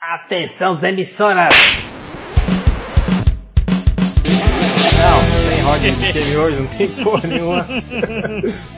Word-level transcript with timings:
Atenção, 0.00 0.82
emissoras! 0.82 1.52
Time 5.80 6.36
hoje, 6.36 6.56
não 6.60 6.66
tem 6.66 6.88
porra 7.02 7.26
nenhuma. 7.26 7.66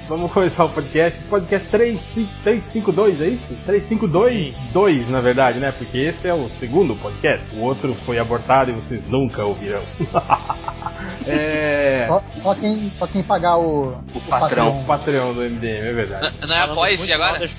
Vamos 0.08 0.30
começar 0.30 0.66
o 0.66 0.68
podcast. 0.68 1.18
Podcast 1.24 1.68
352, 1.68 3.20
é 3.20 3.26
isso? 3.28 3.54
352 3.64 4.54
2, 4.72 5.08
na 5.08 5.20
verdade, 5.20 5.58
né? 5.58 5.72
Porque 5.72 5.98
esse 5.98 6.28
é 6.28 6.34
o 6.34 6.48
segundo 6.60 6.94
podcast. 6.94 7.44
O 7.56 7.62
outro 7.62 7.96
foi 8.06 8.20
abortado 8.20 8.70
e 8.70 8.74
vocês 8.74 9.04
nunca 9.08 9.44
ouvirão. 9.44 9.82
é... 11.26 12.04
Só, 12.06 12.22
só, 12.40 12.54
quem, 12.54 12.92
só 12.96 13.06
quem 13.08 13.22
pagar 13.24 13.56
o, 13.56 13.96
o, 14.14 14.18
o 14.18 14.20
patrão. 14.28 14.82
O 14.82 14.84
patrão 14.84 15.34
do 15.34 15.40
MDM, 15.40 15.66
é 15.66 15.92
verdade. 15.92 16.34
Não, 16.40 16.48
não 16.48 16.54
é 16.54 16.60
apoia-se 16.60 17.12
agora? 17.12 17.50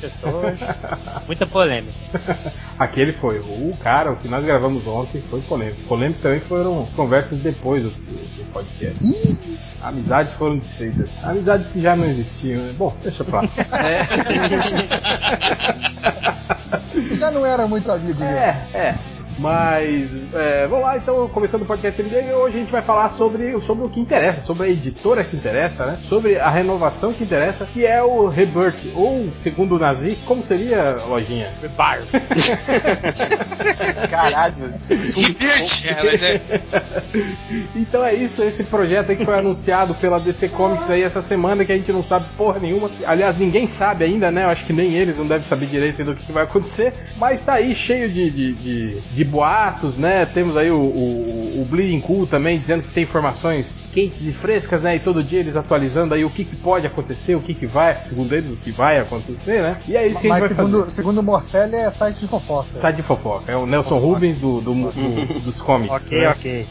Muita 1.27 1.45
polêmica. 1.45 1.93
Aquele 2.79 3.11
foi. 3.13 3.39
O 3.39 3.75
cara, 3.81 4.11
o 4.11 4.15
que 4.15 4.27
nós 4.29 4.43
gravamos 4.45 4.87
ontem 4.87 5.21
foi 5.23 5.41
polêmico. 5.41 5.81
Polêmico 5.87 6.21
também 6.21 6.39
foram 6.39 6.85
conversas 6.95 7.39
depois 7.39 7.83
do, 7.83 7.89
do 7.89 8.51
podcast. 8.53 8.97
Amizades 9.81 10.33
foram 10.33 10.57
desfeitas. 10.59 11.09
Amizades 11.23 11.67
que 11.71 11.81
já 11.81 11.95
não 11.95 12.05
existiam. 12.05 12.61
Né? 12.63 12.73
Bom, 12.77 12.95
deixa 13.03 13.23
pra 13.23 13.41
lá. 13.41 13.49
É. 13.79 14.07
já 17.17 17.31
não 17.31 17.45
era 17.45 17.67
muito 17.67 17.91
amigo, 17.91 18.19
né? 18.19 18.67
É, 18.73 18.77
é. 18.77 18.97
Mas 19.37 20.09
é, 20.33 20.67
vamos 20.67 20.85
lá, 20.85 20.97
então, 20.97 21.27
começando 21.29 21.63
o 21.63 21.65
podcast 21.65 21.99
MD, 22.01 22.33
hoje 22.33 22.57
a 22.57 22.59
gente 22.59 22.71
vai 22.71 22.81
falar 22.81 23.09
sobre, 23.09 23.59
sobre 23.61 23.85
o 23.85 23.89
que 23.89 23.99
interessa, 23.99 24.41
sobre 24.41 24.67
a 24.67 24.69
editora 24.69 25.23
que 25.23 25.35
interessa, 25.35 25.85
né? 25.85 25.99
Sobre 26.03 26.37
a 26.37 26.49
renovação 26.49 27.13
que 27.13 27.23
interessa, 27.23 27.65
que 27.65 27.85
é 27.85 28.01
o 28.01 28.27
Rebirth, 28.27 28.91
ou 28.95 29.25
segundo 29.39 29.75
o 29.75 29.79
Nazi, 29.79 30.17
como 30.25 30.43
seria, 30.43 30.97
lojinha? 31.07 31.51
Rebirth. 31.61 32.11
Caralho. 34.09 34.73
Rebirth. 34.89 35.85
É, 35.85 36.41
então 37.75 38.03
é 38.03 38.13
isso, 38.13 38.43
esse 38.43 38.63
projeto 38.63 39.09
aí 39.09 39.17
que 39.17 39.25
foi 39.25 39.37
anunciado 39.37 39.95
pela 39.95 40.19
DC 40.19 40.49
Comics 40.49 40.89
aí 40.89 41.01
essa 41.01 41.21
semana, 41.21 41.65
que 41.65 41.71
a 41.71 41.77
gente 41.77 41.91
não 41.91 42.03
sabe 42.03 42.27
porra 42.37 42.59
nenhuma. 42.59 42.89
Aliás, 43.05 43.37
ninguém 43.37 43.67
sabe 43.67 44.05
ainda, 44.05 44.31
né? 44.31 44.45
Eu 44.45 44.49
acho 44.49 44.65
que 44.65 44.73
nem 44.73 44.93
eles 44.95 45.17
não 45.17 45.27
devem 45.27 45.45
saber 45.45 45.65
direito 45.65 46.03
do 46.03 46.15
que 46.15 46.31
vai 46.31 46.43
acontecer, 46.43 46.93
mas 47.17 47.43
tá 47.43 47.53
aí 47.53 47.75
cheio 47.75 48.09
de, 48.09 48.29
de, 48.29 48.53
de, 48.53 49.01
de 49.01 49.22
de 49.23 49.29
boatos, 49.29 49.97
né? 49.97 50.25
Temos 50.25 50.57
aí 50.57 50.69
o, 50.69 50.81
o, 50.81 51.61
o, 51.61 51.65
Bleeding 51.65 52.01
Cool 52.01 52.27
também 52.27 52.59
dizendo 52.59 52.83
que 52.83 52.93
tem 52.93 53.03
informações 53.03 53.89
quentes 53.93 54.21
e 54.25 54.31
frescas, 54.31 54.81
né? 54.81 54.95
E 54.95 54.99
todo 54.99 55.23
dia 55.23 55.39
eles 55.39 55.55
atualizando 55.55 56.13
aí 56.13 56.25
o 56.25 56.29
que, 56.29 56.43
que 56.43 56.55
pode 56.55 56.85
acontecer, 56.85 57.35
o 57.35 57.41
que, 57.41 57.53
que 57.53 57.65
vai, 57.65 58.01
segundo 58.03 58.33
eles, 58.33 58.51
o 58.51 58.57
que 58.57 58.71
vai 58.71 58.99
acontecer, 58.99 59.61
né? 59.61 59.77
E 59.87 59.95
é 59.95 60.07
isso 60.07 60.21
que 60.21 60.27
Mas 60.27 60.43
a 60.43 60.47
gente 60.47 60.55
vai 60.55 60.65
segundo, 60.65 60.83
fazer. 60.83 60.95
segundo 60.95 61.17
o 61.19 61.23
Morcelli 61.23 61.75
é 61.75 61.89
site 61.89 62.19
de 62.19 62.27
fofoca. 62.27 62.69
Site 62.73 62.95
de 62.97 63.01
fofoca, 63.03 63.51
é 63.51 63.55
o 63.55 63.65
Nelson 63.65 63.95
fofoca. 63.95 64.13
Rubens 64.13 64.37
do, 64.39 64.61
do, 64.61 64.73
do, 64.73 65.39
dos 65.41 65.61
cómics. 65.61 65.93
ok, 65.93 66.19
né? 66.19 66.29
ok. 66.29 66.67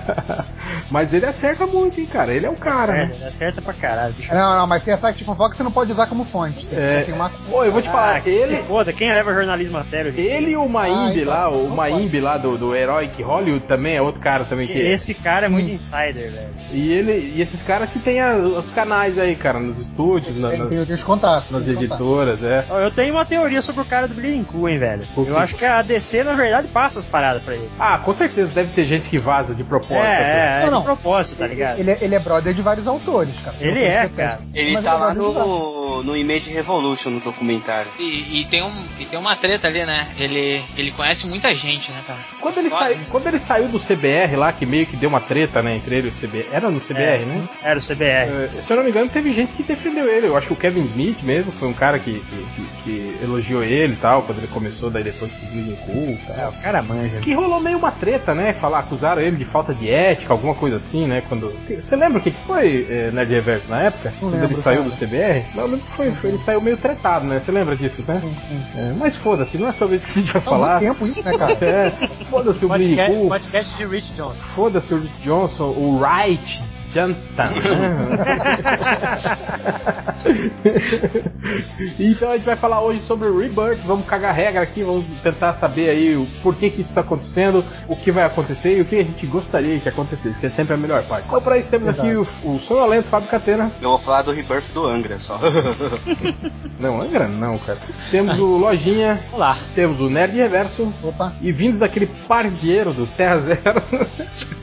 mas 0.90 1.12
ele 1.12 1.26
acerta 1.26 1.66
muito, 1.66 2.00
hein, 2.00 2.06
cara? 2.06 2.32
Ele 2.32 2.46
é 2.46 2.50
o 2.50 2.54
cara. 2.54 2.92
Acerta, 2.92 3.08
né? 3.08 3.14
Ele 3.16 3.24
acerta 3.24 3.62
pra 3.62 3.74
caralho. 3.74 4.14
Bicho. 4.14 4.34
Não, 4.34 4.58
não, 4.58 4.66
mas 4.66 4.82
se 4.82 4.90
é 4.90 4.96
site 4.96 5.18
de 5.18 5.24
fofoca, 5.24 5.54
você 5.54 5.62
não 5.62 5.72
pode 5.72 5.92
usar 5.92 6.06
como 6.06 6.24
fonte. 6.24 6.66
É... 6.72 7.04
Uma... 7.12 7.30
Pô, 7.30 7.64
eu 7.64 7.72
vou 7.72 7.82
te 7.82 7.88
falar, 7.88 8.22
ah, 8.24 8.28
ele. 8.28 8.56
foda, 8.58 8.92
quem 8.92 9.08
leva 9.08 9.32
jornalismo 9.32 9.76
a 9.78 9.84
sério? 9.84 10.12
Gente? 10.12 10.26
Ele 10.26 10.50
e 10.52 10.56
o 10.56 10.68
Maimbe 10.68 11.20
ah, 11.20 11.22
então, 11.22 11.32
lá, 11.32 11.50
o 11.50 11.65
Maimbe 11.74 12.20
lá 12.20 12.36
do, 12.36 12.56
do 12.56 12.74
Heroic 12.74 13.22
Hollywood 13.22 13.66
também 13.66 13.96
é 13.96 14.02
outro 14.02 14.20
cara 14.20 14.44
também 14.44 14.66
que. 14.66 14.78
Esse 14.78 15.14
cara 15.14 15.46
é 15.46 15.48
muito 15.48 15.70
insider, 15.70 16.32
velho. 16.32 16.48
E 16.72 16.92
ele 16.92 17.32
e 17.36 17.40
esses 17.40 17.62
caras 17.62 17.90
que 17.90 17.98
tem 17.98 18.20
a, 18.20 18.36
os 18.36 18.70
canais 18.70 19.18
aí, 19.18 19.34
cara, 19.36 19.58
nos 19.58 19.78
estúdios, 19.78 20.36
na, 20.36 20.56
nas, 20.56 20.68
tem 20.68 20.78
os 20.80 21.04
contatos, 21.04 21.50
nas 21.50 21.66
editoras, 21.66 22.40
contatos. 22.40 22.70
é. 22.70 22.84
Eu 22.86 22.90
tenho 22.90 23.14
uma 23.14 23.24
teoria 23.24 23.62
sobre 23.62 23.82
o 23.82 23.84
cara 23.84 24.06
do 24.06 24.14
Bleeding 24.14 24.44
Cool, 24.44 24.68
hein, 24.68 24.78
velho. 24.78 25.06
Eu 25.16 25.36
acho 25.38 25.54
que 25.54 25.64
a 25.64 25.82
DC 25.82 26.24
na 26.24 26.34
verdade 26.34 26.68
passa 26.68 26.98
as 26.98 27.04
paradas 27.04 27.42
pra 27.42 27.54
ele. 27.54 27.70
Ah, 27.78 27.98
com 27.98 28.12
certeza 28.12 28.52
deve 28.52 28.72
ter 28.72 28.86
gente 28.86 29.08
que 29.08 29.18
vaza 29.18 29.54
de 29.54 29.64
propósito. 29.64 30.06
É, 30.06 30.62
é, 30.62 30.64
não, 30.64 30.70
não. 30.72 30.78
de 30.80 30.84
propósito, 30.84 31.38
tá 31.38 31.46
ligado? 31.46 31.78
Ele, 31.78 31.96
ele 32.00 32.14
é 32.14 32.18
brother 32.18 32.54
de 32.54 32.62
vários 32.62 32.86
autores, 32.86 33.34
cara. 33.44 33.56
Ele 33.60 33.82
é, 33.82 34.08
cara. 34.08 34.40
Ele 34.54 34.72
Mas 34.72 34.84
tá 34.84 34.94
lá 34.94 35.14
no, 35.14 36.02
no 36.02 36.16
Image 36.16 36.50
Revolution 36.50 37.10
no 37.10 37.20
documentário. 37.20 37.90
E, 37.98 38.40
e, 38.40 38.44
tem 38.46 38.62
um, 38.62 38.72
e 38.98 39.06
tem 39.06 39.18
uma 39.18 39.36
treta 39.36 39.68
ali, 39.68 39.84
né? 39.84 40.08
Ele, 40.18 40.64
ele 40.76 40.90
conhece 40.90 41.26
muita 41.26 41.54
gente, 41.56 41.90
né, 41.90 42.02
cara? 42.06 42.18
Quando 42.40 42.58
ele, 42.58 42.70
sai, 42.70 42.98
quando 43.10 43.26
ele 43.26 43.38
saiu 43.38 43.68
do 43.68 43.78
CBR 43.78 44.36
lá, 44.36 44.52
que 44.52 44.66
meio 44.66 44.86
que 44.86 44.96
deu 44.96 45.08
uma 45.08 45.20
treta, 45.20 45.62
né, 45.62 45.76
entre 45.76 45.96
ele 45.96 46.08
e 46.08 46.10
o 46.10 46.14
CBR. 46.14 46.46
Era 46.52 46.70
no 46.70 46.80
CBR, 46.80 47.22
é, 47.22 47.24
né? 47.24 47.48
Era 47.62 47.78
o 47.78 47.82
CBR. 47.82 48.58
É, 48.58 48.62
se 48.62 48.72
eu 48.72 48.76
não 48.76 48.84
me 48.84 48.90
engano, 48.90 49.08
teve 49.08 49.32
gente 49.32 49.52
que 49.52 49.62
defendeu 49.62 50.06
ele. 50.08 50.26
Eu 50.26 50.36
acho 50.36 50.46
que 50.46 50.52
o 50.52 50.56
Kevin 50.56 50.82
Smith 50.82 51.22
mesmo 51.22 51.52
foi 51.52 51.68
um 51.68 51.72
cara 51.72 51.98
que, 51.98 52.20
que, 52.20 52.66
que 52.84 53.18
elogiou 53.22 53.62
ele 53.62 53.94
e 53.94 53.96
tal, 53.96 54.22
quando 54.22 54.38
ele 54.38 54.48
começou, 54.48 54.90
daí 54.90 55.04
depois 55.04 55.30
que 55.32 55.46
Bleeding 55.46 55.76
Cool. 55.76 56.18
É, 56.36 56.46
o 56.48 56.52
cara 56.62 56.82
manja. 56.82 57.18
Que 57.20 57.34
rolou 57.34 57.60
meio 57.60 57.78
uma 57.78 57.92
treta, 57.92 58.34
né? 58.34 58.52
Falar, 58.54 58.80
acusaram 58.80 59.22
ele 59.22 59.36
de 59.36 59.44
falta 59.44 59.74
de 59.74 59.90
ética, 59.90 60.32
alguma 60.32 60.54
coisa 60.54 60.76
assim, 60.76 61.06
né? 61.06 61.22
Quando. 61.28 61.52
Você 61.68 61.96
lembra 61.96 62.18
o 62.18 62.20
que, 62.20 62.30
foi 62.46 62.86
é, 62.90 63.10
Nerd 63.10 63.32
Reverso 63.32 63.68
na 63.68 63.82
época? 63.82 64.10
Não 64.10 64.30
quando 64.30 64.40
lembro, 64.40 64.56
ele 64.56 64.62
saiu 64.62 64.84
cara. 64.84 64.90
do 64.90 64.96
CBR? 64.96 65.44
Não, 65.54 65.64
lembro 65.64 65.86
que 65.86 65.92
foi, 65.92 66.10
foi, 66.12 66.30
ele 66.30 66.38
saiu 66.38 66.60
meio 66.60 66.76
tretado, 66.76 67.26
né? 67.26 67.40
Você 67.44 67.52
lembra 67.52 67.76
disso, 67.76 68.04
né? 68.06 68.20
Sim, 68.20 68.36
sim. 68.48 68.78
É, 68.78 68.92
mas 68.96 69.16
foda-se, 69.16 69.58
não 69.58 69.68
é 69.68 69.72
sobre 69.72 69.96
isso 69.96 70.06
que 70.06 70.18
a 70.18 70.22
gente 70.22 70.32
vai 70.32 70.42
tá 70.42 70.50
falar. 70.50 70.80
tempo 70.80 71.06
isso, 71.06 71.24
né, 71.24 71.36
cara? 71.36 71.45
É, 71.60 71.90
foda-se 72.30 72.64
o 72.64 72.68
Bleeding 72.68 73.06
Cool. 73.06 73.28
Podcast 73.28 73.76
de 73.76 73.86
Rich 73.86 74.12
Johnson. 74.14 74.36
Foda-se 74.54 74.94
o 74.94 75.00
Rich 75.00 75.22
Johnson, 75.22 75.74
o 75.76 75.98
Wright 75.98 76.62
Johnston. 76.96 77.26
então 82.00 82.30
a 82.30 82.36
gente 82.36 82.46
vai 82.46 82.56
falar 82.56 82.80
hoje 82.80 83.02
sobre 83.02 83.28
o 83.28 83.38
Rebirth, 83.38 83.84
vamos 83.84 84.06
cagar 84.06 84.34
regra 84.34 84.62
aqui, 84.62 84.82
vamos 84.82 85.04
tentar 85.22 85.52
saber 85.54 85.90
aí 85.90 86.16
o 86.16 86.26
porquê 86.42 86.70
que 86.70 86.80
isso 86.80 86.88
está 86.88 87.02
acontecendo, 87.02 87.62
o 87.86 87.94
que 87.94 88.10
vai 88.10 88.24
acontecer 88.24 88.78
e 88.78 88.80
o 88.80 88.86
que 88.86 88.94
a 88.94 89.04
gente 89.04 89.26
gostaria 89.26 89.78
que 89.78 89.90
acontecesse, 89.90 90.40
que 90.40 90.46
é 90.46 90.50
sempre 90.50 90.72
a 90.72 90.78
melhor 90.78 91.06
parte. 91.06 91.26
Então 91.26 91.42
para 91.42 91.58
isso 91.58 91.68
temos 91.68 91.88
Exato. 91.88 92.08
aqui 92.08 92.16
o, 92.16 92.26
o 92.54 92.58
sonolento 92.58 93.08
Fábio 93.08 93.28
Catena. 93.28 93.70
Eu 93.82 93.90
vou 93.90 93.98
falar 93.98 94.22
do 94.22 94.32
Rebirth 94.32 94.72
do 94.72 94.86
Angra 94.86 95.18
só. 95.18 95.38
não, 96.80 97.02
Angra 97.02 97.28
não, 97.28 97.58
cara. 97.58 97.78
Temos 98.10 98.38
o 98.38 98.56
Lojinha. 98.56 99.22
Olá. 99.32 99.58
Temos 99.74 100.00
o 100.00 100.08
Nerd 100.08 100.34
Reverso. 100.34 100.90
Opa. 101.02 101.34
E 101.42 101.52
vindos 101.52 101.78
daquele 101.78 102.06
pardieiro 102.06 102.94
do 102.94 103.06
Terra 103.06 103.36
Zero. 103.38 103.82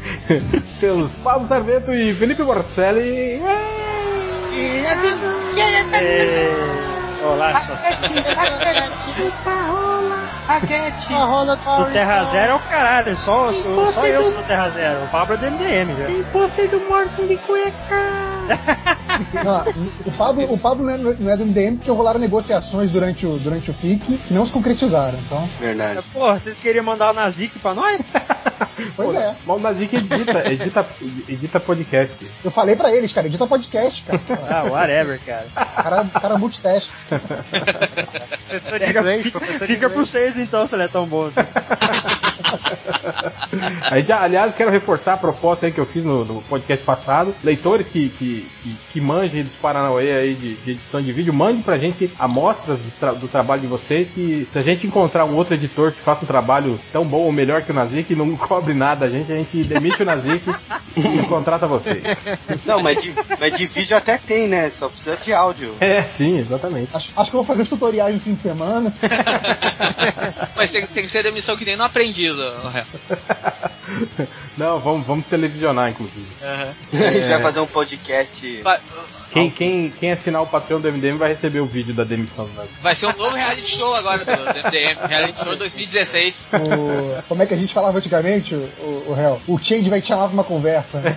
temos 0.80 1.14
Pablo 1.16 1.48
Sarvento 1.48 1.94
e 1.94 2.12
Felipe 2.24 2.44
Morcelli. 2.46 3.42
Olá, 7.24 7.52
Raquete, 7.52 8.14
Raquete. 10.46 11.14
O 11.14 11.86
Terra 11.94 12.26
Zero 12.26 12.52
é 12.52 12.56
o 12.56 12.60
caralho, 12.60 13.16
só, 13.16 13.54
só, 13.54 13.88
só 13.88 14.06
eu 14.06 14.26
sou 14.26 14.34
do 14.34 14.44
Terra 14.44 14.70
Zero. 14.72 15.04
O 15.06 15.08
Pablo 15.08 15.36
é 15.36 15.38
do 15.38 15.46
MDM, 15.46 15.94
velho. 15.96 16.14
Tem 16.14 16.24
pôster 16.32 16.70
do 16.70 16.80
Morto 16.82 17.26
de 17.26 17.38
cueca. 17.38 18.34
Não, 19.44 19.64
o 20.06 20.12
Pablo, 20.18 20.54
o 20.54 20.58
Pablo 20.58 20.86
não, 20.86 20.94
é, 20.94 21.16
não 21.20 21.32
é 21.32 21.38
do 21.38 21.46
MDM 21.46 21.78
porque 21.78 21.92
rolaram 21.92 22.20
negociações 22.20 22.92
durante 22.92 23.26
o, 23.26 23.38
durante 23.38 23.70
o 23.70 23.74
FIC 23.74 24.18
que 24.18 24.34
não 24.34 24.46
se 24.46 24.52
concretizaram, 24.52 25.20
então. 25.20 25.48
Verdade. 25.60 26.02
Porra, 26.12 26.40
vocês 26.40 26.58
queriam 26.58 26.84
mandar 26.84 27.12
o 27.12 27.14
Nazik 27.14 27.60
pra 27.60 27.74
nós? 27.74 28.10
pois 28.96 29.12
Pô, 29.12 29.20
é. 29.20 29.36
Mas 29.46 29.58
o 29.58 29.62
Nazik 29.62 29.96
edita, 29.96 30.52
edita, 30.52 30.88
edita 31.28 31.60
podcast. 31.60 32.32
Eu 32.44 32.52
falei 32.52 32.76
pra 32.76 32.92
eles, 32.94 33.14
cara, 33.14 33.28
edita 33.28 33.46
podcast, 33.46 34.04
cara. 34.04 34.22
Ah, 34.50 34.64
whatever, 34.64 35.20
cara. 35.24 35.48
Cara, 35.54 36.06
cara 36.06 36.38
multitask. 36.38 36.90
professor 38.48 38.80
de 38.80 38.86
inglês, 38.86 39.32
professor 39.32 39.68
Fica 39.68 39.90
pro 39.90 40.06
vocês 40.06 40.38
então, 40.38 40.68
se 40.68 40.76
ele 40.76 40.84
é 40.84 40.88
tão 40.88 41.08
bom 41.08 41.28
assim. 41.28 41.42
Aí, 43.90 44.04
já, 44.04 44.22
aliás, 44.22 44.56
quero 44.56 44.72
reforçar 44.72 45.14
a 45.14 45.18
proposta 45.18 45.66
aí 45.66 45.72
que 45.72 45.80
eu 45.80 45.86
fiz 45.86 46.04
no, 46.04 46.26
no 46.26 46.42
podcast 46.44 46.84
passado. 46.84 47.36
Leitores 47.44 47.88
que, 47.88 48.10
que 48.10 48.34
que, 48.64 48.76
que, 48.94 49.02
manjem 49.02 49.44
dos 49.44 49.54
Paranauê 49.54 50.14
aí 50.14 50.36
de, 50.36 50.56
de, 50.56 50.72
edição 50.72 51.02
de 51.02 51.12
vídeo, 51.12 51.34
mande 51.34 51.62
pra 51.62 51.78
gente 51.78 52.10
amostras 52.18 52.80
do, 52.80 52.92
tra 53.00 53.12
do, 53.12 53.28
trabalho 53.28 53.62
de 53.62 53.68
vocês, 53.68 54.08
que 54.10 54.48
se 54.52 54.58
a 54.58 54.62
gente 54.62 54.88
encontrar 54.88 55.26
um 55.26 55.36
outro 55.36 55.54
editor 55.54 55.92
que 55.92 56.02
faça 56.02 56.24
um 56.24 56.28
trabalho 56.28 56.80
tão 56.92 57.06
bom 57.06 57.22
ou 57.22 57.32
melhor 57.32 57.62
que 57.62 57.72
o 57.72 57.74
Nazik, 57.74 58.14
e 58.14 58.16
não 58.16 58.36
cobre 58.38 58.74
nada 58.74 59.06
a 59.06 59.10
gente, 59.10 59.32
a 59.32 59.38
gente 59.38 59.64
demite 59.68 60.02
o 60.02 60.06
Nazik 60.06 60.50
e 60.96 61.24
contrata 61.28 61.68
vocês. 61.68 62.02
Não, 62.66 62.82
mas 62.82 63.02
de, 63.02 63.14
mas 63.40 63.58
de 63.58 63.66
vídeo 63.66 63.98
até 63.98 64.18
tem, 64.18 64.48
né? 64.48 64.70
Só 64.70 64.90
precisa 64.90 65.18
de 65.18 65.34
áudio. 65.34 65.76
É, 65.80 66.04
sim, 66.04 66.40
exatamente. 66.40 66.90
Acho, 66.94 67.12
acho 67.16 67.30
que 67.30 67.36
eu 67.36 67.44
vou 67.44 67.46
fazer 67.46 67.64
os 67.64 67.70
tutoriais 67.70 68.14
no 68.14 68.22
fim 68.22 68.34
de 68.34 68.42
semana. 68.42 68.94
mas 70.56 70.72
tem, 70.72 70.86
tem 70.88 71.04
que 71.04 71.12
ser 71.12 71.24
demissão 71.24 71.58
que 71.58 71.66
nem 71.66 71.76
no 71.76 71.84
aprendido. 72.42 74.28
Não, 74.58 74.80
vamos, 74.80 75.06
vamos 75.06 75.26
televisionar, 75.28 75.90
inclusive. 75.90 76.28
Uhum. 76.42 77.06
A 77.06 77.12
gente 77.12 77.28
vai 77.28 77.42
fazer 77.42 77.60
um 77.60 77.68
podcast. 77.68 78.62
Quem, 79.34 79.50
quem, 79.50 79.90
quem 79.90 80.12
assinar 80.12 80.42
o 80.44 80.48
Patreon 80.48 80.80
do 80.80 80.92
MDM 80.92 81.18
vai 81.18 81.30
receber 81.30 81.60
o 81.60 81.66
vídeo 81.66 81.94
da 81.94 82.04
demissão 82.04 82.46
do 82.46 82.52
Nerd. 82.54 82.70
Vai 82.82 82.96
ser 82.96 83.08
um 83.08 83.18
novo 83.18 83.36
reality 83.36 83.68
show 83.68 83.94
agora 83.96 84.24
do, 84.24 84.32
MDM. 84.32 84.98
Reality 85.10 85.44
show 85.44 85.56
2016. 85.56 86.48
O- 86.54 87.24
como 87.28 87.42
é 87.44 87.46
que 87.46 87.54
a 87.54 87.58
gente 87.58 87.74
falava 87.74 87.98
antigamente, 87.98 88.54
o, 88.56 89.14
réu? 89.14 89.42
O 89.48 89.58
Change 89.58 89.90
vai 89.90 90.02
te 90.02 90.08
chamar 90.10 90.26
pra 90.28 90.34
uma 90.34 90.44
conversa. 90.44 91.00
né? 91.00 91.16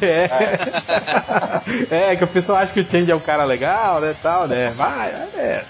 É. 1.90 2.12
é, 2.12 2.16
que 2.16 2.24
o 2.24 2.28
pessoal 2.28 2.58
acha 2.58 2.72
que 2.72 2.80
o 2.80 2.90
Change 2.90 3.10
é 3.10 3.14
um 3.14 3.20
cara 3.20 3.44
legal, 3.44 4.00
né, 4.00 4.14
tal, 4.22 4.48
né? 4.48 4.72
Vai, 4.76 5.08
é. 5.10 5.64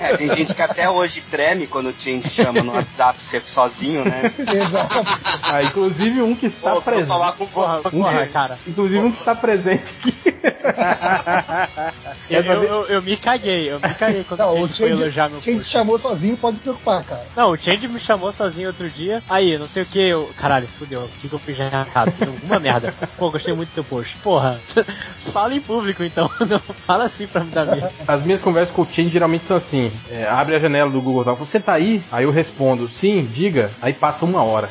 É, 0.00 0.16
tem 0.16 0.28
gente 0.34 0.54
que 0.54 0.62
até 0.62 0.88
hoje 0.90 1.20
treme 1.30 1.66
quando 1.66 1.90
o 1.90 1.94
Change 1.96 2.28
chama 2.28 2.62
no 2.62 2.72
WhatsApp 2.72 3.22
ser 3.22 3.42
sozinho, 3.46 4.04
né? 4.04 4.32
Exato. 4.38 5.04
Ah, 5.52 5.62
inclusive 5.62 6.20
um 6.22 6.34
que 6.34 6.46
está 6.46 6.80
presente. 6.80 7.06
falar 7.06 7.32
com 7.32 7.46
você. 7.46 7.96
Porra, 7.96 8.26
cara. 8.26 8.58
Inclusive 8.66 8.98
um 8.98 9.12
que 9.12 9.18
está 9.20 9.34
presente 9.34 9.92
aqui. 10.00 10.14
Eu, 12.28 12.42
eu, 12.42 12.62
eu, 12.64 12.86
eu 12.86 13.02
me 13.02 13.16
caguei, 13.16 13.70
eu 13.70 13.78
me 13.80 13.94
caguei 13.94 14.24
quando 14.24 14.40
Não, 14.40 14.54
o 14.54 14.62
o 14.62 14.68
Change 14.68 14.74
foi 14.76 14.90
elogiar 14.90 15.28
meu 15.28 15.40
Change 15.40 15.58
post. 15.58 15.72
chamou 15.72 15.98
sozinho, 15.98 16.36
pode 16.36 16.56
se 16.58 16.62
preocupar, 16.62 17.04
cara. 17.04 17.26
Não, 17.36 17.50
o 17.50 17.56
Change 17.56 17.88
me 17.88 18.00
chamou 18.00 18.32
sozinho 18.32 18.68
outro 18.68 18.88
dia. 18.90 19.22
Aí, 19.28 19.56
não 19.58 19.68
sei 19.68 19.82
o 19.82 19.86
que, 19.86 19.98
eu. 19.98 20.30
Caralho, 20.38 20.66
fudeu. 20.78 21.02
O 21.02 21.08
que, 21.20 21.28
que 21.28 21.34
eu 21.34 21.38
fiz 21.38 21.56
de 21.56 21.62
errado? 21.62 22.10
Fiz 22.12 22.28
alguma 22.28 22.58
merda. 22.58 22.94
Pô, 23.16 23.30
gostei 23.30 23.54
muito 23.54 23.70
do 23.70 23.74
teu 23.74 23.84
post. 23.84 24.16
Porra, 24.18 24.60
fala 25.32 25.54
em 25.54 25.60
público 25.60 26.02
então. 26.02 26.30
Não 26.48 26.58
fala 26.58 27.04
assim 27.04 27.26
pra 27.26 27.44
me 27.44 27.50
dar 27.50 27.66
medo. 27.66 27.88
As 28.06 28.22
minhas 28.22 28.40
conversas 28.40 28.74
com 28.74 28.82
o 28.82 28.86
Change 28.86 29.10
geralmente 29.10 29.44
são 29.44 29.56
assim: 29.56 29.92
é, 30.10 30.24
abre 30.24 30.56
a 30.56 30.58
janela 30.58 30.90
do 30.90 31.00
Google 31.00 31.24
Docs, 31.24 31.48
você 31.48 31.60
tá 31.60 31.74
aí? 31.74 32.02
Aí 32.10 32.24
eu 32.24 32.30
respondo, 32.30 32.88
sim, 32.88 33.24
diga. 33.32 33.70
Aí 33.80 33.92
passa 33.92 34.24
uma 34.24 34.42
hora. 34.42 34.68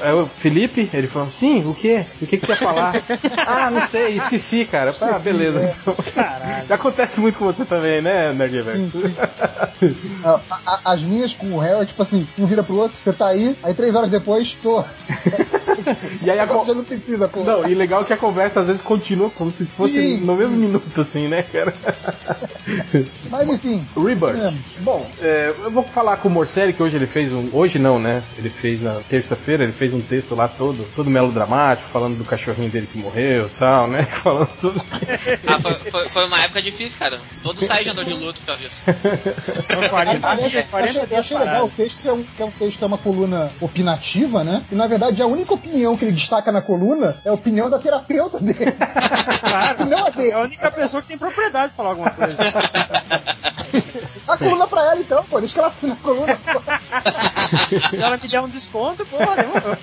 Aí 0.00 0.10
eu, 0.10 0.28
Felipe, 0.38 0.88
ele 0.92 1.06
falou, 1.06 1.30
sim, 1.30 1.64
o 1.66 1.74
quê? 1.74 2.04
O 2.20 2.26
que, 2.26 2.36
que 2.38 2.46
você 2.46 2.52
ia 2.52 2.56
falar? 2.56 2.94
ah, 3.46 3.70
não 3.70 3.86
sei, 3.86 4.16
esqueci, 4.16 4.64
cara. 4.64 4.94
Ah, 5.00 5.18
beleza. 5.18 5.74
Já 6.14 6.41
acontece 6.70 7.20
muito 7.20 7.38
com 7.38 7.44
você 7.46 7.64
também, 7.64 8.00
né? 8.02 8.32
Sim, 9.78 9.94
a- 10.24 10.80
as 10.92 11.02
minhas 11.02 11.32
com 11.32 11.52
o 11.52 11.58
réu 11.58 11.82
é 11.82 11.86
tipo 11.86 12.02
assim, 12.02 12.26
um 12.38 12.46
vira 12.46 12.62
pro 12.62 12.76
outro, 12.76 12.96
você 13.02 13.12
tá 13.12 13.28
aí, 13.28 13.56
aí 13.62 13.74
três 13.74 13.94
horas 13.94 14.10
depois, 14.10 14.52
tô. 14.62 14.84
E 16.22 16.30
aí 16.30 16.38
a 16.38 16.42
Agora 16.44 16.60
con- 16.60 16.66
já 16.66 16.74
não 16.74 16.84
precisa, 16.84 17.26
pô. 17.28 17.42
Não, 17.42 17.66
e 17.68 17.74
legal 17.74 18.04
que 18.04 18.12
a 18.12 18.16
conversa 18.16 18.60
às 18.60 18.66
vezes 18.66 18.82
continua 18.82 19.30
como 19.30 19.50
se 19.50 19.64
fosse 19.64 19.94
Sim. 20.18 20.24
no 20.24 20.36
mesmo 20.36 20.54
minuto, 20.56 21.00
assim, 21.00 21.26
né, 21.26 21.42
cara? 21.42 21.74
Mas 23.30 23.48
enfim. 23.48 23.84
Rebirth. 23.96 24.38
É. 24.40 24.52
Bom, 24.80 25.04
é, 25.20 25.52
eu 25.64 25.70
vou 25.70 25.82
falar 25.82 26.18
com 26.18 26.28
o 26.28 26.30
Morcelli 26.30 26.72
que 26.72 26.82
hoje 26.82 26.96
ele 26.96 27.06
fez 27.06 27.32
um. 27.32 27.48
Hoje 27.52 27.78
não, 27.78 27.98
né? 27.98 28.22
Ele 28.38 28.50
fez 28.50 28.80
na 28.80 29.00
terça-feira, 29.08 29.64
ele 29.64 29.72
fez 29.72 29.92
um 29.92 30.00
texto 30.00 30.34
lá 30.34 30.46
todo, 30.46 30.86
todo 30.94 31.10
melodramático, 31.10 31.88
falando 31.90 32.16
do 32.18 32.24
cachorrinho 32.24 32.70
dele 32.70 32.86
que 32.86 32.98
morreu 32.98 33.46
e 33.46 33.58
tal, 33.58 33.88
né? 33.88 34.04
Falando 34.04 34.48
tudo. 34.60 34.80
Ah, 35.46 35.60
foi, 35.60 35.74
foi, 35.90 36.08
foi 36.10 36.21
uma 36.26 36.38
época 36.40 36.62
difícil, 36.62 36.98
cara. 36.98 37.20
Todo 37.42 37.60
site 37.64 37.88
andou 37.90 38.04
de 38.04 38.12
luto 38.14 38.40
por 38.40 38.46
causa 38.46 38.62
disso. 38.62 38.76
São 39.72 39.88
40 39.88 40.26
Aliás, 40.28 40.50
dias, 40.50 40.52
eu 40.54 40.58
achei, 40.60 40.70
40 40.70 40.98
eu 40.98 41.06
dias 41.06 41.20
achei 41.20 41.38
legal 41.38 41.64
o 41.64 41.70
texto, 41.70 41.96
que 42.00 42.08
é, 42.08 42.12
um, 42.12 42.22
que 42.22 42.42
é 42.42 42.44
um 42.44 42.50
texto, 42.50 42.82
é 42.82 42.86
uma 42.86 42.98
coluna 42.98 43.50
opinativa, 43.60 44.42
né? 44.44 44.64
E 44.70 44.74
na 44.74 44.86
verdade 44.86 45.20
a 45.22 45.26
única 45.26 45.54
opinião 45.54 45.96
que 45.96 46.04
ele 46.04 46.12
destaca 46.12 46.50
na 46.52 46.62
coluna 46.62 47.16
é 47.24 47.28
a 47.28 47.32
opinião 47.32 47.68
da 47.70 47.78
terapeuta 47.78 48.38
dele. 48.40 48.72
Claro. 48.72 49.86
Não 49.92 50.04
a 50.04 50.08
É 50.08 50.10
dele. 50.12 50.32
a 50.32 50.40
única 50.40 50.70
pessoa 50.70 51.02
que 51.02 51.08
tem 51.08 51.18
propriedade 51.18 51.70
de 51.70 51.76
falar 51.76 51.90
alguma 51.90 52.10
coisa. 52.10 52.36
A 54.28 54.36
coluna 54.36 54.66
pra 54.66 54.82
ela 54.92 55.00
então, 55.00 55.24
pô, 55.24 55.38
deixa 55.40 55.54
que 55.54 55.58
ela 55.58 55.68
assina 55.68 55.94
a 55.94 55.96
coluna. 55.96 56.36
pô. 56.36 56.62
Ela 57.96 58.16
me 58.16 58.28
der 58.28 58.40
um 58.40 58.48
desconto, 58.48 59.04
porra, 59.06 59.34
demorou. 59.36 59.76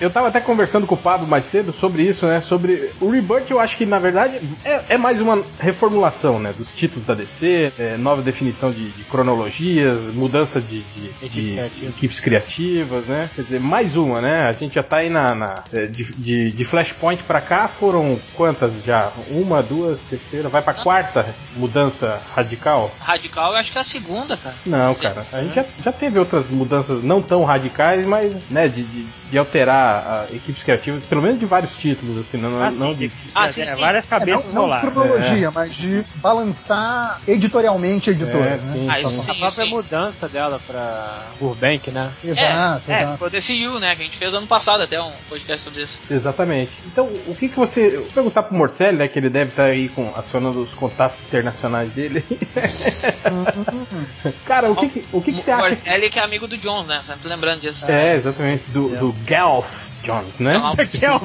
Eu 0.00 0.10
tava 0.10 0.28
até 0.28 0.40
conversando 0.40 0.86
com 0.86 0.94
o 0.94 0.98
Pablo 0.98 1.26
mais 1.26 1.44
cedo 1.44 1.72
sobre 1.72 2.02
isso, 2.02 2.26
né? 2.26 2.40
Sobre 2.40 2.90
o 3.00 3.10
Rebirth, 3.10 3.50
eu 3.50 3.60
acho 3.60 3.76
que 3.76 3.84
na 3.86 3.98
verdade 3.98 4.40
é, 4.64 4.84
é 4.90 4.98
mais 4.98 5.20
uma 5.28 5.44
reformulação, 5.58 6.38
né? 6.38 6.52
Dos 6.56 6.68
títulos 6.72 7.06
da 7.06 7.14
DC, 7.14 7.72
é, 7.78 7.96
nova 7.96 8.22
definição 8.22 8.70
de, 8.70 8.90
de 8.90 9.04
cronologias, 9.04 9.98
mudança 10.14 10.60
de, 10.60 10.80
de- 10.82 11.08
Equipes 11.20 11.30
de 11.32 11.50
criativas. 11.52 11.88
equipes 11.94 12.20
criativas, 12.20 13.06
né? 13.06 13.30
Quer 13.34 13.42
dizer, 13.42 13.60
mais 13.60 13.96
uma, 13.96 14.20
né? 14.20 14.46
A 14.48 14.52
gente 14.52 14.74
já 14.74 14.82
tá 14.82 14.98
aí 14.98 15.10
na. 15.10 15.34
na- 15.34 15.64
é, 15.72 15.86
de, 15.86 16.52
de, 16.52 16.64
Flashpoint 16.64 17.22
pra 17.24 17.40
cá 17.40 17.68
foram 17.68 18.18
quantas 18.34 18.72
já? 18.84 19.10
Uma, 19.30 19.62
duas, 19.62 19.98
terceira, 20.08 20.48
vai 20.48 20.62
pra 20.62 20.74
quarta 20.74 21.34
mudança 21.56 22.20
radical? 22.34 22.90
Radical, 23.00 23.52
eu 23.52 23.58
acho 23.58 23.72
que 23.72 23.78
é 23.78 23.80
a 23.80 23.84
segunda, 23.84 24.36
cara. 24.36 24.54
Não, 24.66 24.92
Sim. 24.94 25.02
cara. 25.02 25.26
A 25.32 25.40
gente 25.42 25.54
já, 25.54 25.64
já 25.84 25.92
teve 25.92 26.18
outras 26.18 26.46
mudanças 26.48 27.02
não 27.02 27.20
tão 27.22 27.44
radicais, 27.44 28.06
mas, 28.06 28.32
né, 28.50 28.68
de, 28.68 28.82
de, 28.84 29.06
de 29.30 29.38
alterar 29.38 30.26
a, 30.30 30.34
equipes 30.34 30.62
criativas, 30.62 31.04
pelo 31.04 31.22
menos 31.22 31.38
de 31.38 31.46
vários 31.46 31.76
títulos, 31.76 32.18
assim, 32.18 32.38
não, 32.38 32.62
Ah, 32.62 32.70
não 32.70 32.90
sim, 32.90 32.94
de. 32.94 33.12
Ah, 33.34 33.52
sim, 33.52 33.62
é, 33.62 33.74
sim. 33.74 33.80
várias 33.80 34.06
cabeças 34.06 34.52
não, 34.54 34.66
não 34.66 34.74
de 34.74 34.80
cronologia, 34.80 35.50
mas 35.50 35.74
de 35.74 36.04
balançar 36.16 37.20
editorialmente 37.26 38.10
a 38.10 38.12
editora. 38.12 38.50
É, 38.50 38.56
né? 38.56 38.72
sim, 38.72 38.88
Ah, 38.88 39.08
sim. 39.08 39.30
A 39.30 39.34
própria 39.34 39.64
sim. 39.64 39.70
mudança 39.70 40.28
dela 40.28 40.60
pra 40.66 41.22
Burbank, 41.38 41.90
né? 41.90 42.12
Exato, 42.24 42.90
é, 42.90 43.02
exato. 43.02 43.18
foi 43.18 43.28
o 43.28 43.30
DCU, 43.30 43.78
né? 43.80 43.96
Que 43.96 44.02
a 44.02 44.04
gente 44.04 44.16
fez 44.16 44.32
ano 44.32 44.46
passado 44.46 44.82
até 44.82 45.00
um 45.00 45.12
podcast 45.28 45.64
sobre 45.64 45.82
isso. 45.82 46.00
Exatamente. 46.10 46.70
Então, 46.86 47.06
o 47.26 47.34
que 47.34 47.48
que 47.48 47.56
você. 47.56 47.88
Eu 47.88 48.02
vou 48.02 48.12
perguntar 48.12 48.42
pro 48.44 48.56
Morcelli, 48.56 48.98
né, 48.98 49.08
que 49.08 49.18
ele 49.18 49.30
deve 49.30 49.50
estar 49.50 49.64
aí 49.64 49.88
com, 49.88 50.12
acionando 50.16 50.62
os 50.62 50.70
contatos 50.74 51.18
internacionais 51.26 51.90
dele. 51.92 52.24
cara, 54.44 54.70
o 54.70 54.76
que 54.76 54.88
que, 54.88 55.04
o 55.12 55.20
que, 55.20 55.32
que 55.32 55.42
você 55.42 55.50
acha? 55.50 55.76
Ele 55.94 56.10
que 56.10 56.18
é 56.18 56.22
amigo 56.22 56.46
do 56.46 56.56
Jones, 56.56 56.86
né? 56.86 57.02
Sempre 57.06 57.28
lembrando 57.28 57.60
disso. 57.60 57.84
É, 57.90 58.16
exatamente, 58.16 58.70
do, 58.70 58.88
do 58.88 59.12
Gelf 59.26 59.88
Jones, 60.02 60.34
né? 60.38 60.58
Não. 60.58 60.68
Isso 60.68 60.80
aqui 60.80 61.04
é 61.04 61.12
um... 61.12 61.20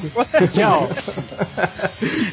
Gelf. 0.53 0.91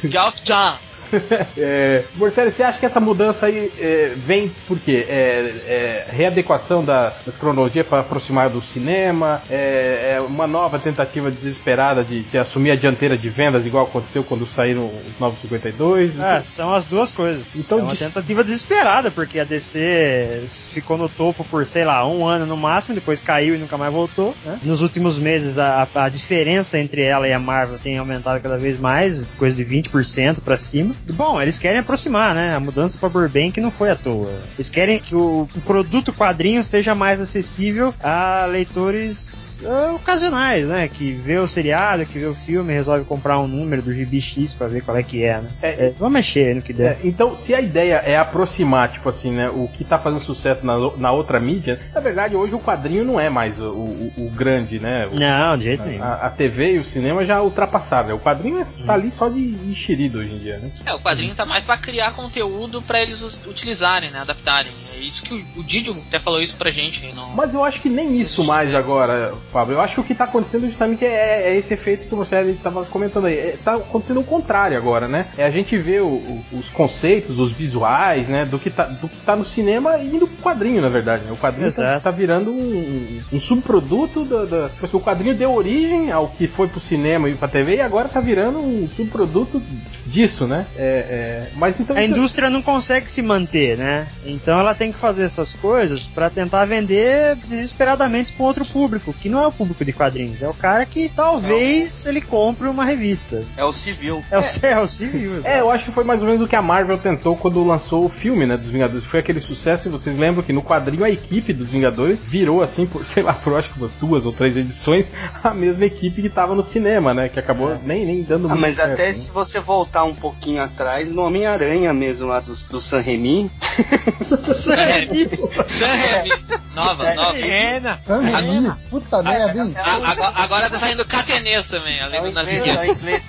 Geoff 0.05 0.41
John. 0.45 0.90
É, 1.57 2.05
Morcelli, 2.15 2.51
você 2.53 2.63
acha 2.63 2.79
que 2.79 2.87
essa 2.87 3.01
mudança 3.01 3.47
aí 3.47 3.71
é, 3.79 4.13
vem 4.17 4.51
por 4.67 4.79
quê? 4.79 5.05
É, 5.09 5.55
é 5.67 6.07
readequação 6.11 6.85
da- 6.85 7.13
das 7.25 7.37
cronologias 7.37 7.87
para 7.87 8.01
aproximar 8.01 8.49
do 8.51 8.61
cinema? 8.63 9.43
É, 9.51 10.15
é 10.17 10.21
uma 10.21 10.47
nova 10.47 10.79
tentativa 10.79 11.31
desesperada 11.31 12.03
de, 12.05 12.23
de 12.23 12.39
assumir 12.39 12.71
a 12.71 12.77
dianteira 12.77 13.17
de 13.17 13.29
vendas, 13.29 13.67
igual 13.67 13.85
aconteceu 13.87 14.23
quando 14.25 14.47
saíram 14.47 14.87
os 14.87 15.19
Novos 15.19 15.41
52? 15.41 16.19
Ah, 16.21 16.43
são 16.43 16.73
as 16.73 16.87
duas 16.87 17.13
coisas. 17.13 17.47
Então, 17.55 17.79
é 17.79 17.83
uma 17.83 17.91
dis- 17.91 17.99
tentativa 18.01 18.43
desesperada, 18.45 19.11
porque 19.11 19.39
a 19.39 19.45
DC 19.45 20.43
ficou 20.71 20.97
no 20.97 21.09
topo 21.09 21.45
por, 21.45 21.65
sei 21.67 21.85
lá, 21.85 22.07
um 22.07 22.27
ano 22.27 22.47
no 22.47 22.57
máximo, 22.57 22.95
depois 22.95 23.21
caiu 23.21 23.55
e 23.55 23.59
nunca 23.59 23.77
mais 23.77 23.93
voltou. 23.93 24.35
né? 24.45 24.59
Nos 24.63 24.81
últimos 24.83 25.19
meses, 25.19 25.59
a, 25.59 25.87
a 25.95 26.09
diferença 26.09 26.79
entre 26.79 27.03
ela 27.05 27.29
e 27.29 27.33
a 27.33 27.39
Marvel 27.39 27.79
tem 27.79 27.99
aumentado 27.99 28.41
cada 28.41 28.57
vez 28.57 28.79
mais, 28.79 29.25
coisa 29.39 29.57
de 29.57 29.65
20% 29.65 30.41
pra 30.41 30.57
cima. 30.57 30.95
Bom, 31.09 31.41
eles 31.41 31.59
querem 31.59 31.79
aproximar, 31.81 32.35
né? 32.35 32.55
A 32.55 32.61
mudança 32.61 32.99
pra 32.99 33.09
Burbank 33.09 33.61
não 33.61 33.71
foi 33.71 33.91
à 33.91 33.97
toa. 33.97 34.31
Eles 34.57 34.69
querem 34.69 34.99
que 34.99 35.15
o, 35.15 35.49
produto 35.67 36.13
quadrinho 36.13 36.63
seja 36.65 36.95
mais 36.95 37.21
acessível 37.21 37.93
a 38.03 38.47
leitores 38.47 39.61
ah, 39.65 39.93
ocasionais, 39.95 40.67
né? 40.69 40.89
Que 40.89 41.13
vê 41.13 41.39
o 41.39 41.47
seriado, 41.49 42.07
que 42.07 42.19
vê 42.19 42.27
o 42.27 42.35
filme, 42.35 42.73
resolve 42.73 43.05
comprar 43.05 43.39
um 43.39 43.47
número 43.47 43.83
do 43.83 43.93
GB 43.95 44.21
X 44.21 44.55
pra 44.55 44.67
ver 44.69 44.83
qual 44.83 44.97
é 44.97 45.03
que 45.03 45.23
é, 45.25 45.39
né? 45.39 45.49
É, 45.63 45.69
É, 45.87 45.93
vamos 45.99 46.15
mexer 46.15 46.55
no 46.55 46.63
que 46.63 46.73
der. 46.73 46.93
É, 46.93 46.99
então, 47.05 47.35
se 47.37 47.55
a 47.55 47.61
ideia 47.61 47.97
é 48.05 48.17
aproximar, 48.17 48.91
tipo 48.91 49.09
assim, 49.09 49.33
né, 49.33 49.49
o 49.49 49.69
que 49.69 49.85
tá 49.85 49.99
fazendo 49.99 50.21
sucesso 50.23 50.65
na, 50.65 50.77
na 50.97 51.13
outra 51.13 51.39
mídia, 51.41 51.79
na 51.95 52.01
verdade, 52.01 52.37
hoje 52.37 52.55
o 52.55 52.61
quadrinho 52.61 53.05
não 53.05 53.19
é 53.21 53.29
mais 53.29 53.61
o, 53.61 53.65
o- 53.71 54.13
o 54.17 54.31
grande, 54.31 54.79
né? 54.79 55.07
O- 55.11 55.19
Não, 55.19 55.57
de 55.57 55.65
jeito 55.65 55.83
nenhum. 55.85 56.03
a, 56.03 56.15
a 56.27 56.31
TV 56.31 56.75
e 56.75 56.79
o 56.79 56.85
cinema 56.85 57.25
já 57.25 57.41
ultrapassaram, 57.43 58.09
né? 58.09 58.15
O 58.15 58.19
quadrinho 58.19 58.59
é, 58.59 58.65
tá 58.87 58.95
ali 58.95 59.11
só 59.13 59.29
de 59.29 59.41
enxerido 59.41 60.19
hoje 60.19 60.33
em 60.35 60.39
dia, 60.39 60.59
né? 60.59 60.71
É, 60.91 60.95
o 60.95 61.01
quadrinho 61.01 61.35
tá 61.35 61.45
mais 61.45 61.65
pra 61.65 61.77
criar 61.77 62.13
conteúdo 62.13 62.83
pra 62.83 63.01
eles 63.01 63.39
utilizarem, 63.47 64.11
né? 64.11 64.21
Adaptarem. 64.21 64.73
É 64.93 64.99
isso 64.99 65.23
que 65.23 65.33
o, 65.35 65.61
o 65.61 65.63
Didio 65.65 65.97
até 66.09 66.19
falou 66.19 66.41
isso 66.43 66.57
pra 66.57 66.71
gente 66.71 67.05
aí 67.05 67.13
no. 67.15 67.29
Mas 67.31 67.55
eu 67.55 67.65
acho 67.65 67.81
que 67.81 67.89
nem 67.89 68.19
isso 68.21 68.45
mais 68.45 68.75
agora, 68.75 69.33
Fábio. 69.53 69.75
Eu 69.75 69.81
acho 69.81 69.95
que 69.95 70.01
o 70.01 70.05
que 70.05 70.15
tá 70.15 70.25
acontecendo 70.25 70.67
justamente 70.69 71.05
é, 71.05 71.51
é 71.51 71.57
esse 71.57 71.73
efeito 71.73 72.07
que 72.07 72.15
você 72.15 72.41
estava 72.43 72.85
comentando 72.85 73.27
aí. 73.27 73.39
É, 73.39 73.59
tá 73.65 73.75
acontecendo 73.77 74.21
o 74.21 74.25
contrário 74.25 74.77
agora, 74.77 75.09
né? 75.09 75.29
É 75.39 75.45
a 75.45 75.51
gente 75.51 75.77
vê 75.79 76.01
o- 76.01 76.07
o- 76.07 76.45
os 76.53 76.69
conceitos, 76.71 77.39
os 77.39 77.53
visuais, 77.53 78.29
né? 78.29 78.45
Do 78.45 78.59
que, 78.59 78.69
tá, 78.71 78.85
do 78.87 79.09
que 79.09 79.17
tá 79.25 79.35
no 79.37 79.45
cinema 79.45 79.97
e 79.99 80.11
pro 80.19 80.29
quadrinho, 80.43 80.83
na 80.83 80.89
verdade. 80.89 81.25
né? 81.25 81.33
O 81.33 81.37
quadrinho 81.37 81.73
tá, 81.73 82.01
tá 82.01 82.11
virando 82.11 82.51
um, 82.53 83.21
um 83.33 83.41
subproduto 83.41 84.25
da, 84.25 84.45
da- 84.45 84.69
tipo 84.71 84.85
assim, 84.87 84.97
O 84.97 85.01
quadrinho 85.01 85.35
deu 85.35 85.55
origem 85.55 86.11
ao 86.13 86.29
que 86.29 86.47
foi 86.47 86.69
pro 86.69 86.81
cinema 86.81 87.29
e 87.29 87.35
pra 87.35 87.49
TV 87.49 87.77
e 87.77 87.81
agora 87.81 88.09
tá 88.09 88.21
virando 88.21 88.59
um 88.59 88.89
subproduto 88.97 89.63
disso, 90.07 90.47
né? 90.47 90.67
É, 90.83 90.83
é, 90.83 91.49
mas 91.57 91.79
então. 91.79 91.95
A 91.95 92.03
indústria 92.03 92.49
não 92.49 92.63
consegue 92.63 93.11
se 93.11 93.21
manter, 93.21 93.77
né? 93.77 94.09
Então 94.25 94.59
ela 94.59 94.75
tem 94.75 94.91
que 94.91 94.99
fazer 94.99 95.25
essas 95.25 95.53
coisas 95.53 96.07
pra 96.07 96.31
tentar 96.31 96.65
vender 96.65 97.37
desesperadamente 97.47 98.33
com 98.33 98.45
outro 98.45 98.65
público, 98.65 99.13
que 99.13 99.29
não 99.29 99.43
é 99.43 99.47
o 99.47 99.53
público 99.53 99.85
de 99.85 99.93
quadrinhos, 99.93 100.43
é 100.43 100.49
o 100.49 100.55
cara 100.55 100.87
que 100.87 101.11
talvez 101.15 102.07
ele 102.07 102.23
compre 102.23 102.67
uma 102.67 102.85
revista. 102.85 103.45
É 103.59 103.65
o 103.65 103.73
civil. 103.73 104.23
É 104.31 104.39
o 104.39 104.43
céu 104.43 104.87
civil. 104.87 105.43
É, 105.45 105.61
eu 105.61 105.71
acho 105.71 105.85
que 105.85 105.93
foi 105.93 106.03
mais 106.03 106.23
ou 106.23 106.27
menos 106.27 106.41
o 106.41 106.49
que 106.49 106.57
a 106.57 106.63
Marvel 106.63 106.97
tentou 106.97 107.37
quando 107.37 107.63
lançou 107.63 108.07
o 108.07 108.09
filme, 108.09 108.47
né, 108.47 108.57
dos 108.57 108.69
Vingadores. 108.69 109.07
Foi 109.07 109.21
aquele 109.21 109.41
sucesso, 109.41 109.87
e 109.89 109.91
vocês 109.91 110.19
lembram 110.19 110.43
que 110.43 110.53
no 110.53 110.63
quadrinho 110.63 111.05
a 111.05 111.11
equipe 111.11 111.53
dos 111.53 111.69
Vingadores 111.69 112.19
virou, 112.25 112.63
assim, 112.63 112.87
por, 112.87 113.05
sei 113.07 113.23
lá, 113.23 113.35
por 113.35 113.55
acho 113.55 113.69
que 113.69 113.79
umas 113.79 113.93
duas 113.97 114.25
ou 114.25 114.33
três 114.33 114.57
edições, 114.57 115.13
a 115.45 115.53
mesma 115.53 115.85
equipe 115.85 116.23
que 116.23 116.31
tava 116.31 116.55
no 116.55 116.63
cinema, 116.63 117.13
né, 117.13 117.29
que 117.29 117.39
acabou 117.39 117.79
nem, 117.85 118.07
nem 118.07 118.23
dando 118.23 118.47
Ah, 118.47 118.51
muito 118.51 118.63
mas 118.63 118.77
certo, 118.77 118.93
até 118.95 119.09
né? 119.09 119.15
se 119.15 119.31
você 119.31 119.61
voltar 119.61 120.05
um 120.05 120.15
pouquinho 120.15 120.70
atrás, 120.73 121.13
no 121.13 121.23
Homem-Aranha 121.25 121.93
mesmo, 121.93 122.29
lá 122.29 122.41
do, 122.41 122.53
do 122.69 122.81
San 122.81 123.01
Remi, 123.01 123.51
Sam 124.53 124.77
Raimi. 124.77 125.29
Sam 125.69 125.87
Raimi. 125.87 126.61
Nova, 126.75 127.05
Sério? 127.05 127.21
nova. 127.23 127.33
Pena. 127.35 128.01
Sam 128.05 128.21
Raimi, 128.31 128.73
puta 128.91 129.23
merda, 129.23 129.61
hein? 129.63 129.75
A- 129.77 130.11
Agora, 130.13 130.33
agora 130.37 130.71
tá 130.71 130.79
saindo 130.79 131.05
catenês 131.05 131.69
também, 131.69 131.99
é 131.99 132.03
além 132.03 132.21
o 132.21 132.23
do 132.25 132.29
inglês, 132.31 132.59
é 132.59 132.63
o 132.63 132.75
nazismo. 132.75 132.93
inglês, 133.01 133.23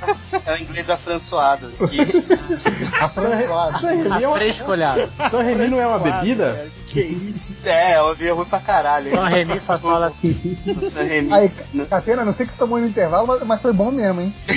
é 0.45 0.53
o 0.53 0.57
inglês 0.61 0.89
afrançoado. 0.89 1.69
Que, 1.89 2.01
Afrançoado. 3.03 3.79
San 3.81 3.87
Remi 3.89 4.23
é 4.23 4.27
uma- 4.27 4.37
Afrescolhado. 4.37 5.09
San 5.29 5.41
Remi 5.41 5.67
não 5.67 5.79
é 5.79 5.87
uma 5.87 5.99
bebida? 5.99 6.67
Que 6.87 7.01
isso? 7.01 7.51
é, 7.63 7.97
eu 7.99 8.05
ouvi 8.05 8.29
ruim 8.29 8.45
pra 8.45 8.59
caralho. 8.59 9.19
A 9.19 9.29
Remy 9.29 9.61
só 9.65 9.77
fala 9.79 10.07
assim. 10.07 10.57
San 10.81 11.03
Remi. 11.03 11.33
Aí, 11.33 11.51
Catena, 11.89 12.25
não 12.25 12.33
sei 12.33 12.45
que 12.45 12.51
você 12.53 12.57
tomou 12.59 12.79
no 12.79 12.87
intervalo, 12.87 13.27
mas, 13.27 13.43
mas 13.43 13.61
foi 13.61 13.73
bom 13.73 13.91
mesmo, 13.91 14.21
hein? 14.21 14.35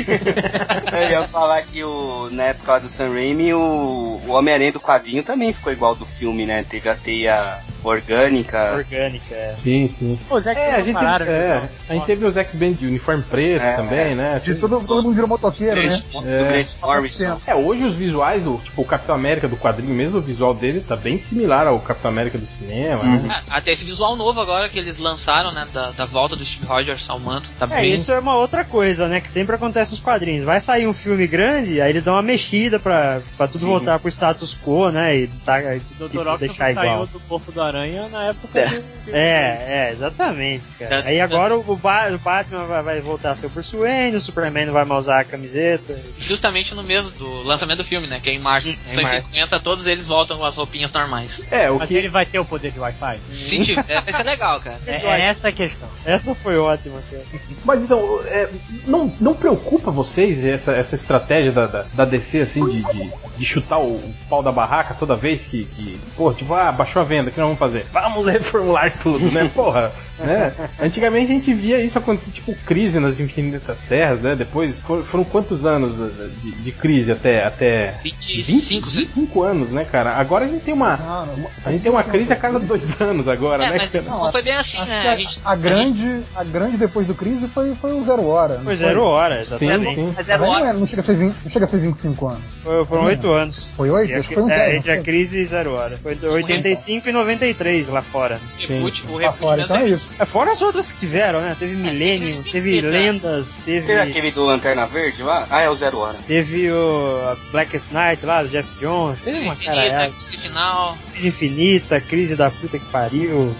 Eu 0.93 1.11
ia 1.11 1.29
falar 1.29 1.63
que 1.63 1.83
o, 1.85 2.29
na 2.31 2.45
época 2.45 2.73
do 2.79 2.89
Sam 2.89 3.11
Raimi, 3.15 3.53
o, 3.55 4.21
o 4.27 4.31
Homem-Aranha 4.31 4.73
do 4.73 4.81
quadrinho 4.81 5.23
também 5.23 5.53
ficou 5.53 5.73
igual 5.73 5.95
do 5.95 6.05
filme, 6.07 6.45
né? 6.47 6.65
Teve 6.69 6.89
a 6.89 6.95
teia 6.95 7.59
orgânica. 7.83 8.75
Orgânica, 8.75 9.35
é. 9.35 9.55
Sim, 9.55 9.89
sim. 9.99 10.19
Pô, 10.29 10.39
É, 10.39 10.75
a 10.75 10.81
gente, 10.83 10.95
pararam, 10.95 11.27
é, 11.27 11.57
então. 11.57 11.69
a 11.89 11.93
gente 11.95 12.07
teve 12.07 12.25
os 12.25 12.37
X-Men 12.37 12.73
de 12.73 12.87
uniforme 12.87 13.23
preto 13.23 13.63
É, 13.63 13.77
também, 13.77 14.15
né? 14.15 14.41
De 14.43 14.55
todo, 14.55 14.81
todo 14.87 15.03
mundo 15.03 15.13
virou 15.15 15.29
motoqueiro, 15.29 15.83
né? 15.83 16.03
Do 16.13 16.27
É. 16.29 16.45
Grant 16.49 16.69
Morrison. 16.81 17.41
É, 17.47 17.55
hoje 17.55 17.85
os 17.85 17.95
visuais 17.95 18.43
do, 18.45 18.59
tipo, 18.59 18.83
o 18.83 18.85
Capitão 18.85 19.15
América 19.15 19.47
do 19.49 19.57
quadrinho 19.57 19.95
mesmo, 19.95 20.19
o 20.19 20.23
visual 20.23 20.55
dele 20.55 20.81
tá 20.81 20.97
bem 20.97 21.21
similar 21.21 21.67
ao 21.67 21.79
Capitão 21.81 22.11
América 22.11 22.39
do 22.39 22.47
cinema, 22.47 23.03
né? 23.05 23.43
Ah, 23.51 23.57
Até 23.59 23.73
esse 23.73 23.85
visual 23.85 24.17
novo 24.17 24.41
agora 24.41 24.69
que 24.69 24.79
eles 24.79 24.99
lançaram, 24.99 25.53
né? 25.53 25.67
Da, 25.73 25.91
da 25.93 26.05
volta 26.07 26.35
do 26.37 26.45
Steve 26.45 26.67
Rogers 26.67 27.09
ao 27.11 27.19
manto. 27.19 27.51
Tá 27.59 27.67
É, 27.71 27.81
bem. 27.83 27.95
isso 27.95 28.13
é 28.13 28.19
uma 28.19 28.37
outra 28.37 28.65
coisa, 28.65 29.09
né? 29.09 29.21
Que 29.21 29.29
sempre 29.29 29.55
acontece 29.57 29.91
nos 29.91 30.01
quadrinhos. 30.01 30.45
Vai 30.45 30.61
sair 30.61 30.87
um 30.87 30.95
filme 30.95 31.27
grande, 31.27 31.81
aí 31.81 31.91
eles 31.91 32.03
dão 32.03 32.15
uma 32.15 32.23
mexida 32.23 32.54
pra, 32.83 33.21
pra 33.37 33.47
tudo 33.49 33.61
Sim. 33.61 33.67
voltar 33.67 33.99
pro 33.99 34.09
status 34.11 34.57
quo, 34.65 34.91
né? 34.91 35.17
E 35.17 35.27
tá, 35.45 35.59
O 35.59 36.09
tipo. 36.09 36.19
Octopus 36.21 36.41
deixar 36.41 36.71
igual. 36.71 36.85
saiu 36.87 37.07
do 37.07 37.21
corpo 37.29 37.53
do 37.53 37.61
aranha 37.63 38.09
na 38.09 38.25
época 38.29 38.59
É. 38.59 38.69
do. 38.69 38.85
É, 39.11 39.89
é, 39.89 39.91
exatamente, 39.93 40.69
cara. 40.79 41.03
Aí 41.07 41.21
agora 41.21 41.57
o, 41.57 41.61
o 41.61 41.77
Batman 41.77 42.65
vai, 42.67 42.83
vai 42.83 43.01
voltar 43.01 43.31
a 43.33 43.37
ser 43.37 43.47
o 43.47 43.49
Bruce 43.51 43.77
Wayne, 43.77 44.17
o 44.17 44.21
Superman 44.21 44.67
não 44.67 44.73
vai 44.73 44.85
mais 44.85 45.03
usar 45.05 45.21
a 45.21 45.25
camiseta. 45.25 45.99
Justamente 46.19 46.75
no 46.75 46.83
mês 46.83 47.09
do 47.11 47.43
lançamento 47.43 47.79
do 47.79 47.85
filme, 47.85 48.07
né? 48.07 48.21
Que 48.23 48.31
é 48.31 48.33
em 48.35 48.39
março 48.39 48.69
de 48.69 48.75
Em 48.75 49.03
março. 49.03 49.11
150, 49.17 49.61
todos 49.61 49.87
eles 49.87 50.07
voltam 50.09 50.39
com 50.39 50.45
as 50.45 50.57
roupinhas 50.57 50.93
normais. 50.93 51.47
É, 51.51 51.71
o 51.71 51.79
Mas 51.79 51.89
que 51.89 51.95
ele 51.95 52.09
vai 52.09 52.25
ter 52.25 52.39
o 52.39 52.45
poder 52.45 52.71
de 52.73 52.79
Wi-Fi? 52.81 53.19
Se 53.31 53.65
tiver, 53.65 54.03
vai 54.03 54.13
ser 54.13 54.23
legal, 54.23 54.61
cara. 54.61 54.79
É, 54.87 54.97
é 55.07 55.21
essa 55.29 55.49
a 55.49 55.53
questão. 55.53 55.89
Essa 56.05 56.35
foi 56.35 56.57
ótima, 56.57 57.01
cara. 57.11 57.23
Mas 57.65 57.83
então, 57.83 58.21
é, 58.27 58.49
não, 58.87 59.13
não 59.21 59.35
preocupa 59.35 59.91
vocês 59.91 60.45
essa, 60.45 60.73
essa 60.73 60.95
estratégia 60.95 61.53
da, 61.53 61.67
da, 61.67 61.83
da 61.83 62.05
DC, 62.05 62.44
assim, 62.45 62.65
de, 62.65 62.83
de, 62.83 63.13
de 63.37 63.45
chutar 63.45 63.79
o, 63.79 63.97
o 63.97 64.15
pau 64.29 64.43
da 64.43 64.53
barraca 64.53 64.95
toda 64.95 65.17
vez 65.17 65.43
que, 65.43 65.65
que, 65.65 66.01
pô, 66.17 66.33
tipo, 66.33 66.55
ah, 66.55 66.71
baixou 66.71 67.03
a 67.03 67.05
venda, 67.05 67.31
o 67.31 67.33
que 67.33 67.39
nós 67.39 67.47
vamos 67.47 67.59
fazer? 67.59 67.87
Vamos 67.93 68.27
reformular 68.31 68.93
tudo, 69.03 69.31
né? 69.31 69.51
Porra, 69.55 69.93
né? 70.19 70.53
Antigamente 70.81 71.33
a 71.33 71.35
gente 71.35 71.53
via 71.55 71.81
isso 71.83 71.99
acontecer, 71.99 72.31
tipo, 72.31 72.55
crise 72.67 72.99
nas 73.01 73.19
infinitas 73.21 73.79
terras, 73.89 74.21
né? 74.21 74.35
Depois, 74.37 74.75
for- 74.87 75.03
foram 75.05 75.25
quantos 75.25 75.65
anos 75.67 75.95
de, 76.43 76.51
de 76.53 76.73
crise 76.73 77.11
até, 77.13 77.45
até 77.45 77.95
25, 78.03 78.89
25 78.91 79.43
anos, 79.43 79.71
né, 79.71 79.85
cara? 79.85 80.13
Agora 80.17 80.45
a 80.45 80.49
gente 80.49 80.63
tem 80.65 80.75
uma, 80.75 80.97
Não, 80.97 81.27
não. 81.27 81.51
a 81.65 81.71
gente 81.73 81.83
tem 81.83 81.91
uma 81.91 82.03
crise 82.03 82.33
a 82.33 82.37
cada 82.37 82.59
dois 82.59 82.99
anos 83.01 83.27
agora, 83.29 83.65
É, 83.65 83.71
né, 83.71 83.77
mas 83.79 83.91
cara? 83.91 84.05
não 84.05 84.31
foi 84.33 84.43
bem 84.43 84.55
assim, 84.55 84.79
Acho 84.79 84.89
né? 84.91 85.09
A 85.09 85.17
gente, 85.17 85.41
a 85.45 85.57
grande, 85.57 86.23
a 86.35 86.45
grande 86.45 86.77
depois 86.77 87.07
do 87.07 87.15
crise 87.15 87.49
foi, 87.49 87.75
foi 87.75 87.93
o 87.93 88.05
Zero 88.05 88.27
Hora. 88.27 88.55
Foi 88.57 88.65
foi? 88.65 88.77
zero 88.77 89.03
hora, 89.05 89.45
Sim, 89.45 89.71
exatamente. 89.71 89.95
sim. 89.95 90.15
Mas 90.17 90.31
aí 90.31 90.39
não, 90.39 90.49
hora. 90.49 90.67
é- 90.69 90.73
não 90.73 90.87
chega 90.87 91.03
a 91.03 91.05
ser 91.05 91.15
20, 91.17 91.37
não 91.45 91.51
chega 91.51 91.65
a 91.65 91.69
ser 91.69 91.79
25 91.79 92.29
anos. 92.29 92.41
Foi- 92.63 92.85
Foram 92.87 93.03
Sim. 93.03 93.09
oito 93.09 93.33
anos. 93.33 93.71
Foi 93.77 93.91
oito? 93.91 94.15
Acho 94.19 94.29
que 94.29 94.35
foi 94.35 94.43
um 94.45 94.51
é, 94.51 94.77
entre 94.77 94.93
a 94.93 95.01
crise 95.03 95.39
e 95.39 95.45
zero 95.47 95.73
hora. 95.73 95.99
Foi 96.03 96.17
85 96.23 97.09
e 97.09 97.13
93 97.13 97.89
lá 97.89 98.03
fora. 98.03 98.39
Reboot, 98.59 99.05
o 99.09 99.13
Lá 99.15 99.19
reboot 99.21 99.39
fora, 99.39 99.63
então 99.63 99.77
é 99.77 99.85
é 99.85 99.89
É, 100.19 100.25
fora 100.25 100.53
as 100.53 100.63
outras 100.63 100.91
que 100.91 100.99
tiveram, 100.99 101.41
né? 101.41 101.57
Teve 101.59 101.75
Millennium, 101.75 102.43
teve 102.43 102.81
né? 102.83 102.89
Lendas, 102.89 103.57
teve. 103.65 103.87
Teve 103.87 104.01
aquele 104.01 104.31
do 104.31 104.45
Lanterna 104.45 104.87
Verde 104.87 105.23
lá? 105.23 105.47
Ah, 105.51 105.61
é 105.63 105.69
o 105.71 105.75
Zero 105.75 105.99
Hora. 105.99 106.19
Teve 106.27 106.71
o 106.71 107.37
Blackest 107.51 107.93
Night 107.93 108.25
lá, 108.25 108.43
do 108.43 108.49
Jeff 108.49 108.69
Jones. 108.81 109.19
Teve 109.21 109.39
uma 109.41 109.55
infinita, 109.55 109.75
caralhada. 109.75 110.13
crise 110.29 110.43
final. 110.43 110.99
Crise 111.13 111.29
infinita, 111.29 112.01
crise 112.01 112.37
da 112.37 112.51
puta 112.51 112.79
que 112.79 112.87
pariu. 112.87 113.55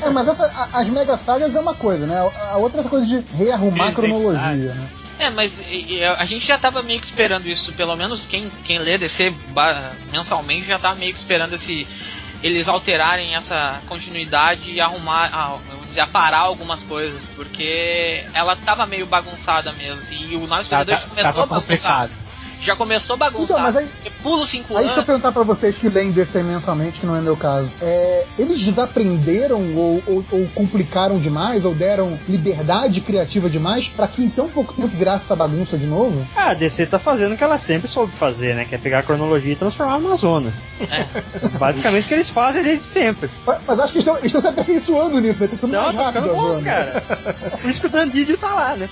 É, 0.00 0.10
mas 0.10 0.28
essa, 0.28 0.44
a- 0.46 0.80
as 0.80 0.88
mega 0.88 1.16
sagas 1.16 1.54
é 1.54 1.60
uma 1.60 1.74
coisa, 1.74 2.06
né? 2.06 2.16
A, 2.18 2.52
a 2.52 2.56
outra 2.56 2.80
é 2.80 2.84
coisa 2.84 3.06
de 3.06 3.20
rearrumar 3.36 3.88
a 3.88 3.92
cronologia, 3.92 4.74
né? 4.74 4.88
É, 5.18 5.28
mas 5.28 5.60
a 6.16 6.24
gente 6.24 6.46
já 6.46 6.56
tava 6.56 6.82
meio 6.82 6.98
que 6.98 7.04
esperando 7.04 7.46
isso, 7.46 7.74
pelo 7.74 7.94
menos 7.94 8.24
quem, 8.24 8.50
quem 8.64 8.78
lê 8.78 8.96
DC 8.96 9.30
mensalmente 10.10 10.66
já 10.66 10.78
tava 10.78 10.94
meio 10.96 11.12
que 11.12 11.18
esperando 11.18 11.54
esse 11.54 11.86
eles 12.42 12.66
alterarem 12.68 13.34
essa 13.34 13.80
continuidade 13.86 14.70
e 14.70 14.80
arrumar, 14.80 15.28
dizer, 15.90 16.00
aparar 16.00 16.40
algumas 16.40 16.82
coisas, 16.82 17.22
porque 17.36 18.24
ela 18.32 18.56
tava 18.56 18.86
meio 18.86 19.06
bagunçada 19.06 19.72
mesmo, 19.72 20.02
e 20.12 20.36
o 20.36 20.46
Novos 20.46 20.68
Tá, 20.68 20.78
Vingadores 20.82 21.00
tá, 21.02 21.08
começou 21.08 21.46
tava 21.46 21.60
bagunçado. 21.60 22.12
Já 22.60 22.76
começou 22.76 23.16
bagunçado. 23.16 23.44
Então, 23.44 23.60
mas 23.60 23.76
aí- 23.76 23.88
os 24.22 24.48
5 24.48 24.72
Aí 24.72 24.76
anos. 24.76 24.86
deixa 24.88 25.00
eu 25.00 25.04
perguntar 25.04 25.32
pra 25.32 25.42
vocês 25.42 25.76
que 25.76 25.88
leem 25.88 26.10
DC 26.10 26.42
mensalmente, 26.42 27.00
que 27.00 27.06
não 27.06 27.16
é 27.16 27.20
meu 27.20 27.36
caso. 27.36 27.70
É, 27.80 28.24
eles 28.38 28.60
desaprenderam 28.60 29.74
ou, 29.76 30.02
ou- 30.06 30.24
ou 30.30 30.48
complicaram 30.54 31.18
demais, 31.18 31.64
ou 31.64 31.74
deram 31.74 32.18
liberdade 32.28 33.00
criativa 33.00 33.48
demais, 33.48 33.88
pra 33.88 34.06
que 34.06 34.22
em 34.22 34.28
tão 34.28 34.48
pouco 34.48 34.74
tempo 34.74 34.88
virasse 34.88 35.24
essa 35.24 35.34
bagunça 35.36 35.78
de 35.78 35.86
novo? 35.86 36.26
Ah, 36.36 36.50
a 36.50 36.54
DC 36.54 36.86
tá 36.86 36.98
fazendo 36.98 37.32
o 37.34 37.36
que 37.36 37.42
ela 37.44 37.56
sempre 37.58 37.88
soube 37.88 38.12
fazer, 38.12 38.54
né? 38.54 38.64
Que 38.66 38.74
é 38.74 38.78
pegar 38.78 38.98
a 38.98 39.02
cronologia 39.02 39.52
e 39.52 39.56
transformar 39.56 39.98
numa 39.98 40.16
zona. 40.16 40.52
Basicamente 41.58 42.04
o 42.04 42.08
que 42.08 42.14
eles 42.14 42.28
fazem 42.28 42.62
desde 42.62 42.84
sempre. 42.84 43.30
Mas, 43.46 43.58
mas 43.66 43.80
acho 43.80 43.92
que 43.92 43.98
eles 43.98 44.06
estão, 44.06 44.24
estão 44.24 44.40
se 44.40 44.46
aperfeiçoando 44.48 45.20
nisso, 45.20 45.40
né? 45.42 45.48
Tentando 45.48 45.72
Não, 45.72 45.82
mais 45.84 45.96
tá 45.96 46.02
rápido 46.10 46.34
bons, 46.34 46.54
zona. 46.56 46.64
cara. 46.64 47.00
Por 47.60 47.70
isso 47.70 47.80
que 47.80 47.86
o 47.86 47.90
Dan 47.90 48.08
Didio 48.08 48.36
tá 48.36 48.54
lá, 48.54 48.76
né? 48.76 48.88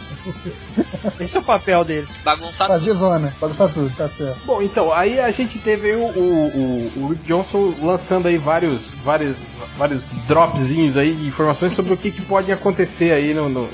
Esse 1.21 1.37
é 1.37 1.41
o 1.41 1.43
papel 1.43 1.85
dele. 1.85 2.09
Bagunçado. 2.25 2.73
Fazer 2.73 2.93
zona, 2.95 3.35
bagunçar 3.41 3.58
tudo, 3.67 3.91
tá 3.97 4.07
certo. 4.07 4.39
Bom, 4.45 4.61
então, 4.63 4.93
aí 4.93 5.19
a 5.19 5.31
gente 5.31 5.59
teve 5.59 5.93
o, 5.95 6.01
o, 6.07 6.47
o- 6.47 6.93
o 7.05 7.09
Rick 7.09 7.25
Johnson 7.27 7.75
lançando 7.83 8.29
aí 8.29 8.37
vários, 8.37 8.93
vários, 9.03 9.35
vários 9.77 10.03
dropzinhos 10.29 10.97
aí 10.97 11.15
de 11.15 11.27
informações 11.27 11.73
sobre 11.73 11.95
o 11.95 11.97
que, 11.97 12.13
que 12.13 12.21
pode 12.23 12.53
acontecer 12.53 13.11
aí 13.13 13.33
no, 13.35 13.49
no, 13.49 13.69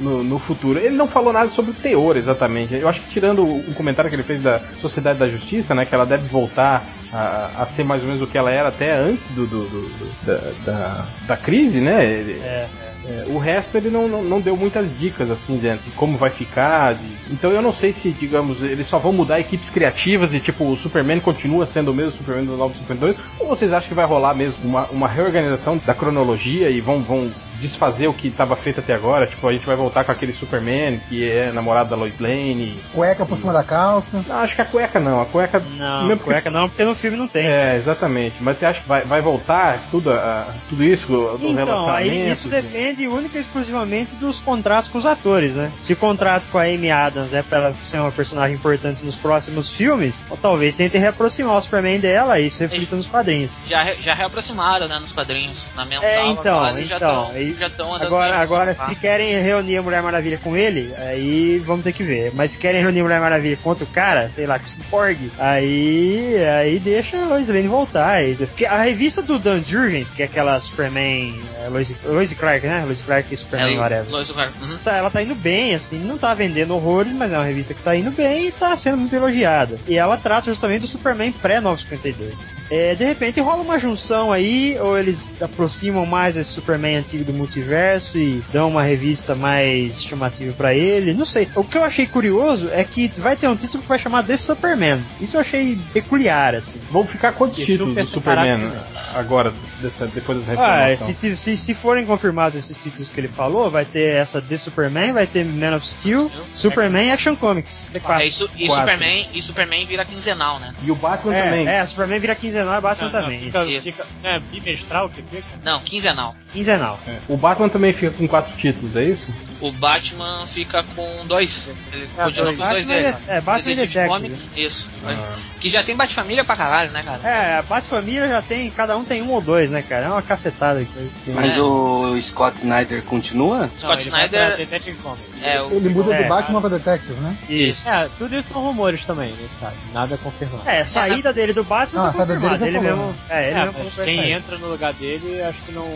no- 0.00 0.24
no 0.24 0.38
futuro. 0.38 0.78
Ele 0.78 0.96
não 0.96 1.06
falou 1.06 1.32
nada 1.32 1.50
sobre 1.50 1.70
o 1.70 1.74
teor 1.74 2.16
exatamente. 2.16 2.74
Eu 2.74 2.88
acho 2.88 3.00
que 3.02 3.08
tirando 3.10 3.44
o 3.44 3.60
o 3.70 3.74
comentário 3.74 4.08
que 4.10 4.16
ele 4.16 4.22
fez 4.22 4.42
da 4.42 4.60
Sociedade 4.76 5.18
da 5.18 5.28
Justiça, 5.28 5.74
né, 5.74 5.84
que 5.84 5.94
ela 5.94 6.06
deve 6.06 6.26
voltar 6.26 6.84
a, 7.12 7.50
a 7.62 7.66
ser 7.66 7.84
mais 7.84 8.00
ou 8.02 8.08
menos 8.08 8.22
o 8.22 8.26
que 8.26 8.36
ela 8.38 8.50
era 8.50 8.68
até 8.70 8.92
antes 8.92 9.30
do, 9.30 9.46
do- 9.46 9.68
do- 9.68 9.88
do- 9.88 10.14
da, 10.26 10.72
da, 10.72 11.06
da 11.28 11.36
crise, 11.36 11.80
né? 11.80 12.04
Ele- 12.04 12.40
É, 12.42 12.68
é, 12.80 12.93
o 13.28 13.38
resto 13.38 13.76
ele 13.76 13.90
não, 13.90 14.08
não, 14.08 14.22
não 14.22 14.40
deu 14.40 14.56
muitas 14.56 14.86
dicas 14.98 15.30
assim 15.30 15.58
de, 15.58 15.68
de 15.76 15.90
como 15.96 16.16
vai 16.16 16.30
ficar. 16.30 16.94
de- 16.94 17.00
Então 17.30 17.50
eu 17.50 17.60
não 17.60 17.72
sei 17.72 17.92
se, 17.92 18.10
digamos, 18.12 18.62
eles 18.62 18.86
só 18.86 18.98
vão 18.98 19.12
mudar 19.12 19.38
equipes 19.40 19.68
criativas 19.70 20.32
e 20.32 20.40
tipo 20.40 20.64
o 20.64 20.76
Superman 20.76 21.20
continua 21.20 21.66
sendo 21.66 21.90
o 21.90 21.94
mesmo 21.94 22.12
Superman 22.12 22.46
do 22.46 22.56
novo 22.56 22.74
Superman 22.74 23.12
2, 23.14 23.16
ou 23.40 23.48
vocês 23.48 23.72
acham 23.72 23.88
que 23.88 23.94
vai 23.94 24.06
rolar 24.06 24.34
mesmo 24.34 24.56
uma, 24.64 24.86
uma 24.86 25.08
reorganização 25.08 25.76
da 25.84 25.94
cronologia 25.94 26.70
e 26.70 26.80
vão, 26.80 27.02
vão 27.02 27.30
desfazer 27.66 28.06
o 28.08 28.12
que 28.14 28.28
estava 28.28 28.54
feito 28.56 28.80
até 28.80 28.94
agora? 28.94 29.26
Tipo, 29.26 29.48
a 29.48 29.52
gente 29.52 29.66
vai 29.66 29.76
voltar 29.76 30.04
com 30.04 30.12
aquele 30.12 30.32
Superman 30.32 31.00
que 31.08 31.28
é 31.28 31.50
namorado 31.52 31.90
da 31.90 31.96
Lois 31.96 32.18
Lane. 32.18 32.78
Cueca 32.92 33.24
por 33.26 33.36
cima 33.38 33.52
da 33.52 33.64
calça. 33.64 34.22
Não, 34.26 34.38
acho 34.40 34.54
que 34.54 34.62
a 34.62 34.64
cueca 34.64 35.00
não, 35.00 35.20
a 35.20 35.26
cueca. 35.26 35.58
não, 35.60 36.02
mesmo 36.04 36.18
porque- 36.18 36.24
cueca 36.32 36.50
não, 36.50 36.68
porque 36.68 36.84
no 36.84 36.94
filme 36.94 37.16
não 37.16 37.26
tem. 37.28 37.46
É, 37.46 37.76
exatamente. 37.76 38.36
Mas 38.40 38.58
você 38.58 38.66
acha 38.66 38.80
que 38.82 38.88
vai, 38.88 39.02
vai 39.04 39.20
voltar 39.20 39.78
tudo, 39.90 40.12
a- 40.12 40.46
tudo 40.68 40.84
isso 40.84 41.06
do 41.06 41.38
Então, 41.48 41.88
aí 41.90 42.30
isso 42.30 42.48
depende 42.48 43.06
única 43.08 43.36
e 43.36 43.40
exclusivamente 43.40 44.14
dos 44.16 44.38
contratos 44.40 44.88
com 44.88 44.98
os 44.98 45.06
atores, 45.06 45.54
né? 45.56 45.70
Se 45.80 45.92
o 45.92 45.96
contrato 45.96 46.48
com 46.48 46.58
a 46.58 46.62
Amy 46.64 46.90
Adams 46.90 47.32
é 47.32 47.42
pra 47.42 47.58
ela 47.58 47.74
ser 47.82 47.98
uma 47.98 48.12
personagem 48.12 48.56
importante 48.56 49.04
nos 49.04 49.16
próximos 49.16 49.70
filmes, 49.70 50.24
ou 50.30 50.36
talvez 50.36 50.76
tente 50.76 50.96
reaproximar 50.98 51.56
o 51.56 51.60
Superman 51.60 51.98
dela 52.00 52.38
e 52.38 52.46
isso 52.46 52.60
reflita 52.60 52.96
nos 52.96 53.06
quadrinhos. 53.06 53.56
Já, 53.66 53.92
já 53.94 54.14
reaproximaram, 54.14 54.86
né, 54.88 54.98
nos 54.98 55.12
quadrinhos. 55.12 55.64
Na 55.76 55.84
mensal, 55.84 56.04
É, 56.08 56.26
então, 56.28 56.68
eles 56.70 56.88
já 56.88 56.96
então, 56.96 57.30
já 57.58 57.66
estão 57.66 57.94
andando. 57.94 58.06
Agora, 58.06 58.36
agora 58.36 58.74
se 58.74 58.94
querem 58.94 59.40
reunir 59.40 59.78
a 59.78 59.82
Mulher 59.82 60.02
Maravilha 60.02 60.38
com 60.42 60.56
ele, 60.56 60.94
aí 60.96 61.58
vamos 61.58 61.84
ter 61.84 61.92
que 61.92 62.02
ver. 62.02 62.32
Mas 62.34 62.52
se 62.52 62.58
querem 62.58 62.80
reunir 62.80 63.00
a 63.00 63.02
Mulher 63.04 63.20
Maravilha 63.20 63.58
contra 63.62 63.84
o 63.84 63.86
cara, 63.86 64.28
sei 64.30 64.46
lá, 64.46 64.58
com 64.58 64.66
o 64.66 64.68
Cyborg, 64.68 65.30
aí, 65.38 66.36
aí 66.60 66.78
deixa 66.78 67.22
a 67.22 67.26
Lois 67.26 67.48
Lane 67.48 67.68
voltar. 67.68 68.22
Porque 68.38 68.66
a 68.66 68.82
revista 68.82 69.22
do 69.22 69.38
Dan 69.38 69.62
Jurgens, 69.62 70.10
que 70.10 70.22
é 70.22 70.26
aquela 70.26 70.58
Superman, 70.60 71.40
é, 71.62 71.68
Lois, 71.68 71.94
Lois 72.04 72.32
Clark, 72.32 72.66
né? 72.66 72.84
Lois 72.84 73.02
Clark 73.02 73.32
e 73.32 73.36
Superman, 73.36 73.76
É, 73.76 73.80
whatever. 73.80 74.10
Lois 74.10 74.28
Lane. 74.30 74.52
Uhum. 74.60 74.78
Tá, 74.84 74.96
ela 74.96 75.10
tá 75.10 75.22
indo 75.22 75.34
bem, 75.34 75.74
assim, 75.74 75.98
não 75.98 76.18
tá 76.18 76.34
vendendo 76.34 76.74
horrores, 76.74 77.12
mas 77.12 77.32
é 77.32 77.36
uma 77.36 77.44
revista 77.44 77.74
que 77.74 77.82
tá 77.82 77.94
indo 77.96 78.10
bem 78.10 78.46
e 78.46 78.52
tá 78.52 78.76
sendo 78.76 78.98
muito 78.98 79.14
elogiada. 79.14 79.78
E 79.86 79.96
ela 79.96 80.16
trata 80.16 80.46
justamente 80.46 80.82
do 80.82 80.86
Superman 80.86 81.32
pré-952. 81.32 82.52
É, 82.70 82.94
de 82.94 83.04
repente 83.04 83.40
rola 83.40 83.62
uma 83.62 83.78
junção 83.78 84.32
aí, 84.32 84.78
ou 84.80 84.98
eles 84.98 85.32
aproximam 85.40 86.06
mais 86.06 86.36
esse 86.36 86.50
Superman 86.50 86.96
antigo 86.96 87.24
do 87.24 87.32
multiverso 87.34 88.18
e 88.18 88.42
dão 88.52 88.68
uma 88.70 88.82
revista 88.82 89.34
mais 89.34 90.02
chamativa 90.02 90.52
pra 90.54 90.74
ele, 90.74 91.12
não 91.14 91.24
sei. 91.24 91.48
O 91.54 91.64
que 91.64 91.76
eu 91.76 91.84
achei 91.84 92.06
curioso 92.06 92.68
é 92.72 92.84
que 92.84 93.08
vai 93.18 93.36
ter 93.36 93.48
um 93.48 93.56
título 93.56 93.82
que 93.82 93.88
vai 93.88 93.98
chamar 93.98 94.22
The 94.24 94.36
Superman. 94.36 95.04
Isso 95.20 95.36
eu 95.36 95.40
achei 95.40 95.78
peculiar, 95.92 96.54
assim. 96.54 96.80
Vão 96.90 97.06
ficar 97.06 97.32
quantos 97.32 97.58
E 97.60 97.64
títulos 97.64 97.94
do 97.94 98.06
Superman 98.06 98.60
separado 98.68 98.94
agora, 99.14 99.52
dessa- 99.80 100.06
depois 100.06 100.38
dessa 100.38 100.52
Ah, 100.60 100.86
reformação? 100.86 101.14
se, 101.20 101.36
se, 101.36 101.56
se 101.56 101.74
forem 101.74 102.04
confirmados 102.06 102.56
esses 102.56 102.76
títulos 102.82 103.08
que 103.10 103.20
ele 103.20 103.28
falou, 103.28 103.70
vai 103.70 103.84
ter 103.84 104.14
essa 104.16 104.40
The 104.42 104.56
Superman, 104.56 105.12
vai 105.12 105.26
ter 105.26 105.44
Man 105.44 105.76
of 105.76 105.86
Steel, 105.86 106.30
Superman 106.52 107.06
e 107.08 107.10
Action 107.10 107.36
Comics. 107.36 107.88
T4. 107.92 108.20
É, 108.20 108.26
isso, 108.26 108.50
e, 108.56 108.66
Quatro. 108.66 108.84
Superman, 108.92 109.28
e 109.32 109.42
Superman 109.42 109.86
vira 109.86 110.04
quinzenal, 110.04 110.58
né? 110.58 110.74
E 110.82 110.90
o 110.90 110.94
Batman 110.94 111.32
também. 111.32 111.66
É, 111.68 111.76
é, 111.76 111.86
Superman 111.86 112.18
vira 112.18 112.34
quinzenal 112.34 112.78
e 112.78 112.80
Batman 112.80 113.08
Não, 113.10 113.12
não, 113.14 113.22
também. 113.24 113.40
fica, 113.40 113.64
fica, 113.64 114.06
é 114.22 114.38
bimestral 114.38 115.08
que 115.08 115.22
fica? 115.22 115.44
Não, 115.64 115.80
quinzenal. 115.80 116.34
Quinzenal. 116.52 116.98
É. 117.06 117.18
O 117.28 117.36
Batman 117.36 117.68
também 117.68 117.92
fica 117.92 118.10
com 118.10 118.28
quatro 118.28 118.56
títulos, 118.56 118.94
é 118.96 119.04
isso? 119.04 119.30
O 119.66 119.72
Batman 119.72 120.46
fica 120.48 120.82
com 120.94 121.26
dois. 121.26 121.68
Ele 121.92 122.08
Ah, 122.18 122.24
continua 122.24 122.44
dois. 122.52 122.56
com 122.58 122.62
dois 122.68 122.84
Batman 122.86 122.94
dele. 122.94 123.16
é- 123.28 123.36
é, 123.36 123.40
Batman 123.40 123.72
e 123.72 123.76
Detective 123.76 124.08
Detective. 124.08 124.08
Comics, 124.08 124.50
Isso. 124.56 124.88
Ah. 125.06 125.36
Que 125.60 125.70
já 125.70 125.82
tem 125.82 125.96
Batfamília 125.96 126.44
pra 126.44 126.54
caralho, 126.56 126.90
né, 126.90 127.02
cara? 127.02 127.20
É, 127.26 127.58
a 127.58 127.62
Bat-Família 127.62 128.28
já 128.28 128.42
tem, 128.42 128.70
cada 128.70 128.94
um 128.98 129.04
tem 129.04 129.22
um 129.22 129.30
ou 129.30 129.40
dois, 129.40 129.70
né, 129.70 129.82
cara? 129.82 130.04
É 130.06 130.08
uma 130.10 130.20
cacetada 130.20 130.80
aqui. 130.80 131.10
Mas 131.28 131.56
É. 131.56 131.60
o 131.62 132.20
Scott 132.20 132.58
Snyder 132.58 133.02
continua? 133.04 133.70
Scott 133.78 133.82
Não, 133.84 133.92
ele 134.00 134.10
vai 134.10 134.26
Snyder- 134.26 134.56
Detective 134.58 134.98
Comics. 134.98 135.24
É, 135.42 135.62
o, 135.62 135.70
Ele 135.72 135.88
muda 135.88 136.14
É, 136.14 136.22
do 136.22 136.28
Batman 136.28 136.60
pra 136.60 136.68
Detective, 136.70 137.14
né? 137.20 137.34
Isso. 137.48 137.88
É, 137.88 138.08
tudo 138.18 138.36
isso 138.36 138.48
são 138.52 138.62
rumores 138.62 139.02
também, 139.06 139.34
caso. 139.60 139.74
Nada 139.94 140.18
confirmado. 140.18 140.68
É, 140.68 140.80
a 140.80 140.84
saída 140.84 141.32
dele 141.32 141.52
do 141.54 141.64
Batman 141.64 142.00
Não, 142.02 142.08
a 142.08 142.12
tá 142.12 142.18
saída 142.18 142.36
dele 142.38 142.58
já 142.58 142.66
Ele 142.66 142.78
falou, 142.80 142.96
mesmo, 142.96 143.16
é, 143.30 143.50
ele 143.50 143.58
É, 143.58 143.64
mesmo 143.64 143.90
quem 144.04 144.16
sair. 144.18 144.32
entra 144.32 144.58
no 144.58 144.66
lugar 144.68 144.92
dele, 144.92 145.40
acho 145.42 145.58
que 145.62 145.72
não. 145.72 145.88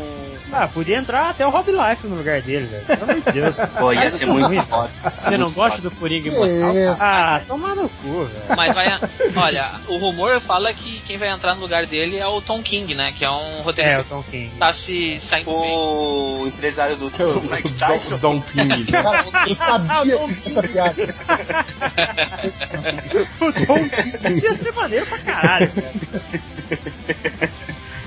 Ah, 0.50 0.66
podia 0.66 0.96
entrar 0.96 1.28
até 1.30 1.46
o 1.46 1.50
Rob 1.50 1.70
Life 1.70 2.06
no 2.06 2.16
lugar 2.16 2.40
dele, 2.40 2.66
velho. 2.66 2.84
Pelo 2.87 3.02
amor 3.02 3.20
de 3.20 3.32
Deus. 3.32 3.57
Pô, 3.78 3.92
ia 3.92 4.10
ser 4.10 4.26
muito 4.26 4.62
foda. 4.62 4.90
Você 5.16 5.36
não 5.36 5.50
gosta 5.50 5.80
do 5.80 5.90
Coringa 5.90 6.28
Imortal? 6.28 6.76
isso? 6.76 6.96
Ah, 7.00 7.40
toma 7.46 7.74
no 7.74 7.88
cu, 7.88 8.24
velho. 8.24 8.42
Mas 8.56 8.74
vai. 8.74 8.98
Olha, 9.36 9.70
o 9.88 9.96
rumor 9.98 10.40
fala 10.40 10.72
que 10.72 11.00
quem 11.06 11.16
vai 11.18 11.28
entrar 11.30 11.54
no 11.54 11.60
lugar 11.60 11.86
dele 11.86 12.16
é 12.18 12.26
o 12.26 12.40
Tom 12.40 12.62
King, 12.62 12.94
né? 12.94 13.12
Que 13.16 13.24
é 13.24 13.30
um 13.30 13.58
É, 13.58 13.62
roteirista 13.62 14.00
o 14.02 14.04
Tom 14.04 14.22
King. 14.22 14.50
que 14.50 14.56
tá 14.58 14.72
se 14.72 15.18
saindo 15.22 15.50
bem. 15.50 15.72
O 15.72 16.44
empresário 16.46 16.96
do, 16.96 17.12
É 17.18 17.24
o, 17.24 17.40
do 17.40 17.42
Mike 17.42 17.68
o 17.68 17.72
Tyson. 17.74 18.18
Don, 18.18 18.36
Don 18.36 18.40
King. 18.42 18.92
né? 18.92 19.02
Cara, 19.02 19.24
eu 19.48 19.54
sabia 19.54 20.14
essa 20.46 20.62
piada. 20.62 21.14
O 23.40 23.52
Tom 23.66 23.88
King. 23.88 24.30
Isso 24.32 24.44
ia 24.46 24.54
ser 24.54 24.72
maneiro 24.72 25.06
pra 25.06 25.18
caralho, 25.18 25.70
velho. 25.74 25.92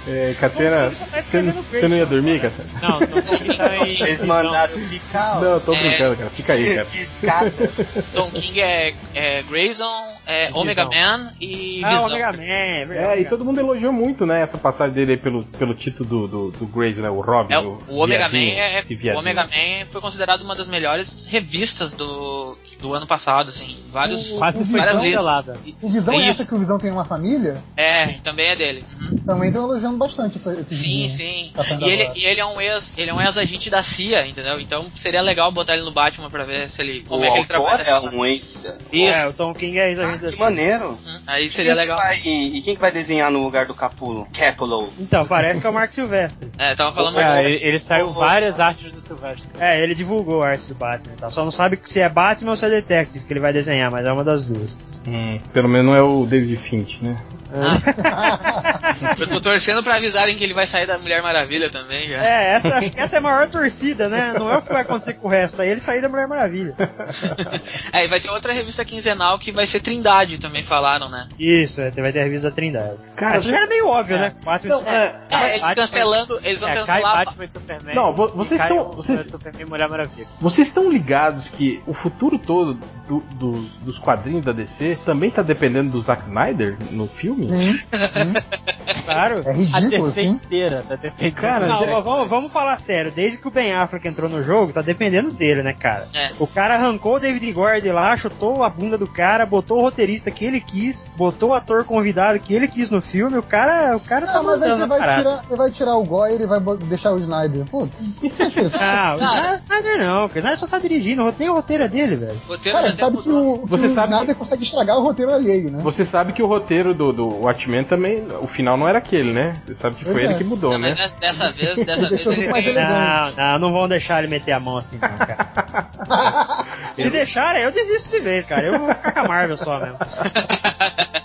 É, 0.07 0.33
Catena, 0.39 0.89
tá 0.91 1.21
você 1.21 1.41
não 1.43 1.63
não 1.89 1.95
ia 1.95 2.05
dormir. 2.07 2.41
Catena? 2.41 2.67
Não, 2.81 2.99
Tom 2.99 3.21
King 3.21 3.55
tá 3.57 3.77
em. 3.77 3.95
Vocês 3.95 4.23
mandaram 4.23 4.79
ficar. 4.79 5.37
ó. 5.37 5.41
Não, 5.41 5.59
tô 5.59 5.73
É. 5.73 5.77
brincando, 5.77 6.15
cara. 6.17 6.29
Fica 6.31 6.53
aí, 6.53 6.75
cara. 7.23 7.53
Tom 8.13 8.31
King 8.31 8.61
é, 8.61 8.93
é 9.13 9.43
Grayson, 9.43 10.07
é. 10.31 10.49
Omega 10.53 10.85
Man 10.85 11.33
e 11.39 11.81
Ah, 11.83 11.89
Visão. 11.89 12.03
o 12.03 12.05
Omega 12.07 12.31
Man, 12.33 12.43
é 12.43 12.85
verdade. 12.85 13.09
É, 13.09 13.21
e 13.21 13.25
todo 13.25 13.43
mundo 13.45 13.59
elogiou 13.59 13.91
muito, 13.93 14.25
né, 14.25 14.41
essa 14.41 14.57
passagem 14.57 14.93
dele 14.93 15.11
aí 15.13 15.17
pelo, 15.17 15.43
pelo 15.43 15.73
título 15.73 16.07
do, 16.07 16.27
do, 16.27 16.51
do 16.51 16.65
Grace, 16.67 16.99
né, 16.99 17.09
o 17.09 17.21
Robin. 17.21 17.53
É, 17.53 17.59
o, 17.59 17.77
o 17.87 18.03
Omega 18.03 18.27
Man 18.29 18.37
é, 18.37 18.83
o. 19.13 19.17
Omega 19.19 19.43
Man 19.43 19.85
foi 19.91 20.01
considerado 20.01 20.41
uma 20.41 20.55
das 20.55 20.67
melhores 20.67 21.25
revistas 21.25 21.93
do, 21.93 22.57
do 22.79 22.93
ano 22.93 23.05
passado, 23.07 23.49
assim, 23.49 23.77
vários 23.91 24.29
foi 24.29 24.39
várias 24.39 24.67
vezes. 24.67 25.11
cancelada. 25.11 25.57
O 25.81 25.89
Visão 25.89 26.13
é 26.13 26.17
Isso. 26.17 26.29
essa 26.29 26.45
que 26.45 26.55
o 26.55 26.57
Visão 26.59 26.77
tem 26.77 26.91
uma 26.91 27.05
família? 27.05 27.57
É, 27.77 28.13
também 28.23 28.47
é 28.47 28.55
dele. 28.55 28.83
Uhum. 28.99 29.15
Também 29.25 29.49
estão 29.49 29.63
elogiando 29.63 29.97
bastante 29.97 30.37
esse, 30.37 30.75
Sim, 30.75 31.09
sim. 31.09 31.51
Tá 31.53 31.63
E 31.79 31.89
ele, 31.89 32.09
e 32.15 32.25
ele 32.25 32.39
é 32.39 32.45
um 32.45 32.59
ex, 32.59 32.91
ele 32.97 33.09
é 33.09 33.13
um 33.13 33.21
ex-agente 33.21 33.69
da 33.69 33.83
CIA, 33.83 34.27
entendeu? 34.27 34.59
Então 34.59 34.85
seria 34.95 35.21
legal 35.21 35.51
botar 35.51 35.73
ele 35.75 35.83
no 35.83 35.91
Batman 35.91 36.29
pra 36.29 36.43
ver 36.43 36.69
se 36.69 36.81
ele 36.81 37.03
como 37.07 37.21
O 37.21 37.25
é 37.25 37.31
que 37.31 37.37
ele 37.39 37.45
trabalha. 37.45 37.81
é 37.83 37.99
um 37.99 38.25
ex. 38.25 38.73
Isso. 38.91 39.15
É, 39.17 39.27
o 39.27 39.33
Tom 39.33 39.53
King 39.53 39.77
é 39.77 39.83
Ah, 39.83 39.89
ex-agente 39.89 40.20
que 40.29 40.35
CIA. 40.37 40.45
maneiro. 40.45 40.89
Uhum. 41.05 41.19
Aí 41.27 41.45
E 41.47 41.49
seria 41.49 41.71
quem 41.73 41.81
legal. 41.81 41.97
que 41.97 42.03
vai- 42.03 42.17
e 42.17 42.61
quem 42.61 42.75
que 42.75 42.81
vai 42.81 42.91
desenhar 42.91 43.31
no 43.31 43.41
lugar 43.43 43.65
do 43.65 43.73
Capulo? 43.73 44.27
Capulo. 44.37 44.91
Então, 44.99 45.25
parece 45.25 45.59
que 45.59 45.65
é 45.67 45.69
o 45.69 45.73
Mark 45.73 45.91
Silvestre. 45.91 46.49
É, 46.57 46.75
tava 46.75 46.91
falando 46.93 47.19
É, 47.19 47.43
ele, 47.43 47.59
ele 47.65 47.79
saiu 47.79 48.07
Oh, 48.09 48.11
várias 48.13 48.59
artes 48.59 48.91
do 48.91 49.01
Silvestre. 49.05 49.43
É, 49.59 49.81
ele 49.83 49.95
divulgou 49.95 50.43
a 50.43 50.49
arte 50.49 50.67
do 50.67 50.75
Batman 50.75 51.13
e 51.13 51.17
tal. 51.17 51.31
Só 51.31 51.43
não 51.43 51.51
sabe 51.51 51.79
se 51.83 51.99
é 51.99 52.07
Batman 52.09 52.51
ou 52.51 52.57
se 52.57 52.65
é 52.65 52.69
Detective 52.69 53.25
que 53.25 53.33
ele 53.33 53.39
vai 53.39 53.51
desenhar, 53.53 53.89
mas 53.91 54.05
é 54.05 54.11
uma 54.11 54.23
das 54.23 54.45
duas. 54.45 54.87
Hum, 55.07 55.37
pelo 55.53 55.67
menos 55.69 55.93
não 55.93 55.99
é 55.99 56.03
o 56.03 56.25
David 56.25 56.57
Finch, 56.57 56.99
né? 57.01 57.15
Eu 59.19 59.27
tô 59.27 59.41
torcendo 59.41 59.83
pra 59.83 59.95
avisarem 59.95 60.35
que 60.37 60.43
ele 60.43 60.53
vai 60.53 60.65
sair 60.65 60.85
da 60.87 60.97
Mulher 60.97 61.21
Maravilha 61.21 61.69
também 61.69 62.07
já. 62.09 62.23
É, 62.23 62.53
essa, 62.53 62.77
acho 62.77 62.89
que 62.91 62.99
essa 62.99 63.15
é 63.17 63.19
a 63.19 63.21
maior 63.21 63.47
torcida, 63.49 64.07
né? 64.07 64.33
Não 64.37 64.51
é 64.51 64.57
o 64.57 64.61
que 64.61 64.71
vai 64.71 64.81
acontecer 64.83 65.15
com 65.15 65.27
o 65.27 65.29
resto, 65.29 65.61
aí 65.61 65.69
ele 65.69 65.81
sair 65.81 66.01
da 66.01 66.07
Mulher 66.09 66.27
Maravilha. 66.27 66.75
É, 67.93 68.05
e 68.05 68.07
vai 68.07 68.19
ter 68.21 68.29
outra 68.29 68.53
revista 68.53 68.85
quinzenal 68.85 69.37
que 69.37 69.51
vai 69.51 69.67
ser 69.67 69.81
Trindade, 70.01 70.37
também 70.39 70.63
falaram, 70.63 71.09
né? 71.09 71.27
Isso, 71.39 71.79
é, 71.81 71.91
vai 71.91 72.11
ter 72.11 72.19
a 72.21 72.23
revista 72.23 72.49
da 72.49 72.55
Trindade. 72.55 72.95
Cara, 73.15 73.35
Essa 73.35 73.49
já 73.49 73.57
era 73.57 73.67
meio 73.67 73.87
óbvio, 73.87 74.15
É. 74.15 74.19
né? 74.19 74.35
Batman 74.43 74.75
Não, 74.75 74.81
é, 74.87 75.15
É, 75.29 75.49
eles 75.49 75.61
Batman- 75.61 75.75
cancelando, 75.75 76.39
eles 76.43 76.61
vão 76.61 76.69
É, 76.69 76.75
cancelar. 76.75 77.25
Batman 77.25 77.45
e 77.45 77.49
Superman. 77.53 77.95
Não, 77.95 78.13
vo- 78.15 78.27
e 78.27 78.31
vocês 78.37 78.61
estão- 78.61 78.77
o- 78.77 78.91
vocês- 78.93 79.25
Superman 79.25 79.65
Mulher 79.67 79.89
Maravilha. 79.89 80.27
Vocês 80.39 80.67
estão 80.67 80.91
ligados 80.91 81.47
que 81.49 81.81
o 81.85 81.93
futuro 81.93 82.39
todo 82.39 82.73
do- 83.07 83.23
dos, 83.35 83.75
dos 83.77 83.99
quadrinhos 83.99 84.45
da 84.45 84.51
DC 84.51 84.97
também 85.05 85.29
tá 85.29 85.41
dependendo 85.41 85.91
do 85.91 86.01
Zack 86.01 86.23
Snyder 86.23 86.77
no 86.91 87.07
filme? 87.07 87.45
Sim, 87.45 87.79
claro. 89.05 89.41
é 89.45 89.49
A 89.49 89.53
ridículo, 89.53 90.07
DC 90.11 90.21
sim. 90.21 90.27
inteira 90.29 90.83
tá 90.87 90.95
dependendo. 90.95 91.35
Cara, 91.35 91.67
Não, 91.67 91.85
já- 91.85 91.99
vamos, 91.99 92.27
vamos 92.29 92.51
falar 92.51 92.77
sério. 92.77 93.11
Desde 93.11 93.37
que 93.39 93.47
o 93.47 93.51
Ben 93.51 93.73
Affleck 93.73 94.07
entrou 94.07 94.29
no 94.29 94.43
jogo, 94.43 94.73
tá 94.73 94.81
dependendo 94.81 95.31
dele, 95.31 95.61
né, 95.63 95.73
cara? 95.73 96.07
É. 96.13 96.31
O 96.39 96.47
cara 96.47 96.75
arrancou 96.75 97.15
o 97.15 97.19
David 97.19 97.51
Gord 97.51 97.87
lá, 97.91 98.15
chutou 98.17 98.63
a 98.63 98.69
bunda 98.69 98.97
do 98.97 99.07
cara, 99.07 99.45
botou 99.45 99.77
o 99.79 99.81
roteirista 99.91 100.31
que 100.31 100.45
ele 100.45 100.61
quis, 100.61 101.11
botou 101.15 101.49
o 101.49 101.53
ator 101.53 101.83
convidado 101.83 102.39
que 102.39 102.53
ele 102.53 102.67
quis 102.67 102.89
no 102.89 103.01
filme. 103.01 103.37
O 103.37 103.43
cara, 103.43 103.95
o 103.95 103.99
cara 103.99 104.25
tá 104.25 104.33
Não, 104.35 104.43
mas 104.43 104.61
aí 104.61 104.69
mandando 104.69 104.75
você 104.75 104.79
na 104.79 104.85
vai 104.87 104.99
parada. 104.99 105.21
tirar, 105.21 105.41
você 105.47 105.55
vai 105.55 105.71
tirar 105.71 105.95
o 105.97 106.03
Goyer 106.03 106.41
e 106.41 106.45
vai 106.45 106.59
bo- 106.59 106.75
deixar 106.77 107.11
o 107.11 107.19
Snyder. 107.19 107.65
Pô, 107.65 107.87
que 108.19 108.29
que 108.29 108.41
é 108.43 108.47
isso? 108.47 108.71
Ah, 108.79 109.15
o. 109.15 109.55
Snyder 109.57 109.99
não, 109.99 110.27
porque 110.27 110.39
o 110.39 110.41
Snyder 110.41 110.57
só 110.59 110.67
tá 110.67 110.79
dirigindo, 110.79 111.21
o 111.21 111.25
roteiro, 111.25 111.53
o 111.53 111.55
roteiro 111.57 111.83
é 111.83 111.87
dele, 111.87 112.15
velho. 112.15 112.39
O 112.47 112.51
roteiro 112.51 112.77
Cara, 112.77 112.89
já 112.91 112.95
sabe 112.95 113.17
que 113.21 113.29
o, 113.29 113.59
que 113.59 113.69
Você 113.69 113.85
o 113.85 113.89
sabe 113.89 114.13
Snyder 114.13 114.35
consegue 114.35 114.63
estragar 114.63 114.97
o 114.97 115.03
roteiro 115.03 115.33
alheio, 115.33 115.71
né? 115.71 115.79
Você 115.81 116.05
sabe 116.05 116.33
que 116.33 116.41
o 116.41 116.47
roteiro 116.47 116.93
do, 116.95 117.11
do 117.11 117.27
Watchmen 117.43 117.83
também, 117.83 118.25
o 118.41 118.47
final 118.47 118.77
não 118.77 118.87
era 118.87 118.97
aquele, 118.99 119.33
né? 119.33 119.53
Você 119.65 119.75
sabe 119.75 119.95
que 119.97 120.03
foi 120.05 120.13
Pois 120.13 120.23
ele 120.25 120.33
é. 120.33 120.37
que 120.37 120.43
mudou, 120.43 120.71
Não, 120.71 120.79
né? 120.79 120.95
mas 120.97 121.11
dessa 121.19 121.51
vez, 121.53 121.75
dessa 121.85 122.09
vez 122.09 122.25
ele 122.25 122.51
tem-. 122.51 122.73
Não, 122.73 123.31
não, 123.37 123.59
não 123.59 123.71
vão 123.73 123.87
deixar 123.87 124.19
ele 124.19 124.27
meter 124.29 124.51
a 124.53 124.59
mão 124.59 124.77
assim, 124.77 124.97
não, 125.01 125.09
cara. 125.09 126.65
Se 126.93 127.09
deixarem, 127.09 127.63
eu 127.63 127.71
desisto 127.71 128.09
de 128.11 128.19
vez, 128.19 128.45
cara. 128.45 128.63
Eu 128.65 128.79
vou 128.79 128.87
ficar 128.93 129.11
com 129.13 129.19
a 129.19 129.27
Marvel 129.27 129.57
só 129.57 129.79
mesmo. 129.81 129.97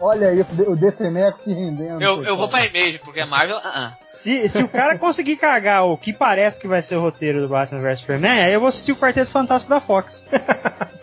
Olha 0.00 0.32
isso, 0.32 0.52
o 0.70 0.76
DCNeco 0.76 1.38
se 1.38 1.52
rendendo. 1.52 2.00
Eu, 2.00 2.22
eu 2.22 2.36
vou 2.36 2.48
pra 2.48 2.64
Image, 2.64 3.00
porque 3.04 3.20
a 3.20 3.26
Marvel. 3.26 3.56
ah, 3.58 3.72
ah. 3.74 3.92
Se, 4.06 4.48
se 4.48 4.62
o 4.62 4.68
cara 4.68 4.96
conseguir 4.96 5.36
cagar 5.36 5.86
o 5.86 5.96
que 5.96 6.12
parece 6.12 6.60
que 6.60 6.68
vai 6.68 6.80
ser 6.80 6.96
o 6.96 7.00
roteiro 7.00 7.40
do 7.40 7.48
Batman 7.48 7.80
vs 7.80 8.00
Superman, 8.00 8.42
aí 8.42 8.52
eu 8.52 8.60
vou 8.60 8.68
assistir 8.68 8.92
o 8.92 8.96
Quarteto 8.96 9.30
Fantástico 9.30 9.70
da 9.70 9.80
Fox. 9.80 10.28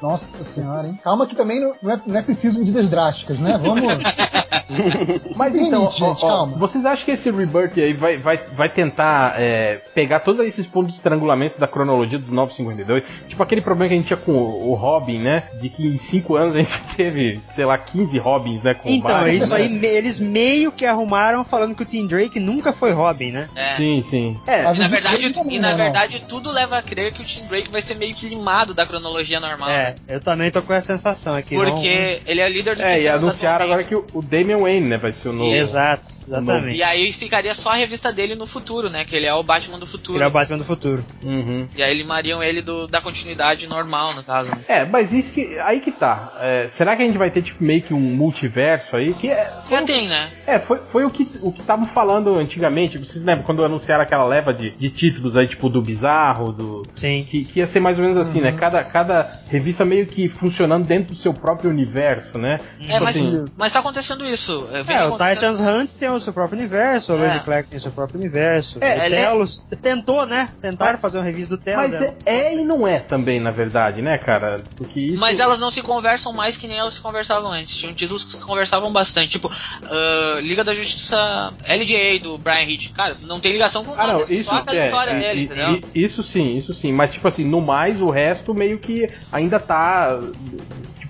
Nossa 0.01 0.43
senhora, 0.45 0.87
hein? 0.87 0.99
Calma 1.03 1.27
que 1.27 1.35
também 1.35 1.59
não, 1.59 1.75
não 1.81 1.91
é, 1.91 2.01
não 2.05 2.17
é 2.17 2.21
preciso 2.21 2.59
medidas 2.59 2.87
drásticas, 2.87 3.37
né? 3.39 3.59
Vamos. 3.61 3.93
Mas 5.35 5.55
então, 5.55 5.81
limite, 5.81 6.03
ó, 6.03 6.07
gente, 6.09 6.25
ó, 6.25 6.27
calma. 6.27 6.57
vocês 6.57 6.85
acham 6.85 7.05
que 7.05 7.11
esse 7.11 7.29
Rebirth 7.31 7.77
aí 7.77 7.93
vai, 7.93 8.17
vai, 8.17 8.37
vai 8.55 8.69
tentar 8.69 9.35
é, 9.39 9.75
pegar 9.93 10.19
todos 10.21 10.45
esses 10.45 10.65
pontos 10.65 10.91
de 10.91 10.95
estrangulamento 10.97 11.59
da 11.59 11.67
cronologia 11.67 12.17
do 12.19 12.31
952? 12.33 13.03
Tipo 13.29 13.43
aquele 13.43 13.61
problema 13.61 13.87
que 13.89 13.93
a 13.93 13.97
gente 13.97 14.07
tinha 14.07 14.17
com 14.17 14.31
o, 14.31 14.71
o 14.71 14.73
Robin, 14.75 15.19
né? 15.19 15.43
De 15.61 15.69
que 15.69 15.85
em 15.87 15.97
5 15.97 16.35
anos 16.35 16.55
a 16.55 16.57
gente 16.59 16.79
teve, 16.95 17.39
sei 17.55 17.65
lá, 17.65 17.77
15 17.77 18.17
Robins, 18.17 18.63
né? 18.63 18.73
Com 18.73 18.89
o 18.89 18.91
Então, 18.91 19.11
Batman, 19.11 19.31
isso 19.33 19.53
né? 19.53 19.61
aí, 19.61 19.69
me- 19.69 19.87
eles 19.87 20.19
meio 20.19 20.71
que 20.71 20.85
arrumaram 20.85 21.43
falando 21.43 21.75
que 21.75 21.83
o 21.83 21.85
Tim 21.85 22.07
Drake 22.07 22.39
nunca 22.39 22.73
foi 22.73 22.91
Robin, 22.91 23.31
né? 23.31 23.47
É. 23.55 23.63
Sim, 23.75 24.03
sim. 24.09 24.39
É, 24.47 24.61
E 24.61 24.63
na 24.63 24.71
o 24.71 24.73
verdade, 24.75 25.29
também 25.33 25.57
e 25.57 25.59
na 25.59 25.71
é, 25.71 25.75
verdade 25.75 26.23
tudo 26.27 26.51
leva 26.51 26.77
a 26.77 26.81
crer 26.81 27.13
que 27.13 27.21
o 27.21 27.25
Tim 27.25 27.45
Drake 27.47 27.69
vai 27.69 27.81
ser 27.81 27.95
meio 27.95 28.15
que 28.15 28.27
limado 28.27 28.73
da 28.73 28.85
cronologia 28.85 29.39
normal. 29.39 29.69
É, 29.69 29.89
né? 29.91 29.95
eu 30.09 30.19
também 30.19 30.49
tô 30.51 30.61
com 30.61 30.73
essa 30.73 30.87
sensação 30.95 31.35
aqui. 31.35 31.55
Porque 31.55 32.19
ele 32.25 32.41
é 32.41 32.49
líder 32.49 32.75
do 32.75 32.81
é, 32.81 33.01
e 33.01 33.07
anunciaram 33.07 33.65
agora 33.65 33.83
que 33.83 33.95
o, 33.95 34.05
o 34.13 34.21
Damian 34.21 34.54
Damian 34.55 34.63
Wayne, 34.63 34.87
né? 34.87 34.97
Vai 34.97 35.11
ser 35.11 35.29
o 35.29 35.33
novo. 35.33 35.53
Exato, 35.53 36.07
exatamente. 36.27 36.77
E 36.77 36.83
aí 36.83 37.11
ficaria 37.13 37.53
só 37.53 37.71
a 37.71 37.75
revista 37.75 38.11
dele 38.11 38.35
no 38.35 38.47
futuro, 38.47 38.89
né? 38.89 39.05
Que 39.05 39.15
ele 39.15 39.25
é 39.25 39.33
o 39.33 39.43
Batman 39.43 39.77
do 39.77 39.85
futuro. 39.85 40.17
Ele 40.17 40.23
é 40.23 40.27
o 40.27 40.31
Batman 40.31 40.57
do 40.57 40.63
futuro. 40.63 41.03
Uhum. 41.23 41.67
E 41.75 41.83
aí 41.83 41.91
elimariam 41.91 42.41
ele 42.43 42.61
do, 42.61 42.87
da 42.87 43.01
continuidade 43.01 43.67
normal, 43.67 44.13
no 44.13 44.23
caso. 44.23 44.49
né? 44.49 44.63
É, 44.67 44.85
mas 44.85 45.13
isso 45.13 45.33
que. 45.33 45.57
Aí 45.59 45.79
que 45.79 45.91
tá. 45.91 46.33
É, 46.39 46.67
será 46.67 46.95
que 46.95 47.03
a 47.03 47.05
gente 47.05 47.17
vai 47.17 47.29
ter, 47.29 47.41
tipo, 47.41 47.63
meio 47.63 47.81
que 47.81 47.93
um 47.93 47.99
multiverso 47.99 48.95
aí? 48.95 49.13
Que 49.13 49.29
é, 49.29 49.51
Já 49.69 49.81
tem, 49.83 50.07
né? 50.07 50.31
é 50.47 50.59
foi, 50.59 50.79
foi 50.91 51.05
o 51.05 51.09
que 51.09 51.27
o 51.41 51.51
que 51.51 51.61
estavam 51.61 51.85
falando 51.85 52.37
antigamente. 52.39 52.97
Vocês 52.97 53.23
lembram 53.23 53.43
quando 53.43 53.63
anunciaram 53.63 54.03
aquela 54.03 54.25
leva 54.25 54.53
de, 54.53 54.71
de 54.71 54.89
títulos 54.89 55.35
aí, 55.35 55.47
tipo, 55.47 55.69
do 55.69 55.81
Bizarro, 55.81 56.51
do. 56.51 56.83
Sim. 56.95 57.25
Que, 57.29 57.45
que 57.45 57.59
ia 57.59 57.67
ser 57.67 57.79
mais 57.79 57.97
ou 57.97 58.03
menos 58.03 58.17
assim, 58.17 58.41
né? 58.41 58.51
Cada, 58.51 58.83
cada 58.83 59.39
revista 59.49 59.85
meio 59.85 60.05
que 60.05 60.29
funcionando 60.29 60.85
dentro 60.87 61.13
do 61.13 61.19
seu 61.19 61.33
próprio 61.33 61.69
universo, 61.69 62.37
né? 62.37 62.59
É, 62.79 62.93
Tipo 62.93 63.03
mas, 63.03 63.15
assim, 63.15 63.45
mas 63.57 63.73
tá 63.73 63.79
acontecendo 63.79 64.25
isso. 64.25 64.44
É, 64.87 64.93
É, 64.93 65.05
o 65.05 65.11
Titans 65.17 65.59
Hunt 65.59 65.91
tem 65.91 66.09
o 66.09 66.19
seu 66.19 66.33
próprio 66.33 66.57
universo, 66.59 67.13
o 67.13 67.15
É. 67.15 67.19
Lois 67.19 67.35
Clark 67.43 67.69
tem 67.69 67.77
o 67.77 67.81
seu 67.81 67.91
próprio 67.91 68.19
universo. 68.19 68.77
É, 68.81 68.97
o 68.97 69.01
é- 69.01 69.09
Telos 69.09 69.65
tentou, 69.81 70.25
né? 70.25 70.49
Tentaram 70.61 70.97
fazer 70.99 71.17
uma 71.17 71.23
revista 71.23 71.55
do 71.55 71.61
Telos. 71.61 71.89
Mas 71.91 71.99
né? 71.99 72.13
é, 72.25 72.35
é 72.35 72.55
e 72.55 72.63
não 72.63 72.87
é 72.87 72.99
também, 72.99 73.39
na 73.39 73.51
verdade, 73.51 74.01
né, 74.01 74.17
cara? 74.17 74.63
Porque 74.77 74.99
isso. 74.99 75.19
Mas 75.19 75.39
elas 75.39 75.59
não 75.59 75.69
se 75.71 75.81
conversam 75.81 76.33
mais 76.33 76.57
que 76.57 76.67
nem 76.67 76.77
elas 76.77 76.93
se 76.95 77.01
conversavam 77.01 77.51
antes. 77.51 77.75
Tinham 77.75 77.93
títulos 77.93 78.23
que 78.23 78.31
se 78.33 78.37
conversavam 78.39 78.91
bastante. 78.91 79.29
Tipo, 79.31 79.51
ah, 79.83 80.39
Liga 80.41 80.63
da 80.63 80.73
Justiça 80.73 81.53
LGA 81.65 82.19
do 82.21 82.37
Brian 82.37 82.63
Hitch. 82.63 82.91
Cara, 82.93 83.15
não 83.23 83.39
tem 83.39 83.51
ligação 83.51 83.83
com 83.83 83.93
Ah, 83.93 83.97
nada. 83.97 84.13
não, 84.13 84.19
é 84.21 84.33
isso 84.33 84.49
só 84.49 84.57
aquela 84.57 84.77
é, 84.77 84.85
história 84.85 85.11
e- 85.11 85.19
dele, 85.19 85.39
e- 85.39 85.43
entendeu? 85.45 85.79
e- 85.93 86.03
Isso 86.05 86.21
sim, 86.23 86.55
isso 86.57 86.73
sim. 86.73 86.91
Mas, 86.91 87.13
tipo 87.13 87.27
assim, 87.27 87.43
no 87.43 87.61
mais, 87.61 87.99
o 88.01 88.09
resto 88.09 88.53
meio 88.53 88.77
que 88.77 89.09
ainda 89.31 89.59
tá. 89.59 90.19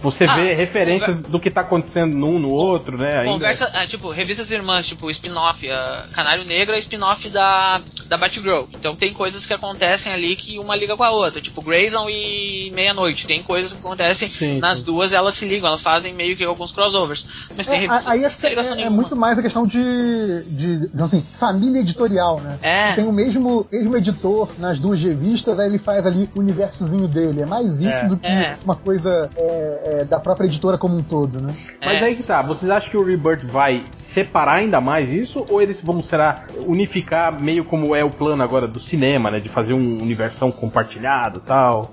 Você 0.05 0.25
Ah, 0.25 0.35
vê 0.35 0.53
referências 0.53 1.19
do 1.21 1.39
que 1.39 1.49
tá 1.49 1.61
acontecendo 1.61 2.15
num 2.15 2.37
no 2.37 2.51
outro, 2.53 2.95
né? 2.97 3.09
Ainda. 3.15 3.27
Conversa, 3.27 3.71
ah, 3.73 3.87
tipo, 3.87 4.09
revistas 4.11 4.51
irmãs, 4.51 4.85
tipo, 4.87 5.09
spin-off, 5.09 5.67
ah, 5.69 6.05
Canário 6.13 6.45
Negro 6.45 6.75
é 6.75 6.79
spin-off 6.79 7.27
da, 7.29 7.81
da 8.07 8.15
Batgirl. 8.17 8.65
Então 8.77 8.95
tem 8.95 9.11
coisas 9.11 9.45
que 9.45 9.53
acontecem 9.53 10.13
ali 10.13 10.35
que 10.35 10.59
uma 10.59 10.75
liga 10.75 10.95
com 10.95 11.03
a 11.03 11.09
outra, 11.09 11.41
tipo 11.41 11.61
Grayson 11.61 12.07
e 12.09 12.71
Meia-Noite. 12.75 13.25
Tem 13.25 13.41
coisas 13.41 13.73
que 13.73 13.79
acontecem 13.79 14.29
Sim, 14.29 14.59
nas 14.59 14.79
sim. 14.79 14.85
duas, 14.85 15.11
elas 15.11 15.33
se 15.35 15.45
ligam, 15.45 15.67
elas 15.67 15.81
fazem 15.81 16.13
meio 16.13 16.37
que 16.37 16.43
alguns 16.45 16.71
crossovers. 16.71 17.25
Mas 17.57 17.65
tem 17.65 17.77
É, 17.77 17.79
revistas 17.81 18.07
aí 18.07 18.23
acho 18.25 18.35
que 18.37 18.41
tem 18.43 18.83
é, 18.83 18.85
é 18.85 18.89
muito 18.89 19.15
mais 19.15 19.39
a 19.39 19.41
questão 19.41 19.65
de, 19.65 20.43
de, 20.47 20.77
digamos 20.87 21.13
assim, 21.13 21.23
família 21.39 21.79
editorial, 21.79 22.39
né? 22.41 22.59
É. 22.61 22.93
Tem 22.93 23.05
o 23.05 23.11
mesmo, 23.11 23.65
mesmo 23.71 23.97
editor 23.97 24.49
nas 24.59 24.77
duas 24.79 25.01
revistas, 25.01 25.59
aí 25.59 25.67
ele 25.67 25.79
faz 25.79 26.05
ali 26.05 26.29
o 26.35 26.39
universozinho 26.39 27.07
dele. 27.07 27.41
É 27.41 27.45
mais 27.45 27.79
isso 27.79 27.89
É. 27.89 28.07
do 28.07 28.17
que 28.17 28.27
É. 28.27 28.57
uma 28.63 28.75
coisa 28.75 29.29
é, 29.35 29.94
é, 30.01 30.03
da 30.05 30.19
própria 30.19 30.45
editora 30.47 30.77
como 30.77 30.95
um 30.95 31.01
todo, 31.03 31.41
né? 31.41 31.53
Mas 31.83 32.01
É. 32.01 32.05
aí 32.05 32.15
que 32.15 32.23
tá, 32.23 32.41
vocês 32.41 32.69
acham 32.69 32.89
que 32.89 32.97
o 32.97 33.03
Rebirth 33.03 33.45
vai 33.45 33.83
separar 33.95 34.55
ainda 34.55 34.79
mais 34.81 35.09
isso? 35.13 35.45
Ou 35.49 35.61
eles 35.61 35.79
vão, 35.81 36.01
será, 36.03 36.43
unificar 36.65 37.41
meio 37.41 37.63
como 37.63 37.95
é 37.95 38.03
o 38.03 38.09
plano 38.09 38.41
agora 38.43 38.67
do 38.67 38.79
cinema, 38.79 39.29
né? 39.31 39.39
De 39.39 39.49
fazer 39.49 39.73
um 39.73 40.01
universão 40.01 40.51
compartilhado 40.51 41.41
e 41.43 41.47
tal? 41.47 41.91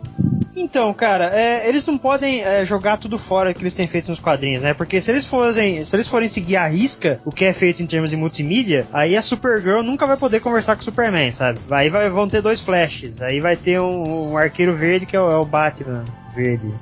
Então, 0.55 0.93
cara, 0.93 1.31
é, 1.33 1.67
eles 1.67 1.85
não 1.87 1.97
podem 1.97 2.43
é, 2.43 2.65
jogar 2.67 2.99
tudo 2.99 3.17
fora 3.17 3.55
que 3.55 3.63
eles 3.63 3.73
têm 3.73 3.89
feito 3.89 4.09
nos 4.11 4.21
quadrinhos, 4.21 4.63
né? 4.63 4.75
Porque 4.75 5.01
se 5.01 5.11
eles 5.11 5.25
forem, 5.25 5.83
se 5.83 5.97
eles 5.97 6.07
forem 6.07 6.29
seguir 6.29 6.57
a 6.57 6.67
risca 6.67 7.21
o 7.25 7.33
que 7.33 7.47
é 7.47 7.53
feito 7.55 7.83
em 7.83 7.87
termos 7.87 8.11
de 8.11 8.17
multimídia, 8.19 8.87
aí 8.93 9.17
a 9.17 9.23
Supergirl 9.23 9.83
nunca 9.83 10.05
vai 10.07 10.17
poder 10.19 10.41
conversar 10.41 10.75
com 10.77 10.83
o 10.83 10.85
Superman, 10.85 11.33
sabe? 11.33 11.59
Aí 11.71 11.89
vai- 11.89 12.11
vão 12.11 12.29
ter 12.29 12.43
dois 12.43 12.61
flashes, 12.61 13.23
aí 13.23 13.41
vai 13.41 13.57
ter 13.57 13.81
um, 13.81 14.33
um 14.33 14.37
arqueiro 14.37 14.77
verde 14.77 15.07
que 15.07 15.17
é 15.17 15.21
o, 15.21 15.31
é 15.31 15.37
o 15.37 15.45
Batman 15.45 16.05
verde. 16.35 16.73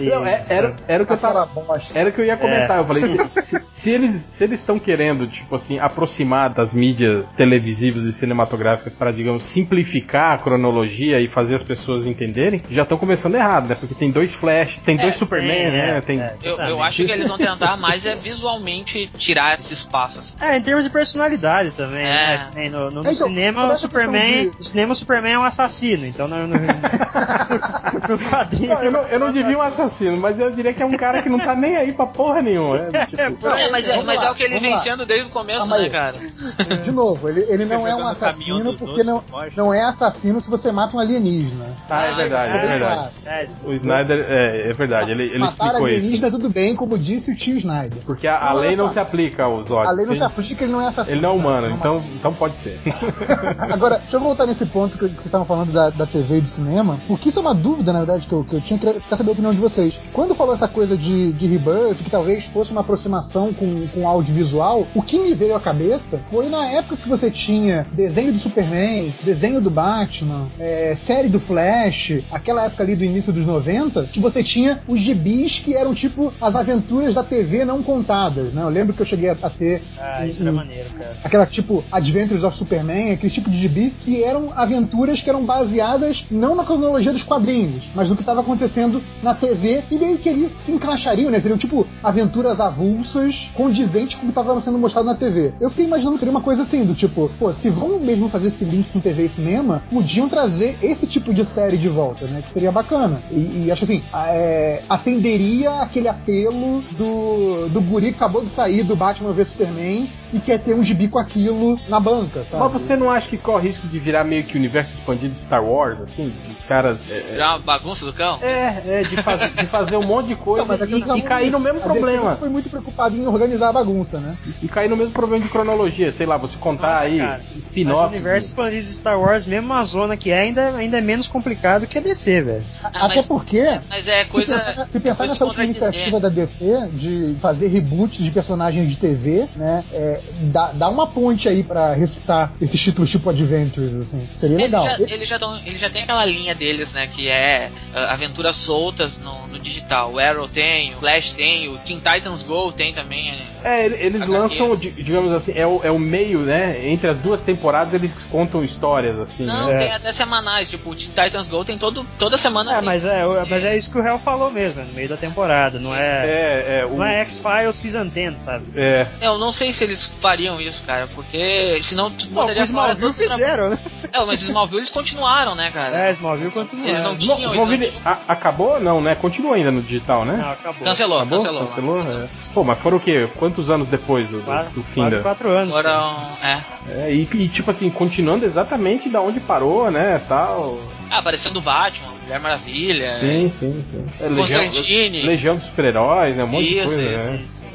E, 0.00 0.04
Não, 0.08 0.24
é- 0.26 0.44
era, 0.48 0.74
era 0.88 1.02
o 1.02 1.06
que 1.06 1.12
eu 1.12 1.16
tava. 1.18 1.48
Era 1.94 2.08
o 2.08 2.12
que 2.12 2.20
eu 2.20 2.24
ia 2.24 2.36
comentar. 2.36 2.78
É. 2.78 2.80
Eu 2.80 2.86
falei, 2.86 3.06
se, 3.06 3.42
se- 3.42 3.62
se 3.70 3.90
eles 3.90 4.12
se 4.12 4.44
eles 4.44 4.60
estão 4.60 4.78
querendo, 4.78 5.26
tipo 5.26 5.54
assim, 5.54 5.78
aproximar 5.78 6.50
das 6.52 6.72
mídias 6.72 7.30
televisivas 7.32 8.04
e 8.04 8.12
cinematográficas 8.12 8.94
para, 8.94 9.10
digamos, 9.12 9.44
simplificar 9.44 10.34
a 10.34 10.38
cronologia 10.38 11.20
e 11.20 11.28
fazer 11.28 11.54
as 11.56 11.62
pessoas 11.62 12.06
entenderem, 12.06 12.60
já 12.70 12.82
estão 12.82 12.98
começando 12.98 13.34
errado, 13.34 13.68
né? 13.68 13.74
Porque 13.78 13.94
tem 13.94 14.10
dois 14.10 14.34
Flash, 14.34 14.78
tem 14.84 14.98
É, 14.98 15.02
dois 15.02 15.16
Superman, 15.16 15.48
tem, 15.48 15.72
né? 15.72 15.88
é, 15.96 16.00
tem... 16.00 16.20
é. 16.20 16.34
Eu, 16.42 16.56
eu 16.58 16.82
acho 16.82 17.04
que 17.04 17.10
eles 17.10 17.28
vão 17.28 17.38
tentar 17.38 17.76
mais 17.76 18.04
é 18.04 18.14
visualmente 18.14 19.08
tirar 19.16 19.58
esse 19.58 19.72
espaço. 19.74 20.18
assim. 20.18 20.32
É, 20.40 20.56
em 20.56 20.62
termos 20.62 20.84
de 20.84 20.90
personalidade 20.90 21.70
também, 21.72 22.04
É. 22.04 22.46
né? 22.54 22.68
No, 22.70 22.86
no- 22.90 22.90
no 22.90 23.00
Então, 23.00 23.26
cinema, 23.28 23.72
o 23.72 23.76
Superman. 23.76 24.50
de- 24.50 24.56
No 24.56 24.62
cinema, 24.64 24.92
o 24.92 24.96
Superman 24.96 25.32
é 25.34 25.38
um 25.38 25.44
assassino, 25.44 26.04
então 26.06 26.26
no, 26.28 26.46
no, 26.46 26.54
no 26.56 28.18
quadrinho. 28.30 28.55
Não, 28.60 28.82
eu, 28.82 28.92
não, 28.92 29.00
eu 29.02 29.18
não 29.18 29.32
diria 29.32 29.58
um 29.58 29.62
assassino, 29.62 30.16
mas 30.16 30.38
eu 30.38 30.50
diria 30.50 30.72
que 30.72 30.82
é 30.82 30.86
um 30.86 30.96
cara 30.96 31.22
que 31.22 31.28
não 31.28 31.38
tá 31.38 31.54
nem 31.54 31.76
aí 31.76 31.92
pra 31.92 32.06
porra 32.06 32.40
nenhuma. 32.42 32.78
Né? 32.78 33.06
Tipo, 33.06 33.46
Não, 33.46 33.56
é, 33.56 33.70
mas, 33.70 33.88
é, 33.88 34.02
mas 34.02 34.20
lá, 34.20 34.26
é 34.26 34.30
o 34.30 34.34
que 34.34 34.42
ele 34.42 34.58
vem 34.58 34.76
sendo 34.78 35.06
desde 35.06 35.28
o 35.28 35.30
começo, 35.30 35.68
né, 35.70 35.88
cara? 35.88 36.14
De 36.82 36.90
novo, 36.90 37.28
ele, 37.28 37.44
ele 37.48 37.64
não 37.64 37.86
é 37.86 37.94
um 37.94 37.98
caminhão 37.98 38.08
assassino 38.08 38.74
porque 38.74 39.02
não, 39.02 39.22
não 39.56 39.74
é 39.74 39.82
assassino 39.82 40.40
se 40.40 40.50
você 40.50 40.70
mata 40.72 40.96
um 40.96 41.00
alienígena. 41.00 41.66
ah, 41.88 42.06
é 42.06 42.14
verdade, 42.14 42.56
é 42.56 42.58
Bem 42.60 42.68
verdade. 42.68 43.08
É, 43.26 43.48
O 43.64 43.72
Snyder, 43.72 44.26
é, 44.28 44.70
é 44.70 44.72
verdade, 44.72 45.10
ele, 45.10 45.24
ele 45.24 45.38
Matar 45.38 45.66
explicou 45.66 45.88
isso. 45.88 45.96
alienígena 45.96 46.30
tudo 46.30 46.48
bem, 46.48 46.74
como 46.74 46.98
disse 46.98 47.32
o 47.32 47.36
tio 47.36 47.56
Snyder. 47.56 48.02
Porque 48.04 48.26
a, 48.26 48.38
a 48.38 48.52
lei 48.52 48.76
não 48.76 48.90
se 48.90 48.98
aplica 48.98 49.44
aos 49.44 49.70
olhos. 49.70 49.88
A 49.88 49.92
lei 49.92 50.06
não 50.06 50.14
se 50.14 50.24
aplica, 50.24 50.64
ele 50.64 50.72
não 50.72 50.80
é 50.82 50.88
assassino. 50.88 51.16
Ele 51.16 51.22
não 51.22 51.30
é 51.30 51.32
humano, 51.32 51.70
então, 51.70 52.04
então 52.14 52.34
pode 52.34 52.56
ser. 52.58 52.80
Agora, 53.58 53.98
deixa 53.98 54.16
eu 54.16 54.20
voltar 54.20 54.46
nesse 54.46 54.66
ponto 54.66 54.96
que, 54.98 55.08
que 55.08 55.14
vocês 55.14 55.26
estavam 55.26 55.46
falando 55.46 55.72
da, 55.72 55.90
da 55.90 56.06
TV 56.06 56.38
e 56.38 56.40
do 56.40 56.48
cinema, 56.48 56.98
porque 57.06 57.28
isso 57.28 57.38
é 57.38 57.42
uma 57.42 57.54
dúvida, 57.54 57.92
na 57.92 58.00
verdade, 58.00 58.26
que 58.26 58.32
eu, 58.32 58.44
que 58.48 58.54
eu 58.54 58.60
tinha 58.60 58.78
que 58.78 59.16
saber 59.16 59.30
a 59.30 59.32
opinião 59.32 59.52
de 59.52 59.58
vocês. 59.58 59.98
Quando 60.12 60.34
falou 60.34 60.54
essa 60.54 60.68
coisa 60.68 60.96
de, 60.96 61.32
de 61.32 61.46
Rebirth, 61.46 62.02
que 62.02 62.10
talvez 62.10 62.44
fosse 62.44 62.70
uma 62.72 62.80
aproximação 62.80 63.52
com, 63.52 63.86
com 63.88 64.06
audiovisual, 64.08 64.86
o 64.94 65.02
que 65.02 65.18
me 65.18 65.34
veio 65.34 65.54
à 65.56 65.60
cabeça 65.60 66.20
foi 66.30 66.48
na 66.48 66.66
época 66.70 66.96
que 66.96 67.08
você 67.08 67.30
tinha 67.30 67.84
desenho 67.92 68.32
do 68.32 68.38
Superman, 68.38 69.12
desenho 69.22 69.60
do 69.60 69.70
Batman, 69.70 70.48
é, 70.58 70.94
série 70.94 71.28
do 71.28 71.40
Flash, 71.40 72.20
aquela 72.30 72.64
época 72.66 72.82
ali 72.82 72.94
do 72.96 73.04
início 73.04 73.32
dos 73.32 73.44
90, 73.44 74.04
que 74.04 74.20
você 74.20 74.42
tinha 74.42 74.80
os 74.86 75.00
gibis 75.00 75.58
que 75.58 75.74
eram 75.74 75.94
tipo 75.94 76.32
as 76.40 76.54
aventuras 76.56 77.14
da 77.14 77.22
TV 77.24 77.64
não 77.64 77.82
contadas, 77.82 78.52
né? 78.52 78.62
Eu 78.62 78.68
lembro 78.68 78.94
que 78.94 79.02
eu 79.02 79.06
cheguei 79.06 79.30
a, 79.30 79.36
a 79.42 79.50
ter 79.50 79.82
ah, 79.98 80.26
isso 80.26 80.40
um- 80.40 80.46
era 80.46 80.52
maneiro, 80.52 80.90
cara. 80.90 81.16
aquela 81.24 81.46
tipo 81.46 81.84
Adventures 81.90 82.42
of 82.42 82.56
Superman, 82.56 83.12
aquele 83.12 83.32
tipo 83.32 83.50
de 83.50 83.58
gibi, 83.58 83.90
que 83.90 84.22
eram 84.22 84.50
aventuras 84.54 85.20
que 85.20 85.28
eram 85.28 85.44
baseadas 85.44 86.26
não 86.30 86.54
na 86.54 86.64
cronologia 86.64 87.12
dos 87.12 87.22
quadrinhos, 87.22 87.84
mas 87.94 88.08
no 88.08 88.16
que 88.16 88.22
estava 88.22 88.35
acontecendo 88.40 89.02
na 89.22 89.34
TV 89.34 89.84
e 89.90 89.98
meio 89.98 90.18
que 90.18 90.50
se 90.58 90.72
encaixariam, 90.72 91.30
né? 91.30 91.40
Seriam 91.40 91.58
tipo 91.58 91.86
aventuras 92.02 92.60
avulsas, 92.60 93.50
condizentes 93.54 94.16
com 94.16 94.22
o 94.22 94.24
que 94.32 94.38
estava 94.38 94.60
sendo 94.60 94.78
mostrado 94.78 95.06
na 95.06 95.14
TV. 95.14 95.52
Eu 95.60 95.70
fiquei 95.70 95.84
imaginando 95.84 96.14
que 96.14 96.20
seria 96.20 96.30
uma 96.30 96.40
coisa 96.40 96.62
assim, 96.62 96.84
do 96.84 96.94
tipo, 96.94 97.30
pô, 97.38 97.52
se 97.52 97.70
vão 97.70 97.98
mesmo 97.98 98.28
fazer 98.28 98.48
esse 98.48 98.64
link 98.64 98.92
com 98.92 99.00
TV 99.00 99.24
e 99.24 99.28
cinema, 99.28 99.82
podiam 99.90 100.28
trazer 100.28 100.78
esse 100.82 101.06
tipo 101.06 101.32
de 101.32 101.44
série 101.44 101.76
de 101.76 101.88
volta, 101.88 102.26
né? 102.26 102.42
Que 102.42 102.50
seria 102.50 102.72
bacana. 102.72 103.22
E, 103.30 103.64
e 103.66 103.70
acho 103.70 103.84
assim, 103.84 104.02
é, 104.14 104.82
atenderia 104.88 105.82
aquele 105.82 106.08
apelo 106.08 106.82
do, 106.96 107.68
do 107.68 107.80
guri 107.80 108.10
que 108.10 108.16
acabou 108.16 108.44
de 108.44 108.50
sair 108.50 108.82
do 108.82 108.96
Batman 108.96 109.32
vs 109.32 109.48
Superman 109.48 110.10
e 110.32 110.40
quer 110.40 110.58
ter 110.58 110.74
um 110.74 110.82
gibi 110.82 111.08
com 111.08 111.18
aquilo 111.18 111.78
na 111.88 112.00
banca, 112.00 112.44
sabe? 112.44 112.62
Mas 112.62 112.72
você 112.82 112.96
não 112.96 113.10
acha 113.10 113.28
que 113.28 113.38
corre 113.38 113.68
risco 113.68 113.86
de 113.86 113.98
virar 113.98 114.24
meio 114.24 114.44
que 114.44 114.54
o 114.54 114.58
universo 114.58 114.92
expandido 114.94 115.34
de 115.34 115.40
Star 115.42 115.64
Wars, 115.64 116.00
assim? 116.00 116.32
Os 116.58 116.64
caras. 116.64 116.98
É, 117.10 117.32
Virar 117.32 117.50
uma 117.56 117.58
bagunça 117.60 118.04
do 118.04 118.12
cão? 118.12 118.38
é, 118.42 118.82
é, 118.86 119.02
de, 119.02 119.16
faz- 119.22 119.54
de 119.54 119.66
fazer 119.66 119.96
um 119.96 120.04
monte 120.06 120.26
de 120.28 120.36
coisa 120.36 120.64
Não, 120.64 120.74
e, 120.98 121.00
tá 121.02 121.16
e 121.16 121.22
cair 121.22 121.50
no 121.50 121.58
mesmo 121.60 121.78
a 121.80 121.82
DC 121.88 121.92
problema. 122.00 122.36
foi 122.36 122.48
muito 122.48 122.68
preocupado 122.70 123.16
em 123.16 123.26
organizar 123.26 123.68
a 123.68 123.72
bagunça, 123.72 124.18
né? 124.20 124.36
E 124.62 124.68
cair 124.68 124.88
no 124.88 124.96
mesmo 124.96 125.12
problema 125.12 125.42
de 125.44 125.50
cronologia. 125.50 126.12
Sei 126.12 126.26
lá, 126.26 126.36
você 126.36 126.56
contar 126.58 126.88
Nossa, 126.88 127.00
aí. 127.06 127.18
Mas 127.18 127.42
o 127.54 127.58
spin-off. 127.58 128.06
universo 128.14 128.48
expandido 128.48 128.82
de 128.86 128.92
Star 128.92 129.20
Wars, 129.20 129.46
mesmo 129.46 129.66
uma 129.66 129.84
zona 129.84 130.16
que 130.16 130.30
é, 130.30 130.40
ainda, 130.40 130.74
ainda 130.76 130.98
é 130.98 131.00
menos 131.00 131.26
complicado 131.26 131.86
que 131.86 131.98
a 131.98 132.00
DC, 132.00 132.42
velho. 132.42 132.64
Ah, 132.82 133.06
Até 133.06 133.16
mas- 133.16 133.26
porque, 133.26 133.62
Mas 133.88 134.08
é 134.08 134.24
se 134.24 134.30
coisa. 134.30 134.54
pensar, 134.58 134.86
se 134.90 135.00
pensar 135.00 135.16
coisa 135.18 135.32
nessa 135.32 135.44
última 135.44 135.64
iniciativa 135.64 136.20
da 136.20 136.28
DC 136.28 136.88
de 136.92 137.36
fazer 137.40 137.68
reboots 137.68 138.22
de 138.24 138.30
personagens 138.30 138.88
de 138.88 138.96
TV, 138.96 139.48
né? 139.56 139.84
É, 139.92 140.20
dá, 140.52 140.72
dá 140.72 140.88
uma 140.88 141.06
ponte 141.06 141.48
aí 141.48 141.62
pra 141.62 141.92
ressuscitar 141.92 142.52
esses 142.60 142.80
títulos 142.80 143.10
tipo 143.10 143.28
Adventures, 143.30 143.94
assim. 143.94 144.28
Seria 144.34 144.56
legal. 144.56 144.86
Eles 144.86 145.08
já, 145.08 145.14
eles 145.14 145.28
já, 145.28 145.38
tão, 145.38 145.56
eles 145.64 145.80
já 145.80 145.90
tem 145.90 146.02
aquela 146.02 146.24
linha 146.24 146.54
deles, 146.54 146.92
né? 146.92 147.06
Que 147.06 147.28
é 147.28 147.70
ah, 147.94 148.12
aventuras 148.12 148.56
soltas 148.56 149.18
no, 149.18 149.45
no 149.48 149.58
digital. 149.58 150.12
O 150.12 150.18
Arrow 150.18 150.48
tem, 150.48 150.94
o 150.94 151.00
Flash 151.00 151.32
tem, 151.32 151.68
o 151.68 151.78
Teen 151.78 151.98
Titans 152.00 152.42
Go 152.42 152.72
tem 152.72 152.92
também. 152.94 153.32
né? 153.32 153.38
É, 153.64 153.84
ele- 153.86 153.94
eles 153.96 154.22
HQ. 154.22 154.32
lançam, 154.32 154.76
di- 154.76 154.90
digamos 154.90 155.32
assim, 155.32 155.52
é 155.54 155.66
o, 155.66 155.80
é 155.82 155.90
o 155.90 155.98
meio, 155.98 156.40
né? 156.40 156.86
Entre 156.88 157.08
as 157.08 157.16
duas 157.18 157.40
temporadas 157.40 157.92
eles 157.94 158.10
contam 158.30 158.62
histórias, 158.64 159.18
assim, 159.18 159.44
Não, 159.44 159.68
né? 159.68 159.78
tem 159.78 159.92
até 159.92 160.12
semanais. 160.12 160.68
Tipo, 160.70 160.90
o 160.90 160.94
Teen 160.94 161.10
Titans 161.10 161.48
Go 161.48 161.64
tem 161.64 161.78
todo, 161.78 162.04
toda 162.18 162.36
semana. 162.36 162.72
É, 162.72 162.76
tem. 162.76 162.84
mas 162.84 163.04
é, 163.04 163.24
mas 163.48 163.64
é 163.64 163.76
isso 163.76 163.90
que 163.90 163.98
o 163.98 164.04
Hell 164.06 164.18
falou 164.18 164.50
mesmo, 164.50 164.80
é 164.80 164.84
no 164.84 164.92
meio 164.92 165.08
da 165.08 165.16
temporada, 165.16 165.78
não 165.78 165.94
é. 165.94 166.26
É, 166.26 166.80
é, 166.82 166.86
o, 166.86 166.96
Não 166.96 167.04
é 167.04 167.20
X-Files 167.22 167.76
Season 167.76 168.06
10, 168.06 168.40
sabe? 168.40 168.64
é, 168.76 169.06
Eu 169.20 169.38
não 169.38 169.52
sei 169.52 169.72
se 169.72 169.84
eles 169.84 170.06
fariam 170.20 170.60
isso, 170.60 170.84
cara, 170.84 171.06
porque 171.14 171.78
senão 171.82 172.10
tu 172.10 172.28
poderia 172.28 172.62
o 172.62 172.64
Smallville 172.64 173.00
todos 173.00 173.18
os 173.18 173.26
tra- 173.26 173.34
fizeram, 173.36 173.70
né? 173.70 173.78
É, 174.12 174.24
mas 174.24 174.40
os 174.42 174.48
Smallville 174.48 174.80
eles 174.80 174.90
continuaram, 174.90 175.54
né, 175.54 175.70
cara? 175.72 176.08
É, 176.08 176.12
Smallville 176.12 176.50
continua. 176.50 176.86
Eles 176.88 177.00
não 177.02 177.16
tinham, 177.16 177.36
eles 177.36 177.46
não 177.46 177.52
Smallville 177.54 177.88
tinham. 177.90 178.02
a- 178.04 178.18
acabou? 178.28 178.80
Não, 178.80 179.00
né? 179.00 179.14
Continua 179.14 179.45
pingou 179.46 179.52
ainda 179.52 179.70
no 179.70 179.82
digital, 179.82 180.24
né? 180.24 180.36
Não, 180.36 180.50
acabou. 180.50 180.84
Cancelou, 180.84 181.18
Acabou? 181.18 181.38
cancelou. 181.38 181.66
Cancelou? 181.68 182.22
É. 182.24 182.28
Pô, 182.52 182.64
mas 182.64 182.78
foram 182.78 182.96
o 182.96 183.00
quê? 183.00 183.28
Quantos 183.36 183.70
anos 183.70 183.88
depois 183.88 184.28
do, 184.28 184.38
do, 184.38 184.44
Quase, 184.44 184.70
do 184.70 184.82
fim 184.82 185.00
quase 185.00 185.16
da... 185.16 185.22
quatro 185.22 185.48
anos. 185.50 185.74
Foram. 185.74 186.36
É. 186.42 186.60
É, 186.88 187.14
e, 187.14 187.28
e, 187.34 187.48
tipo 187.48 187.70
assim, 187.70 187.88
continuando 187.90 188.44
exatamente 188.44 189.08
da 189.08 189.20
onde 189.20 189.40
parou, 189.40 189.90
né, 189.90 190.20
tal. 190.28 190.80
Ah, 191.10 191.18
aparecendo 191.18 191.58
o 191.58 191.60
Batman, 191.60 192.08
Mulher 192.22 192.40
Maravilha. 192.40 193.18
Sim, 193.20 193.52
sim, 193.58 193.84
sim. 193.90 194.04
É, 194.20 194.28
Legião, 194.28 194.64
Constantine. 194.64 195.22
Legião 195.22 195.56
dos 195.56 195.66
Super-Heróis, 195.66 196.36
né, 196.36 196.44
um 196.44 196.48
monte 196.48 196.64
de 196.64 196.74
Isso, 196.78 196.84
coisa, 196.88 197.02
isso, 197.02 197.16
né. 197.16 197.40
Isso. 197.42 197.65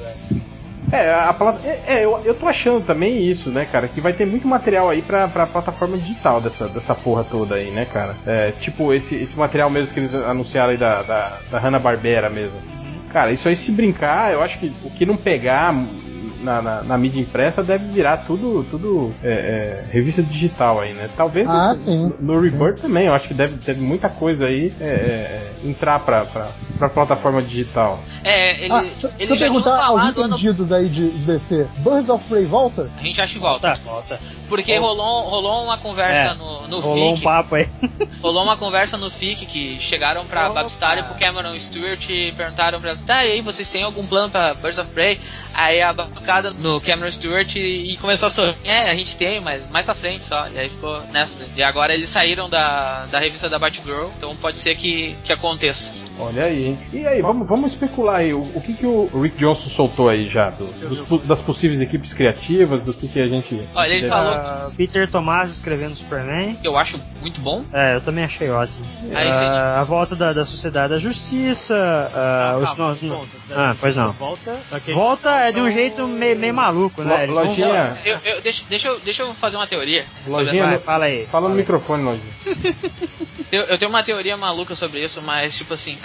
É, 0.92 1.14
a 1.14 1.34
plat- 1.34 1.64
é, 1.64 1.82
é, 1.88 2.06
eu, 2.06 2.20
eu 2.26 2.36
tô 2.36 2.48
achando 2.48 2.86
também 2.86 3.26
isso, 3.26 3.50
né, 3.50 3.66
cara, 3.66 3.88
que 3.88 4.02
vai 4.02 4.12
ter 4.14 4.26
muito 4.28 4.48
material 4.48 4.90
aí 4.90 5.02
pra, 5.02 5.28
pra 5.28 5.48
plataforma 5.48 5.98
digital 5.98 6.42
dessa, 6.42 6.68
dessa 6.68 6.94
porra 6.94 7.24
toda 7.24 7.56
aí, 7.56 7.72
né, 7.72 7.86
cara. 7.86 8.16
É, 8.26 8.52
tipo, 8.60 8.94
esse, 8.94 9.16
esse 9.16 9.38
material 9.38 9.70
mesmo 9.70 9.94
que 9.94 10.00
eles 10.02 10.14
anunciaram 10.14 10.72
aí 10.72 10.78
da, 10.78 11.02
da, 11.02 11.38
da 11.50 11.60
Hanna-Barbera 11.60 12.30
mesmo. 12.30 12.58
Cara, 13.12 13.32
isso 13.32 13.48
aí 13.48 13.56
se 13.56 13.72
brincar, 13.72 14.32
eu 14.34 14.42
acho 14.42 14.60
que 14.60 14.72
o 14.84 14.90
que 14.90 15.06
não 15.06 15.16
pegar 15.18 15.74
na, 16.42 16.62
na, 16.62 16.84
na 16.84 16.98
mídia 16.98 17.20
impressa 17.22 17.64
deve 17.64 17.86
virar 17.92 18.18
tudo, 18.26 18.64
tudo 18.66 19.14
é, 19.24 19.86
é, 19.90 19.92
revista 19.92 20.22
digital 20.24 20.80
aí, 20.80 20.94
né? 20.94 21.10
Talvez 21.16 21.48
Ah, 21.48 21.70
no, 21.70 21.76
sim. 21.76 22.14
no 22.20 22.40
Rebirth 22.40 22.82
também, 22.82 23.08
eu 23.08 23.14
acho 23.14 23.28
que 23.28 23.34
deve, 23.34 23.56
deve 23.56 23.82
muita 23.82 24.10
coisa 24.10 24.46
aí 24.48 24.74
é, 24.80 24.86
é, 24.86 25.52
entrar 25.64 26.00
pra, 26.00 26.26
pra, 26.26 26.52
pra 26.78 26.90
plataforma 26.90 27.42
digital. 27.42 28.00
É, 28.24 28.64
ele, 28.64 28.74
Ah, 28.74 28.82
deixa, 28.82 29.08
deixa 29.10 29.24
ele 29.24 29.34
eu 29.34 29.38
perguntar 29.38 29.84
aos 29.86 30.02
ano 30.02 30.10
entendidos 30.26 30.72
aí 30.72 30.90
de, 30.90 31.12
de 31.12 31.26
DC. 31.26 31.68
Birds 31.78 32.10
of 32.10 32.24
Prey 32.28 32.46
volta? 32.46 32.90
A 32.98 33.02
gente 33.02 33.22
acha 33.22 33.34
que 33.34 33.40
volta. 33.40 33.80
Volta, 33.84 33.90
volta. 34.18 34.20
Porque 34.50 34.78
rolou, 34.78 35.22
rolou 35.30 35.64
uma 35.64 35.78
conversa 35.78 36.32
É, 36.32 36.34
no, 36.34 36.68
no 36.68 36.80
Rolou 36.82 37.12
um 37.14 37.16
FIC. 37.16 37.24
papo 37.24 37.56
aí. 37.56 37.70
rolou 38.22 38.44
uma 38.44 38.58
conversa 38.58 38.98
no 38.98 39.10
FIC 39.10 39.46
que 39.46 39.80
chegaram 39.80 40.26
pra. 40.26 40.50
Babstar 40.50 40.98
e 40.98 41.04
pro 41.04 41.16
Cameron 41.16 41.58
Stewart 41.58 42.04
e 42.10 42.34
perguntaram 42.34 42.82
pra 42.82 42.90
eles, 42.90 43.02
tá, 43.04 43.24
e 43.26 43.32
aí, 43.32 43.42
vocês 43.42 43.70
têm 43.70 43.84
algum 43.84 44.06
plano 44.06 44.30
pra 44.30 44.54
Birds 44.54 44.78
of 44.78 44.90
Prey? 44.92 45.20
Aí 45.54 45.82
a 45.82 45.92
batucada 45.94 46.52
no 46.52 46.80
Cameron 46.82 47.12
Stewart 47.12 47.56
e, 47.56 47.94
e 47.94 47.98
começou 47.98 48.28
a 48.28 48.32
sorrir. 48.32 48.56
É, 48.64 48.90
a 48.90 48.96
gente 48.96 49.18
tem, 49.18 49.40
mas 49.40 49.70
mais 49.70 49.86
pra 49.86 49.96
frente 49.96 50.26
só. 50.26 50.48
E 50.48 50.58
aí 50.58 50.70
ficou 50.70 51.02
nessa. 51.08 51.46
E 51.56 51.64
agora 51.64 51.94
eles 51.94 52.10
saíram 52.10 52.50
da, 52.50 53.06
da 53.08 53.20
revista 53.20 53.50
da 53.50 53.60
Batgirl, 53.60 54.10
então 54.18 54.36
pode 54.36 54.60
ser 54.60 54.76
que, 54.76 55.16
que 55.24 55.34
aconteça. 55.34 55.94
Olha 56.22 56.44
aí, 56.46 56.66
hein? 56.68 56.80
E 56.94 57.06
aí, 57.08 57.22
vamos, 57.22 57.48
vamos 57.48 57.72
especular 57.74 58.18
aí, 58.18 58.34
o, 58.34 58.42
o 58.42 58.62
que, 58.62 58.74
que 58.74 58.86
o 58.86 59.08
Rick 59.22 59.38
Johnson 59.38 59.70
soltou 59.70 60.08
aí 60.10 60.30
já? 60.30 60.50
do- 60.52 60.66
dos 61.06 61.24
das 61.26 61.42
possíveis 61.42 61.82
equipes 61.82 62.14
criativas, 62.14 62.82
do 62.82 62.94
que, 62.94 63.08
que 63.08 63.20
a 63.20 63.28
gente. 63.28 63.60
Olha, 63.74 63.88
ele 63.92 64.02
deve- 64.02 64.10
falou- 64.10 64.34
Ah, 64.34 64.72
Peter 64.78 65.10
Tomás 65.10 65.50
escrevendo 65.52 65.96
Superman. 65.96 66.56
Que 66.56 66.68
eu 66.68 66.78
acho 66.78 67.00
muito 67.20 67.42
bom. 67.42 67.64
É, 67.74 67.96
eu 67.96 68.02
também 68.02 68.24
achei 68.24 68.50
ótimo. 68.50 68.86
Aí 69.14 69.28
Ah, 69.28 69.34
sim. 69.34 69.46
a 69.80 69.84
volta 69.84 70.16
da, 70.16 70.32
da 70.34 70.46
Sociedade 70.46 70.94
da 70.94 71.00
Justiça. 71.00 71.76
ah, 72.14 72.58
os 72.62 72.70
Calma, 72.72 72.88
nós- 72.90 73.02
volta. 73.02 73.28
Ah, 73.52 73.76
pois 73.80 73.96
não. 73.96 74.12
Volta. 74.14 74.60
que 74.86 74.94
Volta 74.94 75.30
é 75.32 75.52
de 75.52 75.60
um 75.60 75.72
jeito 75.72 76.08
meio, 76.08 76.38
meio 76.38 76.54
maluco, 76.54 77.02
né? 77.04 77.26
Lo- 77.26 77.34
lojinha, 77.34 77.98
Eu, 78.06 78.18
eu- 78.24 78.42
deixa, 78.42 78.64
deixa, 78.70 78.88
eu, 78.88 79.00
deixa 79.00 79.24
eu 79.24 79.34
fazer 79.34 79.58
uma 79.58 79.68
teoria. 79.68 80.06
Lojinha, 80.28 80.64
essa- 80.66 80.80
fala 80.80 81.06
aí. 81.06 81.26
fala 81.26 81.42
no 81.44 81.48
Fala 81.50 81.50
aí. 81.50 81.58
microfone, 81.58 82.04
Lojinha. 82.04 82.34
Eu, 83.52 83.64
eu 83.64 83.78
tenho 83.78 83.90
uma 83.92 84.02
teoria 84.02 84.38
maluca 84.38 84.76
sobre 84.76 85.04
isso, 85.04 85.22
mas 85.22 85.58
tipo 85.58 85.74
assim, 85.74 85.98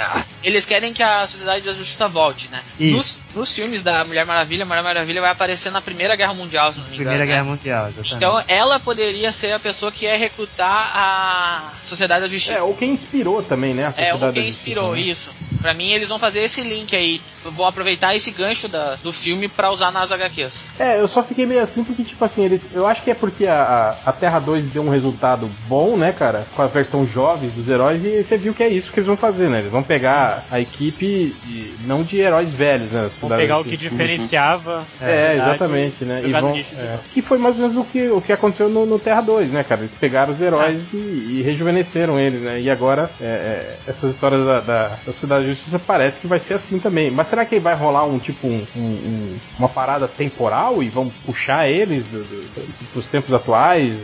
eles 0.43 0.65
querem 0.65 0.93
que 0.93 1.03
a 1.03 1.27
Sociedade 1.27 1.65
da 1.65 1.75
Justiça 1.75 2.09
volte, 2.09 2.49
né? 2.49 2.63
Isso. 2.79 2.97
Nos, 2.97 3.21
nos 3.37 3.53
filmes 3.55 3.83
da 3.83 4.05
Mulher 4.05 4.25
Maravilha, 4.27 4.65
a 4.65 4.67
Mulher 4.67 4.83
Maravilha 4.83 5.21
vai 5.21 5.31
aparecer 5.31 5.71
na 5.71 5.81
Primeira 5.83 6.17
Guerra 6.17 6.35
Mundial, 6.35 6.73
se 6.73 6.79
não 6.79 6.87
me 6.87 6.95
engano. 6.97 7.11
Primeira 7.11 7.25
né? 7.25 7.31
Guerra 7.33 7.45
Mundial, 7.45 7.83
exatamente. 7.89 8.15
Então 8.15 8.43
ela 8.49 8.81
poderia 8.81 9.31
ser 9.31 9.53
a 9.53 9.59
pessoa 9.61 9.93
que 9.93 10.05
ia 10.07 10.17
recrutar 10.17 10.91
a 10.95 11.73
Sociedade 11.83 12.23
da 12.23 12.29
Justiça. 12.29 12.55
É, 12.59 12.63
ou 12.63 12.75
quem 12.75 12.91
inspirou 12.93 13.43
também, 13.43 13.75
né? 13.75 13.85
A 13.85 13.89
É, 13.89 13.91
Sociedade 14.13 14.17
o 14.17 14.21
da 14.27 14.33
que 14.33 14.39
Justiça, 14.41 14.59
inspirou 14.59 14.93
né? 14.95 15.01
isso. 15.01 15.31
Pra 15.61 15.75
mim, 15.75 15.91
eles 15.91 16.09
vão 16.09 16.19
fazer 16.19 16.41
esse 16.41 16.61
link 16.61 16.95
aí. 16.95 17.21
Vão 17.45 17.67
aproveitar 17.67 18.15
esse 18.15 18.31
gancho 18.31 18.67
da, 18.69 18.97
do 18.97 19.13
filme 19.13 19.47
pra 19.49 19.71
usar 19.71 19.91
nas 19.93 20.11
HQs. 20.11 20.65
É, 20.79 21.01
eu 21.01 21.07
só 21.09 21.23
fiquei 21.23 21.47
meio 21.47 21.63
assim 21.63 21.85
porque, 21.85 22.03
tipo 22.03 22.25
assim, 22.25 22.45
eles. 22.45 22.61
Eu 22.73 22.87
acho 22.87 23.03
que 23.03 23.11
é 23.11 23.15
porque 23.15 23.47
a, 23.47 23.97
a, 24.05 24.13
Terra 24.13 24.39
2 24.41 24.71
deu 24.71 24.83
um 24.83 24.89
resultado 24.91 25.49
bom, 25.69 25.97
né, 25.97 26.13
cara? 26.13 26.47
Com 26.55 26.63
a 26.63 26.67
versão 26.67 27.07
jovem 27.07 27.49
dos 27.51 27.69
heróis, 27.69 28.03
e 28.05 28.23
você 28.25 28.37
viu 28.37 28.53
que 28.53 28.63
é 28.63 28.69
isso 28.69 28.91
que 28.93 28.99
eles 28.99 29.07
vão 29.07 29.17
fazer, 29.17 29.49
né? 29.49 29.61
Eles 29.61 29.71
vão 29.71 29.83
pegar 29.83 30.45
a 30.51 30.61
equipe 30.61 31.37
de- 31.45 31.75
não 31.85 32.03
de 32.03 32.19
heróis 32.19 32.53
velhos, 32.53 32.91
né? 32.91 33.11
Vou 33.29 33.37
pegar 33.37 33.59
o 33.59 33.65
que 33.65 33.77
diferenciava. 33.77 34.85
É, 35.01 35.07
verdade, 35.29 35.51
exatamente, 35.51 36.05
né? 36.05 36.23
E 36.25 36.33
vão, 36.33 36.57
é, 36.57 36.99
que 37.13 37.23
foi 37.23 37.39
mais 37.39 37.55
ou 37.57 37.63
menos 37.63 37.77
o 37.77 37.85
que, 37.85 38.09
o 38.09 38.21
que 38.21 38.33
aconteceu 38.33 38.69
no, 38.69 38.87
no 38.87 38.99
Terra 38.99 39.21
2, 39.21 39.51
né, 39.51 39.65
cara? 39.65 39.83
Eles 39.83 39.93
pegaram 39.95 40.33
os 40.33 40.41
heróis 40.41 40.83
É. 40.93 40.97
e, 40.97 41.39
e 41.39 41.43
rejuvenesceram 41.43 42.19
eles, 42.19 42.41
né? 42.41 42.61
E 42.61 42.71
agora, 42.71 43.11
é, 43.21 43.25
é, 43.25 43.77
essas 43.87 44.13
histórias 44.15 44.45
da, 44.45 44.61
da, 44.61 44.89
da 45.05 45.13
Cidade 45.13 45.45
da 45.45 45.51
Justiça 45.51 45.79
parece 45.79 46.21
que 46.21 46.27
vai 46.27 46.39
ser 46.39 46.55
assim 46.55 46.79
também. 46.79 47.11
Mas 47.11 47.29
será 47.29 47.45
que 47.45 47.59
vai 47.59 47.75
rolar 47.75 48.05
um 48.05 48.19
tipo, 48.19 48.47
um, 48.47 48.65
um- 48.77 48.81
um- 48.81 49.37
uma 49.59 49.69
parada 49.69 50.07
temporal 50.09 50.83
e 50.83 50.89
vão 50.89 51.11
puxar 51.25 51.69
eles 51.69 52.07
do, 52.07 52.19
do, 52.25 52.67
dos 52.95 53.07
tempos 53.07 53.33
atuais, 53.35 53.97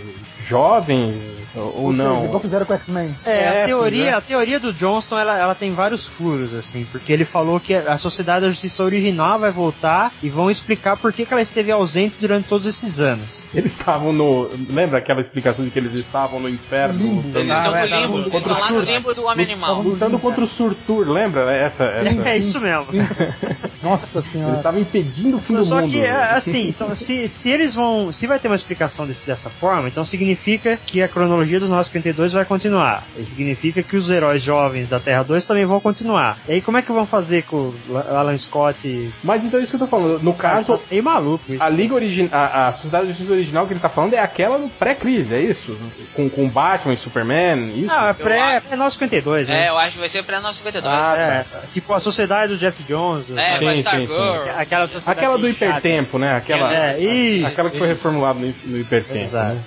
jovens, 0.47 1.15
ou, 1.55 1.85
ou 1.87 1.93
não? 1.93 2.25
igual 2.25 2.41
fizeram 2.41 2.65
com 2.67 2.75
X-Men. 2.75 3.15
É, 3.25 3.31
É, 3.33 3.49
a 3.49 3.53
pois 3.53 3.67
teoria, 3.67 4.11
é. 4.11 4.15
a 4.15 4.21
teoria 4.21 4.61
do 4.61 4.73
Johnston, 4.73 5.19
ela, 5.19 5.39
ela 5.39 5.55
tem 5.55 5.73
vários 5.73 6.07
furos, 6.07 6.55
assim, 6.55 6.87
porque 6.91 7.13
ele 7.13 7.25
falou 7.25 7.59
que 7.61 7.75
a 7.75 7.97
Sociedade 7.99 8.45
da 8.45 8.51
Justiça 8.51 8.83
original 8.85 9.39
vai 9.39 9.51
voltar 9.51 10.13
e 10.23 10.29
vão 10.29 10.51
explicar 10.51 10.97
por 10.97 11.13
que, 11.13 11.25
que 11.27 11.33
ela 11.33 11.43
esteve 11.43 11.71
ausente 11.71 12.17
durante 12.21 12.49
todos 12.49 12.67
esses 12.67 13.01
anos. 13.01 13.47
Eles 13.55 13.73
estavam 13.73 14.13
no. 14.13 14.49
Lembra 14.71 14.99
aquela 14.99 15.21
explicação 15.21 15.65
de 15.65 15.71
que 15.71 15.79
eles 15.79 15.95
estavam 15.95 16.41
no 16.41 16.49
inferno? 16.49 16.95
No 16.99 17.05
limbo. 17.05 17.17
lutando- 17.29 17.39
Eles 17.41 17.51
Ah, 17.51 17.55
estão 17.59 17.73
vai 17.73 17.85
no 17.85 17.91
dar 17.91 18.01
limbo. 18.01 18.19
Eles 18.19 18.31
contra 18.31 18.53
estão 18.53 18.57
o 18.57 18.61
lá 18.61 18.71
no 18.71 18.81
limbo 18.93 19.15
do 19.15 19.25
Homem 19.25 19.47
Animal. 19.47 19.83
Lutando 19.83 20.19
contra 20.19 20.45
o 20.45 20.47
Surtur, 20.47 21.09
lembra? 21.09 21.53
Essa, 21.53 21.85
essa... 21.85 22.23
É 22.29 22.37
isso 22.37 22.61
mesmo. 22.61 22.87
Nossa 23.83 24.19
Ele 24.21 24.29
senhora. 24.29 24.57
estava 24.57 24.81
impedindo 24.81 25.37
o 25.37 25.41
fim 25.41 25.55
Só, 25.55 25.59
do 25.59 25.65
só 25.65 25.81
mundo. 25.81 25.91
que, 25.91 26.01
é, 26.01 26.11
assim, 26.13 26.69
então, 26.69 26.95
se, 26.95 27.29
se 27.29 27.51
eles 27.51 27.75
vão. 27.75 28.13
Se 28.13 28.27
vai 28.27 28.39
ter 28.39 28.49
uma 28.49 28.55
explicação 28.55 29.07
desse, 29.07 29.27
dessa 29.27 29.51
forma, 29.51 29.89
então 29.89 30.05
significa 30.05 30.79
que 30.87 31.03
a 31.03 31.09
cronologia 31.09 31.42
dos 31.61 31.69
952 31.71 32.33
vai 32.33 32.45
continuar. 32.45 33.05
E 33.17 33.25
significa 33.25 33.83
que 33.83 33.97
os 33.97 34.11
heróis 34.11 34.43
jovens 34.43 34.89
da 34.89 34.99
Terra 35.01 35.23
2 35.23 35.45
também 35.45 35.65
vão 35.65 35.81
continuar. 35.81 36.39
E 36.49 36.53
aí, 36.53 36.61
como 36.61 36.79
é 36.79 36.83
que 36.83 36.93
vão 36.93 37.07
fazer 37.07 37.43
com 37.45 37.73
o 37.89 37.97
Alan 37.97 38.37
Scott 38.39 38.87
e. 38.87 39.11
Mas 39.23 39.45
então 39.45 39.59
é 39.59 39.63
isso 39.63 39.71
que 39.71 39.77
eu 39.77 39.81
tô 39.81 39.87
falando. 39.87 40.23
No 40.23 40.35
caso, 40.35 40.81
É 40.91 41.01
maluco 41.01 41.45
isso. 41.49 41.63
a 41.63 41.69
Liga 41.69 41.95
original, 41.95 42.29
a, 42.33 42.69
a 42.69 42.73
Sociedade 42.73 43.07
da 43.07 43.13
Justiça 43.13 43.33
original 43.33 43.67
que 43.67 43.73
ele 43.73 43.81
tá 43.81 43.89
falando 43.89 44.15
é 44.15 44.19
aquela 44.19 44.59
do 44.59 44.69
pré-crise, 44.69 45.35
é 45.35 45.41
isso? 45.41 45.77
Com, 46.15 46.29
com 46.31 46.49
Batman 46.49 46.95
e 46.95 46.97
Superman, 46.97 47.73
isso? 47.85 47.93
Ah, 47.93 48.09
é 48.11 48.13
pré, 48.23 48.41
acho- 48.41 48.67
pré 48.69 48.77
952, 48.77 49.49
né? 49.49 49.67
É, 49.67 49.69
eu 49.71 49.79
acho 49.79 49.93
que 49.93 49.99
vai 49.99 50.09
ser 50.09 50.23
pré 50.25 50.37
952. 50.41 50.95
Ah, 50.95 51.17
É, 51.17 51.45
tá. 51.45 51.61
tipo 51.73 51.93
a 51.93 52.01
sociedade 52.01 52.53
do 52.55 52.59
Jeff 52.59 52.83
Jones. 52.85 53.27
do- 53.27 53.39
É, 53.39 53.47
Sim, 53.47 53.71
sim, 53.71 53.81
Star 53.83 53.97
sim. 53.97 54.09
Aquela, 54.57 54.87
sociedade 54.87 55.11
Aquela 55.19 55.39
do 55.39 55.49
hipertempo, 55.49 56.19
né? 56.19 56.37
Aquela, 56.37 56.75
É, 56.75 56.99
isso, 56.99 57.47
aquela 57.47 57.71
que 57.71 57.79
foi 57.79 57.89
reformulada 57.89 58.39
no, 58.41 58.55
no 58.65 58.79
hipertempo. 58.79 59.19
Exato. 59.19 59.55
Né? 59.55 59.63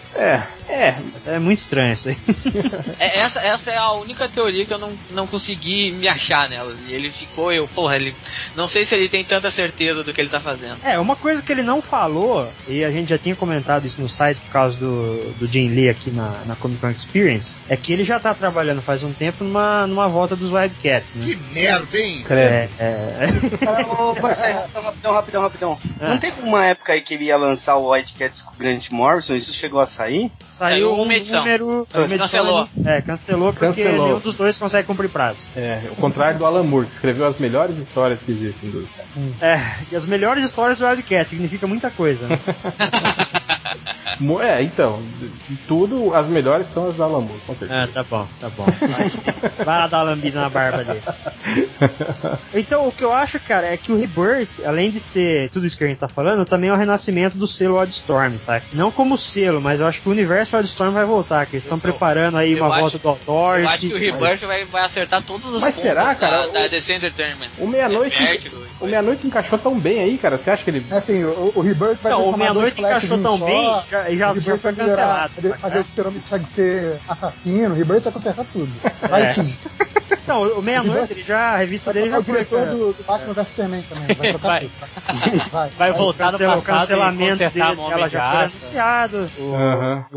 É, 0.64 0.64
é. 0.67 0.95
É 1.25 1.39
muito 1.39 1.60
estranho 1.60 1.93
isso 1.93 2.10
aí. 2.10 2.17
É, 2.99 3.19
essa, 3.19 3.41
essa 3.41 3.71
é 3.71 3.78
a 3.78 3.91
única 3.91 4.28
teoria 4.30 4.65
que 4.65 4.73
eu 4.73 4.80
não, 4.80 4.93
não 5.12 5.28
consegui 5.28 5.91
me 5.91 6.08
achar 6.08 6.49
nela. 6.49 6.75
E 6.88 6.93
ele 6.93 7.12
ficou, 7.12 7.51
eu, 7.51 7.67
porra, 7.67 7.95
ele. 7.95 8.15
Não 8.56 8.67
sei 8.67 8.86
se 8.86 8.95
ele 8.95 9.10
tem 9.10 9.23
tanta 9.23 9.51
certeza 9.51 10.04
do 10.04 10.13
que 10.13 10.21
ele 10.21 10.30
tá 10.30 10.39
fazendo. 10.39 10.78
É, 10.84 10.97
uma 10.97 11.15
coisa 11.15 11.41
que 11.41 11.51
ele 11.51 11.62
não 11.62 11.82
falou, 11.82 12.49
e 12.67 12.84
a 12.84 12.91
gente 12.91 13.10
já 13.10 13.17
tinha 13.17 13.36
comentado 13.36 13.86
isso 13.86 14.01
no 14.01 14.08
site 14.08 14.39
por 14.39 14.51
causa 14.51 14.78
do, 14.78 15.34
do 15.34 15.47
Jim 15.47 15.69
Lee 15.69 15.89
aqui 15.89 16.10
na, 16.10 16.30
na 16.45 16.56
Comic 16.56 16.80
Con 16.80 16.89
Experience, 16.89 17.58
é 17.67 17.75
que 17.75 17.91
ele 17.91 18.04
já 18.04 18.19
tá 18.19 18.34
trabalhando 18.34 18.82
faz 18.82 19.04
um 19.04 19.12
tempo 19.12 19.43
numa, 19.43 19.86
numa 19.88 20.08
volta 20.08 20.36
dos 20.36 20.51
Wildcats, 20.51 21.15
né? 21.15 21.25
Credo. 22.23 22.39
É, 22.39 22.69
é, 22.80 24.01
Ô, 24.01 24.15
parceiro, 24.15 24.60
rapidão, 24.73 25.13
rapidão, 25.13 25.41
rapidão. 25.41 25.80
Ah. 25.99 26.10
Não 26.10 26.17
teve 26.17 26.41
uma 26.41 26.65
época 26.65 26.93
aí 26.93 27.01
que 27.01 27.13
ele 27.13 27.25
ia 27.25 27.38
lançar 27.38 27.75
o 27.78 27.91
White 27.91 28.13
Cats 28.13 28.41
com 28.41 28.54
o 28.54 28.58
Grant 28.58 28.89
Morrison? 28.91 29.36
Isso 29.36 29.54
chegou 29.54 29.80
a 29.80 29.88
sair? 29.88 30.32
Saiu 30.55 30.93
uma 30.93 31.03
um 31.03 31.11
edição. 31.11 31.39
número. 31.39 31.87
uma 31.93 32.05
edição, 32.05 32.17
Cancelou. 32.17 32.69
É, 32.85 33.01
cancelou 33.01 33.53
porque 33.53 33.65
Cancelou. 33.65 34.07
nenhum 34.07 34.19
dos 34.19 34.33
dois 34.33 34.57
consegue 34.57 34.87
cumprir 34.87 35.09
prazo. 35.09 35.47
É, 35.55 35.81
o 35.91 35.95
contrário 35.95 36.39
do 36.39 36.45
Alan 36.45 36.63
Moore, 36.63 36.87
que 36.87 36.93
escreveu 36.93 37.27
as 37.27 37.37
melhores 37.37 37.77
histórias 37.77 38.19
que 38.21 38.31
existem 38.31 38.69
do 38.69 38.87
É, 39.41 39.59
e 39.91 39.95
as 39.95 40.05
melhores 40.05 40.43
histórias 40.43 40.79
do 40.79 40.85
Wildcat 40.85 41.27
significa 41.27 41.67
muita 41.67 41.91
coisa, 41.91 42.27
né? 42.27 42.39
É, 44.41 44.63
então, 44.63 45.01
de 45.19 45.55
tudo, 45.67 46.13
as 46.13 46.27
melhores 46.27 46.67
são 46.73 46.87
as 46.87 46.95
do 46.95 47.03
Alan 47.03 47.21
Moore, 47.21 47.41
com 47.45 47.55
certeza. 47.55 47.83
Ah, 47.83 47.87
tá 47.87 48.03
bom, 48.03 48.27
tá 48.39 48.49
bom. 48.49 48.65
Vai, 48.65 49.09
vai 49.65 49.77
lá 49.79 49.87
dar 49.87 49.97
uma 49.97 50.11
lambida 50.11 50.39
na 50.39 50.49
barba 50.49 50.83
dele. 50.83 51.01
Então, 52.53 52.87
o 52.87 52.91
que 52.91 53.03
eu 53.03 53.11
acho, 53.11 53.39
cara, 53.39 53.67
é 53.67 53.77
que 53.77 53.91
o 53.91 53.97
Rebirth, 53.97 54.63
além 54.65 54.89
de 54.89 54.99
ser 54.99 55.49
tudo 55.49 55.65
isso 55.65 55.77
que 55.77 55.83
a 55.83 55.87
gente 55.87 55.97
tá 55.97 56.07
falando, 56.07 56.45
também 56.45 56.69
é 56.69 56.73
o 56.73 56.75
renascimento 56.75 57.37
do 57.37 57.47
selo 57.47 57.77
Wildstorm, 57.77 58.37
sabe? 58.37 58.65
Não 58.73 58.91
como 58.91 59.17
selo, 59.17 59.59
mas 59.59 59.79
eu 59.79 59.87
acho 59.87 60.01
que 60.01 60.07
o 60.07 60.11
universo 60.11 60.44
Wildstorm 60.53 60.91
vai 60.93 61.05
voltar, 61.05 61.45
que 61.45 61.55
eles 61.55 61.63
estão 61.63 61.77
Eu- 61.77 61.81
preparando 61.81 62.38
aí 62.38 62.53
eu 62.53 62.63
uma 62.63 62.71
acho- 62.73 62.81
volta 62.81 62.97
do 62.97 63.05
Eu 63.08 63.12
Authority. 63.12 63.67
acho 63.67 63.77
que 63.79 63.93
o 63.93 63.97
Rebirth 63.97 64.41
vai, 64.45 64.65
vai 64.65 64.84
acertar 64.84 65.21
todos 65.23 65.45
os 65.45 65.62
Mas 65.62 65.75
será, 65.75 66.05
da, 66.05 66.15
cara? 66.15 66.47
da 66.47 66.62
O- 66.65 66.69
DC 66.69 66.93
Entertainment. 66.95 67.49
O 67.60 67.67
Meia-Noite 67.67 68.23
É 68.23 68.39
o 68.84 68.88
Meia-Noite 68.88 69.25
encaixou 69.27 69.58
tão 69.60 69.79
bem 69.79 69.99
aí, 69.99 70.17
cara. 70.17 70.38
Você 70.38 70.49
acha 70.51 70.63
que 70.63 70.69
ele. 70.69 70.86
É 70.89 70.95
assim, 70.95 71.23
o, 71.23 71.51
o 71.55 71.62
Rebirth 71.62 71.99
vai 72.01 72.12
Não, 72.12 72.29
o 72.29 72.38
Meia-Noite 72.38 72.81
encaixou 72.81 73.17
tão 73.19 73.38
só, 73.38 73.45
bem, 73.45 73.65
já, 73.89 74.03
já, 74.03 74.10
o 74.10 74.15
já 74.17 74.31
Rebirth 74.34 74.62
foi 74.62 74.71
vai 74.71 74.86
melhorar, 74.86 75.29
cancelado. 75.29 75.49
vai 75.49 75.58
fazer 75.60 75.79
o 75.79 75.84
super-homem 75.84 76.19
deixar 76.19 76.39
de 76.39 76.47
ser 76.49 76.99
assassino, 77.08 77.73
o 77.73 77.77
Rebirth 77.77 78.03
vai 78.03 78.13
consertar 78.13 78.45
tudo. 78.51 78.71
Vai 79.10 79.21
É. 79.23 79.34
sim. 79.34 79.58
Então, 80.12 80.41
o 80.58 80.62
Meia-Noite, 80.62 81.13
ele 81.13 81.23
já, 81.23 81.39
a 81.53 81.58
revista 81.58 81.91
Vai 81.93 82.01
dele 82.01 82.12
já 82.13 82.19
o 82.19 82.23
foi. 82.23 82.34
diretor 82.34 82.65
do, 82.67 82.93
do 82.93 83.03
Batman 83.03 83.34
vs 83.34 83.47
Superman 83.47 83.84
também. 83.84 84.08
Vai 84.15 84.29
trocar 84.31 84.47
Vai. 84.47 84.60
tudo. 84.60 85.49
Vai. 85.51 85.69
Vai 85.69 85.91
voltar 85.93 86.31
no 86.31 86.38
o 86.38 86.39
passado 86.39 86.62
cancelamento 86.63 87.43
e 87.43 87.49
dele, 87.49 87.81
ela 87.91 88.10
já 88.10 88.31
foi 88.31 88.43
anunciado. 88.45 89.29
O, 89.38 89.43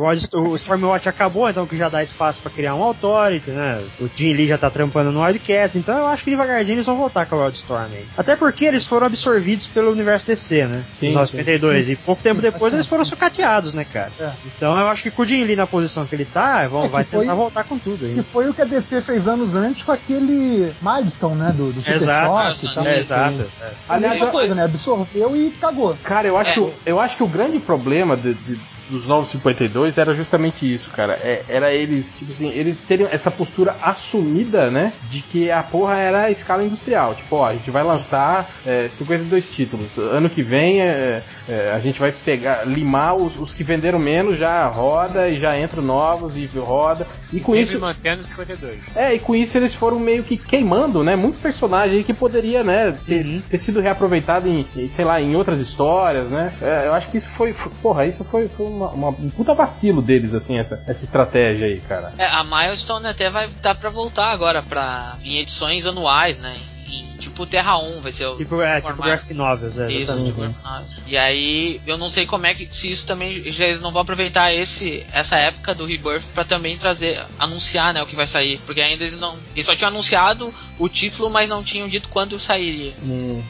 o, 0.01 0.07
Odd- 0.27 0.37
o 0.49 0.55
Stormwatch 0.57 1.09
acabou, 1.09 1.49
então 1.49 1.67
que 1.67 1.77
já 1.77 1.89
dá 1.89 2.03
espaço 2.03 2.41
pra 2.43 2.51
criar 2.51 2.75
um 2.75 2.83
Authority, 2.83 3.51
né? 3.51 3.83
O 4.01 4.09
Jim 4.15 4.33
Lee 4.35 4.47
já 4.49 4.59
tá 4.59 4.71
trampando 4.71 5.11
no 5.13 5.23
Wildcats, 5.23 5.77
então 5.77 5.97
eu 5.99 6.07
acho 6.07 6.25
que 6.25 6.31
devagarzinho 6.31 6.77
eles 6.77 6.87
vão 6.87 6.97
voltar 6.97 7.27
com 7.27 7.37
a 7.37 7.45
Wildstorm 7.45 7.91
aí. 7.93 8.07
Até 8.17 8.37
porque 8.37 8.65
eles 8.65 8.85
foram 8.85 9.07
absorvidos 9.07 9.67
pelo 9.67 9.91
universo 9.93 10.27
DC, 10.27 10.67
né? 10.67 10.85
Sim, 10.99 11.13
Nos 11.13 11.31
sim. 11.31 11.39
52. 11.39 11.89
E 11.91 11.97
pouco 11.97 12.23
tempo 12.23 12.41
depois 12.41 12.73
eles 12.75 12.87
foram 12.87 13.05
sucateados, 13.05 13.75
né, 13.75 13.85
cara? 13.85 14.11
É. 14.19 14.31
Então 14.57 14.79
eu 14.79 14.89
acho 14.89 15.03
que 15.03 15.11
com 15.11 15.23
o 15.23 15.27
Jim 15.27 15.45
Lee 15.45 15.57
na 15.57 15.67
posição 15.67 16.07
que 16.07 16.15
ele 16.15 16.25
tá, 16.25 16.67
vão, 16.69 16.85
É, 16.85 16.89
vai 16.89 17.05
foi- 17.05 17.21
tentar 17.21 17.35
voltar 17.35 17.65
com 17.65 17.79
tudo 17.79 18.05
aí. 18.07 18.15
Que 18.15 18.23
foi 18.23 18.49
o 18.49 18.55
que 18.55 18.63
a 18.63 18.65
DC 18.65 19.01
fez 19.03 19.27
anos 19.27 19.55
antes 19.55 19.83
com 19.83 19.93
aquele 19.93 20.73
Milestone, 20.83 21.37
né? 21.37 21.55
Do, 21.57 21.73
do 21.73 21.81
Super 21.81 21.95
Exato. 21.97 22.27
Choque 22.59 22.67
e 22.67 22.75
tal. 22.75 22.85
É, 22.87 22.99
exato. 22.99 23.47
É. 23.61 23.65
A 23.89 23.95
Aliás, 23.95 24.31
coisa, 24.31 24.55
né? 24.55 24.65
Absorveu 24.65 25.37
e 25.37 25.51
cagou. 25.51 25.97
Cara, 26.03 26.27
eu 26.29 26.37
acho, 26.37 26.65
É. 26.67 26.73
eu 26.87 27.01
acho 27.01 27.17
que 27.17 27.23
o 27.23 27.29
grande 27.29 27.59
problema 27.59 28.17
de- 28.17 28.35
de- 28.35 28.61
dos 28.89 29.07
novos 29.07 29.29
52 29.31 29.97
era 29.99 30.15
justamente 30.15 30.73
isso, 30.73 30.91
cara. 30.91 31.15
É- 31.23 31.45
era 31.49 31.73
eles, 31.73 32.13
tipo 32.17 32.33
assim, 32.33 32.49
eles 32.51 32.77
terem 32.87 33.07
essa 33.11 33.31
postura 33.31 33.77
assumida, 33.83 34.71
né? 34.71 34.93
De 35.11 35.21
que 35.23 35.51
a 35.51 35.63
porra 35.63 35.97
era 35.97 36.23
a 36.25 36.31
escala 36.31 36.65
industrial. 36.65 37.15
Tipo, 37.15 37.37
ó, 37.37 37.47
a 37.49 37.55
gente 37.55 37.71
vai 37.71 37.83
lançar 37.83 38.49
é, 38.67 38.89
52 38.97 39.51
títulos. 39.51 39.97
Ano 39.99 40.31
que 40.31 40.43
vem 40.43 40.81
é, 40.81 41.23
é, 41.49 41.73
a 41.75 41.81
gente 41.81 41.99
vai 42.01 42.13
pegar, 42.13 42.67
limar 42.67 43.15
os, 43.17 43.39
os 43.39 43.53
que 43.55 43.63
venderam 43.65 43.99
menos, 43.99 44.39
já 44.39 44.67
roda 44.67 45.29
e 45.29 45.39
já 45.39 45.59
entra 45.59 45.81
novos 45.81 46.37
e 46.37 46.47
roda. 46.59 47.07
E 47.33 47.41
com 47.41 47.53
Sempre 47.53 47.61
isso. 47.63 47.81
mantendo 47.81 48.25
52. 48.25 48.79
É, 48.97 49.15
e 49.15 49.19
com 49.19 49.35
isso 49.35 49.57
eles 49.59 49.75
foram 49.75 49.99
meio 49.99 50.23
que 50.23 50.37
queimando, 50.37 51.05
né? 51.05 51.15
Muito 51.17 51.39
personagem 51.41 52.03
que 52.03 52.15
poderia, 52.15 52.65
né, 52.65 52.97
ter, 53.07 53.25
Uhum. 53.25 53.43
ter 53.49 53.59
sido 53.59 53.81
reaproveitado 53.81 54.49
em, 54.49 54.65
sei 54.89 55.05
lá, 55.05 55.21
em 55.21 55.37
outras 55.37 55.59
histórias, 55.61 56.29
né? 56.31 56.53
É, 56.63 56.87
eu 56.87 56.95
acho 56.95 57.11
que 57.11 57.19
isso 57.19 57.29
foi, 57.31 57.53
foi- 57.53 57.73
porra, 57.83 58.07
isso 58.07 58.25
foi, 58.25 58.49
foi 58.49 58.67
uma, 58.79 58.89
uma- 58.91 59.09
um 59.11 59.31
puta 59.31 59.55
vacilo 59.55 60.01
deles, 60.01 60.33
assim, 60.35 60.59
essa, 60.59 60.83
essa 60.87 61.05
estratégia 61.05 61.67
aí, 61.67 61.81
cara. 61.81 62.13
É, 62.19 62.25
a 62.27 62.45
Milestone 62.45 63.07
até 63.07 63.29
vai 63.31 63.49
dar 63.63 63.75
pra 63.75 63.91
voltar 63.91 64.29
agora 64.29 64.63
pra 64.63 65.17
em 65.25 65.39
edições 65.39 65.87
anuais, 65.87 66.39
né? 66.39 66.57
Em, 66.89 67.17
tipo 67.19 67.45
Terra 67.45 67.77
1 67.79 68.01
vai 68.01 68.13
ser 68.13 68.25
o 68.27 68.37
Tipo, 68.37 68.63
é, 68.63 68.81
tipo 68.81 69.03
graphic 69.03 69.35
novels, 69.35 69.79
é, 69.79 69.91
Isso, 69.91 70.25
tipo, 70.25 70.43
ah, 70.65 70.83
E 71.07 71.19
aí, 71.19 71.81
eu 71.87 71.99
não 71.99 72.09
sei 72.09 72.25
como 72.25 72.47
é 72.47 72.55
que. 72.55 72.73
Se 72.73 72.91
isso 72.91 73.07
também. 73.07 73.51
Já 73.51 73.67
eles 73.67 73.81
não 73.83 73.93
vão 73.93 74.01
aproveitar 74.03 74.55
esse, 74.55 75.05
essa 75.13 75.37
época 75.37 75.75
do 75.75 75.85
Rebirth 75.85 76.25
pra 76.33 76.45
também 76.45 76.79
trazer. 76.79 77.21
Anunciar, 77.39 77.93
né? 77.93 78.03
O 78.03 78.07
que 78.07 78.17
vai 78.17 78.27
sair. 78.27 78.59
Porque 78.65 78.81
ainda 78.81 79.05
eles 79.05 79.19
não. 79.21 79.37
Eles 79.55 79.67
só 79.67 79.75
tinham 79.77 79.89
anunciado 79.91 80.55
o 80.79 80.89
título, 80.89 81.31
mas 81.31 81.49
não 81.49 81.63
tinham 81.63 81.89
dito 81.89 82.09
quando 82.09 82.39
sairia. 82.39 82.93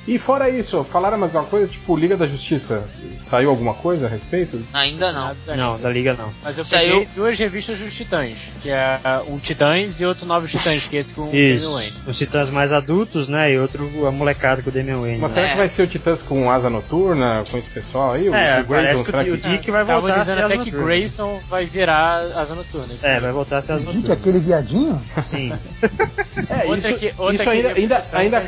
E 0.06 0.18
fora 0.18 0.48
isso, 0.50 0.84
falaram 0.84 1.18
mais 1.18 1.32
uma 1.34 1.44
coisa, 1.44 1.66
tipo, 1.68 1.96
Liga 1.96 2.16
da 2.16 2.26
Justiça, 2.26 2.88
saiu 3.28 3.50
alguma 3.50 3.74
coisa 3.74 4.06
a 4.06 4.08
respeito? 4.08 4.64
Ainda 4.72 5.12
não. 5.12 5.36
Não, 5.56 5.78
da 5.78 5.90
Liga 5.90 6.14
não. 6.14 6.32
Mas 6.42 6.56
eu 6.56 6.64
Saiu- 6.64 6.92
peguei 7.00 7.08
duas 7.14 7.38
revistas 7.38 7.78
dos 7.78 7.94
Titãs, 7.94 8.36
que 8.62 8.70
é 8.70 8.98
um 9.28 9.38
Titãs 9.38 9.94
e 9.98 10.04
outro 10.04 10.26
Novos 10.26 10.50
Titãs, 10.50 10.84
que 10.86 10.96
é 10.96 11.00
esse 11.00 11.12
com 11.12 11.22
o 11.22 11.26
Damian. 11.26 11.58
Wayne. 11.70 11.92
Os 12.06 12.16
titãs 12.18 12.50
mais 12.50 12.72
adultos, 12.72 13.28
né? 13.28 13.52
E 13.52 13.58
outro 13.58 14.06
a 14.06 14.10
molecada 14.10 14.62
com 14.62 14.70
o 14.70 14.72
Damian 14.72 15.00
Wayne. 15.00 15.18
Mas 15.18 15.30
né? 15.32 15.34
será 15.34 15.48
que 15.52 15.56
vai 15.58 15.68
ser 15.68 15.82
o 15.82 15.86
Titãs 15.86 16.22
com 16.22 16.50
asa 16.50 16.70
noturna, 16.70 17.42
com 17.50 17.58
esse 17.58 17.68
pessoal 17.70 18.12
aí? 18.12 18.28
O- 18.28 18.34
É, 18.34 18.60
o 18.60 18.64
Grayson, 18.64 19.04
que 19.04 19.10
será 19.10 19.22
o, 19.22 19.32
o 19.34 19.36
Dick 19.36 19.70
vai 19.70 19.82
Estavam 19.82 20.00
voltar 20.00 20.20
a 20.20 20.24
ser 20.24 20.42
até 20.44 20.58
que. 20.58 20.70
Grayson 20.70 21.40
vai 21.48 21.66
virar 21.66 22.18
Asa 22.20 22.54
Noturna. 22.54 22.94
É, 23.02 23.20
vai 23.20 23.32
voltar 23.32 23.58
a 23.58 23.62
ser 23.62 23.72
as 23.72 23.80
Dick, 23.82 23.94
noturnas. 23.94 24.18
aquele 24.18 24.38
viadinho? 24.38 25.02
Sim. 25.22 25.52
É, 26.50 26.64
Outra 26.66 26.90
isso, 26.92 26.98
que- 27.00 27.06
outra 27.08 27.17
isso 27.32 27.50
ainda, 27.50 27.68
ele 27.70 27.80
ainda, 27.80 27.94
é 27.96 28.16
ainda, 28.16 28.40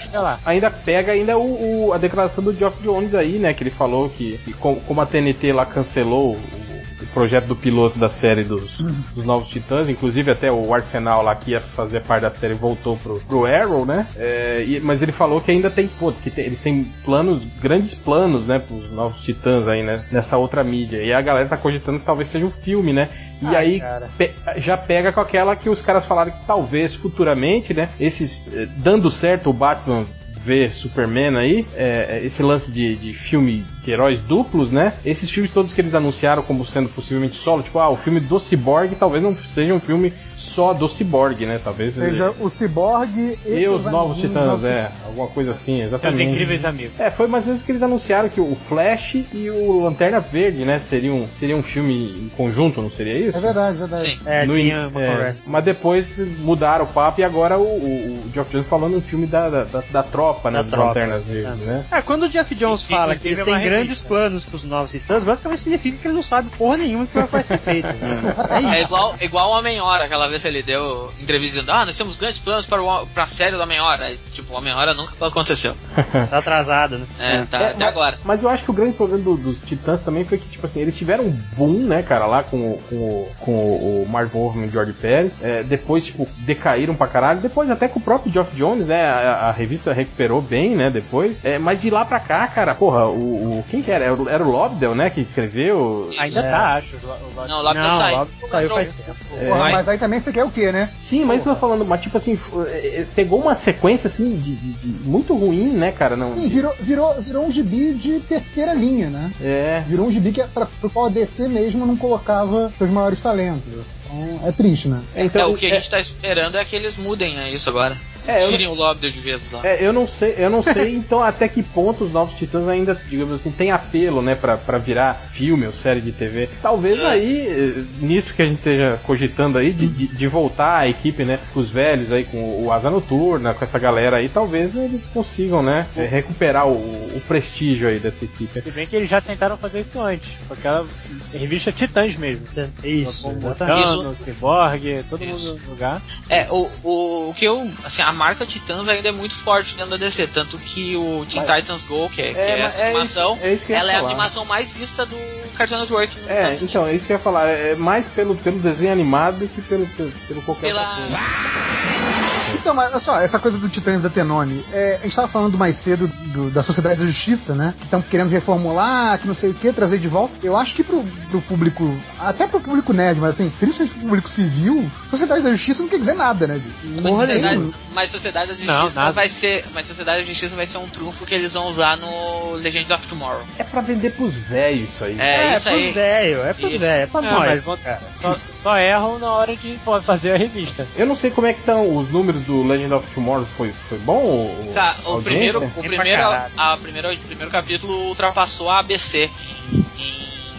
ainda 0.47 0.71
pega 0.71 1.13
ainda 1.13 1.37
o, 1.39 1.89
o- 1.89 1.93
a 1.93 1.99
declaração 1.99 2.43
do 2.45 2.55
Geoff 2.55 2.81
Jones 2.83 3.15
aí, 3.15 3.39
né? 3.39 3.53
Que 3.53 3.63
ele 3.65 3.71
falou 3.71 4.09
que, 4.09 4.39
que 4.45 4.53
com- 4.53 4.77
como 4.81 5.01
a 5.01 5.07
TNT 5.07 5.53
lá 5.53 5.67
cancelou 5.67 6.35
o 6.35 6.70
projeto 7.13 7.47
do 7.47 7.57
piloto 7.57 7.99
da 7.99 8.09
série 8.09 8.45
dos, 8.45 8.77
dos 9.15 9.25
Novos 9.25 9.49
Titãs, 9.49 9.89
inclusive 9.89 10.31
até 10.31 10.51
o 10.51 10.73
Arsenal 10.73 11.23
lá 11.23 11.35
que 11.35 11.53
ia 11.53 11.61
fazer 11.61 12.01
parte 12.03 12.23
da 12.23 12.31
série 12.31 12.55
voltou 12.55 12.97
pro, 12.97 13.21
pro 13.21 13.47
Arrow, 13.47 13.85
né? 13.85 14.07
É, 14.17 14.65
e- 14.67 14.81
mas 14.81 15.03
ele 15.03 15.13
falou 15.13 15.41
que 15.41 15.51
ainda 15.51 15.71
tem, 15.71 15.89
pô, 15.89 16.13
que 16.13 16.31
tem- 16.31 16.45
eles 16.47 16.61
têm 16.61 16.85
planos, 17.05 17.45
grandes 17.61 17.95
planos, 17.95 18.47
né? 18.47 18.59
Pros 18.59 18.91
Novos 18.91 19.21
Titãs 19.23 19.67
aí, 19.69 19.83
né? 19.83 20.05
Nessa 20.13 20.37
outra 20.37 20.63
mídia. 20.63 21.03
E 21.03 21.13
a 21.13 21.21
galera 21.21 21.49
tá 21.49 21.57
cogitando 21.57 21.99
que 21.99 22.07
talvez 22.07 22.29
seja 22.29 22.45
um 22.47 22.51
filme, 22.51 22.93
né? 22.93 23.09
E 23.43 23.47
Ah, 23.47 23.59
aí 23.59 23.81
pe- 24.19 24.33
já 24.59 24.77
pega 24.77 25.13
com 25.13 25.21
aquela 25.21 25.57
que 25.57 25.69
os 25.71 25.81
caras 25.81 26.05
falaram 26.05 26.31
que 26.31 26.47
talvez 26.47 26.95
futuramente, 26.95 27.73
né? 27.75 27.89
Esses 27.99 28.45
eh, 28.53 28.69
dando 28.77 29.11
certo 29.11 29.51
o 29.51 29.53
Batman 29.53 30.05
ver 30.43 30.71
Superman 30.71 31.37
aí, 31.37 31.67
é, 31.77 32.21
esse 32.25 32.43
lance 32.43 32.71
de, 32.73 32.97
de 32.97 33.13
filme 33.13 33.63
de 33.85 33.91
heróis 33.91 34.19
duplos, 34.21 34.71
né? 34.71 34.93
Esses 35.05 35.31
filmes 35.31 35.53
todos 35.53 35.73
que 35.73 35.81
eles 35.81 35.95
anunciaram 35.95 36.43
como 36.43 36.65
sendo 36.67 36.89
possivelmente 36.89 37.37
solo, 37.37 37.63
tipo, 37.63 37.79
ah, 37.79 37.89
o 37.91 37.97
filme 37.97 38.21
do 38.21 38.39
Cyborg 38.39 38.95
talvez 38.95 39.23
não 39.23 39.37
seja 39.37 39.73
um 39.75 39.81
filme 39.81 40.13
só 40.37 40.73
do 40.73 40.89
Cyborg, 40.89 41.45
né? 41.47 41.61
Talvez 41.63 41.95
Seja 41.95 42.33
o 42.41 42.49
Cyborg 42.49 43.39
e, 43.45 43.51
e 43.51 43.69
os 43.69 43.83
novos 43.85 44.17
titãs, 44.19 44.47
novos 44.47 44.65
é, 44.65 44.91
alguma 45.05 45.27
coisa 45.29 45.51
assim, 45.51 45.83
exatamente. 45.83 46.31
incríveis 46.31 46.65
amigos. 46.65 46.99
É, 46.99 47.11
foi 47.11 47.27
mais 47.27 47.45
ou 47.45 47.51
menos 47.53 47.65
que 47.65 47.71
eles 47.73 47.83
anunciaram 47.83 48.29
que 48.29 48.41
o 48.41 48.57
Flash 48.69 49.17
e 49.35 49.51
o 49.51 49.81
Lanterna 49.83 50.21
Verde, 50.21 50.65
né, 50.65 50.81
seriam, 50.89 51.27
seria 51.39 51.57
um 51.57 51.63
filme 51.63 52.25
em 52.25 52.29
conjunto, 52.37 52.81
não 52.81 52.91
seria 52.91 53.19
isso? 53.19 53.37
É 53.37 53.41
verdade, 53.41 53.77
verdade. 53.79 54.11
Sim. 54.13 54.19
É, 54.25 54.47
No 54.47 54.55
tinha 54.55 54.85
in- 54.85 54.87
uma 54.89 55.03
é, 55.03 55.11
conversa. 55.11 55.51
Mas 55.51 55.65
depois 55.65 56.07
mudaram 56.39 56.85
o 56.87 56.89
papo 56.89 57.21
e 57.21 57.25
agora 57.25 57.59
o, 57.59 57.63
o, 57.63 58.23
o 58.27 58.31
Geoff 58.33 58.51
Jones 58.51 58.67
falando 58.67 58.97
um 58.97 59.01
filme 59.03 59.27
da, 59.27 59.49
da, 59.51 59.65
da- 59.65 59.83
da 59.91 60.03
tropa, 60.03 60.51
né? 60.51 60.59
Da 60.59 60.63
dos 60.63 60.71
tropa, 60.71 60.87
Lanternas 60.89 61.25
Verdes, 61.25 61.45
exatamente. 61.45 61.67
né? 61.69 61.85
É, 61.93 62.01
quando 62.03 62.23
o 62.25 62.29
Jeff 62.31 62.55
Jones 62.55 62.83
fala 62.83 63.15
que 63.17 63.29
eles 63.29 63.41
têm 63.41 63.53
é 63.53 63.57
uma 63.57 63.63
grandes 63.81 64.03
planos 64.03 64.45
pros 64.45 64.63
novos 64.65 64.91
titãs, 64.93 65.25
basicamente 65.25 65.59
significa 65.61 65.99
que 65.99 66.07
ele 66.09 66.15
não 66.15 66.23
sabe 66.23 66.51
porra 66.57 66.77
nenhuma 66.79 67.07
que 67.07 67.19
vai 67.19 67.43
ser 67.43 67.59
feito. 67.59 67.87
né? 67.87 68.35
É 68.51 68.81
É 68.81 68.83
igual, 68.83 69.15
igual 69.21 69.51
o 69.51 69.59
Homem-Hora, 69.59 70.05
aquela 70.05 70.29
vez 70.29 70.43
que 70.43 70.49
ele 70.49 70.63
deu 70.63 71.11
entrevista 71.21 71.57
dizendo, 71.61 71.73
ah, 71.73 71.85
nós 71.85 71.97
temos 71.97 72.17
grandes 72.17 72.39
planos 72.39 72.67
para 72.67 72.83
o, 72.83 73.07
pra 73.09 73.27
série 73.27 73.57
do 73.57 73.63
Homem-Hora. 73.63 74.05
Aí, 74.07 74.19
Tipo, 74.33 74.55
o 74.55 74.57
Homem-Hora 74.57 74.95
nunca 74.95 75.27
aconteceu. 75.27 75.75
Tá 76.31 76.39
atrasado, 76.39 76.99
né? 76.99 77.07
É, 77.19 77.43
tá, 77.45 77.59
É, 77.59 77.67
até 77.71 77.79
mas- 77.79 77.89
agora. 77.89 78.19
Mas 78.25 78.43
eu 78.43 78.49
acho 78.49 78.65
que 78.65 78.71
o 78.71 78.75
grande 78.75 78.93
problema 78.97 79.23
do- 79.23 79.37
dos 79.37 79.57
Titãs 79.67 80.01
também 80.03 80.25
foi 80.25 80.39
que, 80.39 80.49
tipo 80.49 80.67
assim, 80.67 80.81
eles 80.81 80.97
tiveram 80.97 81.25
um 81.25 81.31
boom, 81.57 81.85
né, 81.87 82.03
cara, 82.03 82.27
lá 82.27 82.43
com, 82.43 82.57
o- 82.57 82.83
com, 82.89 82.97
o- 82.97 83.31
com 83.41 83.53
o 83.53 84.07
Mark 84.09 84.33
Wolfman 84.33 84.65
e 84.67 84.69
o 84.69 84.73
George 84.73 84.93
Pérez. 84.93 85.33
É, 85.43 85.63
depois, 85.63 86.05
tipo, 86.05 86.29
decaíram 86.39 86.95
pra 86.95 87.07
caralho. 87.07 87.41
Depois 87.41 87.71
até 87.71 87.89
com 87.89 87.99
o 87.99 88.03
próprio 88.03 88.33
Geoff 88.33 88.55
Jones, 88.57 88.87
né, 88.87 89.05
a, 89.09 89.49
a 89.49 89.53
revista 89.53 89.93
recuperou 89.93 90.41
bem, 90.43 90.75
né, 90.77 90.91
depois. 90.91 91.45
É, 91.45 91.59
mas 91.59 91.81
de 91.81 91.91
lá 91.91 92.05
pra 92.05 92.21
cá, 92.21 92.47
cara, 92.49 92.75
porra, 92.75 93.07
o, 93.07 93.59
o- 93.60 93.60
quem 93.69 93.83
que 93.83 93.91
era? 93.91 94.05
Era 94.05 94.15
o, 94.45 94.49
o 94.49 94.51
Lobdell, 94.51 94.95
né, 94.95 95.11
que 95.11 95.21
escreveu. 95.21 96.11
Ainda 96.19 96.41
É. 96.41 96.51
tá, 96.51 96.75
acho. 96.77 96.97
o- 96.97 97.09
o- 97.09 97.47
Não, 97.49 97.63
Não, 97.63 97.75
não, 97.75 97.99
saiu. 97.99 98.17
logo 98.19 98.31
saiu 98.45 98.69
faz 98.71 98.93
tempo. 98.93 99.19
Porra, 99.31 99.59
Vai. 99.59 99.73
mas 99.73 99.89
aí 99.89 99.99
também 99.99 100.21
você 100.21 100.33
quer 100.33 100.45
o 100.45 100.51
quê, 100.51 100.71
né? 100.73 100.91
Sim, 100.99 101.25
mas 101.25 101.39
eu 101.39 101.55
tô 101.55 101.61
falando, 101.61 101.85
mas 101.85 102.01
tipo 102.01 102.17
assim, 102.17 102.39
é, 102.69 103.01
é, 103.01 103.07
pegou 103.15 103.41
uma 103.41 103.55
sequência 103.55 104.07
assim 104.09 104.37
de, 104.37 104.55
de- 104.57 104.73
de- 104.73 105.09
muito 105.09 105.35
ruim, 105.35 105.69
né, 105.73 105.93
cara? 105.93 106.17
Não. 106.17 106.33
Sim, 106.33 106.49
virou, 106.49 106.75
virou, 106.81 107.21
virou 107.21 107.45
um 107.47 107.51
gibi 107.53 107.95
de 107.95 108.21
terceira 108.21 108.73
linha, 108.75 109.09
né? 109.09 109.31
É. 109.41 109.85
Virou 109.89 110.07
um 110.07 110.11
gibi 110.13 110.33
que 110.33 110.43
pra, 110.45 110.67
pro 110.67 110.91
qual 110.91 111.07
a 111.07 111.11
DC 111.11 111.49
mesmo 111.49 111.85
não 111.87 111.97
colocava 111.97 112.73
seus 112.79 112.91
maiores 112.91 113.21
talentos. 113.21 113.63
Então 114.07 114.49
é 114.49 114.53
triste, 114.53 114.89
né? 114.89 115.01
Então, 115.17 115.43
é, 115.43 115.47
o 115.47 115.57
que 115.57 115.67
a 115.67 115.71
é- 115.71 115.75
gente 115.77 115.89
tá 115.91 116.01
esperando 116.01 116.57
é 116.59 116.65
que 116.65 116.75
eles 116.75 116.97
mudem 116.99 117.37
né, 117.37 117.51
isso 117.51 117.69
agora. 117.69 117.97
É, 118.27 118.45
eu- 118.45 118.49
Tirem 118.51 118.69
o 118.69 118.75
Lobder 118.75 119.11
de 119.11 119.21
vez 119.21 119.43
lá. 119.53 119.61
É, 119.67 119.85
eu 119.85 119.93
não 119.93 120.07
sei, 120.07 120.35
eu 120.39 120.51
não 120.51 120.63
sei 120.63 120.95
então 120.95 121.23
até 121.23 121.49
que 121.49 121.63
ponto 121.63 122.05
os 122.05 122.13
Novos 122.13 122.35
Titãs 122.37 122.69
ainda, 122.69 122.95
digamos 123.09 123.35
assim, 123.35 123.51
tem 123.51 123.71
apelo, 123.71 124.21
né, 124.23 124.35
pra, 124.35 124.57
pra 124.57 124.79
virar 124.79 125.15
filme 125.33 125.67
ou 125.67 125.73
série 125.73 126.01
de 126.01 126.13
TV. 126.13 126.49
Talvez 126.63 126.99
É. 127.01 127.07
aí, 127.07 127.47
eh, 127.49 127.85
nisso 128.01 128.35
que 128.35 128.43
a 128.43 128.47
gente 128.47 128.59
esteja 128.59 128.99
cogitando 129.05 129.59
aí, 129.59 129.73
de, 129.73 129.87
de, 129.87 130.07
de 130.09 130.27
voltar 130.27 130.79
a 130.79 130.89
equipe, 130.89 131.25
né, 131.25 131.39
com 131.53 131.61
os 131.61 131.71
velhos 131.71 132.13
aí, 132.13 132.25
com 132.25 132.65
o 132.65 132.73
Asa 132.73 132.91
Noturna, 132.91 133.55
com 133.55 133.65
essa 133.65 133.79
galera 133.79 134.19
aí, 134.19 134.29
talvez 134.29 134.75
eles 134.77 135.07
consigam, 135.13 135.63
né, 135.63 135.87
recuperar 136.11 136.67
o, 136.69 136.73
o 137.17 137.21
prestígio 137.27 137.89
aí 137.89 137.99
dessa 137.99 138.25
equipe. 138.25 138.61
Se 138.61 138.71
bem 138.71 138.87
que 138.87 138.97
eles 138.97 139.09
já 139.11 139.21
tentaram 139.21 139.57
fazer 139.57 139.81
isso 139.81 140.01
antes, 140.01 140.31
com 140.47 140.55
aquela 140.55 140.87
revista 141.33 141.73
Titãs 141.73 142.17
mesmo. 142.17 142.47
Isso, 142.85 143.25
Com 143.29 143.35
o 143.35 143.37
exatamente. 143.37 143.89
Mutano, 143.89 144.17
Cyborg, 144.25 145.05
todo 145.09 145.25
Isso. 145.25 145.49
mundo 145.55 145.61
no 145.65 145.71
lugar. 145.71 146.03
É, 146.29 146.47
o, 146.51 146.69
o, 146.83 147.31
o 147.31 147.35
que 147.35 147.45
eu. 147.45 147.71
Assim, 147.85 148.03
a 148.11 148.13
marca 148.13 148.45
Titãs 148.45 148.87
ainda 148.89 149.09
é 149.09 149.13
muito 149.13 149.35
forte 149.37 149.75
dentro 149.75 149.91
da 149.93 149.97
DC. 149.97 150.27
Tanto 150.27 150.59
que 150.59 150.97
o 150.97 151.25
Teen 151.31 151.45
Mas- 151.47 151.61
Titans 151.61 151.85
Go, 151.85 152.11
que 152.11 152.21
é, 152.21 152.33
que 152.33 152.39
É, 152.39 152.51
é 152.59 152.63
mas 152.63 152.75
essa 152.75 152.83
é 152.83 152.87
animação, 152.91 153.35
isso- 153.37 153.45
é 153.47 153.55
isso 153.55 153.67
que 153.67 153.73
ela 153.73 153.91
é 153.93 153.95
a 153.95 153.99
falar. 153.99 154.09
animação 154.11 154.45
mais 154.45 154.73
vista 154.73 155.07
do 155.07 155.17
Cartoon 155.57 155.79
Network 155.81 156.17
É, 156.29 156.59
então, 156.61 156.87
é 156.87 156.95
isso 156.95 157.07
que 157.07 157.13
eu 157.13 157.17
ia 157.17 157.23
falar. 157.23 157.47
É 157.47 157.75
mais 157.75 158.07
pelo, 158.09 158.35
pelo 158.37 158.59
desenho 158.59 158.93
animado 158.93 159.39
do 159.41 159.49
que 159.49 159.63
pelo, 159.63 159.87
pelo, 159.89 160.11
pelo 160.27 160.43
qualquer 160.43 160.67
Pela. 160.69 160.81
outra 160.83 161.03
coisa. 161.03 162.11
Então, 162.61 162.75
mas 162.75 162.91
olha 162.91 162.99
só, 163.01 163.21
essa 163.21 163.39
coisa 163.39 163.57
do 163.59 163.69
Titãs 163.69 164.03
da 164.03 164.11
Tenone, 164.11 164.65
é, 164.73 164.99
a 165.01 165.03
gente 165.05 165.17
tava 165.17 165.29
falando 165.29 165.57
mais 165.57 165.77
cedo 165.77 166.07
do- 166.09 166.51
da 166.51 166.63
Sociedade 166.63 167.01
da 167.01 167.07
Justiça, 167.07 167.55
né? 167.55 167.75
Que 167.79 167.85
estão 167.85 168.03
querendo 168.03 168.29
reformular, 168.31 169.19
que 169.19 169.27
não 169.27 169.35
sei 169.35 169.51
o 169.51 169.55
que, 169.55 169.73
trazer 169.73 169.99
de 169.99 170.09
volta. 170.09 170.35
Eu 170.43 170.57
acho 170.57 170.75
que 170.75 170.85
pro, 170.85 171.03
pro 171.31 171.41
público, 171.43 171.97
até 172.19 172.47
pro 172.47 172.61
público 172.61 172.93
nerd, 172.93 173.19
mas 173.21 173.31
assim, 173.35 173.51
principalmente 173.59 173.95
pro 173.95 174.07
público 174.07 174.29
civil, 174.29 174.91
Sociedade 175.11 175.43
da 175.43 175.51
Justiça 175.53 175.83
não 175.83 175.89
quer 175.89 175.99
dizer 175.99 176.15
nada, 176.15 176.47
né? 176.47 176.61
Mas 176.85 177.03
Porra 177.03 177.27
sociedade, 177.27 177.57
nenhuma. 177.57 177.75
mas 177.95 178.11
Sociedade 178.11 178.47
da 178.49 178.55
Não, 178.67 178.81
Justiça 178.83 179.01
nada. 179.01 179.13
vai 179.13 179.29
ser. 179.29 179.65
Mas 179.73 179.87
Sociedade 179.87 180.21
da 180.23 180.27
Justiça 180.29 180.55
vai 180.57 180.67
ser 180.67 180.79
um 180.79 180.89
trunfo 180.89 181.25
que 181.25 181.35
eles 181.35 181.55
vão 181.55 181.67
usar 181.69 181.97
no 181.97 182.53
Legends 182.55 182.91
of 182.91 183.07
Tomorrow. 183.07 183.43
É 183.59 183.65
pra 183.65 183.81
vender 183.81 184.11
pros 184.13 184.35
velhos 184.35 184.91
isso 184.91 185.05
aí. 185.05 185.19
É, 185.19 185.47
É, 185.53 185.57
isso 185.57 185.69
pros 185.69 185.83
aí. 185.83 185.93
velhos, 185.93 186.47
é 186.47 186.53
pros 186.53 186.73
velhos, 186.73 186.85
é 186.85 187.07
pra 187.07 187.21
É, 187.27 187.33
nós. 187.33 187.65
mas 187.67 187.81
cara. 187.81 188.01
Só, 188.21 188.37
só 188.63 188.77
erram 188.77 189.19
na 189.19 189.33
hora 189.33 189.57
de 189.57 189.79
fazer 190.05 190.33
a 190.33 190.37
revista. 190.37 190.87
Eu 190.97 191.07
não 191.07 191.17
sei 191.17 191.31
como 191.31 191.47
é 191.47 191.53
que 191.53 191.61
estão 191.61 191.97
os 191.97 192.11
números 192.11 192.43
do 192.45 192.67
Legend 192.67 192.93
of 192.95 193.07
Tomorrow. 193.15 193.47
Foi, 193.57 193.73
foi 193.89 193.99
bom? 193.99 194.23
ou- 194.23 194.73
Cara, 194.75 194.97
o 195.05 195.09
audiência? 195.13 195.23
primeiro, 195.23 195.65
o 195.65 195.83
primeiro, 195.83 196.23
caralho. 196.23 196.53
a 196.57 196.77
primeiro, 196.77 197.13
o 197.13 197.17
primeiro 197.19 197.51
capítulo 197.51 197.93
ultrapassou 198.09 198.69
a 198.71 198.79
ABC 198.81 199.31
em, 199.73 199.85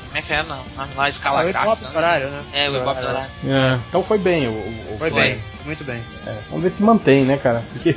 como 0.08 0.18
é 0.18 0.22
que 0.22 0.34
é 0.34 0.44
na, 0.44 0.60
na, 0.76 0.86
na 0.96 1.10
escala 1.10 1.42
Ah, 1.42 1.46
o 1.46 1.48
gráfica. 1.48 1.90
Do 1.90 1.98
horário, 1.98 2.28
né? 2.30 2.44
É, 2.54 2.70
o 2.70 2.76
Ibope 2.76 3.00
horário. 3.02 3.30
É, 3.46 3.80
então 3.88 4.04
foi 4.04 4.18
bem. 4.18 4.48
O, 4.48 4.52
o- 4.52 4.96
Foi 5.00 5.10
Foi. 5.10 5.22
bem, 5.22 5.44
muito 5.66 5.84
bem. 5.84 6.02
é, 6.28 6.38
vamos 6.50 6.64
ver 6.64 6.70
se 6.72 6.84
mantém, 6.84 7.24
né, 7.24 7.38
cara? 7.38 7.64
Porque 7.72 7.96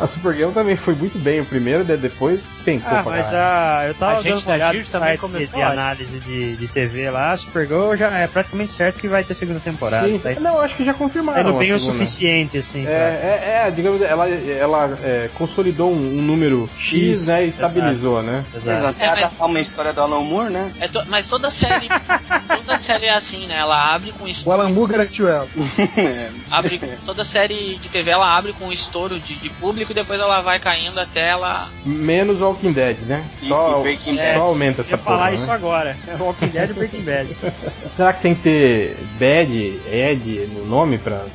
a 0.00 0.06
Supergirl 0.06 0.50
também 0.52 0.76
foi 0.76 0.94
muito 0.94 1.18
bem 1.18 1.40
o 1.40 1.44
primeiro, 1.44 1.84
daí 1.84 1.96
depois 1.96 2.40
pencou 2.64 2.88
Ah, 2.90 3.02
pra 3.02 3.12
mas 3.12 3.30
caralho. 3.30 3.84
a, 3.84 3.88
eu 3.88 3.94
tava 3.94 4.12
A 4.12 4.22
gente 4.22 4.24
dando 4.32 4.38
uma 4.40 4.46
da 4.46 4.52
olhada 4.54 4.72
também 4.72 4.84
sites 4.86 5.12
de, 5.12 5.18
começou 5.20 5.54
de 5.58 5.62
análise 5.62 6.20
de, 6.20 6.56
de 6.56 6.68
TV 6.68 7.10
lá, 7.10 7.30
a 7.32 7.36
Supergirl 7.36 7.94
já 7.96 8.08
é 8.10 8.26
praticamente 8.26 8.72
certo 8.72 8.98
que 9.00 9.08
vai 9.08 9.22
ter 9.24 9.34
segunda 9.34 9.60
temporada. 9.60 10.06
Sim, 10.08 10.18
Tá 10.18 10.40
não, 10.40 10.58
acho 10.60 10.74
que 10.74 10.84
já 10.84 10.94
confirmaram. 10.94 11.50
indo 11.50 11.58
bem 11.58 11.72
o 11.72 11.78
suficiente, 11.78 12.58
assim. 12.58 12.84
pra- 12.84 12.92
É, 12.92 13.62
é, 13.64 13.64
é, 13.66 13.70
digamos, 13.70 14.00
ela, 14.02 14.28
ela 14.28 14.98
é, 15.02 15.28
consolidou 15.34 15.90
um, 15.92 15.96
um 16.18 16.22
número 16.22 16.68
X, 16.78 16.92
Isso, 17.20 17.30
né, 17.30 17.44
e 17.44 17.48
exato. 17.48 17.62
estabilizou, 17.66 18.22
né? 18.22 18.44
Exato. 18.54 18.78
Exato. 18.80 18.96
É 19.02 19.08
adaptar 19.08 19.46
uma 19.46 19.60
história 19.60 19.92
do 19.92 20.00
Alan 20.00 20.20
Moore, 20.22 20.50
né? 20.52 20.72
É 20.80 20.88
to- 20.88 21.04
mas 21.08 21.26
toda 21.26 21.50
série, 21.50 21.88
toda 22.56 22.78
série 22.78 23.06
é 23.06 23.14
assim, 23.14 23.46
né? 23.46 23.56
Ela 23.58 23.94
abre 23.94 24.12
com 24.12 24.24
O 24.24 24.28
estouro, 24.28 24.60
Alan 24.60 24.70
Moore 24.70 24.92
garantiu 24.92 25.28
ela. 25.28 25.46
abre 26.50 26.80
toda 27.04 27.24
série 27.24 27.76
de 27.76 27.88
TV 27.88 28.10
ela 28.10 28.36
abre 28.36 28.52
com 28.52 28.72
estouro 28.72 29.18
de, 29.20 29.34
de 29.36 29.48
público 29.50 29.89
e 29.90 29.94
depois 29.94 30.20
ela 30.20 30.40
vai 30.40 30.58
caindo 30.58 30.98
até 30.98 31.28
ela 31.28 31.68
Menos 31.84 32.40
Walking 32.40 32.72
Dead, 32.72 32.98
né? 33.06 33.24
E- 33.42 33.48
Só, 33.48 33.78
e 33.78 33.82
Breaking 33.82 34.16
só 34.16 34.22
Bad. 34.22 34.38
aumenta 34.38 34.80
Eu 34.80 34.84
essa 34.84 34.90
ia 34.94 34.98
falar 34.98 35.18
porra, 35.18 35.32
isso 35.32 35.46
né? 35.46 35.52
agora. 35.54 35.96
É 36.06 36.14
Walking 36.14 36.46
Dead 36.48 36.70
e 36.70 36.72
Breaking 36.74 37.02
Bad. 37.02 37.36
Será 37.96 38.12
que 38.12 38.22
tem 38.22 38.34
que 38.34 38.42
ter 38.42 38.96
Bad, 39.18 39.80
Ed 39.90 40.48
no 40.54 40.66
nome 40.66 40.98
pra... 40.98 41.20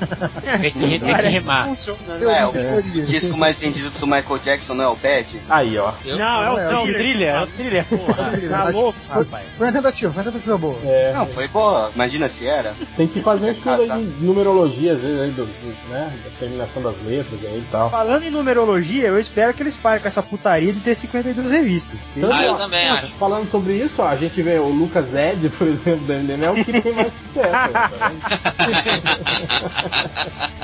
Tem 0.61 0.71
que, 0.71 0.79
tem 0.79 0.99
que 0.99 1.05
né? 1.05 2.39
É, 2.39 2.45
o 2.45 2.51
Teoria. 2.51 3.03
disco 3.03 3.37
mais 3.37 3.59
vendido 3.59 3.89
do 3.91 4.05
Michael 4.07 4.39
Jackson 4.43 4.73
não 4.73 4.83
é 4.83 4.87
o 4.87 4.95
Bad? 4.95 5.25
Aí, 5.49 5.77
ó. 5.77 5.91
eu, 6.05 6.17
Não, 6.17 6.43
é 6.43 6.49
o 6.49 6.55
Não, 6.55 6.59
é 6.59 6.77
o 6.79 6.93
trilha, 6.93 7.25
é 7.25 7.41
o 7.41 7.47
trilha, 7.47 7.85
porra. 7.89 8.31
Tá 8.49 8.69
louco, 8.69 8.99
Foi, 9.07 9.23
rapaz. 9.23 9.45
foi 9.57 9.67
uma 9.67 9.73
tentativa, 9.73 10.13
foi 10.13 10.23
uma 10.23 10.31
tentativa 10.31 10.57
boa. 10.57 10.77
É, 10.85 11.13
Não, 11.13 11.27
foi 11.27 11.47
boa. 11.47 11.91
Imagina 11.93 12.29
se 12.29 12.47
era. 12.47 12.75
tem 12.95 13.07
que 13.07 13.21
fazer 13.21 13.45
um 13.47 13.51
estudo 13.51 13.81
aí 13.81 14.05
de 14.05 14.23
numerologia, 14.25 14.93
às 14.93 15.01
vezes, 15.01 15.19
aí, 15.21 15.31
do, 15.31 15.45
do- 15.45 15.89
né, 15.89 16.13
da 16.23 16.29
terminação 16.39 16.81
das 16.81 16.95
letras 17.03 17.39
aí 17.43 17.59
e 17.59 17.65
tal. 17.71 17.89
Falando 17.89 18.23
em 18.23 18.29
numerologia, 18.31 18.44
eu 18.49 19.19
espero 19.19 19.53
que 19.53 19.63
eles 19.63 19.75
parem 19.77 20.01
com 20.01 20.07
essa 20.07 20.21
putaria 20.23 20.71
de 20.73 20.79
ter 20.79 20.95
52 20.95 21.49
revistas. 21.51 21.99
Tanto, 22.13 22.31
Ah, 22.33 22.45
eu 22.45 22.53
ó, 22.53 22.55
também 22.57 22.89
ó, 22.91 22.95
acho. 22.95 23.07
Falando 23.13 23.49
sobre 23.49 23.73
isso, 23.73 23.95
ó, 24.01 24.07
a 24.07 24.15
gente 24.15 24.41
vê 24.41 24.57
o 24.59 24.67
Lucas 24.69 25.13
Ed, 25.13 25.49
por 25.57 25.67
exemplo, 25.67 26.05
da 26.07 26.15
MDM, 26.15 26.43
é 26.45 26.49
o 26.51 26.55
que 26.65 26.81
tem 26.81 26.93
mais 26.93 27.13
sucesso. 27.13 27.51
tá, 27.51 28.09
vendo? 28.09 28.19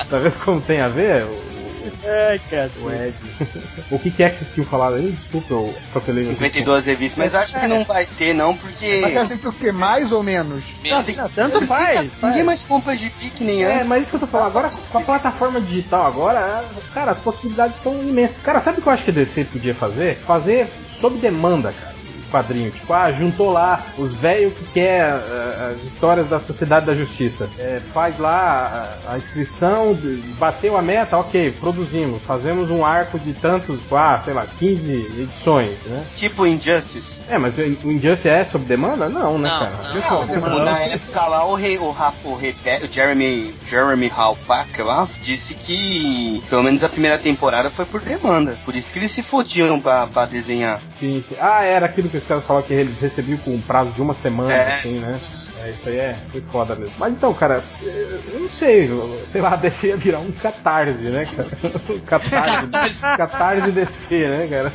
tá 0.10 0.18
vendo 0.18 0.44
como 0.44 0.60
tem 0.60 0.80
a 0.80 0.88
ver? 0.88 1.26
O, 1.88 2.08
Ai, 2.08 2.36
o 2.36 2.50
cara. 2.50 3.08
Ed. 3.08 3.14
o 3.90 3.98
que, 3.98 4.10
que 4.10 4.22
é 4.22 4.30
que 4.30 4.38
vocês 4.38 4.50
tinham 4.54 4.66
falado 4.66 4.94
aí? 4.96 5.10
Desculpa, 5.12 5.54
eu 5.54 5.74
atropelei 5.90 6.24
no 6.24 6.30
52 6.30 6.86
revistas, 6.86 7.18
mas 7.18 7.34
acho 7.34 7.58
que 7.58 7.66
não 7.66 7.84
vai 7.84 8.06
ter, 8.06 8.32
não, 8.34 8.56
porque. 8.56 9.00
Mas 9.02 9.16
acha 9.16 9.36
que 9.38 9.48
o 9.48 9.52
quê? 9.52 9.72
Mais 9.72 10.12
ou 10.12 10.22
menos? 10.22 10.62
Mesmo. 10.82 11.02
tem- 11.04 11.16
Tanto 11.34 11.66
faz. 11.66 12.10
Ninguém 12.22 12.42
mais 12.44 12.64
compra 12.64 12.96
de 12.96 13.10
pique 13.10 13.44
nem 13.44 13.64
É, 13.64 13.76
antes. 13.76 13.88
mas 13.88 14.02
isso 14.02 14.10
que 14.10 14.16
eu 14.16 14.20
tô 14.20 14.26
falando, 14.26 14.46
agora 14.48 14.70
com 14.90 14.98
a 14.98 15.02
plataforma 15.02 15.60
digital 15.60 16.06
agora, 16.06 16.64
cara, 16.92 17.12
as 17.12 17.18
possibilidades 17.18 17.82
são 17.82 18.02
imensas. 18.02 18.36
Cara, 18.42 18.60
sabe 18.60 18.78
o 18.78 18.82
que 18.82 18.88
eu 18.88 18.92
acho 18.92 19.04
que 19.04 19.10
a 19.10 19.14
DC 19.14 19.44
podia 19.44 19.74
fazer? 19.74 20.16
Fazer 20.26 20.68
sob 21.00 21.18
demanda, 21.18 21.72
cara. 21.72 21.91
Um 22.32 22.42
Quadrinho, 22.42 22.70
tipo, 22.70 22.92
ah, 22.92 23.12
juntou 23.12 23.50
lá 23.50 23.84
os 23.98 24.12
velhos 24.14 24.52
que 24.54 24.64
quer 24.72 25.10
ah, 25.10 25.72
as 25.76 25.82
histórias 25.92 26.26
da 26.28 26.40
Sociedade 26.40 26.86
da 26.86 26.94
Justiça. 26.94 27.48
É, 27.58 27.80
faz 27.92 28.18
lá 28.18 28.98
a, 29.06 29.12
a 29.14 29.18
inscrição, 29.18 29.94
de- 29.94 30.16
bateu 30.38 30.76
a 30.76 30.82
meta, 30.82 31.16
ok, 31.18 31.52
produzimos, 31.60 32.22
fazemos 32.22 32.70
um 32.70 32.84
arco 32.84 33.18
de 33.18 33.32
tantos, 33.34 33.80
ah, 33.92 34.20
sei 34.24 34.32
lá, 34.34 34.46
15 34.58 34.90
edições, 34.92 35.76
né? 35.86 36.04
Tipo 36.16 36.46
Injustice. 36.46 37.22
É, 37.28 37.36
mas 37.38 37.54
o 37.58 37.90
Injustice 37.90 38.28
é 38.28 38.44
sob 38.44 38.64
demanda? 38.64 39.08
Não, 39.08 39.38
né, 39.38 39.48
Não, 39.50 39.58
cara? 39.58 39.70
não. 39.82 39.92
Não, 39.92 40.28
tipo, 40.28 40.48
na 40.64 40.80
época 40.80 41.26
lá 41.26 41.46
o, 41.46 41.54
rei, 41.54 41.78
o, 41.78 41.84
o, 41.84 42.34
o 42.34 42.40
Jeremy, 42.90 43.54
Jeremy 43.66 44.10
Halpack 44.14 44.80
lá 44.82 45.08
disse 45.20 45.54
que 45.54 46.42
pelo 46.48 46.62
menos 46.62 46.82
a 46.82 46.88
primeira 46.88 47.18
temporada 47.18 47.70
foi 47.70 47.84
por 47.84 48.00
demanda. 48.00 48.56
Por 48.64 48.74
isso 48.74 48.92
que 48.92 48.98
eles 48.98 49.10
se 49.10 49.22
fodiam 49.22 49.80
pra, 49.80 50.06
pra 50.06 50.24
desenhar. 50.26 50.80
Sim, 50.86 51.24
sim. 51.28 51.36
Ah, 51.40 51.64
era 51.64 51.86
aquilo 51.86 52.08
que 52.08 52.20
os 52.22 52.28
caras 52.28 52.44
falaram 52.44 52.66
que 52.66 52.72
eles 52.72 52.98
recebiam 52.98 53.38
com 53.38 53.50
um 53.54 53.60
prazo 53.60 53.92
de 53.92 54.00
uma 54.00 54.14
semana, 54.14 54.52
É. 54.52 54.78
assim, 54.78 54.98
né? 54.98 55.20
É, 55.64 55.70
isso 55.70 55.88
aí 55.88 55.96
é 55.96 56.16
foi 56.30 56.40
foda 56.52 56.74
mesmo. 56.74 56.94
Mas 56.98 57.12
então, 57.12 57.32
cara, 57.34 57.62
eu 58.32 58.40
não 58.40 58.50
sei, 58.50 58.90
sei 59.26 59.40
lá, 59.40 59.50
a 59.54 59.56
DC 59.56 59.88
ia 59.88 59.96
virar 59.96 60.18
um 60.18 60.32
catarse, 60.32 60.92
né, 60.92 61.24
cara? 61.24 61.48
Um 61.90 62.00
catarse, 62.00 62.98
catarse 63.16 63.70
DC, 63.70 64.28
né, 64.28 64.48
cara? 64.48 64.72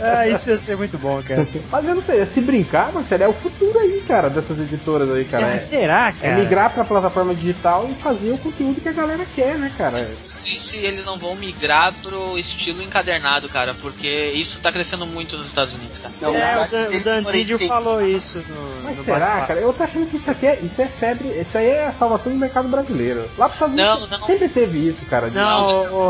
Ah, 0.00 0.28
isso 0.28 0.50
ia 0.50 0.58
ser 0.58 0.76
muito 0.76 0.98
bom, 0.98 1.22
cara. 1.22 1.46
Mas 1.70 1.84
eu 1.86 1.94
não 1.94 2.02
sei, 2.02 2.26
se 2.26 2.40
brincar, 2.40 2.92
Marcelo, 2.92 3.22
é 3.24 3.28
o 3.28 3.32
futuro 3.32 3.78
aí, 3.78 4.02
cara, 4.06 4.28
dessas 4.28 4.58
editoras 4.58 5.10
aí, 5.12 5.24
cara. 5.24 5.46
Ah, 5.46 5.54
É, 5.54 5.58
será, 5.58 6.08
é 6.08 6.12
cara? 6.12 6.38
migrar 6.38 6.72
pra 6.74 6.84
plataforma 6.84 7.34
digital 7.34 7.88
e 7.88 7.94
fazer 8.02 8.30
o 8.32 8.38
conteúdo 8.38 8.80
que 8.80 8.88
a 8.88 8.92
galera 8.92 9.24
quer, 9.34 9.58
né, 9.58 9.72
cara? 9.78 10.00
Não 10.02 10.28
sei 10.28 10.58
se 10.58 10.76
eles 10.78 11.04
não 11.04 11.18
vão 11.18 11.34
migrar 11.34 11.92
pro 12.02 12.38
estilo 12.38 12.82
encadernado, 12.82 13.48
cara, 13.48 13.74
porque 13.74 14.32
isso 14.34 14.60
tá 14.60 14.70
crescendo 14.72 15.06
muito 15.06 15.36
nos 15.36 15.46
Estados 15.46 15.74
Unidos, 15.74 15.98
cara. 15.98 16.14
Não, 16.20 16.34
É, 16.36 16.66
o, 16.66 17.04
Dan- 17.04 17.22
o 17.22 17.68
falou 17.68 18.06
isso 18.06 18.38
no, 18.38 18.82
Mas 18.84 18.96
no 18.96 19.04
será, 19.04 19.42
cara? 19.46 19.60
Eu 19.60 19.72
tô 19.72 19.82
achando 19.82 20.06
que 20.06 20.17
isso 20.18 20.30
aqui 20.30 20.46
é, 20.46 20.58
isso 20.60 20.80
é 20.82 20.86
febre, 20.86 21.28
isso 21.28 21.56
aí 21.56 21.66
é 21.66 21.86
a 21.86 21.92
salvação 21.92 22.32
do 22.32 22.38
mercado 22.38 22.68
brasileiro. 22.68 23.28
Lá 23.38 23.48
pros 23.48 23.54
Estados 23.70 23.74
Unidos 23.74 24.10
Não, 24.10 24.18
não. 24.18 24.26
sempre 24.26 24.48
teve 24.48 24.88
isso, 24.88 25.04
cara. 25.06 25.28
de- 25.30 25.36
Não, 25.36 25.82
o, 25.84 26.06
o 26.06 26.08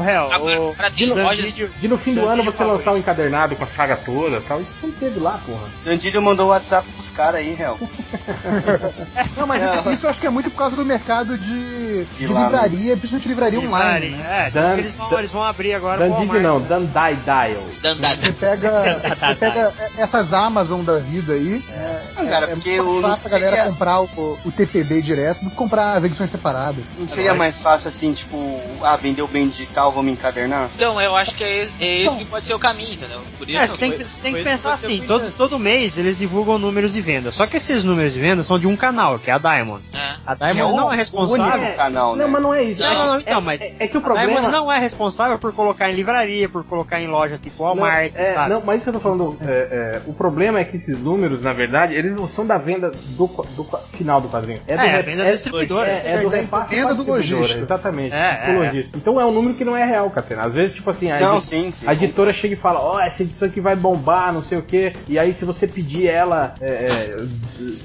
Dan 1.14 1.14
lojas 1.22 1.46
Didio- 1.46 1.70
De 1.80 1.88
no 1.88 1.98
fim 1.98 2.14
do 2.14 2.26
ano 2.26 2.42
você 2.44 2.64
lançar 2.64 2.92
um 2.92 2.96
encadernado 2.98 3.54
com 3.56 3.64
a 3.64 3.66
saga 3.68 3.96
toda 3.96 4.36
e 4.38 4.40
tal. 4.40 4.60
Isso 4.60 4.70
sempre 4.80 4.96
teve 4.98 5.20
lá, 5.20 5.38
porra. 5.46 5.64
Dandilho 5.84 6.20
mandou 6.22 6.46
o 6.46 6.50
WhatsApp 6.50 6.86
pros 6.92 7.10
caras 7.10 7.36
aí, 7.40 7.54
real. 7.54 7.78
Não, 9.36 9.46
mas 9.46 9.62
Não. 9.62 9.74
isso, 9.80 9.90
isso 9.90 10.06
eu 10.06 10.10
acho 10.10 10.20
que 10.20 10.26
é 10.26 10.30
muito 10.30 10.50
por 10.50 10.58
causa 10.58 10.76
do 10.76 10.84
mercado 10.84 11.36
de, 11.38 12.04
de, 12.04 12.26
lá, 12.26 12.44
livraria, 12.44 12.96
principalmente 12.96 13.28
livraria 13.28 13.60
online. 13.60 14.06
Livraria, 14.08 14.16
Né? 14.28 14.46
É, 14.46 14.50
Dan- 14.50 14.66
porque 14.68 14.80
eles 14.80 14.92
vão, 14.94 15.10
Dan- 15.10 15.18
eles 15.18 15.30
vão 15.30 15.42
abrir 15.42 15.74
agora 15.74 15.96
o 15.96 15.98
Dandid 16.10 16.16
Walmart, 16.26 16.42
não, 16.42 16.58
né? 16.60 16.66
Dandai 16.68 17.16
Dial. 17.16 17.62
Dandada. 17.82 18.16
Você 18.16 18.32
pega, 18.32 19.02
você 19.28 19.34
pega 19.34 19.74
essas 19.96 20.32
Amazon 20.32 20.82
da 20.82 20.98
vida 20.98 21.32
aí. 21.34 21.62
É, 21.70 22.24
cara, 22.24 22.46
é 22.46 22.48
porque 22.50 22.80
muito 22.82 22.98
o- 22.98 23.02
fácil 23.08 23.26
a 23.28 23.30
galera 23.30 23.56
seria- 23.56 23.72
comprar 24.06 24.20
o, 24.22 24.38
o 24.44 24.52
TPB 24.52 25.02
direto 25.02 25.44
do 25.44 25.50
que 25.50 25.56
comprar 25.56 25.94
as 25.94 26.04
edições 26.04 26.30
separadas. 26.30 26.84
Não 26.98 27.08
seria 27.08 27.34
mais 27.34 27.60
fácil 27.60 27.88
assim, 27.88 28.12
tipo, 28.12 28.36
ah, 28.82 28.96
vendeu 28.96 29.26
bem 29.26 29.48
digital, 29.48 29.92
vamos 29.92 30.12
encadernar? 30.12 30.70
Então, 30.74 31.00
eu 31.00 31.14
acho 31.16 31.34
que 31.34 31.44
é, 31.44 31.68
é 31.80 32.02
esse 32.04 32.18
que 32.18 32.24
pode 32.24 32.46
ser 32.46 32.54
o 32.54 32.58
caminho, 32.58 32.94
entendeu? 32.94 33.20
Por 33.36 33.48
isso 33.48 33.58
É, 33.58 33.66
você 33.66 33.78
tem, 33.78 33.88
foi- 33.90 33.98
que- 33.98 34.04
você 34.08 34.22
tem 34.22 34.34
que 34.34 34.42
pensar 34.44 34.72
assim, 34.72 35.00
todo, 35.06 35.30
todo 35.32 35.58
mês 35.58 35.98
eles 35.98 36.18
divulgam 36.18 36.58
números 36.58 36.92
de 36.92 37.00
venda. 37.00 37.30
Só 37.30 37.46
que 37.46 37.56
esses 37.56 37.84
números 37.84 38.12
de 38.12 38.20
venda 38.20 38.42
são 38.42 38.58
de 38.58 38.66
um 38.66 38.76
canal, 38.76 39.18
que 39.18 39.30
é 39.30 39.34
a 39.34 39.38
Diamond. 39.38 39.82
É. 39.94 39.98
A 40.26 40.32
é 40.32 40.52
Diamond 40.52 40.74
o 40.74 40.76
não 40.76 40.92
é 40.92 40.96
responsável. 40.96 41.60
único 41.62 41.76
canal, 41.76 42.16
né? 42.16 42.24
Não, 42.24 42.30
mas 42.30 42.42
não 42.42 42.54
é 42.54 42.62
isso. 42.64 42.82
Não, 42.82 42.90
é, 42.90 42.94
não, 42.94 43.06
não, 43.06 43.14
é- 43.16 43.20
então, 43.20 43.40
mas 43.40 43.62
é, 43.62 43.74
é 43.80 43.88
que 43.88 43.96
o 43.96 44.00
a 44.00 44.02
Diamond 44.02 44.32
problema. 44.32 44.50
não 44.50 44.72
é 44.72 44.78
responsável 44.78 45.38
por 45.38 45.52
colocar 45.52 45.90
em 45.90 45.94
livraria, 45.94 46.48
por 46.48 46.64
colocar 46.64 47.00
em 47.00 47.06
loja 47.08 47.38
tipo 47.38 47.62
Walmart, 47.64 48.14
não, 48.14 48.22
é, 48.24 48.32
sabe? 48.34 48.50
não, 48.50 48.60
mas 48.64 48.76
isso 48.76 48.84
que 48.84 48.88
eu 48.90 48.94
tô 48.94 49.00
falando, 49.00 49.38
é, 49.46 49.50
é, 49.50 50.02
o 50.06 50.12
problema 50.12 50.58
é 50.60 50.64
que 50.64 50.76
esses 50.76 50.98
números, 50.98 51.40
na 51.42 51.52
verdade, 51.52 51.94
eles 51.94 52.14
não 52.14 52.28
são 52.28 52.46
da 52.46 52.58
venda 52.58 52.90
do, 52.90 53.26
do 53.26 53.64
final 53.92 54.20
do 54.20 54.28
quadrinho. 54.28 54.58
do 54.66 54.72
É, 54.72 54.76
a 54.76 54.82
re- 54.82 55.02
venda 55.02 55.30
distribuidora. 55.30 55.88
É, 55.90 56.14
é 56.14 56.20
do 56.20 56.34
É 56.34 56.40
repasse 56.40 56.74
venda 56.74 56.94
do 56.94 57.04
lojista. 57.04 57.58
Exatamente. 57.58 58.14
É, 58.14 58.34
pro 58.44 58.52
é, 58.52 58.58
lojista. 58.66 58.90
Então 58.96 59.20
é 59.20 59.24
um 59.26 59.32
número 59.32 59.54
que 59.54 59.64
não 59.64 59.76
é 59.76 59.84
real, 59.84 60.08
Catena. 60.10 60.42
Às 60.46 60.54
vezes, 60.54 60.74
tipo 60.74 60.90
assim, 60.90 61.10
a, 61.10 61.18
Não, 61.20 61.36
edi- 61.36 61.44
sim, 61.44 61.72
sim. 61.72 61.86
a 61.86 61.92
editora 61.92 62.32
chega 62.32 62.54
e 62.54 62.56
fala, 62.56 62.80
ó, 62.80 63.00
essa 63.00 63.22
edição 63.22 63.48
aqui 63.48 63.60
vai 63.60 63.74
bombar, 63.76 64.32
não 64.32 64.42
sei 64.42 64.58
o 64.58 64.62
quê. 64.62 64.92
E 65.08 65.18
aí, 65.18 65.32
se 65.34 65.44
você 65.44 65.66
pedir 65.66 66.06
ela, 66.08 66.54
é, 66.60 66.66
é, 66.66 67.16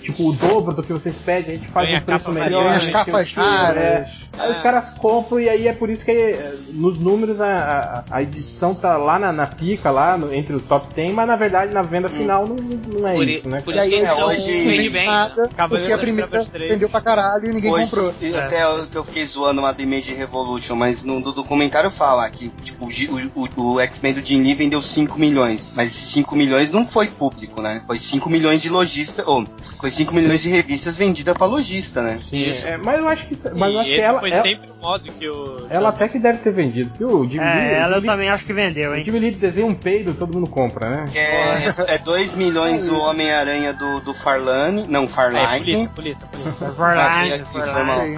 tipo, 0.01 0.29
o 0.29 0.33
dobro 0.33 0.75
do 0.75 0.83
que 0.83 0.93
vocês 0.93 1.15
pedem, 1.25 1.55
a 1.55 1.57
gente 1.57 1.71
faz 1.71 1.89
um 1.89 2.01
preço 2.05 2.23
capa 2.25 2.31
melhor. 2.31 2.67
as 2.67 2.89
capas 2.89 3.31
o 3.33 3.35
raras. 3.39 3.77
é. 3.83 4.05
Aí 4.39 4.51
os 4.51 4.57
caras 4.61 4.89
compram 4.97 5.39
e 5.39 5.47
aí 5.47 5.67
é 5.67 5.73
por 5.73 5.89
isso 5.91 6.03
que 6.03 6.09
é, 6.11 6.53
nos 6.71 6.97
números 6.97 7.39
a, 7.39 8.03
a, 8.09 8.17
a 8.17 8.21
edição 8.23 8.73
tá 8.73 8.97
lá 8.97 9.19
na, 9.19 9.31
na 9.31 9.45
pica, 9.45 9.91
lá 9.91 10.17
no- 10.17 10.33
entre 10.33 10.55
os 10.55 10.63
top 10.63 10.87
10, 10.95 11.13
mas 11.13 11.27
na 11.27 11.35
verdade 11.35 11.71
na 11.71 11.83
venda 11.83 12.09
final 12.09 12.43
não, 12.47 12.55
não 12.55 13.07
é 13.07 13.13
Por, 13.13 13.27
isso, 13.27 13.47
né? 13.47 13.61
por 13.63 13.73
isso 13.75 13.83
que 13.87 13.95
É, 13.95 13.99
edição 13.99 14.25
hoje- 14.27 14.89
bem. 14.89 15.05
Cavaleiro 15.05 15.47
porque 15.69 15.92
a 15.93 15.97
primeira 15.97 16.43
vendeu 16.45 16.89
pra 16.89 17.01
caralho 17.01 17.45
e 17.49 17.53
ninguém 17.53 17.71
Hoje, 17.71 17.83
comprou. 17.85 18.13
e 18.21 18.35
até 18.35 18.67
o 18.67 18.85
que 18.85 18.97
eu 18.97 19.03
fiquei 19.03 19.25
zoando 19.25 19.61
lá 19.61 19.71
do 19.71 19.81
Image 19.81 20.13
Revolution, 20.13 20.75
mas 20.75 21.03
no 21.03 21.21
do 21.21 21.31
documentário 21.31 21.89
fala 21.91 22.29
que 22.29 22.49
tipo, 22.63 22.85
o, 22.85 22.89
o, 22.89 23.49
o- 23.57 23.73
o 23.75 23.79
X-Men 23.79 24.13
do 24.13 24.25
Jim 24.25 24.41
Lee 24.41 24.53
vendeu 24.55 24.81
5 24.81 25.17
milhões. 25.19 25.71
Mas 25.75 25.89
esses 25.89 26.07
5 26.09 26.35
milhões 26.35 26.71
não 26.71 26.85
foi 26.87 27.07
público, 27.07 27.61
né? 27.61 27.81
Foi 27.87 27.97
5 27.97 28.29
milhões 28.29 28.61
de 28.61 28.69
lojista, 28.69 29.23
ou 29.25 29.43
foi 29.79 29.89
5 29.91 30.13
milhões 30.13 30.41
de 30.41 30.49
revistas 30.49 30.97
vendidas 30.97 31.35
pra 31.35 31.45
lojista, 31.47 32.01
né? 32.01 32.19
Isso. 32.31 32.67
É, 32.67 32.77
mas 32.77 32.99
eu 32.99 33.07
acho 33.07 33.25
que, 33.27 33.37
mas 33.57 33.73
eu 33.73 33.79
acho 33.79 33.89
que 33.89 34.01
ela, 34.01 34.19
foi 34.19 34.31
ela, 34.31 34.43
sempre 34.43 34.69
o 34.69 34.83
modo 34.87 35.11
que 35.11 35.27
o. 35.29 35.67
ela 35.69 35.89
até 35.89 36.07
que 36.07 36.19
deve 36.19 36.39
ter 36.39 36.51
vendido. 36.53 36.89
Porque 36.89 37.05
o 37.05 37.23
Jimmy 37.29 37.45
Lee, 37.45 37.61
É, 37.61 37.73
ela 37.79 37.87
o 37.87 37.91
eu 37.91 37.95
Jimmy, 38.01 38.07
também 38.07 38.29
acho 38.29 38.45
que 38.45 38.53
vendeu, 38.53 38.91
o 38.91 38.95
hein? 38.95 39.03
Jimmy 39.05 39.19
Lee 39.19 39.31
desenha 39.31 39.67
um 39.67 39.73
peido, 39.75 40.13
todo 40.13 40.33
mundo 40.35 40.49
compra, 40.49 40.89
né? 40.89 41.05
Que 41.11 41.17
é, 41.19 41.97
2 41.97 42.35
milhões 42.35 42.87
o 42.87 42.95
Homem-Aranha 42.97 43.73
do, 43.73 43.99
do 44.01 44.13
Farlane, 44.13 44.85
não, 44.87 45.03
É, 45.03 45.07
Farline. 45.07 45.82
Aqui. 45.87 47.43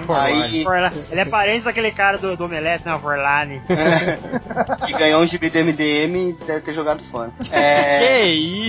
Aí, 0.08 0.62
Forlane. 0.64 0.96
Ele 1.12 1.20
é 1.20 1.24
parente 1.24 1.64
daquele 1.64 1.90
cara 1.90 2.18
do, 2.18 2.36
do 2.36 2.44
Omelete, 2.44 2.84
né? 2.86 2.98
Forlane. 3.00 3.62
que 4.86 4.92
ganhou 4.92 5.22
um 5.22 5.26
gibi 5.26 5.50
do 5.50 5.58
MDM 5.58 6.16
e 6.30 6.36
deve 6.46 6.60
ter 6.60 6.74
jogado 6.74 7.02
fora. 7.10 7.30
É, 7.50 7.98
Que 8.06 8.22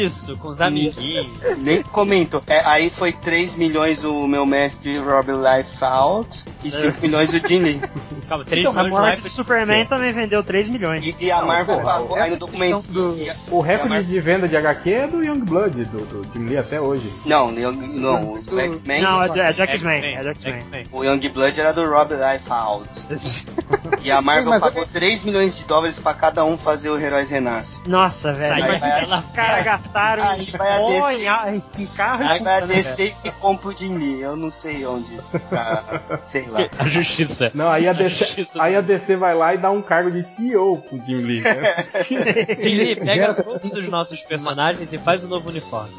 isso, 0.06 0.38
com 0.38 0.50
os 0.50 0.62
amiguinhos. 0.62 1.28
nem 1.58 1.82
comento. 1.84 2.42
É, 2.48 2.62
aí 2.66 2.90
foi 2.90 3.12
3 3.12 3.56
milhões 3.56 4.04
o 4.04 4.28
meu 4.28 4.46
mestre 4.46 4.98
Rob 4.98 5.28
Liefeld 5.32 6.44
e 6.64 6.72
5 6.72 7.02
milhões 7.02 7.34
o 7.34 7.48
Jim 7.48 7.60
Lee. 7.60 7.82
Calma, 8.28 8.44
três 8.46 8.66
Então, 8.66 8.72
a 8.80 8.84
milhões 8.84 9.02
morte 9.02 9.18
de 9.18 9.24
de 9.24 9.30
Superman 9.30 9.86
também 9.86 10.12
vendeu 10.14 10.44
3 10.44 10.70
milhões. 10.70 11.06
E, 11.20 11.26
e 11.26 11.32
a 11.32 11.42
Marvel 11.42 11.80
pagou, 11.82 12.16
aí 12.16 12.32
no 12.32 12.38
documento. 12.38 12.82
do- 12.90 13.18
e 13.18 13.30
a- 13.30 13.36
O 13.50 13.62
a 13.62 13.66
recorde 13.66 13.90
Mar- 13.90 14.04
de 14.04 14.20
venda 14.20 14.48
de 14.48 14.56
HQ 14.58 14.92
é 14.92 15.08
do 15.08 15.24
Youngblood, 15.24 15.84
do, 15.86 16.00
do 16.06 16.34
Jimmy 16.34 16.50
Lee 16.50 16.58
até 16.58 16.80
hoje. 16.80 17.12
Não, 17.26 17.52
não, 17.52 17.72
não, 17.72 18.22
o 18.34 18.42
X-Men. 18.78 19.02
Não, 19.02 19.22
é 19.22 19.26
é 19.26 19.54
do 19.54 19.62
X-Men. 19.62 20.16
É 20.16 20.22
do 20.22 20.30
X-Men. 20.30 20.64
O 20.92 21.04
Youngblood 21.04 21.60
era 21.60 21.74
do 21.74 21.86
Rob 21.90 22.12
Liefeld. 22.14 22.90
e 24.04 24.12
a 24.12 24.22
Marvel 24.22 24.50
Mas- 24.52 24.62
pagou 24.62 24.86
3 24.86 25.24
milhões 25.24 25.58
de 25.58 25.66
dólares 25.66 26.00
pra 26.00 26.14
cada 26.14 26.44
um 26.46 26.58
fazer 26.58 26.90
o 26.90 27.00
Heróis 27.00 27.30
Renasce. 27.30 27.82
Nossa, 27.88 28.34
velho. 28.34 28.54
Aí 28.56 28.62
vai- 28.62 28.70
Imagina 28.78 28.90
vai- 28.90 29.02
esses 29.04 29.30
caras 29.32 29.64
gastaram 29.66 30.24
Aí 30.24 30.42
em 30.44 30.58
vai 30.58 30.74
a 30.74 30.78
pó, 30.78 30.90
DC. 31.10 31.26
em, 31.78 31.84
em 31.84 31.86
carro 31.88 32.24
e 32.24 32.28
Aí 32.28 32.40
vai 32.44 32.58
a 32.58 32.66
né, 32.66 32.76
DC 32.76 33.14
e 33.24 33.32
compra 33.32 33.70
o 33.70 33.78
Jim 33.78 33.98
Lee. 33.98 34.22
Eu 34.22 34.36
não 34.36 34.50
sei 34.50 34.86
onde. 34.86 35.18
Tá, 35.50 36.20
sei 36.26 36.48
lá. 36.48 36.68
A 36.80 36.86
justiça. 36.88 37.52
Não, 37.54 37.70
aí 37.72 37.88
a, 37.88 37.94
DC, 37.94 38.10
Justiça 38.26 38.52
aí 38.60 38.76
a 38.76 38.82
DC 38.82 39.16
vai 39.16 39.34
lá 39.36 39.54
e 39.54 39.58
dá 39.58 39.72
um 39.72 39.82
cargo 39.82 40.12
de 40.12 40.24
CEO 40.24 40.78
pro 40.78 40.98
Jim 41.06 41.18
Lee. 41.18 41.42
Né? 41.42 41.86
Ele 42.58 42.96
pega 42.96 43.14
Gera- 43.14 43.34
todos 43.34 43.72
os 43.72 43.88
nossos 43.90 44.20
personagens 44.22 44.88
e 44.92 44.98
faz 44.98 45.24
o 45.24 45.28
novo 45.28 45.50
uniforme. 45.50 45.92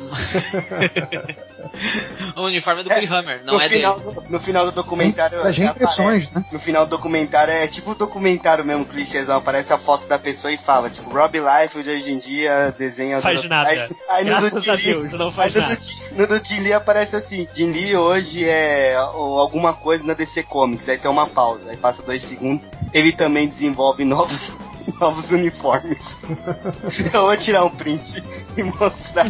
O 2.36 2.42
uniforme 2.42 2.67
é 2.72 2.82
do 2.82 2.88
Bill 2.88 3.14
Hammer, 3.14 3.42
não 3.44 3.54
no, 3.54 3.60
é 3.60 3.68
final, 3.68 3.98
dele. 4.00 4.14
do- 4.14 4.24
no 4.30 4.40
final 4.40 4.64
do 4.66 4.72
documentário. 4.72 5.42
Das 5.42 5.56
reimpressões, 5.56 6.30
né? 6.30 6.44
No 6.52 6.58
final 6.58 6.84
do 6.86 6.90
documentário 6.90 7.52
é 7.52 7.66
tipo 7.66 7.92
o 7.92 7.94
documentário 7.94 8.64
mesmo, 8.64 8.84
clichêzão. 8.84 9.36
Aparece 9.38 9.72
a 9.72 9.78
foto 9.78 10.06
da 10.06 10.18
pessoa 10.18 10.52
e 10.52 10.56
fala, 10.56 10.90
tipo, 10.90 11.10
Rob 11.10 11.38
Liefeld 11.38 11.88
hoje 11.90 12.12
em 12.12 12.18
dia 12.18 12.74
desenha. 12.78 13.20
Faz 13.20 13.42
nada. 13.48 13.68
Aí, 13.70 13.88
aí 14.08 14.24
no 14.24 14.50
do 14.50 14.60
Jim 14.60 14.70
a 14.70 14.74
Lee- 14.74 15.08
não 15.18 15.32
faz 15.32 15.54
no 15.54 15.60
nada. 15.60 15.76
do- 15.76 16.16
No 16.16 16.26
do 16.26 16.44
Jim 16.44 16.60
Lee 16.60 16.72
aparece 16.72 17.16
assim: 17.16 17.46
Jim 17.54 17.70
Lee 17.70 17.96
hoje 17.96 18.44
é 18.48 18.96
ou, 19.14 19.38
alguma 19.38 19.72
coisa 19.72 20.04
na 20.04 20.14
DC 20.14 20.42
Comics. 20.44 20.88
Aí 20.88 20.98
tem 20.98 21.10
uma 21.10 21.26
pausa, 21.26 21.70
aí 21.70 21.76
passa 21.76 22.02
dois 22.02 22.22
segundos. 22.22 22.68
Ele 22.92 23.12
também 23.12 23.48
desenvolve 23.48 24.04
novos. 24.04 24.56
Novos 24.98 25.32
uniformes. 25.32 26.18
Eu 27.12 27.20
vou 27.20 27.36
tirar 27.36 27.62
um 27.62 27.68
print 27.68 28.24
e 28.56 28.62
mostrar. 28.62 29.26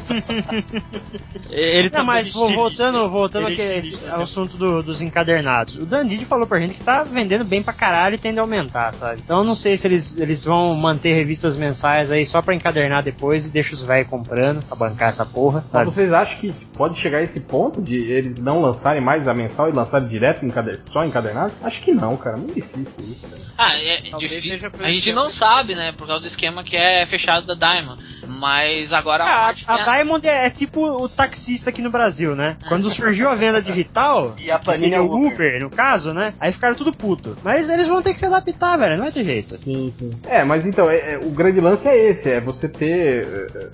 Ele 1.51 1.91
tá 1.91 1.99
Não, 1.99 2.07
mas 2.07 2.29
fazendo 2.29 2.33
vo- 2.35 2.47
estilista. 2.49 2.57
voltando, 2.57 3.11
voltando 3.29 3.47
aqui 3.49 3.99
ao 4.11 4.23
assunto 4.23 4.57
do- 4.57 4.83
dos 4.83 5.01
encadernados. 5.01 5.77
O 5.77 5.85
Dandidi 5.87 6.25
falou 6.25 6.47
pra 6.47 6.59
gente 6.61 6.75
que 6.75 6.83
tá 6.85 7.03
vendendo 7.03 7.45
bem 7.45 7.63
pra 7.63 7.73
caralho 7.73 8.15
e 8.15 8.19
tende 8.19 8.39
a 8.39 8.43
aumentar, 8.43 8.93
sabe? 8.95 9.21
Então 9.25 9.39
eu 9.39 9.45
não 9.45 9.55
sei 9.55 9.77
se 9.77 9.87
eles, 9.87 10.17
eles 10.19 10.45
vão 10.45 10.75
manter 10.75 11.13
revistas 11.15 11.57
mensais 11.57 12.11
aí 12.11 12.25
só 12.25 12.41
pra 12.43 12.55
encadernar 12.55 13.03
depois 13.03 13.47
e 13.47 13.51
deixa 13.51 13.75
os 13.75 13.83
velhos 13.83 14.09
comprando 14.09 14.65
pra 14.65 14.77
bancar 14.77 15.09
essa 15.09 15.25
porra, 15.27 15.65
Mas 15.73 15.85
sabe? 15.85 15.91
vocês 15.95 16.13
acham 16.13 16.39
que 16.39 16.53
pode 16.77 16.99
chegar 17.01 17.19
a 17.19 17.23
esse 17.23 17.41
ponto 17.41 17.81
de 17.83 17.97
eles 17.97 18.39
não 18.39 18.61
lançarem 18.61 19.03
mais 19.03 19.27
a 19.29 19.35
mensal 19.35 19.69
e 19.69 19.73
lançarem 19.73 20.09
direto 20.09 20.45
encader... 20.45 20.81
só 20.93 21.05
encadernado? 21.05 21.53
Acho 21.63 21.81
que 21.83 21.93
não, 21.93 22.17
cara. 22.17 22.37
Muito 22.37 22.55
difícil 22.55 22.87
isso. 23.01 23.27
Cara. 23.29 23.43
Ah, 23.59 23.77
é 23.79 24.11
Talvez 24.11 24.31
difícil. 24.43 24.71
A 24.81 24.91
gente 24.91 25.13
não 25.13 25.29
sabe, 25.29 25.75
né? 25.75 25.93
Por 25.93 26.07
causa 26.07 26.23
do 26.23 26.27
esquema 26.29 26.63
que 26.63 26.77
é 26.77 27.05
fechado 27.07 27.47
da 27.47 27.55
Diamond. 27.55 28.03
Mas 28.29 28.93
agora 28.93 29.25
Ah, 29.25 29.27
parte 29.47 29.65
a, 29.67 29.77
tem 29.77 29.85
Diamond 29.85 30.27
é, 30.27 30.47
é 30.47 30.51
tipo 30.51 30.81
o 31.03 31.09
taxista 31.09 31.71
aqui 31.71 31.83
no 31.83 31.91
Brasil, 31.91 32.37
né? 32.37 32.57
Quando 32.69 32.91
surgiu 32.91 33.29
a 33.29 33.35
venda 33.35 33.61
digital, 33.61 34.35
E 34.41 34.51
a 34.51 34.59
Panini 34.59 34.95
é 34.95 35.01
o 35.01 35.07
Uber. 35.07 35.33
Uber, 35.35 35.61
no 35.61 35.71
caso, 35.71 36.13
né? 36.15 36.35
Aí 36.39 36.53
ficaram 36.53 36.75
tudo 36.77 36.93
puto. 36.93 37.37
Mas 37.43 37.69
eles 37.69 37.87
vão 37.89 38.01
ter 38.03 38.13
que 38.15 38.21
se 38.21 38.27
adaptar, 38.27 38.77
velho. 38.79 38.97
Não 38.97 39.05
vai 39.05 39.13
ter 39.13 39.25
jeito. 39.25 39.59
Sim, 39.63 39.93
sim. 39.99 40.11
É, 40.27 40.45
mas 40.45 40.65
então, 40.65 40.91
é- 40.91 41.15
é, 41.15 41.19
o 41.19 41.31
grande 41.31 41.61
lance 41.61 41.87
é 41.89 42.11
esse, 42.11 42.31
é 42.31 42.41
você 42.41 42.69
ter. 42.69 43.27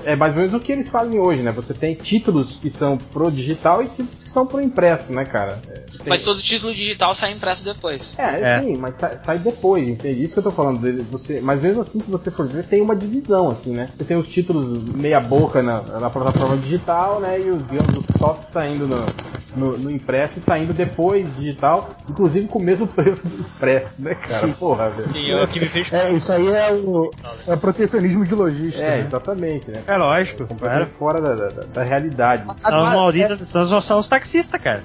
É 0.04 0.14
é 0.14 0.16
mais 0.16 0.32
ou 0.32 0.38
menos 0.40 0.54
o 0.54 0.60
que 0.60 0.70
eles 0.70 0.88
fazem 0.88 1.18
hoje, 1.18 1.42
né? 1.42 1.50
Você 1.50 1.74
tem 1.74 1.94
títulos 1.94 2.56
que 2.56 2.70
são 2.70 2.96
pro 2.96 3.30
digital 3.30 3.82
e 3.82 3.88
títulos 3.88 4.22
que 4.22 4.30
são 4.30 4.46
pro 4.46 4.60
impresso, 4.60 5.12
né, 5.12 5.24
cara? 5.24 5.58
Tem- 5.98 6.08
Mas 6.10 6.22
todo 6.22 6.42
título 6.42 6.74
digital 6.74 7.14
sai 7.14 7.32
impresso 7.32 7.64
depois. 7.64 8.02
É, 8.18 8.22
É. 8.56 8.60
sim, 8.60 8.76
mas 8.76 8.96
sai, 8.96 9.18
sai 9.20 9.38
depois, 9.38 9.88
entende? 9.88 10.24
Isso 10.24 10.32
que 10.32 10.38
eu 10.38 10.42
tô 10.42 10.50
falando. 10.50 10.80
dele, 10.80 11.02
Você, 11.10 11.40
mas 11.40 11.60
mesmo 11.62 11.82
assim, 11.82 12.00
se 12.00 12.10
você 12.10 12.30
for 12.30 12.46
ver, 12.48 12.64
tem 12.64 12.82
uma 12.82 12.96
divisão, 12.96 13.50
assim, 13.50 13.70
né? 13.70 13.88
Você 13.96 14.04
tem 14.04 14.16
os 14.16 14.26
títulos 14.28 14.82
meia 14.94 15.20
boca 15.20 15.62
na, 15.62 15.80
na 16.00 16.10
plataforma 16.10 16.56
digital, 16.58 17.20
né? 17.20 17.38
E 17.40 17.50
os, 17.50 17.66
digamos, 17.68 17.96
os 17.96 18.04
soft 18.18 18.52
saindo 18.52 18.86
no, 18.86 18.96
no, 19.56 19.78
no 19.78 19.90
impresso 19.90 20.38
e 20.38 20.42
saindo 20.42 20.72
depois 20.72 21.26
digital, 21.36 21.90
inclusive 22.08 22.48
com 22.48 22.58
o 22.58 22.62
mesmo 22.62 22.86
preço 22.86 23.26
do 23.26 23.40
impresso, 23.40 24.02
né, 24.02 24.14
cara? 24.14 24.48
Porra, 24.48 24.90
velho. 24.90 25.12
Sim, 25.12 25.30
é 25.30 25.42
o 25.44 25.48
que 25.48 25.60
me 25.60 25.66
fez 25.66 25.92
É, 25.92 26.12
isso 26.12 26.32
aí 26.32 26.46
é 26.48 26.72
o 26.72 27.12
é 27.46 27.56
protecionismo 27.56 28.24
de 28.24 28.34
logística. 28.34 28.84
É, 28.84 29.00
né? 29.02 29.06
exatamente, 29.06 29.70
né? 29.70 29.82
É 29.86 29.96
lógico. 29.96 30.46
Completamente 30.46 30.90
fora 30.98 31.20
da, 31.20 31.34
da, 31.50 31.62
da 31.66 31.82
realidade. 31.82 32.44
São 32.58 32.82
os 32.82 32.88
malditos, 32.90 33.48
são, 33.48 33.62
os- 33.62 33.84
são 33.84 33.98
os 33.98 34.06
taxistas, 34.08 34.60
cara. 34.60 34.82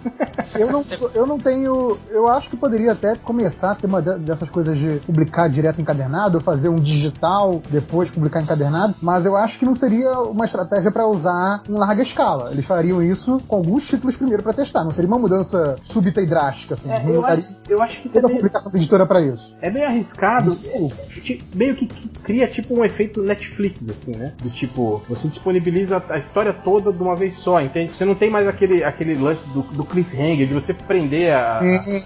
Eu 0.55 0.71
não, 0.71 0.83
sou- 0.85 1.11
eu 1.13 1.25
não 1.25 1.37
tenho. 1.39 1.97
Eu 2.09 2.27
acho 2.27 2.49
que 2.49 2.57
poderia 2.57 2.91
até 2.93 3.15
começar 3.15 3.71
a 3.71 3.75
ter 3.75 3.87
uma 3.87 4.01
de- 4.01 4.19
dessas 4.19 4.49
coisas 4.49 4.77
de 4.77 4.99
publicar 5.05 5.47
direto 5.49 5.81
encadernado, 5.81 6.37
ou 6.37 6.43
fazer 6.43 6.69
um 6.69 6.79
digital, 6.79 7.61
depois 7.69 8.09
publicar 8.09 8.41
encadernado, 8.41 8.95
mas 9.01 9.25
eu 9.25 9.35
acho 9.35 9.57
que 9.59 9.65
não 9.65 9.75
seria 9.75 10.11
uma 10.21 10.45
estratégia 10.45 10.91
para 10.91 11.05
usar 11.07 11.63
em 11.67 11.73
larga 11.73 12.01
escala. 12.01 12.51
Eles 12.51 12.65
fariam 12.65 13.01
isso 13.01 13.39
com 13.47 13.55
alguns 13.57 13.85
títulos 13.85 14.15
primeiro 14.15 14.43
para 14.43 14.53
testar, 14.59 14.83
não 14.83 14.91
seria 14.91 15.07
uma 15.07 15.19
mudança 15.19 15.77
súbita 15.81 16.21
e 16.21 16.25
drástica, 16.25 16.73
assim. 16.75 16.91
É, 16.91 17.03
eu, 17.07 17.25
acho, 17.25 17.55
eu 17.67 17.81
acho 17.81 18.01
que 18.01 18.07
é 18.09 18.11
toda 18.13 18.27
meio, 18.27 18.39
publicação 18.39 18.71
da 18.71 18.77
editora 18.77 19.05
para 19.05 19.21
isso. 19.21 19.55
é 19.61 19.69
meio 19.69 19.87
arriscado. 19.87 20.55
Ti- 20.55 21.43
Meio 21.53 21.75
que, 21.75 21.87
cria 22.23 22.47
tipo 22.47 22.79
um 22.79 22.85
efeito 22.85 23.21
Netflix, 23.21 23.75
assim, 23.89 24.15
né? 24.15 24.33
Do 24.41 24.49
tipo, 24.49 25.01
você 25.09 25.27
disponibiliza 25.27 26.01
a 26.09 26.17
história 26.17 26.53
toda 26.53 26.91
de 26.91 27.01
uma 27.01 27.15
vez 27.15 27.35
só, 27.39 27.59
entende? 27.61 27.91
Você 27.91 28.05
não 28.05 28.15
tem 28.15 28.29
mais 28.29 28.47
aquele, 28.47 28.83
aquele 28.83 29.15
lance 29.15 29.41
do, 29.49 29.61
do 29.61 29.83
cliffhanger, 29.83 30.47
de 30.47 30.53
você 30.53 30.73
prender 30.73 31.33
a, 31.33 31.59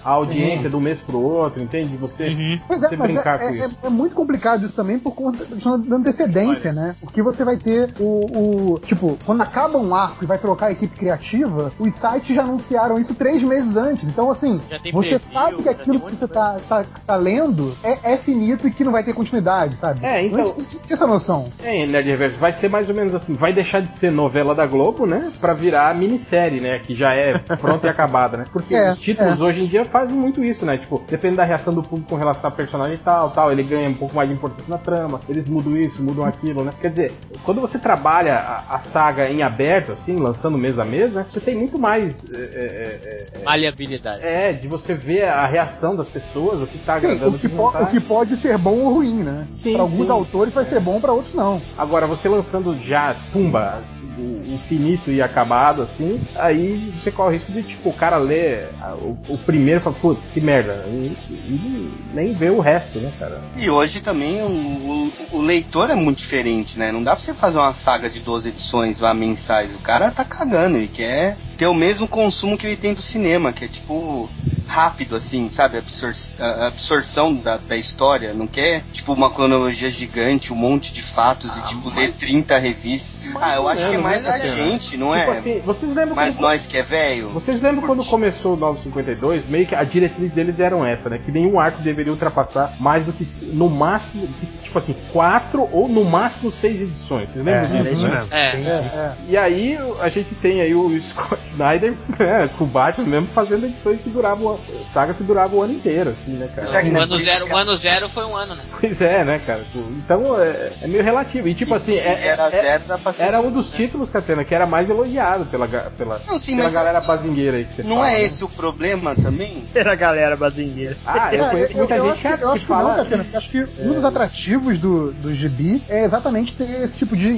a 0.03 0.09
audiência 0.09 0.69
de 0.69 0.75
um 0.75 0.79
mês 0.79 0.99
pro 0.99 1.19
outro, 1.19 1.61
entende? 1.61 1.89
De 1.89 1.97
Você, 1.97 2.31
Pois 2.67 2.83
é, 2.83 2.87
você 2.89 2.95
mas 2.97 3.09
é, 3.09 3.13
brincar 3.13 3.39
com 3.39 3.45
é- 3.45 3.55
isso. 3.57 3.77
é- 3.83 3.87
é 3.87 3.89
muito 3.89 4.15
complicado 4.15 4.65
isso 4.65 4.75
também 4.75 4.99
por 4.99 5.13
conta 5.13 5.45
da 5.45 5.95
antecedência, 5.95 6.71
né? 6.73 6.95
Porque 6.99 7.21
você 7.21 7.43
vai 7.43 7.57
ter 7.57 7.93
o, 7.99 8.73
o- 8.75 8.79
Tipo, 8.79 9.17
quando 9.25 9.41
acaba 9.41 9.77
um 9.77 9.93
arco 9.93 10.23
e 10.23 10.27
vai 10.27 10.37
trocar 10.37 10.67
a 10.67 10.71
equipe 10.71 10.95
criativa, 10.95 11.71
os 11.79 11.93
sites 11.93 12.35
já 12.35 12.42
anunciaram 12.43 12.99
isso 12.99 13.13
três 13.13 13.41
meses 13.43 13.75
antes. 13.75 14.03
Então, 14.07 14.29
assim, 14.29 14.59
você 14.59 14.79
preview, 14.91 15.19
sabe 15.19 15.63
que 15.63 15.69
aquilo 15.69 15.99
que 16.01 16.15
você 16.15 16.27
tá, 16.27 16.57
tá, 16.67 16.83
tá 17.05 17.15
lendo 17.15 17.75
é, 17.83 18.13
é 18.13 18.17
finito 18.17 18.67
e 18.67 18.71
que 18.71 18.83
não 18.83 18.91
vai 18.91 19.03
ter 19.03 19.13
continuidade, 19.13 19.77
sabe? 19.77 20.05
É, 20.05 20.23
então- 20.23 20.41
Antes 20.41 20.53
você 20.53 20.77
tinha 20.79 20.93
essa 20.95 21.07
noção. 21.07 21.51
É, 21.63 21.85
Nerd 21.85 22.07
Reverso, 22.09 22.37
vai 22.39 22.53
ser 22.53 22.69
mais 22.69 22.87
ou 22.89 22.95
menos 22.95 23.13
assim, 23.15 23.33
vai 23.33 23.53
deixar 23.53 23.81
de 23.81 23.93
ser 23.93 24.11
novela 24.11 24.53
da 24.53 24.65
Globo, 24.65 25.05
né? 25.05 25.31
Pra 25.39 25.53
virar 25.53 25.93
minissérie, 25.95 26.59
né? 26.59 26.79
Que 26.79 26.95
já 26.95 27.13
é 27.13 27.37
pronta 27.37 27.87
e 27.87 27.89
acabada, 27.91 28.37
né? 28.37 28.45
Porque 28.51 28.75
É, 28.75 28.91
os 28.93 28.99
títulos 28.99 29.39
hoje 29.39 29.63
em 29.63 29.67
dia 29.67 29.85
fazem 29.85 30.15
muito 30.17 30.43
isso, 30.43 30.65
né? 30.65 30.77
Tipo, 30.77 31.01
depende 31.09 31.37
da 31.37 31.43
reação 31.43 31.73
do 31.73 31.81
público 31.81 32.09
com 32.09 32.15
relação 32.15 32.47
a 32.47 32.51
personagem 32.51 32.95
e 32.95 32.97
tal, 32.97 33.29
tal, 33.31 33.51
ele 33.51 33.63
ganha 33.63 33.89
um 33.89 33.93
pouco 33.93 34.15
mais 34.15 34.27
de 34.29 34.35
importância 34.35 34.65
na 34.69 34.77
trama, 34.77 35.19
eles 35.29 35.47
mudam 35.47 35.75
isso, 35.77 36.01
mudam 36.01 36.25
aquilo, 36.25 36.63
né? 36.63 36.71
Quer 36.81 36.89
dizer, 36.89 37.11
quando 37.43 37.61
você 37.61 37.77
trabalha 37.79 38.35
a, 38.35 38.75
a 38.75 38.79
saga 38.79 39.29
em 39.29 39.41
aberto, 39.41 39.91
assim, 39.93 40.15
lançando 40.15 40.57
mês 40.57 40.77
a 40.77 40.83
mês, 40.83 41.11
né? 41.13 41.25
Você 41.31 41.39
tem 41.39 41.55
muito 41.55 41.77
mais 41.79 42.13
é, 42.35 43.27
é, 43.41 43.43
Maleabilidade. 43.43 44.23
é, 44.23 44.53
de 44.53 44.67
você 44.67 44.93
ver 44.93 45.25
a 45.25 45.45
reação 45.45 45.95
das 45.95 46.07
pessoas, 46.09 46.61
o 46.61 46.67
que 46.67 46.77
tá 46.79 46.99
Sim, 46.99 47.05
agradando 47.07 47.35
o, 47.35 47.39
que 47.39 47.47
o 47.47 47.49
que 47.49 47.55
po- 47.55 47.71
não 47.71 47.83
o 47.83 47.87
que 47.87 47.99
pode 47.99 48.35
ser 48.37 48.57
bom 48.57 48.77
ou 48.79 48.93
ruim, 48.93 49.23
né? 49.23 49.47
Sim, 49.51 49.73
pra 49.73 49.81
alguns 49.83 50.05
sim. 50.05 50.11
autores 50.11 50.53
vai 50.53 50.65
ser 50.65 50.79
bom, 50.79 50.99
pra 50.99 51.11
outros 51.13 51.33
não. 51.33 51.61
Agora, 51.77 52.07
você 52.07 52.27
lançando 52.29 52.75
já, 52.81 53.15
pumba, 53.31 53.83
o, 54.17 54.55
o 54.55 54.59
finito 54.67 55.11
e 55.11 55.21
acabado, 55.21 55.83
assim, 55.83 56.19
aí 56.35 56.91
você 56.99 57.11
corre 57.11 57.35
o 57.35 57.39
risco 57.39 57.51
de, 57.51 57.63
tipo, 57.63 57.89
o 57.89 57.93
cara 57.93 58.17
ler 58.17 58.69
o, 59.01 59.17
o 59.33 59.37
primeiro 59.37 59.79
e 59.79 59.83
fala, 59.83 59.95
putz, 59.95 60.21
que 60.33 60.41
merda, 60.41 60.83
e, 60.87 61.15
e 61.29 61.93
nem 62.13 62.33
vê 62.33 62.49
o 62.49 62.59
resto, 62.59 62.99
né, 62.99 63.11
cara? 63.17 63.41
E 63.57 63.69
hoje 63.69 64.01
também 64.01 64.41
o, 64.41 64.47
o- 64.47 65.11
o 65.33 65.41
leitor 65.41 65.89
é 65.89 65.95
muito 65.95 66.17
diferente, 66.19 66.77
né? 66.77 66.91
Não 66.91 67.03
dá 67.03 67.15
pra 67.15 67.23
você 67.23 67.33
fazer 67.33 67.57
uma 67.59 67.73
saga 67.73 68.09
de 68.09 68.19
12 68.19 68.49
edições 68.49 68.99
lá 69.01 69.13
mensais. 69.13 69.73
O 69.75 69.79
cara 69.79 70.11
tá 70.11 70.23
cagando 70.23 70.77
e 70.79 70.87
quer 70.87 71.37
ter 71.57 71.67
o 71.67 71.73
mesmo 71.73 72.07
consumo 72.07 72.57
que 72.57 72.65
ele 72.65 72.75
tem 72.77 72.93
do 72.93 73.01
cinema, 73.01 73.51
que 73.53 73.65
é 73.65 73.67
tipo 73.67 74.29
rápido, 74.67 75.15
assim, 75.15 75.49
sabe? 75.49 75.77
Absor 75.77 76.13
a 76.39 76.67
absorção 76.67 77.35
da, 77.35 77.57
da 77.57 77.77
história. 77.77 78.33
Não 78.33 78.47
quer, 78.47 78.83
tipo, 78.91 79.13
uma 79.13 79.29
cronologia 79.29 79.89
gigante, 79.89 80.51
um 80.51 80.55
monte 80.55 80.91
de 80.93 81.03
fatos 81.03 81.55
e, 81.57 81.63
tipo, 81.65 81.89
ler 81.89 82.13
30 82.13 82.57
revistas. 82.57 83.19
Ah, 83.39 83.55
eu 83.55 83.67
acho 83.67 83.87
que 83.89 83.92
é 83.93 83.97
menos, 83.97 84.03
mais 84.11 84.25
a 84.27 84.31
Catena? 84.33 84.55
gente, 84.55 84.97
não 84.97 85.13
tipo 85.17 85.31
é? 85.31 85.37
assim, 85.37 85.59
vocês 85.65 85.95
lembram 85.95 86.15
Mas 86.15 86.35
quando- 86.35 86.41
nós 86.43 86.67
que 86.67 86.77
é 86.77 86.83
velho. 86.83 87.29
Vocês 87.29 87.61
lembram 87.61 87.85
quando 87.87 88.03
começou 88.05 88.53
o 88.53 88.57
952? 88.57 89.47
Meio 89.49 89.65
que 89.67 89.75
a 89.75 89.83
diretriz 89.83 90.31
deles 90.31 90.59
eram 90.59 90.85
essa, 90.85 91.09
né? 91.09 91.19
Que 91.23 91.31
nenhum 91.31 91.59
arco 91.59 91.81
deveria 91.81 92.11
ultrapassar 92.11 92.73
mais 92.79 93.05
do 93.05 93.13
que 93.13 93.27
no 93.53 93.69
máximo, 93.69 94.27
tipo 94.63 94.77
assim, 94.79 94.95
quatro 95.11 95.67
ou 95.71 95.87
no 95.87 96.03
máximo 96.03 96.51
seis 96.51 96.81
edições. 96.81 97.29
Vocês 97.29 97.43
lembram 97.45 97.65
Era 97.77 97.83
disso, 97.89 97.91
isso 97.93 98.07
né? 98.07 98.19
mesmo. 98.19 98.33
É. 98.33 98.51
Sim, 98.51 98.65
É, 98.65 98.69
sim. 98.81 98.97
é. 98.97 99.13
E 99.29 99.37
aí 99.37 99.77
a 99.99 100.09
gente 100.09 100.35
tem 100.35 100.61
aí 100.61 100.73
o 100.73 100.97
Scott 101.01 101.41
Snyder 101.43 101.93
né, 102.19 102.49
com 102.57 102.63
o 102.63 102.67
Batman 102.67 103.07
mesmo 103.07 103.27
fazendo 103.33 103.65
edições 103.65 104.01
que 104.01 104.09
duravam, 104.09 104.59
sagas 104.93 105.17
que 105.17 105.23
duravam 105.23 105.59
o 105.59 105.61
ano 105.63 105.73
inteiro, 105.73 106.11
assim, 106.11 106.31
né, 106.31 106.49
cara? 106.53 106.67
Já 106.67 106.81
que 106.81 106.89
O 106.89 106.93
não 106.93 107.01
é 107.01 107.03
ano 107.03 107.17
zero, 107.17 107.47
o 107.47 107.55
ano 107.57 107.75
zero 107.75 108.09
foi 108.09 108.25
um 108.25 108.35
ano, 108.35 108.55
né? 108.55 108.63
Pois 108.79 109.01
é, 109.01 109.23
né, 109.23 109.39
cara? 109.45 109.63
Então 109.97 110.39
é, 110.41 110.73
é 110.81 110.87
meio 110.87 111.03
relativo. 111.03 111.47
E 111.47 111.55
tipo 111.55 111.71
E 111.73 111.75
assim, 111.75 111.97
é- 111.97 112.27
era 112.27 112.47
é- 112.47 112.49
zero, 112.49 112.83
era 113.19 113.41
um 113.41 113.51
dos 113.51 113.67
títulos, 113.71 113.82
Catena, 114.11 114.43
que 114.43 114.53
era 114.53 114.65
mais 114.67 114.89
elogiado 114.89 115.45
pela, 115.45 115.67
pela, 115.67 116.21
Não, 116.27 116.37
sim, 116.39 116.55
pela 116.55 116.69
galera 116.69 117.01
bazingueira 117.01 117.57
aí 117.57 117.65
que 117.65 117.75
você 117.81 117.83
não 117.87 117.97
fala, 117.97 118.09
é 118.09 118.13
né? 118.13 118.21
esse 118.23 118.43
o 118.43 118.49
problema 118.49 119.15
também? 119.15 119.63
Era 119.73 119.93
a 119.93 119.95
galera 119.95 120.35
bazingueira. 120.37 120.97
Ah, 121.05 121.33
eu 121.33 121.43
É, 121.45 121.49
conheço 121.51 121.77
muita 121.77 121.95
eu 121.95 122.03
gente 122.03 122.27
acho 122.27 122.37
que, 122.37 122.43
eu 122.43 122.49
acho 122.51 122.61
que 122.61 122.67
fala. 122.67 122.89
não, 122.89 123.03
Catena, 123.03 123.23
porque 123.23 123.37
acho 123.37 123.49
que 123.51 123.65
um 123.83 123.93
dos 123.95 124.05
atrativos 124.05 124.77
do, 124.79 125.11
do 125.13 125.33
gibi 125.33 125.81
é 125.87 126.03
exatamente 126.03 126.53
ter 126.53 126.69
esse 126.83 126.95
tipo 126.95 127.15
de 127.15 127.29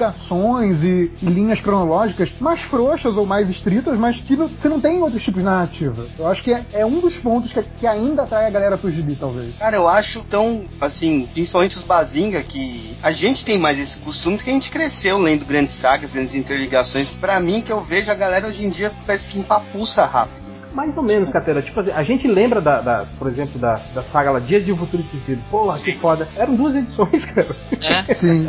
interligações 0.00 0.82
e, 0.82 1.10
e 1.20 1.26
linhas 1.26 1.60
cronológicas 1.60 2.34
mais 2.40 2.60
frouxas 2.60 3.16
ou 3.16 3.26
mais 3.26 3.48
estritas, 3.50 3.98
mas 3.98 4.16
que 4.20 4.36
não- 4.36 4.48
você 4.48 4.68
não 4.68 4.80
tem 4.80 4.98
em 4.98 5.02
outros 5.02 5.22
tipos 5.22 5.40
de 5.40 5.44
narrativa. 5.44 6.08
Eu 6.18 6.26
acho 6.26 6.42
que 6.42 6.52
é, 6.52 6.64
é 6.72 6.86
um 6.86 7.00
dos 7.00 7.18
pontos 7.18 7.52
que, 7.52 7.62
que 7.62 7.86
ainda 7.86 8.22
atrai 8.22 8.46
a 8.46 8.50
galera 8.50 8.78
pro 8.78 8.90
gibi, 8.90 9.16
talvez. 9.16 9.54
Cara, 9.58 9.76
eu 9.76 9.88
acho 9.88 10.22
tão, 10.24 10.64
assim, 10.80 11.26
principalmente 11.32 11.76
os 11.76 11.82
Bazinga, 11.82 12.42
que 12.42 12.96
a 13.02 13.10
gente 13.10 13.44
tem 13.44 13.58
mais 13.58 13.78
esse 13.78 13.98
costume 14.00 14.36
porque 14.36 14.50
a 14.50 14.54
gente 14.54 14.70
cresceu 14.70 15.18
lendo 15.18 15.44
grandes 15.44 15.72
sagas, 15.90 16.12
grandes 16.12 16.34
interligações. 16.36 17.10
Pra 17.10 17.40
mim, 17.40 17.60
que 17.60 17.72
eu 17.72 17.80
vejo 17.80 18.10
a 18.10 18.14
galera 18.14 18.46
hoje 18.46 18.64
em 18.64 18.70
dia 18.70 18.92
parece 19.04 19.28
que 19.28 19.38
empapuça 19.38 20.04
rápido. 20.04 20.39
Mais 20.72 20.96
ou 20.96 21.02
menos, 21.02 21.28
Catena. 21.30 21.60
Tipo 21.62 21.80
assim, 21.80 21.90
a 21.90 22.02
gente 22.02 22.28
lembra 22.28 22.60
da, 22.60 22.80
da- 22.80 23.04
por 23.18 23.28
exemplo, 23.28 23.58
da, 23.58 23.80
da 23.94 24.02
saga 24.04 24.30
lá 24.30 24.38
Dias 24.38 24.64
de 24.64 24.72
um 24.72 24.76
Futuro 24.76 25.02
Esquecido. 25.02 25.42
Porra, 25.50 25.78
que 25.78 25.92
foda. 25.94 26.28
Eram 26.36 26.54
duas 26.54 26.74
edições, 26.76 27.24
cara. 27.32 27.56
É. 27.82 28.14
Sim. 28.14 28.48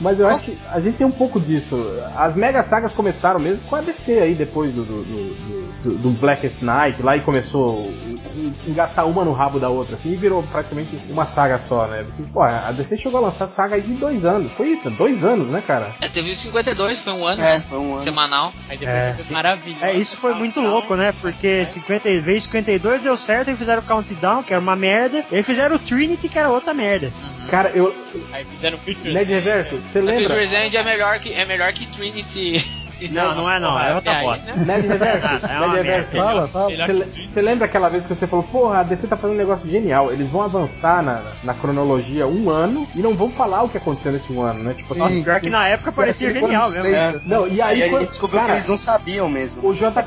Mas 0.00 0.18
eu 0.18 0.26
acho 0.26 0.40
que 0.42 0.58
a 0.70 0.80
gente 0.80 0.96
tem 0.98 1.06
um 1.06 1.10
pouco 1.12 1.40
disso. 1.40 1.76
As 2.16 2.34
mega 2.34 2.62
sagas 2.62 2.92
começaram 2.92 3.38
mesmo 3.40 3.60
com 3.68 3.76
a 3.76 3.80
DC 3.80 4.18
aí, 4.18 4.34
depois 4.34 4.72
do, 4.74 4.84
do, 4.84 5.02
do, 5.04 5.68
do- 5.84 5.98
do 5.98 6.10
Blackest 6.10 6.60
Night, 6.62 7.00
lá 7.02 7.16
e 7.16 7.20
começou 7.20 7.88
a 8.24 8.68
engatar 8.70 9.06
uma 9.06 9.24
no 9.24 9.32
rabo 9.32 9.60
da 9.60 9.68
outra, 9.68 9.96
assim, 9.96 10.12
e 10.12 10.16
virou 10.16 10.42
praticamente 10.42 10.98
uma 11.08 11.26
saga 11.26 11.60
só, 11.68 11.86
né? 11.86 12.00
Assim, 12.12 12.24
pô, 12.32 12.42
a 12.42 12.72
DC 12.72 12.96
chegou 12.96 13.18
a 13.18 13.28
lançar 13.28 13.46
saga 13.46 13.76
aí 13.76 13.80
de 13.82 13.94
dois 13.94 14.24
anos. 14.24 14.50
Foi 14.52 14.70
isso, 14.70 14.90
dois 14.90 15.22
anos, 15.22 15.46
né, 15.48 15.62
cara? 15.66 15.92
É, 16.00 16.08
teve 16.08 16.30
o 16.32 16.36
52, 16.36 17.00
foi 17.00 17.12
um 17.12 17.24
ano, 17.26 17.42
É, 17.42 17.58
né? 17.58 17.64
foi 17.68 17.78
um 17.78 17.94
ano. 17.94 18.02
Semanal. 18.02 18.52
Aí 18.68 18.76
depois 18.76 18.96
É, 18.96 19.12
foi 19.14 19.22
sim. 19.24 19.34
maravilha. 19.34 19.78
É, 19.86 19.92
isso 19.94 20.16
foi 20.16 20.34
muito 20.34 20.60
louco, 20.60 20.94
né? 20.96 21.12
Porque 21.20 21.27
50 21.32 22.20
vezes 22.20 22.44
52 22.44 23.02
deu 23.02 23.16
certo, 23.16 23.48
eles 23.48 23.58
fizeram 23.58 23.82
o 23.82 23.84
Countdown, 23.84 24.42
que 24.42 24.52
era 24.52 24.60
uma 24.60 24.76
merda, 24.76 25.24
e 25.30 25.36
aí 25.36 25.42
fizeram 25.42 25.76
o 25.76 25.78
Trinity, 25.78 26.28
que 26.28 26.38
era 26.38 26.50
outra 26.50 26.74
merda. 26.74 27.12
Cara, 27.50 27.70
eu. 27.74 27.94
Aí 28.32 28.44
fizeram 28.44 28.78
Future 28.78 29.12
Ned 29.12 29.30
Reverso, 29.30 29.76
você 29.76 30.00
lembra? 30.00 30.34
Future 30.40 30.56
End 30.56 30.76
é 30.76 30.82
melhor 30.82 31.18
que, 31.18 31.32
é 31.32 31.44
melhor 31.44 31.72
que 31.72 31.86
Trinity. 31.86 32.64
Não, 33.10 33.34
não 33.34 33.50
é 33.50 33.58
não, 33.60 33.78
é 33.78 33.94
outra 33.94 34.20
bosta. 34.20 34.52
né? 34.54 34.64
Ned 34.76 34.86
Reverso, 34.88 35.26
É 35.46 35.58
merda. 35.58 35.76
Reverso. 35.76 36.10
Fala, 36.16 36.48
fala. 36.48 36.70
Você 37.26 37.42
lembra 37.42 37.64
aquela 37.66 37.88
vez 37.88 38.04
que 38.04 38.14
você 38.14 38.26
falou, 38.26 38.44
porra, 38.44 38.80
a 38.80 38.82
DC 38.82 39.06
tá 39.06 39.16
fazendo 39.16 39.34
um 39.36 39.38
negócio 39.38 39.68
genial, 39.68 40.12
eles 40.12 40.28
vão 40.30 40.42
avançar 40.42 41.02
na, 41.02 41.22
na 41.44 41.54
cronologia 41.54 42.26
um 42.26 42.50
ano 42.50 42.86
e 42.94 42.98
não 42.98 43.14
vão 43.14 43.30
falar 43.30 43.62
o 43.62 43.68
que 43.68 43.76
aconteceu 43.78 44.12
nesse 44.12 44.32
um 44.32 44.42
ano, 44.42 44.62
né? 44.64 44.74
Tipo 44.74 44.92
assim, 44.94 45.00
Nossa, 45.02 45.22
pior 45.22 45.40
que 45.40 45.50
na 45.50 45.66
época 45.68 45.92
parecia 45.92 46.32
genial 46.32 46.70
quando- 46.72 46.82
mesmo. 46.82 46.96
é, 46.96 47.20
não, 47.24 47.46
e 47.46 47.60
aí, 47.62 47.82
Aí 47.82 47.88
a 47.88 47.90
quando- 47.90 48.06
descobriu 48.06 48.40
cara, 48.40 48.52
que 48.52 48.58
eles 48.58 48.68
não 48.68 48.76
sabiam 48.76 49.28
mesmo. 49.28 49.66
O 49.68 49.74
J. 49.74 50.02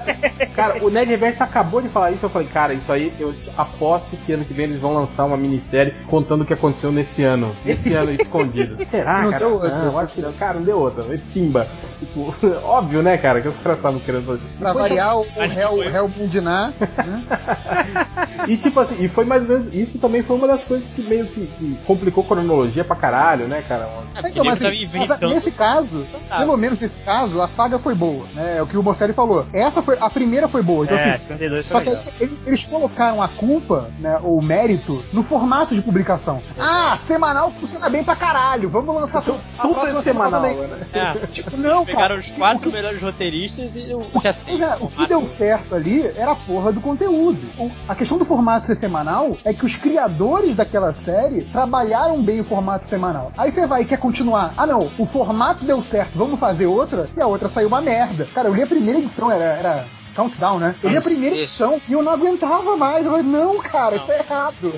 Cara, 0.55 0.83
o 0.83 0.89
Ned 0.89 1.09
Reverso 1.09 1.43
acabou 1.43 1.81
de 1.81 1.89
falar 1.89 2.11
isso. 2.11 2.25
Eu 2.25 2.29
falei, 2.29 2.47
cara, 2.49 2.73
isso 2.73 2.91
aí 2.91 3.13
eu 3.19 3.33
aposto 3.57 4.15
que 4.25 4.33
ano 4.33 4.45
que 4.45 4.53
vem 4.53 4.65
eles 4.65 4.79
vão 4.79 4.93
lançar 4.93 5.25
uma 5.25 5.37
minissérie 5.37 5.93
contando 6.07 6.41
o 6.41 6.45
que 6.45 6.53
aconteceu 6.53 6.91
nesse 6.91 7.23
ano. 7.23 7.55
Nesse 7.63 7.93
ano 7.93 8.11
escondido. 8.19 8.77
Será, 8.89 9.21
Não 9.23 9.31
cara? 9.31 9.45
deu 9.45 9.53
outra. 9.53 9.69
Não, 9.69 9.97
acho 9.99 10.13
que 10.13 10.21
não. 10.21 10.33
Cara, 10.33 10.53
não 10.55 10.63
deu 10.63 10.79
outra. 10.79 11.03
Foi 11.03 11.17
Pimba. 11.17 11.67
Tipo, 11.99 12.33
óbvio, 12.81 13.01
né, 13.03 13.17
cara, 13.17 13.41
que 13.41 13.47
os 13.47 13.57
caras 13.57 13.77
estavam 13.79 13.99
querendo 13.99 14.25
fazer. 14.25 14.41
Pra 14.59 14.73
Foi- 14.73 14.81
variar, 14.81 15.17
o 15.17 15.21
Hell, 15.23 15.69
foi- 15.75 15.87
Hell 15.87 16.11
Mundinar, 16.17 16.73
né? 16.79 17.23
E 18.47 18.57
tipo 18.57 18.79
assim, 18.79 18.95
e 18.99 19.07
foi 19.07 19.23
mais 19.23 19.43
ou 19.43 19.49
menos. 19.49 19.71
Isso 19.73 19.99
também 19.99 20.23
foi 20.23 20.35
uma 20.35 20.47
das 20.47 20.63
coisas 20.63 20.87
que 20.95 21.01
meio 21.03 21.27
que, 21.27 21.45
que 21.45 21.77
complicou 21.85 22.23
a 22.23 22.27
cronologia 22.27 22.83
pra 22.83 22.95
caralho, 22.95 23.47
né, 23.47 23.63
cara? 23.67 23.87
É, 24.15 24.29
Então, 24.29 24.43
mas, 24.43 24.63
assim, 24.65 24.89
mas, 24.91 25.19
nesse 25.19 25.51
caso, 25.51 26.05
tá. 26.27 26.37
pelo 26.37 26.57
menos 26.57 26.79
nesse 26.79 26.99
caso, 27.03 27.39
a 27.39 27.47
saga 27.49 27.77
foi 27.77 27.93
boa, 27.93 28.25
né? 28.33 28.57
É 28.57 28.61
o 28.61 28.65
que 28.65 28.75
o 28.77 28.81
Morcelli 28.81 29.13
falou. 29.13 29.45
Essa 29.53 29.83
foi, 29.83 29.95
a 29.99 30.09
primeira 30.09 30.47
foi 30.47 30.63
boa. 30.63 30.85
Então, 30.85 30.97
É, 30.97 31.11
assim, 31.13 31.27
52 31.27 31.67
foi 31.67 31.85
só 31.85 31.91
que 31.91 32.23
eles, 32.23 32.39
eles 32.47 32.65
colocaram 32.65 33.21
a 33.21 33.27
culpa, 33.27 33.89
né, 33.99 34.17
ou 34.23 34.39
o 34.39 34.41
mérito, 34.41 35.03
no 35.13 35.21
formato 35.21 35.75
de 35.75 35.81
publicação. 35.81 36.41
Ah, 36.59 36.97
semanal 37.05 37.51
funciona 37.59 37.89
bem 37.89 38.03
pra 38.03 38.15
caralho. 38.15 38.69
Vamos 38.69 38.95
lançar 38.95 39.21
tudo, 39.21 39.39
a 39.59 39.61
Tudo 39.61 39.85
é 39.85 40.01
semanal, 40.01 40.41
também. 40.41 40.57
né? 40.57 40.77
É, 40.93 41.27
Tipo, 41.27 41.55
não, 41.57 41.85
pegaram 41.85 42.15
cara. 42.15 42.19
os 42.21 42.37
quatro 42.37 42.70
o 42.71 42.73
que, 42.73 42.81
melhores 42.81 43.01
roteiristas 43.01 43.71
e 43.75 43.93
o 43.93 43.99
o, 43.99 44.21
que, 44.21 44.27
resto. 44.27 44.83
o 44.85 44.87
que 44.89 45.07
deu 45.07 45.25
certo 45.25 45.75
ali 45.75 46.05
era 46.07 46.31
a 46.31 46.35
porra 46.35 46.71
do 46.71 46.81
conteúdo. 46.81 47.39
O- 47.57 47.71
a 47.87 47.95
questão 47.95 48.17
do 48.17 48.25
formato 48.25 48.65
ser 48.67 48.75
semanal 48.75 49.37
é 49.43 49.53
que 49.53 49.65
os 49.65 49.75
criadores 49.75 50.55
daquela 50.55 50.91
série 50.91 51.43
trabalharam 51.45 52.21
bem 52.23 52.39
o 52.39 52.43
formato 52.43 52.87
semanal. 52.87 53.31
Aí 53.37 53.51
você 53.51 53.65
vai 53.67 53.81
e 53.83 53.85
quer 53.85 53.97
continuar. 53.99 54.53
Ah, 54.57 54.65
não, 54.65 54.89
o 54.97 55.05
formato 55.05 55.63
deu 55.63 55.81
certo, 55.81 56.17
vamos 56.17 56.39
fazer 56.39 56.65
outra, 56.65 57.09
e 57.15 57.21
a 57.21 57.27
outra 57.27 57.47
saiu 57.49 57.67
uma 57.67 57.81
merda. 57.81 58.27
Cara, 58.33 58.47
eu 58.49 58.53
li 58.55 58.61
a 58.63 58.67
primeira 58.67 58.99
edição, 58.99 59.31
era. 59.31 59.43
era 59.43 59.85
Countdown, 60.13 60.59
né? 60.59 60.75
Eu 60.83 60.89
li 60.89 60.97
a 60.97 61.01
primeira 61.01 61.33
isso. 61.37 61.43
edição 61.63 61.81
e 61.87 61.93
eu 61.93 62.03
não 62.03 62.11
aguentava 62.11 62.75
mais. 62.75 63.05
Eu 63.05 63.11
falei, 63.11 63.25
não, 63.25 63.57
cara, 63.59 63.95
isso 63.95 64.11
é 64.11 64.19
errado. 64.19 64.73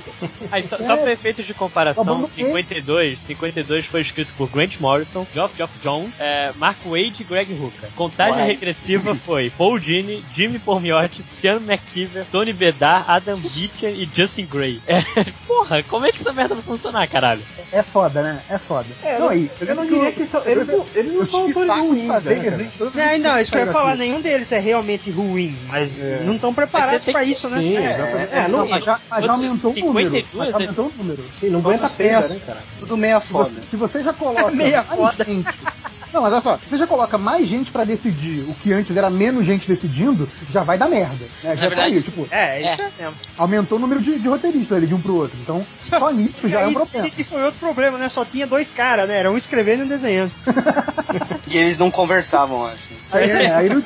Aí, 0.52 0.62
só, 0.68 0.76
É. 0.76 0.86
só 0.86 0.96
pra 0.98 1.12
efeitos 1.12 1.48
de 1.48 1.56
comparação, 1.56 2.04
Abandonei. 2.04 2.46
52, 2.46 3.18
52 3.26 3.86
foi 3.88 4.02
escrito 4.02 4.32
por 4.38 4.48
Grant 4.52 4.80
Morrison, 4.80 5.26
Geoff 5.34 5.58
Geoff 5.58 5.74
Jones, 5.82 6.12
é, 6.20 6.52
Mark 6.56 6.78
Wade 6.86 7.16
e 7.20 7.24
Greg 7.24 7.52
Hooker. 7.52 7.83
Contagem 7.96 8.40
Uai. 8.40 8.48
regressiva 8.48 9.16
foi 9.16 9.50
Paul 9.50 9.80
Dini, 9.80 10.24
Jimmy 10.36 10.60
Pormiotti, 10.60 11.24
Sean 11.24 11.58
McKeever, 11.62 12.26
Tony 12.32 12.54
Bedard, 12.54 13.06
Adam 13.08 13.38
Beecher 13.38 13.90
e 13.92 14.10
Justin 14.16 14.46
Gray. 14.46 14.82
É, 14.88 15.02
porra, 15.48 15.84
como 15.84 16.06
é 16.06 16.12
que 16.12 16.22
essa 16.22 16.34
merda 16.34 16.56
vai 16.56 16.64
funcionar, 16.64 17.08
caralho? 17.08 17.42
É 17.72 17.82
foda, 17.84 18.22
né? 18.22 18.42
É 18.50 18.58
foda. 18.58 18.88
É, 19.04 19.14
não, 19.20 19.26
eu, 19.26 19.30
aí, 19.30 19.52
eu 19.62 19.76
não 19.76 19.86
diria 19.86 20.12
que 20.12 20.26
são, 20.26 20.42
eles, 20.46 20.68
não- 20.68 20.86
eles 20.96 21.14
não 21.14 21.26
são 21.26 21.48
de 21.48 21.54
ruins, 21.54 22.08
fazer 22.08 22.36
né, 22.52 22.72
todas 22.78 22.94
Não, 22.96 23.18
não, 23.20 23.40
isso 23.40 23.52
que 23.52 23.58
eu 23.58 23.66
ia 23.66 23.72
falar, 23.72 23.96
nenhum 23.96 24.22
deles 24.22 24.52
é 24.52 24.60
realmente 24.60 25.10
ruim, 25.12 25.58
mas 25.68 26.00
É. 26.02 26.22
não 26.24 26.36
estão 26.36 26.54
preparados 26.54 27.06
pra 27.06 27.24
que- 27.24 27.30
isso, 27.32 27.50
né? 27.50 27.62
Sim, 27.62 27.78
É, 27.78 27.86
exatamente. 27.94 28.34
é, 28.34 28.38
É, 28.40 28.48
não, 28.48 28.60
Não, 28.60 28.68
mas 28.70 28.84
já, 28.84 29.00
aumentou 29.10 29.72
o 29.72 29.76
número. 29.80 30.10
52, 30.12 30.28
Mas 30.34 30.48
já 30.50 30.54
aumentou 30.56 30.86
o 30.88 30.94
número. 30.98 31.24
sim, 31.40 31.50
não 31.50 31.60
aguenta 31.60 31.90
peso, 31.90 32.36
né, 32.36 32.42
cara? 32.46 32.64
Tudo 32.80 32.98
meia 32.98 33.20
Se 33.20 33.28
foda. 33.28 33.50
você, 33.50 33.62
se 33.70 33.76
você 33.76 34.04
já 34.04 34.14
coloca 34.14 34.52
Meia 34.52 34.84
foda. 34.84 35.26
Não, 36.14 36.22
mas 36.22 36.32
olha 36.34 36.42
só, 36.42 36.58
se 36.60 36.70
você 36.70 36.78
já 36.78 36.86
coloca 36.86 37.18
mais 37.18 37.48
gente 37.48 37.72
pra 37.72 37.84
decidir 37.84 38.42
o 38.48 38.54
que 38.56 38.72
antes 38.72 38.96
era 38.96 39.10
menos 39.10 39.46
gente 39.46 39.68
decidindo, 39.68 40.30
já 40.50 40.62
vai 40.64 40.78
dar 40.78 40.88
merda. 40.88 41.26
Né? 41.44 41.56
Já 41.56 41.72
tá 41.72 41.84
aí, 41.84 42.02
tipo, 42.02 42.28
É, 42.30 42.62
isso 42.62 42.82
é, 42.82 42.92
mesmo. 43.00 43.16
aumentou 43.38 43.78
o 43.78 43.82
número 43.82 44.00
de, 44.02 44.20
de 44.20 44.28
roteiristas 44.28 44.78
ali 44.78 44.86
de 44.86 44.94
um 44.94 45.02
pro 45.02 45.16
outro. 45.16 45.38
Então, 45.42 45.66
só 45.82 46.12
nisso 46.14 46.48
já 46.48 46.62
é 46.62 46.68
um 46.68 46.74
problema. 46.74 47.08
Trinity 47.08 47.24
foi 47.24 47.42
outro 47.44 47.60
problema, 47.60 47.98
né? 47.98 48.10
Só 48.10 48.24
tinha 48.24 48.46
dois 48.46 48.70
caras, 48.72 49.08
né? 49.08 49.18
Era 49.18 49.32
um 49.32 49.38
escrevendo 49.38 49.82
e 49.82 49.86
um 49.86 49.90
desenhando. 49.90 50.32
E 51.46 51.58
eles 51.58 51.78
não 51.78 51.92
conversavam, 51.92 52.66
acho. 52.66 52.80
Aí, 53.16 53.30
é, 53.30 53.54
aí, 53.54 53.70
não, 53.70 53.84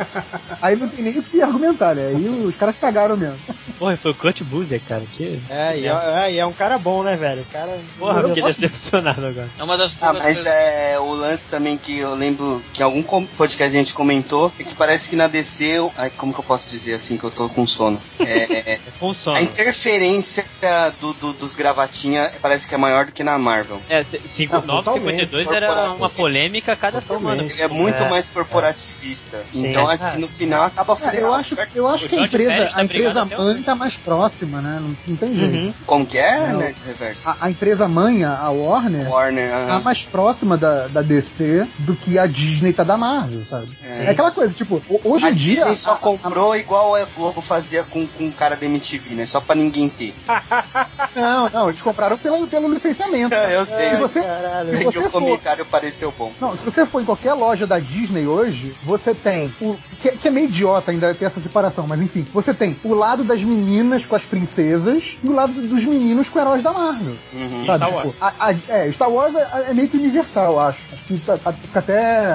aí 0.61 0.75
não 0.77 0.87
tem 0.87 1.03
nem 1.03 1.17
o 1.19 1.23
que 1.23 1.41
argumentar, 1.41 1.93
né? 1.95 2.07
Aí 2.15 2.29
os 2.29 2.55
caras 2.55 2.75
cagaram 2.79 3.17
mesmo. 3.17 3.35
Porra, 3.77 3.97
foi 3.97 4.11
o 4.11 4.15
Kurt 4.15 4.41
Busiek, 4.43 4.85
cara. 4.85 5.03
Que... 5.17 5.41
É, 5.49 5.77
e 5.77 5.85
é, 5.87 6.31
e 6.33 6.39
é 6.39 6.45
um 6.45 6.53
cara 6.53 6.77
bom, 6.77 7.03
né, 7.03 7.17
velho? 7.17 7.41
O 7.41 7.45
cara. 7.51 7.77
Porra, 7.99 8.21
Eu 8.21 8.27
fiquei 8.29 8.43
decepcionado 8.43 9.25
agora. 9.25 9.49
É 9.59 9.63
uma 9.63 9.75
das 9.77 9.97
Ah, 9.99 10.13
mas 10.13 10.23
coisas. 10.23 10.45
é 10.47 10.97
o 10.99 11.11
lance 11.13 11.49
também 11.49 11.77
que 11.77 11.99
eu 11.99 12.15
lembro 12.17 12.61
que 12.73 12.81
algum 12.83 13.01
podcast 13.03 13.75
a 13.75 13.79
gente 13.79 13.93
comentou 13.93 14.51
é 14.59 14.63
que 14.63 14.75
parece 14.75 15.09
que 15.09 15.15
na 15.15 15.27
DC, 15.27 15.79
o- 15.79 15.91
ai, 15.97 16.11
como 16.17 16.33
que 16.33 16.39
eu 16.39 16.43
posso 16.43 16.69
dizer 16.69 16.93
assim 16.95 17.17
que 17.17 17.23
eu 17.23 17.31
tô 17.31 17.47
com 17.49 17.65
sono? 17.65 17.99
É, 18.19 18.27
É 18.77 18.79
com 18.99 19.13
sono. 19.13 19.37
a 19.37 19.41
interferência 19.41 20.45
do, 20.99 21.13
do- 21.13 21.33
dos 21.33 21.55
gravatinha 21.55 22.31
parece 22.41 22.67
que 22.67 22.73
é 22.75 22.77
maior 22.77 23.05
do 23.05 23.11
que 23.11 23.23
na 23.23 23.37
Marvel. 23.37 23.81
É, 23.89 24.03
5, 24.03 24.55
Ah, 24.55 24.61
9, 24.61 24.83
totalmente. 24.83 25.19
52 25.21 25.51
era 25.51 25.91
uma 25.93 26.09
polêmica 26.09 26.73
a 26.73 26.75
cada 26.75 26.99
semana. 27.01 27.43
Ele 27.43 27.61
é 27.61 27.67
muito 27.67 28.01
É. 28.03 28.09
mais 28.09 28.29
corporativista. 28.29 29.43
Sim. 29.51 29.67
então 29.69 29.89
É. 29.89 29.93
acho 29.93 30.11
que 30.11 30.17
no 30.17 30.27
final 30.27 30.63
acaba 30.63 30.93
É, 30.93 30.95
fudendo. 30.97 31.17
eu 31.17 31.33
acho, 31.33 31.55
eu 31.75 31.87
acho 31.87 32.07
que 32.09 32.15
a 32.15 32.23
empresa, 32.23 32.65
tá 32.67 32.71
a 32.79 32.83
empresa 32.83 33.25
mãe 33.25 33.61
tá 33.63 33.75
mais 33.75 33.95
próxima, 33.97 34.61
né? 34.61 34.79
Não, 34.81 34.95
não 35.07 35.15
tem 35.15 35.35
jeito. 35.35 35.55
Uhum. 35.55 35.73
Como 35.85 36.05
que 36.05 36.17
é, 36.17 36.47
Não. 36.47 36.59
né? 36.59 36.73
Reverso. 36.85 37.27
A, 37.27 37.37
a 37.41 37.49
empresa 37.51 37.87
mãe, 37.87 38.23
a 38.23 38.49
Warner, 38.49 39.09
Warner. 39.09 39.49
tá 39.49 39.75
ah, 39.75 39.79
mais 39.79 40.03
próxima 40.03 40.57
da, 40.57 40.87
da 40.87 41.01
DC 41.01 41.67
do 41.79 41.95
que 41.95 42.06
a 42.17 42.27
Disney 42.27 42.73
tá 42.73 42.83
da 42.83 42.95
Marvel, 42.95 43.43
sabe? 43.49 43.69
É. 43.83 44.03
É 44.05 44.09
aquela 44.11 44.29
coisa, 44.29 44.53
tipo, 44.53 44.75
ho- 44.87 45.01
hoje 45.03 45.25
a 45.25 45.31
em 45.31 45.33
dia. 45.33 45.55
Disney 45.55 45.75
só 45.75 45.91
a- 45.91 45.95
a- 45.95 45.97
comprou 45.97 46.55
igual 46.55 46.93
a 46.95 47.05
Globo 47.05 47.41
fazia 47.41 47.83
com, 47.83 48.05
com 48.05 48.27
o 48.27 48.31
cara 48.31 48.55
da 48.55 48.65
MTV, 48.67 49.15
né? 49.15 49.25
Só 49.25 49.41
pra 49.41 49.55
ninguém 49.55 49.89
ter. 49.89 50.13
Não, 51.15 51.49
não, 51.49 51.69
eles 51.69 51.81
compraram 51.81 52.17
pelo, 52.17 52.47
pelo 52.47 52.71
licenciamento. 52.71 53.33
eu 53.49 53.65
sei. 53.65 53.89
Se 53.91 53.95
você, 53.95 54.21
Caralho. 54.21 54.73
É 54.73 54.77
se 54.77 54.85
que 54.85 54.91
você 54.91 54.99
o 54.99 55.03
for, 55.03 55.11
comentário 55.11 55.65
pareceu 55.65 56.13
bom. 56.15 56.31
não, 56.39 56.55
se 56.57 56.63
você 56.63 56.85
for 56.85 57.01
em 57.01 57.05
qualquer 57.05 57.33
loja 57.33 57.65
da 57.65 57.79
Disney 57.79 58.27
hoje, 58.27 58.75
você 58.83 59.13
tem 59.15 59.53
o 59.59 59.75
que, 59.99 60.11
que 60.11 60.27
é 60.27 60.31
meio 60.31 60.47
idiota 60.47 60.91
ainda 60.91 61.13
ter 61.15 61.25
essa 61.25 61.39
separação, 61.41 61.87
mas 61.87 61.99
enfim, 62.01 62.25
você 62.33 62.53
tem 62.53 62.77
o 62.83 62.93
lado 62.93 63.23
das 63.23 63.41
meninas 63.41 64.05
com 64.05 64.15
as 64.15 64.21
princesas 64.23 65.17
e 65.23 65.27
o 65.27 65.33
lado 65.33 65.53
dos 65.53 65.83
meninos 65.85 66.29
com 66.29 66.39
heróis 66.39 66.61
da 66.63 66.71
Marvel. 66.71 67.15
Uhum. 67.33 67.65
Sabe? 67.65 67.85
Star 67.85 68.01
Tipo, 68.03 68.15
a- 68.21 68.33
a- 68.39 68.55
é, 68.69 68.91
Star 68.91 69.09
Wars 69.09 69.35
é, 69.35 69.65
é 69.69 69.73
meio 69.73 69.87
que 69.89 69.97
universal, 69.97 70.53
eu 70.53 70.59
acho. 70.59 70.79
Acho 70.93 71.03
que 71.05 71.17
tá- 71.19 71.37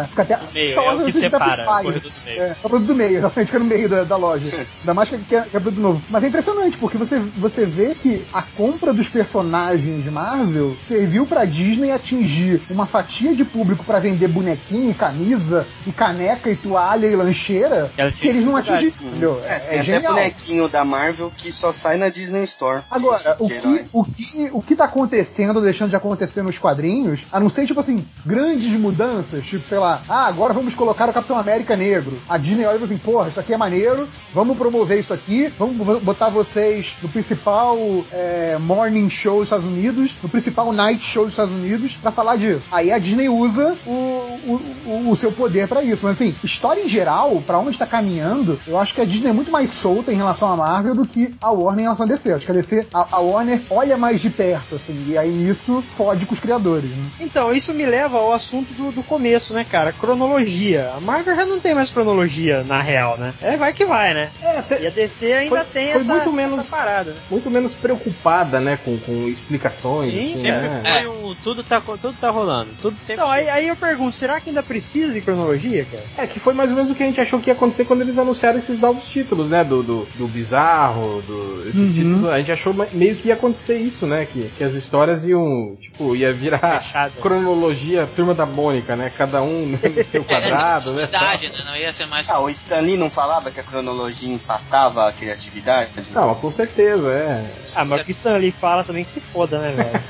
fica 0.09 0.23
até. 0.23 0.37
Fica 0.37 0.37
até 0.37 0.39
meio, 0.53 0.71
Star 0.73 0.85
é 0.85 0.95
o 0.95 1.05
que 1.07 1.13
tá 1.13 1.21
separa, 1.21 1.65
pros 1.65 1.67
o 1.67 1.83
corredor 1.83 2.03
pais. 2.03 2.13
do 2.13 2.25
meio. 2.25 2.41
É, 2.43 2.47
é 2.49 2.57
o 2.63 2.69
produto 2.69 2.87
do 2.89 2.95
meio, 2.95 3.11
realmente 3.21 3.47
fica 3.47 3.59
no 3.59 3.65
meio 3.65 3.89
da, 3.89 4.05
da 4.05 4.17
loja. 4.17 4.67
Ainda 4.81 4.95
mais 4.95 5.09
que, 5.09 5.15
é, 5.17 5.19
que 5.43 5.57
é 5.57 5.61
produto 5.61 5.81
novo. 5.81 6.03
Mas 6.11 6.25
é 6.25 6.29
impressionante, 6.29 6.77
porque 6.77 6.97
você, 6.99 7.19
você 7.19 7.65
vê 7.67 7.95
que 7.95 8.25
a 8.33 8.43
compra 8.43 8.93
dos 8.93 9.09
personagens 9.09 10.07
Marvel 10.07 10.77
serviu 10.83 11.27
pra 11.27 11.45
Disney 11.45 11.91
atingir 11.91 12.63
uma 12.71 12.87
fatia 12.87 13.35
de 13.35 13.45
público 13.45 13.85
pra 13.85 13.99
vender 13.99 14.29
bonequinho, 14.29 14.95
camisa, 14.95 15.67
e 15.87 15.93
caneca, 15.93 16.51
e 16.51 16.57
toalha 16.57 17.07
e 17.07 17.15
lancheira 17.17 17.91
Ela 17.97 18.13
que 18.13 18.29
eles 18.29 18.45
não 18.45 18.57
atingiram, 18.57 18.93
entendeu? 19.03 19.41
É, 19.45 19.55
É, 19.57 19.59
tem 19.59 19.79
até 19.81 19.85
genial. 19.85 20.15
bonequinho 20.15 20.69
da 20.69 20.85
Marvel 20.85 21.31
que 21.37 21.51
só 21.53 21.73
sai 21.73 21.97
na 21.97 22.09
Disney 22.09 22.43
Store. 22.45 22.83
Agora, 22.91 23.37
o 23.39 23.47
De 23.47 23.55
herói. 23.55 23.79
que, 23.79 23.89
o, 23.93 24.05
que, 24.05 24.51
o 24.53 24.63
que 24.63 24.77
tá 24.77 24.85
acontecendo, 24.85 25.61
deixando 25.61 25.91
de 25.91 25.97
acontecer 25.97 26.43
nos 26.43 26.59
quadrinhos, 26.59 27.21
a 27.33 27.39
não 27.41 27.51
ser, 27.51 27.67
tipo 27.67 27.81
assim, 27.81 28.05
grandes 28.25 28.73
mudanças, 28.79 29.45
tipo, 29.59 29.69
sei 29.69 29.79
lá, 29.79 30.03
ah, 30.09 30.27
agora 30.27 30.53
vamos 30.53 30.75
colocar 30.75 31.09
o 31.09 31.13
Capitão 31.13 31.39
América 31.39 31.77
negro. 31.77 32.19
A 32.29 32.37
Disney 32.39 32.65
olha 32.65 32.79
e 32.79 32.85
assim, 32.85 32.99
porra, 32.99 33.29
isso 33.29 33.39
aqui 33.41 33.53
é 33.53 33.57
maneiro, 33.57 34.09
vamos 34.35 34.57
promover 34.57 34.99
isso 35.01 35.13
aqui, 35.13 35.53
vamos 35.59 35.77
bo- 35.77 36.01
botar 36.01 36.29
vocês 36.29 36.93
no 37.03 37.09
principal 37.09 37.77
é, 38.13 38.57
morning 38.59 39.09
show 39.11 39.37
dos 39.37 39.45
Estados 39.45 39.65
Unidos, 39.67 40.13
no 40.23 40.29
principal 40.29 40.73
night 40.73 41.05
show 41.05 41.25
dos 41.25 41.33
Estados 41.33 41.53
Unidos, 41.55 41.93
pra 42.01 42.11
falar 42.13 42.37
disso. 42.37 42.63
Aí 42.71 42.91
a 42.91 42.99
Disney 42.99 43.29
usa 43.29 43.75
o, 43.87 43.91
o, 43.91 45.11
o- 45.11 45.17
seu 45.17 45.31
poder 45.33 45.69
pra 45.69 45.83
isso. 45.83 46.01
Mas 46.03 46.17
assim, 46.17 46.35
história 46.43 46.83
em 46.83 46.89
geral, 46.89 47.43
pra 47.47 47.59
onde 47.59 47.77
tá 47.79 47.87
caminhando, 47.87 48.59
eu 48.67 48.79
acho 48.79 48.95
que 48.95 49.01
a 49.01 49.05
Disney 49.05 49.31
é 49.31 49.33
muito 49.33 49.51
mais 49.51 49.71
solta 49.71 50.13
em 50.13 50.17
relação 50.17 50.51
à 50.53 50.57
Marvel 50.57 50.95
do 50.95 51.07
que 51.07 51.35
a 51.41 51.51
Warner 51.51 51.81
em 51.81 51.83
relação 51.85 52.07
a 52.07 52.09
DC. 52.09 52.33
Acho 52.33 52.47
que 52.47 52.51
a 52.53 52.55
DC, 52.55 52.87
a, 52.93 53.07
a 53.13 53.19
Warner 53.21 53.63
olha 53.71 53.97
mais 53.97 54.21
de 54.21 54.31
perto, 54.31 54.75
assim, 54.77 55.05
e 55.09 55.19
aí 55.19 55.31
nisso 55.31 55.83
fode 55.97 56.27
com 56.27 56.35
os 56.35 56.41
criadores. 56.41 56.91
Né? 56.91 57.05
Então, 57.21 57.53
isso 57.53 57.73
me 57.75 57.85
leva 57.87 58.19
ao 58.19 58.33
assunto 58.33 58.73
do, 58.75 58.91
do 58.93 59.03
começo, 59.03 59.32
né, 59.55 59.65
cara? 59.69 59.93
Cronologia. 59.93 60.93
A 60.97 61.01
Marvel 61.01 61.35
já 61.37 61.45
não 61.47 61.61
tem 61.61 61.75
mais 61.75 61.91
cronologia, 61.91 62.63
na 62.67 62.81
real, 62.83 63.17
né? 63.19 63.33
É, 63.41 63.57
vai 63.57 63.73
que 63.73 63.85
vai, 63.87 64.15
né? 64.15 64.31
É, 64.43 64.83
E 64.83 64.87
a 64.87 64.91
DC 64.91 65.33
ainda 65.33 65.57
Foi- 65.65 65.73
tem 65.73 65.93
foi 65.93 66.01
essa, 66.01 66.15
muito 66.15 66.33
menos- 66.33 66.55
essa 66.59 66.65
parada, 66.65 67.11
né? 67.13 67.17
muito 67.31 67.51
menos 67.51 67.73
preocupada, 67.75 68.61
né, 68.61 68.79
com, 68.85 68.99
com 68.99 69.29
explicações. 69.29 70.11
Sim, 70.11 70.33
assim, 70.33 70.47
é. 70.47 70.53
né? 70.53 70.83
Foi 70.87 71.07
um, 71.09 71.35
tudo, 71.43 71.63
tá, 71.63 71.81
tudo 71.81 72.15
tá 72.21 72.31
rolando. 72.31 72.71
Tudo 72.81 72.97
sempre. 72.99 73.15
Então, 73.15 73.31
aí, 73.31 73.49
aí 73.49 73.69
eu 73.69 73.77
pergunto, 73.77 74.15
será 74.17 74.41
que 74.41 74.51
ainda 74.51 74.63
precisa 74.63 75.13
de 75.13 75.21
cronologia, 75.21 75.85
cara? 75.91 76.05
É, 76.19 76.27
que 76.27 76.41
foi 76.41 76.53
mais 76.55 76.71
ou 76.71 76.77
menos 76.77 76.91
o 76.91 76.95
que 76.95 77.03
a 77.03 77.07
gente 77.07 77.21
achou 77.21 77.41
que 77.41 77.49
ia 77.51 77.55
acontecer 77.55 77.85
quando 77.85 78.03
eles 78.03 78.17
anunciaram 78.19 78.59
esses 78.59 78.81
novos 78.81 79.05
títulos, 79.07 79.49
né? 79.49 79.63
Do, 79.65 79.83
do, 79.83 80.09
do 80.17 80.27
Bizarro, 80.29 81.23
do. 81.23 81.63
Esses 81.69 81.81
Uhum. 81.81 81.93
títulos. 81.93 82.29
A 82.31 82.39
gente 82.39 82.53
achou 82.53 82.75
meio 82.93 83.17
que 83.17 83.29
ia 83.29 83.35
acontecer 83.35 83.77
isso, 83.77 84.07
né? 84.07 84.27
Que, 84.31 84.43
que 84.57 84.65
as 84.65 84.73
histórias 84.75 85.25
iam, 85.25 85.77
tipo, 85.81 86.15
ia 86.17 86.33
virar 86.33 86.83
Fechado. 86.83 87.13
cronologia 87.21 88.09
turma 88.15 88.35
da 88.35 88.45
Mônica, 88.47 88.95
né? 88.97 89.11
Cada 89.27 89.43
um 89.43 89.67
no 89.67 89.79
seu 90.11 90.25
quadrado, 90.25 90.93
né? 90.93 91.05
Idade, 91.05 91.49
né? 91.49 91.55
Não 91.65 91.77
ia 91.77 91.93
ser 91.93 92.07
mais. 92.07 92.29
Ah, 92.29 92.41
o 92.41 92.51
Stanley 92.51 92.97
não 92.97 93.09
falava 93.09 93.51
que 93.51 93.61
a 93.61 93.63
cronologia 93.63 94.29
empatava 94.33 95.09
a 95.09 95.13
criatividade? 95.13 95.91
Não, 96.11 96.35
com 96.35 96.51
certeza, 96.53 97.09
é. 97.13 97.45
Ah, 97.75 97.85
mas 97.85 98.03
o 98.03 98.05
que 98.05 98.11
Stan 98.11 98.37
Lee 98.37 98.53
fala 98.53 98.85
também 98.85 99.03
que 99.03 99.11
se 99.11 99.21
foda, 99.21 99.59
né, 99.59 99.73
velho? 99.73 100.03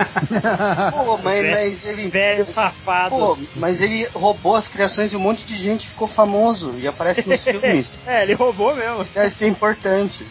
Pô, 0.93 1.17
mas, 1.19 1.43
Velho- 1.43 1.55
mas 1.55 1.87
ele. 1.87 2.09
Velho 2.09 2.47
safado. 2.47 3.11
Pô, 3.15 3.39
mas 3.55 3.81
ele 3.81 4.05
roubou 4.15 4.57
as 4.57 4.67
criações 4.67 5.11
de 5.11 5.17
um 5.17 5.21
monte 5.21 5.45
de 5.45 5.57
gente 5.57 5.87
ficou 5.87 6.09
famoso. 6.09 6.75
E 6.79 6.89
aparece 6.89 7.29
nos 7.29 7.43
filmes. 7.45 8.03
É, 8.07 8.23
ele 8.25 8.35
roubou 8.35 8.75
mesmo. 8.75 9.05
Deve 9.15 9.31
ser 9.31 9.47
importante. 9.47 10.27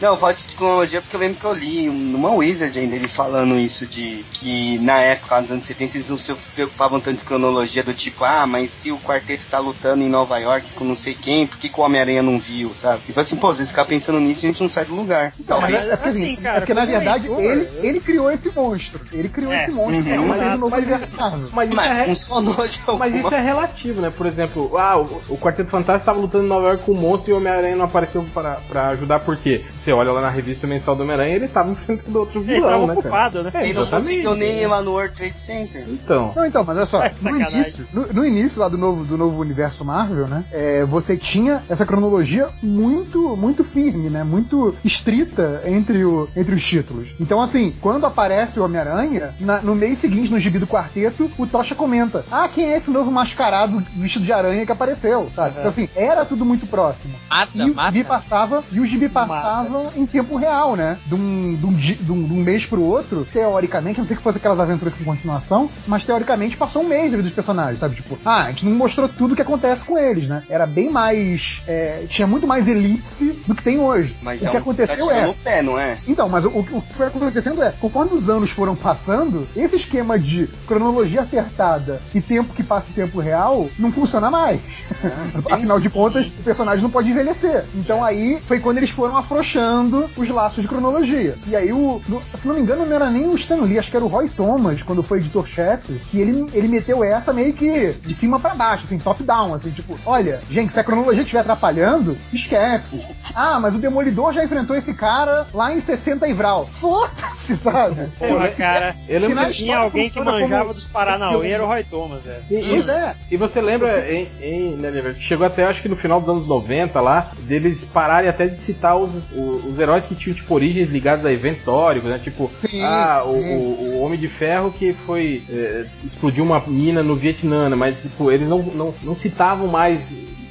Não, 0.00 0.10
eu 0.14 0.16
falo 0.16 0.34
de 0.34 0.54
cronologia 0.56 1.00
porque 1.00 1.14
eu 1.14 1.20
lembro 1.20 1.38
que 1.38 1.44
eu 1.46 1.52
li 1.52 1.86
numa 1.88 2.30
Wizard 2.32 2.76
ainda 2.78 2.96
ele 2.96 3.08
falando 3.08 3.56
isso 3.56 3.86
de 3.86 4.24
que 4.32 4.78
na 4.78 4.98
época, 5.00 5.40
nos 5.40 5.50
anos 5.52 5.64
70, 5.64 5.96
eles 5.96 6.10
não 6.10 6.18
se 6.18 6.34
preocupavam 6.54 6.98
tanto 7.00 7.24
com 7.24 7.33
cronologia 7.38 7.82
do 7.82 7.92
tipo, 7.92 8.24
ah, 8.24 8.46
mas 8.46 8.70
se 8.70 8.92
o 8.92 8.98
quarteto 8.98 9.46
tá 9.50 9.58
lutando 9.58 10.02
em 10.02 10.08
Nova 10.08 10.38
York 10.38 10.72
com 10.74 10.84
não 10.84 10.94
sei 10.94 11.14
quem, 11.14 11.46
por 11.46 11.58
que, 11.58 11.68
que 11.68 11.80
o 11.80 11.82
Homem-Aranha 11.82 12.22
não 12.22 12.38
viu, 12.38 12.72
sabe? 12.72 13.02
E 13.08 13.12
fala 13.12 13.22
assim, 13.22 13.36
pô, 13.36 13.52
se 13.52 13.58
eles 13.60 13.70
ficar 13.70 13.84
pensando 13.84 14.20
nisso, 14.20 14.44
a 14.46 14.48
gente 14.48 14.60
não 14.60 14.68
sai 14.68 14.84
do 14.84 14.94
lugar. 14.94 15.32
Então, 15.38 15.60
Mas, 15.60 15.74
é 15.74 15.92
assim, 15.94 16.08
assim, 16.08 16.36
cara, 16.36 16.56
é 16.58 16.60
porque 16.60 16.74
na 16.74 16.82
como 16.82 16.92
verdade 16.92 17.26
ele, 17.26 17.68
eu- 17.74 17.84
ele 17.84 18.00
criou 18.00 18.30
esse 18.30 18.48
monstro. 18.54 19.00
Ele 19.12 19.28
criou 19.28 19.52
É. 19.52 19.62
esse 19.64 19.72
monstro. 19.72 19.94
Uhum. 20.00 20.12
é 20.14 20.20
o 20.20 20.28
Mas- 20.28 20.58
novo 20.60 20.70
mas- 20.70 20.78
universo 20.86 21.16
Marvel. 21.16 21.48
Mas 21.52 21.68
isso, 21.68 21.76
Mas 21.76 21.98
é, 21.98 22.04
funcionou 22.04 22.54
de 22.68 22.80
alguma 22.86 22.98
mas 23.10 23.14
isso 23.24 23.34
é 23.34 23.40
relativo, 23.40 24.00
né? 24.00 24.10
Por 24.16 24.26
exemplo, 24.26 24.78
ah, 24.78 24.98
o, 24.98 25.22
o 25.30 25.38
Quarteto 25.38 25.70
Fantástico 25.70 26.06
tava 26.06 26.20
lutando 26.20 26.44
em 26.44 26.48
Nova 26.48 26.68
York 26.68 26.84
com 26.84 26.92
o 26.92 26.94
monstro 26.94 27.30
e 27.30 27.34
o 27.34 27.36
Homem-Aranha 27.38 27.76
não 27.76 27.84
apareceu 27.86 28.24
pra, 28.32 28.56
pra 28.68 28.88
ajudar, 28.88 29.20
por 29.20 29.36
quê? 29.36 29.62
Você 29.82 29.92
olha 29.92 30.12
lá 30.12 30.20
na 30.20 30.30
revista 30.30 30.66
mensal 30.66 30.94
do 30.94 31.02
Homem-Aranha 31.02 31.34
ele 31.34 31.48
tava 31.48 31.70
enfrentando 31.70 32.18
outro 32.18 32.40
Ele 32.40 32.54
vilão, 32.54 32.68
tava 32.70 32.80
né, 32.80 32.86
cara? 32.86 32.98
ocupado, 33.00 33.42
né? 33.42 33.50
É, 33.54 33.64
Ele 33.64 33.72
não 33.74 33.86
conseguiu 33.86 34.34
nem 34.34 34.60
ir 34.62 34.66
lá 34.66 34.82
no 34.82 34.92
World 34.92 35.14
Trade 35.14 35.38
Center. 35.38 35.84
Então. 35.88 36.32
Não, 36.34 36.46
então, 36.46 36.64
mas 36.64 36.76
olha 36.76 36.86
só, 36.86 37.02
É, 37.02 37.08
sacanagem. 37.24 37.60
início, 37.60 37.86
no, 37.92 38.06
no 38.12 38.24
início 38.24 38.60
lá 38.60 38.68
do 38.68 38.78
novo, 38.78 39.04
do 39.04 39.16
novo 39.16 39.40
universo 39.40 39.84
Marvel, 39.84 40.26
né? 40.28 40.44
é, 40.52 40.84
você 40.84 41.16
tinha 41.16 41.62
essa 41.68 41.84
cronologia 41.86 42.46
muito, 42.62 43.36
muito 43.36 43.64
firme, 43.64 44.08
né? 44.10 44.22
Muito 44.24 44.74
estrita 44.84 45.62
entre, 45.66 46.04
o, 46.04 46.28
entre 46.36 46.54
os 46.54 46.64
títulos. 46.64 47.08
Então, 47.20 47.40
assim, 47.40 47.72
quando 47.80 48.06
aparece 48.06 48.58
o 48.58 48.64
Homem-Aranha, 48.64 49.34
no 49.62 49.74
mês 49.74 49.98
seguinte, 49.98 50.30
no 50.30 50.38
gibi 50.38 50.58
do 50.58 50.66
quarteto, 50.66 51.30
o 51.38 51.46
Tocha 51.46 51.74
comenta: 51.74 52.24
Ah, 52.30 52.48
quem 52.48 52.66
é 52.72 52.76
esse 52.76 52.90
novo 52.90 53.10
mascarado 53.10 53.82
vestido 53.96 54.24
de 54.24 54.32
aranha 54.32 54.64
que 54.66 54.72
apareceu? 54.72 55.28
Sabe? 55.34 55.54
Então, 55.58 55.70
assim, 55.70 55.88
era 55.94 56.24
tudo 56.24 56.44
muito 56.44 56.66
próximo. 56.66 57.14
Mata, 57.30 57.50
E 57.54 57.70
o 57.70 57.74
mata. 57.74 57.88
gibi 57.92 58.04
passava, 58.04 58.64
e 58.70 58.80
o 58.80 58.86
gibi 58.86 59.08
passava 59.08 59.90
em 59.96 60.06
tempo 60.06 60.36
real, 60.36 60.76
né? 60.76 60.98
De 61.06 61.14
um, 61.14 61.54
de, 61.54 61.66
um, 61.66 61.72
de 61.72 62.12
um- 62.12 62.24
de 62.24 62.32
um 62.32 62.42
mês 62.42 62.64
pro 62.66 62.82
outro, 62.82 63.26
teoricamente, 63.32 64.00
não 64.00 64.06
sei 64.06 64.16
que 64.16 64.22
fosse 64.22 64.38
aquelas 64.38 64.60
aventuras 64.60 64.94
com 64.94 65.04
continuação, 65.04 65.70
mas 65.86 66.04
teoricamente 66.04 66.56
passou 66.56 66.82
um 66.82 66.88
mês 66.88 67.13
ali 67.14 67.22
dos 67.24 67.32
personagens, 67.32 67.78
sabe? 67.78 67.96
Tipo, 67.96 68.18
ah, 68.24 68.44
a 68.44 68.50
gente 68.50 68.64
não 68.64 68.72
mostrou 68.72 69.08
tudo 69.08 69.32
o 69.32 69.36
que 69.36 69.42
acontece 69.42 69.84
com 69.84 69.98
eles, 69.98 70.28
né? 70.28 70.42
Era 70.48 70.66
bem 70.66 70.90
mais. 70.90 71.62
é, 71.66 72.04
tinha 72.08 72.26
muito 72.26 72.46
mais 72.46 72.66
elipse 72.68 73.32
do 73.46 73.54
que 73.54 73.62
tem 73.62 73.78
hoje. 73.78 74.14
Mas 74.22 74.42
o 74.42 74.46
é 74.46 74.50
que 74.50 74.56
um 74.56 74.60
aconteceu 74.60 75.10
é. 75.10 75.26
no 75.26 75.34
pé, 75.34 75.62
não 75.62 75.78
é? 75.78 75.96
Então, 76.06 76.28
mas 76.28 76.44
o, 76.44 76.48
o 76.48 76.82
que 76.82 76.94
foi 76.94 77.06
acontecendo 77.06 77.62
é, 77.62 77.72
conforme 77.80 78.14
os 78.14 78.28
anos 78.28 78.50
foram 78.50 78.74
passando, 78.74 79.46
esse 79.56 79.76
esquema 79.76 80.18
de 80.18 80.48
cronologia 80.66 81.22
acertada 81.22 82.00
e 82.14 82.20
tempo 82.20 82.54
que 82.54 82.62
passa 82.62 82.88
em 82.90 82.92
tempo 82.94 83.20
real 83.20 83.68
não 83.78 83.90
funciona 83.92 84.30
mais. 84.30 84.60
Afinal 85.50 85.80
de 85.80 85.90
contas, 85.90 86.26
o 86.26 86.42
personagem 86.42 86.82
não 86.82 86.90
pode 86.90 87.10
envelhecer. 87.10 87.64
Então 87.74 88.02
aí 88.04 88.40
foi 88.46 88.60
quando 88.60 88.78
eles 88.78 88.90
foram 88.90 89.16
afrouxando 89.16 90.08
os 90.16 90.28
laços 90.28 90.62
de 90.62 90.68
cronologia. 90.68 91.34
E 91.46 91.54
aí, 91.56 91.72
o, 91.72 92.00
no- 92.08 92.22
se 92.40 92.46
não 92.46 92.54
me 92.54 92.60
engano, 92.60 92.84
não 92.86 92.94
era 92.96 93.10
nem 93.10 93.26
o 93.28 93.36
Stan 93.36 93.56
Lee, 93.56 93.78
acho 93.78 93.90
que 93.90 93.96
era 93.96 94.04
o 94.04 94.08
Roy 94.08 94.28
Thomas, 94.28 94.82
quando 94.82 95.02
foi 95.02 95.18
editor-chefe, 95.18 95.94
que 96.10 96.18
ele, 96.20 96.46
ele 96.52 96.68
meteu 96.68 97.03
essa 97.08 97.32
meio 97.32 97.52
que 97.52 97.92
de 98.04 98.14
cima 98.14 98.38
pra 98.40 98.54
baixo, 98.54 98.84
assim, 98.84 98.98
top-down, 98.98 99.54
assim, 99.54 99.70
tipo, 99.70 99.96
olha, 100.06 100.40
gente, 100.50 100.72
se 100.72 100.80
a 100.80 100.84
cronologia 100.84 101.22
estiver 101.22 101.40
atrapalhando, 101.40 102.16
esquece. 102.32 103.00
Ah, 103.34 103.58
mas 103.60 103.74
o 103.74 103.78
Demolidor 103.78 104.32
já 104.32 104.44
enfrentou 104.44 104.76
esse 104.76 104.94
cara 104.94 105.46
lá 105.52 105.72
em 105.72 105.80
60 105.80 106.26
e 106.28 106.32
Vral. 106.32 106.68
Foda-se, 106.80 107.56
sabe? 107.62 108.08
Porra, 108.18 108.48
cara. 108.50 108.96
Eu 109.08 109.20
lembro 109.20 109.44
Que 109.46 109.52
Tinha 109.52 109.78
alguém 109.78 110.08
que 110.10 110.20
manjava 110.20 110.62
como- 110.62 110.74
dos 110.74 110.86
Paranauê, 110.86 111.50
era 111.50 111.62
o 111.64 111.66
Roy 111.66 111.84
Thomas, 111.84 112.22
velho. 112.22 112.42
Sim, 112.44 112.64
Pois 112.68 112.86
e, 112.86 112.90
é. 112.90 113.14
e 113.30 113.36
você 113.36 113.60
lembra 113.60 114.10
em, 114.12 114.28
em 114.40 114.76
né? 114.76 115.14
Chegou 115.20 115.46
até, 115.46 115.64
acho 115.64 115.82
que 115.82 115.88
no 115.88 115.96
final 115.96 116.20
dos 116.20 116.28
anos 116.30 116.46
90 116.46 117.00
lá, 117.00 117.30
deles 117.40 117.84
pararem 117.84 118.28
até 118.30 118.46
de 118.46 118.58
citar 118.58 118.96
os, 118.96 119.10
os, 119.32 119.64
os 119.64 119.78
heróis 119.78 120.04
que 120.04 120.14
tinham, 120.14 120.34
tipo, 120.36 120.54
origens 120.54 120.88
ligadas 120.88 121.24
a 121.24 121.32
eventos 121.32 121.58
históricos, 121.60 122.08
né? 122.10 122.18
Tipo, 122.18 122.50
Sim, 122.66 122.82
ah, 122.82 123.22
o, 123.24 123.32
sim. 123.34 123.56
o, 123.56 123.94
o 123.96 124.00
Homem 124.02 124.18
de 124.18 124.28
Ferro 124.28 124.70
que 124.70 124.92
foi. 124.92 125.42
é, 125.50 125.86
explodiu 126.04 126.44
uma 126.44 126.60
mina 126.66 126.93
no 127.02 127.16
Vietnã, 127.16 127.68
né? 127.68 127.76
mas, 127.76 128.00
tipo, 128.00 128.30
eles 128.30 128.48
não, 128.48 128.62
não, 128.62 128.94
não 129.02 129.14
citavam 129.14 129.66
mais. 129.68 130.00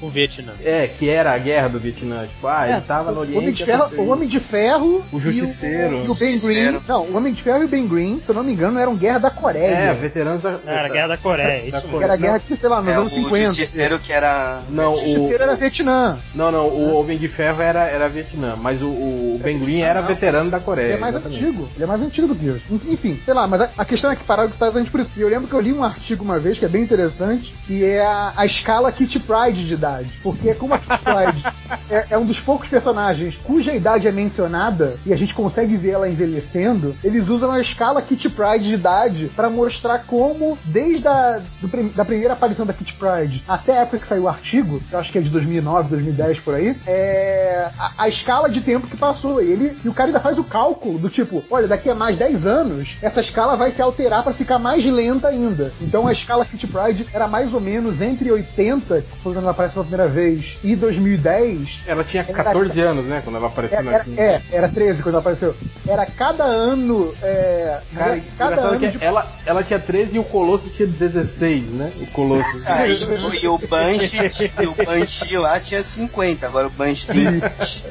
O 0.03 0.09
Vietnã. 0.09 0.53
É, 0.63 0.87
que 0.87 1.09
era 1.09 1.33
a 1.33 1.37
guerra 1.37 1.69
do 1.69 1.79
Vietnã. 1.79 2.25
Tipo, 2.27 2.47
ah, 2.47 2.67
ele 2.67 2.77
É, 2.77 2.81
tava 2.81 3.11
no 3.11 3.17
o 3.17 3.21
Oriente. 3.21 3.37
Homem 3.39 3.51
de 3.53 3.65
Ferro, 3.65 3.89
o 3.97 4.07
Homem 4.09 4.27
de 4.29 4.39
Ferro 4.39 5.05
O 5.11 5.17
e 5.17 5.21
Justiceiro. 5.21 5.95
E 5.95 5.97
o, 6.09 6.15
Ben 6.15 6.37
Justiceiro. 6.37 6.71
Green. 6.71 6.81
Não, 6.87 7.03
o 7.05 7.17
Homem 7.17 7.33
de 7.33 7.41
Ferro 7.41 7.61
e 7.61 7.65
o 7.65 7.67
Ben 7.67 7.87
Green, 7.87 8.21
se 8.23 8.29
eu 8.29 8.35
não 8.35 8.43
me 8.43 8.53
engano, 8.53 8.79
eram 8.79 8.95
guerra 8.95 9.19
da 9.19 9.29
Coreia. 9.29 9.65
É, 9.75 9.93
veteranos 9.93 10.41
da. 10.41 10.59
Era 10.65 10.85
a 10.87 10.89
Guerra 10.89 11.07
da 11.07 11.17
Coreia, 11.17 11.61
da 11.71 11.77
isso 11.79 11.87
que 11.87 12.03
era 12.03 12.15
guerra 12.15 12.39
que, 12.39 12.55
sei 12.55 12.69
lá, 12.69 12.81
nos 12.81 12.89
É, 12.89 12.95
anos 12.95 13.11
o 13.11 13.15
50. 13.15 13.45
Justiceiro 13.45 13.99
que 13.99 14.11
era. 14.13 14.59
Não, 14.69 14.91
O 14.91 14.95
o, 14.95 14.97
Justiceiro 14.97 15.43
era 15.43 15.55
Vietnã. 15.55 16.17
não, 16.35 16.51
não, 16.51 16.67
o 16.67 16.95
Homem 16.95 17.17
de 17.17 17.27
Ferro 17.27 17.61
era, 17.61 17.83
era 17.87 18.07
Vietnã, 18.09 18.55
mas 18.59 18.81
o, 18.81 18.87
o 18.87 19.39
Ben 19.43 19.57
Green 19.59 19.81
era 19.81 20.01
não. 20.01 20.07
veterano 20.07 20.49
da 20.49 20.59
Coreia. 20.59 20.87
Ele 20.87 20.93
é 20.93 20.97
mais 20.97 21.15
exatamente. 21.15 21.43
antigo. 21.43 21.69
Ele 21.75 21.83
é 21.83 21.87
mais 21.87 22.01
antigo 22.01 22.27
do 22.27 22.35
que 22.35 22.45
isso. 22.47 22.61
Enfim, 22.89 23.19
sei 23.23 23.33
lá, 23.33 23.47
mas 23.47 23.61
a, 23.61 23.69
a 23.77 23.85
questão 23.85 24.11
é 24.11 24.15
que 24.15 24.23
pararam 24.23 24.47
de 24.49 24.53
citar 24.55 24.67
exatamente 24.67 24.91
por 24.91 24.99
isso. 24.99 25.11
E 25.15 25.21
eu 25.21 25.29
lembro 25.29 25.47
que 25.47 25.53
eu 25.53 25.59
li 25.61 25.71
um 25.73 25.83
artigo 25.83 26.23
uma 26.23 26.39
vez 26.39 26.57
que 26.59 26.65
é 26.65 26.67
bem 26.67 26.81
interessante, 26.83 27.53
que 27.65 27.83
é 27.85 28.01
a, 28.05 28.33
a 28.35 28.45
escala 28.45 28.91
Kitty 28.91 29.19
Pride 29.19 29.65
de 29.65 29.73
idade. 29.73 29.92
Porque 30.21 30.53
como 30.55 30.73
a 30.73 30.79
Pride 30.79 31.43
é, 31.89 32.07
é 32.11 32.17
um 32.17 32.25
dos 32.25 32.39
poucos 32.39 32.67
personagens 32.69 33.37
cuja 33.43 33.73
idade 33.73 34.07
é 34.07 34.11
mencionada 34.11 34.97
e 35.05 35.13
a 35.13 35.17
gente 35.17 35.33
consegue 35.33 35.77
ver 35.77 35.91
ela 35.91 36.09
envelhecendo, 36.09 36.95
eles 37.03 37.27
usam 37.27 37.51
a 37.51 37.61
escala 37.61 38.01
Kitty 38.01 38.29
Pride 38.29 38.67
de 38.67 38.73
idade 38.75 39.31
pra 39.35 39.49
mostrar 39.49 39.99
como, 39.99 40.57
desde 40.65 41.07
a 41.07 41.41
do 41.61 41.73
da 41.93 42.05
primeira 42.05 42.33
aparição 42.33 42.65
da 42.65 42.73
Kitty 42.73 42.93
Pride 42.93 43.43
até 43.47 43.77
a 43.77 43.81
época 43.81 43.99
que 43.99 44.07
saiu 44.07 44.23
o 44.23 44.27
artigo, 44.27 44.79
que 44.79 44.93
eu 44.93 44.99
acho 44.99 45.11
que 45.11 45.17
é 45.17 45.21
de 45.21 45.29
2009, 45.29 45.89
2010 45.89 46.39
por 46.39 46.55
aí, 46.55 46.75
é 46.87 47.71
a, 47.77 47.91
a 47.97 48.07
escala 48.07 48.49
de 48.49 48.61
tempo 48.61 48.87
que 48.87 48.97
passou. 48.97 49.41
E, 49.41 49.51
ele, 49.51 49.77
e 49.83 49.89
o 49.89 49.93
cara 49.93 50.09
ainda 50.09 50.19
faz 50.19 50.37
o 50.37 50.43
cálculo 50.43 50.97
do 50.99 51.09
tipo, 51.09 51.43
olha, 51.49 51.67
daqui 51.67 51.89
a 51.89 51.95
mais 51.95 52.17
10 52.17 52.45
anos, 52.45 52.97
essa 53.01 53.21
escala 53.21 53.55
vai 53.55 53.71
se 53.71 53.81
alterar 53.81 54.23
pra 54.23 54.33
ficar 54.33 54.59
mais 54.59 54.83
lenta 54.85 55.27
ainda. 55.27 55.71
Então 55.81 56.07
a 56.07 56.11
escala 56.11 56.45
Kitty 56.45 56.67
Pride 56.67 57.07
era 57.13 57.27
mais 57.27 57.53
ou 57.53 57.61
menos 57.61 58.01
entre 58.01 58.31
80, 58.31 59.01
que 59.01 59.17
foi 59.17 59.33
quando 59.33 59.43
ela 59.43 59.51
aparece 59.51 59.77
pela 59.83 60.07
primeira 60.07 60.07
vez, 60.07 60.57
e 60.63 60.75
2010, 60.75 61.79
Ela 61.85 62.03
tinha 62.03 62.23
Era- 62.23 62.33
14 62.43 62.79
anos, 62.81 63.05
né? 63.05 63.21
Quando 63.23 63.35
ela 63.37 63.47
apareceu 63.47 63.79
é, 63.79 63.85
era, 63.85 63.97
aqui. 63.97 64.19
é, 64.19 64.41
era 64.51 64.69
13 64.69 65.01
quando 65.03 65.13
ela 65.15 65.19
apareceu. 65.21 65.55
Era 65.87 66.05
cada 66.05 66.43
ano. 66.43 67.13
É, 67.21 67.79
Cara, 67.93 68.21
cada 68.37 68.51
engraçado 68.53 68.67
ano 68.71 68.79
que 68.79 68.87
de 68.97 69.03
ela, 69.03 69.27
ela 69.45 69.63
tinha 69.63 69.79
13 69.79 70.15
e 70.15 70.19
o 70.19 70.23
Colosso 70.23 70.69
tinha 70.69 70.87
16, 70.87 71.63
né? 71.71 71.91
O 71.99 72.05
Colosso. 72.07 72.43
Ah, 72.65 72.87
e, 72.87 72.93
o- 72.93 73.33
e 73.35 73.47
o 73.47 73.57
Banshee, 73.57 74.51
e 74.61 74.65
o 74.67 74.73
Banshee 74.73 75.37
lá 75.37 75.59
tinha 75.59 75.83
50, 75.83 76.47
agora 76.47 76.67
o 76.67 76.69
Banshee 76.69 77.07
tem 77.13 77.39
20. 77.39 77.85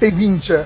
tem 0.00 0.10
20. 0.10 0.52
é. 0.52 0.64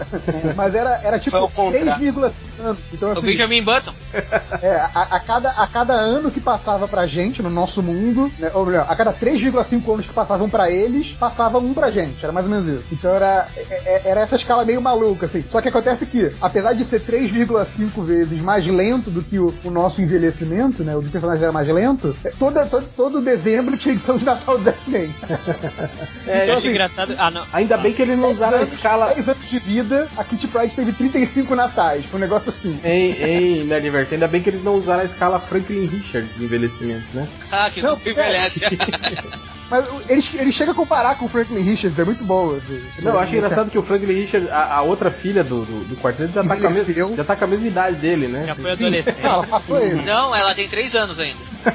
Mas 0.56 0.74
era, 0.74 1.00
era 1.02 1.18
tipo 1.18 1.30
Foi 1.32 1.40
ao 1.40 1.48
contrário. 1.50 1.92
3,5 2.12 2.32
anos. 2.60 2.78
Então, 2.92 3.08
O 3.10 3.12
assim, 3.12 3.20
Benjamin 3.22 3.62
Button. 3.62 3.94
é, 4.62 4.74
a, 4.94 5.16
a 5.16 5.20
cada, 5.20 5.50
a 5.50 5.66
cada 5.66 5.92
ano 5.94 6.30
que 6.30 6.40
passava 6.40 6.88
pra 6.88 7.06
gente 7.06 7.42
no 7.42 7.50
nosso 7.50 7.82
mundo, 7.82 8.32
né, 8.38 8.50
ou 8.54 8.64
melhor, 8.66 8.86
a 8.88 8.96
cada 8.96 9.12
3,5 9.12 9.92
anos 9.94 10.06
que 10.06 10.12
passavam 10.12 10.48
pra 10.48 10.61
eles, 10.70 11.08
passava 11.12 11.58
um 11.58 11.72
pra 11.74 11.90
gente. 11.90 12.22
Era 12.22 12.32
mais 12.32 12.46
ou 12.46 12.52
menos 12.52 12.68
isso. 12.68 12.84
Então 12.92 13.14
era, 13.14 13.48
é- 13.56 13.62
é- 13.84 14.02
era 14.10 14.20
essa 14.20 14.36
escala 14.36 14.64
meio 14.64 14.80
maluca, 14.80 15.26
assim. 15.26 15.44
Só 15.50 15.60
que 15.60 15.68
acontece 15.68 16.06
que, 16.06 16.32
apesar 16.40 16.72
de 16.74 16.84
ser 16.84 17.00
3,5 17.00 18.02
vezes 18.02 18.40
mais 18.40 18.66
lento 18.66 19.10
do 19.10 19.22
que 19.22 19.38
o, 19.38 19.52
o 19.64 19.70
nosso 19.70 20.00
envelhecimento, 20.02 20.82
né? 20.82 20.94
O 20.96 21.02
do 21.02 21.10
personagem 21.10 21.42
era 21.44 21.52
mais 21.52 21.68
lento, 21.68 22.16
é, 22.24 22.30
toda, 22.30 22.66
todo, 22.66 22.86
todo 22.96 23.20
dezembro 23.20 23.76
tinha 23.78 23.94
edição 23.94 24.16
de 24.18 24.24
Natal 24.24 24.58
do 24.58 24.68
X-Men. 24.68 25.14
É, 26.26 26.48
eu 26.48 26.58
assim, 26.58 26.68
engraçado. 26.68 27.14
Ah, 27.18 27.30
não. 27.30 27.44
Ainda 27.52 27.76
bem 27.76 27.92
que 27.92 28.00
eles 28.02 28.16
não 28.16 28.28
10 28.28 28.36
usaram 28.36 28.58
a 28.58 28.62
escala. 28.62 29.14
10 29.14 29.28
anos 29.28 29.48
de 29.48 29.58
vida, 29.58 30.08
a 30.16 30.24
Kitty 30.24 30.46
Pryde 30.48 30.74
teve 30.74 30.92
35 30.92 31.54
natais. 31.54 32.04
Foi 32.06 32.18
um 32.18 32.22
negócio 32.22 32.50
assim. 32.50 32.78
Em, 32.84 33.12
em 33.22 33.64
Nerdverse, 33.64 34.14
ainda 34.14 34.28
bem 34.28 34.40
que 34.40 34.50
eles 34.50 34.62
não 34.62 34.74
usaram 34.74 35.02
a 35.02 35.06
escala 35.06 35.40
Franklin 35.40 35.86
Richard 35.86 36.26
de 36.36 36.44
envelhecimento, 36.44 37.04
né? 37.12 37.28
Ah, 37.50 37.70
que 37.70 37.82
Não, 37.82 37.90
não 37.96 37.98
envelhece. 37.98 38.60
Mas 39.72 39.86
ele, 40.06 40.22
ele 40.42 40.52
chega 40.52 40.72
a 40.72 40.74
comparar 40.74 41.14
com 41.16 41.24
o 41.24 41.28
Franklin 41.28 41.62
Richards, 41.62 41.98
é 41.98 42.04
muito 42.04 42.22
bom. 42.22 42.54
Assim. 42.54 42.82
Não, 43.00 43.12
eu 43.12 43.18
acho 43.18 43.34
engraçado 43.34 43.70
que 43.70 43.78
o 43.78 43.82
Franklin 43.82 44.12
Richard, 44.12 44.50
a, 44.50 44.74
a 44.76 44.82
outra 44.82 45.10
filha 45.10 45.42
do, 45.42 45.64
do, 45.64 45.84
do 45.88 45.96
quarteto, 45.96 46.30
já 46.34 46.44
tá, 46.44 46.56
com 46.56 46.66
a 46.66 46.70
mesma, 46.70 47.16
já 47.16 47.24
tá 47.24 47.34
com 47.34 47.44
a 47.44 47.46
mesma 47.46 47.66
idade 47.66 47.96
dele, 47.96 48.28
né? 48.28 48.44
Já 48.46 48.54
foi 48.54 48.76
Sim, 48.76 48.84
adolescente. 48.86 49.22
não, 49.22 49.30
ela 49.32 49.46
passou 49.46 49.80
ele. 49.80 50.02
Não, 50.02 50.36
ela 50.36 50.54
tem 50.54 50.68
3 50.68 50.94
anos 50.94 51.18
ainda. 51.18 51.40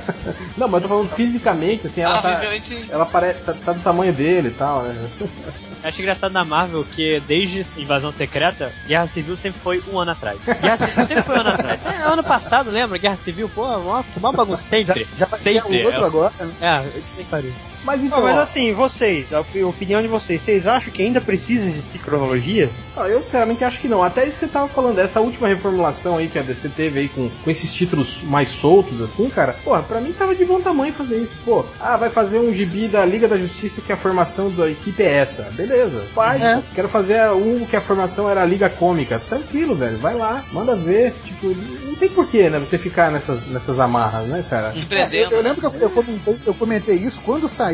Não, 0.58 0.68
mas 0.68 0.82
eu 0.84 0.90
tô 0.90 0.96
falando 0.96 1.16
fisicamente, 1.16 1.88
assim, 1.88 2.02
ela 2.02 2.18
ah, 2.18 2.22
tá. 2.22 2.30
fisicamente 2.30 2.68
sim. 2.68 2.86
Ela 2.90 3.06
parece, 3.06 3.40
tá, 3.42 3.54
tá 3.54 3.72
do 3.72 3.82
tamanho 3.82 4.12
dele 4.12 4.50
e 4.50 4.52
tal, 4.52 4.82
né? 4.82 5.10
Eu 5.22 5.90
acho 5.90 6.02
engraçado 6.02 6.32
na 6.32 6.44
Marvel 6.44 6.84
que 6.84 7.22
desde 7.22 7.66
Invasão 7.78 8.12
Secreta, 8.12 8.74
Guerra 8.88 9.08
Civil 9.08 9.38
sempre 9.38 9.62
foi 9.62 9.82
um 9.92 9.98
ano 10.00 10.12
atrás. 10.12 10.40
Guerra 10.44 10.78
Civil 10.78 11.06
sempre 11.06 11.24
foi 11.24 11.38
um 11.38 11.40
ano 11.40 11.50
atrás. 11.50 11.80
É, 11.86 12.02
ano 12.02 12.24
passado, 12.24 12.70
lembra? 12.70 12.98
Guerra 12.98 13.18
Civil, 13.24 13.48
pô, 13.50 13.66
uma, 13.66 14.04
uma 14.18 14.32
bagunça 14.34 14.64
Já, 14.64 14.70
sempre. 14.70 15.08
já 15.18 15.26
vai 15.26 15.40
ter 15.40 15.54
sempre. 15.62 15.84
um 15.84 15.86
outro 15.86 16.06
agora. 16.06 16.34
né? 16.40 16.52
É, 16.60 17.00
que 17.16 17.24
pariu. 17.26 17.54
Mas 17.88 18.04
então, 18.04 18.18
Não, 18.20 18.26
mas 18.26 18.36
ó, 18.36 18.40
assim, 18.42 18.74
vocês, 18.74 19.32
a 19.32 19.40
opi- 19.40 19.64
opinião 19.64 20.02
de 20.02 20.10
vocês, 20.10 20.42
vocês 20.42 20.68
acham 20.68 20.92
que 20.92 21.02
ainda 21.02 21.22
precisa 21.22 21.66
existir 21.66 22.00
cronologia? 22.00 22.70
ó, 22.98 23.06
eu 23.06 23.24
sinceramente 23.24 23.64
acho 23.64 23.80
que 23.80 23.88
não. 23.88 24.04
Até 24.04 24.28
isso 24.28 24.38
que 24.40 24.44
eu 24.46 24.50
tava 24.50 24.68
falando, 24.68 25.00
essa 25.00 25.22
última 25.22 25.48
reformulação 25.48 26.18
aí 26.18 26.28
que 26.28 26.38
a 26.38 26.42
DC 26.42 26.68
teve 26.70 27.00
aí 27.00 27.08
com, 27.10 27.30
com 27.30 27.50
esses 27.50 27.74
títulos 27.74 28.22
mais 28.24 28.50
soltos, 28.52 29.00
assim, 29.02 29.30
cara, 29.30 29.54
porra, 29.64 29.82
pra 29.84 30.02
mim 30.02 30.12
tava 30.12 30.36
de 30.36 30.44
bom 30.44 30.60
tamanho 30.60 30.92
fazer 30.92 31.18
isso. 31.18 31.34
Pô, 31.46 31.64
ah, 31.80 31.96
vai 31.96 32.10
fazer 32.10 32.40
um 32.40 32.54
gibi 32.54 32.90
da 32.90 33.06
Liga 33.06 33.26
da 33.26 33.38
Justiça 33.38 33.80
que 33.80 33.94
a 33.94 33.98
formação 33.98 34.52
da 34.52 34.70
equipe 34.70 35.02
é 35.02 35.20
essa. 35.20 35.44
Beleza, 35.54 36.04
faz. 36.14 36.42
É. 36.42 36.62
Quero 36.76 36.90
fazer 36.90 37.30
um 37.32 37.66
que 37.66 37.76
a 37.78 37.82
formação 37.82 38.30
era 38.30 38.42
a 38.42 38.46
Liga 38.46 38.70
Cômica. 38.70 39.18
Tranquilo, 39.30 39.76
velho, 39.76 39.98
vai 40.00 40.14
lá, 40.14 40.44
manda 40.52 40.76
ver. 40.76 41.14
Tipo, 41.24 41.48
não 41.86 41.96
tem 41.96 42.10
porquê, 42.10 42.50
né, 42.50 42.60
você 42.60 42.78
ficar 42.78 43.12
nessas, 43.12 43.48
nessas 43.48 43.80
amarras, 43.80 44.28
né, 44.28 44.44
cara? 44.50 44.72
Te 44.72 44.86
É, 44.94 45.08
eu, 45.14 45.30
eu 45.32 45.42
lembro 45.42 45.62
que 45.62 45.66
eu, 45.78 45.82
eu 45.82 45.90
comentei, 45.90 46.38
eu 46.46 46.54
comentei 46.54 46.96
isso 46.96 47.22
quando 47.24 47.48
saiu 47.48 47.67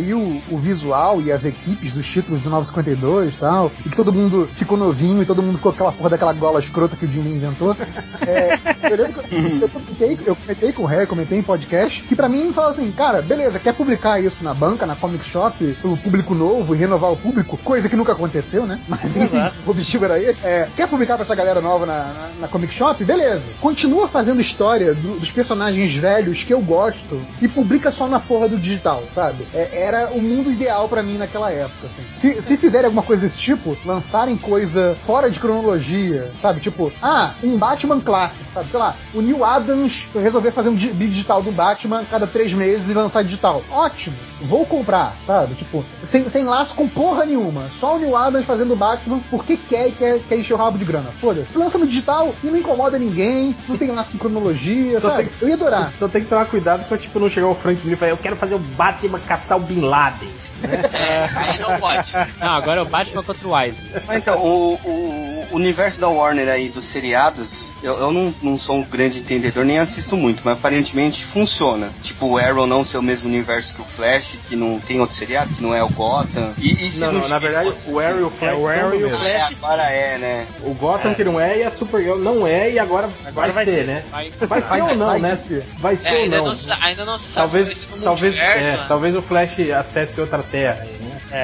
o 0.50 0.58
visual 0.58 1.22
e 1.22 1.32
as 1.32 1.44
equipes 1.46 1.94
dos 1.94 2.06
títulos 2.08 2.42
do 2.42 2.50
952 2.50 3.34
e 3.34 3.38
tal, 3.38 3.72
e 3.86 3.90
que 3.90 3.96
todo 3.96 4.12
mundo 4.14 4.50
ficou 4.56 4.78
novinho 4.78 5.22
e 5.22 5.26
todo 5.26 5.42
mundo 5.42 5.58
ficou 5.58 5.72
aquela 5.72 5.92
porra 5.92 6.10
daquela 6.12 6.34
gola 6.34 6.60
escrota 6.60 6.96
que 6.96 7.06
o 7.06 7.08
Jim 7.08 7.22
Lee 7.22 7.36
inventou. 7.36 7.76
É, 8.26 8.58
eu 8.90 8.96
lembro 8.98 9.22
que 9.24 9.36
eu, 9.36 9.60
eu, 9.60 9.68
comentei, 9.70 10.20
eu 10.26 10.36
comentei 10.36 10.72
com 10.72 10.84
o 10.84 10.86
Ré, 10.86 11.06
comentei 11.06 11.38
em 11.40 11.44
podcast, 11.44 12.02
que 12.04 12.16
pra 12.16 12.30
mim 12.30 12.54
falou 12.54 12.70
assim, 12.72 12.90
cara, 12.92 13.22
beleza, 13.22 13.60
quer 13.60 13.74
publicar 13.74 14.22
isso 14.24 14.38
na 14.42 14.54
banca, 14.54 14.86
na 14.86 14.96
comic 14.96 15.26
shop, 15.26 15.74
pelo 15.82 15.98
público 15.98 16.34
novo 16.34 16.74
e 16.74 16.78
renovar 16.78 17.12
o 17.12 17.18
público, 17.18 17.58
coisa 17.58 17.90
que 17.90 17.96
nunca 17.98 18.14
aconteceu, 18.14 18.66
né? 18.66 18.80
Mas 18.88 19.04
enfim, 19.16 19.38
o 19.66 19.70
objetivo 19.72 20.06
era 20.06 20.22
esse. 20.22 20.40
É, 20.46 20.70
quer 20.76 20.88
publicar 20.88 21.16
pra 21.16 21.24
essa 21.26 21.36
galera 21.36 21.60
nova 21.60 21.86
na, 21.86 21.94
na, 22.04 22.30
na 22.42 22.48
comic 22.48 22.74
shop? 22.74 23.04
Beleza. 23.04 23.44
Continua 23.60 24.08
fazendo 24.08 24.40
história 24.40 24.94
do- 24.94 25.20
dos 25.20 25.30
personagens 25.32 25.94
velhos 25.94 26.44
que 26.44 26.54
eu 26.54 26.62
gosto 26.62 27.22
e 27.42 27.48
publica 27.50 27.92
só 27.92 28.08
na 28.08 28.20
porra 28.22 28.48
do 28.48 28.58
digital, 28.58 29.04
sabe? 29.14 29.46
É, 29.54 29.83
era 29.84 30.10
o 30.12 30.22
mundo 30.22 30.52
ideal 30.52 30.88
pra 30.88 31.04
mim 31.04 31.18
naquela 31.18 31.52
época. 31.52 31.86
assim. 31.88 32.04
Se, 32.14 32.42
se 32.42 32.58
fizerem 32.58 32.86
alguma 32.86 33.04
coisa 33.04 33.24
desse 33.24 33.38
tipo, 33.38 33.76
lançarem 33.86 34.38
coisa 34.38 34.96
fora 35.06 35.30
de 35.30 35.40
cronologia, 35.40 36.32
sabe? 36.42 36.60
Tipo, 36.60 36.92
ah, 37.02 37.32
um 37.44 37.58
Batman 37.58 38.00
clássico, 38.00 38.46
sabe? 38.54 38.70
Sei 38.70 38.80
lá, 38.80 38.96
o 39.14 39.22
Neil 39.22 39.44
Adams 39.44 40.06
resolver 40.14 40.52
fazer 40.52 40.70
um 40.70 40.76
di- 40.76 40.94
digital 40.94 41.42
do 41.42 41.52
Batman 41.52 42.06
cada 42.10 42.26
três 42.28 42.54
meses 42.54 42.90
e 42.90 42.94
lançar 42.94 43.24
digital. 43.24 43.62
Ótimo, 43.70 44.16
vou 44.42 44.66
comprar, 44.66 45.16
sabe? 45.26 45.56
Tipo, 45.56 45.84
sem, 46.06 46.30
sem 46.30 46.44
laço 46.46 46.76
com 46.76 46.88
porra 46.88 47.26
nenhuma. 47.26 47.64
Só 47.80 47.96
o 47.96 48.00
Neil 48.00 48.16
Adams 48.16 48.46
fazendo 48.46 48.76
Batman 48.76 49.20
porque 49.30 49.58
quer 49.58 49.88
e 49.88 49.92
quer, 49.92 50.20
quer 50.20 50.38
encher 50.38 50.54
o 50.54 50.58
rabo 50.58 50.78
de 50.78 50.86
grana. 50.86 51.12
Foda-se. 51.20 51.58
Lança 51.58 51.78
no 51.78 51.88
digital 51.88 52.34
e 52.44 52.48
não 52.48 52.58
incomoda 52.58 52.98
ninguém, 52.98 53.56
não 53.68 53.78
tem 53.78 53.92
laço 53.92 54.12
com 54.12 54.18
cronologia, 54.18 55.00
Só 55.00 55.10
sabe? 55.10 55.24
tem- 55.26 55.34
Eu 55.42 55.48
ia 55.50 55.56
adorar. 55.56 55.94
Só 56.00 56.08
tem 56.08 56.22
que 56.24 56.30
tomar 56.30 56.46
cuidado 56.46 56.88
pra, 56.88 56.98
tipo, 56.98 57.20
não 57.20 57.30
chegar 57.30 57.48
o 57.48 57.56
Frank 57.56 57.80
Miller 57.82 57.94
e 57.98 58.00
falar, 58.00 58.12
eu 58.12 58.18
quero 58.18 58.36
fazer 58.36 58.56
o 58.56 58.60
Batman 58.60 59.20
caçar 59.20 59.58
o 59.58 59.62
Bin 59.74 59.82
Laden. 59.82 60.53
Aí 60.62 61.60
não 61.60 61.80
pode. 61.80 62.04
Não, 62.40 62.50
agora 62.54 62.80
é 62.80 62.84
o 62.84 62.86
Batman 62.86 63.24
contra 63.24 63.48
o 63.48 63.56
Wise. 63.56 63.78
Mas 64.08 64.18
então, 64.18 64.38
o, 64.40 64.74
o- 64.84 65.48
o 65.52 65.56
universo 65.56 66.00
da 66.00 66.08
Warner 66.10 66.48
aí 66.50 66.70
dos 66.70 66.86
seriados, 66.86 67.76
eu, 67.84 67.94
eu 67.98 68.12
não, 68.12 68.34
não 68.42 68.58
sou 68.58 68.78
um 68.78 68.84
grande 68.84 69.20
entendedor, 69.20 69.66
nem 69.66 69.78
assisto 69.80 70.16
muito, 70.18 70.42
mas 70.46 70.58
aparentemente 70.58 71.26
funciona. 71.26 71.90
Tipo, 72.02 72.26
o 72.28 72.38
Arrow 72.38 72.66
não 72.66 72.84
ser 72.84 72.98
o 72.98 73.02
mesmo 73.02 73.28
universo 73.28 73.74
que 73.74 73.82
o 73.82 73.84
Flash, 73.86 74.38
que 74.48 74.56
não 74.56 74.80
tem 74.80 75.00
outro 75.00 75.16
seriado, 75.16 75.54
que 75.54 75.62
não 75.62 75.74
é 75.76 75.84
o 75.84 75.90
Gotham. 75.90 76.54
E, 76.58 76.88
e 76.88 76.92
se 76.92 77.02
Não, 77.02 77.12
não, 77.12 77.28
na 77.28 77.40
verdade, 77.40 77.70
o 77.88 78.00
Arrow 78.00 78.20
e 78.20 78.24
o? 78.24 78.30
Flash 78.30 78.52
É, 78.52 78.56
o 78.56 78.68
Arrow 78.68 78.94
e 78.96 79.04
o 79.04 79.10
mesmo. 79.10 79.26
É, 79.28 79.38
Flash, 79.48 79.64
agora 79.64 79.84
é, 79.92 80.18
né? 80.18 80.48
O 80.64 80.74
Gotham 80.74 81.14
que 81.14 81.24
não 81.24 81.40
é 81.40 81.60
e 81.60 81.64
a 81.64 81.72
Supergirl 81.72 82.18
não 82.20 82.48
é 82.48 82.72
e 82.72 82.80
agora, 82.80 83.10
Agora 83.26 83.52
vai, 83.52 83.52
vai 83.52 83.66
ser, 83.66 83.72
ser. 83.82 83.86
né? 83.86 84.04
Vai, 84.10 84.32
Vai 84.48 84.62
ser 84.62 84.82
ou 84.82 84.96
não, 84.96 85.06
vai 85.08 85.20
né? 85.20 85.36
ser. 85.36 85.66
Vai 85.80 85.94
É, 85.96 85.98
ser 85.98 86.16
ou 86.16 86.24
ainda, 86.24 86.38
não. 86.38 86.46
não, 86.46 86.56
sa- 86.56 86.78
ainda 86.82 87.06
não 87.06 87.18
se 87.18 87.28
sabe 87.32 87.52
vai 87.64 87.64
Talvez, 87.64 87.88
talvez, 88.04 88.36
é, 88.36 88.62
né? 88.62 88.86
talvez 88.88 89.16
o 89.16 89.22
Flash 89.22 89.52
acesse 89.80 90.20
outra 90.20 90.43
terra 90.44 90.82
aí, 90.84 91.00
né? 91.00 91.22
É, 91.30 91.40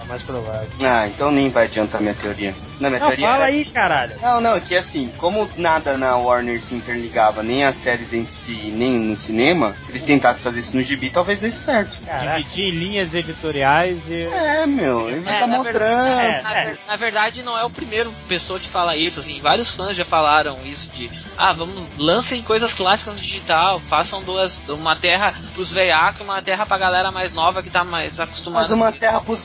é, 0.00 0.03
é 0.04 0.08
mais 0.08 0.22
provável. 0.22 0.68
Ah, 0.84 1.06
então 1.08 1.30
nem 1.30 1.48
vai 1.50 1.64
adiantar 1.64 2.00
minha 2.00 2.14
teoria. 2.14 2.54
Não, 2.80 2.90
minha 2.90 3.00
Não, 3.00 3.06
teoria 3.08 3.26
fala 3.26 3.36
era 3.44 3.44
aí, 3.46 3.62
assim. 3.62 3.70
caralho. 3.70 4.16
Não, 4.20 4.40
não, 4.40 4.60
que 4.60 4.76
assim, 4.76 5.08
como 5.18 5.48
nada 5.56 5.96
na 5.96 6.16
Warner 6.16 6.60
se 6.60 6.74
interligava, 6.74 7.42
nem 7.42 7.64
as 7.64 7.76
séries 7.76 8.12
entre 8.12 8.32
si, 8.32 8.54
nem 8.74 8.92
no 8.98 9.16
cinema, 9.16 9.74
se 9.80 9.92
eles 9.92 10.02
tentassem 10.02 10.42
fazer 10.42 10.60
isso 10.60 10.76
no 10.76 10.82
gibi, 10.82 11.10
talvez 11.10 11.38
desse 11.38 11.58
certo. 11.64 12.00
Caraca. 12.04 12.38
Dividir 12.42 12.70
linhas 12.74 13.14
editoriais 13.14 13.98
e. 14.08 14.24
É, 14.26 14.66
meu, 14.66 15.08
ele 15.08 15.20
vai 15.20 15.36
É, 15.36 15.40
tá 15.40 15.46
mostrando. 15.46 15.72
verdade- 16.18 16.42
Na, 16.42 16.64
ver- 16.64 16.78
na 16.88 16.96
verdade, 16.96 17.42
não 17.42 17.56
é 17.56 17.64
o 17.64 17.70
primeiro 17.70 18.12
pessoa 18.28 18.58
que 18.58 18.68
fala 18.68 18.96
isso, 18.96 19.20
assim, 19.20 19.40
vários 19.40 19.70
fãs 19.70 19.96
já 19.96 20.04
falaram 20.04 20.58
isso 20.64 20.88
de, 20.90 21.10
ah, 21.38 21.52
vamos, 21.52 21.82
lancem 21.96 22.42
coisas 22.42 22.74
clássicas 22.74 23.14
no 23.14 23.20
digital, 23.20 23.80
façam 23.88 24.22
duas, 24.22 24.60
uma 24.68 24.96
terra 24.96 25.34
pros 25.54 25.70
veiacos 25.72 26.20
e 26.20 26.24
uma 26.24 26.42
terra 26.42 26.66
pra 26.66 26.76
galera 26.76 27.10
mais 27.12 27.32
nova 27.32 27.62
que 27.62 27.70
tá 27.70 27.84
mais 27.84 28.18
acostumada. 28.18 28.66
Faz 28.66 28.72
uma 28.72 28.90
terra 28.92 29.20
pros 29.20 29.42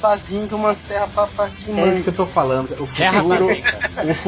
bazinhos, 0.57 0.59
umas 0.59 0.81
terras 0.81 1.09
pra, 1.11 1.27
pra 1.27 1.49
que 1.49 1.71
É 1.71 1.93
isso 1.93 2.03
que 2.03 2.09
eu 2.09 2.13
tô 2.13 2.25
falando. 2.25 2.71
O 2.81 2.87
Terra 2.87 3.21
futuro, 3.21 3.47
o 3.47 3.55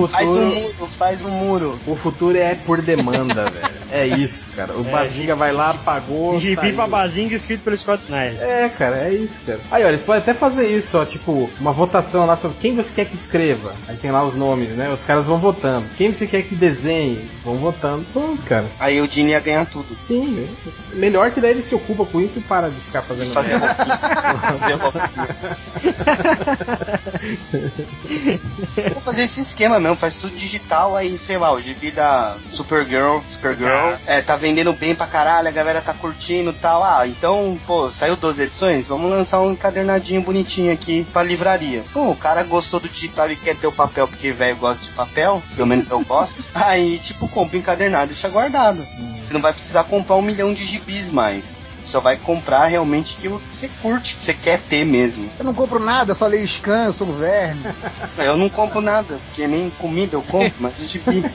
Faz 0.07 0.29
um 0.29 0.35
futuro, 0.35 0.45
muro, 0.45 0.87
faz 0.89 1.25
um 1.25 1.29
muro. 1.31 1.79
o 1.87 1.95
futuro 1.95 2.37
é 2.37 2.55
por 2.55 2.81
demanda, 2.81 3.45
velho. 3.51 3.73
É 3.91 4.07
isso, 4.07 4.49
cara. 4.55 4.73
O 4.77 4.83
Bazinga 4.83 5.35
vai 5.35 5.51
lá, 5.51 5.73
pagou. 5.73 6.39
Gibi 6.39 6.73
pra 6.73 6.87
Bazinga 6.87 7.35
escrito 7.35 7.63
pelo 7.63 7.77
Scott 7.77 8.03
Snyder. 8.03 8.41
É, 8.41 8.69
cara, 8.69 8.97
é 9.07 9.13
isso, 9.13 9.39
cara. 9.45 9.59
Aí, 9.71 9.83
olha, 9.83 9.93
eles 9.93 10.05
podem 10.05 10.21
até 10.21 10.33
fazer 10.33 10.67
isso, 10.67 10.97
ó, 10.97 11.05
tipo, 11.05 11.49
uma 11.59 11.71
votação 11.71 12.25
lá 12.25 12.37
sobre 12.37 12.57
quem 12.59 12.75
você 12.75 12.89
quer 12.93 13.05
que 13.05 13.15
escreva. 13.15 13.73
Aí 13.87 13.95
tem 13.97 14.11
lá 14.11 14.23
os 14.23 14.35
nomes, 14.35 14.69
né? 14.71 14.89
Os 14.93 15.03
caras 15.03 15.25
vão 15.25 15.37
votando. 15.37 15.87
Quem 15.97 16.13
você 16.13 16.25
quer 16.27 16.43
que 16.43 16.55
desenhe? 16.55 17.29
Vão 17.43 17.55
votando. 17.55 18.05
Pronto, 18.13 18.41
cara. 18.43 18.65
Aí 18.79 19.01
o 19.01 19.07
Dini 19.07 19.31
ia 19.31 19.39
ganhar 19.39 19.65
tudo. 19.65 19.97
Sim, 20.07 20.47
é 20.91 20.95
melhor 20.95 21.31
que 21.31 21.41
daí 21.41 21.51
ele 21.51 21.63
se 21.63 21.75
ocupa 21.75 22.05
com 22.05 22.21
isso 22.21 22.39
e 22.39 22.41
para 22.41 22.69
de 22.69 22.75
ficar 22.77 23.01
fazendo 23.01 23.31
Fazer 23.33 23.55
roupinha. 23.55 23.97
Fazer 24.57 24.73
roupinha. 24.73 26.10
Vou 28.93 29.01
fazer 29.01 29.23
esse 29.23 29.41
esquema 29.41 29.79
mesmo, 29.79 29.97
faz 29.97 30.17
tudo 30.17 30.35
digital, 30.35 30.95
aí, 30.95 31.17
sei 31.17 31.37
lá, 31.37 31.53
o 31.53 31.59
gibi 31.59 31.91
da 31.91 32.37
Supergirl, 32.51 33.19
Supergirl, 33.29 33.95
é, 34.05 34.21
tá 34.21 34.35
vendendo 34.35 34.73
bem 34.73 34.95
pra 34.95 35.07
caralho, 35.07 35.47
a 35.47 35.51
galera 35.51 35.81
tá 35.81 35.93
curtindo 35.93 36.51
e 36.51 36.53
tal. 36.53 36.83
Ah, 36.83 37.07
então, 37.07 37.59
pô, 37.65 37.91
saiu 37.91 38.15
12 38.15 38.43
edições, 38.43 38.87
vamos 38.87 39.09
lançar 39.09 39.41
um 39.41 39.51
encadernadinho 39.51 40.21
bonitinho 40.21 40.73
aqui 40.73 41.05
pra 41.11 41.23
livraria. 41.23 41.83
Pô, 41.93 42.09
o 42.09 42.15
cara 42.15 42.43
gostou 42.43 42.79
do 42.79 42.89
digital 42.89 43.31
e 43.31 43.35
quer 43.35 43.55
ter 43.55 43.67
o 43.67 43.71
papel 43.71 44.07
porque 44.07 44.31
velho 44.31 44.57
gosta 44.57 44.83
de 44.83 44.91
papel, 44.91 45.41
pelo 45.55 45.67
menos 45.67 45.89
eu 45.89 45.99
gosto. 46.01 46.43
Aí, 46.53 46.99
tipo, 46.99 47.27
compra 47.27 47.57
o 47.57 47.59
encadernado 47.59 48.05
e 48.05 48.13
deixa 48.13 48.29
guardado. 48.29 48.85
Você 49.25 49.33
não 49.33 49.41
vai 49.41 49.53
precisar 49.53 49.83
comprar 49.85 50.15
um 50.15 50.21
milhão 50.21 50.53
de 50.53 50.65
gibis 50.65 51.09
mais. 51.09 51.65
Você 51.81 51.87
só 51.87 51.99
vai 51.99 52.15
comprar 52.15 52.65
realmente 52.65 53.17
aquilo 53.17 53.39
que 53.39 53.55
você 53.55 53.69
curte, 53.81 54.15
que 54.15 54.23
você 54.23 54.33
quer 54.33 54.59
ter 54.59 54.85
mesmo. 54.85 55.29
Eu 55.39 55.45
não 55.45 55.53
compro 55.53 55.79
nada, 55.79 56.00
eu 56.09 56.15
só 56.15 56.27
leio 56.27 56.47
scan, 56.47 56.85
eu 56.87 56.93
sou 56.93 57.07
o 57.07 57.13
verme. 57.17 57.61
Eu 58.17 58.35
não 58.37 58.49
compro 58.49 58.81
nada, 58.81 59.19
porque 59.27 59.45
nem 59.47 59.69
comida 59.71 60.15
eu 60.15 60.21
compro, 60.23 60.53
mas 60.59 60.75
gibi. 60.89 61.23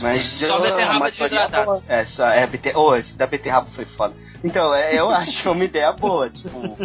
Mas 0.00 0.24
Só 0.26 0.58
eu- 0.58 0.62
beterraba 0.62 1.10
desidratado. 1.10 1.64
boa. 1.66 1.82
É, 1.88 2.04
só 2.04 2.28
é 2.28 2.46
bete... 2.46 2.70
oh, 2.76 2.94
esse 2.94 3.18
da 3.18 3.26
beterraba 3.26 3.66
foi 3.74 3.84
foda. 3.84 4.14
Então, 4.44 4.72
é, 4.72 4.94
eu 4.96 5.10
acho 5.10 5.50
uma 5.50 5.64
ideia 5.64 5.90
boa, 5.92 6.30
tipo. 6.30 6.78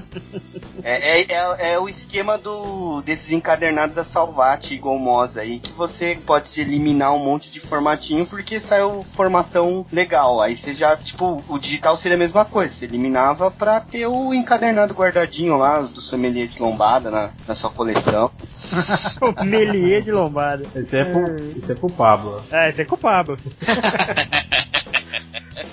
É, 0.84 1.22
é, 1.22 1.26
é, 1.32 1.74
é 1.74 1.80
o 1.80 1.88
esquema 1.88 2.40
do 2.40 3.04
desses 3.04 3.32
encadernados 3.32 3.96
da 3.96 4.04
Salvati 4.04 4.74
e 4.74 4.78
Gomosa 4.80 5.42
aí, 5.42 5.60
que 5.60 5.72
você 5.74 6.18
pode 6.26 6.60
eliminar 6.60 7.14
um 7.14 7.20
monte 7.20 7.52
de 7.52 7.60
formatinho 7.60 8.26
porque 8.26 8.60
sai 8.60 8.82
o 8.82 9.06
formatão 9.14 9.86
legal. 9.94 10.42
Aí 10.42 10.56
você 10.58 10.74
já, 10.74 10.98
tipo, 10.98 11.44
o 11.48 11.60
digital 11.60 11.96
seria 11.96 12.16
a 12.16 12.20
mesma 12.20 12.44
coisa, 12.44 12.74
você 12.74 12.86
eliminava 12.86 13.52
pra 13.52 13.80
ter 13.80 14.08
o 14.08 14.34
encadernado 14.34 14.92
guardadinho 14.96 15.56
lá 15.56 15.82
do 15.82 16.02
sommelier 16.02 16.48
de 16.48 16.60
lombada 16.60 17.12
na, 17.14 17.30
na 17.48 17.56
sua 17.56 17.70
coleção. 17.70 18.32
Sommelier 18.54 20.02
de 20.02 20.12
lombada. 20.12 20.66
Esse 20.76 20.98
é 20.98 21.06
pro, 21.06 21.36
esse 21.36 21.72
é 21.72 21.76
pro 21.76 21.90
Pablo. 21.90 22.44
É, 22.52 22.70
esse 22.70 22.82
é 22.82 22.86
com 22.86 22.96
o 22.96 22.98
Pablo. 22.98 23.38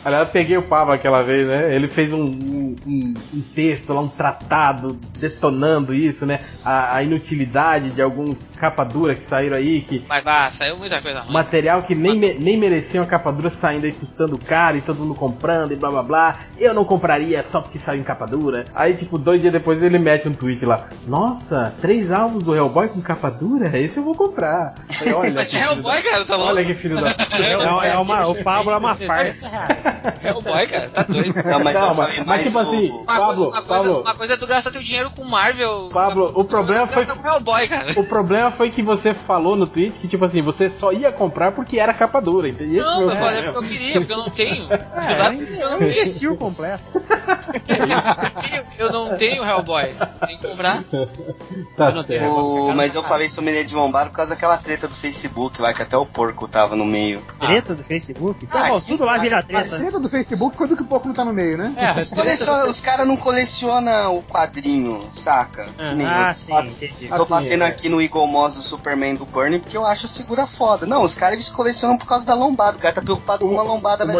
Aliás, 0.04 0.26
eu 0.26 0.32
peguei 0.32 0.56
o 0.56 0.62
Pablo 0.62 0.92
aquela 0.94 1.22
vez, 1.22 1.46
né? 1.46 1.74
Ele 1.74 1.86
fez 1.88 2.12
um, 2.12 2.22
um, 2.24 2.76
um- 2.86 3.14
texto 3.54 3.92
lá, 3.92 4.00
um 4.00 4.08
tratado 4.08 4.98
detonando 5.18 5.92
isso, 5.92 6.24
né? 6.24 6.40
A, 6.64 6.96
a 6.96 7.02
inutilidade 7.02 7.90
de 7.90 8.00
alguns 8.00 8.54
capa 8.56 8.84
dura 8.84 9.14
que 9.14 9.22
saíram 9.22 9.56
aí, 9.56 9.80
que 9.82 10.04
Mas 10.08 10.22
vá, 10.24 10.50
saiu 10.52 10.76
muita 10.78 11.00
coisa 11.00 11.20
ruim. 11.20 11.32
material 11.32 11.82
que 11.82 11.94
nem, 11.94 12.18
me- 12.18 12.34
nem 12.34 12.56
merecia 12.56 13.00
uma 13.00 13.06
capa 13.06 13.30
dura 13.32 13.50
saindo 13.50 13.84
aí 13.86 13.92
custando 13.92 14.38
caro 14.38 14.76
e 14.78 14.80
todo 14.80 14.98
mundo 15.00 15.14
comprando 15.14 15.72
e 15.72 15.76
blá 15.76 15.90
blá 15.90 16.02
blá. 16.02 16.36
Eu 16.56 16.72
não 16.72 16.84
compraria 16.84 17.42
só 17.46 17.60
porque 17.60 17.78
saiu 17.78 18.00
em 18.00 18.04
capa 18.04 18.26
dura. 18.26 18.66
Aí, 18.74 18.94
tipo, 18.94 19.18
dois 19.18 19.40
dias 19.40 19.52
depois 19.52 19.82
ele 19.82 19.98
mete 19.98 20.28
um 20.28 20.32
tweet 20.32 20.64
lá: 20.64 20.86
Nossa, 21.06 21.74
três 21.80 22.10
álbuns 22.10 22.42
do 22.44 22.54
Hellboy 22.54 22.88
com 22.88 23.00
capa 23.02 23.30
dura? 23.30 23.78
Esse 23.78 23.98
eu 23.98 24.04
vou 24.04 24.14
comprar. 24.14 24.74
Falei, 24.90 25.14
Olha, 25.14 25.32
Mas 25.40 25.54
é 25.56 25.60
Hellboy, 25.62 25.96
da- 26.02 26.10
cara, 26.10 26.24
tá 26.24 26.36
louco? 26.36 26.50
Olha 26.52 26.64
que 26.64 26.74
filho 26.74 26.96
da. 26.96 27.08
É, 27.40 27.90
é 27.92 27.96
uma, 27.98 28.26
o 28.26 28.42
Pablo 28.42 28.70
é 28.72 28.76
uma 28.76 28.94
farsa. 28.96 29.50
Hellboy, 30.22 30.66
cara, 30.66 30.90
tá 30.90 31.02
doido. 31.02 31.34
Não, 31.44 31.60
mas 31.64 31.72
Calma, 31.74 32.08
mas 32.26 32.42
tipo 32.44 32.58
o- 32.58 32.60
assim, 32.60 32.90
Uma, 32.90 33.04
Pablo, 33.04 33.44
uma 33.48 33.52
coisa, 33.52 33.68
Pablo, 33.68 34.00
uma 34.00 34.14
coisa 34.14 34.34
é 34.34 34.36
tu 34.36 34.46
gastar 34.46 34.70
teu 34.70 34.82
dinheiro 34.82 35.10
com 35.10 35.24
Marvel. 35.24 35.88
Pablo, 35.92 36.32
o 36.34 36.44
problema 36.44 36.86
foi 36.86 37.06
com 37.06 37.26
Hellboy, 37.28 37.68
cara. 37.68 37.92
O 38.00 38.04
problema 38.04 38.50
foi 38.50 38.70
que 38.70 38.82
você 38.82 39.14
falou 39.14 39.56
no 39.56 39.66
tweet 39.66 39.98
que, 39.98 40.08
tipo 40.08 40.24
assim, 40.24 40.40
você 40.40 40.68
só 40.70 40.92
ia 40.92 41.10
comprar 41.12 41.52
porque 41.52 41.78
era 41.78 41.92
capa 41.94 42.20
dura, 42.20 42.48
entendeu? 42.48 42.84
Não, 42.84 43.00
Esse 43.00 43.02
eu 43.02 43.08
foi 43.10 43.16
o 43.16 43.18
falei 43.20 43.42
porque 43.42 43.58
eu 43.58 43.68
queria, 43.68 43.92
porque 44.00 44.12
eu 44.12 44.18
não 44.18 44.28
tenho. 44.30 44.68
É, 45.00 45.62
eu 45.62 45.68
é 45.68 45.70
não 45.70 45.78
tenho. 45.78 46.36
completo. 46.36 46.82
Eu 48.78 48.92
não 48.92 49.16
tenho 49.16 49.44
Hellboy. 49.44 49.94
Tem 50.26 50.38
que 50.38 50.46
comprar. 50.48 50.82
Tá 51.76 51.88
Eu 51.88 51.94
não 51.94 52.04
tenho. 52.04 52.20
certo. 52.20 52.34
O- 52.34 52.72
mas 52.74 52.94
eu 52.94 53.02
falei 53.02 53.28
sommelier 53.28 53.64
de 53.64 53.74
lombada 53.74 54.10
por 54.10 54.16
causa 54.16 54.30
daquela 54.30 54.56
treta 54.56 54.88
do 54.88 54.94
Facebook 54.94 55.60
lá, 55.60 55.72
que 55.74 55.82
até 55.82 55.96
o 55.96 56.06
porco 56.06 56.46
tava 56.48 56.74
no 56.76 56.84
meio. 56.84 57.20
Treta 57.38 57.74
do 57.74 57.82
Facebook? 57.84 58.46
Ah, 58.52 58.68
Pô, 58.68 58.80
que- 58.80 58.86
tudo 58.86 59.04
lá 59.04 59.18
vira 59.18 59.42
treta. 59.42 59.68
Treta 59.80 59.98
do 60.00 60.08
Facebook, 60.08 60.56
quando 60.56 60.76
que 60.76 60.82
o 60.82 60.86
pouco 60.86 61.06
não 61.08 61.14
tá 61.14 61.24
no 61.24 61.32
meio, 61.32 61.56
né? 61.58 61.72
É, 61.76 61.92
Os, 61.94 62.08
coleciona- 62.10 62.66
os 62.66 62.80
caras 62.80 63.06
não 63.06 63.16
colecionam 63.16 64.16
o 64.16 64.22
quadrinho, 64.22 65.06
saca? 65.10 65.66
Que 65.76 65.94
nem 65.94 66.06
Ah, 66.06 66.34
sim, 66.34 66.52
entendi. 66.58 67.08
Tô 67.08 67.14
Assim, 67.14 67.24
batendo 67.28 67.64
é. 67.64 67.66
aqui 67.66 67.88
no 67.88 68.00
Eagle 68.00 68.26
Moss 68.26 68.54
do 68.54 68.62
Superman 68.62 69.14
do 69.16 69.24
Burnie 69.26 69.58
porque 69.58 69.76
eu 69.76 69.84
acho 69.86 70.06
segura 70.06 70.46
foda. 70.46 70.86
Não, 70.86 71.02
os 71.02 71.14
caras 71.14 71.34
eles 71.34 71.48
colecionam 71.48 71.96
por 71.96 72.06
causa 72.06 72.24
da 72.24 72.34
lombada. 72.34 72.76
O 72.76 72.80
cara 72.80 72.94
tá 72.94 73.02
preocupado 73.02 73.44
com 73.46 73.52
uma 73.52 73.62
lombada, 73.62 74.04
O 74.06 74.10
é 74.10 74.14
o 74.14 74.18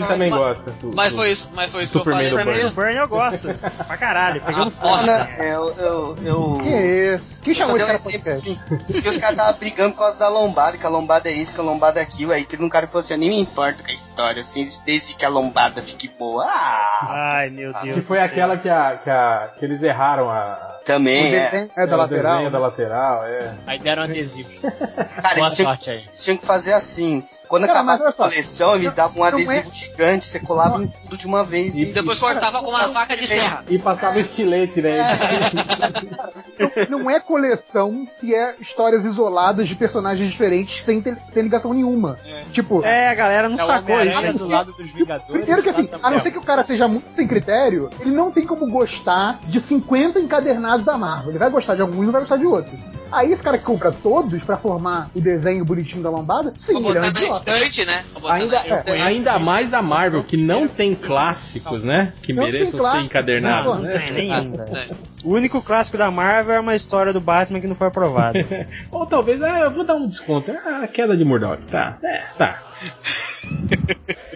normal. 0.00 0.08
também 0.08 0.30
gosta. 0.30 0.70
do- 0.72 0.90
Mas 0.94 1.12
foi 1.12 1.32
isso, 1.32 1.50
mas 1.54 1.70
foi 1.70 1.82
isso 1.84 1.92
que 1.92 1.98
eu 1.98 2.04
Superman 2.04 2.30
falei. 2.30 2.62
do 2.62 2.68
Superman 2.68 2.70
do 2.70 2.74
Burn 2.74 2.96
eu 2.96 3.08
gosto. 3.08 3.48
Pra 3.86 3.96
caralho, 3.96 4.40
pegando 4.40 4.72
Ah, 4.80 4.84
Ah, 4.84 4.88
foda. 4.98 5.28
não, 5.38 5.44
eu, 5.44 5.74
eu, 5.76 6.16
eu, 6.24 6.58
Que 6.62 6.68
esse? 6.70 7.32
Quem 7.42 7.54
chamou 7.54 7.76
esse 7.76 7.86
cara 7.86 7.98
podcast? 7.98 8.50
assim. 8.50 8.60
Porque 8.86 9.08
os 9.08 9.16
caras 9.18 9.36
estavam 9.36 9.58
brigando 9.58 9.92
por 9.94 9.98
causa 10.00 10.16
da 10.18 10.28
lombada, 10.28 10.78
que 10.78 10.86
a 10.86 10.88
lombada 10.88 11.28
é 11.28 11.32
isso, 11.32 11.52
que 11.54 11.60
a 11.60 11.64
lombada 11.64 11.98
é 12.00 12.02
aquilo. 12.02 12.32
Aí 12.32 12.44
teve 12.44 12.64
um 12.64 12.68
cara 12.68 12.86
que 12.86 12.92
falou 12.92 13.02
assim: 13.04 13.14
Eu 13.14 13.18
nem 13.18 13.30
me 13.30 13.40
importo 13.40 13.82
com 13.82 13.90
a 13.90 13.94
história, 13.94 14.42
assim, 14.42 14.62
desde 14.84 15.14
que 15.14 15.24
a 15.24 15.28
lombada 15.28 15.82
fique 15.82 16.08
boa. 16.08 16.44
Ah! 16.46 17.30
Ai, 17.34 17.50
meu 17.50 17.72
Deus. 17.82 17.94
Que 17.96 18.02
foi 18.02 18.20
aquela 18.20 18.56
que, 18.58 18.68
a, 18.68 18.96
que, 18.98 19.10
a- 19.10 19.50
que 19.58 19.64
eles 19.64 19.82
erraram 19.82 20.30
a. 20.30 20.70
O 20.82 20.84
Também, 20.84 21.32
é. 21.32 21.48
desenho 21.50 21.70
é 21.76 21.86
da 21.86 21.94
o 21.94 21.98
lateral. 21.98 22.32
desenho 22.32 22.50
da 22.50 22.58
lateral, 22.58 23.24
é. 23.24 23.54
Aí 23.68 23.78
deram 23.78 24.02
adesivo. 24.02 24.48
Cara, 25.22 25.34
Boa 25.36 25.46
eles 25.46 25.54
tinham, 25.56 25.68
sorte 25.70 25.90
aí. 25.90 25.98
eles 26.02 26.24
tinham 26.24 26.36
que 26.36 26.44
fazer 26.44 26.72
assim. 26.72 27.22
Quando 27.48 27.66
Cara, 27.68 27.78
acabasse 27.78 28.08
a 28.08 28.12
coleção, 28.12 28.74
eles 28.74 28.92
davam 28.92 29.16
um 29.16 29.18
não 29.20 29.26
é- 29.26 29.58
adesivo 29.58 29.72
gigante, 29.74 30.24
você 30.26 30.40
colava 30.40 30.82
em 30.82 30.88
tudo 30.88 31.16
de 31.16 31.24
uma 31.26 31.44
vez. 31.44 31.76
E- 31.76 31.82
E... 31.82 31.92
Depois 31.92 32.18
cortava 32.18 32.60
com 32.60 32.68
uma 32.70 32.78
faca 32.92 33.16
de 33.16 33.26
serra. 33.28 33.62
E 33.68 33.78
passava 33.78 34.18
estilete, 34.18 34.80
né? 34.82 34.98
Não 36.88 37.10
é 37.10 37.18
coleção 37.20 38.06
se 38.20 38.34
é 38.34 38.54
histórias 38.60 39.04
isoladas 39.04 39.68
de 39.68 39.74
personagens 39.74 40.28
diferentes 40.30 40.84
sem, 40.84 41.00
ter- 41.00 41.16
sem 41.28 41.42
ligação 41.42 41.72
nenhuma. 41.72 42.18
Tipo, 42.52 42.84
É, 42.84 43.08
a 43.08 43.14
galera 43.14 43.48
não 43.48 43.58
É 43.58 43.64
sacou 43.64 44.00
isso. 44.00 44.20
Lado 44.62 44.72
dos 44.72 44.90
Vingadores. 44.92 45.26
Primeiro 45.26 45.62
que 45.62 45.68
assim, 45.68 45.88
a 46.02 46.10
não 46.10 46.20
ser 46.20 46.30
que 46.30 46.38
o 46.38 46.42
cara 46.42 46.62
seja 46.62 46.86
muito 46.86 47.04
sem 47.14 47.26
critério, 47.26 47.90
ele 48.00 48.10
não 48.10 48.30
tem 48.30 48.46
como 48.46 48.66
gostar 48.70 49.40
de 49.44 49.60
50 49.60 50.20
encadernados 50.20 50.84
da 50.84 50.96
Marvel. 50.96 51.30
Ele 51.30 51.38
vai 51.38 51.50
gostar 51.50 51.74
de 51.74 51.82
alguns 51.82 52.02
e 52.02 52.04
não 52.04 52.12
vai 52.12 52.20
gostar 52.20 52.36
de 52.36 52.46
outros. 52.46 52.78
Aí 53.12 53.32
esse 53.32 53.42
cara 53.42 53.58
que 53.58 53.64
compra 53.64 53.92
todos 53.92 54.42
pra 54.42 54.56
formar 54.56 55.08
o 55.14 55.20
desenho 55.20 55.64
bonitinho 55.64 56.02
da 56.02 56.08
lombada, 56.10 56.52
sim, 56.58 56.72
Vou 56.80 56.90
ele 56.90 56.98
é 56.98 57.02
um 57.02 57.04
idiota. 57.06 57.52
estante, 57.52 57.84
né? 57.84 58.04
Ainda, 58.28 58.56
é, 58.56 59.00
ainda 59.02 59.38
mais 59.38 59.74
a 59.74 59.82
Marvel, 59.82 60.22
que 60.24 60.36
não 60.36 60.66
tem 60.66 60.94
clássicos, 60.94 61.82
né? 61.84 62.12
Que 62.22 62.32
Não 62.32 62.44
mereçam 62.44 62.70
ser 62.72 62.76
clássico. 62.78 63.04
encadernados, 63.04 63.66
Não, 63.66 63.74
não 63.76 63.82
né? 63.82 63.98
tem 63.98 64.12
nenhum. 64.12 64.52
É. 64.74 64.88
O 65.22 65.34
único 65.34 65.60
clássico 65.62 65.96
da 65.98 66.10
Marvel 66.10 66.54
é 66.56 66.60
uma 66.60 66.74
história 66.74 67.12
do 67.12 67.20
Batman 67.20 67.60
que 67.60 67.66
não 67.68 67.76
foi 67.76 67.88
aprovada. 67.88 68.38
Ou 68.90 69.06
talvez, 69.06 69.40
ah, 69.42 69.60
eu 69.60 69.70
vou 69.70 69.84
dar 69.84 69.94
um 69.94 70.08
desconto. 70.08 70.50
Ah, 70.50 70.88
queda 70.88 71.16
de 71.16 71.24
Murdoch. 71.24 71.62
Tá, 71.70 71.98
é, 72.02 72.22
tá. 72.38 72.62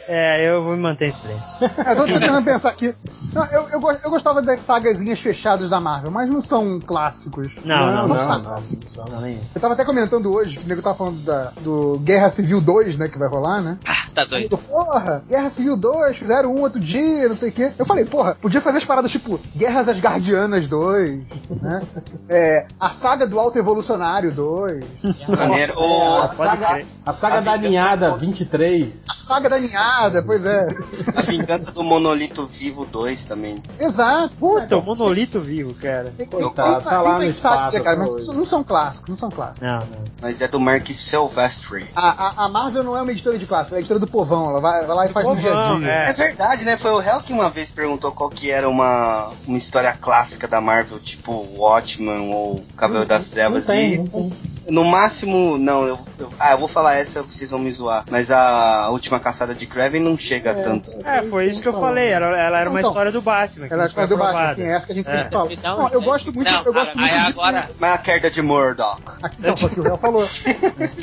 é, 0.07 0.49
eu 0.49 0.63
vou 0.63 0.77
me 0.77 0.83
manter 0.83 1.09
em 1.09 1.13
silêncio. 1.13 1.57
É, 1.85 1.93
Eu 1.93 1.97
tô 1.97 2.05
tentando 2.07 2.45
pensar 2.45 2.69
aqui. 2.71 2.95
Não, 3.37 3.45
eu, 3.47 3.69
eu, 3.71 3.99
eu 4.05 4.11
gostava 4.11 4.41
das 4.43 4.61
sagazinhas 4.61 5.21
fechadas 5.21 5.69
da 5.71 5.81
Marvel, 5.81 6.11
mas 6.11 6.29
não 6.29 6.41
são 6.43 6.81
clássicos. 6.81 7.49
Não, 7.65 7.93
não, 7.93 8.09
são 8.09 8.17
não. 8.17 8.43
clássicos. 8.45 8.97
não, 8.97 9.05
não. 9.05 9.13
Não, 9.17 9.21
nem- 9.21 9.41
Eu 9.55 9.61
tava 9.61 9.75
até 9.75 9.85
comentando 9.85 10.33
hoje, 10.35 10.59
que 10.59 10.65
o 10.65 10.69
nego 10.69 10.83
tava 10.83 10.97
falando 10.97 11.23
da, 11.25 11.53
do 11.61 11.99
Guerra 12.03 12.31
Civil 12.31 12.61
2, 12.61 12.97
né, 12.97 13.09
que 13.09 13.19
vai 13.19 13.29
rolar, 13.29 13.61
né? 13.63 13.79
Tá 14.15 14.25
doido. 14.25 14.49
Eu, 14.53 14.59
porra, 14.59 15.23
Guerra 15.29 15.51
Civil 15.51 15.77
2, 15.77 16.17
fizeram 16.17 16.55
um 16.55 16.61
outro 16.63 16.81
dia, 16.81 17.29
não 17.29 17.37
sei 17.37 17.51
o 17.51 17.53
quê. 17.53 17.71
Eu 17.79 17.85
falei, 17.87 18.05
porra, 18.05 18.35
podia 18.41 18.61
fazer 18.61 18.79
as 18.79 18.85
paradas 18.85 19.11
tipo 19.11 19.39
Guerras 19.55 19.89
Asgardianas 19.89 20.67
2, 20.69 21.21
né? 21.63 21.83
É, 22.29 22.67
a 22.81 22.91
saga 22.91 23.27
do 23.27 23.39
Alto 23.39 23.57
Evolucionário 23.59 24.33
2, 24.33 24.85
Maneiro. 25.29 25.79
Ô, 25.79 26.17
a 26.19 26.27
saga, 26.29 26.83
a 27.05 27.13
saga 27.13 27.37
a 27.37 27.41
da 27.41 27.57
ninhada 27.57 28.11
do- 28.11 28.19
23. 28.19 28.89
a 29.09 29.15
saga 29.15 29.49
da 29.49 29.59
ninhada, 29.61 30.23
pois 30.23 30.45
é. 30.45 30.67
a 31.15 31.23
vingança 31.23 31.71
do 31.73 31.85
Monolito 31.85 32.47
Vivo 32.47 32.85
2 32.87 33.26
também. 33.27 33.57
Exato. 33.79 34.35
Puta, 34.39 34.77
o 34.77 34.83
monolito 34.85 35.41
vivo, 35.41 35.75
cara. 35.75 36.13
Tem, 36.17 36.27
tá- 36.27 36.81
tem, 36.81 36.99
lá 36.99 37.13
no 37.15 37.19
tem 37.21 37.29
espaço, 37.29 37.83
cara, 37.83 37.97
mas 37.97 38.29
não 38.29 38.47
são 38.47 38.63
clássicos, 38.65 39.09
não 39.09 39.19
são 39.19 39.31
clássicos. 39.31 39.61
Não, 39.67 39.79
não. 39.79 40.05
Mas 40.21 40.41
é 40.41 40.49
do 40.49 40.59
Mark 40.61 40.87
Silvestri. 40.91 41.87
A, 41.95 42.43
a, 42.43 42.45
a 42.45 42.49
Marvel 42.49 42.83
não 42.83 42.97
é 42.97 43.03
uma 43.03 43.11
editora 43.13 43.39
de 43.39 43.47
clássicos, 43.47 43.73
é 43.75 43.77
a 43.77 43.79
editora 43.81 43.99
do 44.01 44.07
povão, 44.07 44.51
ela 44.51 44.61
vai, 44.61 44.85
vai 44.87 44.97
lá 44.97 45.07
e 45.07 45.09
faz 45.13 45.27
no 45.27 45.37
dia 45.37 45.51
a 45.53 45.63
povão, 45.63 45.81
dia. 45.81 45.89
é. 45.91 46.11
É 46.11 46.13
verdade, 46.13 46.65
né? 46.65 46.77
Foi 46.77 46.91
o 46.93 47.01
Hell 47.01 47.21
que 47.21 47.33
uma 47.33 47.51
vez 47.51 47.71
perguntou 47.71 48.13
qual 48.13 48.31
que 48.31 48.51
era 48.51 48.69
uma, 48.69 49.31
uma 49.47 49.59
história 49.59 49.93
clássica 49.93 50.47
da 50.47 50.61
Marvel, 50.61 50.99
tipo 50.99 51.47
Watchmen 51.57 52.33
ou 52.33 52.65
Cavaleiro 52.77 53.09
das 53.09 53.27
Trevas. 53.27 53.67
Não 53.67 53.75
tem, 53.75 53.95
e 53.95 53.99
não 53.99 54.05
tem. 54.07 54.33
no 54.71 54.85
máximo, 54.85 55.57
não, 55.59 55.87
eu, 55.87 55.99
eu- 56.19 56.29
Ah, 56.39 56.53
eu 56.53 56.59
vou 56.59 56.69
falar 56.69 56.95
essa, 56.97 57.23
vocês 57.23 57.51
vão 57.51 57.59
me 57.61 57.71
zoar. 57.71 58.05
Mas 58.11 58.31
a 58.31 58.89
última 58.91 59.19
caçada 59.21 59.55
de 59.55 59.67
Kraven 59.67 60.01
não 60.03 60.17
chega 60.19 60.55
tanto. 60.55 60.91
É, 61.05 61.23
foi 61.23 61.47
isso 61.47 61.61
que 61.63 61.69
eu 61.69 61.73
falei. 61.81 62.09
Ela, 62.09 62.27
ela 62.39 62.59
era 62.61 62.71
uma 62.71 62.79
Então, 62.81 62.91
história 62.91 63.13
do 63.13 63.16
Batman. 63.23 63.67
que 63.69 63.73
Ela 63.73 63.83
é 63.83 63.87
a 63.87 63.89
história 63.89 64.09
do 64.09 64.17
Batman, 64.17 64.43
assim, 64.51 64.63
é 64.63 64.69
essa 64.73 64.87
que 64.87 64.93
a 64.93 64.95
gente 64.95 65.09
É. 65.09 65.13
sempre 65.13 65.31
fala. 65.31 65.51
Não, 65.63 65.89
eu 65.89 66.03
gosto 66.03 66.33
muito, 66.33 66.51
Não, 66.53 66.63
eu 66.65 66.73
gosto 66.73 66.95
cara, 66.95 67.01
muito 67.01 67.15
aí 67.15 67.21
de... 67.21 67.27
agora. 67.29 67.71
Mas 67.79 67.93
a 67.93 67.99
queda 67.99 68.31
de 68.31 68.43
Murdoch. 68.43 69.03
Aqui, 69.23 69.43
não, 69.43 69.57
foi 69.57 69.69
o 69.69 69.73
que 69.73 69.81
o 69.81 69.83
Léo 69.85 69.97
falou. 69.99 70.29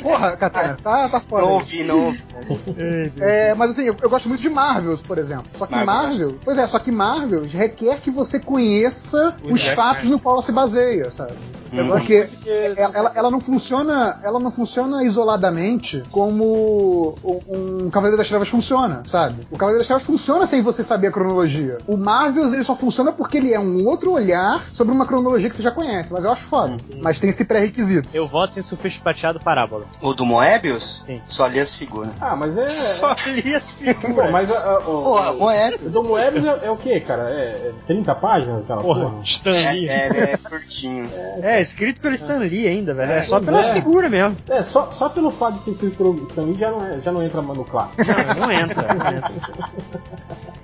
Porra, 0.02 0.36
Katana, 0.36 0.76
tá, 0.82 1.08
tá 1.08 1.20
foda. 1.20 1.42
Não 1.42 1.52
ouvi, 1.52 1.84
não 1.84 2.06
ouvi. 2.06 3.12
É, 3.20 3.54
mas 3.54 3.70
assim, 3.72 3.84
eu, 3.84 3.96
eu 4.02 4.10
gosto 4.10 4.28
muito 4.28 4.40
de 4.40 4.50
Marvels, 4.50 5.00
por 5.00 5.18
exemplo. 5.18 5.44
Só 5.58 5.66
que 5.66 5.72
Marvel, 5.74 5.94
Marvel, 5.94 6.38
pois 6.44 6.58
é, 6.58 6.66
só 6.66 6.78
que 6.78 6.90
Marvel 6.92 7.42
requer 7.48 8.00
que 8.00 8.10
você 8.10 8.38
conheça 8.40 9.34
os 9.48 9.60
Jack 9.60 9.76
fatos 9.76 10.08
no 10.10 10.18
qual 10.18 10.36
ela 10.36 10.42
se 10.44 10.52
baseia, 10.52 11.10
sabe? 11.16 11.32
Uhum. 11.72 11.88
Porque 11.88 12.28
ela, 12.76 13.12
ela- 13.16 13.30
não 13.32 13.40
funciona, 13.40 14.20
ela 14.22 14.38
não 14.38 14.52
funciona 14.52 15.02
isoladamente 15.02 16.02
como 16.08 17.16
um, 17.24 17.84
um 17.86 17.90
Cavaleiro 17.90 18.16
das 18.16 18.28
Trevas 18.28 18.48
funciona, 18.48 19.02
sabe? 19.10 19.40
O 19.50 19.56
Cavaleiro 19.58 19.78
das 19.80 19.88
Trevas 19.88 20.04
funciona 20.04 20.46
sem 20.46 20.62
você 20.62 20.84
saber 20.84 21.08
a 21.08 21.10
cronologia. 21.10 21.78
O 21.88 21.93
Marvel 21.96 22.52
ele 22.52 22.64
só 22.64 22.76
funciona 22.76 23.12
porque 23.12 23.36
ele 23.38 23.52
é 23.52 23.60
um 23.60 23.84
outro 23.86 24.12
olhar 24.12 24.62
sobre 24.74 24.92
uma 24.94 25.06
cronologia 25.06 25.48
que 25.50 25.56
você 25.56 25.62
já 25.62 25.70
conhece. 25.70 26.12
Mas 26.12 26.24
eu 26.24 26.32
acho 26.32 26.42
foda. 26.44 26.76
Mas 27.02 27.18
tem 27.18 27.30
esse 27.30 27.44
pré-requisito. 27.44 28.08
Eu 28.12 28.26
voto 28.28 28.58
em 28.58 28.62
Surfista 28.62 29.00
Prateado 29.02 29.38
Parábola. 29.40 29.84
O 30.00 30.14
do 30.14 30.24
Moebius? 30.24 31.02
Sim. 31.06 31.20
Só 31.26 31.46
li 31.46 31.60
as 31.60 31.74
figuras. 31.74 32.12
Ah, 32.20 32.34
mas 32.36 32.56
é. 32.56 32.68
Só 32.68 33.14
li 33.26 33.54
as 33.54 33.70
Pô, 33.70 33.78
figuras. 33.84 34.30
mas 34.30 34.50
a- 34.52 34.58
a- 34.72 34.78
o, 34.78 35.02
Porra, 35.02 35.30
o, 35.32 35.38
Moebius. 35.38 35.86
o 35.86 35.90
do 35.90 36.02
Moebius 36.04 36.44
é, 36.44 36.60
é 36.66 36.70
o 36.70 36.76
que, 36.76 37.00
cara? 37.00 37.28
É, 37.32 37.44
é 37.50 37.72
30 37.86 38.14
páginas 38.14 38.62
aquela 38.62 38.80
porra? 38.80 39.10
Porra, 39.10 39.22
Stan 39.24 39.50
Lee. 39.52 39.88
É, 39.88 40.06
é, 40.08 40.32
é 40.32 40.36
curtinho. 40.36 41.08
É, 41.42 41.60
escrito 41.60 42.00
pelo 42.00 42.14
Stan 42.14 42.38
Lee 42.38 42.66
ainda, 42.68 42.94
velho. 42.94 43.12
É 43.12 43.22
só 43.22 43.40
pelas 43.40 43.66
é. 43.66 43.72
figuras 43.74 44.10
mesmo. 44.10 44.36
É, 44.48 44.62
só, 44.62 44.90
só 44.92 45.08
pelo 45.08 45.30
fato 45.30 45.58
de 45.58 45.64
ser 45.64 45.70
escrito 45.72 45.96
pelo 45.96 46.14
Stan 46.28 46.42
Lee 46.42 46.54
já 46.58 46.70
não, 46.70 46.84
é- 46.84 47.00
já 47.02 47.12
não 47.12 47.22
entra 47.22 47.42
no 47.42 47.64
clássico. 47.64 48.02
Não, 48.04 48.46
não 48.46 48.52
entra. 48.52 48.94
Não 48.94 49.08
entra. 49.16 49.32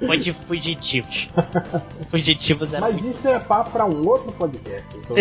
Fugi- 0.06 0.36
Fugitivos. 0.46 1.19
Fugitivos. 2.10 2.70
Mas 2.78 3.04
isso 3.04 3.28
é 3.28 3.38
papo 3.38 3.70
pra 3.70 3.84
um 3.84 4.06
outro 4.06 4.32
podcast. 4.32 4.84
isso. 4.96 5.12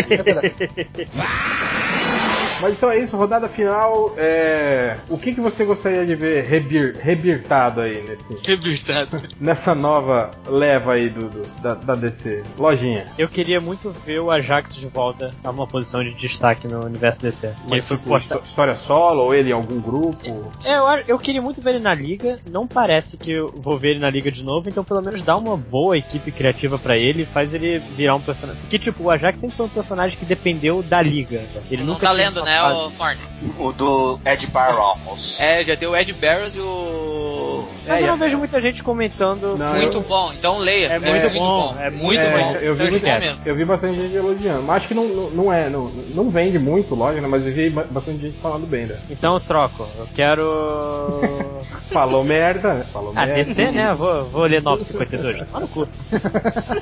Mas 2.62 2.74
então 2.74 2.92
é 2.92 3.00
isso, 3.00 3.16
rodada 3.16 3.48
final. 3.48 4.14
É... 4.18 4.98
O 5.10 5.18
que, 5.18 5.34
que 5.34 5.42
você 5.42 5.64
gostaria 5.64 6.06
de 6.06 6.16
ver 6.16 6.44
rebir, 6.46 6.98
rebirtado 7.00 7.82
aí 7.82 8.02
nesse, 8.02 8.46
Rebirtado. 8.46 9.22
nessa 9.40 9.74
nova 9.74 10.32
leva 10.48 10.94
aí 10.94 11.10
do, 11.10 11.30
do- 11.30 11.48
da, 11.62 11.74
da 11.76 11.94
DC? 11.96 12.44
Lojinha. 12.58 13.08
Eu 13.18 13.28
queria 13.30 13.62
muito 13.62 13.92
ver 14.06 14.22
o 14.22 14.30
Ajax 14.32 14.76
de 14.76 14.88
volta 14.88 15.30
a 15.44 15.50
uma 15.50 15.66
posição 15.68 16.04
de 16.04 16.14
destaque 16.14 16.68
no 16.68 16.86
universo 16.86 17.22
DC. 17.22 17.48
Ele 17.48 17.56
Mas, 17.70 17.86
foi 17.86 17.98
tipo, 17.98 18.10
posta- 18.10 18.36
histó- 18.36 18.48
história 18.48 18.76
solo 18.76 19.24
ou 19.24 19.34
ele 19.34 19.50
em 19.52 19.54
algum 19.54 19.80
grupo? 19.80 20.52
É, 20.64 20.76
eu, 20.76 20.88
acho- 20.88 21.04
eu 21.08 21.18
queria 21.20 21.42
muito 21.42 21.62
ver 21.62 21.72
ele 21.72 21.80
na 21.80 21.94
liga. 21.94 22.40
Não 22.46 22.68
parece 22.68 23.16
que 23.18 23.32
eu 23.32 23.54
vou 23.56 23.78
ver 23.78 23.92
ele 23.92 24.00
na 24.00 24.10
liga 24.10 24.32
de 24.32 24.44
novo, 24.44 24.70
então 24.70 24.84
pelo 24.84 25.02
menos 25.02 25.24
dá 25.24 25.36
uma 25.38 25.56
boa 25.56 25.98
equipe 25.98 26.32
criativa 26.32 26.78
pra 26.78 26.98
ele, 26.98 27.26
faz 27.26 27.54
ele 27.54 27.80
virar 27.96 28.16
um 28.16 28.22
personagem. 28.22 28.62
Porque 28.62 28.80
tipo, 28.80 29.04
o 29.04 29.10
Ajax 29.10 29.40
sempre 29.40 29.56
foi 29.56 29.66
um 29.66 29.70
personagem 29.70 30.18
que 30.18 30.26
dependeu 30.26 30.84
da 30.84 31.02
liga. 31.02 31.46
Ele 31.72 31.84
não 31.84 31.94
nunca 31.94 32.08
tá 32.08 32.12
lendo, 32.12 32.38
uma 32.42 32.49
né, 32.50 32.64
o 32.64 32.90
Forne? 32.92 33.22
O 33.58 33.72
do 33.72 34.20
Ed 34.26 34.48
Barrows. 34.48 35.40
É, 35.40 35.64
já 35.64 35.76
deu 35.76 35.92
o 35.92 35.96
Ed 35.96 36.12
Barrows 36.14 36.56
e 36.56 36.60
o. 36.60 37.68
Mas 37.88 38.02
eu 38.02 38.08
não 38.08 38.16
É, 38.16 38.18
vejo 38.18 38.38
muita 38.38 38.60
gente 38.62 38.82
comentando. 38.84 39.58
Não, 39.58 39.74
muito 39.76 39.98
eu- 39.98 40.02
bom, 40.02 40.32
então 40.34 40.58
leia. 40.58 40.88
É 40.88 41.00
muito 41.00 41.30
bom, 41.40 41.76
é 41.80 41.90
muito 41.90 42.22
É, 42.22 42.32
bom. 42.32 42.52
Eu 42.56 42.76
vi, 42.76 42.82
muito 42.82 42.92
muito, 42.92 43.06
bom 43.06 43.20
mesmo. 43.20 43.42
eu 43.46 43.56
vi 43.56 43.66
bastante 43.66 43.96
gente 44.02 44.16
elogiando. 44.16 44.64
Mas 44.64 44.78
acho 44.78 44.88
que 44.90 44.94
não, 44.94 45.06
não, 45.08 45.30
não 45.30 45.54
é, 45.54 45.70
não, 45.70 45.86
não 46.14 46.30
vende 46.30 46.60
muito, 46.60 46.94
lógico, 46.96 47.22
né? 47.22 47.28
Mas 47.28 47.46
eu 47.46 47.54
vi 47.54 47.70
ba- 47.70 47.86
bastante 47.90 48.20
gente 48.22 48.38
falando 48.40 48.68
bem, 48.68 48.86
né? 48.88 49.00
Então 49.10 49.36
eu 49.36 49.40
troco. 49.40 49.88
Eu 49.98 50.08
quero. 50.16 51.60
Falou 51.92 52.24
merda, 52.24 52.74
né? 52.76 52.86
Falou 52.94 53.14
Ah, 53.16 53.26
merda. 53.26 53.44
DC, 53.46 53.72
né? 53.72 53.94
Vou, 53.96 54.26
vou 54.26 54.44
ler 54.44 54.62
952. 54.62 55.50
Tá 55.50 55.60
no 55.60 55.68
cu. 55.68 55.88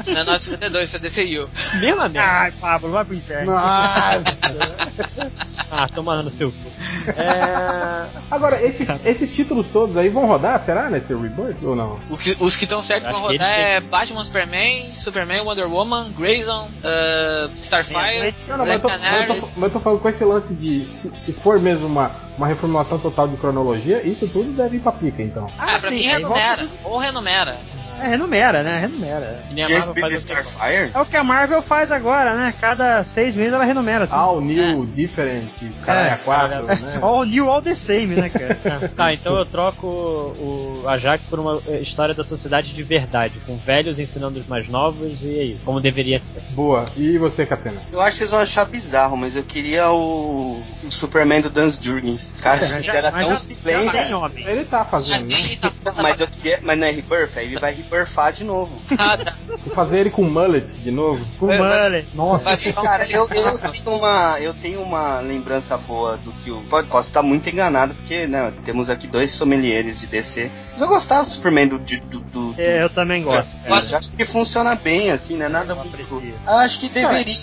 Não 0.08 0.22
é 0.22 0.24
952, 0.26 0.84
isso 0.90 0.98
é 0.98 1.00
DCU. 1.00 1.50
Mesma 1.80 2.10
merda. 2.10 2.22
Ai, 2.30 2.52
Pablo, 2.60 2.92
vai 2.92 3.06
pro 3.06 3.16
inferno. 3.16 3.52
Nossa! 3.54 4.38
Ah, 5.72 5.88
toma 5.94 6.22
no 6.22 6.30
seu 6.30 6.52
cu. 6.52 6.72
É. 7.18 8.08
Agora, 8.30 8.62
esses, 8.66 8.88
esses 9.06 9.32
títulos 9.32 9.66
todos 9.68 9.96
aí 9.98 10.10
vão 10.10 10.26
rodar, 10.26 10.60
será, 10.62 10.90
nesse 10.90 11.14
Rebirth 11.14 11.58
ou 11.64 11.76
não? 11.76 12.00
O 12.10 12.18
que- 12.18 12.38
os 12.40 12.56
que 12.56 12.64
estão 12.66 12.82
certos 12.82 13.10
que 13.10 13.20
rodar 13.20 13.50
é 13.50 13.80
Batman, 13.82 14.24
Superman, 14.24 14.92
Superman, 14.94 15.42
Wonder 15.42 15.68
Woman, 15.72 16.12
Grayson, 16.18 16.66
uh, 16.66 17.52
Starfire, 17.58 18.34
Não, 18.48 18.58
não, 18.58 18.66
mas 18.66 18.74
eu, 18.76 18.80
Black 18.82 18.82
tô, 18.82 18.90
mas, 18.90 19.30
eu 19.30 19.42
tô, 19.42 19.48
mas 19.56 19.64
eu 19.64 19.70
tô 19.72 19.80
falando 19.80 20.00
com 20.02 20.10
esse 20.10 20.24
lance 20.24 20.54
de 20.54 20.86
se, 20.90 21.10
se 21.18 21.34
for 21.34 21.60
mesmo 21.60 21.88
uma, 21.88 22.12
uma 22.38 22.48
reformulação 22.48 23.00
total 23.00 23.28
de 23.28 23.38
cronologia, 23.38 24.06
isso 24.06 24.28
tudo 24.28 24.52
deve 24.56 24.78
ir 24.78 24.80
pra 24.80 24.92
pica, 24.92 25.22
então. 25.24 25.48
Ah, 25.58 25.66
pra 25.66 25.80
sim, 25.80 25.96
mim 25.96 26.08
aí 26.08 26.22
volta 26.24 26.40
renumera. 26.40 26.68
Ou 26.84 26.98
renumera. 27.00 27.58
É, 28.00 28.08
renumera, 28.10 28.64
né? 28.64 28.80
Renumera. 28.80 29.40
Que 29.48 29.54
nem 29.54 29.64
a 29.64 29.68
James 29.68 29.86
Marvel 29.88 29.94
B. 29.96 30.02
faz 30.02 30.24
o 30.24 30.28
tempo. 30.28 30.42
Starfire? 30.42 30.92
É 30.94 31.00
o 31.00 31.06
que 31.06 31.18
a 31.18 31.24
Marvel 31.24 31.62
faz 31.62 31.92
agora, 31.92 32.36
né? 32.36 32.54
Cada 32.60 33.04
seis 33.04 33.36
meses 33.36 33.54
ela 33.54 33.64
renumera 33.64 34.08
tudo. 34.08 34.16
All 34.18 34.42
new, 34.42 34.86
different, 34.86 35.46
caralho, 35.86 36.08
É, 36.10 36.12
a 36.14 36.18
quatro, 36.18 36.66
né? 36.66 37.00
All 37.02 37.26
new, 37.26 37.50
all 37.50 37.62
the 37.62 37.76
same, 37.76 38.16
né, 38.16 38.30
cara? 38.30 38.58
Tá, 38.96 39.14
então 39.14 39.38
eu 39.38 39.46
troco 39.46 39.86
o 39.88 40.84
Ajax 40.88 41.24
por 41.30 41.40
uma 41.40 41.62
história 41.82 42.14
da 42.14 42.24
sociedade 42.24 42.74
de 42.74 42.84
verdade, 42.84 43.40
com 43.46 43.58
velhos 43.58 44.00
ensinando 44.00 44.40
os 44.40 44.48
mais 44.48 44.68
novos 44.70 45.18
e 45.22 45.40
é 45.40 45.44
isso, 45.44 45.66
como 45.66 45.80
deveria 45.80 46.20
ser. 46.20 46.42
Boa. 46.52 46.84
E 46.96 47.18
você, 47.18 47.46
Catena? 47.46 47.82
Eu 47.92 48.00
acho 48.02 48.12
que 48.14 48.18
vocês 48.20 48.32
vão 48.32 48.40
achar 48.40 48.66
bizarro, 48.66 49.16
mas 49.18 49.36
eu 49.36 49.44
queria 49.44 49.90
o, 49.92 50.62
o 50.84 50.92
Superman 50.92 51.42
do 51.42 51.50
Dan 51.50 51.70
Jurgens. 51.70 52.34
Cara, 52.42 52.64
isso 52.64 52.92
era 52.96 53.12
Mas 53.12 53.22
tão 53.24 53.32
já- 53.32 53.38
silêncio. 53.38 53.98
já. 53.98 54.52
Ele 54.52 54.66
tá 54.66 54.86
fazendo, 54.86 55.26
né? 55.28 55.72
Mas 56.02 56.20
eu 56.20 56.28
queria. 56.28 56.60
Mas 56.64 56.78
não 56.78 56.88
é 56.88 56.92
rebirth? 56.92 57.38
Aí 57.38 57.46
ele 57.48 57.60
vai 57.60 57.74
rebirthar 57.92 58.34
de 58.34 58.44
novo. 58.44 58.80
porrada. 58.88 59.34
Fazer 59.74 60.00
ele 60.00 60.10
com 60.10 60.24
mullet 60.24 60.66
de 60.68 60.92
novo. 60.92 61.26
Com 61.40 61.52
É, 61.52 61.58
mullet. 61.58 62.08
Nossa! 62.16 62.50
Um 62.80 62.84
Cara, 62.84 63.06
eu, 63.10 63.28
eu, 63.30 63.58
tenho 63.60 63.96
uma, 63.98 64.40
eu 64.40 64.54
tenho 64.54 64.82
uma 64.82 65.20
lembrança 65.20 65.78
boa 65.78 66.18
do 66.18 66.32
que 66.34 66.52
o. 66.52 66.62
Posso 66.64 67.10
estar 67.10 67.22
muito 67.24 67.50
enganado, 67.50 67.94
porque 67.96 68.28
né, 68.28 68.54
temos 68.64 68.90
aqui 68.90 69.08
dois 69.08 69.32
sommeliers 69.32 70.00
de 70.00 70.08
DC. 70.08 70.52
Mas 70.72 70.82
eu 70.82 70.88
gostava 70.88 71.24
do 71.24 71.30
Superman 71.30 71.68
do. 71.68 71.80
do, 71.80 72.00
do, 72.00 72.20
do 72.20 72.56
É, 72.58 72.84
eu 72.84 72.90
também 72.90 73.24
gosto. 73.24 73.58
eu 73.66 73.74
acho 73.76 74.16
que 74.16 74.26
funciona 74.26 74.76
bem, 74.76 75.12
assim, 75.12 75.36
né? 75.38 75.48
Nada 75.48 75.74
Eu 75.74 75.78
muito. 75.78 76.24
Acho 76.46 76.80
que 76.80 76.90
deveria. 76.90 77.36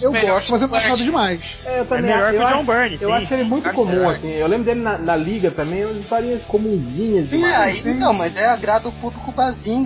Eu 0.00 0.12
Melhor 0.12 0.34
gosto, 0.40 0.50
mas 0.52 0.62
eu 0.62 0.74
acho 0.74 0.88
nada 0.88 1.02
demais. 1.04 1.40
É, 1.64 1.78
eu 1.78 1.82
É 1.82 1.84
também 1.84 2.02
melhor 2.04 2.30
que 2.30 2.36
eu 2.36 2.42
o 2.42 2.46
John 2.46 2.54
acho- 2.54 2.64
Byrne, 2.64 2.92
Eu 2.94 2.98
sim. 3.08 3.12
acho 3.12 3.34
ele 3.34 3.44
muito 3.44 3.70
comum, 3.72 4.08
assim. 4.10 4.30
Eu 4.30 4.46
lembro 4.46 4.64
dele 4.64 4.80
na, 4.82 4.98
na 4.98 5.16
liga 5.16 5.50
também, 5.50 5.84
umas 5.84 5.96
historinhas 5.98 6.42
comunzinhas 6.44 7.26
É, 7.26 7.28
demais. 7.28 7.86
aí, 7.86 7.92
então, 7.92 8.12
mas 8.12 8.36
é 8.36 8.46
agrada 8.46 8.88
o 8.88 8.92
público 8.92 9.32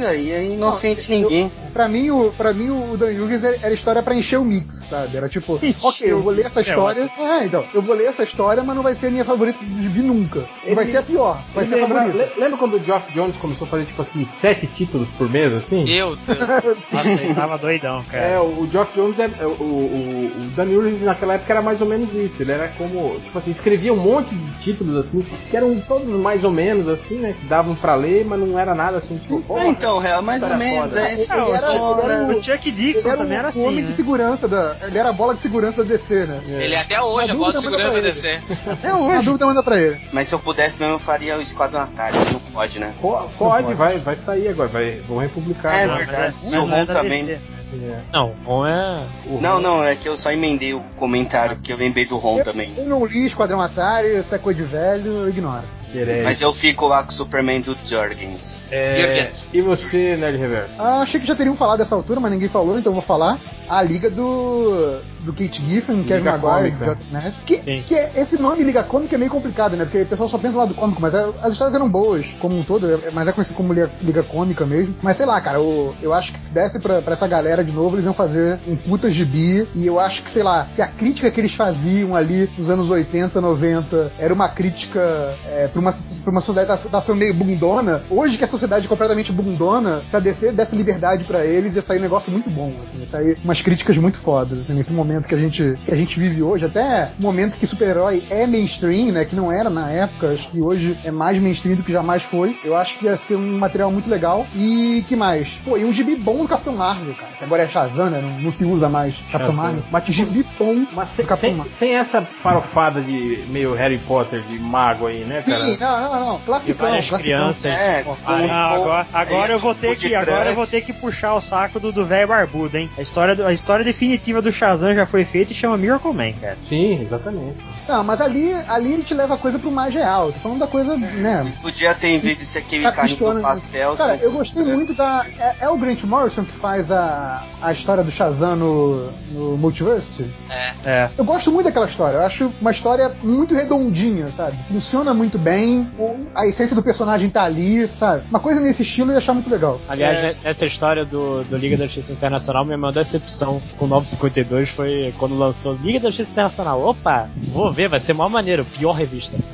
e 0.00 0.32
aí 0.32 0.56
não 0.56 0.68
ofende 0.70 1.04
ninguém. 1.08 1.52
Pra 1.72 1.88
mim, 1.88 2.10
o, 2.10 2.30
pra 2.32 2.52
mim, 2.52 2.70
o 2.70 2.96
Dan 2.96 3.10
Hughes 3.12 3.42
era 3.44 3.72
história 3.72 4.02
pra 4.02 4.14
encher 4.14 4.38
o 4.38 4.44
mix, 4.44 4.84
sabe? 4.90 5.16
Era 5.16 5.28
tipo, 5.28 5.58
ok, 5.82 6.12
eu 6.12 6.20
vou 6.20 6.32
ler 6.32 6.46
essa 6.46 6.60
é 6.60 6.62
história. 6.62 7.10
É, 7.18 7.44
então, 7.44 7.64
eu 7.72 7.80
vou 7.82 7.94
ler 7.96 8.06
essa 8.08 8.22
história, 8.22 8.62
mas 8.62 8.76
não 8.76 8.82
vai 8.82 8.94
ser 8.94 9.06
a 9.06 9.10
minha 9.10 9.24
favorita 9.24 9.58
de 9.64 9.88
vir 9.88 10.02
nunca. 10.02 10.44
Ele- 10.64 10.74
vai 10.74 10.86
ser 10.86 10.98
a 10.98 11.02
pior, 11.02 11.42
vai 11.54 11.64
ser 11.64 11.74
a 11.74 11.76
lembra, 11.78 12.02
favorita. 12.04 12.18
le- 12.36 12.40
lembra 12.42 12.58
quando 12.58 12.74
o 12.74 12.84
Geoff 12.84 13.12
Jones 13.12 13.36
começou 13.36 13.66
a 13.66 13.70
fazer, 13.70 13.86
tipo 13.86 14.02
assim, 14.02 14.26
sete 14.40 14.66
títulos 14.66 15.08
por 15.16 15.28
mês, 15.30 15.52
assim? 15.54 15.84
Meu 15.84 16.14
Deus. 16.16 16.18
Nossa, 16.92 17.08
ele 17.08 17.34
tava 17.34 17.56
doidão, 17.58 18.04
É, 18.12 18.12
cara. 18.12 18.42
o 18.42 18.68
Geoff 18.70 18.94
Jones, 18.94 19.18
é, 19.18 19.30
o, 19.46 19.48
o, 19.48 20.32
o 20.36 20.50
Dan 20.54 20.64
Hurwitz 20.66 21.02
naquela 21.02 21.34
época 21.34 21.52
era 21.52 21.62
mais 21.62 21.80
ou 21.80 21.86
menos 21.86 22.12
isso. 22.14 22.42
Ele 22.42 22.52
era 22.52 22.68
como, 22.76 23.18
tipo 23.20 23.38
assim, 23.38 23.50
escrevia 23.50 23.92
um 23.92 23.96
monte 23.96 24.34
de 24.34 24.62
títulos 24.62 25.06
assim, 25.06 25.24
que 25.50 25.56
eram 25.56 25.80
todos 25.80 26.08
mais 26.20 26.44
ou 26.44 26.50
menos 26.50 26.86
assim, 26.88 27.16
né? 27.16 27.34
Que 27.38 27.46
davam 27.46 27.74
pra 27.74 27.94
ler, 27.94 28.24
mas 28.26 28.38
não 28.40 28.58
era 28.58 28.74
nada 28.74 28.98
assim, 28.98 29.16
tipo, 29.16 29.42
É, 29.56 29.68
então, 29.68 29.81
é 29.86 30.20
mais 30.20 30.42
ou 30.42 30.56
menos. 30.56 30.96
É, 30.96 31.12
Ele 31.12 31.22
o 31.22 31.32
era 31.32 31.56
Stone, 31.56 32.02
ele 32.02 32.12
era 32.12 32.36
O 32.36 32.42
Chuck 32.42 32.70
Dixon 32.70 32.98
ele 33.00 33.08
era 33.08 33.16
também 33.18 33.36
o 33.36 33.38
era 33.38 33.48
assim. 33.48 33.66
homem 33.66 33.84
de 33.84 33.90
né? 33.90 33.96
segurança 33.96 34.48
da. 34.48 34.76
Ele 34.82 34.98
era 34.98 35.08
a 35.08 35.12
bola 35.12 35.34
de 35.34 35.40
segurança 35.40 35.82
da 35.84 35.88
DC, 35.90 36.26
né? 36.26 36.40
Ele 36.46 36.74
é 36.74 36.80
até 36.80 37.00
hoje 37.00 37.30
a 37.30 37.34
bola 37.34 37.52
de 37.52 37.60
segurança 37.60 37.90
da 37.92 38.00
DC. 38.00 38.40
Até 38.66 38.88
Na 38.92 38.98
hoje. 38.98 39.24
dúvida, 39.24 39.46
manda 39.46 39.62
pra 39.62 39.78
ele. 39.80 40.00
Mas 40.12 40.28
se 40.28 40.34
eu 40.34 40.38
pudesse 40.38 40.78
mesmo, 40.80 40.94
eu 40.94 40.98
faria 40.98 41.36
o 41.38 41.42
Esquadrão 41.42 41.80
Atari. 41.82 42.16
Não 42.32 42.40
pode, 42.52 42.78
né? 42.78 42.94
Po- 43.00 43.28
Pode, 43.38 43.74
vai, 43.74 43.98
vai 43.98 44.16
sair 44.16 44.48
agora, 44.48 44.68
vai, 44.68 45.00
vão 45.08 45.18
republicar. 45.18 45.74
É 45.74 45.86
né? 45.86 45.96
verdade. 45.96 46.36
Mas 46.42 46.52
E 46.52 46.56
o 46.56 46.58
é 46.58 46.60
Ron 46.60 46.84
da 46.84 46.94
também. 46.94 47.26
DC. 47.26 47.40
É. 47.74 48.02
Não, 48.12 48.34
bom 48.44 48.66
é. 48.66 49.06
O- 49.26 49.40
Não, 49.40 49.58
não, 49.58 49.82
é 49.82 49.96
que 49.96 50.06
eu 50.06 50.14
só 50.18 50.30
emendei 50.30 50.74
o 50.74 50.80
comentário, 50.96 51.56
porque 51.56 51.72
eu 51.72 51.76
lembrei 51.78 52.04
do 52.04 52.18
Ron 52.18 52.42
também. 52.42 52.70
Eu 52.76 52.84
não 52.84 53.04
li 53.06 53.24
Esquadrão 53.24 53.62
Atari, 53.62 54.22
é 54.30 54.38
coisa 54.38 54.62
de 54.62 54.68
velho, 54.68 55.10
eu 55.22 55.28
ignoro. 55.30 55.62
Querendo. 55.92 56.24
Mas 56.24 56.40
eu 56.40 56.52
fico 56.54 56.86
lá 56.86 57.02
com 57.02 57.10
o 57.10 57.12
Superman 57.12 57.60
do 57.60 57.76
Jurgens. 57.84 58.66
É, 58.70 59.30
e 59.52 59.60
você, 59.60 60.16
Nerd 60.16 60.38
Reverso? 60.38 60.72
Ah, 60.78 61.02
achei 61.02 61.20
que 61.20 61.26
já 61.26 61.34
teriam 61.34 61.54
falado 61.54 61.78
dessa 61.78 61.94
altura, 61.94 62.18
mas 62.18 62.32
ninguém 62.32 62.48
falou, 62.48 62.78
então 62.78 62.90
eu 62.90 62.94
vou 62.94 63.02
falar. 63.02 63.38
A 63.68 63.82
liga 63.82 64.08
do. 64.08 65.00
Do 65.22 65.32
Kate 65.32 65.64
Giffen, 65.64 66.04
Kevin 66.04 66.24
Maguire. 66.24 66.74
Jonathan 66.78 67.04
Ness. 67.12 67.40
Que, 67.44 67.56
Sim. 67.58 67.84
que 67.86 67.94
é- 67.94 68.12
esse 68.16 68.40
nome 68.40 68.62
Liga 68.62 68.82
Cômica 68.82 69.14
é 69.14 69.18
meio 69.18 69.30
complicado, 69.30 69.76
né? 69.76 69.84
Porque 69.84 70.02
o 70.02 70.06
pessoal 70.06 70.28
só 70.28 70.38
pensa 70.38 70.56
lá 70.58 70.64
do 70.64 70.74
cômico, 70.74 71.00
mas 71.00 71.14
é- 71.14 71.28
as 71.42 71.52
histórias 71.52 71.74
eram 71.74 71.88
boas, 71.88 72.26
como 72.38 72.58
um 72.58 72.64
todo, 72.64 72.90
é- 72.90 73.10
mas 73.12 73.28
é 73.28 73.32
conhecido 73.32 73.56
como 73.56 73.72
Liga, 73.72 73.90
Liga 74.00 74.22
Cômica 74.22 74.66
mesmo. 74.66 74.94
Mas 75.02 75.16
sei 75.16 75.26
lá, 75.26 75.40
cara, 75.40 75.58
eu, 75.58 75.94
eu 76.02 76.12
acho 76.12 76.32
que 76.32 76.38
se 76.38 76.52
desse 76.52 76.78
pra, 76.78 77.00
pra 77.02 77.12
essa 77.12 77.26
galera 77.26 77.64
de 77.64 77.72
novo, 77.72 77.96
eles 77.96 78.04
iam 78.04 78.14
fazer 78.14 78.58
um 78.66 78.76
puta 78.76 79.10
gibi. 79.10 79.66
E 79.74 79.86
eu 79.86 79.98
acho 79.98 80.22
que, 80.22 80.30
sei 80.30 80.42
lá, 80.42 80.66
se 80.70 80.82
a 80.82 80.86
crítica 80.86 81.30
que 81.30 81.40
eles 81.40 81.54
faziam 81.54 82.14
ali 82.16 82.50
nos 82.58 82.68
anos 82.68 82.90
80, 82.90 83.40
90 83.40 84.12
era 84.18 84.32
uma 84.32 84.48
crítica 84.48 85.34
é, 85.46 85.68
pra, 85.68 85.80
uma, 85.80 85.92
pra 85.92 86.30
uma 86.30 86.40
sociedade 86.40 86.82
que 86.82 86.88
tá, 86.88 87.00
tá 87.00 87.14
meio 87.14 87.34
bundona, 87.34 88.02
hoje 88.10 88.38
que 88.38 88.44
a 88.44 88.48
sociedade 88.48 88.86
é 88.86 88.88
completamente 88.88 89.30
bundona, 89.32 90.02
se 90.08 90.16
a 90.16 90.20
DC 90.20 90.52
desse 90.52 90.74
liberdade 90.74 91.24
pra 91.24 91.44
eles, 91.44 91.74
ia 91.74 91.82
sair 91.82 91.98
um 91.98 92.02
negócio 92.02 92.30
muito 92.32 92.48
bom, 92.50 92.72
assim, 92.88 93.00
ia 93.00 93.06
sair 93.06 93.38
umas 93.44 93.60
críticas 93.62 93.96
muito 93.98 94.18
fodas, 94.18 94.60
assim, 94.60 94.74
nesse 94.74 94.92
momento 94.92 95.11
que 95.20 95.34
a 95.34 95.38
gente, 95.38 95.74
que 95.84 95.90
a 95.92 95.94
gente 95.96 96.18
vive 96.18 96.42
hoje, 96.42 96.64
até 96.64 97.12
o 97.18 97.22
momento 97.22 97.56
que 97.56 97.66
super-herói 97.66 98.22
é 98.30 98.46
mainstream, 98.46 99.12
né, 99.12 99.24
que 99.24 99.36
não 99.36 99.50
era 99.52 99.68
na 99.70 99.90
época, 99.90 100.28
acho 100.32 100.48
que 100.50 100.60
hoje 100.60 100.98
é 101.04 101.10
mais 101.10 101.38
mainstream 101.38 101.76
do 101.76 101.82
que 101.82 101.92
jamais 101.92 102.22
foi, 102.22 102.56
eu 102.64 102.76
acho 102.76 102.98
que 102.98 103.06
ia 103.06 103.16
ser 103.16 103.36
um 103.36 103.58
material 103.58 103.90
muito 103.90 104.08
legal, 104.08 104.46
e 104.54 105.04
que 105.08 105.14
mais? 105.16 105.48
Pô, 105.64 105.76
e 105.76 105.84
um 105.84 105.92
gibi 105.92 106.16
bom 106.16 106.38
do 106.42 106.48
Capitão 106.48 106.74
Marvel, 106.74 107.14
cara, 107.14 107.32
que 107.38 107.44
agora 107.44 107.62
é 107.64 107.68
Shazam, 107.68 108.10
né, 108.10 108.20
não, 108.22 108.40
não 108.40 108.52
se 108.52 108.64
usa 108.64 108.88
mais 108.88 109.14
Capitão 109.14 109.38
Shazam. 109.38 109.54
Marvel, 109.54 109.82
Mas, 109.90 110.04
tipo, 110.04 110.12
gibi 110.16 110.46
bom 110.58 110.86
Mas 110.92 111.08
do 111.10 111.14
sem, 111.14 111.26
Capitão 111.26 111.36
sem, 111.50 111.54
Marvel. 111.56 111.72
sem 111.72 111.94
essa 111.94 112.22
farofada 112.42 113.00
de 113.00 113.44
meio 113.48 113.74
Harry 113.74 113.98
Potter, 113.98 114.42
de 114.42 114.58
mago 114.58 115.06
aí, 115.06 115.20
né, 115.24 115.40
cara? 115.42 115.64
Sim, 115.66 115.76
não, 115.80 116.00
não, 116.00 116.20
não, 116.32 116.38
classicão, 116.40 116.86
classicão. 116.88 117.18
crianças. 117.18 117.64
É, 117.64 118.02
com- 118.02 118.16
Ah, 118.26 118.72
com- 118.76 118.82
agora, 118.82 119.06
agora 119.12 119.52
eu 119.52 119.58
vou 119.58 119.74
ter 119.74 119.88
food 119.88 120.08
que 120.08 120.14
agora 120.14 120.50
eu 120.50 120.54
vou 120.54 120.66
ter 120.66 120.80
que 120.82 120.92
puxar 120.92 121.34
o 121.34 121.40
saco 121.40 121.78
do 121.80 121.92
do 121.92 122.04
velho 122.04 122.28
barbudo, 122.28 122.76
hein? 122.76 122.90
A 122.96 123.02
história 123.02 123.34
do- 123.36 123.46
a 123.46 123.52
história 123.52 123.84
definitiva 123.84 124.40
do 124.40 124.50
Shazam 124.52 124.94
já 124.94 125.01
foi 125.06 125.24
feita 125.24 125.52
e 125.52 125.56
chama 125.56 125.76
Miracle 125.76 126.12
Man, 126.12 126.32
cara. 126.40 126.56
Sim, 126.68 127.02
exatamente. 127.02 127.56
Não, 127.88 128.04
mas 128.04 128.20
ali, 128.20 128.52
ali 128.68 128.92
ele 128.94 129.02
te 129.02 129.12
leva 129.14 129.34
a 129.34 129.38
coisa 129.38 129.58
pro 129.58 129.70
mais 129.70 129.92
real. 129.92 130.32
Tô 130.32 130.38
falando 130.38 130.60
da 130.60 130.66
coisa, 130.66 130.96
né? 130.96 131.52
Podia 131.60 131.94
ter, 131.94 132.08
em 132.08 132.18
vez 132.18 132.38
de 132.38 132.44
ser 132.44 132.60
aquele 132.60 132.84
Tá 132.84 132.92
carrinho 132.92 133.34
do 133.34 133.40
pastel. 133.40 133.96
Cara, 133.96 134.16
eu 134.16 134.30
gostei 134.32 134.62
muito 134.62 134.94
da. 134.94 135.24
É, 135.38 135.56
é 135.62 135.68
o 135.68 135.76
Grant 135.76 136.02
Morrison 136.04 136.44
que 136.44 136.52
faz 136.52 136.90
a, 136.90 137.44
a 137.60 137.72
história 137.72 138.04
do 138.04 138.10
Shazam 138.10 138.56
no, 138.56 139.10
no 139.32 139.56
Multiverse? 139.56 140.30
É. 140.48 140.72
É. 140.84 141.10
Eu 141.18 141.24
gosto 141.24 141.50
muito 141.50 141.66
daquela 141.66 141.86
história. 141.86 142.18
Eu 142.18 142.22
acho 142.22 142.52
uma 142.60 142.70
história 142.70 143.10
muito 143.22 143.54
redondinha, 143.54 144.28
sabe? 144.36 144.56
Funciona 144.68 145.12
muito 145.12 145.38
bem. 145.38 145.90
A 146.34 146.46
essência 146.46 146.76
do 146.76 146.82
personagem 146.82 147.28
tá 147.30 147.42
ali, 147.42 147.86
sabe? 147.88 148.22
Uma 148.30 148.40
coisa 148.40 148.60
nesse 148.60 148.82
estilo 148.82 149.10
eu 149.10 149.14
ia 149.14 149.18
achar 149.18 149.34
muito 149.34 149.50
legal. 149.50 149.80
Aliás, 149.88 150.16
É. 150.16 150.22
ne- 150.22 150.36
nessa 150.44 150.66
história 150.66 151.04
do, 151.04 151.42
do 151.44 151.56
Liga 151.56 151.76
da 151.76 151.86
Justiça 151.86 152.12
Internacional, 152.12 152.64
minha 152.64 152.78
maior 152.78 152.92
decepção 152.92 153.60
com 153.76 153.86
o 153.86 153.88
952 153.88 154.70
foi 154.70 154.91
quando 155.18 155.36
lançou 155.36 155.74
Liga 155.82 156.00
da 156.00 156.08
Justiça 156.08 156.30
Internacional. 156.32 156.82
Opa, 156.82 157.28
vou 157.48 157.72
ver, 157.72 157.88
vai 157.88 158.00
ser 158.00 158.12
mó 158.12 158.28
maneiro, 158.28 158.64
pior 158.64 158.92
revista. 158.92 159.36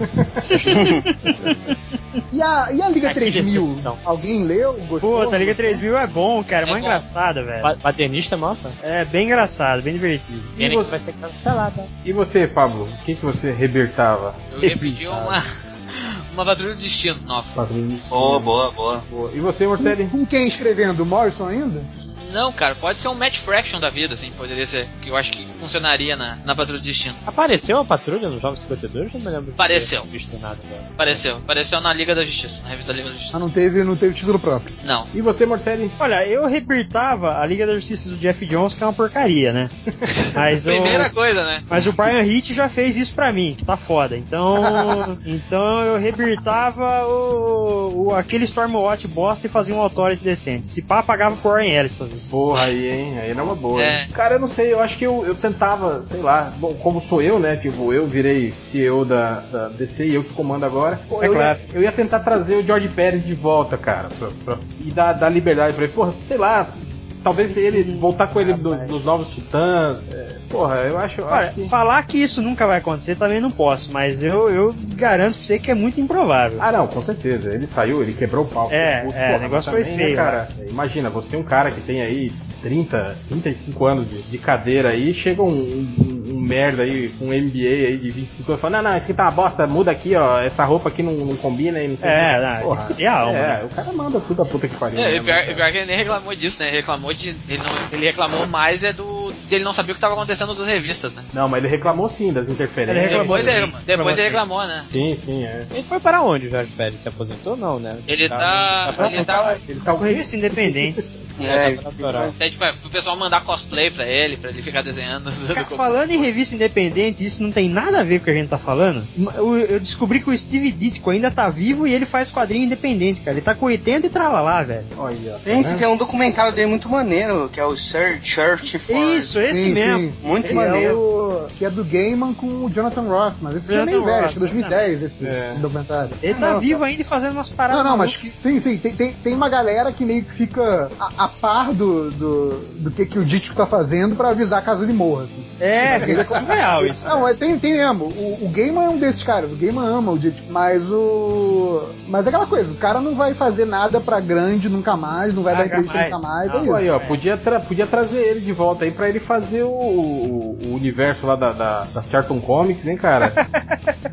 E 2.33 2.43
a, 2.43 2.73
e 2.73 2.83
a 2.83 2.89
Liga 2.89 3.11
Ah, 3.11 3.15
que 3.15 3.21
3000? 3.21 3.67
decepção. 3.69 3.99
Alguém 4.05 4.45
leu? 4.45 4.73
Gostou? 4.89 5.23
Puta, 5.25 5.37
a 5.37 5.39
Liga 5.39 5.55
3000 5.55 5.97
é 5.97 6.07
bom, 6.07 6.43
cara, 6.43 6.63
é 6.63 6.65
É 6.65 6.67
mó 6.67 6.73
bom. 6.73 6.79
engraçado, 6.79 7.45
velho. 7.45 7.63
Pa- 7.63 7.77
Paternista, 7.77 8.37
mapa. 8.37 8.71
É 8.83 9.05
bem 9.05 9.27
engraçado, 9.27 9.83
bem 9.83 9.93
divertido. 9.93 10.43
Pena 10.57 10.75
você- 10.75 10.85
que 10.85 10.91
vai 10.91 11.01
ser 11.01 11.13
cancelada. 11.15 11.87
E 12.05 12.13
você, 12.13 12.47
Pablo? 12.47 12.85
O 12.85 13.05
que, 13.05 13.15
que 13.15 13.25
você 13.25 13.53
rebertava? 13.53 14.35
Eu 14.51 14.59
repeti 14.59 15.07
uma, 15.07 15.43
uma 16.33 16.45
patrulha 16.45 16.75
do 16.75 16.81
destino 16.81 17.21
nova. 17.25 17.69
Boa, 18.09 18.41
boa, 18.41 18.71
boa. 18.73 19.05
Boa. 19.11 19.31
E 19.35 19.39
você, 19.41 19.67
Mortelli? 19.67 20.09
Com 20.09 20.27
quem 20.27 20.47
escrevendo? 20.49 21.05
Morrison 21.07 21.47
ainda? 21.47 21.85
Não, 22.33 22.53
cara, 22.53 22.75
pode 22.75 23.01
ser 23.01 23.09
um 23.09 23.15
match 23.15 23.39
fraction 23.39 23.81
da 23.81 23.91
vida, 23.91 24.15
assim, 24.15 24.31
poderia 24.37 24.67
ser. 24.67 24.89
Que 25.03 25.09
eu 25.11 25.17
acho 25.17 25.31
que 25.33 25.47
funcionaria 25.61 26.17
na, 26.17 26.37
na 26.45 26.55
patrulha 26.55 26.79
do 26.81 26.85
destino. 26.85 27.15
Apareceu 27.27 27.79
a 27.79 27.85
patrulha 27.85 28.29
nos 28.29 28.41
952? 28.43 29.13
Não 29.15 29.21
me 29.21 29.31
lembro 29.31 29.53
Apareceu. 29.53 30.03
visto 30.05 30.39
nada 30.39 30.57
dela. 30.69 30.85
Apareceu, 30.93 31.37
apareceu 31.39 31.81
na 31.81 31.93
Liga 31.93 32.15
da 32.15 32.25
Justiça, 32.25 32.63
na 32.63 32.69
revista 32.71 32.93
Liga 32.93 33.09
da 33.09 33.15
Ah, 33.15 33.19
Justiça. 33.19 33.39
não 33.39 33.51
teve, 33.51 33.85
não 33.85 33.97
teve 33.97 34.15
título 34.15 34.39
próprio. 34.39 34.75
Não. 34.85 35.07
E 35.15 35.21
você, 35.23 35.47
Mortelli? 35.47 35.91
Olha, 35.99 36.27
eu 36.27 36.47
rebirtava 36.47 37.39
a 37.41 37.47
Liga 37.47 37.67
da 37.67 37.75
Justiça 37.75 38.09
do 38.09 38.17
Jeff 38.17 38.45
Jones, 38.47 38.75
que 38.75 38.83
é 38.83 38.87
uma 38.87 38.93
porcaria, 38.93 39.53
né? 39.53 39.71
Mas 40.35 40.67
o, 40.67 40.71
Primeira 40.71 41.11
coisa, 41.11 41.45
né? 41.45 41.63
mas 41.69 41.87
o 41.87 41.93
Brian 41.93 42.23
Hitch 42.23 42.51
já 42.53 42.69
fez 42.69 42.97
isso 42.97 43.15
pra 43.15 43.33
mim, 43.33 43.55
que 43.57 43.65
tá 43.65 43.77
foda. 43.77 44.17
Então, 44.17 45.19
então 45.27 45.81
eu 45.81 45.99
rebirtava 45.99 47.07
o, 47.07 48.09
o- 48.09 48.15
aquele 48.15 48.45
Stormwatch 48.45 49.09
bosta 49.09 49.47
e 49.47 49.51
fazia 49.51 49.75
um 49.75 49.81
Authority 49.81 50.23
decente. 50.23 50.67
Se 50.67 50.83
pá, 50.83 51.03
pagava 51.03 51.37
pro 51.37 51.51
Warren 51.51 51.71
Ellis 51.73 51.95
pra 51.95 52.07
ver. 52.07 52.18
Porra, 52.31 52.65
aí, 52.65 52.87
hein? 52.89 53.19
Aí 53.19 53.31
era 53.31 53.43
uma 53.43 53.55
boa. 53.55 53.83
É. 53.83 54.03
hein? 54.03 54.09
Cara, 54.13 54.35
eu 54.35 54.41
não 54.41 54.49
sei, 54.49 54.73
eu 54.73 54.81
acho 54.81 54.97
que 54.99 55.05
eu, 55.07 55.25
eu 55.27 55.35
tentava, 55.35 56.05
sei 56.11 56.21
lá, 56.21 56.53
bom, 56.59 56.75
como 56.75 57.01
sou 57.01 57.21
eu, 57.23 57.39
né? 57.39 57.57
Tipo, 57.57 57.93
eu 57.93 58.07
virei 58.07 58.53
CEO 58.53 59.05
da, 59.05 59.41
da 59.41 59.69
DC 59.69 60.07
e 60.07 60.15
eu 60.15 60.25
que 60.25 60.33
comando 60.35 60.65
agora. 60.65 61.01
Pô, 61.09 61.23
É 61.23 61.29
eu, 61.29 61.33
claro. 61.33 61.59
ia, 61.69 61.77
eu 61.77 61.83
ia 61.83 61.93
tentar 61.93 62.21
trazer 62.21 62.57
o 62.57 62.63
George 62.63 62.89
Pérez 62.89 63.25
de 63.25 63.35
volta, 63.35 63.77
cara. 63.77 64.09
pra- 64.19 64.31
pra- 64.45 64.59
e 64.79 64.91
dar, 64.91 65.13
dar 65.15 65.29
liberdade 65.31 65.75
pra 65.75 65.85
ele. 65.85 65.93
Porra, 65.93 66.13
sei 66.27 66.37
lá. 66.39 66.75
Talvez 67.23 67.57
ele 67.57 67.97
voltar 67.99 68.29
com 68.29 68.41
ele 68.41 68.53
do- 68.55 68.77
dos 68.87 69.05
novos 69.05 69.29
titãs. 69.35 69.99
é, 70.11 70.37
porra, 70.49 70.77
eu 70.77 70.97
acho, 70.99 71.23
Olha, 71.23 71.47
acho 71.49 71.55
que. 71.55 71.69
falar 71.69 72.03
que 72.05 72.19
isso 72.23 72.41
nunca 72.41 72.67
vai 72.67 72.79
acontecer 72.79 73.17
também 73.17 73.41
não 73.41 73.51
posso, 73.51 73.93
mas 73.93 74.23
eu, 74.23 74.49
eu 74.49 74.75
garanto 74.95 75.35
pra 75.37 75.45
você 75.45 75.59
que 75.59 75.71
é 75.71 75.75
muito 75.75 76.01
improvável. 76.01 76.59
Ah, 76.63 76.73
não, 76.73 76.87
com 76.87 77.03
certeza. 77.03 77.53
Ele 77.53 77.67
saiu, 77.75 78.03
ele 78.03 78.15
quebrou 78.15 78.45
o 78.45 78.49
pau. 78.49 78.69
É, 78.71 79.01
é, 79.01 79.27
porra, 79.27 79.37
o 79.37 79.41
negócio 79.41 79.73
mas 79.73 79.81
foi 79.81 79.83
também, 79.83 79.97
feio, 79.97 80.17
Né, 80.17 80.17
cara? 80.17 80.51
Imagina, 80.71 81.11
você 81.11 81.37
é 81.37 81.39
um 81.39 81.43
cara 81.43 81.71
que 81.71 81.81
tem 81.81 82.01
aí 82.01 82.33
30, 82.63 83.17
35 83.29 83.85
anos 83.87 84.09
de, 84.09 84.23
de 84.23 84.39
cadeira 84.39 84.91
aí, 84.91 85.13
chega 85.15 85.43
um, 85.43 85.49
um- 85.49 86.18
um 86.39 86.41
merda 86.41 86.83
aí 86.85 87.09
com 87.19 87.27
um 87.27 87.29
MBA 87.29 87.69
aí 87.89 87.99
de 87.99 88.11
25 88.11 88.53
anos 88.53 88.59
e 88.59 88.63
fala, 88.63 88.77
não, 88.83 88.91
não, 88.91 88.97
isso 88.97 89.05
aqui 89.05 89.15
tá 89.15 89.25
uma 89.25 89.31
bosta, 89.31 89.67
muda 89.67 89.91
aqui, 89.91 90.15
ó, 90.15 90.39
essa 90.41 90.65
roupa 90.65 90.89
aqui 90.89 91.03
não, 91.03 91.13
não 91.13 91.37
combina 91.37 91.81
e 91.83 91.89
não 91.89 91.97
sei 91.99 92.09
o 92.09 92.11
É, 92.11 92.35
quê." 92.35 92.41
não, 92.47 92.63
Porra, 92.63 92.81
de 92.83 92.87
fuder 92.89 93.13
a 93.13 93.19
alma, 93.19 93.39
É, 93.39 93.43
né? 93.43 93.65
o 93.65 93.75
cara 93.75 93.93
manda 93.93 94.21
tudo 94.21 94.43
a 94.43 94.47
puta 94.47 94.69
que 94.69 94.77
pariu. 94.77 94.99
É, 94.99 95.03
né, 95.11 95.17
e 95.17 95.21
pior, 95.21 95.39
e 95.69 95.73
que 95.73 95.79
ele 95.79 95.87
nem 95.87 95.97
reclamou 95.97 96.35
disso, 96.35 96.57
né? 96.61 96.69
Ele 96.69 96.77
reclamou 96.79 97.13
de. 97.13 97.29
Ele, 97.49 97.59
não, 97.59 97.67
ele 97.93 98.07
reclamou 98.07 98.47
mais 98.47 98.83
é 98.85 98.93
do. 98.93 99.33
dele 99.49 99.65
não 99.65 99.73
saber 99.73 99.93
o 99.93 99.95
que 99.95 100.01
tava 100.01 100.15
acontecendo 100.15 100.55
nas 100.55 100.67
revistas, 100.67 101.13
né? 101.13 101.25
Não, 101.33 101.49
mas 101.49 101.63
ele 101.63 101.69
reclamou 101.75 102.09
sim 102.09 102.33
das 102.33 102.49
interferências. 102.49 102.97
Ele 102.97 103.07
reclamou 103.07 103.37
Depois, 103.37 103.45
sim, 103.45 103.51
ele, 103.51 103.61
reclamou 103.67 103.83
depois 103.87 104.19
ele 104.19 104.27
reclamou, 104.29 104.67
né? 104.67 104.85
Sim, 104.91 105.19
sim, 105.25 105.45
é. 105.45 105.67
Ele 105.73 105.83
foi 105.83 106.01
para 106.01 106.23
onde, 106.23 106.47
o 106.47 106.51
Jorge 106.51 106.71
Pérez? 106.77 106.95
Se 107.03 107.09
aposentou? 107.09 107.57
Não, 107.57 107.79
né? 107.79 107.99
Ele 108.07 108.29
tá. 108.29 108.95
Ele 109.11 109.25
tá. 109.25 109.57
Ele 109.69 109.81
tá 109.81 109.93
Com 109.93 110.05
revista 110.05 110.37
independente. 110.37 111.01
É, 111.01 111.03
Tá 111.03 111.05
natural. 111.05 111.28
É, 111.45 112.49
tipo, 112.51 112.65
é, 112.65 112.73
pro 112.73 112.91
pessoal 112.91 113.17
mandar 113.17 113.43
cosplay 113.43 113.91
pra 113.91 114.07
ele, 114.07 114.37
pra 114.37 114.51
ele 114.51 114.63
ficar 114.63 114.83
desenhando. 114.83 115.31
Cara, 115.55 115.65
falando 115.77 116.11
em 116.11 116.19
revista 116.19 116.55
independente, 116.55 117.25
isso 117.25 117.43
não 117.43 117.51
tem 117.53 117.69
nada 117.69 118.01
a 118.01 118.05
ver 118.05 118.19
com 118.19 118.23
o 118.23 118.25
que 118.27 118.31
a 118.31 118.35
gente 118.35 118.49
tá 118.49 118.59
falando. 118.59 119.07
Eu, 119.35 119.57
eu 119.59 119.81
descobri 119.81 120.21
que 120.21 120.31
o 120.31 120.37
Steve 120.37 120.71
Ditko 120.73 121.11
ainda 121.11 121.31
tá 121.31 121.49
vivo 121.49 121.87
e 121.87 121.95
ele 121.95 122.07
faz 122.07 122.31
quadrinho 122.31 122.65
independente, 122.65 123.21
cara. 123.21 123.37
Ele 123.37 123.45
tá 123.45 123.55
com 123.55 123.67
80 123.67 124.07
e 124.07 124.11
tralalá, 124.11 124.63
velho. 124.63 124.85
Olha, 124.97 125.39
né? 125.45 125.77
tem 125.79 125.89
um 125.89 125.97
documentário 125.97 126.53
dele 126.55 126.69
muito 126.69 126.89
maneiro, 126.89 127.49
que 127.53 127.61
é 127.61 127.65
o 127.65 127.77
Sir 127.77 128.19
Church 128.23 128.79
for... 128.79 128.97
Isso, 128.97 129.39
esse 129.41 129.63
Sim, 129.65 129.73
mesmo. 129.73 129.99
sim. 129.99 130.15
Muito 130.23 130.47
Esse 130.47 130.55
maneiro. 130.55 130.91
é 130.91 130.95
o, 130.95 131.47
que 131.57 131.65
é 131.65 131.71
do 131.71 131.85
Gaiman 131.85 132.35
com 132.35 132.47
o 132.65 132.71
Jonathan 132.71 133.03
Ross, 133.03 133.37
mas 133.41 133.57
esse 133.57 133.73
já 133.73 133.83
é 133.83 133.85
meio 133.85 133.99
Jonathan 133.99 134.15
velho, 134.15 134.25
acho 134.27 134.35
que 134.35 134.41
2010 134.41 135.03
esse 135.03 135.27
É. 135.27 135.55
documentário. 135.59 136.11
Ele 136.23 136.35
tá 136.35 136.53
Não, 136.53 136.61
vivo 136.61 136.85
ainda 136.85 137.03
e 137.03 137.05
fazendo 137.05 137.33
umas 137.33 137.49
paradas. 137.49 137.83
Não, 137.83 137.91
não, 137.91 137.97
mas 137.97 138.17
que, 138.17 138.33
sim, 138.41 138.61
sim, 138.61 138.77
tem, 138.79 138.93
tem, 138.95 139.13
tem 139.13 139.35
uma 139.35 139.49
galera 139.49 139.93
que 139.93 140.05
meio 140.05 140.25
que 140.25 140.35
fica 140.35 140.91
a, 140.99 141.25
a 141.25 141.28
par 141.29 141.73
do, 141.73 142.11
do, 142.11 142.49
do 142.79 142.91
que, 142.91 143.07
que 143.07 143.19
o 143.19 143.25
Ditko 143.25 143.55
tá 143.57 143.67
fazendo 143.67 144.17
pra 144.17 144.31
avisar 144.31 144.63
caso 144.63 144.83
ele 144.83 144.93
morra, 144.93 145.25
assim. 145.25 145.45
É, 145.61 145.97
é 145.97 146.25
surreal 146.25 146.87
isso. 146.87 147.05
Não, 147.07 147.21
mas 147.23 147.37
tem, 147.37 147.59
tem 147.59 147.73
mesmo. 147.75 148.05
O, 148.07 148.47
o 148.47 148.49
Gaiman 148.49 148.85
é 148.85 148.89
um 148.91 148.99
desses 148.99 149.23
caras. 149.23 149.51
O 149.51 149.57
Gaiman 149.57 149.85
ama 149.87 150.13
o 150.13 150.19
Ditko. 150.19 150.51
Mas 150.51 150.91
o. 150.91 151.89
Mas 152.09 152.27
é 152.27 152.29
aquela 152.31 152.47
coisa, 152.47 152.71
o 152.73 152.77
cara 152.77 153.01
não 153.01 153.15
vai 153.15 153.35
fazer 153.35 153.65
nada 153.65 154.01
pra 154.01 154.21
grande 154.21 154.69
nunca 154.69 154.97
mais, 154.97 155.35
não 155.35 155.43
vai 155.43 155.55
dar 155.57 155.65
Nunca 155.65 155.79
entrevista 155.79 155.99
mais. 155.99 156.13
nunca 156.13 156.29
mais. 156.29 156.53
Não, 156.53 156.59
é 156.59 156.63
isso. 156.63 156.75
aí, 156.75 156.91
ó, 156.91 156.99
podia, 156.99 157.37
tra- 157.37 157.61
podia 157.61 157.87
trazer 157.87 158.19
ele 158.19 158.41
de 158.41 158.53
volta 158.53 158.85
aí 158.85 158.91
pra 158.91 159.09
ele 159.09 159.21
fazer 159.21 159.63
o, 159.65 159.69
o, 159.69 160.59
o 160.67 160.75
universo 160.75 161.27
lá 161.27 161.37
da, 161.37 161.53
da, 161.53 161.83
da 161.85 162.03
Charlton 162.03 162.41
Comics, 162.41 162.87
hein, 162.87 162.97
cara? 162.97 163.33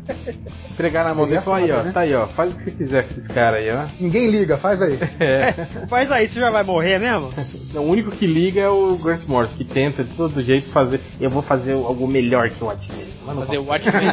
Entregar 0.70 1.04
na 1.04 1.14
mão 1.14 1.24
dele 1.26 1.38
e 1.38 1.42
falar 1.42 1.56
aí, 1.58 1.72
ó, 1.72 1.82
né? 1.82 1.90
tá 1.92 2.00
aí, 2.00 2.14
ó, 2.14 2.26
faz 2.26 2.52
o 2.52 2.56
que 2.56 2.62
você 2.64 2.70
quiser 2.70 3.04
com 3.04 3.12
esses 3.12 3.28
caras 3.28 3.60
aí, 3.60 3.70
ó. 3.72 3.86
Ninguém 3.98 4.28
liga, 4.30 4.58
faz 4.58 4.80
aí. 4.82 4.98
É. 5.18 5.52
Faz 5.86 6.12
aí, 6.12 6.28
você 6.28 6.38
já 6.38 6.50
vai 6.50 6.62
morrer 6.62 6.98
mesmo? 6.98 7.05
O 7.74 7.80
único 7.80 8.10
que 8.10 8.26
liga 8.26 8.62
é 8.62 8.68
o 8.68 8.96
Grant 8.96 9.22
Morris, 9.26 9.52
que 9.52 9.64
tenta 9.64 10.02
de 10.02 10.14
todo 10.14 10.42
jeito 10.42 10.68
fazer. 10.70 11.00
Eu 11.20 11.30
vou 11.30 11.42
fazer 11.42 11.72
algo 11.72 12.08
melhor 12.08 12.48
que 12.50 12.62
o 12.64 12.66
Watchmen. 12.66 13.15
Mas 13.26 13.34
não, 13.36 13.44
Fazer 13.46 13.58
o. 13.58 13.64
Watchmen, 13.64 14.06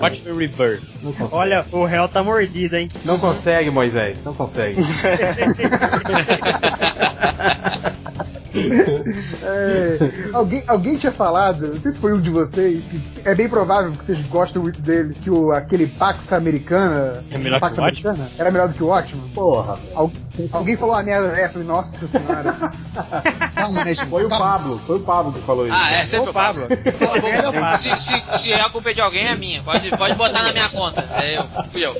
Watchmen 0.00 0.36
Reverse. 0.36 0.86
Olha, 1.30 1.64
o 1.70 1.84
réu 1.84 2.08
tá 2.08 2.22
mordido, 2.22 2.76
hein? 2.76 2.88
Não 3.04 3.18
consegue, 3.18 3.70
Moisés. 3.70 4.18
Não 4.24 4.34
consegue. 4.34 4.80
É, 9.42 9.96
alguém, 10.32 10.62
alguém 10.66 10.96
tinha 10.96 11.12
falado, 11.12 11.68
não 11.68 11.80
sei 11.80 11.92
se 11.92 11.98
foi 12.00 12.12
um 12.12 12.20
de 12.20 12.30
vocês, 12.30 12.82
que 12.84 13.00
é 13.24 13.34
bem 13.34 13.48
provável 13.48 13.92
que 13.92 14.04
vocês 14.04 14.18
gostam 14.26 14.62
muito 14.62 14.80
dele, 14.82 15.14
que 15.14 15.30
o, 15.30 15.52
aquele 15.52 15.86
Pax 15.86 16.32
Americana. 16.32 17.24
É 17.30 17.38
melhor 17.38 17.56
que 17.56 17.60
Pax 17.60 17.78
o 17.78 17.80
Watchmen? 17.82 18.10
Americana 18.12 18.30
era 18.38 18.50
melhor 18.50 18.68
do 18.68 18.74
que 18.74 18.82
o 18.82 18.86
Watchmen? 18.88 19.28
Porra. 19.34 19.78
Al- 19.94 20.10
alguém 20.52 20.76
falou 20.76 20.94
uma 20.96 21.02
merda 21.02 21.28
dessa, 21.28 21.58
nossa 21.60 22.06
senhora. 22.08 22.52
Calma, 23.54 23.84
né, 23.84 23.94
gente? 23.94 24.06
Foi 24.06 24.24
o. 24.24 24.28
Pablo, 24.28 24.80
foi 24.86 24.96
o 24.96 25.00
Pablo 25.00 25.32
que 25.32 25.40
falou 25.42 25.66
isso. 25.66 25.76
Ah, 25.78 25.92
é, 25.92 26.06
sempre 26.06 26.30
o 26.30 26.32
Pablo. 26.32 26.66
Pablo. 26.68 27.26
É, 27.28 27.48
o 27.48 27.52
Pablo. 27.52 27.78
Se, 27.78 28.00
se, 28.00 28.22
se 28.40 28.52
é 28.52 28.60
a 28.60 28.68
culpa 28.68 28.92
de 28.92 29.00
alguém, 29.00 29.26
é 29.26 29.36
minha. 29.36 29.62
Pode, 29.62 29.90
pode 29.90 30.14
botar 30.16 30.42
na 30.42 30.52
minha 30.52 30.68
conta. 30.68 31.00
É 31.22 31.38
eu, 31.38 31.44
fui 31.70 31.84
eu. 31.84 31.96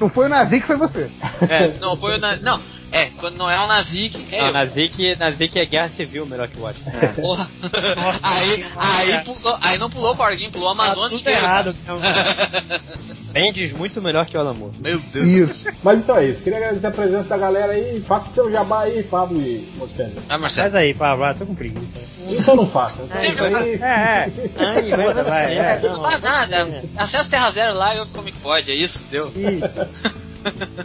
Não 0.00 0.08
foi 0.08 0.26
o 0.26 0.28
Nazi 0.28 0.60
que 0.60 0.66
foi 0.66 0.76
você. 0.76 1.10
É, 1.48 1.68
não, 1.80 1.96
foi 1.96 2.16
o. 2.16 2.18
Na... 2.18 2.36
Não, 2.36 2.60
é, 2.92 3.06
quando 3.18 3.36
não 3.38 3.50
é 3.50 3.58
o 3.60 3.66
Nazik, 3.66 4.26
é 4.32 4.40
Não, 4.40 4.46
eu. 4.48 4.52
Nazik, 4.52 5.16
Nazik 5.16 5.58
é 5.58 5.64
guerra 5.64 5.88
civil 5.90 6.26
melhor 6.26 6.48
que 6.48 6.58
o 6.58 6.62
Watchmen. 6.62 7.12
Porra. 7.14 7.48
Nossa 7.62 8.28
aí, 8.28 8.66
aí, 8.76 9.24
pulou, 9.24 9.58
aí 9.62 9.78
não 9.78 9.90
pulou 9.90 10.12
o 10.12 10.16
Corguinho, 10.16 10.50
pulou 10.50 10.70
a 10.70 10.76
Tá 10.76 10.82
Amazônia 10.84 11.10
tudo 11.10 11.20
inteira. 11.20 11.38
errado. 11.40 11.74
Bendis 13.32 13.72
muito 13.72 14.02
melhor 14.02 14.26
que 14.26 14.36
o 14.36 14.40
Alan 14.40 14.54
Moore. 14.54 14.74
Meu 14.80 14.98
Deus. 14.98 15.28
Isso. 15.28 15.70
Mas 15.84 16.00
então 16.00 16.16
é 16.16 16.26
isso. 16.26 16.42
Queria 16.42 16.58
agradecer 16.58 16.86
a 16.86 16.90
presença 16.90 17.28
da 17.28 17.38
galera 17.38 17.72
aí. 17.72 18.00
Faça 18.00 18.28
o 18.28 18.32
seu 18.32 18.50
jabá 18.50 18.82
aí, 18.82 19.02
Pablo 19.04 19.40
e 19.40 19.68
Marcelo. 19.76 20.12
Ah, 20.28 20.38
Marcelo. 20.38 20.62
Faz 20.70 20.74
aí, 20.74 20.94
Pablo. 20.94 21.24
Ah, 21.24 21.34
tô 21.34 21.46
com 21.46 21.54
preguiça. 21.54 22.00
Então 22.28 22.56
não 22.56 22.66
faça. 22.66 22.96
Então 23.22 23.48
isso 23.48 23.62
aí. 23.62 23.74
É, 23.74 23.86
é. 23.86 24.32
Ai, 24.58 24.90
Vai, 24.90 25.24
vai, 25.24 25.58
é. 25.58 25.80
Não 25.82 26.02
faz 26.02 26.20
nada. 26.20 26.82
Acessa 26.96 27.30
Terra 27.30 27.50
Zero 27.52 27.74
lá 27.78 27.94
e 27.94 27.98
eu 27.98 28.06
como 28.08 28.26
que 28.32 28.38
pode, 28.40 28.70
é 28.70 28.74
isso? 28.74 29.00
Deu. 29.10 29.28
Isso. 29.28 29.86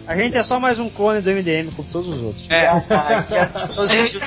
A 0.07 0.15
gente 0.15 0.38
é 0.38 0.44
só 0.44 0.60
mais 0.60 0.80
um 0.80 0.90
clone 0.90 1.22
do 1.22 1.30
MDM, 1.32 1.72
como 1.76 1.88
todos 1.91 2.07
os 2.07 2.22
outros. 2.22 2.45
É. 2.49 2.68
Ah, 2.68 3.23
os 3.69 3.91
vídeos 3.91 4.19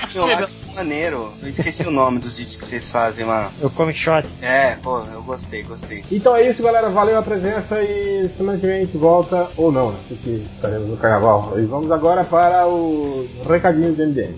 do 0.59 0.75
maneiro. 0.75 1.33
Eu 1.43 1.49
esqueci 1.49 1.87
o 1.87 1.91
nome 1.91 2.19
dos 2.19 2.39
vídeos 2.39 2.57
que 2.57 2.65
vocês 2.65 2.91
fazem 2.91 3.25
lá. 3.25 3.51
O 3.61 3.71
Comic 3.71 3.99
Shot. 3.99 4.27
É, 4.41 4.77
pô, 4.77 5.01
eu 5.13 5.23
gostei, 5.23 5.63
gostei. 5.63 6.05
Então 6.11 6.37
é 6.37 6.49
isso, 6.49 6.63
galera. 6.63 6.89
Valeu 6.91 7.19
a 7.19 7.23
presença 7.23 7.81
e 7.83 8.29
semana 8.37 8.59
que 8.59 8.67
vem 8.67 8.77
a 8.77 8.81
gente 8.81 8.97
volta, 8.97 9.49
ou 9.57 9.71
não, 9.71 9.93
né? 9.93 9.99
Porque 10.09 10.43
estaremos 10.55 10.89
no 10.89 10.97
carnaval. 10.97 11.55
E 11.59 11.65
vamos 11.65 11.91
agora 11.91 12.25
para 12.25 12.67
o 12.67 13.29
recadinho 13.49 13.93
do 13.93 14.07
MDM. 14.07 14.37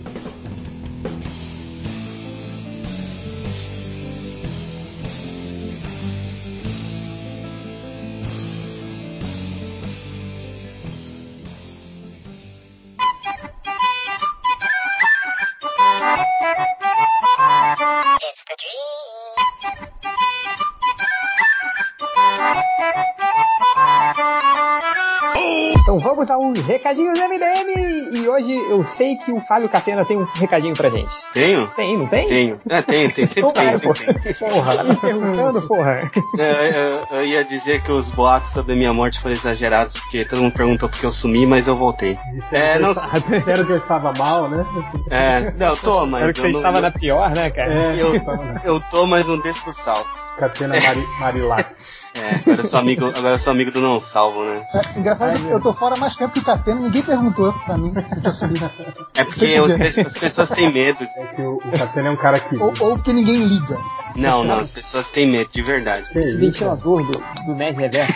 Aos 26.50 26.66
recadinhos 26.66 27.18
MDM! 27.18 28.10
E 28.12 28.28
hoje 28.28 28.52
eu 28.68 28.82
sei 28.84 29.16
que 29.16 29.32
o 29.32 29.40
Fábio 29.40 29.68
Catena 29.68 30.04
tem 30.04 30.16
um 30.16 30.24
recadinho 30.34 30.74
pra 30.74 30.90
gente. 30.90 31.14
Tenho? 31.32 31.66
Tem, 31.68 31.96
não 31.96 32.06
tem? 32.06 32.26
Tenho. 32.26 32.60
É, 32.68 32.82
tenho, 32.82 33.12
tem, 33.12 33.26
sempre 33.26 33.50
Então 33.50 33.52
tem, 33.52 33.64
vai, 33.66 33.94
sempre 33.94 34.14
tem. 34.34 34.34
Porra, 34.34 34.76
tá 34.76 34.84
me 34.84 34.96
perguntando, 34.96 35.62
porra. 35.62 36.10
Eu, 36.36 36.44
eu- 36.44 37.00
eu 37.18 37.24
ia 37.26 37.44
dizer 37.44 37.82
que 37.82 37.92
os 37.92 38.10
boatos 38.10 38.50
sobre 38.50 38.72
a 38.72 38.76
minha 38.76 38.92
morte 38.92 39.20
foram 39.20 39.34
exagerados, 39.34 39.96
porque 39.98 40.24
todo 40.24 40.42
mundo 40.42 40.52
perguntou 40.52 40.88
porque 40.88 41.06
eu 41.06 41.12
sumi, 41.12 41.46
mas 41.46 41.66
eu 41.68 41.76
voltei. 41.76 42.18
É, 42.52 42.78
não 42.78 42.94
sei. 42.94 43.10
Disseram 43.38 43.64
que 43.64 43.72
eu 43.72 43.76
estava 43.78 44.12
mal, 44.12 44.48
né? 44.48 44.66
É, 45.10 45.52
não, 45.56 45.68
eu 45.68 45.76
tô, 45.76 46.06
mas 46.06 46.22
Era 46.22 46.32
que 46.32 46.40
eu 46.40 46.44
você 46.44 46.50
não. 46.52 46.58
estava 46.60 46.80
na 46.80 46.90
pior, 46.90 47.30
né, 47.30 47.50
cara? 47.50 47.72
É, 47.72 47.92
Eu, 48.02 48.14
estava 48.16 48.44
na 48.44 48.60
eu 48.64 48.80
tô, 48.90 49.06
mas 49.06 49.26
não 49.26 49.38
desço 49.38 49.64
do 49.64 49.72
salto. 49.72 50.08
Catena 50.38 50.74
Mari, 50.80 51.00
Marilac. 51.20 51.66
É, 52.14 52.34
agora 52.36 52.60
eu 52.62 52.66
sou 52.66 52.78
amigo, 52.80 53.04
agora 53.06 53.34
eu 53.34 53.38
sou 53.38 53.52
amigo 53.52 53.70
do 53.70 53.80
não 53.80 54.00
salvo, 54.00 54.42
né? 54.44 54.66
É, 54.74 54.98
engraçado 54.98 55.38
que 55.40 55.48
eu 55.48 55.60
tô 55.60 55.72
fora 55.72 55.96
mais 55.96 56.16
tempo 56.16 56.32
que 56.32 56.40
o 56.40 56.44
Catena, 56.44 56.80
ninguém 56.80 57.02
perguntou 57.02 57.52
pra 57.52 57.78
mim 57.78 57.92
que 57.94 58.00
eu 58.00 58.20
tinha 58.20 58.32
subido. 58.32 58.70
É 59.14 59.24
porque 59.24 59.44
eu- 59.44 59.66
as 60.06 60.18
pessoas 60.18 60.50
têm 60.50 60.72
medo. 60.72 61.06
É 61.16 61.26
que 61.34 61.42
o, 61.42 61.56
o 61.58 61.78
Catena 61.78 62.08
é 62.08 62.10
um 62.10 62.16
cara 62.16 62.40
que. 62.40 62.56
Ou, 62.56 62.72
ou 62.80 62.96
porque 62.96 63.12
ninguém 63.12 63.44
liga. 63.44 63.78
Não, 64.16 64.42
não, 64.42 64.58
as 64.58 64.70
pessoas 64.70 65.08
têm 65.08 65.28
medo, 65.30 65.48
de 65.52 65.62
verdade. 65.62 66.04
Que 66.12 66.18
Esse 66.18 66.36
ventilador 66.36 67.04
do, 67.04 67.22
do 67.46 67.54
Nerd 67.54 67.78
Reverso. 67.78 68.12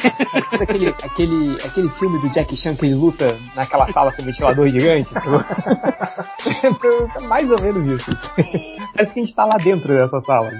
Aquele, 0.61 0.89
aquele, 0.89 1.57
aquele 1.65 1.89
filme 1.91 2.19
do 2.19 2.29
Jack 2.31 2.57
Chan 2.57 2.75
que 2.75 2.87
ele 2.87 2.97
luta 2.97 3.39
naquela 3.55 3.87
sala 3.93 4.11
com 4.13 4.23
o 4.23 4.25
ventilador 4.25 4.69
gigante? 4.69 5.15
Mais 7.29 7.51
ou 7.51 7.61
menos 7.61 7.87
isso. 7.87 8.11
Parece 8.95 9.15
que 9.15 9.21
a 9.21 9.25
gente 9.25 9.35
tá 9.35 9.45
lá 9.45 9.57
dentro 9.57 9.89
dessa 9.95 10.21
sala. 10.21 10.51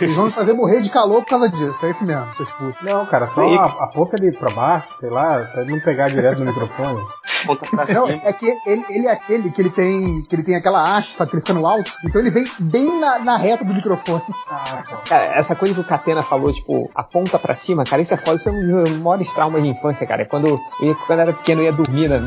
Eles 0.00 0.14
vão 0.14 0.30
fazer 0.30 0.52
morrer 0.52 0.80
de 0.82 0.90
calor 0.90 1.22
por 1.22 1.30
causa 1.30 1.48
disso. 1.48 1.78
É 1.84 1.90
isso 1.90 2.04
mesmo, 2.04 2.33
seus 2.36 2.50
putos. 2.52 2.82
Não, 2.82 3.06
cara, 3.06 3.28
só 3.34 3.42
a, 3.42 3.84
a 3.84 3.86
boca 3.86 4.16
ali 4.18 4.32
pra 4.32 4.50
baixo, 4.50 4.88
sei 5.00 5.10
lá, 5.10 5.40
pra 5.52 5.64
não 5.64 5.80
pegar 5.80 6.08
direto 6.08 6.40
no 6.40 6.46
microfone. 6.46 7.00
Ponta 7.46 7.68
pra 7.68 7.94
Não, 7.94 8.08
é 8.08 8.32
que 8.32 8.46
ele, 8.66 8.84
ele 8.88 9.06
é 9.06 9.12
aquele 9.12 9.50
que 9.50 9.60
ele 9.60 9.70
tem 9.70 10.22
que 10.22 10.34
ele 10.34 10.42
tem 10.42 10.56
aquela 10.56 10.82
haste, 10.82 11.14
só 11.14 11.26
que 11.26 11.34
ele 11.34 11.42
fica 11.42 11.52
no 11.52 11.66
alto, 11.66 11.92
então 12.04 12.20
ele 12.20 12.30
vem 12.30 12.46
bem 12.58 12.98
na, 12.98 13.18
na 13.18 13.36
reta 13.36 13.64
do 13.64 13.74
microfone. 13.74 14.22
Cara, 15.08 15.24
essa 15.36 15.54
coisa 15.54 15.74
que 15.74 15.80
o 15.80 15.84
Catena 15.84 16.22
falou, 16.22 16.52
tipo, 16.52 16.90
aponta 16.94 17.38
pra 17.38 17.54
cima, 17.54 17.84
cara, 17.84 18.00
isso 18.00 18.14
é 18.14 18.16
foda, 18.16 18.36
isso 18.36 18.48
é 18.48 18.52
um 18.52 18.84
dos 18.84 18.90
maiores 19.00 19.30
traumas 19.32 19.62
de 19.62 19.68
infância, 19.68 20.06
cara. 20.06 20.24
Quando 20.24 20.48
eu, 20.48 20.60
quando 21.06 21.18
eu 21.18 21.20
era 21.20 21.32
pequeno, 21.32 21.60
eu 21.60 21.66
ia 21.66 21.72
dormir 21.72 22.08
na, 22.08 22.18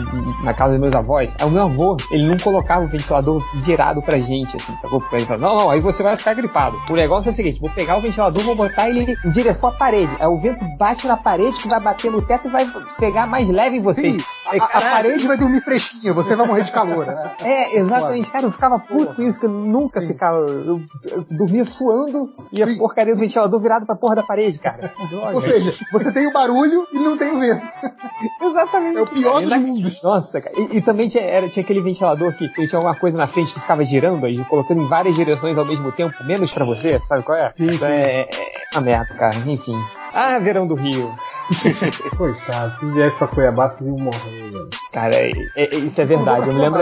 na 0.43 0.53
casa 0.53 0.73
dos 0.73 0.81
meus 0.81 0.93
avós, 0.93 1.33
aí 1.39 1.47
o 1.47 1.49
meu 1.49 1.63
avô, 1.63 1.97
ele 2.11 2.27
não 2.27 2.37
colocava 2.37 2.85
o 2.85 2.87
ventilador 2.87 3.43
virado 3.63 4.01
pra 4.01 4.19
gente, 4.19 4.55
assim, 4.55 4.75
sacou? 4.81 5.03
Ele 5.11 5.25
falava, 5.25 5.47
não, 5.47 5.57
não, 5.57 5.71
aí 5.71 5.79
você 5.79 6.03
vai 6.03 6.15
ficar 6.15 6.33
gripado. 6.33 6.77
O 6.89 6.93
negócio 6.93 7.29
é 7.29 7.31
o 7.31 7.35
seguinte, 7.35 7.59
vou 7.59 7.69
pegar 7.69 7.97
o 7.97 8.01
ventilador, 8.01 8.43
vou 8.43 8.55
botar 8.55 8.89
ele 8.89 9.17
em 9.25 9.31
direção 9.31 9.69
à 9.69 9.71
parede. 9.71 9.96
Aí 10.19 10.27
o 10.27 10.37
vento 10.37 10.63
bate 10.77 11.07
na 11.07 11.17
parede, 11.17 11.59
que 11.61 11.67
vai 11.67 11.79
bater 11.79 12.11
no 12.11 12.21
teto 12.21 12.47
e 12.47 12.51
vai 12.51 12.67
pegar 12.99 13.25
mais 13.27 13.49
leve 13.49 13.77
em 13.77 13.81
você. 13.81 14.01
Sim, 14.01 14.17
a, 14.45 14.55
a 14.55 14.81
parede 14.81 15.25
vai 15.27 15.37
dormir 15.37 15.61
fresquinha, 15.61 16.13
você 16.13 16.35
vai 16.35 16.45
morrer 16.47 16.63
de 16.63 16.71
calor. 16.71 17.05
Né? 17.05 17.31
É, 17.47 17.77
exatamente, 17.77 18.29
cara, 18.29 18.45
eu 18.45 18.51
ficava 18.51 18.79
puto 18.79 19.13
com 19.15 19.21
isso, 19.21 19.39
que 19.39 19.45
eu 19.45 19.49
nunca 19.49 20.01
Sim. 20.01 20.07
ficava. 20.07 20.37
Eu, 20.39 20.81
eu 21.05 21.25
dormia 21.29 21.63
suando 21.63 22.29
e 22.51 22.61
a 22.61 22.67
Sim. 22.67 22.77
porcaria 22.77 23.15
do 23.15 23.19
ventilador 23.19 23.59
virado 23.59 23.85
pra 23.85 23.95
porra 23.95 24.15
da 24.15 24.23
parede, 24.23 24.59
cara. 24.59 24.91
Ou 25.33 25.41
seja, 25.41 25.73
você 25.91 26.11
tem 26.11 26.27
o 26.27 26.33
barulho 26.33 26.85
e 26.91 26.99
não 26.99 27.17
tem 27.17 27.31
o 27.31 27.39
vento. 27.39 27.65
Exatamente. 28.41 28.97
É 28.97 29.01
o 29.01 29.07
pior 29.07 29.33
cara. 29.43 29.59
dos 29.59 29.69
mundos. 29.69 30.03
Nossa, 30.03 30.41
cara. 30.41 30.55
E, 30.57 30.77
e 30.77 30.81
também 30.81 31.07
tinha, 31.07 31.23
era, 31.23 31.47
tinha 31.49 31.63
aquele 31.63 31.81
ventilador 31.81 32.33
que 32.33 32.49
tinha 32.49 32.77
alguma 32.77 32.95
coisa 32.95 33.17
na 33.17 33.27
frente 33.27 33.53
que 33.53 33.59
ficava 33.59 33.83
girando 33.83 34.25
aí, 34.25 34.43
colocando 34.45 34.81
em 34.81 34.87
várias 34.87 35.15
direções 35.15 35.57
ao 35.57 35.65
mesmo 35.65 35.91
tempo, 35.91 36.13
menos 36.25 36.51
pra 36.51 36.65
você, 36.65 37.01
sabe 37.07 37.23
qual 37.23 37.37
é? 37.37 37.51
Sim, 37.53 37.67
Então 37.71 37.87
é, 37.87 38.21
é 38.21 38.29
uma 38.73 38.81
merda, 38.81 39.13
cara. 39.13 39.35
Enfim. 39.45 39.75
Ah, 40.19 40.39
verão 40.39 40.65
do 40.65 40.73
Rio. 40.73 41.15
Coitado, 42.17 42.75
se 42.79 42.91
viesse 42.91 43.15
pra 43.17 43.27
Cuiabá, 43.27 43.69
vocês 43.69 43.87
iam 43.87 43.99
morrer, 43.99 44.49
velho. 44.51 44.69
Cara, 44.91 45.13
é- 45.15 45.31
é- 45.55 45.75
isso 45.75 46.01
é 46.01 46.05
verdade. 46.05 46.47
Eu 46.47 46.53
me 46.55 46.59
lembro, 46.59 46.79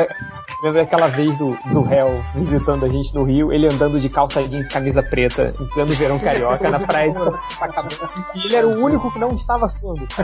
lembro 0.63 0.79
daquela 0.79 1.07
vez 1.07 1.37
do, 1.37 1.57
do 1.65 1.81
réu 1.81 2.23
visitando 2.33 2.85
a 2.85 2.87
gente 2.87 3.13
no 3.13 3.25
Rio, 3.25 3.51
ele 3.51 3.67
andando 3.67 3.99
de 3.99 4.07
calça 4.07 4.41
jeans 4.47 4.69
camisa 4.69 5.03
preta, 5.03 5.53
em 5.59 5.65
pleno 5.67 5.91
verão 5.93 6.17
carioca, 6.17 6.69
na 6.69 6.79
praia 6.79 7.11
de 7.11 7.19
Copacabana. 7.19 8.09
E 8.35 8.45
ele 8.45 8.55
era 8.55 8.67
o 8.67 8.81
único 8.81 9.11
que 9.11 9.19
não 9.19 9.31
estava 9.35 9.67
suando. 9.67 10.07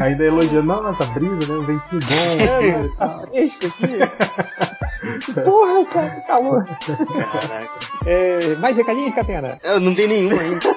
Ainda 0.00 0.24
elogiando, 0.24 0.62
não, 0.66 0.88
essa 0.90 1.04
brisa, 1.06 1.52
né? 1.52 1.58
Um 1.58 1.66
ventinho 1.66 2.00
bom. 2.00 2.36
né, 2.44 2.86
e 2.86 2.88
Tá 2.96 3.20
fresco 3.20 3.66
aqui. 3.66 5.32
Porra, 5.44 5.84
cara, 5.86 6.10
que 6.10 6.20
calor. 6.26 6.64
Caraca. 6.66 7.78
É, 8.06 8.54
mais 8.56 8.76
recadinhos, 8.76 9.14
Catena? 9.14 9.58
Eu 9.62 9.78
não 9.80 9.92
dei 9.94 10.06
nenhum 10.08 10.38
ainda. 10.38 10.76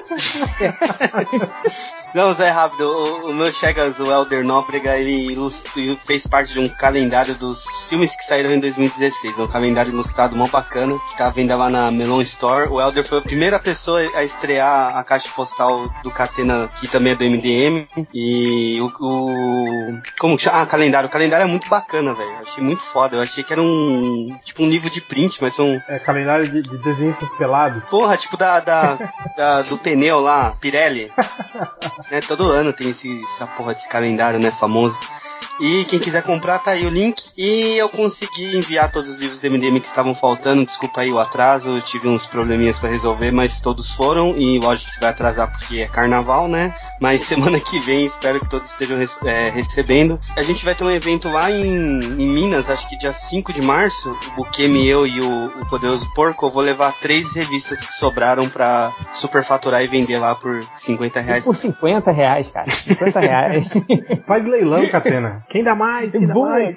Não, 2.12 2.32
Zé, 2.34 2.50
rápido. 2.50 2.82
O, 2.82 3.30
o 3.30 3.34
meu 3.34 3.52
Chegas, 3.52 4.00
o 4.00 4.10
Elder 4.10 4.44
Nóbrega, 4.44 4.96
ele 4.96 5.30
ilus- 5.32 5.64
ele 5.76 5.96
fez 6.04 6.26
parte 6.26 6.52
de 6.52 6.58
um 6.58 6.68
calendário 6.68 7.34
dos 7.36 7.82
filmes 7.88 8.16
que 8.16 8.24
saíram 8.24 8.50
em 8.52 8.58
2016. 8.58 9.38
É 9.38 9.42
um 9.42 9.46
calendário 9.46 9.92
ilustrado 9.92 10.34
mó 10.34 10.48
bacana, 10.48 10.98
que 11.10 11.16
tá 11.16 11.26
à 11.28 11.30
venda 11.30 11.54
lá 11.54 11.70
na 11.70 11.88
Melon 11.90 12.20
Store. 12.22 12.68
O 12.68 12.80
Elder 12.80 13.04
foi 13.06 13.18
a 13.18 13.22
primeira 13.22 13.60
pessoa 13.60 14.00
a 14.16 14.24
estrear 14.24 14.96
a 14.96 15.04
caixa 15.04 15.28
postal 15.36 15.88
do 16.02 16.10
Catena, 16.10 16.68
que 16.80 16.88
também 16.88 17.12
é 17.12 17.16
do 17.16 17.24
MDM. 17.24 17.86
E 18.12 18.80
o. 18.80 18.90
o 19.00 19.98
como 20.18 20.36
que 20.36 20.42
chama? 20.44 20.62
Ah, 20.62 20.66
calendário. 20.66 21.08
O 21.08 21.12
calendário 21.12 21.44
é 21.44 21.46
muito 21.46 21.68
bacana, 21.68 22.14
velho. 22.14 22.38
Achei 22.40 22.62
muito 22.62 22.82
foda. 22.82 23.16
Eu 23.16 23.22
achei 23.22 23.42
que 23.42 23.52
era 23.52 23.62
um 23.62 23.70
um. 24.30 24.38
Tipo 24.44 24.62
um 24.62 24.68
livro 24.68 24.90
de 24.90 25.00
print, 25.00 25.38
mas 25.40 25.54
são. 25.54 25.80
É 25.88 25.98
calendário 25.98 26.46
de, 26.48 26.62
de 26.62 26.78
desenhistas 26.78 27.28
pelados. 27.38 27.82
Porra, 27.84 28.16
tipo 28.16 28.36
da, 28.36 28.60
da, 28.60 28.98
da- 29.36 29.62
do 29.62 29.78
pneu 29.78 30.20
lá, 30.20 30.52
Pirelli. 30.60 31.10
né, 32.10 32.20
todo 32.26 32.50
ano 32.50 32.72
tem 32.72 32.90
esse, 32.90 33.22
essa 33.22 33.46
porra 33.46 33.74
desse 33.74 33.88
calendário, 33.88 34.38
né, 34.38 34.50
famoso. 34.50 34.98
E 35.60 35.84
quem 35.84 35.98
quiser 35.98 36.22
comprar, 36.22 36.58
tá 36.58 36.72
aí 36.72 36.86
o 36.86 36.90
link. 36.90 37.30
E 37.36 37.76
eu 37.76 37.88
consegui 37.88 38.56
enviar 38.56 38.90
todos 38.90 39.10
os 39.10 39.18
livros 39.18 39.38
do 39.38 39.50
MDM 39.50 39.80
que 39.80 39.86
estavam 39.86 40.14
faltando. 40.14 40.64
Desculpa 40.64 41.02
aí 41.02 41.12
o 41.12 41.18
atraso, 41.18 41.76
eu 41.76 41.82
tive 41.82 42.08
uns 42.08 42.26
probleminhas 42.26 42.78
pra 42.78 42.88
resolver, 42.88 43.30
mas 43.30 43.60
todos 43.60 43.92
foram. 43.92 44.36
E 44.36 44.58
lógico 44.58 44.92
que 44.92 45.00
vai 45.00 45.10
atrasar 45.10 45.50
porque 45.50 45.80
é 45.80 45.88
carnaval, 45.88 46.48
né? 46.48 46.74
Mas 47.00 47.22
semana 47.22 47.60
que 47.60 47.78
vem 47.80 48.04
espero 48.04 48.40
que 48.40 48.48
todos 48.48 48.70
estejam 48.70 48.98
é, 49.24 49.50
recebendo. 49.50 50.18
A 50.36 50.42
gente 50.42 50.64
vai 50.64 50.74
ter 50.74 50.84
um 50.84 50.90
evento 50.90 51.28
lá 51.28 51.50
em, 51.50 51.64
em 51.64 52.28
Minas, 52.28 52.70
acho 52.70 52.88
que 52.88 52.96
dia 52.96 53.12
5 53.12 53.52
de 53.52 53.62
março. 53.62 54.16
O 54.28 54.36
Bukemi, 54.36 54.86
eu 54.86 55.06
e 55.06 55.20
o, 55.20 55.46
o 55.60 55.66
Poderoso 55.66 56.10
Porco. 56.14 56.46
Eu 56.46 56.50
vou 56.50 56.62
levar 56.62 56.92
três 57.00 57.34
revistas 57.34 57.84
que 57.84 57.92
sobraram 57.92 58.48
pra 58.48 58.92
superfaturar 59.12 59.82
e 59.82 59.86
vender 59.86 60.18
lá 60.18 60.34
por 60.34 60.60
50 60.74 61.20
reais. 61.20 61.44
Por 61.44 61.54
50 61.54 62.10
reais, 62.10 62.48
cara. 62.48 62.70
50 62.70 63.20
reais. 63.20 63.68
Faz 64.26 64.44
leilão, 64.44 64.88
Catena. 64.90 65.29
Quem 65.48 65.62
dá 65.64 65.74
mais? 65.74 66.10
Quem 66.12 66.26
dá 66.26 66.34
Boa, 66.34 66.50
mais? 66.50 66.76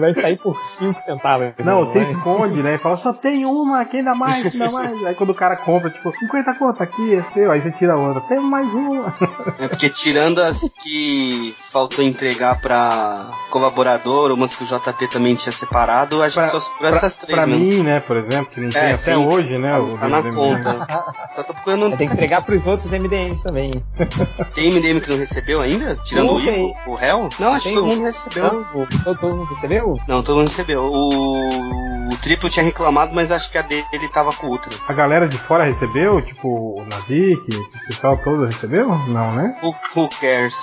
Vai 0.00 0.14
sair 0.14 0.38
por 0.38 0.56
5 0.78 1.00
centavos. 1.00 1.52
Não, 1.58 1.84
você 1.84 2.00
vai. 2.00 2.10
esconde, 2.10 2.62
né? 2.62 2.78
Fala, 2.78 2.96
só 2.96 3.12
tem 3.12 3.44
uma, 3.44 3.84
quem 3.84 4.02
dá 4.02 4.14
mais, 4.14 4.42
quem 4.50 4.58
dá 4.58 4.70
mais. 4.70 5.04
Aí 5.04 5.14
quando 5.14 5.30
o 5.30 5.34
cara 5.34 5.56
compra, 5.56 5.90
tipo, 5.90 6.12
50 6.16 6.54
conto 6.54 6.82
aqui, 6.82 7.14
é 7.14 7.22
seu, 7.34 7.50
aí 7.50 7.60
você 7.60 7.70
tira 7.72 7.94
a 7.94 7.96
outra. 7.96 8.20
Tem 8.22 8.40
mais 8.40 8.66
uma. 8.72 9.14
É 9.58 9.68
porque 9.68 9.88
tirando 9.88 10.40
as 10.40 10.70
que 10.82 11.54
faltou 11.70 12.04
entregar 12.04 12.60
pra 12.60 13.26
colaborador, 13.50 14.32
umas 14.32 14.54
que 14.54 14.64
o 14.64 14.66
JP 14.66 15.08
também 15.10 15.34
tinha 15.34 15.52
separado, 15.52 16.22
acho 16.22 16.34
Pra- 16.34 16.44
que 16.44 16.50
só 16.50 16.60
sobrou 16.60 16.88
essas 16.90 17.16
três 17.16 17.36
pra 17.36 17.46
mesmo. 17.46 17.64
mim, 17.64 17.82
né, 17.82 18.00
por 18.00 18.16
exemplo, 18.16 18.46
que 18.46 18.60
não 18.60 18.70
tem 18.70 18.80
É, 18.80 18.86
até 18.86 18.96
sim. 18.96 19.14
hoje, 19.16 19.58
né? 19.58 19.70
Tá, 19.70 19.80
o 19.80 19.98
tá 19.98 20.08
na 20.08 20.18
MDM. 20.22 20.34
conta. 20.34 20.86
Só 21.36 21.42
tô 21.42 21.52
procurando. 21.52 21.96
Tem 21.96 22.08
que 22.08 22.14
entregar 22.14 22.42
pros 22.44 22.66
outros 22.66 22.90
MDMs 22.90 23.42
também. 23.42 23.70
Tem 24.54 24.70
MDM 24.72 25.00
que 25.00 25.10
não 25.10 25.18
recebeu 25.18 25.60
ainda? 25.60 25.96
Tirando 26.04 26.15
Não 26.24 26.34
o. 26.34 26.40
Ivo? 26.40 26.74
O 26.86 26.94
réu? 26.94 27.28
Não, 27.38 27.52
acho 27.52 27.68
que 27.68 27.74
todo 27.74 27.86
mundo 27.86 28.04
recebeu. 28.04 28.44
Não, 28.52 28.82
o- 28.82 28.86
todo, 29.04 29.18
todo 29.18 29.34
mundo 29.36 29.54
recebeu? 29.54 30.00
Não, 30.08 30.22
todo 30.22 30.36
mundo 30.38 30.48
recebeu. 30.48 30.82
O, 30.82 32.08
o 32.12 32.16
triplo 32.22 32.48
tinha 32.48 32.64
reclamado, 32.64 33.12
mas 33.14 33.30
acho 33.32 33.50
que 33.50 33.58
a 33.58 33.62
dele 33.62 33.84
tava 34.12 34.32
com 34.32 34.46
o 34.46 34.50
Ultra. 34.50 34.72
A 34.88 34.92
galera 34.92 35.26
de 35.28 35.36
fora 35.38 35.64
recebeu? 35.64 36.20
Tipo, 36.22 36.48
o 36.80 36.86
Nazik, 36.88 37.42
esse 37.48 37.86
pessoal 37.88 38.16
todo 38.18 38.44
recebeu? 38.46 38.88
Não, 39.08 39.32
né? 39.32 39.56
Who, 39.62 39.74
who 39.96 40.08
cares? 40.20 40.54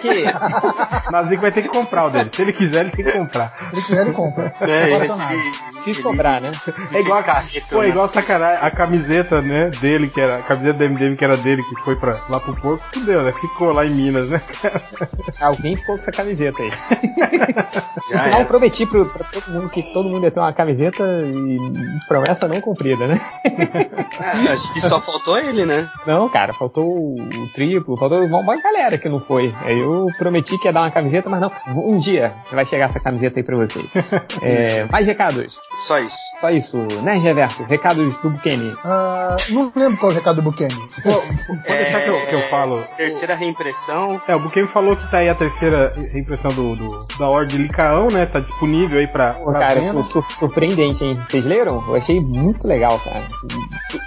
Que 0.00 0.24
Nazik 1.12 1.40
vai 1.40 1.52
ter 1.52 1.62
que 1.62 1.68
comprar 1.68 2.06
o 2.06 2.10
dele. 2.10 2.30
Se 2.32 2.42
ele 2.42 2.52
quiser, 2.52 2.80
ele 2.86 2.90
tem 2.92 3.04
que 3.04 3.12
comprar. 3.12 3.52
Se 3.70 3.76
ele 3.76 3.82
quiser, 3.82 4.02
ele 4.06 4.12
compra. 4.12 4.54
É, 4.68 4.84
recebi. 4.98 5.52
se 5.84 5.94
sobrar, 5.94 6.40
né? 6.40 6.50
É 6.92 7.00
igual, 7.00 7.18
a, 7.18 7.22
carreta, 7.22 7.66
pô, 7.70 7.78
é 7.82 7.86
né? 7.86 7.88
igual 7.90 8.08
sacanagem, 8.08 8.58
a 8.62 8.70
camiseta, 8.70 9.40
né, 9.40 9.70
dele, 9.80 10.08
que 10.08 10.20
era, 10.20 10.36
a 10.36 10.42
camiseta 10.42 10.78
do 10.78 10.84
MDM 10.88 11.16
que 11.16 11.24
era 11.24 11.36
dele, 11.36 11.62
que 11.62 11.74
foi 11.82 11.96
pra, 11.96 12.20
lá 12.28 12.38
pro 12.40 12.54
porco, 12.54 12.84
fudeu, 12.92 13.22
né? 13.22 13.32
Ficou 13.32 13.72
lá 13.72 13.86
em 13.86 13.90
Minas, 13.90 14.28
né? 14.28 14.40
Alguém 15.40 15.76
ficou 15.76 15.96
com 15.96 16.02
essa 16.02 16.12
camiseta 16.12 16.62
aí. 16.62 16.70
Já 18.10 18.18
Por 18.18 18.18
sinal, 18.20 18.40
eu 18.40 18.46
prometi 18.46 18.86
pro, 18.86 19.04
pra 19.04 19.24
todo 19.24 19.50
mundo 19.50 19.68
que 19.68 19.82
todo 19.92 20.08
mundo 20.08 20.24
ia 20.24 20.30
ter 20.30 20.40
uma 20.40 20.52
camiseta 20.52 21.04
e 21.04 21.58
promessa 22.06 22.48
não 22.48 22.60
cumprida, 22.60 23.06
né? 23.06 23.20
É, 23.44 24.52
acho 24.52 24.72
que 24.72 24.80
só 24.80 25.00
faltou 25.00 25.38
ele, 25.38 25.66
né? 25.66 25.88
Não, 26.06 26.28
cara, 26.28 26.52
faltou 26.52 26.86
o, 26.86 27.16
triplo, 27.54 27.96
faltou 27.96 28.24
uma 28.24 28.62
galera 28.62 28.96
que 28.96 29.08
não 29.08 29.20
foi. 29.20 29.54
Aí 29.60 29.78
eu 29.78 30.06
prometi 30.16 30.56
que 30.58 30.68
ia 30.68 30.72
dar 30.72 30.82
uma 30.82 30.90
camiseta, 30.90 31.28
mas 31.28 31.40
não. 31.40 31.52
Um 31.68 31.98
dia 31.98 32.34
vai 32.50 32.64
chegar 32.64 32.86
essa 32.86 33.00
camiseta 33.00 33.38
aí 33.38 33.42
pra 33.42 33.56
vocês. 33.56 33.86
É, 34.40 34.84
mais 34.84 35.06
recados. 35.06 35.58
Só 35.86 35.98
isso. 35.98 36.16
Só 36.40 36.50
isso, 36.50 36.76
né, 37.02 37.14
Reverso? 37.14 37.64
Recados 37.64 38.16
do 38.18 38.30
Bukemi. 38.30 38.76
Ah, 38.84 39.36
não 39.50 39.72
lembro 39.74 39.98
qual 39.98 40.12
é 40.12 40.14
o 40.14 40.16
recado 40.16 40.36
do 40.36 40.42
Bukemi. 40.42 40.74
Pode 41.02 41.62
deixar 41.66 42.00
que 42.02 42.08
eu, 42.08 42.26
que 42.26 42.34
eu 42.34 42.48
falo. 42.48 42.80
Terceira 42.96 43.34
reimpressão. 43.34 44.20
É, 44.28 44.37
o 44.38 44.42
Buquem 44.42 44.66
falou 44.68 44.96
que 44.96 45.10
tá 45.10 45.18
aí 45.18 45.28
a 45.28 45.34
terceira 45.34 45.92
reimpressão 46.12 46.50
do, 46.52 46.74
do- 46.76 47.06
da 47.18 47.28
Ordem 47.28 47.56
de 47.56 47.62
Licaão, 47.64 48.08
né? 48.08 48.26
Tá 48.26 48.40
disponível 48.40 48.98
aí 48.98 49.06
pra, 49.06 49.34
Pô, 49.34 49.50
pra 49.50 49.60
cara, 49.60 49.74
venda. 49.80 50.02
sur- 50.02 50.22
sur- 50.22 50.32
surpreendente, 50.32 51.04
hein? 51.04 51.20
Vocês 51.28 51.44
leram? 51.44 51.84
Eu 51.88 51.94
achei 51.96 52.20
muito 52.20 52.66
legal, 52.66 52.98
cara. 53.00 53.24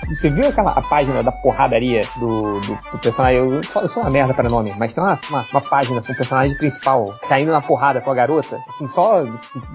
Você 0.09 0.29
viu 0.29 0.47
aquela 0.47 0.71
a 0.71 0.81
página 0.81 1.23
da 1.23 1.31
porradaria 1.31 2.01
do, 2.17 2.59
do, 2.59 2.79
do 2.91 2.97
personagem? 2.99 3.37
Eu, 3.39 3.63
falo- 3.63 3.85
eu 3.85 3.89
sou 3.89 4.03
uma 4.03 4.11
merda 4.11 4.33
para 4.33 4.49
nome, 4.49 4.73
mas 4.77 4.93
tem 4.93 5.03
uma, 5.03 5.17
uma, 5.29 5.45
uma 5.51 5.61
página 5.61 6.01
com 6.01 6.11
o 6.11 6.15
personagem 6.15 6.55
principal 6.57 7.15
caindo 7.27 7.51
na 7.51 7.61
porrada 7.61 8.01
com 8.01 8.11
a 8.11 8.15
garota, 8.15 8.59
assim, 8.69 8.87
só 8.87 9.23
de, 9.23 9.31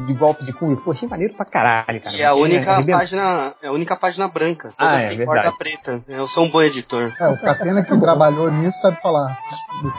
de 0.06 0.12
golpe 0.14 0.44
de 0.44 0.52
cunho. 0.52 0.76
Pô, 0.76 0.92
achei 0.92 1.08
maneiro 1.08 1.34
pra 1.34 1.44
caralho, 1.44 2.00
cara. 2.00 2.16
E 2.16 2.20
é 2.22 2.26
a 2.26 2.34
única 2.34 2.72
arrebentante. 2.72 2.98
página. 2.98 3.52
É 3.62 3.66
a 3.68 3.72
única 3.72 3.96
página 3.96 4.28
branca. 4.28 4.72
Ah, 4.78 4.84
Todas 4.86 5.04
é, 5.04 5.08
têm 5.08 5.18
verdade. 5.18 5.42
corda 5.42 5.58
preta. 5.58 6.04
Eu 6.08 6.26
sou 6.28 6.44
um 6.44 6.50
bom 6.50 6.62
editor. 6.62 7.12
É, 7.20 7.28
o 7.28 7.40
Catena 7.40 7.82
que 7.82 7.96
trabalhou 7.98 8.50
nisso 8.50 8.80
sabe 8.80 9.00
falar. 9.00 9.36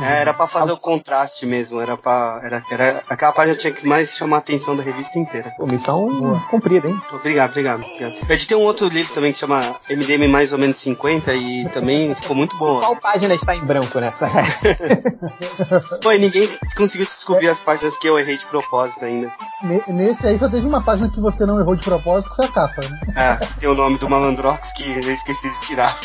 É, 0.02 0.22
era 0.22 0.34
pra 0.38 0.48
fazer 0.48 0.72
o 0.72 0.78
contraste 0.78 1.46
mesmo, 1.46 1.82
era 1.82 1.98
pra. 1.98 2.40
Era, 2.44 2.64
era, 2.72 3.04
aquela 3.10 3.32
página 3.32 3.56
tinha 3.58 3.74
que 3.74 3.86
mais 3.88 4.16
chamar 4.16 4.38
a 4.38 4.40
atenção 4.40 4.76
da 4.76 4.84
revista 4.84 5.18
inteira. 5.20 5.52
Pô, 5.58 5.66
missão 5.66 6.08
Boa. 6.20 6.40
cumprida, 6.50 6.88
hein? 6.88 7.00
Obrigado, 7.12 7.50
obrigado, 7.52 7.84
obrigado. 7.84 8.16
Eu 8.28 8.36
editei 8.36 8.56
um 8.58 8.62
outro 8.62 8.88
livro 8.88 9.14
também 9.14 9.32
que 9.34 9.40
chama 9.40 9.62
MDM 9.90 10.28
mais 10.30 10.54
ou 10.54 10.60
menos 10.60 10.78
50 10.78 11.34
e 11.34 11.68
também 11.70 12.14
ficou 12.16 12.36
muito 12.36 12.56
bom. 12.58 12.80
Qual 12.80 12.96
página 12.96 13.34
está 13.34 13.56
em 13.56 13.66
branco 13.66 14.00
nessa? 14.00 14.28
Pô, 16.02 16.12
e 16.12 16.20
ninguém 16.20 16.50
conseguiu 16.76 17.06
descobrir 17.06 17.50
as 17.50 17.60
páginas 17.60 17.98
que 17.98 18.08
eu 18.08 18.18
errei 18.20 18.38
de 18.38 18.46
propósito 18.46 19.06
ainda. 19.06 19.32
Ne- 19.64 19.84
Nesse 19.88 20.28
aí 20.28 20.38
só 20.38 20.48
teve 20.50 20.66
uma 20.68 20.82
página 20.84 21.10
que 21.10 21.20
você 21.20 21.46
não 21.46 21.60
errou 21.60 21.76
de 21.76 21.84
propósito, 21.84 22.30
que 22.30 22.36
foi 22.36 22.46
a 22.46 22.52
capa. 22.52 22.82
Né? 22.82 23.00
Ah, 23.16 23.40
tem 23.60 23.68
o 23.70 23.74
nome 23.74 23.98
do 23.98 24.10
Malandrox 24.10 24.72
que 24.74 24.84
eu 24.90 25.12
esqueci 25.12 25.50
de 25.50 25.60
tirar. 25.62 25.98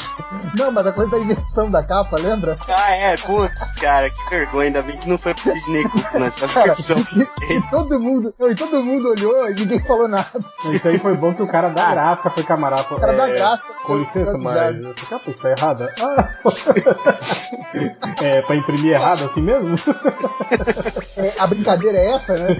Não, 0.56 0.70
mas 0.72 0.86
a 0.86 0.92
coisa 0.92 1.10
da 1.10 1.18
inversão 1.18 1.70
da 1.70 1.82
capa, 1.82 2.16
lembra? 2.18 2.56
Ah, 2.68 2.90
é, 2.96 3.16
putz, 3.16 3.74
cara, 3.74 4.08
que 4.10 4.21
vergonha. 4.30 4.66
Ainda 4.66 4.82
bem 4.82 4.96
que 4.96 5.08
não 5.08 5.18
foi 5.18 5.34
pro 5.34 5.42
Sidney 5.42 5.82
Cooks 5.88 6.14
nessa 6.14 6.46
versão. 6.46 6.96
e, 7.16 7.52
e 7.54 7.70
todo 7.70 7.98
mundo, 8.00 8.34
e 8.40 8.54
todo 8.54 8.82
mundo 8.82 9.10
olhou 9.10 9.50
e 9.50 9.54
ninguém 9.54 9.80
falou 9.84 10.08
nada. 10.08 10.30
Isso 10.72 10.88
aí 10.88 10.98
foi 10.98 11.16
bom 11.16 11.34
que 11.34 11.42
o 11.42 11.46
cara 11.46 11.68
da 11.68 11.90
gráfica 11.90 12.30
foi 12.30 12.44
camarada. 12.44 12.82
O 12.90 13.00
cara 13.00 13.12
da 13.12 13.28
é, 13.28 13.34
graça. 13.34 13.62
Com 13.84 13.98
licença, 13.98 14.32
tá 14.32 14.38
mas 14.38 14.84
essa 14.84 15.06
capa 15.06 15.30
está 15.30 15.50
errada? 15.50 15.94
Ah. 16.00 16.28
é, 18.22 18.42
pra 18.42 18.56
imprimir 18.56 18.92
errado 18.92 19.24
assim 19.24 19.42
mesmo? 19.42 19.74
É, 21.16 21.32
a 21.38 21.46
brincadeira 21.46 21.98
é 21.98 22.06
essa, 22.12 22.36
né? 22.36 22.56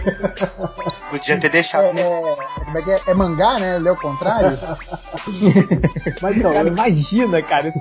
Podia 1.11 1.39
ter 1.39 1.49
deixado. 1.51 1.85
É, 1.97 2.01
é, 2.01 2.37
como 2.65 2.79
é, 2.79 2.83
que 2.83 2.91
é? 2.91 3.01
é 3.07 3.15
mangá, 3.15 3.59
né? 3.59 3.77
Ele 3.77 3.89
é 3.89 3.93
o 3.93 3.97
contrário. 3.97 4.59
Mas 6.21 6.37
não, 6.37 6.53
Cara, 6.53 6.69
eu- 6.69 6.73
imagina, 6.73 7.43
cara. 7.43 7.73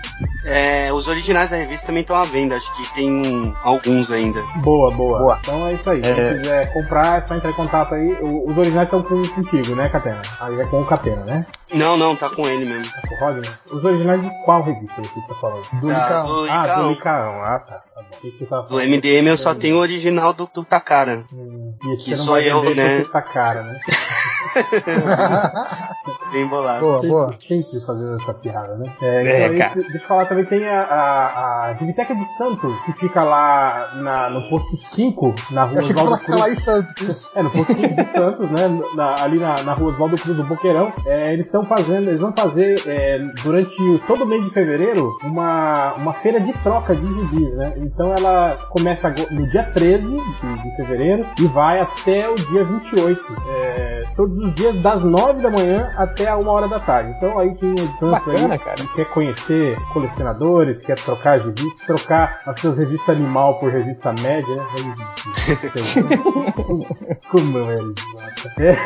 É, 0.44 0.92
os 0.92 1.06
originais 1.08 1.50
da 1.50 1.56
revista 1.56 1.86
também 1.86 2.02
estão 2.02 2.16
à 2.16 2.24
venda, 2.24 2.56
acho 2.56 2.72
que 2.74 2.94
tem 2.94 3.22
alguns 3.62 4.10
ainda. 4.10 4.42
Boa, 4.62 4.90
boa, 4.90 5.18
Boa. 5.18 5.38
Então 5.42 5.66
é 5.66 5.74
isso 5.74 5.88
aí. 5.90 6.00
Quem 6.00 6.12
É. 6.12 6.34
quiser 6.38 6.72
comprar, 6.72 7.18
é 7.18 7.26
só 7.28 7.34
entrar 7.34 7.50
em 7.50 7.54
contato 7.54 7.94
aí. 7.94 8.12
Os 8.22 8.56
originais 8.56 8.86
estão 8.86 9.02
com, 9.02 9.22
contigo, 9.22 9.74
né, 9.74 9.88
Catena? 9.88 10.20
Aí 10.40 10.60
é 10.60 10.64
com 10.66 10.80
o 10.80 10.86
Catena, 10.86 11.24
né? 11.24 11.46
Não, 11.74 11.96
não, 11.96 12.14
tá 12.14 12.28
com 12.28 12.46
ele 12.46 12.64
mesmo. 12.64 12.92
Tá 12.92 13.08
com 13.08 13.14
o 13.14 13.18
Rodney? 13.18 13.50
Os 13.70 13.84
originais 13.84 14.22
de 14.22 14.30
qual 14.44 14.62
revista 14.62 15.02
você 15.02 15.18
está 15.18 15.34
falando? 15.34 15.62
Do 15.80 15.88
Tá, 15.88 15.94
Licaão. 16.02 16.26
do 16.26 16.32
Ah, 16.50 16.58
do 16.62 16.88
Licaão. 16.88 16.90
Licaão. 16.90 17.42
Ah, 17.42 17.58
tá. 17.60 17.74
tá 17.94 18.02
bom. 18.02 18.46
Tava 18.48 18.62
Do? 18.68 18.76
MDM 18.80 19.26
eu 19.28 19.36
só 19.36 19.54
tenho 19.54 19.76
o 19.76 19.80
original 19.80 20.32
do, 20.32 20.48
do 20.52 20.64
Takara. 20.64 21.24
Hum, 21.32 21.74
e 21.84 21.92
esse 21.94 22.04
que 22.04 22.10
vai 22.32 22.50
eu, 22.50 22.62
né? 22.74 22.98
porque 22.98 23.12
tá 23.12 23.62
né? 23.62 23.80
Bem 26.32 26.46
bolado. 26.46 26.80
boa, 26.80 27.00
boa. 27.02 27.34
Sempre 27.38 27.80
fazendo 27.86 28.16
essa 28.16 28.34
piada, 28.34 28.74
né? 28.76 28.90
É, 29.02 29.06
É, 29.06 29.46
então, 29.46 29.58
cara. 29.58 29.74
deixa 29.74 29.96
eu 29.96 30.00
falar 30.08 30.26
também, 30.26 30.44
tem 30.46 30.66
a, 30.66 30.82
a, 30.82 31.70
a 31.70 31.74
Biblioteca 31.74 32.14
de 32.14 32.24
Santos, 32.36 32.74
que 32.84 32.92
fica 32.94 33.22
lá 33.22 33.90
na, 33.96 34.30
no 34.30 34.48
posto 34.48 34.76
5, 34.76 35.34
na 35.50 35.64
rua 35.64 35.82
que 35.82 35.92
Oswaldo 35.92 36.18
Cruz. 36.24 36.40
lá 36.40 36.50
em 36.50 36.54
Santos. 36.56 37.30
É, 37.34 37.42
no 37.42 37.50
posto 37.50 37.74
5 37.74 37.94
de 37.94 38.04
Santos, 38.06 38.50
né? 38.50 38.80
na- 38.94 39.14
ali 39.22 39.38
na, 39.38 39.62
na 39.62 39.72
rua 39.74 39.92
Oswaldo 39.92 40.16
Cruz 40.18 40.36
do 40.36 40.44
Boqueirão. 40.44 40.92
É, 41.04 41.32
eles 41.32 41.46
estão 41.46 41.64
fazendo, 41.64 42.08
eles 42.08 42.20
vão 42.20 42.32
fazer 42.32 42.82
é, 42.86 43.18
durante 43.42 43.76
todo 44.06 44.24
o 44.24 44.26
mês 44.26 44.42
de 44.44 44.50
fevereiro 44.50 45.16
uma, 45.22 45.92
uma 45.94 46.12
feira 46.14 46.40
de 46.40 46.52
troca 46.62 46.94
de 46.96 47.06
gibis, 47.06 47.52
né? 47.54 47.74
Então 47.76 48.12
ela 48.16 48.56
começa 48.70 49.14
no 49.30 49.46
dia 49.50 49.64
13 49.64 50.06
de, 50.06 50.62
de 50.62 50.76
fevereiro 50.76 51.26
e 51.38 51.46
vai 51.46 51.80
até 51.80 52.28
o 52.28 52.34
dia 52.34 52.64
28. 52.64 53.20
É, 53.48 54.04
todos 54.32 54.48
os 54.48 54.54
dias 54.54 54.82
das 54.82 55.02
9 55.02 55.42
da 55.42 55.50
manhã 55.50 55.90
até 55.96 56.28
a 56.28 56.36
1 56.36 56.48
hora 56.48 56.68
da 56.68 56.80
tarde. 56.80 57.12
Então 57.16 57.38
aí 57.38 57.54
quem 57.54 57.70
é 57.70 57.74
de 57.74 57.98
Santos 57.98 58.10
Bacana, 58.10 58.54
aí, 58.54 58.58
cara. 58.58 58.76
quer 58.94 59.04
conhecer 59.12 59.78
colecionadores, 59.92 60.80
quer 60.82 60.96
trocar 60.98 61.40
gibis, 61.40 61.72
trocar 61.86 62.40
as 62.46 62.58
suas 62.60 62.76
revistas 62.76 63.16
animal 63.16 63.58
por 63.58 63.70
revista 63.70 64.12
média, 64.20 64.56
né? 64.56 64.94
Como 67.30 67.58
era 67.58 67.80
idiota. 67.82 68.52
É. 68.58 68.76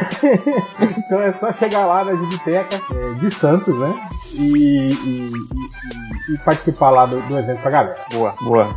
Então 0.99 1.21
é 1.21 1.33
só 1.33 1.53
chegar 1.53 1.87
lá 1.87 2.05
na 2.05 2.15
Gibiteca 2.15 2.81
é, 2.95 3.15
de 3.15 3.31
Santos, 3.31 3.79
né? 3.79 4.09
E, 4.33 4.91
e- 4.93 5.31
e- 5.31 6.35
e 6.35 6.39
participar 6.45 6.91
lá 6.91 7.07
do, 7.07 7.21
do 7.23 7.39
evento 7.39 7.61
pra 7.63 7.71
galera. 7.71 7.97
Boa, 8.13 8.35
boa. 8.41 8.69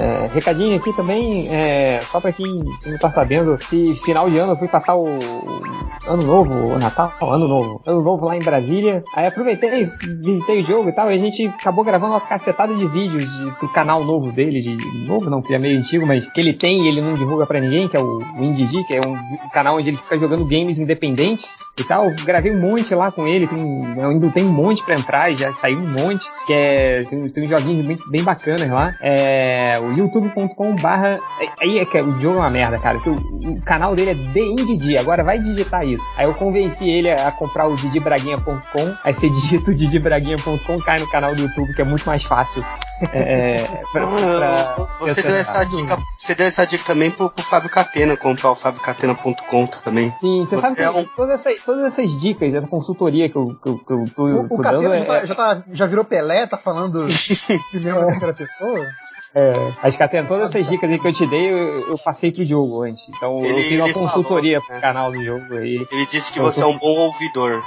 É, 0.00 0.30
recadinho 0.32 0.76
aqui 0.78 0.92
também, 0.94 1.46
é, 1.54 2.00
só 2.02 2.20
pra 2.20 2.32
quem 2.32 2.60
quem 2.82 2.92
não 2.92 2.98
tá 2.98 3.10
sabendo, 3.10 3.56
se 3.62 3.94
final 3.96 4.30
de 4.30 4.38
ano 4.38 4.52
eu 4.52 4.56
fui 4.56 4.66
passar 4.68 4.94
o 4.94 5.06
ano 6.06 6.22
novo, 6.22 6.78
Natal, 6.78 7.12
ano 7.20 7.48
novo, 7.48 7.82
ano 7.84 8.02
novo 8.02 8.26
lá 8.26 8.36
em 8.36 8.42
Brasília. 8.42 9.04
Aí 9.14 9.26
aproveitei, 9.26 9.90
visitei 10.22 10.62
o 10.62 10.64
jogo 10.64 10.88
e 10.88 10.92
tal, 10.92 11.10
e 11.10 11.14
a 11.14 11.18
gente 11.18 11.46
acabou 11.46 11.84
gravando 11.84 12.12
uma 12.12 12.20
cacetada 12.20 12.74
de 12.74 12.86
vídeos 12.86 13.24
de, 13.24 13.50
pro 13.58 13.68
canal 13.68 14.04
novo 14.04 14.32
dele, 14.32 14.60
de 14.60 14.76
novo 15.06 15.28
não, 15.28 15.42
que 15.42 15.54
é 15.54 15.58
meio 15.58 15.78
antigo, 15.78 16.06
mas 16.06 16.24
que 16.32 16.40
ele 16.40 16.52
tem 16.52 16.84
e 16.84 16.88
ele 16.88 17.00
não 17.00 17.14
divulga 17.14 17.46
pra 17.46 17.60
ninguém, 17.60 17.88
que 17.88 17.96
é 17.96 18.00
o, 18.00 18.18
o 18.18 18.44
IndieG, 18.44 18.84
que 18.84 18.94
é 18.94 19.00
um 19.00 19.48
canal 19.52 19.76
onde 19.76 19.90
ele 19.90 19.96
fica 19.96 20.18
jogando 20.18 20.44
games 20.44 20.78
independentes 20.78 21.54
e 21.78 21.84
tal. 21.84 22.10
Gravei 22.24 22.52
um 22.52 22.60
monte 22.60 22.94
lá 22.94 23.10
com 23.10 23.26
ele, 23.26 23.46
tem, 23.46 24.02
ainda 24.02 24.30
tem 24.30 24.44
um 24.44 24.52
monte 24.52 24.84
pra 24.84 24.94
entrar, 24.94 25.32
já 25.32 25.52
saiu 25.52 25.78
um 25.78 25.88
monte, 25.88 26.26
que 26.46 26.52
é, 26.52 27.04
tem, 27.04 27.28
tem 27.28 27.44
uns 27.44 27.50
joguinhos 27.50 27.86
bem, 27.86 27.98
bem 28.10 28.22
bacanas 28.22 28.68
lá. 28.68 28.94
É, 29.00 29.78
o 29.80 29.92
youtube.com 29.92 30.76
barra, 30.76 31.18
aí 31.60 31.78
é 31.78 31.84
que 31.84 32.00
o 32.00 32.20
jogo 32.20 32.36
é 32.36 32.40
uma 32.40 32.50
merda, 32.50 32.78
cara, 32.78 32.98
que 33.00 33.08
o, 33.08 33.14
o 33.14 33.60
canal 33.62 33.94
dele 33.94 34.10
é 34.10 34.32
The 34.32 34.40
Indie, 34.40 34.98
agora 34.98 35.24
vai 35.24 35.38
digitar 35.38 35.86
isso. 35.86 35.95
Aí 36.16 36.26
eu 36.26 36.34
convenci 36.34 36.88
ele 36.88 37.10
a, 37.10 37.30
comprar 37.32 37.66
o 37.66 37.76
didibraguinha.com, 37.76 38.94
aí 39.04 39.14
você 39.14 39.28
digita 39.28 39.70
o 39.70 39.74
didibraguinha.com, 39.74 40.80
cai 40.80 40.98
no 40.98 41.10
canal 41.10 41.34
do 41.34 41.42
YouTube, 41.42 41.74
que 41.74 41.82
é 41.82 41.84
muito 41.84 42.04
mais 42.06 42.22
fácil. 42.24 42.64
É, 43.12 43.56
pra, 43.92 44.06
pra- 44.06 44.76
Ah, 44.76 44.86
Você 45.00 45.22
deu 45.22 45.36
essa 45.36 45.64
dica, 45.64 45.98
você 46.16 46.34
deu 46.34 46.46
essa 46.46 46.66
dica 46.66 46.84
também 46.84 47.10
pro, 47.10 47.28
pro 47.30 47.44
Fábio 47.44 47.68
Catena, 47.68 48.16
comprar 48.16 48.50
o 48.50 48.54
fabiocatena.com 48.54 49.66
também. 49.84 50.10
Sim, 50.20 50.46
você, 50.46 50.56
Você 50.56 50.60
sabe 50.62 50.76
que 50.76 50.82
é 50.82 50.90
um- 50.90 51.04
todas, 51.04 51.40
essas, 51.40 51.62
todas 51.64 51.84
essas 51.84 52.18
dicas, 52.20 52.54
essa 52.54 52.66
consultoria 52.66 53.28
que 53.28 53.36
eu, 53.36 53.54
que 53.62 53.68
eu, 53.68 53.78
que 53.78 53.92
eu 53.92 54.04
tô, 54.16 54.24
O, 54.26 54.48
tô 54.48 54.54
o 54.54 54.62
dando 54.62 54.82
Catena 54.82 54.96
é, 55.18 55.26
já, 55.26 55.34
tá- 55.34 55.62
já, 55.72 55.86
virou 55.86 56.04
Pelé, 56.04 56.46
tá 56.46 56.56
falando 56.56 57.06
de 57.06 57.78
mesmo 57.80 58.00
da 58.00 58.06
terceira 58.06 58.32
pessoa? 58.34 58.86
É, 59.38 59.72
acho 59.82 59.98
que 59.98 60.02
até 60.02 60.22
todas 60.22 60.48
essas 60.48 60.66
dicas 60.66 60.90
aí 60.90 60.98
que 60.98 61.06
eu 61.06 61.12
te 61.12 61.26
dei, 61.26 61.52
eu, 61.52 61.90
eu 61.90 61.98
passei 61.98 62.32
pro 62.32 62.42
jogo 62.42 62.82
antes. 62.82 63.06
Então 63.10 63.38
eu 63.44 63.44
Ele- 63.58 63.64
fiz 63.64 63.78
uma 63.80 63.92
consultoria 63.92 64.60
falou, 64.62 64.66
pro 64.66 64.74
né? 64.76 64.80
canal 64.80 65.12
do 65.12 65.22
jogo 65.22 65.54
aí. 65.58 65.86
Ele 65.92 66.06
disse 66.06 66.32
que 66.32 66.38
Eu 66.38 66.44
você 66.44 66.62
tô- 66.62 66.68
é 66.68 66.70
um 66.70 66.78
bom 66.78 66.88
ouvidor. 67.00 67.62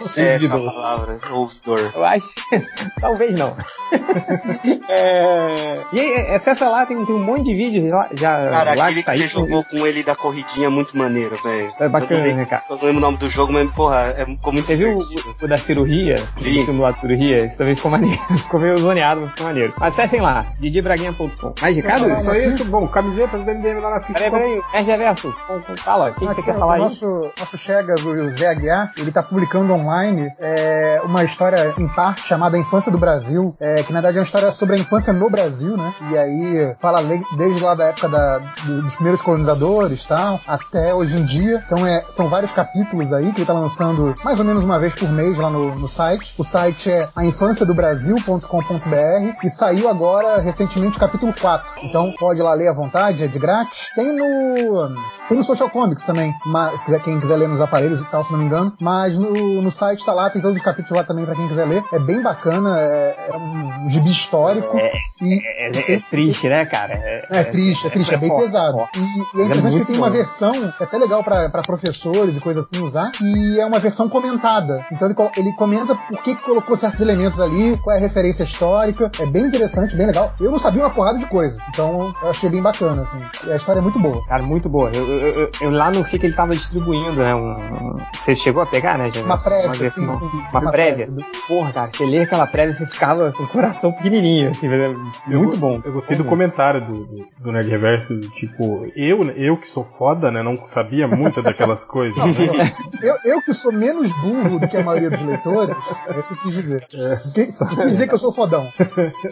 Se 0.00 0.20
é 0.26 0.34
essa 0.34 0.48
palavra, 0.58 1.20
ouvidor. 1.30 1.92
Eu 1.94 2.04
acho. 2.04 2.26
Talvez 3.00 3.38
não. 3.38 3.56
é... 4.88 5.80
E 5.92 6.00
aí, 6.00 6.34
acessa 6.34 6.68
lá, 6.68 6.86
tem, 6.86 7.04
tem 7.04 7.14
um 7.14 7.22
monte 7.22 7.44
de 7.44 7.54
vídeos 7.54 7.90
lá, 7.90 8.08
já 8.12 8.48
Cara, 8.50 8.74
lá 8.74 8.84
aquele 8.86 9.00
que 9.00 9.06
saíram 9.06 9.28
você 9.28 9.40
jogou 9.40 9.64
com 9.64 9.86
ele 9.86 10.02
da 10.02 10.14
corridinha 10.16 10.66
é 10.66 10.70
muito 10.70 10.96
maneiro, 10.96 11.36
velho. 11.42 11.72
É 11.78 11.88
bacana, 11.88 12.26
eu 12.26 12.30
não, 12.30 12.36
né, 12.38 12.44
cara? 12.46 12.64
eu 12.68 12.76
não 12.76 12.82
lembro 12.84 12.98
o 12.98 13.00
nome 13.00 13.18
do 13.18 13.28
jogo, 13.28 13.52
mas, 13.52 13.70
porra, 13.72 14.14
é, 14.16 14.24
ficou 14.26 14.52
muito 14.52 14.66
Você 14.66 14.76
viu 14.76 14.98
divertido. 14.98 15.36
o, 15.40 15.44
o 15.44 15.48
da 15.48 15.56
cirurgia? 15.58 16.16
Vi. 16.38 16.60
O 16.60 16.64
simulado 16.66 16.94
de 16.94 17.00
cirurgia? 17.02 17.44
Isso 17.44 17.58
também 17.58 17.74
ficou 17.74 17.90
maneiro. 17.90 18.20
ficou 18.38 18.60
meio 18.60 18.78
zoneado, 18.78 19.20
mas 19.20 19.30
ficou 19.30 19.46
maneiro. 19.46 19.74
Acessem 19.80 20.20
lá, 20.20 20.46
didibraguinha.com. 20.72 21.54
Mais 21.60 21.76
recado? 21.76 22.24
Só 22.24 22.34
isso, 22.34 22.64
bom, 22.64 22.88
camisetas 22.88 23.44
do 23.44 23.50
MDM 23.50 23.80
lá 23.80 23.90
na 23.90 24.00
ficha. 24.00 24.14
Peraí, 24.14 24.30
peraí, 24.30 24.60
RG 24.74 24.96
Verso, 24.96 25.34
com- 25.46 25.60
com- 25.60 25.76
fala, 25.76 26.10
o 26.10 26.14
que, 26.14 26.26
que 26.26 26.34
você 26.34 26.42
quer 26.42 26.58
falar 26.58 26.74
aí? 26.74 26.80
nosso, 26.80 27.30
nosso 27.38 27.58
Chegas, 27.58 28.04
o 28.04 28.30
Zé 28.30 28.48
Aguiar, 28.48 28.92
ele 28.98 29.12
tá 29.12 29.22
publicando 29.22 29.72
online 29.72 30.28
é, 30.38 31.00
uma 31.04 31.22
história 31.24 31.74
em 31.78 31.88
parte 31.88 32.22
chamada 32.22 32.56
A 32.56 32.60
Infância 32.60 32.90
do 32.90 32.98
Brasil, 32.98 33.54
é, 33.60 33.82
que 33.82 33.92
na 33.92 34.00
verdade 34.00 34.18
é 34.18 34.20
uma 34.20 34.24
história 34.24 34.50
sobre 34.52 34.76
a 34.76 34.78
infância 34.78 35.12
no 35.12 35.28
Brasil, 35.30 35.76
né? 35.76 35.94
E 36.10 36.18
aí 36.18 36.74
fala 36.80 37.00
desde 37.36 37.62
lá 37.62 37.74
da 37.74 37.86
época 37.86 38.08
da- 38.08 38.38
do- 38.64 38.82
dos 38.82 38.94
primeiros 38.94 39.20
colonizadores 39.22 40.04
tal, 40.04 40.40
até 40.46 40.94
hoje 40.94 41.16
em 41.18 41.24
dia. 41.24 41.60
Então 41.66 41.86
é, 41.86 42.04
são 42.10 42.28
vários 42.28 42.52
capítulos 42.52 43.12
aí 43.12 43.32
que 43.32 43.40
ele 43.40 43.46
tá 43.46 43.52
lançando 43.52 44.14
mais 44.24 44.38
ou 44.38 44.44
menos 44.44 44.64
uma 44.64 44.78
vez 44.78 44.94
por 44.94 45.10
mês 45.10 45.36
lá 45.38 45.50
no, 45.50 45.74
no 45.74 45.88
site. 45.88 46.32
O 46.38 46.44
site 46.44 46.90
é 46.90 47.08
ainfanciadobrasil.com.br 47.16 49.34
e 49.44 49.50
saiu 49.50 49.88
agora 49.88 50.40
recentemente 50.40 50.61
o 50.64 50.98
capítulo 50.98 51.32
4. 51.40 51.80
Então 51.84 52.12
pode 52.18 52.40
ir 52.40 52.42
lá 52.42 52.54
ler 52.54 52.68
à 52.68 52.72
vontade, 52.72 53.24
é 53.24 53.26
de 53.26 53.38
grátis. 53.38 53.88
Tem 53.94 54.12
no 54.12 54.88
tem 55.28 55.38
no 55.38 55.44
Social 55.44 55.70
Comics 55.70 56.04
também, 56.04 56.34
mas, 56.44 56.80
se 56.80 56.86
quiser, 56.86 57.02
quem 57.02 57.18
quiser 57.20 57.36
ler 57.36 57.48
nos 57.48 57.60
aparelhos 57.60 58.00
e 58.00 58.04
tal, 58.10 58.24
se 58.24 58.32
não 58.32 58.38
me 58.38 58.44
engano. 58.44 58.72
Mas 58.80 59.16
no, 59.16 59.62
no 59.62 59.70
site 59.70 60.04
tá 60.04 60.12
lá, 60.12 60.28
tem 60.30 60.42
todos 60.42 60.56
os 60.56 60.62
capítulos 60.62 60.98
lá 60.98 61.04
também 61.04 61.24
pra 61.24 61.34
quem 61.34 61.48
quiser 61.48 61.66
ler. 61.66 61.82
É 61.92 61.98
bem 61.98 62.20
bacana, 62.22 62.78
é, 62.78 63.28
é 63.32 63.36
um 63.36 63.88
gibi 63.88 64.10
histórico. 64.10 64.76
É, 64.76 64.92
e 65.22 65.40
É, 65.44 65.70
é- 65.70 65.94
é 65.96 66.00
triste, 66.10 66.48
né, 66.48 66.64
cara? 66.66 66.94
É, 66.94 67.26
é 67.30 67.44
triste, 67.44 67.86
é 67.86 67.90
triste, 67.90 68.14
é 68.14 68.16
bem 68.18 68.28
forte, 68.28 68.46
pesado. 68.46 68.72
forte. 68.78 68.98
E, 68.98 69.02
e 69.38 69.40
é 69.40 69.42
é 69.42 69.46
interessante 69.46 69.78
que 69.78 69.84
tem 69.86 69.96
uma 69.96 70.10
bom. 70.10 70.16
versão, 70.16 70.52
que 70.52 70.82
é 70.82 70.86
até 70.86 70.98
legal 70.98 71.22
pra 71.24 71.48
pra 71.48 71.62
professores 71.62 72.36
e 72.36 72.40
coisas 72.40 72.66
assim 72.70 72.84
usar, 72.84 73.10
e 73.20 73.58
é 73.60 73.64
uma 73.66 73.78
versão 73.78 74.08
comentada. 74.08 74.84
Então 74.92 75.08
ele, 75.08 75.16
ele 75.36 75.52
comenta 75.54 75.94
por 75.94 76.22
que 76.22 76.34
colocou 76.36 76.76
certos 76.76 77.00
elementos 77.00 77.40
ali, 77.40 77.76
qual 77.78 77.94
é 77.96 77.98
a 77.98 78.02
referência 78.02 78.44
histórica. 78.44 79.10
É 79.20 79.26
bem 79.26 79.44
interessante, 79.44 79.96
bem 79.96 80.06
legal. 80.06 80.32
Eu 80.42 80.50
não 80.50 80.58
sabia 80.58 80.82
uma 80.82 80.90
porrada 80.90 81.18
de 81.18 81.26
coisa, 81.26 81.56
então 81.70 82.12
eu 82.22 82.30
achei 82.30 82.50
bem 82.50 82.60
bacana, 82.60 83.02
assim. 83.02 83.18
E 83.46 83.52
a 83.52 83.56
história 83.56 83.78
é 83.78 83.82
muito 83.82 83.98
boa. 83.98 84.24
Cara, 84.26 84.42
muito 84.42 84.68
boa. 84.68 84.90
Eu, 84.92 85.06
eu- 85.06 85.28
eu- 85.44 85.50
eu 85.60 85.70
lá 85.70 85.90
no 85.90 86.02
FIC 86.04 86.24
ele 86.26 86.34
tava 86.34 86.52
distribuindo, 86.54 87.12
né? 87.22 87.34
Um, 87.34 87.52
um- 87.52 87.96
você 88.12 88.34
chegou 88.34 88.62
a 88.62 88.66
pegar, 88.66 88.98
né? 88.98 89.10
Uma 89.24 89.38
prévia, 89.38 89.70
versão- 89.70 90.18
sim, 90.18 90.30
sim. 90.30 90.36
Uma, 90.52 90.60
Uma 90.60 90.70
prévia. 90.72 91.06
prévia. 91.06 91.26
Porra, 91.46 91.72
cara, 91.72 91.90
você 91.90 92.04
lê 92.04 92.20
aquela 92.22 92.46
prévia, 92.46 92.74
você 92.74 92.86
ficava 92.86 93.32
com 93.32 93.44
o 93.44 93.48
coração 93.48 93.92
pequenininho, 93.92 94.50
assim, 94.50 94.68
mas 94.68 94.80
é 94.80 95.36
muito 95.36 95.56
bom. 95.58 95.80
Eu 95.84 95.92
gostei 95.92 96.16
do 96.16 96.24
comentário 96.24 96.80
do, 96.80 97.04
do, 97.04 97.26
do 97.40 97.52
Nerd 97.52 97.68
Reverso, 97.70 98.18
tipo, 98.32 98.86
eu, 98.96 99.22
eu 99.36 99.56
que 99.56 99.68
sou 99.68 99.84
foda, 99.96 100.30
né, 100.30 100.42
não 100.42 100.66
sabia 100.66 101.06
muito 101.06 101.40
daquelas 101.42 101.84
coisas. 101.84 102.16
né? 102.16 102.72
Eu, 103.00 103.16
eu 103.24 103.42
que 103.42 103.54
sou 103.54 103.72
menos 103.72 104.10
burro 104.20 104.58
do 104.58 104.66
que 104.68 104.76
a 104.76 104.82
maioria 104.82 105.10
dos 105.10 105.22
leitores, 105.24 105.76
é 106.08 106.18
isso 106.18 106.28
que 106.28 106.34
eu 106.34 106.38
quis 106.38 106.54
dizer. 106.54 106.86
Que- 107.32 107.52
Quis 107.52 107.76
dizer 107.90 108.08
que 108.08 108.14
eu 108.14 108.18
sou 108.18 108.32
fodão. 108.32 108.66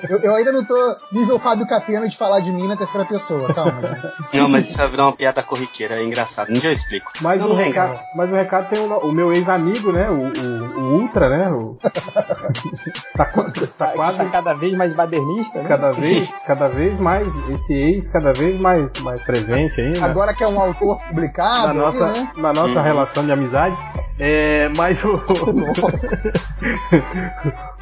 Eu, 0.09 0.19
eu 0.19 0.35
ainda 0.35 0.53
não 0.53 0.65
tô 0.65 0.97
nível 1.13 1.39
Fábio 1.41 1.67
Catena 1.67 2.09
de 2.09 2.17
falar 2.17 2.41
de 2.41 2.53
mim 2.53 2.67
na 2.69 2.77
terceira 2.77 3.05
pessoa, 3.05 3.53
calma. 3.53 3.81
gente. 3.83 4.13
Não, 4.39 4.49
mas 4.49 4.69
isso 4.69 4.79
vai 4.79 4.89
virar 4.89 5.05
uma 5.07 5.13
piada 5.17 5.43
corriqueira, 5.43 5.97
é 6.01 6.05
engraçado. 6.05 6.51
Um 6.51 6.55
dia 6.55 6.71
eu 6.71 6.73
explico. 6.73 7.11
Mas, 7.21 7.41
Não, 7.41 7.47
o 7.47 7.51
não 7.51 7.57
recado, 7.57 7.99
mas 8.15 8.31
o 8.31 8.35
recado 8.35 8.69
tem 8.69 8.79
o, 8.79 8.99
o 8.99 9.13
meu 9.13 9.33
ex-amigo, 9.33 9.91
né, 9.93 10.09
o, 10.09 10.15
o, 10.29 10.79
o 10.81 11.01
Ultra, 11.01 11.29
né, 11.29 11.49
o... 11.51 11.77
tá, 13.17 13.25
qua- 13.27 13.51
tá 13.77 13.87
quase... 13.89 14.19
Tá 14.19 14.25
cada 14.27 14.55
vez 14.55 14.77
mais 14.77 14.93
badernista, 14.95 15.63
né? 15.63 15.69
Cada 15.69 15.91
vez, 15.93 16.29
cada 16.47 16.69
vez 16.69 16.99
mais, 17.01 17.27
esse 17.51 17.73
ex 17.75 18.07
cada 18.09 18.33
vez 18.33 18.59
mais, 18.61 18.93
mais 19.03 19.23
presente 19.25 19.81
aí, 19.81 19.99
né? 19.99 20.05
Agora 20.07 20.33
que 20.35 20.45
é 20.45 20.49
um 20.49 20.61
autor 20.61 21.01
publicado, 21.09 21.67
na 21.67 21.71
aí, 21.73 21.79
nossa, 21.79 22.07
né? 22.13 22.31
na 22.37 22.53
nossa 22.53 22.75
Uhum. 22.79 22.83
relação 22.83 23.25
de 23.27 23.33
amizade. 23.33 23.77
É, 24.19 24.69
mas 24.77 25.03
o, 25.05 25.19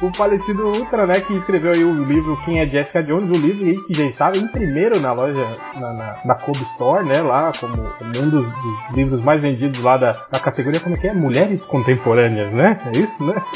o 0.01 0.13
falecido 0.13 0.67
Ultra, 0.67 1.05
né, 1.05 1.19
que 1.19 1.33
escreveu 1.33 1.71
aí 1.71 1.83
o 1.83 2.03
livro 2.03 2.37
Quem 2.45 2.59
é 2.59 2.65
Jessica 2.65 3.03
Jones, 3.03 3.29
o 3.29 3.41
livro 3.41 3.65
aí 3.65 3.77
que 3.85 3.93
já 3.93 4.05
estava 4.05 4.37
em 4.37 4.47
primeiro 4.47 4.99
na 4.99 5.11
loja, 5.11 5.45
na, 5.75 5.93
na, 5.93 6.17
na 6.25 6.35
Kobe 6.35 6.61
Store, 6.73 7.05
né, 7.05 7.21
lá, 7.21 7.51
como, 7.59 7.73
um 7.73 8.29
dos, 8.29 8.45
dos 8.45 8.95
livros 8.95 9.21
mais 9.21 9.41
vendidos 9.41 9.81
lá 9.81 9.97
da, 9.97 10.13
da 10.31 10.39
categoria, 10.39 10.79
como 10.79 10.95
é 10.95 10.97
que 10.97 11.07
é? 11.07 11.13
Mulheres 11.13 11.63
Contemporâneas, 11.65 12.51
né? 12.51 12.79
É 12.93 12.97
isso, 12.97 13.23
né? 13.23 13.35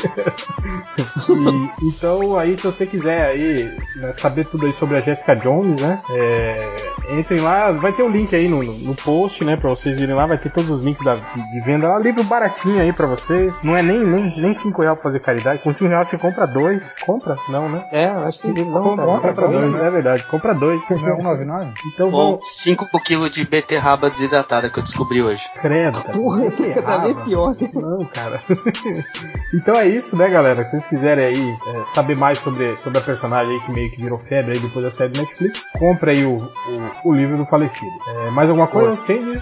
E, 1.83 1.87
então, 1.87 2.37
aí, 2.37 2.55
se 2.57 2.63
você 2.63 2.85
quiser 2.85 3.25
aí 3.25 3.75
né, 3.97 4.13
saber 4.13 4.45
tudo 4.45 4.65
aí 4.65 4.73
sobre 4.73 4.97
a 4.97 4.99
Jessica 4.99 5.35
Jones, 5.35 5.81
né? 5.81 6.01
é, 6.09 7.17
entrem 7.17 7.39
lá, 7.39 7.71
vai 7.71 7.91
ter 7.91 8.03
o 8.03 8.09
link 8.09 8.33
aí 8.35 8.47
no, 8.47 8.63
no, 8.63 8.95
post, 8.95 9.43
né? 9.43 9.57
Pra 9.57 9.69
vocês 9.69 9.99
irem 9.99 10.15
lá, 10.15 10.25
vai 10.25 10.37
ter 10.37 10.51
todos 10.51 10.69
os 10.69 10.81
links 10.81 11.03
da, 11.03 11.15
de 11.15 11.61
venda 11.61 11.87
lá. 11.87 11.99
Livro 11.99 12.23
baratinho 12.23 12.81
aí 12.81 12.93
pra 12.93 13.07
vocês. 13.07 13.53
Não 13.63 13.75
é 13.75 13.81
nem, 13.81 14.03
nem, 14.03 14.41
nem 14.41 14.53
5 14.53 14.81
reais 14.81 14.97
pra 14.97 15.11
fazer 15.11 15.19
caridade. 15.19 15.61
Custa 15.61 15.83
um 15.83 15.87
real 15.87 16.05
você 16.05 16.17
compra 16.17 16.32
dois. 16.47 16.93
Compra? 17.05 17.37
Não, 17.49 17.69
né? 17.69 17.85
É, 17.91 18.05
acho 18.07 18.39
que 18.39 18.47
não, 18.63 18.81
compra, 18.83 19.05
cara. 19.05 19.33
compra 19.33 19.47
dois, 19.47 19.75
é 19.81 19.89
verdade. 19.89 20.23
Compra 20.23 20.53
dois. 20.53 20.81
Não 20.89 20.97
é 20.97 20.99
199? 20.99 21.73
Então 21.93 22.05
Ou 22.11 22.31
vamos. 22.31 22.47
5 22.49 22.87
kg 22.99 23.29
de 23.29 23.45
beterraba 23.45 24.09
desidratada 24.09 24.69
que 24.69 24.79
eu 24.79 24.83
descobri 24.83 25.21
hoje. 25.21 25.43
Credo, 25.61 26.01
cara. 26.01 26.17
Porra, 26.17 26.51
tá 26.51 26.57
bem 26.57 26.71
Errava. 27.11 27.15
pior. 27.25 27.55
Não, 27.73 28.05
cara. 28.05 28.41
então 29.53 29.75
é 29.75 29.87
isso, 29.87 30.15
né, 30.15 30.29
galera? 30.29 30.63
Se 30.65 30.71
vocês 30.71 30.85
quiserem 30.87 31.25
aí 31.25 31.57
é, 31.67 31.83
saber 31.93 32.15
mais 32.15 32.37
sobre, 32.39 32.75
sobre 32.83 32.97
a 32.99 33.01
personagem 33.01 33.53
aí 33.53 33.59
que 33.61 33.71
meio 33.71 33.91
que 33.91 34.01
virou 34.01 34.19
febre 34.19 34.53
aí 34.53 34.59
depois 34.59 34.85
da 34.85 34.91
série 34.91 35.09
do 35.11 35.21
Netflix, 35.21 35.61
compre 35.77 36.11
aí 36.11 36.25
o, 36.25 36.37
o, 36.37 37.09
o 37.09 37.13
livro 37.13 37.37
do 37.37 37.45
falecido. 37.45 37.91
É, 38.07 38.29
mais 38.31 38.49
alguma 38.49 38.67
coisa? 38.67 38.95
Change? 39.05 39.41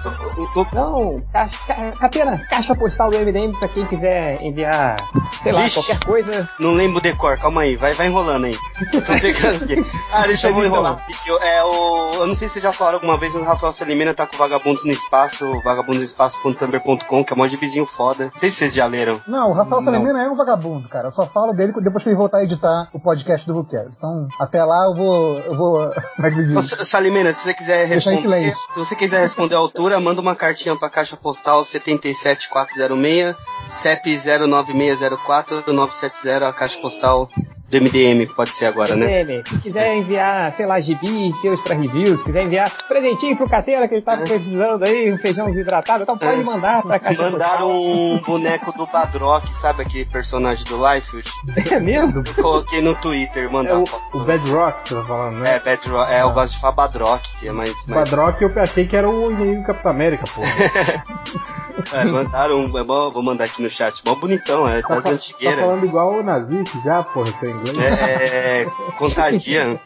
Não, 0.74 1.22
caixa, 1.32 1.58
ca- 1.68 1.92
Catena, 2.00 2.38
caixa 2.50 2.76
postal 2.76 3.10
do 3.12 3.18
MDM 3.20 3.54
pra 3.60 3.68
quem 3.68 3.86
quiser 3.86 4.42
enviar, 4.42 4.98
sei 5.44 5.52
lá, 5.52 5.62
Vixe. 5.62 5.76
qualquer 5.76 6.06
coisa. 6.06 6.50
Não 6.60 6.76
lembro 6.82 6.98
o 6.98 7.02
decor, 7.02 7.38
calma 7.38 7.62
aí, 7.62 7.76
vai, 7.76 7.94
vai 7.94 8.08
enrolando 8.08 8.46
aí. 8.46 8.58
Tô 8.92 9.14
pegando 9.20 9.64
aqui. 9.64 9.76
Ah, 10.14 10.28
deixa 10.28 10.50
eu 10.50 10.54
vou 10.54 10.66
enrolar. 10.66 10.96
rapidinho. 10.98 11.38
É, 11.38 11.64
o, 11.64 12.12
eu 12.16 12.28
não 12.28 12.36
sei 12.36 12.48
se 12.50 12.54
vocês 12.56 12.64
já 12.64 12.74
falaram 12.74 12.98
alguma 12.98 13.18
vez, 13.18 13.34
o 13.34 13.42
Rafael 13.44 13.72
Salimena 13.72 14.14
tá 14.14 14.28
com 14.28 14.36
Vagabundos 14.36 14.84
no 14.84 14.92
Espaço, 14.92 15.50
vagabundosespaço.tumblr.com, 15.64 17.24
que 17.24 17.32
é 17.32 17.36
um 17.36 17.38
monte 17.40 17.52
de 17.52 17.58
vizinho 17.58 17.86
foda. 17.86 18.26
Não 18.34 18.40
sei 18.40 18.50
se 18.50 18.58
vocês 18.58 18.74
já 18.74 18.86
leram. 18.88 19.22
Não, 19.28 19.50
o 19.50 19.54
Rafael 19.54 19.82
Não. 19.82 19.86
Salemena 19.86 20.22
é 20.24 20.30
um 20.30 20.36
vagabundo, 20.36 20.90
cara. 20.90 21.08
Eu 21.08 21.12
só 21.12 21.26
falo 21.26 21.54
dele 21.54 21.72
depois 21.82 22.04
que 22.04 22.10
ele 22.10 22.18
voltar 22.18 22.40
a 22.40 22.44
editar 22.44 22.90
o 22.94 23.00
podcast 23.00 23.48
do 23.48 23.54
Vulcano. 23.54 23.92
Então, 23.98 24.28
até 24.40 24.64
lá 24.64 24.86
eu 24.86 24.96
vou. 24.96 25.40
Eu 25.40 25.56
vou. 25.56 25.90
Como 26.16 26.28
é 26.28 26.30
que 26.30 26.36
se 26.36 26.42
Ô, 26.44 26.60
diz? 26.60 26.70
Sa- 26.70 26.86
Salimena, 26.86 27.32
se 27.32 27.44
você 27.44 27.54
quiser 27.54 27.86
responder, 27.88 28.54
se 28.54 28.78
você 28.80 28.96
quiser 28.96 29.22
responder 29.22 29.56
a 29.56 29.60
altura, 29.60 30.00
manda 30.00 30.20
uma 30.20 30.36
cartinha 30.36 30.76
pra 30.76 30.90
caixa 30.90 31.16
postal 31.16 31.64
77406, 31.64 33.36
CEP 33.66 34.18
09604 34.48 35.64
970, 35.74 36.48
a 36.48 36.54
caixa 36.54 36.71
postal 36.78 37.30
do 37.72 37.82
MDM, 37.82 38.26
pode 38.36 38.50
ser 38.52 38.66
agora, 38.66 38.96
né? 38.96 39.24
MDM, 39.24 39.48
se 39.48 39.58
quiser 39.60 39.96
enviar, 39.96 40.52
sei 40.54 40.66
lá, 40.66 40.80
gibis 40.80 41.40
seus 41.42 41.60
pra 41.62 41.76
review, 41.76 42.18
se 42.18 42.24
quiser 42.24 42.44
enviar 42.44 42.70
presentinho 42.88 43.38
pro 43.38 43.48
Catena 43.50 43.88
que 43.88 43.96
ele 43.96 44.02
tá 44.02 44.18
precisando 44.18 44.84
aí, 44.84 45.12
um 45.14 45.18
feijão 45.18 45.46
desidratado, 45.50 46.04
então 46.04 46.18
pode 46.18 46.42
É. 46.42 46.44
mandar 46.44 46.82
pra 46.82 47.00
caixa 47.00 47.30
Mandaram 47.32 47.72
um 47.72 48.20
boneco 48.26 48.72
do 48.78 48.86
Badrock, 48.88 49.56
sabe 49.56 49.84
aquele 49.84 50.06
personagem 50.06 50.66
do 50.66 50.78
Lifefield? 50.78 51.32
É 51.72 51.80
mesmo? 51.80 52.24
Eu 52.26 52.34
coloquei 52.44 52.82
no 52.82 52.94
Twitter, 52.96 53.46
É 53.46 53.48
mandar 53.50 53.80
o, 53.80 53.86
foto. 53.86 54.18
o 54.18 54.20
Bedrock 54.24 54.84
que 54.84 54.90
você 54.90 54.96
tá 54.96 55.04
falando, 55.06 55.38
né? 55.38 55.56
É, 55.56 55.60
Bedrock, 55.60 56.12
é, 56.12 56.22
eu 56.22 56.32
gosto 56.32 56.54
de 56.56 56.60
falar 56.60 56.74
Badrock, 56.74 57.38
que 57.40 57.48
é 57.48 57.52
mais... 57.52 57.72
O 57.86 57.92
mais 57.92 58.10
Badrock 58.10 58.42
eu 58.44 58.52
achei 58.62 58.86
que 58.86 58.96
era 58.96 59.10
o 59.10 59.32
inimigo 59.32 59.62
do 59.62 59.68
Capitão 59.68 59.92
América, 59.92 60.24
pô. 60.36 60.42
é, 61.96 62.04
mandaram, 62.06 62.58
um- 62.60 62.78
é 62.78 62.84
bom, 62.84 63.12
vou 63.12 63.24
mandar 63.24 63.46
aqui 63.46 63.62
no 63.62 63.70
chat, 63.70 64.02
mó 64.06 64.16
bonitão, 64.16 64.68
é 64.68 64.82
das 64.82 65.04
Tá 65.04 65.10
antigueiras. 65.12 65.60
falando 65.62 65.86
igual 65.86 66.16
o 66.16 66.24
nazista 66.24 66.78
já, 66.84 67.04
porra, 67.04 67.28
seu 67.40 67.50
inglês. 67.70 67.98
É, 68.00 68.66
contagia. 68.98 69.80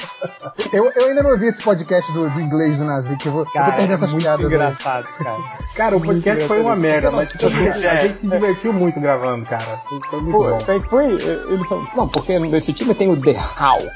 Eu, 0.72 0.92
eu 0.96 1.08
ainda 1.08 1.24
não 1.24 1.32
ouvi 1.32 1.48
esse 1.48 1.62
podcast 1.62 2.12
do, 2.14 2.30
do 2.30 2.40
inglês 2.42 2.78
do 2.78 2.84
Nazi, 2.86 3.16
que 3.18 3.28
eu 3.28 3.32
vou. 3.32 3.42
eu 3.42 3.46
tô 3.46 3.52
Cara, 3.54 3.72
perdendo 3.74 3.92
é 3.92 3.94
essas 3.96 4.12
muito 4.12 4.24
piadas. 4.24 4.46
aí. 4.46 4.54
engraçado, 4.54 5.08
cara. 5.18 5.38
Cara, 5.76 5.98
o 5.98 6.02
podcast 6.02 6.44
foi 6.48 6.62
uma 6.62 6.76
merda, 6.76 7.12
mas 7.12 7.30
tipo, 7.32 7.44
Pois 7.52 7.86
a 7.86 7.94
é. 7.94 8.02
gente 8.04 8.20
se 8.20 8.28
divertiu 8.28 8.74
muito 8.74 9.00
gravando, 9.00 9.46
cara. 9.46 9.82
Foi- 10.10 10.20
muito 10.22 10.32
Pô, 10.38 10.44
bom. 10.50 10.60
foi, 10.62 10.80
foi, 10.82 11.06
ele 11.14 11.64
falou, 11.66 11.88
não, 11.96 12.08
porque 12.08 12.40
nesse 12.40 12.74
time 12.74 12.94
tem 12.96 13.10
o 13.12 13.18
The 13.20 13.32
Hulk. 13.34 13.92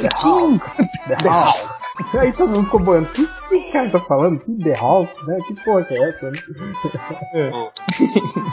The 0.00 0.08
Hulk. 0.16 0.64
The 1.22 1.28
Hulk. 1.28 1.79
Aí 2.18 2.32
todo 2.32 2.48
mundo 2.50 2.64
ficou 2.64 2.80
boando. 2.80 3.08
O 3.08 3.12
que, 3.12 3.54
esse 3.54 3.72
cara 3.72 3.90
tá 3.90 4.00
falando? 4.00 4.40
Que 4.40 4.52
The 4.62 4.74
Hulk, 4.74 5.26
né? 5.26 5.38
Que 5.46 5.54
porra 5.64 5.84
que 5.84 5.94
é 5.94 6.08
essa, 6.08 6.30
né? 6.30 6.38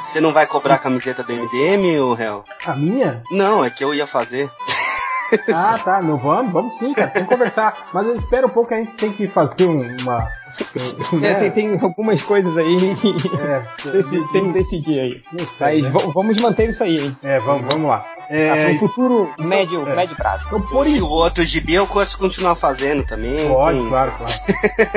Você 0.07 0.19
não 0.21 0.33
vai 0.33 0.47
cobrar 0.47 0.75
a 0.75 0.79
camiseta 0.79 1.23
do 1.23 1.33
MDM, 1.33 1.99
ou 1.99 2.13
réu? 2.13 2.43
A 2.65 2.75
minha? 2.75 3.21
Não, 3.31 3.63
é 3.63 3.69
que 3.69 3.83
eu 3.83 3.93
ia 3.93 4.07
fazer. 4.07 4.49
Ah, 5.53 5.77
tá. 5.83 6.01
Não 6.01 6.17
vamos? 6.17 6.51
Vamos 6.53 6.77
sim, 6.77 6.93
cara. 6.93 7.09
Tem 7.11 7.23
que 7.23 7.29
conversar. 7.29 7.89
Mas 7.93 8.07
espera 8.15 8.47
um 8.47 8.49
pouco 8.49 8.69
que 8.69 8.75
a 8.75 8.77
gente 8.77 8.93
tem 8.93 9.11
que 9.11 9.27
fazer 9.27 9.65
um- 9.67 9.95
uma. 10.01 10.27
Um- 11.13 11.17
É, 11.17 11.19
né? 11.19 11.49
tem, 11.49 11.51
tem 11.51 11.79
algumas 11.81 12.21
coisas 12.21 12.57
aí 12.57 12.77
que 12.95 13.15
É, 13.37 13.63
tem 14.31 14.45
que 14.47 14.53
decidir 14.53 14.99
aí. 14.99 15.21
sei, 15.57 15.81
Mas 15.81 15.93
né? 15.93 16.11
vamos 16.13 16.37
manter 16.41 16.69
isso 16.69 16.83
aí, 16.83 16.97
hein? 16.99 17.17
É, 17.23 17.39
vamos, 17.39 17.65
vamos 17.67 17.87
lá. 17.89 18.05
É, 18.29 18.53
para 18.55 18.71
um 18.71 18.77
futuro 18.77 19.29
médio, 19.39 19.87
é. 19.87 19.95
médio 19.95 20.15
prazo. 20.17 20.43
então, 20.47 20.59
por, 20.61 20.85
o 20.85 21.05
outro 21.07 21.45
gibi 21.45 21.75
eu 21.75 21.87
posso 21.87 22.17
continuar 22.19 22.55
fazendo 22.55 23.05
também. 23.05 23.47
Pode, 23.47 23.79
tem- 23.79 23.87
claro, 23.89 24.11
claro. 24.17 24.33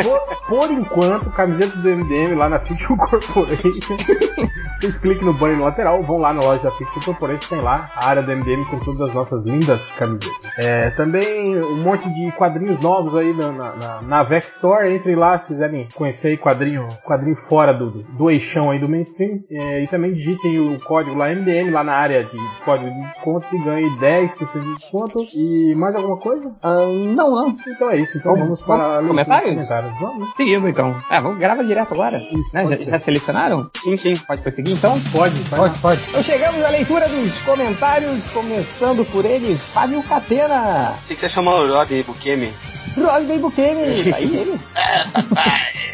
Por, 0.03 0.37
por 0.49 0.70
enquanto, 0.73 1.31
camiseta 1.31 1.77
do 1.78 1.89
MDM 1.89 2.35
lá 2.35 2.49
na 2.49 2.59
Fiction 2.59 2.97
Corporation. 2.97 3.97
Vocês 4.81 4.97
cliquem 4.99 5.24
no 5.24 5.32
banner 5.35 5.59
no 5.59 5.65
lateral, 5.65 6.03
vão 6.03 6.19
lá 6.19 6.32
na 6.32 6.41
loja 6.43 6.62
da 6.65 6.70
Fiction 6.73 7.01
Corporation, 7.05 7.49
tem 7.51 7.61
lá 7.61 7.91
a 7.95 8.07
área 8.09 8.23
do 8.23 8.32
MDM 8.35 8.65
com 8.65 8.78
todas 8.81 9.09
as 9.11 9.15
nossas 9.15 9.45
lindas 9.45 9.81
camisetas. 9.93 10.31
É, 10.59 10.91
também 10.91 11.57
um 11.62 11.77
monte 11.77 12.09
de 12.09 12.32
quadrinhos 12.32 12.81
novos 12.81 13.15
aí 13.15 13.32
na, 13.32 13.53
na, 13.53 13.73
na, 13.77 14.03
na 14.03 14.23
Vex 14.24 14.49
Store. 14.57 14.93
Entrem 14.93 15.15
lá 15.15 15.39
se 15.39 15.50
quiserem 15.51 15.89
conhecer 15.95 16.29
aí 16.29 16.37
quadrinho, 16.37 16.89
quadrinho 17.05 17.37
fora 17.37 17.73
do, 17.73 18.03
do, 18.03 18.31
eixão 18.31 18.71
aí 18.71 18.79
do 18.79 18.89
mainstream. 18.89 19.41
É, 19.51 19.83
e 19.83 19.87
também 19.89 20.15
digitem 20.15 20.61
o 20.61 20.79
código 20.81 21.17
lá 21.17 21.29
MDM 21.29 21.71
lá 21.71 21.83
na 21.83 21.93
área 21.93 22.25
de 22.25 22.39
código 22.65 22.91
de 22.91 23.01
desconto 23.09 23.47
e 23.55 23.59
ganhem 23.65 23.91
10% 23.97 24.37
de 24.53 24.75
desconto. 24.77 25.27
E 25.35 25.75
mais 25.75 25.95
alguma 25.95 26.17
coisa? 26.17 26.53
Ah, 26.63 26.87
não, 26.87 27.31
não. 27.31 27.57
Então 27.67 27.91
é 27.91 27.97
isso. 27.97 28.17
Então 28.17 28.37
vamos, 28.37 28.61
para 28.61 28.75
a 28.75 29.01
leitura 29.01 29.03
de 29.03 29.09
comentários? 29.09 29.55
comentários. 29.55 30.01
Vamos. 30.01 30.29
Seguindo 30.37 30.69
então. 30.69 31.03
Ah, 31.11 31.21
vamos 31.21 31.39
gravar 31.39 31.63
direto 31.63 31.93
agora. 31.93 32.21
Né? 32.53 32.67
Já, 32.67 32.77
já 32.77 33.01
selecionaram? 33.01 33.71
Sim, 33.77 33.97
sim. 33.97 34.17
Pode 34.17 34.43
prosseguir 34.43 34.75
então? 34.75 34.99
Pode, 35.13 35.35
lá. 35.51 35.59
Pode, 35.59 35.79
pode. 35.79 36.01
Então 36.09 36.23
chegamos 36.23 36.63
à 36.63 36.69
leitura 36.71 37.09
dos 37.09 37.39
comentários, 37.41 38.25
começando 38.31 39.05
por 39.11 39.25
ele, 39.25 39.57
Fábio 39.57 40.03
Catena. 40.03 40.95
Sei 41.05 41.17
que 41.17 41.21
você 41.21 41.29
chamou 41.29 41.65
o 41.65 41.73
Rodney 41.73 42.03
Bukemi. 42.03 42.53
Rodney 42.97 43.39
Bukemi. 43.39 43.81
Tá 44.11 44.16
aí 44.16 44.36
ele. 44.36 44.61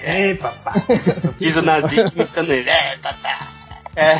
Ei, 0.04 0.34
papai. 0.40 0.82
Diz 1.38 1.56
o 1.56 1.62
Nazik 1.62 2.12
imitando 2.14 2.52
ele. 2.52 2.68
É, 2.70 2.96
tá. 3.02 3.14
É. 3.96 4.16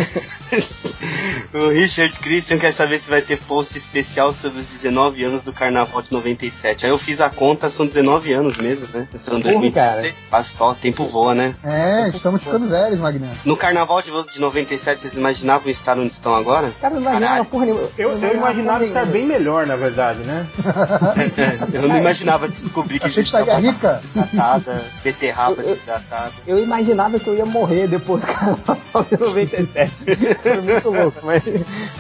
o 1.52 1.68
Richard 1.70 2.18
Christian 2.18 2.58
quer 2.58 2.72
saber 2.72 2.98
se 2.98 3.08
vai 3.08 3.22
ter 3.22 3.38
post 3.38 3.76
especial 3.76 4.32
sobre 4.32 4.60
os 4.60 4.66
19 4.66 5.24
anos 5.24 5.42
do 5.42 5.52
Carnaval 5.52 6.02
de 6.02 6.12
97. 6.12 6.86
Aí 6.86 6.92
eu 6.92 6.98
fiz 6.98 7.20
a 7.20 7.28
conta, 7.30 7.68
são 7.70 7.86
19 7.86 8.32
anos 8.32 8.56
mesmo, 8.56 8.86
né? 8.92 9.08
São 9.16 9.40
Porra, 9.40 9.52
2016. 9.52 10.14
Passa 10.30 10.64
o 10.64 10.74
tempo 10.74 11.06
voa, 11.06 11.34
né? 11.34 11.54
É, 11.62 12.08
estamos 12.08 12.42
ficando 12.42 12.68
velhos, 12.68 12.98
Magneto. 12.98 13.36
No 13.44 13.56
Carnaval 13.56 14.02
de, 14.02 14.10
de 14.32 14.40
97, 14.40 15.02
vocês 15.02 15.14
imaginavam 15.14 15.70
estar 15.70 15.98
onde 15.98 16.12
estão 16.12 16.34
agora? 16.34 16.72
Cara, 16.80 16.94
não 16.94 17.02
imaginava 17.02 17.44
porra 17.44 17.66
nenhuma. 17.66 17.88
Eu, 17.98 18.18
eu 18.20 18.34
imaginava 18.34 18.86
estar 18.86 19.06
bem 19.06 19.26
melhor, 19.26 19.66
na 19.66 19.76
verdade, 19.76 20.20
né? 20.20 20.46
eu 21.72 21.88
não 21.88 21.96
imaginava 21.96 22.48
descobrir 22.48 22.98
que 22.98 23.06
a 23.06 23.08
gente 23.08 23.30
que 23.30 23.36
estaria 23.36 23.46
tava 23.46 23.60
rica. 23.66 24.02
desidratada, 24.14 24.84
beterraba 25.02 25.62
desidratada. 25.62 26.32
Eu 26.46 26.62
imaginava 26.62 27.18
que 27.18 27.28
eu 27.28 27.34
ia 27.34 27.46
morrer 27.46 27.86
depois 27.88 28.20
do 28.20 28.26
carnaval 28.26 29.06
de 29.10 29.18
97. 29.18 30.35
Foi 30.42 30.60
muito 30.60 30.88
louco, 30.90 31.18
mas, 31.22 31.42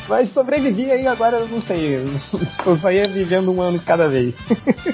mas 0.08 0.32
sobrevivi 0.32 0.90
aí 0.90 1.06
agora, 1.06 1.38
eu 1.38 1.48
não 1.48 1.60
sei. 1.62 1.96
Eu, 2.64 2.76
só 2.76 2.90
ia 2.90 3.06
vivendo 3.08 3.52
um 3.52 3.60
ano 3.60 3.78
de 3.78 3.84
cada 3.84 4.08
vez. 4.08 4.34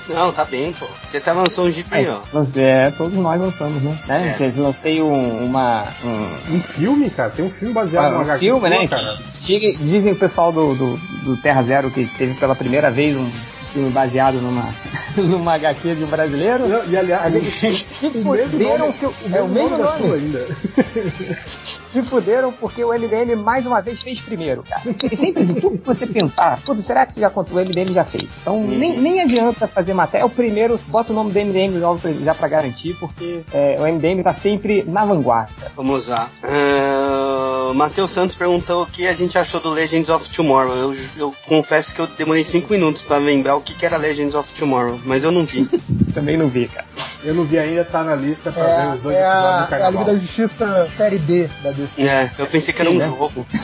Não, 0.09 0.33
tá 0.33 0.45
bem, 0.45 0.73
pô. 0.73 0.87
Você 1.11 1.19
até 1.19 1.33
lançou 1.33 1.67
um 1.67 1.71
gibi, 1.71 2.07
ó. 2.09 2.21
Lancei- 2.33 2.63
É, 2.63 2.91
todos 2.93 3.17
nós 3.19 3.41
lançamos, 3.41 3.83
né? 3.83 3.99
né? 4.07 4.37
É. 4.39 4.53
Eu 4.57 4.63
Lancei 4.63 5.03
um, 5.03 5.45
uma. 5.45 5.87
Um, 6.05 6.55
Um 6.57 6.61
filme, 6.61 7.11
cara. 7.11 7.31
Tem 7.31 7.45
um 7.45 7.51
filme 7.51 7.75
baseado 7.75 8.05
Ah, 8.15 8.25
no 8.25 8.33
um 8.33 8.39
filme, 8.39 8.69
né? 8.71 8.87
Cara. 8.89 9.17
que- 9.41 9.77
Dizem 9.81 10.13
o 10.13 10.17
pessoal 10.17 10.53
do, 10.53 10.75
do, 10.75 10.97
do 11.25 11.37
Terra 11.39 11.63
Zero 11.63 11.91
que 11.91 12.07
teve 12.07 12.35
pela 12.35 12.55
primeira 12.55 12.91
vez 12.91 13.17
um 13.17 13.29
filme 13.73 13.91
baseado 13.91 14.35
numa, 14.35 14.65
numa 15.17 15.55
HQ 15.55 15.95
de 15.97 16.05
um 16.05 16.09
brasileiro. 16.09 16.67
Não, 16.69 16.85
E 16.89 16.97
aliás, 16.97 17.33
Que 18.01 18.11
fuderam 18.11 18.79
nome, 18.87 18.93
que 18.95 19.07
o, 19.07 19.15
é 19.33 19.43
o 19.43 19.49
mesmo 19.49 19.77
sua 19.77 19.99
nome. 19.99 20.15
ainda. 20.15 20.47
Se 21.93 22.03
fuderam 22.05 22.51
porque 22.53 22.83
o 22.83 22.89
MDM 22.89 23.37
mais 23.37 23.67
uma 23.67 23.83
vez 23.83 24.01
fez 24.01 24.19
primeiro, 24.19 24.63
cara. 24.67 24.81
E 25.13 25.15
sempre 25.15 25.45
tudo 25.45 25.77
que 25.77 25.85
você 25.87 26.07
pensar, 26.07 26.59
putz, 26.63 26.87
será 26.87 27.05
que 27.05 27.21
já 27.21 27.27
aconteceu? 27.27 27.59
O 27.59 27.61
MDM 27.67 27.93
já 27.93 28.03
fez. 28.03 28.25
Então 28.41 28.63
nem, 28.67 28.99
nem 28.99 29.21
adianta 29.21 29.69
fazer 29.69 29.93
matéria. 29.93 30.23
É 30.23 30.25
o 30.27 30.31
primeiro, 30.31 30.81
bota 30.89 31.13
o 31.13 31.15
nome 31.15 31.31
do 31.33 31.39
MDM 31.39 31.79
logo 31.79 31.99
pra- 32.01 32.11
já 32.13 32.35
pra 32.35 32.49
garantir, 32.49 32.97
porque 32.99 33.41
é, 33.53 33.77
o 33.79 33.83
MDM 33.87 34.23
tá 34.23 34.33
sempre 34.33 34.83
na 34.89 35.05
vanguarda. 35.05 35.53
Vamos 35.77 36.09
lá. 36.09 36.31
O 37.71 37.75
Matheus 37.75 38.11
Santos 38.11 38.37
perguntou 38.37 38.83
o 38.83 38.87
que 38.87 39.07
a 39.07 39.13
gente 39.15 39.37
achou 39.39 39.61
do 39.61 39.71
Legends 39.71 40.09
of 40.09 40.29
Tomorrow. 40.31 40.75
Eu, 40.75 40.95
eu 41.17 41.35
confesso 41.47 41.95
que 41.95 42.01
eu 42.01 42.07
demorei 42.07 42.45
5 42.45 42.71
minutos 42.73 43.03
pra 43.03 43.19
lembrar 43.19 43.57
o 43.57 43.61
que, 43.63 43.75
que 43.75 43.87
era 43.87 43.97
Legends 43.97 44.35
of 44.35 44.51
Tomorrow, 44.53 45.01
mas 45.05 45.25
eu 45.25 45.31
não 45.33 45.45
vi. 45.45 45.69
Também 46.15 46.37
não 46.37 46.49
vi, 46.49 46.69
cara. 46.69 46.87
Eu 47.25 47.35
não 47.35 47.45
vi 47.45 47.59
ainda, 47.59 47.85
tá 47.85 48.03
na 48.03 48.15
lista 48.17 48.51
pra 48.53 48.65
ver 48.65 48.89
os 48.95 48.95
É, 48.95 49.03
dois 49.03 49.17
é, 49.17 49.21
episódios 49.21 49.25
a, 49.25 49.67
do 49.67 49.75
é 49.75 49.77
a 49.83 49.91
Liga 49.91 49.93
Carnaval. 49.93 50.05
da 50.05 50.17
Justiça 50.17 50.91
Série 50.97 51.19
B 51.19 51.49
da 51.63 51.71
DC. 51.71 52.03
É, 52.03 52.31
eu 52.39 52.47
pensei 52.47 52.75
que 52.75 52.81
era 52.81 52.91
um 52.91 52.99
né? 52.99 53.07
jogo. 53.07 53.47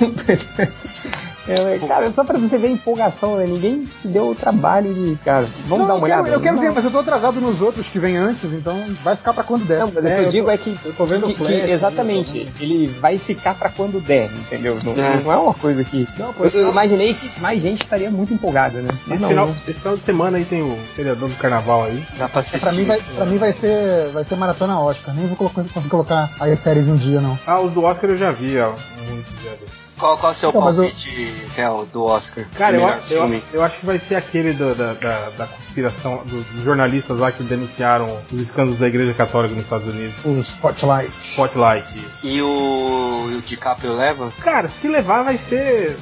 É, 1.49 1.79
cara, 1.87 2.11
só 2.13 2.25
pra 2.25 2.39
você 2.39 2.59
ver 2.59 2.67
a 2.69 2.71
empolgação, 2.71 3.37
né? 3.37 3.47
Ninguém 3.47 3.89
se 4.03 4.09
deu 4.09 4.31
o 4.31 4.35
trabalho 4.35 4.93
de, 4.93 5.17
cara, 5.25 5.47
vamos 5.67 5.87
Não, 5.87 5.87
dar 5.87 5.95
uma 5.95 6.07
eu 6.07 6.11
quero, 6.11 6.21
olhada. 6.23 6.29
eu 6.37 6.41
quero 6.41 6.57
Não. 6.57 6.63
ver, 6.63 6.73
mas 6.73 6.85
eu 6.85 6.91
tô 6.91 6.99
atrasado 6.99 7.41
nos 7.41 7.63
outros 7.63 7.87
que 7.87 7.99
vem 7.99 8.17
antes, 8.17 8.53
então 8.53 8.79
vai 9.03 9.17
ficar 9.17 9.33
pra 9.33 9.43
quando 9.43 9.65
der. 9.67 9.79
Não, 9.81 9.87
mas 9.95 10.05
o 10.05 10.07
que 10.07 10.13
É, 10.13 10.19
eu 10.19 10.23
eu 10.25 10.31
digo 10.31 10.47
tô- 10.47 10.51
é 10.53 10.59
que, 10.59 10.79
eu 10.85 10.93
tô 10.93 11.05
vendo 11.07 11.27
que- 11.27 11.33
o 11.33 11.37
Flash, 11.37 11.51
que- 11.55 11.71
exatamente, 11.71 12.45
né? 12.45 12.51
ele 12.61 12.87
vai 13.01 13.17
ficar 13.19 13.55
pra 13.55 13.71
quando 13.71 14.01
der, 14.01 14.31
entendeu? 14.33 14.79
Não 14.85 14.93
É. 14.93 15.21
não 15.25 15.33
é 15.33 15.37
uma 15.37 15.55
coisa 15.55 15.83
que. 15.85 16.07
Não, 16.19 16.27
Eu, 16.29 16.35
pois 16.37 16.55
eu 16.55 16.63
não. 16.65 16.71
imaginei 16.71 17.15
que 17.15 17.41
mais 17.41 17.63
gente 17.63 17.83
estaria 17.83 18.11
muito 18.11 18.35
empolgada, 18.35 18.81
né? 18.81 18.89
Mas 19.07 19.13
Esse 19.15 19.23
não, 19.23 19.29
final, 19.31 19.47
não. 19.47 19.55
esse 19.55 19.73
final 19.75 19.97
de 19.97 20.03
semana 20.05 20.37
aí 20.39 20.45
tem 20.45 20.63
o 20.63 20.77
feriadão 20.95 21.29
do 21.29 21.35
carnaval 21.37 21.85
aí. 21.85 22.05
Dá 22.19 22.29
pra 22.29 22.39
É, 22.39 22.41
assistir. 22.41 22.61
pra, 22.61 22.73
mim 22.73 22.85
vai, 22.85 23.01
pra 23.17 23.25
mim 23.25 23.39
vai 23.39 23.53
ser 23.53 24.11
vai 24.13 24.25
ser 24.25 24.37
maratona 24.37 24.79
Oscar. 24.81 25.15
Nem 25.15 25.27
vou 25.27 25.37
colocar, 25.37 25.63
conseguir 25.63 25.89
colocar 25.89 26.31
aí 26.41 26.53
as 26.53 26.61
séries 26.61 26.87
em 26.89 26.97
dia, 26.97 27.21
não. 27.21 27.39
Ah, 27.47 27.59
os 27.61 27.73
do 27.73 27.83
Oscar 27.85 28.11
eu 28.11 28.17
já 28.17 28.31
vi, 28.33 28.59
ó. 28.59 28.73
Muitos 29.09 29.33
já 29.43 29.51
vi. 29.53 29.78
Qual, 29.99 30.17
qual 30.17 30.31
é 30.33 30.35
o 30.35 30.39
seu 30.39 30.51
Então, 30.51 30.69
eu- 30.69 30.75
palpite, 30.77 31.35
Real, 31.57 31.85
do 31.87 32.05
Oscar? 32.05 32.45
Cara, 32.57 32.77
eu, 32.77 32.89
eu, 32.89 32.99
filme? 33.01 33.43
eu 33.53 33.63
acho 33.63 33.79
que 33.81 33.87
vai 33.87 33.99
ser 33.99 34.15
aquele 34.15 34.53
do- 34.53 34.75
da, 34.75 34.95
da, 34.95 35.31
da 35.31 35.47
conspiração 35.47 36.23
dos 36.25 36.45
jornalistas 36.65 37.19
lá 37.19 37.33
que 37.33 37.43
denunciaram 37.43 38.19
os 38.33 38.41
escândalos 38.41 38.79
da 38.79 38.87
Igreja 38.87 39.13
Católica 39.15 39.55
nos 39.55 39.65
Estados 39.65 39.87
Unidos. 39.93 40.15
O 40.25 40.39
Spotlight. 40.41 41.13
Spotlight. 41.21 41.87
E 42.23 42.41
o, 42.41 43.29
e 43.31 43.37
o 43.37 43.43
DiCaprio 43.43 43.95
leva? 43.97 44.31
Cara, 44.41 44.69
se 44.81 44.89
levar 44.89 45.23
vai 45.25 45.37
ser. 45.39 45.97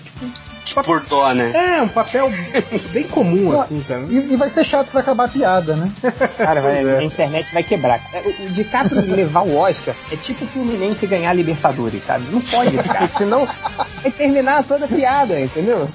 Tipo, 0.64 0.82
por 0.82 1.00
dó, 1.06 1.32
né? 1.32 1.52
É, 1.78 1.82
um 1.82 1.88
papel 1.88 2.28
bem 2.92 3.04
comum, 3.04 3.60
assim, 3.60 3.80
cara. 3.86 4.02
E, 4.08 4.32
e 4.32 4.36
vai 4.36 4.50
ser 4.50 4.64
chato 4.64 4.88
que 4.88 4.94
vai 4.94 5.02
acabar 5.02 5.24
a 5.24 5.28
piada, 5.28 5.76
né? 5.76 5.92
Cara, 6.36 6.60
vai- 6.60 6.84
é. 6.84 6.98
a 6.98 7.02
internet 7.04 7.52
vai 7.52 7.62
quebrar. 7.62 8.00
O, 8.24 8.42
o 8.46 8.50
DiCaprio 8.50 9.00
levar 9.14 9.42
o 9.42 9.56
Oscar 9.56 9.94
é 10.10 10.16
tipo 10.16 10.44
o 10.44 10.48
Fluminense 10.48 11.06
ganhar 11.06 11.30
a 11.30 11.34
Libertadores, 11.34 12.02
sabe? 12.04 12.24
Não 12.32 12.40
pode, 12.40 12.76
cara. 12.78 13.08
Senão 13.16 13.46
vai 14.02 14.10
terminar 14.10 14.64
toda 14.64 14.86
a 14.86 14.88
piada, 14.88 15.40
entendeu? 15.40 15.88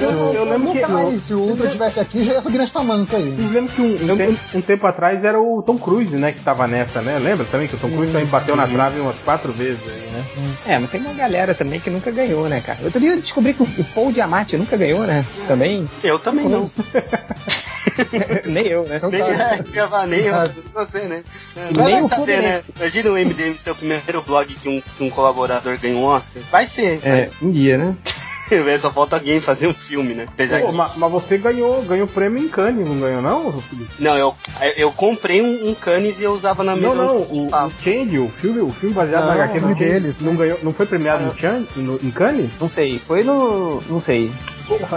Eu- 0.00 0.44
lembro 0.44 0.72
que- 0.72 0.86
mais, 0.86 1.22
se 1.22 1.34
o 1.34 1.40
Ultra 1.40 1.66
estivesse 1.66 2.00
aqui, 2.00 2.24
já 2.24 2.32
ia 2.34 2.42
subir 2.42 2.58
nesta 2.58 2.82
manca 2.82 3.16
aí. 3.16 3.34
Eu 3.38 3.50
lembro 3.52 3.72
que 3.74 3.80
um, 3.80 4.12
um, 4.12 4.16
tempo, 4.16 4.38
um 4.54 4.60
tempo 4.60 4.86
atrás 4.86 5.24
era 5.24 5.40
o 5.40 5.62
Tom 5.62 5.78
Cruise, 5.78 6.14
né, 6.16 6.32
que 6.32 6.40
tava 6.40 6.66
nessa, 6.66 7.00
né? 7.00 7.18
Lembra 7.18 7.44
também 7.46 7.66
que 7.68 7.74
o 7.74 7.78
Tom 7.78 7.90
Cruise 7.90 8.12
também 8.12 8.26
bateu 8.28 8.54
na 8.56 8.66
trave 8.66 9.00
umas 9.00 9.16
quatro 9.24 9.52
vezes 9.52 9.80
aí, 9.86 10.10
né? 10.12 10.24
É, 10.66 10.78
mas 10.78 10.90
tem 10.90 11.00
uma 11.00 11.14
galera 11.14 11.54
também 11.54 11.80
que 11.80 11.90
nunca 11.90 12.10
ganhou, 12.10 12.48
né, 12.48 12.60
cara? 12.60 12.78
Outro 12.84 13.00
dia 13.00 13.10
eu 13.12 13.20
descobri 13.20 13.54
que 13.54 13.62
o 13.62 13.84
Paul 13.94 14.12
Diamante 14.12 14.56
nunca 14.56 14.76
ganhou, 14.76 15.00
né? 15.00 15.24
Também. 15.48 15.88
Eu 16.02 16.18
também 16.18 16.48
não. 16.48 16.70
Nem 18.44 18.66
eu, 18.66 18.84
né? 18.84 18.96
Então 18.96 19.10
Nem, 19.10 19.22
é, 19.22 19.64
gravar, 19.72 20.06
nem 20.06 20.20
eu, 20.20 20.34
você, 20.74 21.00
né? 21.00 21.22
Nem 21.56 21.72
vai 21.72 22.02
o 22.02 22.08
saber, 22.08 22.42
né? 22.42 22.62
Imagina 22.76 23.10
o 23.10 23.14
MDM 23.16 23.54
ser 23.56 23.70
o 23.70 23.74
primeiro 23.74 24.22
blog 24.22 24.52
que 24.54 24.68
um, 24.68 24.80
que 24.80 25.02
um 25.04 25.08
colaborador 25.10 25.78
ganha 25.78 25.96
um 25.96 26.04
Oscar. 26.04 26.42
Vai 26.50 26.66
ser, 26.66 27.00
É, 27.02 27.10
mas 27.16 27.36
um 27.40 27.50
dia, 27.50 27.78
né? 27.78 27.94
só 28.78 28.90
falta 28.92 29.16
alguém 29.16 29.40
fazer 29.40 29.66
um 29.66 29.74
filme, 29.74 30.14
né? 30.14 30.26
Apesar 30.28 30.60
Pô, 30.60 30.68
que... 30.68 30.74
ma- 30.74 30.92
mas, 30.96 31.10
você 31.12 31.38
ganhou, 31.38 31.82
ganhou 31.82 32.06
prêmio 32.06 32.42
em 32.42 32.48
Cannes, 32.48 32.86
não 32.88 32.98
ganhou 32.98 33.22
não, 33.22 33.60
Felipe? 33.62 33.90
Não, 33.98 34.16
eu, 34.16 34.34
eu 34.76 34.92
comprei 34.92 35.40
um, 35.42 35.70
um 35.70 35.74
Cannes 35.74 36.20
e 36.20 36.24
eu 36.24 36.32
usava 36.32 36.62
na 36.62 36.74
Não, 36.76 36.90
mesa. 36.90 37.02
não, 37.04 37.22
onde 37.22 37.46
o, 37.46 37.48
tava. 37.48 37.66
o 37.66 37.72
Change, 37.82 38.18
o 38.18 38.28
filme, 38.28 38.60
o 38.60 38.70
filme 38.70 38.94
baseado 38.94 39.22
Não, 39.26 39.28
na 39.28 39.34
HQ 39.44 39.58
o 39.58 39.60
do 39.60 39.66
filme 39.68 39.80
Change, 39.80 39.92
deles, 40.00 40.16
não, 40.20 40.36
ganhou, 40.36 40.58
não 40.62 40.72
foi 40.72 40.86
premiado 40.86 41.24
Ah. 41.24 41.26
no 41.26 41.38
Chan, 41.38 41.64
no, 41.76 41.96
em 42.02 42.10
Cannes? 42.10 42.50
Não 42.60 42.68
sei. 42.68 43.00
Foi 43.06 43.22
no. 43.24 43.80
Não 43.88 44.00
sei. 44.00 44.30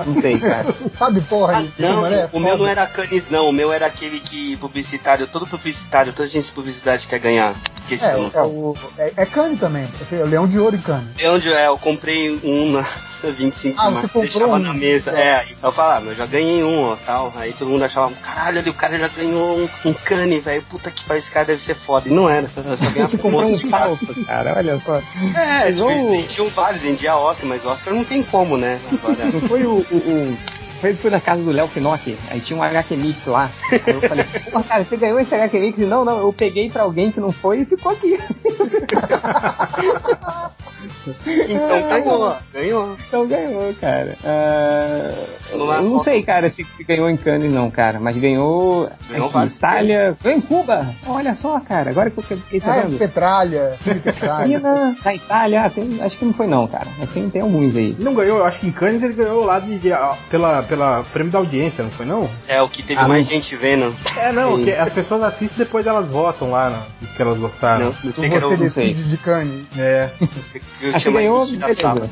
Não 0.08 0.20
sei, 0.20 0.40
cara. 0.40 0.66
Sabe, 0.98 1.22
porra, 1.22 1.60
Ah, 1.60 1.66
não, 1.78 2.02
né? 2.10 2.28
o 2.34 2.40
meu 2.40 2.58
não 2.58 2.68
era 2.68 2.88
Cannes, 2.88 3.30
não. 3.30 3.50
O 3.50 3.52
meu 3.54 3.72
era 3.72 3.86
aquele 3.86 4.20
que 4.20 4.56
publicitário, 4.58 5.28
todo 5.28 5.46
publicitário, 5.46 6.12
toda 6.12 6.28
gente 6.28 6.46
de 6.48 6.52
publicidade 6.52 7.06
quer 7.06 7.20
ganhar. 7.20 7.54
Esqueci 7.78 8.06
É, 8.06 8.16
o 8.16 8.22
nome. 8.22 8.32
é, 8.34 8.42
o, 8.42 8.76
é, 8.98 9.14
é 9.18 9.26
Cane 9.28 9.58
também. 9.58 9.88
É 10.12 10.16
Leão 10.24 10.48
de 10.48 10.58
Ouro 10.58 10.76
em 10.76 10.82
Cane. 10.82 11.08
É 11.20 11.30
onde 11.30 11.52
é, 11.54 11.68
eu 11.68 11.78
comprei 11.78 12.40
um 12.44 12.72
na 12.72 12.84
25 13.28 13.80
Ah, 13.80 13.88
de 13.88 13.94
março, 13.94 14.20
deixava 14.20 14.54
um? 14.56 14.60
na 14.60 14.74
mesa. 14.74 15.12
É, 15.12 15.46
eu 15.62 15.72
falava, 15.72 15.98
ah, 15.98 16.00
mas 16.02 16.10
eu 16.12 16.16
já 16.16 16.26
ganhei 16.26 16.64
um, 16.64 16.84
ó, 16.84 16.96
tal. 17.06 17.34
Aí 17.36 17.54
todo 17.54 17.70
mundo 17.70 17.84
achava, 17.84 18.12
caralho, 18.16 18.60
ali 18.60 18.70
o 18.70 18.74
cara 18.74 18.98
já 18.98 19.08
ganhou 19.10 19.60
um, 19.60 19.70
um 19.90 19.94
cane, 19.94 20.40
velho. 20.40 20.62
Puta 20.70 20.90
que 20.91 21.04
pariu, 21.06 21.20
esse 21.20 21.32
cara 21.32 21.46
deve 21.46 21.60
ser 21.62 21.76
foda. 21.76 22.08
E 22.10 22.12
não 22.14 22.30
era, 22.30 22.50
eu 22.66 22.78
só 22.78 22.90
ganhava 22.91 23.30
moço 23.30 23.52
um 23.54 23.56
de 23.56 23.68
falso, 23.68 24.06
cara. 24.26 24.54
Olha 24.58 24.82
só. 24.86 24.96
É, 25.40 25.72
tipo, 25.72 25.90
Igual- 25.91 25.91
existiam 25.91 26.48
vários, 26.50 26.82
vendia 26.82 27.16
Oscar, 27.16 27.46
mas 27.48 27.66
Oscar 27.66 27.94
não 27.94 28.04
tem 28.04 28.24
como, 28.24 28.58
né? 28.58 28.80
Agora, 28.91 29.26
Não 29.32 29.41
foi 29.41 29.64
o. 29.66 29.86
o, 29.91 29.96
o... 29.98 30.38
Foi, 30.80 30.94
foi 30.94 31.12
na 31.12 31.20
casa 31.20 31.42
do 31.42 31.52
Léo 31.52 31.68
Finocchi, 31.68 32.18
aí 32.32 32.40
tinha 32.40 32.58
um 32.58 32.64
HQ 32.64 32.96
Mix 32.96 33.26
lá. 33.26 33.50
Aí 33.72 33.82
eu 33.88 34.02
falei, 34.02 34.26
pô, 34.52 34.64
cara, 34.64 34.84
você 34.84 34.96
ganhou 34.98 35.20
esse 35.20 35.36
HQ 35.36 35.60
Mix? 35.60 35.78
Não, 35.80 36.06
não, 36.06 36.20
eu 36.20 36.32
peguei 36.34 36.70
pra 36.70 36.84
alguém 36.84 37.12
que 37.12 37.20
não 37.20 37.32
foi 37.32 37.60
e 37.60 37.66
ficou 37.66 37.92
aqui. 37.92 38.18
então 41.50 41.82
ganhou, 41.90 42.36
ganhou. 42.54 42.98
Então 43.08 43.28
ganhou, 43.28 43.74
cara. 43.80 44.16
Lá, 45.54 45.78
eu 45.78 45.84
não 45.84 46.00
sei, 46.00 46.22
cara, 46.24 46.50
se, 46.50 46.64
se 46.64 46.84
ganhou 46.84 47.10
em 47.10 47.18
Cannes 47.18 47.52
não, 47.52 47.70
cara, 47.72 48.00
mas 48.00 48.16
ganhou, 48.18 48.90
Ganhou 49.10 49.26
aqui, 49.26 49.34
vários 49.34 49.56
Itália, 49.58 50.18
ganhou 50.24 50.38
em 50.38 50.42
Cuba. 50.42 50.96
Olha 51.08 51.36
só, 51.36 51.60
cara, 51.60 51.90
agora 51.90 52.10
que 52.10 52.18
eu 52.20 52.24
fiquei 52.24 52.62
Ah, 52.64 52.78
é 52.78 52.82
sabendo. 52.82 52.98
Petralha. 52.98 53.76
Filme 53.80 54.00
Petralha. 54.02 54.46
China, 54.48 54.96
da 55.04 55.16
Itália, 55.16 55.64
ah, 55.66 55.70
tem- 55.70 56.00
acho 56.02 56.18
que 56.18 56.26
não 56.26 56.34
foi 56.34 56.48
não, 56.48 56.68
cara. 56.68 56.88
Mas 57.00 57.12
tem, 57.12 57.30
tem 57.30 57.42
alguns 57.42 57.76
aí. 57.76 57.96
Não 58.00 58.14
ganhou, 58.14 58.38
eu 58.38 58.46
acho 58.46 58.60
que 58.60 58.68
em 58.68 58.72
Cannes 58.72 59.02
ele 59.02 59.14
ganhou 59.14 59.44
lá 59.44 59.60
de, 59.60 59.78
de- 59.80 59.90
pela, 60.30 60.62
pela 60.70 61.04
prêmio 61.12 61.32
da 61.32 61.40
audiência, 61.40 61.84
não 61.84 61.91
foi 61.91 62.06
não? 62.06 62.30
É 62.48 62.62
o 62.62 62.70
que 62.70 62.84
teve 62.84 63.00
Ah, 63.02 63.08
mais 63.08 63.26
não. 63.26 63.34
gente 63.34 63.56
vendo. 63.56 63.94
É, 64.18 64.32
não, 64.32 64.64
que 64.64 64.72
as 64.72 64.94
pessoas 64.94 65.24
assistem 65.24 65.50
e 65.56 65.60
depois 65.60 65.86
elas 65.88 66.08
votam 66.08 66.52
lá 66.52 66.70
no 66.70 67.08
que 67.08 67.22
elas 67.22 67.38
gostaram. 67.38 67.86
Não, 67.86 67.96
não 68.04 68.14
sei 68.14 68.30
que 68.30 68.36
era 68.36 68.46
Você 68.48 68.54
o 68.54 68.58
não 68.58 68.58
decide 68.58 69.04
de 69.04 69.18
Cane. 69.18 69.66
É. 69.78 70.10
eu 70.22 70.28
Acho 70.94 70.94
que 70.94 71.00
tinha 71.00 71.14
ganhou. 71.14 71.46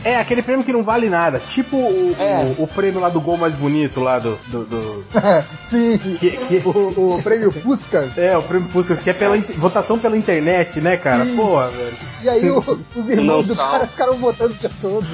É, 0.03 0.17
aquele 0.19 0.41
prêmio 0.41 0.65
que 0.65 0.73
não 0.73 0.83
vale 0.83 1.07
nada. 1.09 1.39
Tipo 1.53 1.77
o, 1.77 2.15
É. 2.19 2.53
o, 2.57 2.63
o 2.63 2.67
prêmio 2.67 2.99
lá 2.99 3.09
do 3.09 3.21
gol 3.21 3.37
mais 3.37 3.53
bonito 3.53 3.99
lá 4.01 4.19
do. 4.19 4.37
do, 4.47 4.65
do- 4.65 5.05
Sim. 5.69 5.97
que- 6.19 6.31
que- 6.31 6.61
O, 6.67 7.15
o 7.17 7.23
prêmio 7.23 7.51
Puskas. 7.51 8.17
é, 8.17 8.35
o 8.37 8.41
prêmio 8.41 8.67
Puskas, 8.69 8.99
que 8.99 9.09
é 9.09 9.13
pela 9.13 9.37
votação 9.55 9.99
pela 9.99 10.17
internet, 10.17 10.81
né, 10.81 10.97
cara? 10.97 11.25
Sim. 11.25 11.35
Porra, 11.35 11.69
velho. 11.69 11.97
E 12.23 12.29
aí 12.29 12.49
o- 12.49 12.59
os 12.95 13.09
irmãos 13.09 13.47
Não 13.47 13.55
do 13.55 13.59
cara 13.59 13.87
ficaram 13.87 14.13
votando 14.15 14.51
o 14.53 14.55
dia 14.57 14.71
todo. 14.81 15.05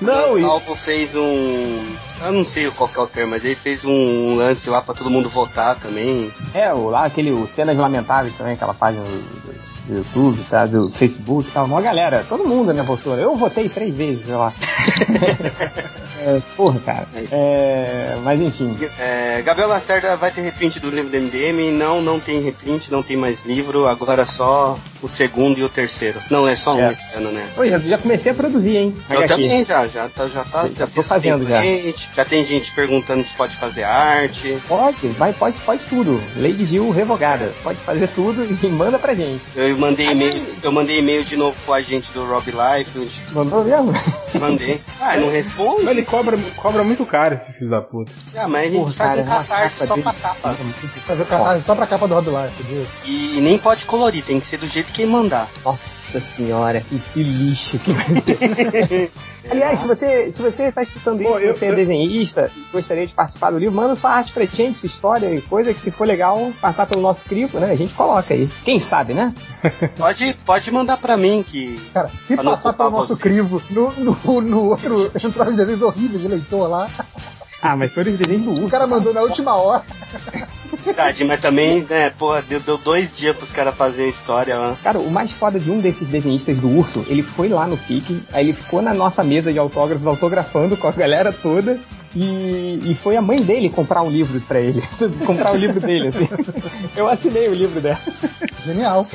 Não, 0.00 0.32
o 0.32 0.38
e, 0.38 0.42
Salvo 0.42 0.74
fez 0.74 1.14
um. 1.14 1.84
Eu 2.24 2.32
não 2.32 2.44
sei 2.44 2.66
qual 2.72 2.88
que 2.88 2.98
é 2.98 3.02
o 3.02 3.06
termo, 3.06 3.30
mas 3.30 3.44
ele 3.44 3.54
fez 3.54 3.84
um 3.84 4.34
lance 4.36 4.68
lá 4.70 4.80
pra 4.80 4.94
todo 4.94 5.10
mundo 5.10 5.28
votar 5.28 5.76
também. 5.76 6.32
É, 6.54 6.72
o, 6.72 6.88
lá 6.90 7.04
aquele 7.04 7.30
o 7.30 7.48
Cenas 7.54 7.76
Lamentáveis 7.76 8.34
também, 8.36 8.54
aquela 8.54 8.74
página 8.74 9.02
do, 9.04 9.10
do- 9.10 9.70
do 9.90 9.96
YouTube, 9.96 10.40
tá? 10.48 10.66
Do 10.66 10.88
Facebook 10.90 11.48
e 11.48 11.52
tal. 11.52 11.64
Uma 11.64 11.80
galera, 11.80 12.24
todo 12.28 12.44
mundo, 12.46 12.72
né, 12.72 12.82
votou. 12.82 13.16
Eu 13.16 13.34
votei 13.36 13.68
três 13.68 13.94
vezes, 13.94 14.24
sei 14.26 14.34
lá. 14.36 14.52
É, 16.22 16.40
porra, 16.56 16.78
cara. 16.80 17.06
É, 17.32 18.16
mas 18.22 18.40
enfim. 18.40 18.76
É, 18.98 19.42
Gabriel 19.44 19.68
Lacerda 19.68 20.16
vai 20.16 20.30
ter 20.30 20.42
reprint 20.42 20.78
do 20.80 20.90
livro 20.90 21.10
do 21.10 21.16
MDM. 21.16 21.70
Não, 21.72 22.02
não 22.02 22.20
tem 22.20 22.40
reprint, 22.40 22.90
não 22.90 23.02
tem 23.02 23.16
mais 23.16 23.44
livro. 23.44 23.86
Agora 23.86 24.24
só 24.26 24.78
o 25.02 25.08
segundo 25.08 25.58
e 25.58 25.62
o 25.64 25.68
terceiro. 25.68 26.20
Não, 26.30 26.46
é 26.46 26.54
só 26.56 26.74
um 26.74 26.80
É. 26.80 26.92
esse 26.92 27.12
ano, 27.14 27.30
né? 27.32 27.46
Pô, 27.54 27.64
já, 27.66 27.78
já 27.78 27.96
comecei 27.98 28.32
a 28.32 28.34
produzir, 28.34 28.76
hein? 28.76 28.96
Eu 29.08 29.26
também 29.26 29.64
já, 29.64 29.86
já 29.86 30.08
tá, 30.08 30.28
já 30.28 30.44
tá, 30.44 30.68
Já 30.76 30.86
tô 30.86 31.00
fiz 31.02 31.06
fazendo 31.08 31.48
já. 31.48 31.62
já 32.14 32.24
tem 32.24 32.44
gente 32.44 32.70
perguntando 32.72 33.24
se 33.24 33.32
pode 33.34 33.56
fazer 33.56 33.84
arte. 33.84 34.58
Pode, 34.68 35.08
vai, 35.08 35.32
pode, 35.32 35.56
pode 35.64 35.82
tudo. 35.88 36.22
Lady 36.36 36.66
Gil 36.66 36.90
revogada. 36.90 37.52
Pode 37.62 37.78
fazer 37.80 38.08
tudo 38.08 38.44
e 38.44 38.66
manda 38.68 38.98
pra 38.98 39.14
gente. 39.14 39.40
Eu 39.56 39.76
mandei 39.78 40.08
e-mail, 40.10 40.42
eu 40.62 40.72
mandei 40.72 40.98
e-mail 40.98 41.24
de 41.24 41.36
novo 41.36 41.56
pro 41.64 41.74
agente 41.74 42.10
do 42.12 42.24
Rob 42.26 42.44
Life, 42.50 43.10
Mandou 43.32 43.64
mesmo? 43.64 43.92
mandei. 44.38 44.80
Ah, 45.00 45.16
não 45.16 45.30
responde? 45.30 45.88
ele 45.88 46.02
cobra, 46.10 46.38
cobra 46.56 46.82
muito 46.84 47.06
caro 47.06 47.36
esse 47.36 47.58
filho 47.58 47.70
da 47.70 47.80
puta. 47.80 48.10
Ah, 48.36 48.48
mas 48.48 48.62
a 48.62 48.70
gente 48.70 48.80
Porra, 48.80 48.92
faz 48.94 49.10
cara, 49.10 49.20
um 49.20 49.24
uma 49.24 49.36
catarse 49.44 49.86
só 49.86 49.94
dele. 49.94 50.02
pra 50.02 50.12
capa. 50.14 50.54
Fazer 51.06 51.24
catarse 51.26 51.64
só 51.64 51.74
pra 51.74 51.86
capa 51.86 52.08
do 52.08 52.20
Life, 52.20 52.62
Deus. 52.64 52.88
E 53.04 53.40
nem 53.40 53.58
pode 53.58 53.84
colorir, 53.84 54.24
tem 54.24 54.40
que 54.40 54.46
ser 54.46 54.58
do 54.58 54.66
jeito 54.66 54.92
que 54.92 55.02
ele 55.02 55.12
mandar. 55.12 55.48
Nossa 55.64 56.20
senhora, 56.20 56.80
que, 56.80 56.98
que 56.98 57.22
lixo 57.22 57.78
que 57.78 57.92
vai 57.92 58.20
ter. 58.22 59.10
Aliás, 59.50 59.78
se 59.78 59.86
você, 59.86 60.30
se 60.32 60.42
você 60.42 60.70
tá 60.70 60.82
escutando 60.82 61.22
isso, 61.22 61.30
Pô, 61.32 61.38
eu- 61.38 61.54
você 61.54 61.64
é 61.66 61.70
eu- 61.70 61.76
desenhista 61.76 62.50
e 62.54 62.60
gostaria 62.72 63.06
de 63.06 63.14
participar 63.14 63.50
do 63.50 63.58
livro, 63.58 63.74
manda 63.74 63.94
sua 63.96 64.10
arte 64.10 64.32
pra 64.32 64.44
gente, 64.44 64.78
sua 64.80 64.86
história 64.86 65.34
e 65.34 65.40
coisa 65.40 65.72
que 65.72 65.80
se 65.80 65.90
for 65.90 66.06
legal 66.06 66.52
passar 66.60 66.86
pelo 66.86 67.00
nosso 67.00 67.24
crivo, 67.24 67.58
né? 67.58 67.70
A 67.70 67.76
gente 67.76 67.94
coloca 67.94 68.34
aí. 68.34 68.48
Quem 68.64 68.78
sabe, 68.78 69.14
né? 69.14 69.32
Pode, 69.96 70.34
pode 70.44 70.70
mandar 70.70 70.96
pra 70.98 71.16
mim 71.16 71.42
que. 71.46 71.78
Cara, 71.92 72.10
se 72.26 72.36
passar 72.36 72.72
pelo 72.74 72.90
nosso 72.90 73.06
vocês. 73.14 73.18
crivo 73.18 73.62
no, 73.70 73.92
no, 73.92 74.40
no 74.42 74.64
outro, 74.70 75.10
entraram 75.24 75.54
desenhos 75.54 75.82
horríveis 76.00 76.22
de 76.22 76.28
leitor 76.28 76.68
lá, 76.68 76.88
Ah, 77.62 77.76
mas 77.76 77.92
foi 77.92 78.04
os 78.04 78.18
desenhos 78.18 78.42
do 78.44 78.50
o 78.52 78.54
urso. 78.58 78.68
cara 78.68 78.86
mandou 78.86 79.12
na 79.12 79.20
última 79.20 79.54
hora. 79.54 79.82
Verdade, 80.84 81.24
mas 81.24 81.40
também, 81.42 81.82
né, 81.88 82.08
porra, 82.10 82.40
deu, 82.42 82.58
deu 82.60 82.78
dois 82.78 83.18
dias 83.18 83.36
pros 83.36 83.52
caras 83.52 83.74
fazerem 83.74 84.06
a 84.06 84.10
história 84.10 84.56
lá. 84.56 84.76
Cara, 84.82 84.98
o 84.98 85.10
mais 85.10 85.30
foda 85.30 85.60
de 85.60 85.70
um 85.70 85.78
desses 85.78 86.08
desenhistas 86.08 86.56
do 86.56 86.68
urso, 86.70 87.04
ele 87.08 87.22
foi 87.22 87.48
lá 87.48 87.66
no 87.66 87.76
FIC, 87.76 88.22
aí 88.32 88.46
ele 88.46 88.52
ficou 88.54 88.80
na 88.80 88.94
nossa 88.94 89.22
mesa 89.22 89.52
de 89.52 89.58
autógrafos 89.58 90.06
autografando 90.06 90.76
com 90.76 90.88
a 90.88 90.92
galera 90.92 91.32
toda. 91.32 91.78
E, 92.14 92.80
e 92.86 92.98
foi 93.00 93.16
a 93.16 93.22
mãe 93.22 93.40
dele 93.40 93.70
comprar 93.70 94.02
um 94.02 94.10
livro 94.10 94.40
pra 94.40 94.60
ele. 94.60 94.82
comprar 95.24 95.52
o 95.52 95.56
livro 95.56 95.80
dele, 95.80 96.08
assim. 96.08 96.28
Eu 96.96 97.08
assinei 97.08 97.48
o 97.48 97.52
livro 97.52 97.80
dela. 97.80 98.00
Genial, 98.64 99.06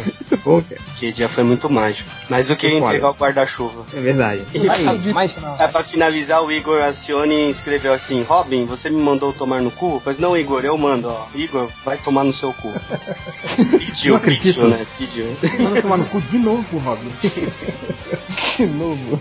pô. 0.44 0.64
Que 0.98 1.12
dia 1.12 1.28
foi 1.28 1.44
muito 1.44 1.70
mágico. 1.70 2.10
Mais 2.30 2.48
do 2.48 2.56
que 2.56 2.68
entregar 2.68 3.10
o 3.10 3.14
guarda-chuva. 3.14 3.86
É 3.94 4.00
verdade. 4.00 4.46
Aí, 4.70 5.14
mas 5.14 5.32
não. 5.42 5.56
É, 5.62 5.68
pra 5.68 5.84
finalizar, 5.84 6.42
o 6.42 6.52
Igor 6.52 6.82
Acione 6.82 7.50
escreveu 7.50 7.94
assim: 7.94 8.24
Robin, 8.24 8.66
você 8.66 8.90
me 8.90 9.02
mandou 9.02 9.34
tomar 9.34 9.62
no 9.62 9.72
cu? 9.72 10.02
Pois 10.04 10.18
não, 10.18 10.38
Igor, 10.38 10.64
eu 10.64 10.78
mando, 10.78 11.10
ó. 11.10 11.28
Igor, 11.36 11.70
vai 11.84 11.98
tomar 11.98 12.24
no 12.24 12.32
seu 12.34 12.54
cu. 12.54 12.72
Pediu, 13.78 14.14
Não 14.14 14.18
acredito. 14.18 14.56
pediu, 14.56 14.68
né? 14.70 14.86
Pediu. 14.98 15.38
Manda 15.60 15.82
tomar 15.82 15.98
no 15.98 16.06
cu 16.06 16.22
de 16.22 16.38
novo, 16.38 16.78
Robin. 16.78 17.12
de 18.58 18.66
novo. 18.68 19.20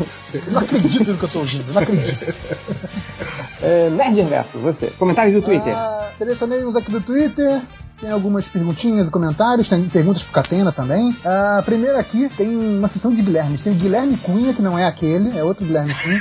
Não 0.48 0.60
acredito 0.60 1.10
no 1.12 1.18
que 1.18 1.24
eu 1.24 1.28
tô 1.28 1.38
ouvindo, 1.40 1.72
não 1.72 1.82
acredito. 1.82 2.34
É, 3.64 3.88
Nerd 3.88 4.16
Reverso, 4.16 4.58
você. 4.58 4.88
Comentários 4.98 5.34
do 5.34 5.42
Twitter. 5.42 5.74
Ah, 5.74 6.10
selecionei 6.18 6.62
uns 6.64 6.76
aqui 6.76 6.90
do 6.90 7.00
Twitter. 7.00 7.62
Tem 8.00 8.10
algumas 8.10 8.46
perguntinhas 8.46 9.08
e 9.08 9.10
comentários, 9.10 9.68
tem 9.68 9.88
perguntas 9.88 10.22
pro 10.22 10.32
Catena 10.32 10.72
também. 10.72 11.14
A 11.24 11.62
primeira 11.62 11.98
aqui 11.98 12.28
tem 12.36 12.48
uma 12.48 12.88
sessão 12.88 13.12
de 13.12 13.22
Guilherme. 13.22 13.56
Tem 13.56 13.72
o 13.72 13.76
Guilherme 13.76 14.16
Cunha, 14.16 14.52
que 14.52 14.60
não 14.60 14.78
é 14.78 14.84
aquele, 14.84 15.36
é 15.36 15.44
outro 15.44 15.64
Guilherme 15.64 15.94
Cunha. 15.94 16.20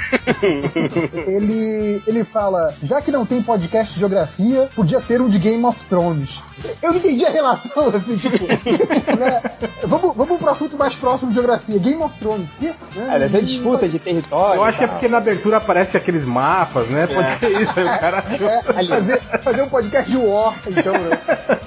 ele, 1.27 2.01
ele 2.05 2.23
fala: 2.23 2.73
já 2.83 3.01
que 3.01 3.11
não 3.11 3.25
tem 3.25 3.41
podcast 3.41 3.93
de 3.93 3.99
geografia, 3.99 4.69
podia 4.75 5.01
ter 5.01 5.21
um 5.21 5.27
de 5.27 5.39
Game 5.39 5.65
of 5.65 5.79
Thrones. 5.89 6.39
Eu 6.81 6.91
não 6.91 6.99
entendi 6.99 7.25
a 7.25 7.29
relação, 7.29 7.87
assim, 7.87 8.17
tipo. 8.17 8.45
né? 9.17 9.41
vamos, 9.83 10.15
vamos 10.15 10.37
pro 10.39 10.49
assunto 10.49 10.77
mais 10.77 10.95
próximo 10.95 11.29
de 11.31 11.35
geografia. 11.35 11.79
Game 11.79 12.01
of 12.01 12.17
Thrones. 12.19 12.47
Que, 12.59 12.67
né? 12.67 13.25
É, 13.25 13.29
ter 13.29 13.41
disputa 13.41 13.89
de 13.89 13.99
território. 13.99 14.59
Eu 14.59 14.63
acho 14.63 14.77
que 14.77 14.83
é 14.83 14.87
porque 14.87 15.07
na 15.07 15.17
abertura 15.17 15.57
aparece 15.57 15.97
aqueles 15.97 16.23
mapas, 16.23 16.87
né? 16.87 17.07
Pode 17.07 17.31
ser 17.31 17.49
isso. 17.61 17.73
Aí 17.77 17.85
o 17.85 17.99
cara 17.99 18.19
achou. 18.19 18.49
É, 18.49 18.61
fazer, 18.61 19.21
fazer 19.41 19.61
um 19.63 19.69
podcast 19.69 20.11
de 20.11 20.17
War, 20.17 20.55
então, 20.67 20.93
né? 20.93 21.19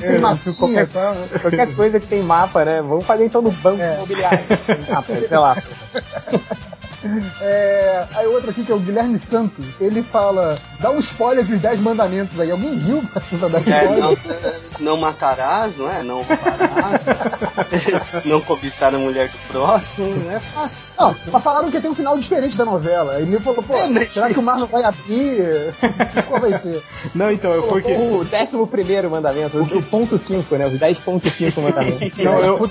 Tem 0.00 0.18
mapinha 0.18 0.54
qualquer- 0.56 0.88
né? 0.88 1.28
Qualquer 1.40 1.74
coisa 1.74 2.00
que 2.00 2.06
tem 2.06 2.22
mapa, 2.22 2.64
né? 2.64 2.82
Vamos 2.82 3.04
fazer 3.04 3.24
então 3.26 3.42
no 3.42 3.50
banco 3.50 3.80
É. 3.82 3.94
imobiliário. 3.96 4.40
Mapa, 4.90 5.14
sei 5.14 5.38
lá. 5.38 5.56
É, 7.40 8.04
aí 8.14 8.26
outro 8.26 8.50
aqui 8.50 8.62
que 8.64 8.70
é 8.70 8.74
o 8.74 8.78
Guilherme 8.78 9.18
Santos, 9.18 9.64
ele 9.80 10.02
fala, 10.02 10.58
dá 10.80 10.90
um 10.90 10.98
spoiler 11.00 11.44
dos 11.44 11.58
10 11.60 11.80
mandamentos 11.80 12.38
aí. 12.38 12.50
Alguém 12.50 12.78
viu 12.78 13.02
pra 13.38 13.48
dar 13.48 13.58
É, 13.68 13.82
spoiler? 13.84 13.98
não, 14.00 14.16
não 14.80 14.96
matarás, 14.96 15.76
não 15.76 15.90
é? 15.90 16.02
Não 16.02 16.22
roubarás. 16.22 17.06
não 18.24 18.40
cobiçar 18.40 18.94
a 18.94 18.98
mulher 18.98 19.28
do 19.28 19.38
próximo. 19.52 20.30
É 20.30 20.38
fácil. 20.40 20.88
Não, 20.98 21.14
mas 21.32 21.42
falaram 21.42 21.70
que 21.70 21.80
tem 21.80 21.90
um 21.90 21.94
final 21.94 22.16
diferente 22.18 22.56
da 22.56 22.64
novela. 22.64 23.20
Ele 23.20 23.38
falou, 23.40 23.62
pô, 23.62 23.74
É, 23.76 23.88
mas- 23.88 24.12
será 24.14 24.28
que 24.30 24.38
o 24.38 24.42
mar 24.42 24.58
não 24.58 24.66
vai 24.66 24.84
abrir? 24.84 25.74
Qual 26.28 26.40
vai 26.40 26.58
ser? 26.58 26.82
Não, 27.14 27.30
então, 27.30 27.52
eu 27.52 27.68
fui 27.68 27.82
que. 27.82 27.92
O 27.92 28.24
décimo 28.24 28.66
primeiro 28.66 29.10
mandamento, 29.10 29.58
o, 29.58 29.62
o 29.78 29.82
ponto 29.82 30.16
5, 30.18 30.56
né? 30.56 30.66
Os 30.66 30.74
10.5 30.78 31.60
mandamentos. 31.60 32.18
Não, 32.18 32.38
eu, 32.38 32.70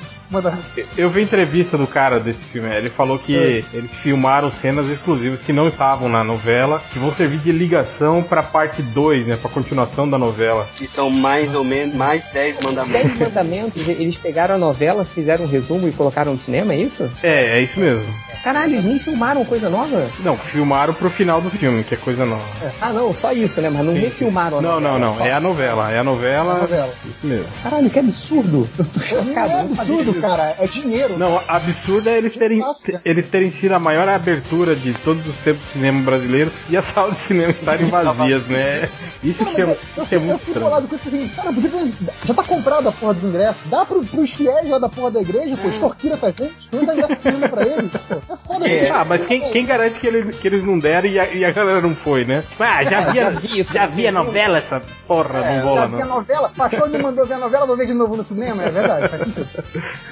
eu 0.98 1.10
vi 1.10 1.24
entrevista 1.24 1.78
do 1.78 1.88
cara 1.88 2.20
desse 2.20 2.40
filme. 2.40 2.70
Ele 2.74 2.90
falou 2.90 3.20
que 3.20 3.34
eles 3.34 3.92
filmaram 4.22 4.52
cenas 4.62 4.86
exclusivas 4.88 5.40
que 5.42 5.52
não 5.52 5.68
estavam 5.68 6.08
na 6.08 6.24
novela, 6.24 6.80
que 6.94 7.00
vão 7.00 7.12
servir 7.12 7.40
de 7.40 7.52
ligação 7.52 8.22
pra 8.22 8.44
parte 8.44 8.80
2, 8.84 9.26
né? 9.26 9.36
Pra 9.36 9.50
continuação 9.50 10.08
da 10.08 10.16
novela. 10.16 10.68
Que 10.76 10.86
são 10.86 11.10
mais 11.10 11.56
ou 11.56 11.64
menos 11.64 11.96
mais 11.96 12.28
10 12.28 12.58
10 12.58 12.66
mandamentos. 12.66 13.20
mandamentos, 13.20 13.90
eles 13.90 14.16
pegaram 14.18 14.56
a 14.56 14.58
novela, 14.60 15.04
fizeram 15.04 15.46
um 15.46 15.48
resumo 15.48 15.88
e 15.88 15.92
colocaram 15.92 16.34
no 16.34 16.40
cinema, 16.40 16.72
é 16.74 16.78
isso? 16.78 17.10
É, 17.24 17.58
é 17.58 17.62
isso 17.62 17.80
mesmo. 17.80 18.06
Caralho, 18.44 18.74
eles 18.76 18.86
nem 18.86 19.00
filmaram 19.00 19.44
coisa 19.46 19.70
nova? 19.70 20.08
Não, 20.20 20.38
filmaram 20.38 20.94
pro 20.94 21.10
final 21.10 21.42
do 21.42 21.50
filme, 21.50 21.84
que 21.84 21.94
é 21.96 21.98
coisa 21.98 22.24
nova. 22.26 22.44
Ah, 22.80 22.92
não, 22.94 23.14
só 23.16 23.32
isso, 23.32 23.60
né? 23.62 23.70
Mas 23.72 23.84
não 23.86 23.94
refilmaram 23.94 24.60
a 24.60 24.62
Não, 24.62 24.80
novela. 24.80 25.00
não, 25.00 25.16
não. 25.16 25.26
É 25.26 25.32
a 25.34 25.40
novela. 25.40 25.92
É 25.92 26.00
a 26.00 26.04
novela. 26.04 26.54
novela. 26.60 26.94
Isso 27.06 27.26
mesmo. 27.28 27.46
Caralho, 27.64 27.90
que 27.90 28.00
absurdo. 28.00 28.68
Eu 28.78 28.86
tô 28.86 29.00
Não 29.00 29.06
chocado. 29.26 29.52
é 29.52 29.64
não 29.64 29.72
absurdo, 29.74 30.14
cara. 30.22 30.56
É 30.60 30.68
dinheiro. 30.68 31.18
Não, 31.18 31.40
absurdo 31.48 32.10
é 32.10 32.18
eles 32.18 32.34
terem, 32.36 32.64
eles 33.06 33.28
terem 33.30 33.52
sido 33.52 33.74
a 33.74 33.80
maior 33.80 34.10
abertura 34.16 34.76
de 34.76 34.94
todos 34.94 35.26
os 35.28 35.36
tempos 35.38 35.62
do 35.68 35.72
cinema 35.74 36.02
brasileiro 36.04 36.52
e 36.70 36.78
as 36.78 36.86
salas 36.86 37.16
de 37.16 37.22
cinema 37.22 37.52
estarem 37.52 37.88
vazias, 37.90 38.46
né? 38.48 38.90
Isso 39.24 39.44
Cara, 39.44 39.56
que 39.56 39.62
é, 39.62 39.78
isso 40.04 40.16
é 40.16 40.18
muito 40.20 40.40
fico 40.40 40.52
estranho. 40.52 40.66
bolado 40.66 40.88
com 40.88 40.96
isso 40.96 41.08
assim, 41.08 41.28
cara, 41.30 41.54
por 41.54 41.62
que 41.64 41.70
que 41.70 42.28
já 42.28 42.34
tá 42.34 42.44
comprado 42.44 42.90
a 42.90 42.92
porra 42.92 43.14
dos 43.14 43.24
ingressos? 43.24 43.62
Dá 43.66 43.86
pro, 43.86 44.04
pros 44.04 44.32
fiéis 44.32 44.70
lá 44.70 44.80
da 44.80 44.90
porra 44.90 45.12
da 45.12 45.22
igreja, 45.22 45.56
pô, 45.58 45.68
extorquir 45.70 46.12
essa 46.12 46.28
gente, 46.28 46.54
não 46.72 46.86
dá 46.86 46.94
ingresso 46.94 47.16
de 47.16 47.22
cinema 47.22 47.50
pra 47.50 47.66
eles. 47.68 47.92
Pô, 47.92 48.34
é 48.34 48.38
foda 48.48 48.68
É. 48.68 48.84
isso. 48.84 48.94
Ah, 48.94 49.06
mas 49.06 49.26
quem, 49.28 49.52
quem 49.52 49.66
garante 49.66 50.00
que 50.00 50.08
eles, 50.08 50.36
que 50.38 50.48
eles 50.48 50.64
não 50.64 50.80
deram 50.80 51.08
e 51.08 51.20
a, 51.20 51.26
e 51.32 51.46
a 51.46 51.52
galera 51.52 51.82
não 51.82 51.96
foi, 51.96 52.26
né? 52.26 52.44
Ah, 52.60 52.84
já 52.84 53.02
via, 53.12 53.30
vi 53.30 53.60
isso, 53.62 53.74
já 53.74 53.86
via 53.86 54.12
novela 54.12 54.58
essa 54.58 54.82
porra, 55.08 55.40
É, 55.40 55.58
não 55.58 55.64
vou 55.64 55.76
já 55.76 55.82
lá 55.82 55.88
vi 55.88 56.02
a 56.02 56.06
não. 56.06 56.16
novela, 56.16 56.52
Paixão 56.56 56.88
me 56.88 56.98
mandou 56.98 57.26
ver 57.26 57.34
a 57.36 57.38
novela, 57.40 57.66
vou 57.66 57.78
ver 57.78 57.86
de 57.88 57.94
novo 57.94 58.18
no 58.18 58.24
cinema, 58.24 58.64
é 58.64 58.70
verdade, 58.70 59.08
faz 59.08 59.22
sentido. 59.24 59.50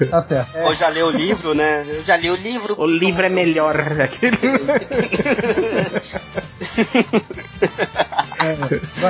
Tá 0.10 0.22
certo. 0.22 0.56
É, 0.56 0.66
Ou 0.66 0.76
já 0.76 0.88
leu 0.90 1.08
o 1.08 1.12
livro, 1.12 1.54
né? 1.56 1.84
Eu 1.88 2.04
já 2.04 2.16
li 2.18 2.30
o 2.30 2.36
livro. 2.36 2.76
O 2.80 2.86
livro 2.86 3.26
é 3.26 3.30
melhor. 3.30 3.76
Aquele... 3.98 4.38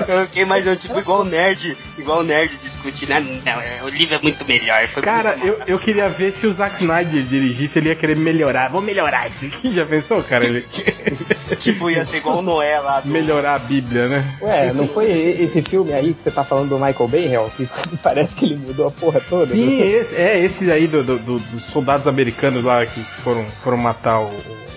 Eu 0.07 0.25
fiquei 0.25 0.43
imaginando, 0.43 0.77
tipo, 0.79 0.99
igual 0.99 1.21
o 1.21 1.23
nerd, 1.23 1.77
igual 1.97 2.19
o 2.19 2.23
nerd 2.23 2.51
discutindo. 2.61 3.11
Ah, 3.11 3.19
não, 3.19 3.61
é, 3.61 3.83
o 3.83 3.89
livro 3.89 4.15
é 4.15 4.19
muito 4.21 4.45
melhor. 4.47 4.87
Foi 4.87 5.03
Cara, 5.03 5.35
muito 5.37 5.47
eu, 5.47 5.75
eu 5.75 5.79
queria 5.79 6.09
ver 6.09 6.33
se 6.39 6.47
o 6.47 6.53
Zack 6.53 6.81
Snyder 6.81 7.21
dirigisse, 7.23 7.77
ele 7.77 7.89
ia 7.89 7.95
querer 7.95 8.17
melhorar. 8.17 8.69
Vou 8.69 8.81
melhorar 8.81 9.27
isso 9.29 9.45
aqui. 9.45 9.73
Já 9.73 9.85
pensou, 9.85 10.23
cara? 10.23 10.45
Ele 10.45 10.61
Tipo, 11.59 11.89
ia 11.89 12.03
ser 12.05 12.17
igual 12.17 12.39
o 12.39 12.41
Noé 12.41 12.79
lá. 12.79 13.01
Do... 13.01 13.09
melhorar 13.09 13.55
a 13.55 13.59
Bíblia, 13.59 14.07
né? 14.07 14.37
Ué, 14.41 14.73
não 14.73 14.87
foi 14.87 15.09
esse 15.11 15.61
filme 15.61 15.93
aí 15.93 16.13
que 16.13 16.23
você 16.23 16.31
tá 16.31 16.43
falando 16.43 16.69
do 16.69 16.75
Michael 16.79 17.07
Bay? 17.07 17.29
Que 17.55 17.69
parece 18.01 18.35
que 18.35 18.45
ele 18.45 18.55
mudou 18.55 18.87
a 18.87 18.91
porra 18.91 19.19
toda? 19.29 19.47
Sim, 19.47 19.79
esse, 19.81 20.15
é 20.15 20.39
esse 20.39 20.71
aí 20.71 20.87
do, 20.87 21.03
do- 21.03 21.19
do- 21.19 21.39
dos 21.39 21.63
soldados 21.65 22.07
americanos 22.07 22.63
lá 22.63 22.85
que 22.85 23.01
foram, 23.03 23.45
foram 23.63 23.77
matar 23.77 24.21
o. 24.21 24.29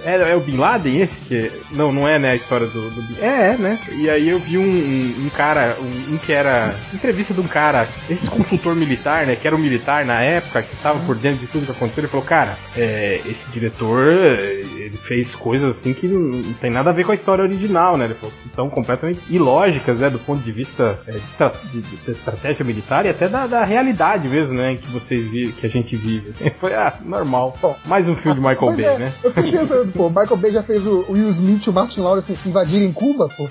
É, 0.05 0.33
é 0.33 0.37
o 0.37 0.41
Bin 0.41 0.57
Laden 0.57 1.01
esse? 1.03 1.13
Que, 1.29 1.53
não, 1.73 1.93
não 1.93 2.07
é 2.09 2.19
né, 2.19 2.33
a 2.33 2.35
história 2.37 2.67
do, 2.67 2.91
do 2.91 3.03
Bin- 3.03 3.17
É, 3.21 3.53
é, 3.53 3.57
né? 3.59 3.79
E 3.93 4.09
aí 4.11 4.29
eu 4.29 4.39
vi 4.39 4.59
um, 4.59 4.63
um, 4.63 5.27
um 5.27 5.31
cara, 5.31 5.77
um, 5.81 6.15
um 6.15 6.19
que 6.19 6.33
era. 6.33 6.75
Entrevista 6.93 7.33
de 7.35 7.41
um 7.41 7.47
cara, 7.49 7.87
esse 8.11 8.27
consultor 8.27 8.75
militar, 8.75 9.27
né? 9.27 9.37
Que 9.37 9.47
era 9.47 9.57
um 9.57 9.59
militar 9.61 10.05
na 10.05 10.21
época, 10.21 10.63
que 10.63 10.75
estava 10.75 10.99
por 11.01 11.17
dentro 11.17 11.41
de 11.41 11.47
tudo 11.47 11.65
que 11.67 11.73
aconteceu. 11.73 12.03
Ele 12.03 12.09
falou, 12.11 12.25
cara, 12.27 12.57
é, 12.77 13.21
esse 13.25 13.45
diretor, 13.53 14.03
ele 14.03 14.97
fez 15.07 15.35
coisas 15.35 15.77
assim 15.77 15.93
que 15.95 16.07
não, 16.07 16.21
não 16.21 16.53
tem 16.55 16.71
nada 16.71 16.91
a 16.91 16.93
ver 16.93 17.05
com 17.05 17.13
a 17.13 17.15
história 17.15 17.45
original, 17.45 17.97
né? 17.97 18.05
Ele 18.07 18.15
falou 18.15 18.33
são 18.55 18.69
completamente 18.69 19.21
ilógicas, 19.31 19.99
né? 19.99 20.11
Do 20.11 20.19
ponto 20.19 20.43
de 20.43 20.53
vista 20.53 20.99
é, 21.07 21.13
de, 21.13 21.81
de- 21.81 21.97
de 21.97 22.11
estratégia 22.11 22.65
militar 22.65 23.07
e 23.07 23.09
até 23.09 23.29
da, 23.29 23.47
da 23.47 23.65
realidade 23.65 24.29
mesmo, 24.29 24.53
né? 24.55 24.77
Que 24.81 24.87
vocês 24.91 25.55
que 25.55 25.67
a 25.67 25.69
gente 25.71 25.97
vive. 25.97 26.33
Foi, 26.61 26.75
ah, 26.75 26.95
normal. 27.05 27.57
Bom, 27.63 27.77
Mais 27.87 28.07
um 28.09 28.15
filme 28.15 28.35
de 28.35 28.41
Michael 28.41 28.59
Pois 28.59 28.77
Bay, 28.77 28.85
é, 28.87 28.99
né? 28.99 29.13
Eu 29.23 29.31
fico 29.31 29.51
pensando, 29.51 29.92
pô, 29.93 30.07
o 30.07 30.11
Michael 30.11 30.37
Bay 30.37 30.53
já 30.53 30.63
fez 30.63 30.87
o 30.87 31.05
Will 31.09 31.31
Smith 31.31 31.67
e 31.67 31.71
o 31.71 31.73
Martin 31.73 32.01
Lawrence 32.01 32.37
invadirem 32.47 32.93
Cuba, 32.93 33.29
pô. 33.29 33.49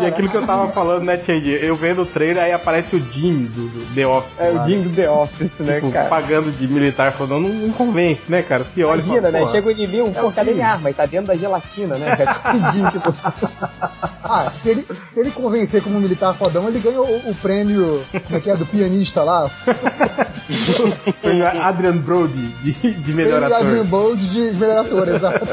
E 0.00 0.06
aquilo 0.06 0.28
que 0.30 0.36
eu 0.36 0.46
tava 0.46 0.68
falando, 0.72 1.04
né, 1.04 1.18
Change? 1.18 1.50
Eu 1.50 1.74
vendo 1.74 2.02
o 2.02 2.06
trailer, 2.06 2.42
aí 2.42 2.52
aparece 2.52 2.96
o 2.96 2.98
Jim 3.12 3.44
do, 3.44 3.68
do 3.68 3.94
The 3.94 4.06
Office. 4.06 4.32
É 4.38 4.48
lá, 4.48 4.62
o 4.62 4.64
Jim 4.64 4.82
do 4.82 4.90
The 4.90 5.10
Office, 5.10 5.50
né, 5.58 5.74
tipo, 5.74 5.92
cara? 5.92 6.08
pagando 6.08 6.50
de 6.50 6.66
militar, 6.68 7.12
falando, 7.12 7.48
não, 7.48 7.54
não 7.54 7.72
convence, 7.72 8.22
né, 8.28 8.42
cara? 8.42 8.64
Você 8.64 8.82
olha 8.82 9.00
e 9.00 9.04
Imagina, 9.04 9.20
fala, 9.20 9.32
né? 9.32 9.40
"Porra, 9.40 9.52
Chega 9.52 9.68
o 9.68 9.70
inimigo, 9.70 10.08
é 10.08 10.20
pô, 10.20 10.32
cadê 10.32 10.50
Jim." 10.50 10.56
minha 10.56 10.68
arma? 10.68 10.90
E 10.90 10.94
tá 10.94 11.06
dentro 11.06 11.26
da 11.26 11.34
gelatina, 11.34 11.96
né? 11.96 12.16
É 12.18 12.24
o 12.56 12.72
Jim, 12.72 12.84
tipo... 12.90 13.14
Ah, 14.32 14.48
se 14.48 14.68
ele, 14.68 14.86
se 15.12 15.18
ele 15.18 15.32
convencer 15.32 15.82
como 15.82 15.96
um 15.96 16.00
militar 16.00 16.32
fodão, 16.32 16.68
ele 16.68 16.78
ganha 16.78 17.00
o, 17.00 17.30
o 17.30 17.34
prêmio, 17.42 18.00
como 18.12 18.36
é 18.36 18.40
que 18.40 18.48
é, 18.48 18.54
do 18.54 18.64
pianista 18.64 19.24
lá. 19.24 19.50
Adrian 21.64 21.96
Brody 21.96 22.46
de, 22.62 22.72
de 22.72 23.12
melhor 23.12 23.42
Adrian. 23.52 23.84
Bold 23.84 24.28
de 24.28 24.64
ator, 24.64 25.08
exato. 25.08 25.46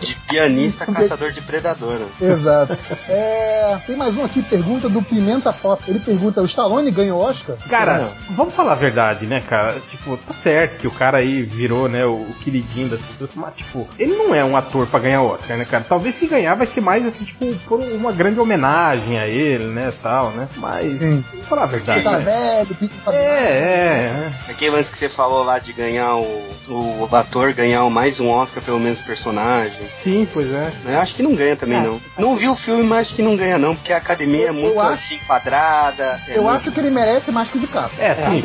De 0.00 0.14
pianista 0.28 0.86
caçador 0.86 1.32
de 1.32 1.40
predador. 1.40 1.98
Exato. 2.20 2.76
É, 3.08 3.78
tem 3.86 3.96
mais 3.96 4.16
um 4.16 4.24
aqui, 4.24 4.42
pergunta 4.42 4.88
do 4.88 5.02
Pimenta 5.02 5.52
Pop. 5.52 5.82
Ele 5.86 5.98
pergunta, 6.00 6.40
o 6.40 6.46
Stallone 6.46 6.90
ganha 6.90 7.14
o 7.14 7.18
Oscar? 7.18 7.56
Cara, 7.68 8.10
vamos 8.30 8.54
falar 8.54 8.72
a 8.72 8.76
verdade, 8.76 9.26
né, 9.26 9.40
cara? 9.40 9.76
Tipo, 9.90 10.16
tá 10.16 10.34
certo 10.42 10.78
que 10.78 10.86
o 10.86 10.90
cara 10.90 11.18
aí 11.18 11.42
virou, 11.42 11.88
né, 11.88 12.04
o, 12.04 12.14
o 12.14 12.34
queridinho 12.40 12.88
das 12.88 13.00
pessoas, 13.00 13.30
mas, 13.34 13.54
tipo, 13.54 13.86
ele 13.98 14.14
não 14.14 14.34
é 14.34 14.44
um 14.44 14.56
ator 14.56 14.86
pra 14.86 15.00
ganhar 15.00 15.22
Oscar, 15.22 15.56
né, 15.56 15.64
cara? 15.64 15.84
Talvez 15.88 16.14
se 16.14 16.26
ganhar 16.26 16.54
vai 16.54 16.66
ser 16.66 16.80
mais, 16.80 17.06
assim, 17.06 17.24
tipo, 17.24 17.54
por 17.66 17.80
uma 17.80 18.12
grande 18.12 18.40
homenagem 18.40 19.18
a 19.18 19.26
ele, 19.26 19.66
né, 19.66 19.92
tal, 20.02 20.30
né? 20.30 20.48
Mas, 20.56 20.94
Sim. 20.94 21.24
vamos 21.30 21.46
falar 21.46 21.62
a 21.64 21.66
verdade, 21.66 22.02
Você 22.02 22.04
tá 22.04 22.18
né? 22.18 22.24
velho, 22.24 22.74
pico 22.74 23.10
É, 23.10 23.16
é, 23.16 24.32
é. 24.48 24.50
Aquele 24.50 24.70
lance 24.72 24.90
que 24.92 24.98
você 24.98 25.08
falou 25.08 25.44
lá 25.44 25.58
de 25.58 25.72
ganhar 25.72 25.93
ganhar 25.94 26.16
o, 26.16 26.42
o 26.68 27.08
ator 27.16 27.52
ganhar 27.52 27.88
mais 27.88 28.18
um 28.18 28.28
Oscar 28.28 28.62
pelo 28.62 28.80
mesmo 28.80 29.04
personagem. 29.06 29.78
Sim, 30.02 30.26
pois 30.32 30.52
é. 30.52 30.72
Eu 30.86 30.98
acho 30.98 31.14
que 31.14 31.22
não 31.22 31.34
ganha 31.34 31.54
também, 31.56 31.80
não. 31.80 32.00
Não 32.18 32.34
vi 32.36 32.48
o 32.48 32.56
filme, 32.56 32.82
mas 32.82 33.06
acho 33.06 33.14
que 33.14 33.22
não 33.22 33.36
ganha, 33.36 33.56
não, 33.58 33.76
porque 33.76 33.92
a 33.92 33.98
academia 33.98 34.46
é 34.46 34.48
Eu- 34.48 34.54
muito 34.54 34.74
eu 34.74 34.80
acho- 34.80 34.92
assim, 34.92 35.18
quadrada. 35.26 36.20
é 36.28 36.36
Eu 36.38 36.42
muito- 36.42 36.56
acho 36.56 36.72
que 36.72 36.80
ele 36.80 36.90
merece 36.90 37.30
mais 37.30 37.48
que 37.48 37.58
o 37.58 37.60
DiCaprio. 37.60 38.02
É, 38.02 38.14
sim, 38.14 38.42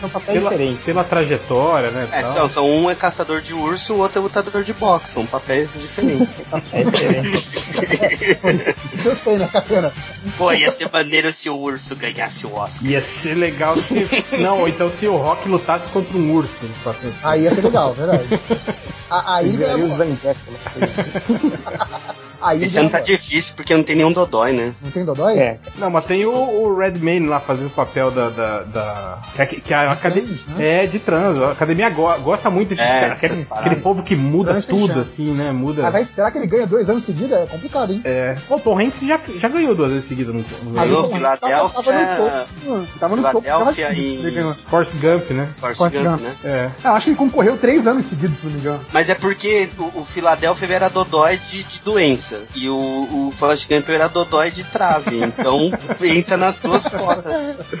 são 0.00 0.08
papéis- 0.08 0.42
diferentes. 0.42 0.82
pela 0.84 1.04
trajetória, 1.04 1.90
né? 1.90 2.08
É, 2.12 2.22
tal. 2.22 2.32
são, 2.32 2.48
são 2.48 2.70
um 2.70 2.90
é 2.90 2.94
caçador 2.94 3.40
de 3.42 3.52
urso, 3.52 3.94
o 3.94 3.98
outro 3.98 4.18
é 4.20 4.22
lutador 4.22 4.62
de 4.64 4.72
boxe. 4.72 5.12
São 5.12 5.26
papéis 5.26 5.70
diferentes. 5.74 6.38
É 6.72 6.82
diferente. 6.84 7.28
Eu 9.04 9.16
sei, 9.16 9.36
né, 9.38 9.48
Catena? 9.52 9.92
Pô, 10.36 10.52
ia 10.52 10.70
ser 10.70 10.88
maneiro 10.92 11.32
se 11.32 11.48
o 11.50 11.56
urso 11.56 11.94
ganhasse 11.96 12.46
o 12.46 12.54
Oscar. 12.54 12.88
Ia 12.90 13.02
ser 13.02 13.34
legal 13.34 13.76
se. 13.76 14.08
Não, 14.38 14.60
ou 14.60 14.68
então 14.68 14.90
se 14.98 15.06
o 15.06 15.16
Rock 15.16 15.48
lutasse 15.48 15.84
contra 15.92 16.16
um 16.16 16.32
urso. 16.32 16.50
Só 16.82 16.92
que- 16.92 17.12
Aí 17.22 17.42
ia 17.42 17.54
ser 17.54 17.62
legal, 17.64 17.92
verdade. 17.94 18.26
Aí 19.10 19.48
ele. 19.48 19.96
Zangief. 19.96 20.36
Aí 22.40 22.62
Esse 22.62 22.78
ano 22.78 22.88
tá 22.90 22.98
ganhava. 23.00 23.16
difícil 23.22 23.54
porque 23.56 23.74
não 23.74 23.82
tem 23.82 23.96
nenhum 23.96 24.12
Dodói, 24.12 24.52
né? 24.52 24.72
Não 24.82 24.90
tem 24.90 25.04
Dodói? 25.04 25.38
É. 25.38 25.58
Não, 25.76 25.90
mas 25.90 26.04
tem 26.04 26.24
o, 26.24 26.30
o 26.32 26.76
Redmayne 26.78 27.26
lá 27.26 27.40
fazendo 27.40 27.66
o 27.66 27.70
papel 27.70 28.10
da. 28.10 28.28
da, 28.30 28.60
da- 28.62 29.18
que, 29.34 29.42
a- 29.42 29.46
que 29.46 29.74
a 29.74 29.92
academia. 29.92 30.28
trans, 30.46 30.56
né? 30.58 30.84
É, 30.84 30.86
de 30.86 30.98
trans. 30.98 31.40
A 31.42 31.50
academia 31.52 31.90
go- 31.90 32.18
gosta 32.20 32.48
muito 32.50 32.74
de 32.74 32.80
É, 32.80 33.06
aquele, 33.06 33.46
aquele 33.50 33.76
povo 33.76 34.02
que 34.02 34.14
muda 34.16 34.52
Trans 34.52 34.66
tudo, 34.66 35.00
assim, 35.00 35.32
né? 35.34 35.50
Muda. 35.52 35.82
Mas 35.82 35.94
aí, 35.94 36.04
será 36.06 36.30
que 36.30 36.38
ele 36.38 36.46
ganha 36.46 36.66
dois 36.66 36.88
anos 36.88 37.04
seguidos? 37.04 37.32
É 37.32 37.46
complicado, 37.46 37.92
hein? 37.92 38.00
É. 38.04 38.36
O 38.48 38.58
Tom 38.60 38.78
Hanks 38.80 39.00
já, 39.06 39.20
já 39.38 39.48
ganhou 39.48 39.74
duas 39.74 39.90
vezes 39.92 40.08
seguidas 40.08 40.34
no, 40.34 40.44
no 40.70 40.80
Aí 40.80 40.90
o 40.92 40.98
Hanks 41.00 41.12
Filadélfia- 41.12 41.58
Tava, 41.58 41.82
tava 41.82 41.92
no 41.92 42.16
topo. 42.16 42.98
Tava 42.98 43.16
no 43.16 43.22
topo. 43.22 43.42
tava 43.42 43.72
e- 43.92 44.30
ganhou. 44.30 44.54
Forrest 44.66 44.92
Gump, 45.00 45.30
né? 45.30 45.48
Forrest 45.58 45.78
Gump, 45.80 45.94
Gump. 45.94 46.20
né? 46.20 46.34
É. 46.44 46.70
Eu 46.84 46.92
acho 46.92 47.04
que 47.04 47.10
ele 47.10 47.16
concorreu 47.16 47.56
três 47.58 47.86
anos 47.86 48.06
seguidos, 48.06 48.38
se 48.38 48.46
não 48.46 48.52
me 48.52 48.58
engano. 48.60 48.80
Mas 48.92 49.08
é 49.10 49.14
porque 49.14 49.68
o, 49.78 50.00
o 50.00 50.04
Philadelphia 50.04 50.74
era 50.74 50.88
dodói 50.88 51.36
de, 51.38 51.62
de 51.64 51.80
doença. 51.84 52.27
E 52.54 52.68
o, 52.68 52.74
o 52.76 53.32
Forrest 53.38 53.68
Gump 53.68 53.88
era 53.88 54.08
dodói 54.08 54.50
de 54.50 54.64
trave. 54.64 55.22
Então 55.22 55.70
entra 56.02 56.36
nas 56.36 56.58
duas 56.58 56.86
fotos. 56.88 57.24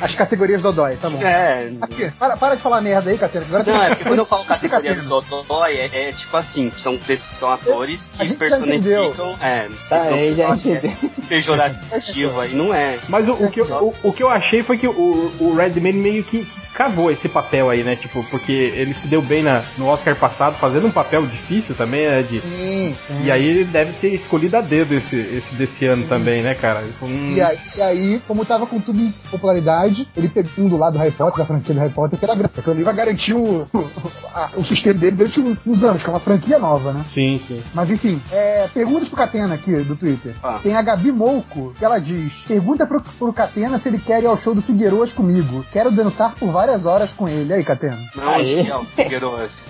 As 0.00 0.14
categorias 0.14 0.60
Dodói, 0.62 0.96
tá 0.96 1.08
bom. 1.08 1.20
É. 1.22 1.70
Aqui, 1.80 2.10
para, 2.18 2.36
para 2.36 2.54
de 2.56 2.62
falar 2.62 2.80
merda 2.80 3.10
aí, 3.10 3.18
Catena. 3.18 3.44
Agora 3.46 3.64
Não, 3.64 3.82
é 3.82 3.88
porque 3.90 4.04
quando 4.04 4.18
eu 4.18 4.26
falo 4.26 4.44
categoria 4.44 4.94
do 4.94 5.02
Dodói, 5.22 5.74
é, 5.76 6.08
é 6.08 6.12
tipo 6.12 6.36
assim, 6.36 6.72
são, 6.76 6.96
pessoas- 6.98 7.38
são 7.38 7.50
atores 7.52 8.10
A 8.18 8.24
que 8.24 8.34
personificam. 8.34 9.36
É, 9.40 9.68
Tá, 9.88 10.02
aí 10.02 10.32
já 10.34 10.44
é 10.54 10.96
pejorativo 11.28 12.40
aí, 12.40 12.54
não 12.54 12.72
é. 12.74 12.98
Mas 13.08 13.26
o, 13.28 13.32
o 13.32 13.50
que 13.50 13.60
eu, 13.60 13.66
o, 13.66 13.94
o 14.08 14.12
que 14.12 14.22
eu 14.22 14.30
achei 14.30 14.62
foi 14.62 14.76
que 14.78 14.86
o, 14.86 15.32
o 15.40 15.54
Redmayne 15.56 15.98
meio 15.98 16.24
que 16.24 16.46
cavou 16.74 17.10
esse 17.10 17.28
papel 17.28 17.68
aí, 17.70 17.82
né? 17.82 17.96
Tipo, 17.96 18.22
porque 18.30 18.52
ele 18.52 18.94
se 18.94 19.08
deu 19.08 19.20
bem 19.20 19.42
na, 19.42 19.62
no 19.76 19.88
Oscar 19.88 20.14
passado, 20.14 20.56
fazendo 20.58 20.86
um 20.86 20.92
papel 20.92 21.26
difícil 21.26 21.74
também, 21.74 22.06
né? 22.06 22.22
De, 22.22 22.40
Sim, 22.40 22.96
sim. 23.06 23.24
e 23.24 23.30
aí 23.32 23.44
ele 23.48 23.64
deve 23.64 23.92
ter 23.94 24.14
escolhido 24.14 24.37
a 24.56 24.60
dedo 24.60 24.94
esse, 24.94 25.16
esse 25.16 25.54
desse 25.54 25.86
ano 25.86 26.06
também, 26.06 26.42
né, 26.42 26.54
cara? 26.54 26.82
Hum, 27.02 27.32
E 27.34 27.40
aí, 27.40 27.58
e 27.76 27.82
aí, 27.82 28.22
como 28.26 28.44
tava 28.44 28.66
com 28.66 28.80
tudo 28.80 29.00
em 29.00 29.10
popularidade, 29.30 30.08
ele 30.16 30.28
pegou 30.28 30.50
um 30.58 30.68
do 30.68 30.76
lado 30.76 30.94
do 30.94 30.98
Harry 30.98 31.10
Potter, 31.12 31.38
da 31.38 31.44
franquia 31.46 31.74
do 31.74 31.80
Harry 31.80 31.92
Potter, 31.92 32.18
que 32.18 32.24
era 32.24 32.34
grande. 32.34 32.52
Aquilo 32.58 32.74
ali 32.74 32.82
vai 32.84 32.94
garantir 32.94 33.34
o, 33.34 33.66
a- 34.34 34.50
o 34.56 34.64
sustento 34.64 34.98
dele 34.98 35.16
durante 35.16 35.40
uns 35.66 35.82
anos, 35.82 36.02
que 36.02 36.08
é 36.08 36.12
uma 36.12 36.20
franquia 36.20 36.58
nova, 36.58 36.92
né? 36.92 37.04
Sim, 37.12 37.40
sim. 37.46 37.62
Mas 37.74 37.90
enfim, 37.90 38.20
é, 38.32 38.68
perguntas 38.72 39.08
pro 39.08 39.16
Catena 39.16 39.54
aqui 39.54 39.72
do 39.76 39.96
Twitter. 39.96 40.34
Ah. 40.42 40.58
Tem 40.62 40.74
a 40.74 40.82
Gabi 40.82 41.10
Mouco, 41.12 41.74
que 41.78 41.84
ela 41.84 41.98
diz: 41.98 42.32
Pergunta 42.46 42.86
pro, 42.86 43.00
pro 43.00 43.32
Catena 43.32 43.78
se 43.78 43.88
ele 43.88 43.98
quer 43.98 44.22
ir 44.22 44.26
ao 44.26 44.36
show 44.38 44.54
do 44.54 44.62
Figueiroas 44.62 45.12
comigo. 45.12 45.64
Quero 45.72 45.90
dançar 45.90 46.34
por 46.34 46.50
várias 46.50 46.84
horas 46.86 47.10
com 47.10 47.28
ele. 47.28 47.50
E 47.50 47.52
aí, 47.54 47.64
Catena? 47.64 47.98
Não, 48.14 48.28
Aê. 48.28 48.40
onde 48.42 48.64
que 48.64 48.70
é 48.70 48.76
o 48.76 48.84
Figueiroas? 48.84 49.68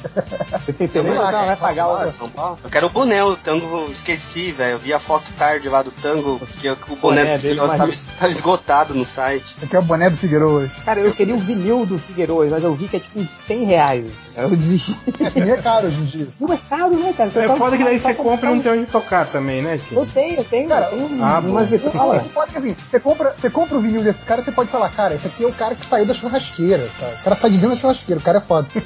Vai 0.76 1.56
pagar 1.56 1.88
o. 1.88 2.10
São 2.10 2.28
Paulo? 2.28 2.58
Eu 2.64 2.70
quero 2.70 2.86
o 2.86 2.90
boné, 2.90 3.22
o 3.22 3.36
tango, 3.36 3.88
esqueci, 3.90 4.52
velho. 4.58 4.72
Eu 4.72 4.78
vi 4.78 4.92
a 4.92 4.98
foto 4.98 5.32
tarde 5.38 5.68
lá 5.68 5.82
do 5.82 5.90
tango, 5.90 6.38
porque 6.38 6.68
o 6.68 6.76
boné, 6.96 7.22
Boné 7.22 7.24
do 7.24 7.40
Figueiredo 7.40 7.66
tava, 7.68 7.92
tava 8.18 8.32
esgotado 8.32 8.94
no 8.94 9.06
site. 9.06 9.54
Você 9.58 9.66
quer 9.66 9.78
o 9.78 9.82
boné 9.82 10.10
do 10.10 10.16
Figueiroas? 10.16 10.70
Cara, 10.84 11.00
eu 11.00 11.14
queria 11.14 11.34
o 11.34 11.38
vinil 11.38 11.86
do 11.86 11.98
Figueiredo, 11.98 12.50
mas 12.50 12.64
eu 12.64 12.74
vi 12.74 12.88
que 12.88 12.96
é 12.96 13.00
tipo 13.00 13.20
uns 13.20 13.30
100 13.30 13.64
reais. 13.64 14.10
Eu 14.38 14.50
desisti. 14.56 14.96
É 15.36 15.56
caro 15.56 15.86
hoje 15.88 16.00
em 16.00 16.04
dia. 16.04 16.28
Não 16.40 16.52
é 16.52 16.58
caro, 16.68 16.90
né, 16.96 17.12
cara? 17.16 17.30
Você 17.30 17.38
É 17.40 17.48
tá- 17.48 17.56
foda 17.56 17.76
que 17.76 17.84
daí 17.84 17.98
tá 18.00 18.08
você 18.08 18.14
compra 18.14 18.50
e 18.50 18.54
não 18.54 18.62
tem 18.62 18.72
onde 18.72 18.86
tocar 18.86 19.26
também, 19.26 19.62
né, 19.62 19.78
tio? 19.78 19.98
Eu 19.98 20.06
tenho, 20.06 20.36
eu 20.36 20.44
tenho, 20.44 20.68
Cara, 20.68 20.86
tenho 20.86 21.24
ah, 21.24 21.38
umas 21.40 21.68
bom. 21.68 21.76
vitrolas. 21.76 22.22
Você 22.22 22.28
pode, 22.28 22.56
assim, 22.56 22.76
você 22.90 23.00
compra, 23.00 23.34
você 23.38 23.50
compra 23.50 23.76
o 23.78 23.80
vinil 23.80 24.02
desse 24.02 24.24
cara, 24.24 24.42
você 24.42 24.52
pode 24.52 24.70
falar, 24.70 24.88
cara, 24.90 25.14
esse 25.14 25.26
aqui 25.26 25.44
é 25.44 25.46
o 25.46 25.52
cara 25.52 25.74
que 25.74 25.84
saiu 25.84 26.06
da 26.06 26.14
churrasqueira, 26.14 26.88
cara. 27.00 27.14
O 27.20 27.24
cara 27.24 27.36
sai 27.36 27.50
de 27.50 27.56
dentro 27.58 27.74
da 27.74 27.80
churrasqueira, 27.80 28.20
o 28.20 28.24
cara 28.24 28.38
é 28.38 28.40
foda. 28.40 28.68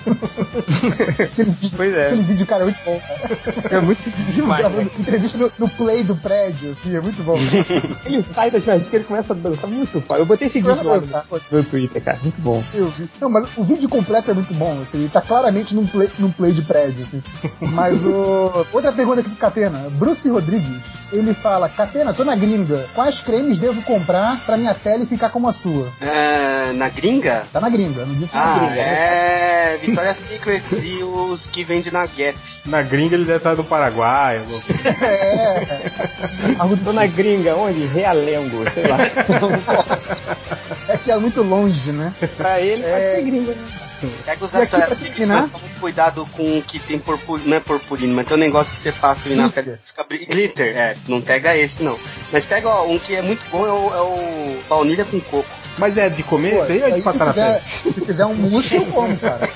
aquele, 1.19 1.51
vídeo, 1.51 1.77
Pois 1.77 1.95
é. 1.95 2.07
aquele 2.07 2.23
vídeo, 2.23 2.47
cara, 2.47 2.63
é 2.63 2.65
muito 2.65 2.85
bom. 2.85 3.01
Cara. 3.63 3.77
É 3.77 3.81
muito 3.81 4.33
demais. 4.33 4.73
Né? 4.73 4.89
entrevista 4.99 5.39
no, 5.39 5.53
no 5.59 5.69
play 5.69 6.03
do 6.03 6.17
prédio, 6.17 6.73
assim, 6.73 6.97
é 6.97 7.01
muito 7.01 7.23
bom. 7.23 7.37
Ele 8.07 8.25
sai 8.35 8.51
da 8.51 8.61
churrasqueira 8.61 9.05
e 9.05 9.07
começa 9.07 9.33
a 9.33 9.37
dançar 9.37 9.69
muito 9.69 10.01
foda. 10.01 10.21
Eu 10.21 10.27
botei 10.27 10.49
esse 10.49 10.61
vídeo 10.61 10.83
lá 10.85 10.99
no 11.01 11.41
meu 11.51 11.65
Twitter, 11.65 12.03
cara. 12.03 12.19
Muito 12.23 12.41
bom. 12.41 12.63
Eu 12.75 12.89
vi. 12.89 13.09
Não, 13.21 13.29
mas 13.29 13.49
o 13.57 13.65
vídeo 13.65 13.89
completo 13.89 14.31
é 14.31 14.35
muito 14.35 14.53
bom, 14.55 14.81
assim, 14.83 15.09
tá 15.13 15.21
claramente 15.43 15.75
num 15.75 15.87
play, 15.87 16.09
num 16.21 16.31
play 16.31 16.53
de 16.53 16.63
prédio, 16.63 17.03
assim. 17.03 17.21
Mas 17.61 18.01
o. 18.05 18.65
Outra 18.73 18.93
pergunta 18.93 19.21
aqui 19.21 19.29
pro 19.31 19.39
Catena. 19.39 19.89
Bruce 19.91 20.29
Rodrigues, 20.29 20.81
ele 21.13 21.35
fala, 21.35 21.69
Catena, 21.69 22.15
tô 22.15 22.25
na 22.25 22.37
gringa. 22.37 22.87
Quais 22.95 23.19
cremes 23.21 23.59
devo 23.59 23.83
comprar 23.83 24.39
pra 24.47 24.57
minha 24.57 24.75
pele 24.75 25.05
ficar 25.05 25.31
como 25.31 25.49
a 25.49 25.53
sua? 25.53 25.89
É, 26.01 26.73
na 26.75 26.89
gringa? 26.89 27.43
Tá 27.53 27.61
na 27.61 27.69
gringa, 27.69 28.05
não 28.07 28.15
disse 28.15 28.33
na 28.35 28.41
Ah, 28.43 28.59
gringa. 28.59 28.81
é. 28.81 29.79
Victoria's 29.83 30.17
Secrets 30.19 30.73
e 30.85 31.03
os 31.03 31.47
que 31.49 31.65
vendem 31.65 31.93
na 31.93 32.07
Gap. 32.07 32.37
Na 32.65 32.83
gringa 32.83 33.17
ele 33.17 33.25
deve 33.25 33.39
estar 33.39 33.55
do 33.57 33.65
Paraguai. 33.65 34.39
alguma 34.39 34.61
coisa. 34.61 34.83
É. 35.03 36.77
Tô 36.85 36.93
na 36.93 37.07
gringa, 37.07 37.55
onde? 37.57 37.85
Realengo, 37.87 38.65
sei 38.73 38.85
lá. 38.87 38.99
É 40.89 40.97
que 40.97 41.11
é 41.11 41.17
muito 41.17 41.43
longe, 41.43 41.91
né? 41.93 42.13
pra 42.37 42.61
ele, 42.61 42.83
É. 42.85 42.91
pode 42.91 43.17
ser 43.25 43.31
gringa, 43.31 43.53
né? 43.53 43.65
Pega 44.25 44.45
os 44.45 44.53
E 44.53 44.57
aqui, 44.57 44.67
pra 44.67 44.79
Victoria's 44.81 44.99
Secrets, 44.99 45.17
terminar? 45.17 45.43
mas 45.43 45.53
toma 45.53 45.75
cuidado 45.81 46.27
com 46.33 46.59
o 46.59 46.63
que 46.63 46.79
tem 46.79 46.99
purpurina. 46.99 47.49
Não 47.49 47.57
é 47.57 47.61
purpurina, 47.61 48.15
mas 48.15 48.27
tem 48.27 48.37
um 48.37 48.41
negócio 48.41 48.75
que 48.75 48.81
você 48.81 48.93
passa 48.93 49.29
ali 49.29 49.37
na 49.37 49.51
pele. 49.51 49.79
Fica 49.85 50.05
glitter, 50.05 50.77
é. 50.77 50.97
Não 51.09 51.21
pega 51.21 51.57
esse, 51.57 51.83
não. 51.83 51.99
Mas 52.33 52.45
pega 52.45 52.69
ó, 52.69 52.87
um 52.87 52.99
que 52.99 53.15
é 53.15 53.23
muito 53.23 53.43
bom, 53.51 53.67
é 53.67 53.73
o, 53.73 53.95
é 53.95 54.01
o 54.01 54.63
baunilha 54.69 55.05
com 55.05 55.21
coco. 55.21 55.49
Mas 55.79 55.97
é 55.97 56.09
de 56.11 56.23
comer 56.23 56.57
Pô, 56.57 56.63
isso 56.65 56.73
aí 56.73 56.83
ou 56.83 56.89
é 56.89 56.91
de 56.93 57.03
passar 57.03 57.25
na 57.27 57.61
se 57.61 57.93
fizer 57.93 58.27
um 58.27 58.35
mousse, 58.35 58.75
eu 58.77 58.85
como, 58.87 59.17
cara. 59.17 59.49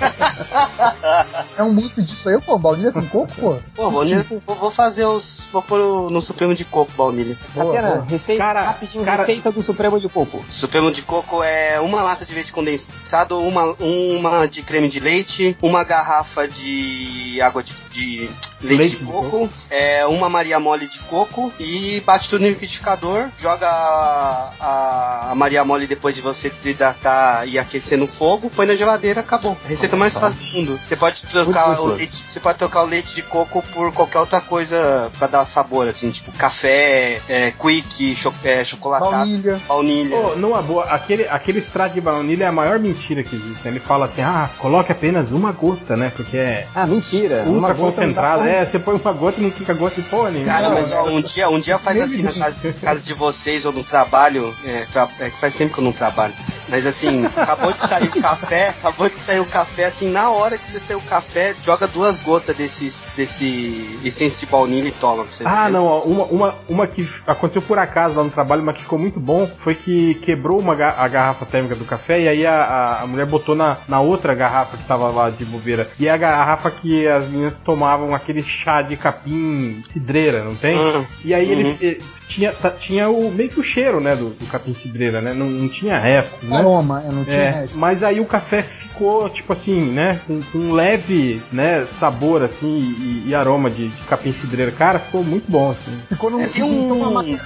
É 1.56 1.62
um 1.62 1.72
mousse 1.72 2.02
disso 2.02 2.28
aí, 2.28 2.40
pô. 2.40 2.59
Baunilha 2.59 2.93
com 2.93 3.06
coco, 3.06 3.32
pô. 3.38 3.56
Pô, 3.74 3.90
baunilha 3.90 4.24
com 4.24 4.38
vou, 4.47 4.56
vou 4.56 4.70
fazer 4.70 5.05
os. 5.05 5.47
Vou 5.52 5.62
pôr 5.62 6.10
no 6.10 6.20
Supremo 6.22 6.55
de 6.55 6.64
Coco 6.64 6.90
baunilha. 6.97 7.36
Boa, 7.55 7.74
Catena, 7.74 7.90
boa. 7.94 8.05
receita, 8.05 8.43
Cara, 8.43 8.62
rapidinho, 8.62 9.05
cara- 9.05 9.22
receita 9.24 9.52
do 9.52 9.62
Supremo 9.62 10.01
de 10.01 10.09
Coco. 10.09 10.44
Supremo 10.51 10.90
de 10.90 11.02
coco 11.02 11.43
é 11.43 11.78
uma 11.80 12.02
lata 12.02 12.24
de 12.24 12.34
leite 12.34 12.52
condensado, 12.52 13.38
uma, 13.38 13.74
uma 13.78 14.47
de 14.48 14.62
creme 14.62 14.88
de 14.88 15.01
leite, 15.01 15.56
uma 15.62 15.84
garrafa 15.84 16.48
de 16.48 17.40
água 17.43 17.62
de, 17.62 17.74
de 17.90 18.30
leite, 18.62 18.81
Leite 18.81 18.97
de 18.97 19.05
de 19.05 19.11
coco, 19.11 19.49
é, 19.70 20.07
uma 20.07 20.28
Maria 20.28 20.59
Mole 20.59 20.89
de 20.89 20.99
coco 21.01 21.53
e 21.59 22.03
bate 22.07 22.28
tudo 22.31 22.43
no 22.43 22.49
liquidificador, 22.49 23.27
joga 23.39 23.69
a, 23.69 25.31
a, 25.31 25.35
Maria 25.35 25.65
Mole 25.65 25.87
depois 25.87 26.15
de 26.15 26.20
você 26.23 26.49
desidratar 26.49 27.47
e 27.47 27.59
aquecer 27.59 27.99
no 27.99 28.07
fogo, 28.07 28.51
põe 28.55 28.66
na 28.66 28.74
geladeira, 28.77 29.20
acabou. 29.20 29.57
A 29.65 29.69
receita 29.69 29.97
mais 29.97 30.15
fácil 30.16 30.39
do 30.39 30.47
mundo. 30.57 30.81
Você 30.85 30.97
pode 30.97 31.23
trocar 31.27 31.69
Muito 31.69 31.83
o 31.83 31.87
leite, 31.95 32.24
você 32.28 32.41
pode 32.41 32.59
trocar 32.59 32.83
o 32.83 32.87
leite 32.87 33.15
de 33.15 33.23
coco 33.23 33.62
por 33.73 33.93
qualquer 33.93 34.19
outra 34.20 34.41
coisa 34.41 35.11
pra 35.19 35.27
dar 35.27 35.47
sabor, 35.47 35.89
assim, 35.89 36.11
tipo 36.11 36.33
café, 36.33 37.20
é, 37.28 37.51
quick, 37.53 38.15
cho, 38.16 38.33
é, 38.45 38.65
chocolatado, 38.65 39.12
Baunilha. 39.16 39.61
baunilha. 39.69 40.16
Pô, 40.16 40.37
numa 40.37 40.62
boa, 40.62 40.85
aquele, 40.85 41.28
aquele 41.28 41.59
extrato 41.59 41.95
de 41.95 42.01
baunilha 42.01 42.45
é 42.45 42.49
a 42.49 42.53
maior 42.53 42.78
mentira 42.78 43.23
que 43.23 43.37
existe. 43.37 43.61
né? 43.65 43.70
Ele 43.70 43.81
fala 43.81 44.07
assim, 44.07 44.23
ah, 44.23 44.49
coloque 44.59 44.91
apenas 44.93 45.31
uma 45.31 45.53
gota, 45.53 45.97
né? 45.97 46.12
Porque 46.15 46.37
é 46.37 46.66
Ah, 46.74 46.87
mentira. 46.87 47.43
Uma 47.47 47.69
ultra 47.69 47.74
gota 47.74 48.09
pra- 48.09 48.45
É, 48.47 48.64
você 48.64 48.78
põe 48.78 48.94
uma 48.94 49.12
gota 49.12 49.40
e 49.40 49.43
não 49.44 49.51
fica 49.51 49.74
gota 49.74 50.01
de 50.01 50.09
porra 50.09 50.31
nenhuma. 50.31 50.52
Cara, 50.52 50.68
Não, 50.68 50.74
mas 50.74 50.93
ó, 50.93 51.06
um 51.06 51.20
dia, 51.20 51.48
um 51.48 51.60
dia 51.60 51.78
faz 51.78 52.01
assim 52.01 52.23
na 52.23 52.32
casa, 52.32 52.56
casa 52.81 53.01
de 53.01 53.14
vocês 53.14 53.64
ou 53.64 53.73
no 53.73 53.85
trabalho. 53.85 54.55
É, 54.64 54.86
tra- 54.93 55.09
é 55.20 55.31
que 55.31 55.40
faz 55.40 55.55
tempo 55.55 55.74
que 55.74 55.81
eu 55.81 55.85
não 55.85 55.93
trabalho. 55.93 56.35
Mas 56.68 56.84
assim, 56.86 57.24
acabou 57.26 57.72
de 57.72 57.80
sair 57.80 58.09
o 58.09 58.20
café, 58.20 58.68
acabou 58.70 59.09
de 59.09 59.16
sair 59.16 59.40
o 59.40 59.47
café, 59.47 59.84
assim, 59.86 60.10
na 60.10 60.30
hora 60.30 60.59
que 60.59 60.66
você 60.68 60.80
saiu 60.80 60.98
o 60.98 61.02
café, 61.02 61.55
joga 61.62 61.86
duas 61.86 62.20
gotas 62.20 62.56
desse, 62.56 63.02
desse 63.16 63.98
essência 64.05 64.40
de 64.44 64.47
baunilha 64.51 64.88
e 64.88 64.93
toma. 64.93 65.24
pra 65.24 65.32
você 65.32 65.44
Ah, 65.47 65.66
ver. 65.66 65.72
não, 65.72 65.84
ó, 65.86 66.01
uma, 66.01 66.24
uma, 66.24 66.55
uma 66.68 66.86
que 66.86 67.09
aconteceu 67.26 67.62
por 67.62 67.78
acaso 67.78 68.14
lá 68.16 68.24
no 68.24 68.30
trabalho, 68.30 68.62
mas 68.62 68.76
que 68.76 68.82
ficou 68.82 68.98
muito 68.98 69.20
bom, 69.20 69.47
foi 69.62 69.74
que 69.74 70.14
quebrou 70.16 70.59
uma 70.60 70.72
a 70.76 71.09
garrafa 71.09 71.47
térmica 71.47 71.74
do 71.74 71.84
café 71.84 72.20
e 72.20 72.28
aí 72.28 72.47
a, 72.47 73.01
a, 73.02 73.06
mulher 73.06 73.26
botou 73.26 73.55
na, 73.55 73.78
na 73.88 74.01
outra 74.01 74.34
garrafa 74.34 74.76
que 74.76 74.84
tava 74.84 75.09
lá 75.09 75.30
de 75.30 75.44
bobeira. 75.44 75.88
E 75.98 76.09
é 76.09 76.10
a 76.10 76.16
garrafa 76.16 76.70
que 76.70 77.06
as 77.09 77.26
meninas 77.28 77.55
tomavam 77.64 78.14
aquele 78.14 78.43
chá 78.43 78.82
de 78.82 78.97
capim 78.97 79.82
cidreira, 79.93 80.43
não 80.43 80.55
tem? 80.56 80.76
Ah, 80.78 81.05
E 81.24 81.32
aí 81.34 81.47
Uhum. 81.47 81.76
ele- 81.80 82.02
tinha, 82.28 82.53
tá- 82.53 82.70
tinha 82.70 83.09
o, 83.09 83.31
meio 83.31 83.48
que 83.51 83.61
o 83.61 83.65
cheiro, 83.65 84.01
né, 84.01 84.15
do, 84.16 84.31
do 84.31 84.47
capim 84.47 84.74
cidreira, 84.74 85.20
né? 85.20 85.32
Não, 85.35 85.47
não 85.47 85.69
tinha 85.69 85.98
resto, 85.98 86.44
né? 86.44 86.57
Aroma, 86.57 87.03
eu 87.07 87.12
não 87.12 87.24
tinha 87.24 87.36
É, 87.36 87.51
resto. 87.51 87.77
mas 87.77 88.03
aí 88.03 88.20
o 88.20 88.24
café 88.27 88.62
ficou, 88.62 89.28
tipo 89.28 89.53
assim, 89.53 89.81
né? 89.93 90.20
Com, 90.27 90.40
com 90.43 90.59
um 90.59 90.73
leve, 90.73 91.43
né, 91.53 91.86
sabor, 92.01 92.43
assim, 92.43 92.78
e, 92.98 93.24
e 93.28 93.35
aroma 93.35 93.70
de, 93.70 93.89
de 93.89 94.03
capim 94.05 94.32
cidreira. 94.32 94.73
Cara, 94.73 94.98
ficou 94.98 95.23
muito 95.23 95.51
bom, 95.51 95.70
assim. 95.73 96.03
Ficou 96.09 96.31
num. 96.31 96.40
É, 96.43 96.47
tem 96.48 96.62
um. 96.62 97.36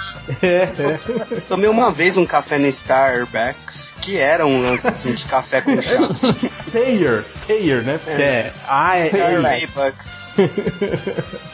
É, 0.43 0.47
é. 0.47 0.71
Tomei 1.49 1.69
uma 1.69 1.91
vez 1.91 2.17
um 2.17 2.25
café 2.25 2.59
no 2.59 2.67
Starbucks 2.69 3.95
que 4.01 4.17
era 4.17 4.47
um 4.47 4.63
lance 4.63 4.87
assim 4.87 5.13
de 5.13 5.25
café 5.27 5.61
com 5.61 5.81
chá. 5.83 5.99
Stayer, 6.51 7.25
Stayer, 7.43 7.83
né? 7.83 7.99
Porque 8.03 8.23
é. 8.23 8.53
Ah, 8.69 8.97
é. 8.99 9.03
é 9.03 9.07
Starbucks. 9.07 10.29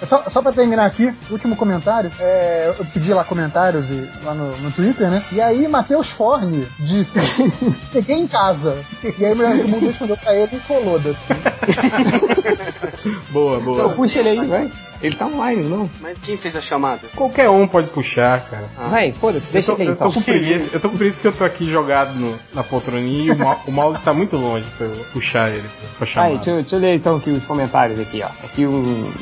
Só, 0.06 0.24
só 0.28 0.42
pra 0.42 0.52
terminar 0.52 0.86
aqui, 0.86 1.12
último 1.30 1.56
comentário. 1.56 2.10
é, 2.20 2.74
eu 2.78 2.84
pedi 2.86 3.12
lá 3.16 3.24
comentários 3.24 3.90
e- 3.90 4.08
lá 4.24 4.34
no, 4.34 4.56
no 4.58 4.70
Twitter, 4.70 5.10
né? 5.10 5.22
E 5.32 5.40
aí, 5.40 5.66
Matheus 5.66 6.08
Forne 6.08 6.66
disse: 6.78 7.18
Cheguei 7.92 8.16
em 8.16 8.26
casa. 8.28 8.78
E 9.18 9.24
aí, 9.24 9.34
do 9.34 9.68
mundo 9.68 9.86
respondeu 9.86 10.16
pra 10.16 10.34
ele: 10.34 10.60
Coloda-se. 10.66 11.34
boa, 13.30 13.58
Então 13.58 13.64
boa. 13.74 13.88
puxa 13.90 14.18
ele 14.20 14.28
aí, 14.30 14.46
vai. 14.46 14.70
Ele 15.02 15.14
tá 15.14 15.26
online, 15.26 15.62
não? 15.62 15.90
Mas 16.00 16.16
quem 16.22 16.38
fez 16.38 16.56
a 16.56 16.60
chamada? 16.60 17.02
Qualquer 17.14 17.50
um 17.50 17.68
pode 17.68 17.88
puxar, 17.88 18.40
cara. 18.48 18.64
Vai, 18.90 19.12
foda-se, 19.12 19.46
deixa 19.52 19.72
eu 19.72 19.76
tô, 19.76 19.82
ele 19.82 19.90
aí 19.90 19.94
eu 19.94 19.98
tô 19.98 20.06
então. 20.08 20.12
com 20.22 20.22
preguiça, 20.22 20.70
eu 20.72 20.80
tô 20.80 20.90
com 20.90 20.96
preguiça 20.96 21.20
que 21.20 21.28
eu 21.28 21.32
tô 21.32 21.44
aqui 21.44 21.70
jogado 21.70 22.14
no- 22.14 22.34
na 22.54 22.62
poltroninha 22.64 23.34
e 23.34 23.42
o, 23.42 23.56
o 23.66 23.72
mouse 23.72 24.00
tá 24.02 24.14
muito 24.14 24.36
longe 24.36 24.64
pra 24.78 24.86
eu 24.86 25.04
puxar 25.12 25.50
ele 25.50 25.68
pra 25.98 26.06
chamar. 26.06 26.26
Vai, 26.28 26.36
deixa, 26.36 26.50
eu- 26.50 26.56
deixa 26.62 26.76
eu 26.76 26.80
ler 26.80 26.94
então 26.94 27.16
aqui 27.16 27.30
os 27.30 27.44
comentários 27.44 28.00
aqui, 28.00 28.22
ó. 28.22 28.28
Aqui 28.44 28.66
um. 28.66 29.12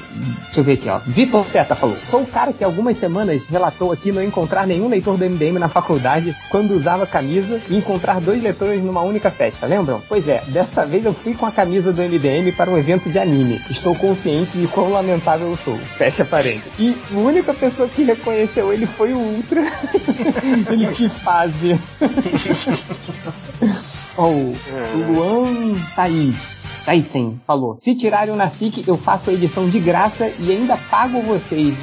Deixa 0.45 0.61
eu 0.61 0.65
ver 0.65 0.73
aqui, 0.75 0.89
ó. 0.89 1.01
Vitor 1.07 1.45
Seta 1.47 1.75
falou: 1.75 1.97
Sou 2.05 2.23
o 2.23 2.27
cara 2.27 2.53
que 2.53 2.63
há 2.63 2.69
algumas 2.69 2.97
semanas 2.97 3.45
relatou 3.47 3.84
aqui 3.93 4.13
não 4.13 4.23
encontrar 4.23 4.67
nenhum 4.67 4.89
leitor 4.89 5.17
do 5.17 5.25
MDM 5.25 5.59
na 5.59 5.69
faculdade 5.69 6.35
quando 6.51 6.73
usava 6.73 7.07
camisa 7.07 7.61
e 7.69 7.77
encontrar 7.77 8.21
dois 8.21 8.43
leitores 8.43 8.83
numa 8.83 9.03
única 9.03 9.31
festa, 9.31 9.67
lembram? 9.67 10.03
Pois 10.09 10.29
é, 10.29 10.43
dessa 10.49 10.87
vez 10.87 11.05
eu 11.05 11.13
fui 11.13 11.35
com 11.35 11.47
a 11.47 11.53
camisa 11.53 11.93
do 11.93 12.03
MDM 12.03 12.53
para 12.57 12.71
um 12.71 12.79
evento 12.79 13.11
de 13.11 13.19
anime. 13.19 13.61
Estou 13.71 13.95
consciente 13.95 14.59
de 14.59 14.67
quão 14.67 14.93
lamentável 14.93 15.49
eu 15.49 15.57
sou. 15.57 15.77
Fecha 15.77 16.25
parênteses. 16.25 16.73
E 16.79 16.97
a 17.13 17.19
única 17.19 17.55
pessoa 17.55 17.89
que 17.89 18.03
reconheceu 18.03 18.73
ele 18.73 18.87
foi 18.87 19.13
o 19.13 19.19
Ultra. 19.19 19.61
ele 20.71 20.87
que 20.89 21.09
fase. 21.09 21.79
Ó, 24.17 24.29
o 24.29 24.55
o 24.95 25.13
Luan 25.13 25.75
Thaís. 25.95 26.55
Thaisen 26.85 27.41
falou: 27.47 27.79
Se 27.81 27.95
tirarem 27.95 28.33
o 28.33 28.37
Nasik, 28.37 28.85
eu 28.87 28.97
faço 28.97 29.31
a 29.31 29.33
edição 29.33 29.69
de 29.69 29.81
graça 29.81 30.31
e 30.39 30.53
ainda 30.53 30.77
pago 30.77 31.21
vocês. 31.23 31.75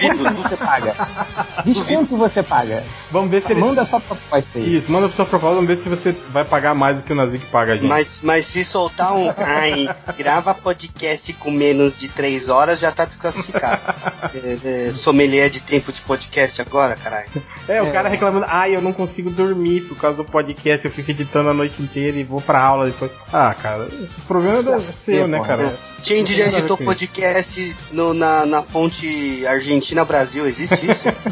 Quanto 0.00 0.42
você 0.42 0.56
paga. 0.56 0.94
Diz 1.64 1.78
quanto 1.82 2.16
você 2.16 2.42
paga. 2.42 2.82
Vamos 3.10 3.30
ver 3.30 3.42
se 3.42 3.52
ele. 3.52 3.60
Manda 3.60 3.84
sua 3.84 4.00
proposta 4.00 4.58
aí. 4.58 4.76
Isso, 4.78 4.90
manda 4.90 5.08
pra 5.08 5.16
sua 5.16 5.26
proposta, 5.26 5.54
vamos 5.56 5.68
ver 5.68 5.82
se 5.82 5.88
você 5.88 6.12
vai 6.30 6.44
pagar 6.44 6.74
mais 6.74 6.96
do 6.96 7.02
que 7.02 7.12
o 7.12 7.16
Nazik 7.16 7.46
paga 7.46 7.72
a 7.72 7.76
gente. 7.76 7.86
Mas, 7.88 8.20
mas 8.22 8.46
se 8.46 8.64
soltar 8.64 9.14
um 9.14 9.32
ai, 9.36 9.88
grava 10.16 10.54
podcast 10.54 11.32
com 11.34 11.50
menos 11.50 11.96
de 11.98 12.08
3 12.08 12.48
horas, 12.48 12.78
já 12.80 12.90
tá 12.92 13.04
desclassificado. 13.04 13.80
É, 14.34 14.88
é, 14.88 14.92
sommelier 14.92 15.48
de 15.48 15.60
tempo 15.60 15.90
de 15.92 16.00
podcast 16.02 16.60
agora, 16.60 16.94
caralho. 16.96 17.28
É, 17.66 17.82
o 17.82 17.86
É. 17.86 17.90
cara 17.90 18.08
reclamando, 18.08 18.44
ai, 18.48 18.74
eu 18.74 18.82
não 18.82 18.92
consigo 18.92 19.30
dormir 19.30 19.82
por 19.82 19.96
causa 19.96 20.16
do 20.18 20.24
podcast, 20.24 20.84
eu 20.86 20.92
fico 20.92 21.10
editando 21.10 21.48
a 21.48 21.54
noite 21.54 21.80
inteira 21.82 22.16
e 22.18 22.24
vou 22.24 22.40
pra 22.40 22.60
aula 22.62 22.86
depois. 22.86 23.10
Ah, 23.32 23.54
cara, 23.60 23.84
o 23.84 24.20
problema 24.26 24.76
é 24.76 24.80
seu, 25.04 25.26
né, 25.28 25.38
porra, 25.38 25.48
cara? 25.48 25.76
Change 26.02 26.34
já 26.34 26.46
editou 26.46 26.76
podcast 26.76 27.74
no- 27.90 28.12
na, 28.14 28.44
na 28.46 28.62
ponte 28.62 29.44
Argentina-Brasil, 29.46 30.46
existe 30.46 30.90
isso? 30.90 31.04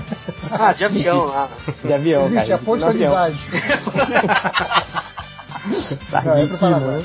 ah, 0.50 0.72
de 0.72 0.84
avião 0.84 1.24
lá. 1.26 1.48
De 1.84 1.92
avião, 1.92 2.26
Existe 2.26 2.42
cara. 2.48 2.54
a 2.54 2.58
ponte 2.58 2.80
da 2.80 2.90
amizade. 2.90 3.38
Tá 6.10 6.22
Não, 6.22 6.36
é 6.36 6.44
né? 6.44 7.02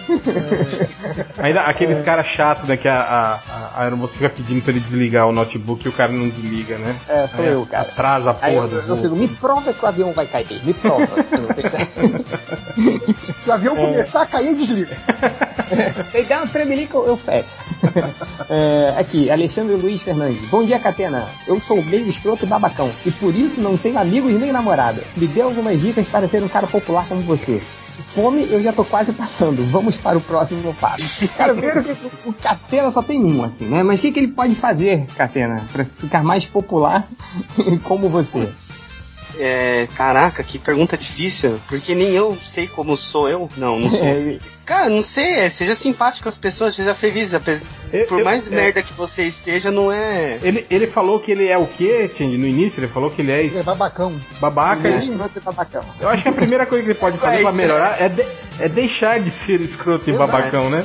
Ainda 1.40 1.62
aqueles 1.62 2.02
caras 2.02 2.28
chatos, 2.28 2.68
né, 2.68 2.78
que 2.78 2.88
a, 2.88 3.00
a, 3.00 3.40
a 3.76 3.84
aeromoça 3.84 4.14
fica 4.14 4.30
pedindo 4.30 4.62
pra 4.62 4.72
ele 4.72 4.80
desligar 4.80 5.28
o 5.28 5.32
notebook 5.32 5.86
e 5.86 5.90
o 5.90 5.92
cara 5.92 6.12
não 6.12 6.30
desliga, 6.30 6.78
né? 6.78 6.96
É, 7.08 7.28
sou 7.28 7.40
Aí 7.44 7.52
eu, 7.52 7.66
cara. 7.66 7.84
Atrasa 7.84 8.32
a 8.32 8.38
Aí 8.42 8.56
porra 8.56 8.66
eu, 8.66 8.70
do 8.70 8.78
eu 8.78 8.84
voo. 8.88 8.98
fico, 8.98 9.16
me 9.16 9.28
prova 9.28 9.74
que 9.74 9.84
o 9.84 9.88
avião 9.88 10.14
vai 10.14 10.26
cair. 10.28 10.62
Me 10.64 10.74
prova. 10.74 11.08
Se 13.22 13.50
o 13.50 13.54
avião 13.54 13.76
começar 13.76 14.22
a 14.22 14.26
cair, 14.26 14.48
eu 14.48 14.56
desligo. 14.56 14.92
Pegar 16.12 16.38
uma 16.38 16.48
tremelica, 16.48 16.98
eu 16.98 17.18
fecho. 17.18 17.50
É, 18.50 18.94
aqui, 18.98 19.30
Alexandre 19.30 19.76
Luiz 19.76 20.02
Fernandes. 20.02 20.50
Bom 20.50 20.64
dia, 20.64 20.80
Catena. 20.80 21.28
Eu 21.48 21.60
sou 21.60 21.84
meio 21.84 22.08
escroto 22.10 22.46
e 22.46 22.48
babacão. 22.48 22.92
E 23.06 23.12
por 23.12 23.34
isso 23.36 23.60
não 23.62 23.78
tenho 23.78 23.98
amigos 24.00 24.34
nem 24.34 24.52
namorada. 24.52 25.02
Me 25.16 25.28
dê 25.28 25.42
algumas 25.42 25.80
dicas 25.80 26.08
para 26.08 26.28
ser 26.28 26.44
um 26.44 26.48
cara 26.48 26.68
popular 26.68 27.06
como 27.08 27.22
você. 27.22 27.62
Fome 28.16 28.44
eu 28.52 28.61
já 28.61 28.72
tô 28.73 28.84
quase 28.86 29.11
passando. 29.14 29.65
Vamos 29.69 29.95
para 29.98 30.18
o 30.18 30.22
próximo 30.22 30.73
passo. 30.76 31.28
Cara, 31.30 31.53
primeiro 31.53 31.84
que 31.84 31.91
o- 32.26 32.34
Catena 32.34 32.91
só 32.91 33.02
tem 33.02 33.23
um, 33.23 33.44
assim, 33.44 33.65
né? 33.65 33.82
Mas 33.84 33.99
o 33.99 34.02
que, 34.03 34.11
que 34.11 34.19
ele 34.19 34.28
pode 34.30 34.56
fazer, 34.56 35.06
Catena, 35.15 35.64
para 35.72 35.86
ficar 35.86 36.23
mais 36.23 36.45
popular 36.45 37.07
como 37.84 38.10
você? 38.10 38.52
É, 39.40 39.88
caraca, 39.95 40.44
que 40.44 40.58
pergunta 40.60 40.98
difícil. 40.98 41.60
Porque 41.68 41.95
nem 41.95 42.10
eu 42.12 42.38
sei 42.45 42.68
como 42.68 42.95
sou 42.98 43.28
eu. 43.30 43.49
Não, 43.58 43.80
não 43.80 43.90
sou. 43.90 44.02
É, 44.12 44.38
Cara, 44.66 44.90
não 44.90 45.02
sei, 45.02 45.26
é, 45.40 45.49
seja 45.49 45.76
simpático 45.76 46.24
com 46.24 46.30
as 46.30 46.38
pessoas, 46.38 46.76
seja 46.76 46.94
feliz. 46.95 47.32
Eu- 47.34 48.06
Por 48.08 48.20
eu- 48.20 48.26
mais 48.26 48.48
é, 48.52 48.56
merda 48.56 48.82
que 48.82 48.94
você 48.94 49.24
esteja, 49.26 49.72
não 49.72 49.91
é. 49.91 50.38
Ele, 50.44 50.66
ele 50.70 50.88
falou 50.88 51.20
que 51.20 51.32
ele 51.32 51.48
é 51.48 51.58
o 51.58 51.66
quê, 51.66 52.10
Change? 52.18 52.38
No 52.38 52.48
início 52.48 52.80
ele 52.80 52.88
falou 52.88 53.10
que 53.10 53.22
ele 53.22 53.32
é 53.32 53.44
Ele 53.44 53.58
é 53.58 53.64
babacão. 53.64 54.14
babaca. 54.40 54.82
meio 54.90 54.99
escroto 55.12 55.38
e 55.38 55.41
babacão. 55.41 55.84
Eu 55.99 56.10
acho 56.10 56.24
que 56.24 56.30
a 56.30 56.32
primeira 56.34 56.66
coisa 56.66 56.84
que 56.84 56.91
ele 56.91 56.99
pode 56.99 57.18
fazer 57.20 57.38
É 57.38 57.41
pra 57.41 57.52
melhorar 57.53 58.02
é, 58.02 58.10
de- 58.10 58.26
é 58.60 58.70
deixar 58.70 59.20
de 59.20 59.32
ser 59.32 59.62
escroto 59.62 60.10
e 60.10 60.14
babacão, 60.14 60.70
né? 60.70 60.84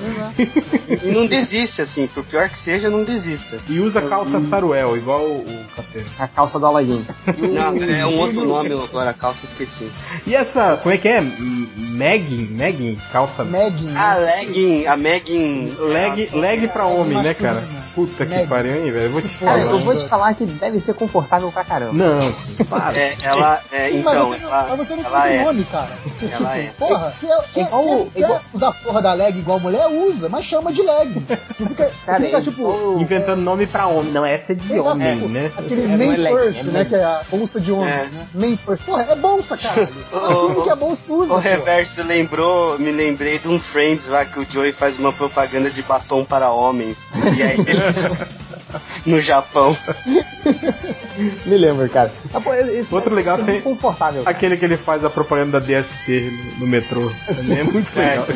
E 1.02 1.08
não 1.10 1.26
desiste, 1.26 1.82
assim, 1.82 2.06
por 2.06 2.24
pior 2.24 2.48
que 2.48 2.58
seja, 2.58 2.88
não 2.90 3.04
desista. 3.04 3.58
E 3.68 3.80
usa 3.80 4.00
calça 4.02 4.40
saruel, 4.48 4.96
igual 4.96 5.22
o, 5.22 5.38
o 5.40 5.64
Catena. 5.76 6.06
A 6.18 6.28
calça 6.28 6.58
do 6.58 6.66
Aladdin. 6.66 7.04
Não, 7.38 7.76
é 7.76 8.06
um 8.06 8.18
outro 8.18 8.35
nome 8.44 8.72
agora, 8.72 9.10
a 9.10 9.14
calça 9.14 9.44
esqueci. 9.44 9.90
E 10.26 10.34
essa, 10.34 10.76
como 10.82 10.94
é 10.94 10.98
que 10.98 11.08
é? 11.08 11.18
M- 11.18 11.68
Megging? 11.76 12.48
Megging? 12.50 12.98
Calça. 13.12 13.44
Megan. 13.44 13.96
A 13.96 14.14
legging, 14.16 14.86
a 14.86 14.96
Megan. 14.96 15.68
Leg, 15.78 16.30
leg 16.34 16.68
pra 16.68 16.86
homem, 16.86 17.22
né, 17.22 17.32
cara? 17.34 17.62
Puta 17.96 18.26
que 18.26 18.30
Meg. 18.34 18.46
pariu, 18.46 18.76
hein, 18.76 18.90
velho? 18.92 19.04
Eu 19.06 19.10
vou 19.10 19.22
te 19.22 19.28
falar. 19.28 19.52
Cara, 19.58 19.62
eu 19.70 19.78
vou 19.80 19.96
te 19.96 20.06
falar 20.08 20.34
que 20.34 20.44
deve 20.44 20.80
ser 20.80 20.94
confortável 20.94 21.50
pra 21.50 21.64
caramba. 21.64 21.92
Não, 21.94 22.32
para. 22.66 22.94
É, 22.96 23.16
ela, 23.22 23.60
é, 23.72 23.88
Sim, 23.90 23.98
então, 24.00 24.28
mas 24.28 24.38
você, 24.38 24.44
ela, 24.46 24.66
mas 24.68 24.78
você 24.78 24.96
não 24.96 25.04
ela 25.04 25.22
tem 25.22 25.36
é, 25.38 25.44
nome, 25.44 25.64
cara. 25.64 25.88
ela 26.30 26.56
é. 26.58 26.72
Porra, 26.78 27.14
se 27.18 27.26
é, 27.26 27.38
quer, 27.54 27.60
igual- 27.62 27.84
quer, 27.86 28.10
quer 28.12 28.20
igual- 28.20 28.42
usar 28.52 28.68
a 28.68 28.72
porra 28.72 29.00
da 29.02 29.12
leg 29.14 29.38
igual 29.38 29.58
mulher, 29.58 29.86
usa, 29.88 30.28
mas 30.28 30.44
chama 30.44 30.70
de 30.72 30.82
leg. 30.82 31.26
Não 31.58 31.68
fica, 31.68 31.90
Cara, 32.04 32.20
fica 32.22 32.36
é 32.36 32.40
tipo. 32.42 32.96
Inventando 33.00 33.40
nome 33.40 33.66
pra 33.66 33.86
homem. 33.86 34.12
Não, 34.12 34.24
essa 34.26 34.52
é 34.52 34.54
de 34.54 34.72
Exato, 34.74 34.88
homem, 34.90 35.14
tipo, 35.16 35.28
né? 35.28 35.50
Aquele 35.58 35.82
É, 35.84 35.86
não 35.88 35.96
main 35.96 36.12
é 36.12 36.16
leg, 36.18 36.36
first, 36.36 36.60
é 36.60 36.62
né? 36.64 36.84
Que 36.84 36.94
é 36.96 37.04
a 37.04 37.20
bolsa 37.30 37.60
de 37.60 37.72
homem, 37.72 37.88
É. 37.88 38.08
né? 38.12 38.28
Main 38.34 38.56
first. 38.58 38.84
Porra, 38.84 39.06
é 39.08 39.14
bolsa. 39.16 39.54
Ô, 40.12 40.48
Tudo 40.48 40.62
que 40.64 40.70
é 40.70 40.76
bolsa, 40.76 41.02
usa. 41.08 41.32
O 41.32 41.38
reverso 41.38 42.02
lembrou, 42.02 42.78
me 42.78 42.90
lembrei 42.90 43.38
de 43.38 43.48
um 43.48 43.58
Friends 43.58 44.06
lá 44.08 44.24
que 44.26 44.38
o 44.38 44.46
Joey 44.48 44.72
faz 44.74 44.98
uma 44.98 45.12
propaganda 45.14 45.70
de 45.70 45.82
batom 45.82 46.24
para 46.26 46.50
homens. 46.50 47.06
E 47.36 47.42
aí 47.42 47.56
no 49.06 49.20
Japão. 49.20 49.76
Me 51.46 51.56
lembro, 51.56 51.88
cara. 51.88 52.12
Ah, 52.34 52.40
pô, 52.40 52.52
esse- 52.54 52.94
Outro 52.94 53.14
legal 53.14 53.36
é 53.38 53.42
tem- 53.42 53.54
muito 53.54 53.64
confortável. 53.64 54.22
cara. 54.22 54.36
Aquele 54.36 54.56
que 54.56 54.64
ele 54.64 54.76
faz 54.76 55.04
a 55.04 55.10
propaganda 55.10 55.58
da 55.60 55.66
DST 55.66 56.30
no, 56.58 56.60
no 56.60 56.66
metrô. 56.66 57.10
Também 57.26 57.58
é 57.60 57.64
muito 57.64 57.96
legal. 57.96 58.26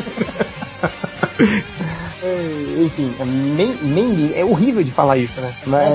É, 2.23 2.81
Enfim, 2.83 3.15
é, 3.19 3.25
men, 3.25 3.75
men, 3.81 4.31
é 4.35 4.43
horrível 4.45 4.83
de 4.83 4.91
falar 4.91 5.17
isso, 5.17 5.39
né? 5.41 5.53
Mas. 5.65 5.91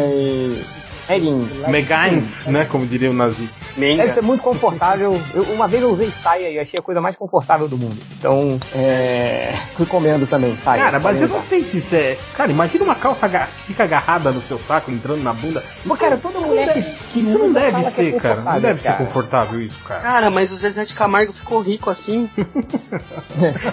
Megan, 1.09 1.69
Megains, 1.69 2.25
né? 2.47 2.65
Como 2.65 2.87
diria 2.87 3.11
o 3.11 3.15
Nazi. 3.15 3.49
deve 3.77 3.97
Menga. 3.97 4.11
ser 4.13 4.23
muito 4.23 4.43
confortável. 4.43 5.21
Eu, 5.35 5.43
uma 5.45 5.69
vez 5.69 5.83
eu 5.83 5.91
usei 5.91 6.11
saia 6.11 6.51
e 6.51 6.59
achei 6.59 6.79
a 6.79 6.83
coisa 6.83 7.01
mais 7.01 7.17
confortável 7.17 7.69
do 7.69 7.77
mundo. 7.79 7.97
Então, 8.19 8.59
é. 8.75 9.55
Recomendo 9.79 10.27
também, 10.29 10.57
saia. 10.65 10.83
Cara, 10.83 10.99
mas 10.99 11.21
eu 11.21 11.29
não 11.29 11.43
sei 11.49 11.65
se 11.65 11.79
isso 11.79 11.95
é. 11.95 12.17
Cara, 12.37 12.51
imagina 12.51 12.85
uma 12.85 12.95
calça 12.95 13.29
que 13.29 13.39
fica 13.67 13.85
agarrada 13.85 14.31
no 14.33 14.41
seu 14.43 14.59
saco, 14.67 14.91
entrando 14.91 15.23
na 15.23 15.33
bunda. 15.33 15.63
Pô, 15.87 15.97
cara, 15.97 16.17
toda 16.17 16.41
mulher 16.41 16.73
que, 16.73 16.83
que 16.83 17.21
Isso 17.21 17.29
não 17.39 17.47
usa 17.47 17.61
deve 17.61 17.81
que 17.81 17.87
é 17.87 17.91
ser, 17.91 18.17
cara. 18.21 18.41
Não 18.41 18.61
deve 18.61 18.81
ser 18.81 18.89
cara. 18.89 19.05
confortável 19.05 19.61
isso, 19.61 19.79
cara. 19.85 20.01
Cara, 20.01 20.31
mas 20.31 20.51
o 20.51 20.57
Zezé 20.57 20.85
de 20.85 20.95
Camargo 20.95 21.33
ficou 21.33 21.61
rico 21.61 21.91
assim. 21.91 22.29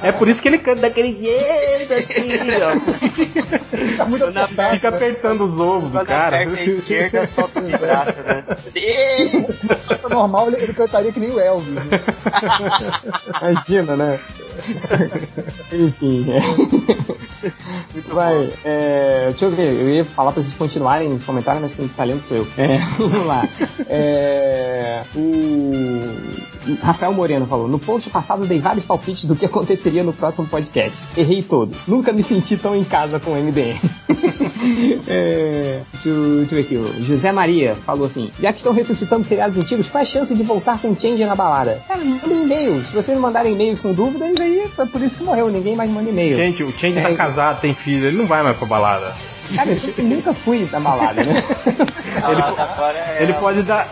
É 0.01 0.11
por 0.11 0.27
isso 0.27 0.41
que 0.41 0.47
ele 0.47 0.57
canta 0.57 0.81
daquele 0.81 1.13
jeito 1.19 1.93
assim, 1.93 2.29
ó. 2.61 2.73
Tá 3.97 4.31
Na. 4.31 4.71
Fica 4.71 4.89
apertando 4.89 5.45
os 5.45 5.59
ovos 5.59 5.91
cara. 6.05 6.27
aperta 6.27 6.59
a 6.59 6.63
esquerda, 6.63 7.22
solta 7.25 7.59
o 7.59 7.63
vibrato, 7.63 8.19
né? 8.21 8.43
Se 8.71 9.95
fosse 9.97 10.09
normal, 10.13 10.47
ele, 10.47 10.63
ele 10.63 10.73
cantaria 10.73 11.11
que 11.11 11.19
nem 11.19 11.31
o 11.31 11.39
Elvis. 11.39 11.73
Né? 11.73 11.83
Imagina, 13.41 13.95
né? 13.95 14.19
Enfim, 15.73 16.25
é. 16.31 16.41
Vai, 18.13 18.49
é, 18.63 19.27
deixa 19.29 19.45
eu 19.45 19.51
ver, 19.51 19.73
eu 19.73 19.89
ia 19.89 20.05
falar 20.05 20.31
pra 20.31 20.41
vocês 20.41 20.55
continuarem 20.55 21.09
nos 21.09 21.23
comentários, 21.23 21.61
mas 21.61 21.75
quem 21.75 21.87
tá 21.87 22.03
lendo 22.03 22.23
sou 22.27 22.37
eu. 22.37 22.47
É, 22.57 22.77
vamos 22.97 23.25
lá. 23.25 23.47
É, 23.87 25.03
o 25.15 26.75
Rafael 26.81 27.13
Moreno 27.13 27.45
falou: 27.45 27.67
No 27.67 27.79
post 27.79 28.09
passado 28.09 28.45
dei 28.45 28.59
vários 28.59 28.85
palpites 28.85 29.25
do 29.25 29.35
que 29.35 29.45
aconteceria 29.45 30.03
no 30.03 30.13
próximo 30.13 30.47
podcast. 30.47 30.97
Errei 31.17 31.43
todos. 31.43 31.77
Nunca 31.87 32.11
me 32.11 32.23
senti 32.23 32.55
tão 32.55 32.75
em 32.75 32.83
casa 32.83 33.19
com 33.19 33.31
o 33.31 33.35
MDM. 33.35 33.79
é, 35.07 35.81
deixa, 35.91 36.09
eu, 36.09 36.45
ver 36.45 36.61
aqui. 36.61 36.77
O 36.77 37.05
José 37.05 37.31
Maria 37.31 37.75
falou 37.75 38.05
assim: 38.05 38.31
Já 38.39 38.51
que 38.51 38.59
estão 38.59 38.73
ressuscitando 38.73 39.25
seriados 39.25 39.57
antigos, 39.57 39.87
qual 39.87 39.99
é 39.99 40.03
a 40.03 40.09
chance 40.09 40.33
de 40.33 40.43
voltar 40.43 40.79
com 40.79 40.91
o 40.91 40.99
Change 40.99 41.25
na 41.25 41.35
balada? 41.35 41.83
Cara, 41.87 42.03
mandem 42.03 42.43
e-mails. 42.43 42.87
Se 42.87 42.93
vocês 42.93 43.17
mandarem 43.17 43.53
e-mails 43.53 43.79
com 43.79 43.93
dúvidas, 43.93 44.33
aí 44.43 44.59
é 44.77 44.85
por 44.85 45.01
isso 45.01 45.15
que 45.15 45.23
morreu. 45.23 45.49
Ninguém 45.49 45.75
mais 45.75 45.89
manda 45.89 46.09
e-mail. 46.09 46.37
Gente, 46.37 46.63
o 46.63 46.71
Change 46.71 47.01
tá 47.01 47.09
É. 47.09 47.15
casado, 47.15 47.61
tem 47.61 47.73
filho, 47.73 48.05
ele 48.07 48.17
não 48.17 48.25
vai 48.25 48.43
mais 48.43 48.55
pra 48.57 48.67
balada. 48.67 49.13
Cara, 49.55 49.69
eu 49.97 50.03
nunca 50.05 50.33
fui 50.33 50.67
na 50.71 50.79
balada, 50.79 51.23
né? 51.23 51.33
Ele, 52.23 52.41
é 53.19 53.23
ele 53.23 53.33
pode 53.33 53.61
dar-. 53.63 53.87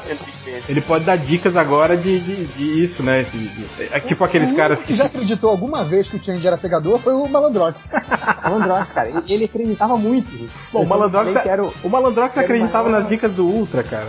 Ele 0.67 0.81
pode 0.81 1.03
dar 1.05 1.17
dicas 1.17 1.55
agora 1.55 1.95
de, 1.97 2.19
de, 2.19 2.45
de 2.45 2.85
isso, 2.85 3.03
né? 3.03 3.23
De- 3.23 3.47
de- 3.47 3.65
é 3.91 3.99
tipo 3.99 4.23
aqueles 4.23 4.51
o 4.51 4.55
caras 4.55 4.79
que 4.79 4.95
já 4.95 5.05
acreditou 5.05 5.49
alguma 5.49 5.83
vez 5.83 6.07
que 6.07 6.17
o 6.17 6.23
Change 6.23 6.45
era 6.45 6.57
pegador 6.57 6.97
foi 6.99 7.13
o 7.13 7.27
Malandrox. 7.27 7.89
Malandrox, 8.43 8.91
cara, 8.91 9.09
ele, 9.09 9.21
ele 9.27 9.45
acreditava 9.45 9.97
muito. 9.97 10.29
Bom, 10.71 10.83
o 10.83 10.87
Malandrox, 10.87 11.45
era 11.45 11.63
o- 11.63 11.73
o 11.83 11.89
Malandrox 11.89 12.37
acreditava 12.37 12.89
maior- 12.89 13.01
nas 13.01 13.09
dicas 13.09 13.31
do 13.33 13.45
Ultra, 13.45 13.83
cara. 13.83 14.07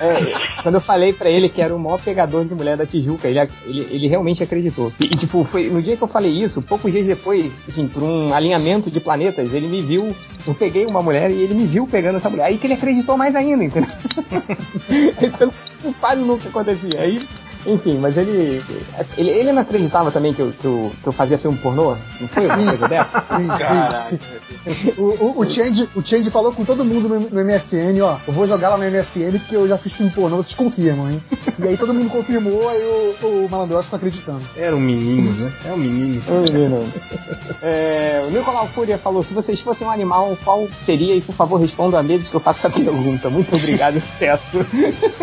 É, 0.00 0.34
quando 0.62 0.74
eu 0.76 0.80
falei 0.80 1.12
pra 1.12 1.30
ele 1.30 1.48
que 1.48 1.60
era 1.62 1.74
o 1.74 1.78
maior 1.78 2.00
pegador 2.00 2.44
de 2.44 2.54
mulher 2.54 2.76
da 2.76 2.84
Tijuca, 2.86 3.28
ele, 3.28 3.38
ele, 3.64 3.88
ele 3.90 4.08
realmente 4.08 4.42
acreditou. 4.42 4.92
E, 5.00 5.06
e, 5.06 5.08
tipo, 5.10 5.44
foi 5.44 5.68
no 5.70 5.80
dia 5.82 5.96
que 5.96 6.02
eu 6.02 6.08
falei 6.08 6.30
isso, 6.32 6.60
poucos 6.62 6.90
dias 6.92 7.06
depois, 7.06 7.52
assim, 7.68 7.86
por 7.86 8.02
um 8.02 8.32
alinhamento 8.34 8.90
de 8.90 9.00
planetas, 9.00 9.52
ele 9.52 9.68
me 9.68 9.80
viu, 9.82 10.14
eu 10.46 10.54
peguei 10.54 10.83
uma 10.86 11.02
mulher 11.02 11.30
e 11.30 11.42
ele 11.42 11.54
me 11.54 11.66
viu 11.66 11.86
pegando 11.86 12.18
essa 12.18 12.30
mulher. 12.30 12.44
Aí 12.44 12.58
que 12.58 12.66
ele 12.66 12.74
acreditou 12.74 13.16
mais 13.16 13.34
ainda, 13.34 13.64
entendeu? 13.64 13.90
Isso 14.90 15.94
quase 16.00 16.20
nunca 16.20 16.48
acontecia. 16.48 17.00
Aí, 17.00 17.26
enfim, 17.66 17.98
mas 17.98 18.16
ele, 18.16 18.62
ele. 19.16 19.30
Ele 19.30 19.52
não 19.52 19.62
acreditava 19.62 20.10
também 20.10 20.34
que 20.34 20.40
eu, 20.40 20.52
que 20.52 20.64
eu, 20.64 20.92
que 21.02 21.06
eu 21.06 21.12
fazia 21.12 21.38
filme 21.38 21.56
pornô? 21.58 21.96
Não 22.20 22.28
foi 22.28 22.46
uma 22.46 22.56
coisa 22.56 22.88
dessa? 22.88 23.20
Sim, 23.20 23.42
sim. 23.42 23.58
Caralho. 23.58 24.20
O, 24.96 25.02
o, 25.02 25.40
o, 25.40 25.50
Change, 25.50 25.88
o 25.94 26.02
Change 26.02 26.30
falou 26.30 26.52
com 26.52 26.64
todo 26.64 26.84
mundo 26.84 27.08
no, 27.08 27.20
no 27.20 27.44
MSN, 27.44 28.00
ó. 28.02 28.16
Eu 28.26 28.32
vou 28.32 28.46
jogar 28.46 28.70
lá 28.70 28.76
no 28.76 28.84
MSN 28.84 29.38
porque 29.38 29.56
eu 29.56 29.68
já 29.68 29.78
fiz 29.78 29.92
filme 29.92 30.12
pornô, 30.12 30.36
vocês 30.36 30.54
confirmam, 30.54 31.10
hein? 31.10 31.22
E 31.58 31.68
aí 31.68 31.76
todo 31.76 31.94
mundo 31.94 32.10
confirmou, 32.10 32.68
aí 32.68 32.82
o, 32.82 33.26
o 33.26 33.48
Malandrox 33.50 33.84
ficou 33.84 33.96
acreditando. 33.96 34.42
Era 34.56 34.74
um 34.74 34.80
menino, 34.80 35.32
né? 35.32 35.52
É 35.66 35.72
um 35.72 35.76
menino. 35.76 36.22
Ô, 36.28 36.52
menino. 36.52 36.92
É, 37.62 38.24
o 38.26 38.30
Nicolau 38.30 38.66
Fúria 38.68 38.98
falou: 38.98 39.22
se 39.22 39.32
vocês 39.32 39.60
fossem 39.60 39.86
um 39.86 39.90
animal, 39.90 40.36
qual 40.44 40.66
seria? 40.84 41.14
E 41.14 41.20
por 41.20 41.34
favor, 41.34 41.60
respondam 41.60 41.98
a 41.98 42.02
medos 42.02 42.28
que 42.28 42.34
eu 42.34 42.40
faço 42.40 42.58
essa 42.66 42.70
pergunta. 42.78 43.28
Muito 43.30 43.54
obrigado, 43.54 44.00
Ceto. 44.18 44.66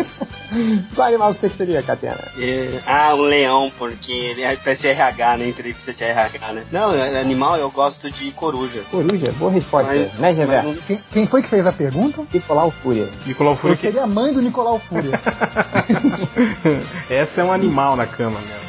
qual 0.94 1.08
animal 1.08 1.32
você 1.34 1.48
seria, 1.48 1.82
Catena? 1.82 2.18
É, 2.38 2.78
ah, 2.86 3.14
um 3.14 3.22
leão, 3.22 3.72
porque 3.78 4.12
ele 4.12 4.42
é- 4.42 4.54
parece 4.56 4.88
RH, 4.88 5.36
né? 5.38 5.48
Entrevista 5.48 5.92
de 5.94 6.04
RH, 6.04 6.52
né? 6.52 6.64
Não, 6.70 6.94
é- 6.94 7.20
animal 7.20 7.56
eu 7.56 7.70
gosto 7.70 8.10
de 8.10 8.30
coruja. 8.32 8.82
Coruja? 8.90 9.32
Boa 9.38 9.50
resposta, 9.50 9.92
Mas- 10.18 10.36
né, 10.36 10.62
não- 10.62 10.74
Quem, 10.74 11.00
quem 11.12 11.26
foi 11.26 11.42
que 11.42 11.48
fez 11.48 11.66
a 11.66 11.72
pergunta? 11.72 12.22
Nicolau 12.32 12.70
Fúria. 12.70 13.08
Nicolau 13.26 13.52
Eu 13.54 13.56
Fúria 13.58 13.76
que... 13.76 13.82
seria 13.82 14.02
a 14.02 14.06
mãe 14.06 14.32
do 14.32 14.42
Nicolau 14.42 14.78
Fúria. 14.78 15.18
Essa 17.08 17.40
é 17.40 17.44
um 17.44 17.52
animal 17.52 17.96
na 17.96 18.06
cama 18.06 18.38
mesmo. 18.40 18.62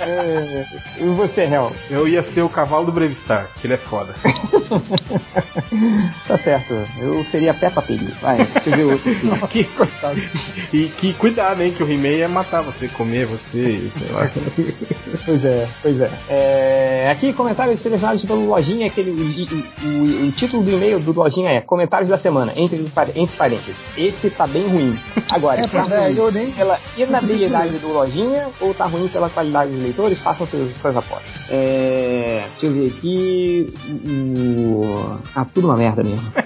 É, 0.00 0.66
e 0.98 1.04
você, 1.04 1.42
Hel? 1.42 1.72
Eu 1.90 2.06
ia 2.08 2.22
ser 2.22 2.42
o 2.42 2.48
cavalo 2.48 2.86
do 2.86 2.92
Brevistar, 2.92 3.48
que 3.60 3.66
ele 3.66 3.74
é 3.74 3.78
foda. 3.78 4.14
Tá 6.26 6.36
certo. 6.38 6.74
Eu 7.00 7.24
seria 7.24 7.50
a 7.52 7.54
Peppa 7.54 7.82
Pig. 7.82 8.04
Vai, 8.20 8.36
deixa 8.36 8.70
eu 8.70 8.76
ver 8.76 8.84
outro 8.84 9.10
aqui. 9.44 9.64
que, 9.64 9.70
Coitado. 9.74 10.20
e 10.72 10.84
que 10.88 11.12
cuidado, 11.14 11.60
hein, 11.62 11.72
que 11.72 11.82
o 11.82 11.90
He-Man 11.90 12.08
ia 12.08 12.28
matar 12.28 12.62
você, 12.62 12.88
comer 12.88 13.26
você, 13.26 13.90
sei 13.98 14.12
lá. 14.12 14.30
Pois 15.24 15.44
é, 15.44 15.68
pois 15.82 16.00
é. 16.00 16.10
É, 16.28 17.08
Aqui, 17.10 17.32
comentários 17.32 17.80
selecionados 17.80 18.24
pelo 18.24 18.46
Lojinha, 18.48 18.86
aquele, 18.86 19.10
o, 19.10 19.86
o- 19.86 20.28
o 20.28 20.32
título 20.32 20.62
do 20.62 20.70
e-mail 20.72 20.98
do 21.00 21.12
Lojinha 21.12 21.50
é 21.50 21.60
Comentários 21.60 22.10
da 22.10 22.18
Semana, 22.18 22.52
entre, 22.56 22.78
entre 23.14 23.36
parênteses. 23.36 23.74
Esse 23.96 24.30
tá 24.30 24.46
bem 24.46 24.66
ruim. 24.68 24.98
Agora, 25.30 25.60
É, 25.62 25.66
tá 25.66 25.86
é, 25.90 26.06
ruim 26.08 26.16
eu 26.16 26.30
nem- 26.32 26.50
pela 26.52 26.78
inabilidade 26.96 27.78
do 27.78 27.88
Lojinha 27.92 28.45
ou 28.60 28.74
tá 28.74 28.86
ruim 28.86 29.08
pela 29.08 29.28
qualidade 29.30 29.70
dos 29.72 29.80
leitores? 29.82 30.18
Façam 30.18 30.46
seus, 30.46 30.74
suas 30.80 30.96
apostas. 30.96 31.42
É, 31.50 32.44
deixa 32.52 32.66
eu 32.66 32.72
ver 32.72 32.88
aqui. 32.96 33.74
O, 34.06 35.16
ah, 35.34 35.46
tudo 35.52 35.68
uma 35.68 35.76
merda 35.76 36.02
mesmo. 36.02 36.26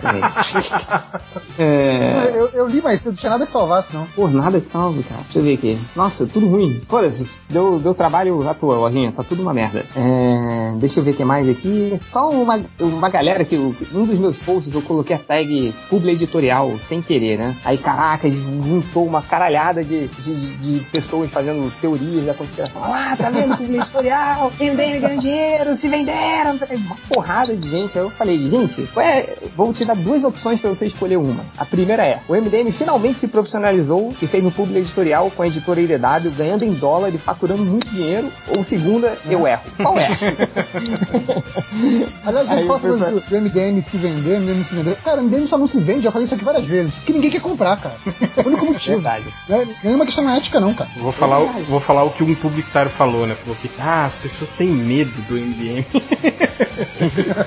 É, 1.58 2.32
Eu, 2.34 2.48
eu 2.54 2.66
li 2.68 2.80
mais 2.80 3.00
cedo, 3.00 3.12
não 3.12 3.18
tinha 3.18 3.30
nada 3.30 3.44
que 3.46 3.52
salvasse, 3.52 3.94
não. 3.94 4.06
Pô, 4.14 4.28
nada 4.28 4.60
de 4.60 4.66
salve, 4.66 5.02
cara. 5.02 5.20
Deixa 5.22 5.38
eu 5.38 5.42
ver 5.42 5.54
aqui. 5.54 5.78
Nossa, 5.94 6.26
tudo 6.26 6.46
ruim. 6.48 6.80
Foda-se, 6.88 7.26
deu, 7.48 7.78
deu 7.78 7.94
trabalho 7.94 8.48
à 8.48 8.54
toa, 8.54 8.76
lojinha. 8.76 9.12
Tá 9.12 9.22
tudo 9.22 9.42
uma 9.42 9.52
merda. 9.52 9.84
É, 9.96 10.72
deixa 10.76 11.00
eu 11.00 11.04
ver 11.04 11.10
o 11.12 11.14
que 11.14 11.24
mais 11.24 11.48
aqui. 11.48 12.00
Só 12.10 12.30
uma, 12.30 12.60
uma 12.80 13.08
galera 13.08 13.44
que 13.44 13.54
eu- 13.56 13.74
um 13.92 14.04
dos 14.04 14.18
meus 14.18 14.36
posts 14.38 14.72
eu 14.74 14.82
coloquei 14.82 15.16
a 15.16 15.18
tag 15.18 15.74
publi 15.88 16.12
editorial 16.12 16.72
sem 16.88 17.02
querer, 17.02 17.38
né? 17.38 17.56
Aí, 17.64 17.76
caraca, 17.78 18.30
juntou 18.30 19.06
uma 19.06 19.20
caralhada 19.22 19.84
de, 19.84 20.06
de, 20.08 20.56
de 20.56 20.80
pessoas 20.86 21.30
fazendo 21.30 21.70
teorias 21.98 22.26
da 22.26 22.34
conspiração. 22.34 22.82
Ah, 22.84 23.14
tá 23.16 23.30
vendo 23.30 23.56
publi 23.56 23.76
editorial? 23.78 24.52
MDM 24.60 25.00
ganhando 25.00 25.20
dinheiro, 25.20 25.76
se 25.76 25.88
venderam. 25.88 26.52
Uma 26.52 26.96
porrada 27.12 27.54
de 27.54 27.68
gente. 27.68 27.98
Aí 27.98 28.04
eu 28.04 28.10
falei, 28.10 28.38
gente, 28.50 28.82
qual 28.92 29.04
é? 29.04 29.34
vou 29.56 29.72
te 29.72 29.84
dar 29.84 29.96
duas 29.96 30.22
opções 30.24 30.60
pra 30.60 30.70
você 30.70 30.86
escolher 30.86 31.16
uma. 31.16 31.44
A 31.58 31.64
primeira 31.64 32.04
é, 32.06 32.20
o 32.28 32.34
MDM 32.34 32.70
finalmente 32.72 33.18
se 33.18 33.28
profissionalizou 33.28 34.12
e 34.20 34.26
fez 34.26 34.44
um 34.44 34.50
publi 34.50 34.78
editorial 34.78 35.30
com 35.30 35.42
a 35.42 35.46
editora 35.46 35.80
IDW, 35.80 36.30
ganhando 36.36 36.64
em 36.64 36.72
dólar 36.72 37.14
e 37.14 37.18
faturando 37.18 37.64
muito 37.64 37.88
dinheiro. 37.90 38.30
Ou 38.56 38.62
segunda, 38.62 39.16
eu 39.26 39.46
erro. 39.46 39.62
Qual 39.76 39.98
é? 39.98 40.08
Aliás, 42.24 42.60
eu 42.60 42.66
coisa 42.66 42.96
pra- 42.96 43.10
do, 43.10 43.40
MDM 43.42 43.80
se 43.82 43.96
vender, 43.96 44.40
MDM 44.40 44.64
se 44.64 44.74
vender. 44.74 44.96
Cara, 44.96 45.20
o 45.20 45.24
MDM 45.24 45.46
só 45.46 45.58
não 45.58 45.66
se 45.66 45.78
vende, 45.80 46.02
já 46.02 46.10
falei 46.12 46.24
isso 46.26 46.34
aqui 46.34 46.44
várias 46.44 46.64
vezes. 46.64 46.94
Porque 46.94 47.12
ninguém 47.12 47.30
quer 47.30 47.40
comprar, 47.40 47.76
cara. 47.76 47.94
É 48.36 48.40
o 48.42 48.46
único 48.46 48.66
motivo. 48.66 48.94
Verdade. 49.00 49.24
Não 49.48 49.60
é, 49.60 49.64
não 49.84 49.92
é 49.92 49.94
uma 49.96 50.06
questão 50.06 50.30
ética, 50.30 50.60
não, 50.60 50.74
cara. 50.74 50.90
Vou 50.96 51.12
falar, 51.12 51.40
o, 51.40 51.46
vou 51.70 51.80
falar 51.80 52.02
o 52.04 52.10
que 52.10 52.22
um 52.22 52.34
publicitário 52.34 52.90
falou, 52.90 53.26
né? 53.26 53.34
Falou 53.36 53.56
que, 53.56 53.70
ah, 53.78 54.06
as 54.06 54.14
pessoas 54.14 54.50
têm 54.58 54.68
medo 54.68 55.12
do 55.22 55.34
MDM. 55.34 55.84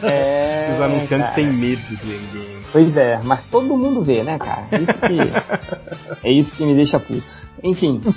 É, 0.03 0.73
Os 0.75 0.81
anunciantes 0.81 1.09
cara. 1.27 1.31
têm 1.35 1.47
medo 1.47 1.81
do 1.81 2.05
MDM. 2.05 2.62
Pois 2.73 2.97
é, 2.97 3.19
mas 3.23 3.43
todo 3.43 3.77
mundo 3.77 4.01
vê, 4.01 4.23
né, 4.23 4.37
cara? 4.39 4.63
Isso 4.73 4.93
que, 4.93 6.27
é 6.27 6.31
isso 6.31 6.55
que 6.55 6.65
me 6.65 6.73
deixa 6.75 6.99
puto. 6.99 7.53
Enfim. 7.63 8.01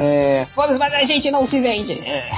É... 0.00 0.46
Foda-se, 0.54 0.78
mas 0.78 0.92
a 0.92 1.04
gente 1.04 1.30
não 1.30 1.46
se 1.46 1.60
vende. 1.60 1.92
É. 1.92 2.28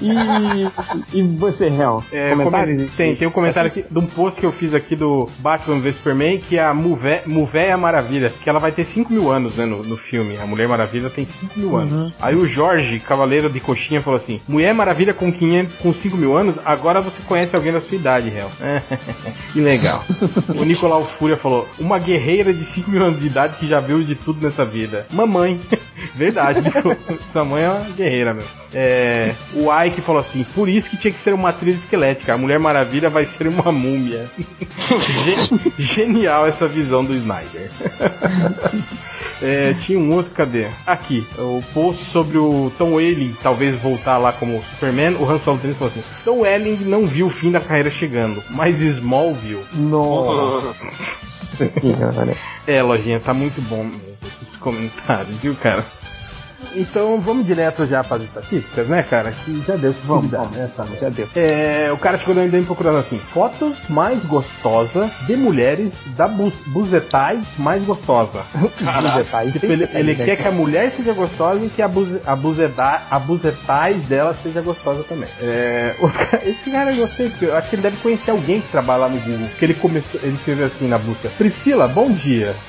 E, 0.00 1.18
e 1.18 1.22
você, 1.22 1.66
Hel? 1.66 2.02
É, 2.12 2.28
Comentários? 2.28 2.76
come- 2.76 2.90
tem, 2.96 3.16
tem 3.16 3.28
um 3.28 3.30
comentário 3.30 3.68
aqui 3.68 3.84
de 3.88 3.98
um 3.98 4.06
post 4.06 4.38
que 4.38 4.46
eu 4.46 4.52
fiz 4.52 4.72
aqui 4.74 4.94
do 4.94 5.28
Batman 5.38 5.80
vs 5.80 5.96
Superman, 5.96 6.38
que 6.38 6.58
é 6.58 6.62
a 6.64 6.72
Muvé, 6.72 7.22
Muvéia 7.26 7.76
Maravilha, 7.76 8.30
que 8.42 8.48
ela 8.48 8.58
vai 8.60 8.70
ter 8.72 8.84
5 8.86 9.12
mil 9.12 9.30
anos, 9.30 9.54
né, 9.56 9.64
no, 9.64 9.82
no 9.82 9.96
filme. 9.96 10.36
A 10.38 10.46
Mulher 10.46 10.68
Maravilha 10.68 11.10
tem 11.10 11.26
5 11.26 11.58
mil 11.58 11.76
anos. 11.76 12.14
Aí 12.20 12.36
o 12.36 12.46
Jorge, 12.48 13.00
Cavaleiro 13.00 13.50
de 13.50 13.58
Coxinha, 13.60 14.00
falou 14.00 14.20
assim: 14.20 14.40
Mulher 14.46 14.72
Maravilha 14.74 15.12
com 15.12 15.32
500, 15.32 15.76
com 15.76 15.92
5 15.92 16.16
mil 16.16 16.36
anos, 16.36 16.54
agora 16.64 17.00
você 17.00 17.20
conhece 17.26 17.54
alguém 17.54 17.72
da 17.72 17.80
sua 17.80 17.96
idade, 17.96 18.28
Hel. 18.28 18.50
que 19.52 19.60
legal. 19.60 20.04
O 20.58 20.64
Nicolau 20.64 21.04
Fúria 21.04 21.36
falou: 21.36 21.68
Uma 21.78 21.98
guerreira 21.98 22.52
de 22.52 22.64
5 22.64 22.90
mil 22.90 23.02
anos 23.02 23.20
de 23.20 23.26
idade 23.26 23.56
que 23.58 23.68
já 23.68 23.80
viu 23.80 24.02
de 24.02 24.14
tudo 24.14 24.42
nessa 24.44 24.64
vida. 24.64 25.06
Mamãe. 25.10 25.58
Verdade, 26.14 26.60
sua 27.32 27.44
mãe 27.44 27.64
é 27.64 27.70
uma 27.70 27.90
guerreira 27.90 28.34
mesmo. 28.34 28.50
É, 28.74 29.32
o 29.54 29.72
Ike 29.84 30.00
falou 30.02 30.20
assim: 30.20 30.44
Por 30.54 30.68
isso 30.68 30.90
que 30.90 30.96
tinha 30.98 31.12
que 31.12 31.22
ser 31.24 31.32
uma 31.32 31.48
atriz 31.48 31.76
esquelética. 31.78 32.34
A 32.34 32.38
Mulher 32.38 32.58
Maravilha 32.58 33.08
vai 33.08 33.24
ser 33.24 33.48
uma 33.48 33.72
múmia. 33.72 34.28
Ge- 34.98 35.72
Genial 35.82 36.46
essa 36.46 36.66
visão 36.68 37.04
do 37.04 37.14
Snyder. 37.14 37.70
É, 39.40 39.72
tinha 39.86 39.96
um 40.00 40.12
outro, 40.14 40.32
cadê? 40.34 40.66
Aqui, 40.84 41.24
o 41.38 41.62
post 41.72 42.04
sobre 42.10 42.38
o 42.38 42.72
Tom 42.76 42.94
Welling 42.94 43.36
talvez 43.40 43.76
voltar 43.80 44.18
lá 44.18 44.32
como 44.32 44.60
Superman. 44.70 45.14
O 45.14 45.30
Han 45.30 45.38
Solo 45.38 45.58
3 45.58 45.76
falou 45.76 45.92
assim: 45.92 46.02
Tom 46.24 46.40
Welling 46.40 46.78
não 46.86 47.06
viu 47.06 47.28
o 47.28 47.30
fim 47.30 47.52
da 47.52 47.60
carreira 47.60 47.88
chegando, 47.88 48.42
mas 48.50 48.80
Smallville. 48.80 49.64
Nossa 49.74 50.74
senhora. 51.80 52.34
É, 52.66 52.82
lojinha, 52.82 53.20
tá 53.20 53.32
muito 53.32 53.60
bom 53.68 53.84
mesmo, 53.84 54.00
esses 54.24 54.56
comentários, 54.58 55.36
viu, 55.36 55.54
cara? 55.54 55.84
Então 56.74 57.20
vamos 57.20 57.46
direto 57.46 57.86
já 57.86 58.02
para 58.02 58.16
as 58.16 58.22
estatísticas, 58.24 58.88
né, 58.88 59.02
cara? 59.02 59.30
Que 59.30 59.62
já 59.66 59.76
deu 59.76 59.94
Vamos, 60.04 60.30
vamos, 60.30 60.56
né? 60.56 60.68
Tá 60.76 60.86
já 61.00 61.08
deu. 61.08 61.28
É, 61.36 61.90
o 61.92 61.96
cara 61.96 62.18
chegou 62.18 62.42
ainda 62.42 62.60
procurando 62.62 62.98
assim: 62.98 63.18
fotos 63.32 63.88
mais 63.88 64.24
gostosas 64.24 65.10
de 65.26 65.36
mulheres 65.36 65.92
da 66.16 66.26
bu 66.26 66.52
buzetais 66.66 67.44
mais 67.58 67.82
gostosa. 67.84 68.42
Detalhes. 69.16 69.52
Tipo, 69.52 69.66
ele, 69.66 69.88
ele 69.92 70.14
quer 70.14 70.36
que 70.36 70.48
a 70.48 70.50
mulher 70.50 70.92
seja 70.96 71.12
gostosa 71.12 71.64
e 71.64 71.68
que 71.68 71.80
a, 71.80 71.88
buze, 71.88 72.20
a, 72.26 72.34
buzeda, 72.34 73.02
a 73.10 73.18
buzetais 73.18 74.04
dela 74.06 74.34
seja 74.42 74.60
gostosa 74.60 75.04
também. 75.04 75.28
É, 75.40 75.94
cara- 76.30 76.42
esse 76.44 76.70
cara 76.70 76.92
eu 76.92 77.06
gostei, 77.06 77.28
porque 77.30 77.44
eu 77.46 77.56
acho 77.56 77.70
que 77.70 77.76
ele 77.76 77.82
deve 77.82 77.96
conhecer 77.98 78.30
alguém 78.30 78.60
que 78.60 78.68
trabalha 78.68 79.00
lá 79.02 79.08
no 79.08 79.18
Google. 79.20 79.48
Que 79.58 79.64
ele 79.64 79.74
começou, 79.74 80.20
ele 80.22 80.34
escreveu 80.34 80.66
assim 80.66 80.88
na 80.88 80.98
busca: 80.98 81.28
Priscila, 81.38 81.86
bom 81.88 82.10
dia. 82.10 82.54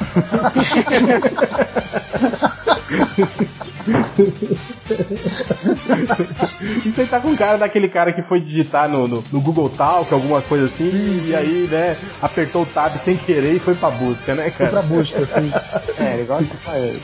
Isso 6.86 7.02
aí 7.02 7.08
tá 7.08 7.20
com 7.20 7.36
cara 7.36 7.58
daquele 7.58 7.90
cara 7.90 8.14
que 8.14 8.22
foi 8.24 8.40
digitar 8.42 8.90
no, 8.90 9.08
no, 9.08 9.24
no 9.32 9.42
Google 9.42 9.70
Talk, 9.70 10.14
alguma 10.14 10.42
coisa 10.42 10.66
assim, 10.66 10.90
e 11.28 11.36
aí, 11.36 11.68
né, 11.70 11.98
apertou 12.22 12.64
o 12.64 12.66
tab 12.66 12.96
sem 12.98 13.16
querer 13.18 13.54
e 13.56 13.60
foi 13.60 13.76
pra 13.76 13.90
busca, 13.90 14.34
né, 14.36 14.44
Foi 14.52 14.66
cara? 14.66 14.72
pra 14.72 14.82
busca, 14.82 15.20
assim. 15.20 15.52
É, 16.00 16.16
negócio. 16.18 16.48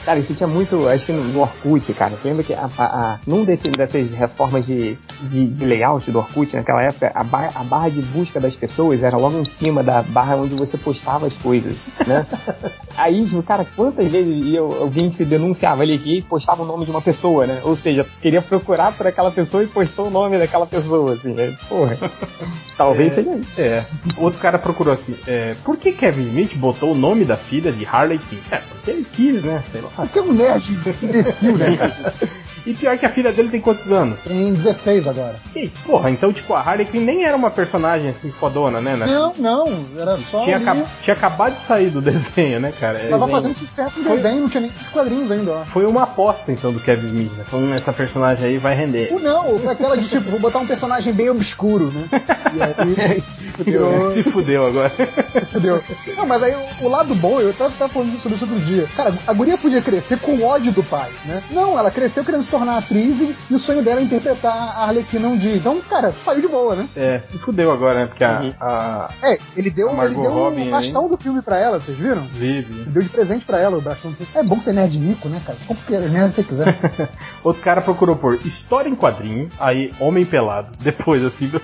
Cara, 0.05 0.19
isso 0.19 0.33
tinha 0.33 0.47
muito. 0.47 0.87
Acho 0.87 1.07
que 1.07 1.11
no, 1.11 1.23
no 1.25 1.41
Orkut, 1.41 1.93
cara. 1.93 2.13
Lembra 2.23 2.43
que 2.43 2.53
a, 2.53 2.69
a, 2.79 3.17
num 3.27 3.43
desses, 3.43 3.71
dessas 3.73 4.11
reformas 4.11 4.65
de, 4.65 4.97
de, 5.21 5.47
de 5.47 5.65
layout 5.65 6.09
do 6.09 6.19
Orkut, 6.19 6.55
naquela 6.55 6.81
época, 6.81 7.11
a, 7.13 7.23
bar- 7.23 7.51
a 7.55 7.63
barra 7.63 7.89
de 7.89 8.01
busca 8.01 8.39
das 8.39 8.55
pessoas 8.55 9.03
era 9.03 9.17
logo 9.17 9.37
em 9.37 9.45
cima 9.45 9.83
da 9.83 10.01
barra 10.01 10.37
onde 10.37 10.55
você 10.55 10.77
postava 10.77 11.27
as 11.27 11.33
coisas, 11.33 11.75
né? 12.07 12.25
Aí, 12.97 13.25
cara, 13.45 13.65
quantas 13.75 14.07
vezes 14.09 14.53
eu, 14.53 14.71
alguém 14.81 15.11
se 15.11 15.25
denunciava 15.25 15.81
ali 15.81 15.97
que 15.97 16.21
postava 16.21 16.63
o 16.63 16.65
nome 16.65 16.74
de 16.83 16.91
uma 16.91 17.01
pessoa, 17.01 17.45
né? 17.45 17.61
Ou 17.63 17.75
seja, 17.77 18.05
queria 18.21 18.41
procurar 18.41 18.91
por 18.91 19.05
aquela 19.07 19.31
pessoa 19.31 19.63
e 19.63 19.67
postou 19.67 20.07
o 20.07 20.09
nome 20.09 20.37
daquela 20.37 20.65
pessoa, 20.65 21.13
assim. 21.13 21.29
né? 21.33 21.55
Porra. 21.69 21.95
Talvez 22.75 23.11
É. 23.11 23.15
seja 23.15 23.35
isso. 23.37 23.61
É. 23.61 23.85
Outro 24.17 24.39
cara 24.39 24.57
procurou 24.57 24.93
assim: 24.93 25.15
é, 25.27 25.55
por 25.63 25.77
que 25.77 25.91
Kevin 25.91 26.23
Smith 26.27 26.55
botou 26.57 26.91
o 26.91 26.95
nome 26.95 27.23
da 27.23 27.37
filha 27.37 27.71
de 27.71 27.85
Harley 27.85 28.19
Quinn? 28.19 28.39
É, 28.51 28.57
porque 28.57 28.91
ele 28.91 29.05
quis, 29.13 29.43
né? 29.43 29.63
Sei 29.71 29.81
lá. 29.81 29.89
Porque 29.95 30.19
é 30.19 30.21
um 30.21 30.33
nerd 30.33 30.71
imbecil, 31.01 31.57
né? 31.57 31.77
E 32.65 32.73
pior 32.73 32.97
que 32.97 33.05
a 33.05 33.09
filha 33.09 33.31
dele 33.31 33.49
tem 33.49 33.61
quantos 33.61 33.91
anos? 33.91 34.17
Tem 34.25 34.51
16 34.53 35.07
agora. 35.07 35.35
E, 35.55 35.67
porra, 35.85 36.09
então, 36.09 36.33
tipo, 36.33 36.53
a 36.53 36.61
Harley 36.61 36.85
Quinn 36.87 37.01
nem 37.05 37.23
era 37.23 37.35
uma 37.37 37.51
personagem 37.51 38.09
assim 38.09 38.31
fodona, 38.31 38.81
né? 38.81 38.95
né? 38.95 39.05
Não, 39.05 39.33
não, 39.37 39.85
era 39.99 40.17
só. 40.17 40.43
Tinha, 40.43 40.55
ali, 40.55 40.65
acab- 40.65 40.85
tinha 41.03 41.13
acabado 41.15 41.55
de 41.55 41.65
sair 41.67 41.89
do 41.89 42.01
desenho, 42.01 42.59
né, 42.59 42.73
cara? 42.79 42.97
É, 42.99 43.07
Tava 43.09 43.27
fazendo 43.27 43.55
sucesso 43.57 43.99
no 43.99 44.15
desenho, 44.15 44.41
não 44.41 44.49
tinha 44.49 44.61
nem 44.61 44.71
os 44.81 44.87
quadrinhos 44.89 45.31
ainda, 45.31 45.51
ó. 45.51 45.65
Foi 45.65 45.85
uma 45.85 46.03
aposta, 46.03 46.51
então, 46.51 46.73
do 46.73 46.79
Kevin 46.79 47.05
Smith, 47.07 47.31
né? 47.33 47.43
Então, 47.47 47.73
essa 47.73 47.93
personagem 47.93 48.47
aí 48.47 48.57
vai 48.57 48.73
render. 48.75 49.09
Ou 49.11 49.19
não, 49.19 49.59
foi 49.59 49.71
aquela 49.73 49.95
de 49.95 50.07
tipo, 50.07 50.29
vou 50.31 50.39
botar 50.39 50.59
um 50.59 50.65
personagem 50.67 51.13
bem 51.13 51.29
obscuro, 51.29 51.91
né? 51.91 52.07
E 52.55 53.01
aí, 53.01 53.23
virou- 53.63 54.13
Se 54.13 54.23
fudeu 54.23 54.67
agora. 54.67 54.91
Entendeu? 55.49 55.81
Não, 56.17 56.25
mas 56.25 56.43
aí 56.43 56.55
o, 56.81 56.87
lado 56.87 57.13
bom, 57.15 57.39
eu 57.39 57.53
tava, 57.53 57.71
tava 57.71 57.91
falando 57.93 58.19
sobre 58.19 58.35
isso 58.35 58.45
outro 58.45 58.59
dia. 58.65 58.87
Cara, 58.95 59.13
a 59.27 59.33
guria 59.33 59.57
podia 59.57 59.81
crescer 59.81 60.19
com 60.19 60.41
ódio 60.43 60.71
do 60.71 60.83
pai, 60.83 61.09
né? 61.25 61.41
Não, 61.51 61.77
ela 61.77 61.91
cresceu 61.91 62.23
querendo 62.23 62.43
se 62.43 62.49
tornar 62.51 62.77
atriz 62.77 63.19
e, 63.21 63.35
e 63.49 63.55
o 63.55 63.59
sonho 63.59 63.81
dela 63.83 63.99
é 63.99 64.03
interpretar 64.03 64.53
a 64.55 64.83
Arlequina 64.87 65.27
um 65.27 65.37
dia. 65.37 65.55
Então, 65.55 65.79
cara, 65.81 66.13
saiu 66.23 66.41
de 66.41 66.47
boa, 66.47 66.75
né? 66.75 66.87
É, 66.95 67.21
se 67.31 67.37
fudeu 67.37 67.71
agora, 67.71 67.99
né? 68.01 68.05
Porque 68.07 68.23
a, 68.23 68.39
Uhum. 68.41 68.53
a 68.59 69.09
É, 69.23 69.37
ele 69.55 69.69
deu, 69.69 69.89
A 69.99 70.05
ele 70.05 70.15
deu 70.15 70.31
Robbie 70.31 70.63
um 70.63 70.71
bastão 70.71 71.07
do 71.07 71.17
filme 71.17 71.41
pra 71.41 71.57
ela, 71.59 71.79
vocês 71.79 71.97
viram? 71.97 72.23
vive. 72.31 72.73
Ele 72.81 72.89
deu 72.89 73.01
de 73.01 73.09
presente 73.09 73.45
pra 73.45 73.59
ela 73.59 73.77
o 73.77 73.81
bastão 73.81 74.11
do 74.11 74.17
filme. 74.17 74.31
É 74.35 74.43
bom 74.43 74.59
ser 74.59 74.73
nerd 74.73 74.97
rico, 74.97 75.29
né, 75.29 75.41
cara? 75.45 75.57
Compra 75.67 75.83
que 75.85 76.09
merda 76.09 76.31
você 76.31 76.43
quiser. 76.43 76.75
Outro 77.43 77.61
cara 77.61 77.81
procurou 77.81 78.15
por 78.15 78.33
história 78.45 78.89
em 78.89 78.95
quadrinho, 78.95 79.49
aí 79.59 79.93
homem 79.99 80.25
pelado. 80.25 80.69
Depois, 80.79 81.23
assim. 81.23 81.49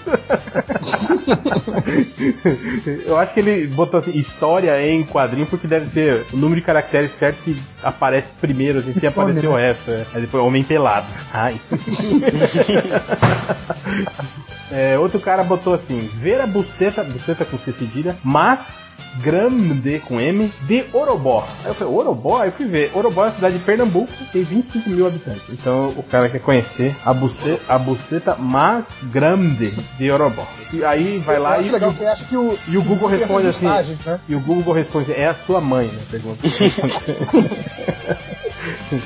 Eu 3.06 3.18
acho 3.18 3.34
que 3.34 3.40
ele 3.40 3.68
botou 3.68 4.00
assim, 4.00 4.18
história 4.18 4.86
em 4.86 5.04
quadrinho, 5.04 5.46
porque 5.46 5.68
deve 5.68 5.90
ser 5.90 6.26
o 6.34 6.38
número 6.38 6.60
de 6.60 6.66
caracteres 6.66 7.12
certo 7.18 7.42
que 7.44 7.56
aparece 7.84 8.28
primeiro, 8.40 8.80
assim, 8.80 8.94
se 8.94 9.10
some, 9.12 9.32
o 9.32 9.56
né? 9.56 9.68
resto. 9.68 9.92
é. 9.92 10.06
Aí 10.14 10.22
depois 10.22 10.44
homem 10.44 10.64
pelado. 10.64 11.08
Ai. 11.34 11.60
É, 14.72 14.98
outro 14.98 15.20
cara 15.20 15.44
botou 15.44 15.74
assim: 15.74 16.00
ver 16.16 16.42
a 16.42 16.48
buceta, 16.48 17.04
buceta 17.04 17.46
com 17.46 17.58
C 17.58 17.72
cedilha, 17.72 18.18
mas 18.24 19.10
grande 19.18 20.00
com 20.00 20.20
M 20.20 20.52
de 20.62 20.86
Orobó. 20.94 21.48
Aí 21.64 21.72
eu 21.72 21.74
falei, 21.74 21.94
Orobó? 21.94 22.42
Aí 22.42 22.50
eu 22.50 22.54
fui 22.54 22.66
ver. 22.66 22.92
Orobó 22.94 23.24
é 23.24 23.28
uma 23.28 23.36
cidade 23.36 23.58
de 23.58 23.64
Pernambuco, 23.64 24.12
tem 24.32 24.44
25 24.44 24.90
mil 24.90 25.08
habitantes. 25.08 25.44
Então 25.50 25.90
o 25.98 26.04
cara 26.04 26.30
quer 26.30 26.40
conhecer 26.40 26.96
a, 27.06 27.14
buce, 27.14 27.60
a 27.68 27.78
buceta 27.78 28.36
mais 28.36 28.86
grande 29.04 29.76
de 29.98 30.12
Orobó. 30.12 30.46
E 30.72 30.86
aí 30.86 31.20
vai 31.20 31.38
lá 31.38 31.60
e, 31.60 31.70
legal 31.70 31.94
que 31.94 32.06
acho 32.06 32.26
que 32.26 32.38
o. 32.38 32.58
e 32.68 32.78
o 32.78 32.84
Google 32.84 33.10
responde 33.10 33.48
assim. 33.48 33.66
né? 33.66 34.20
E 34.28 34.36
o 34.36 34.40
Google 34.40 34.74
responde, 34.74 35.12
é 35.12 35.28
a 35.28 35.34
sua 35.34 35.60
mãe, 35.60 35.88
né? 35.88 36.00
Pergunta. 36.10 36.40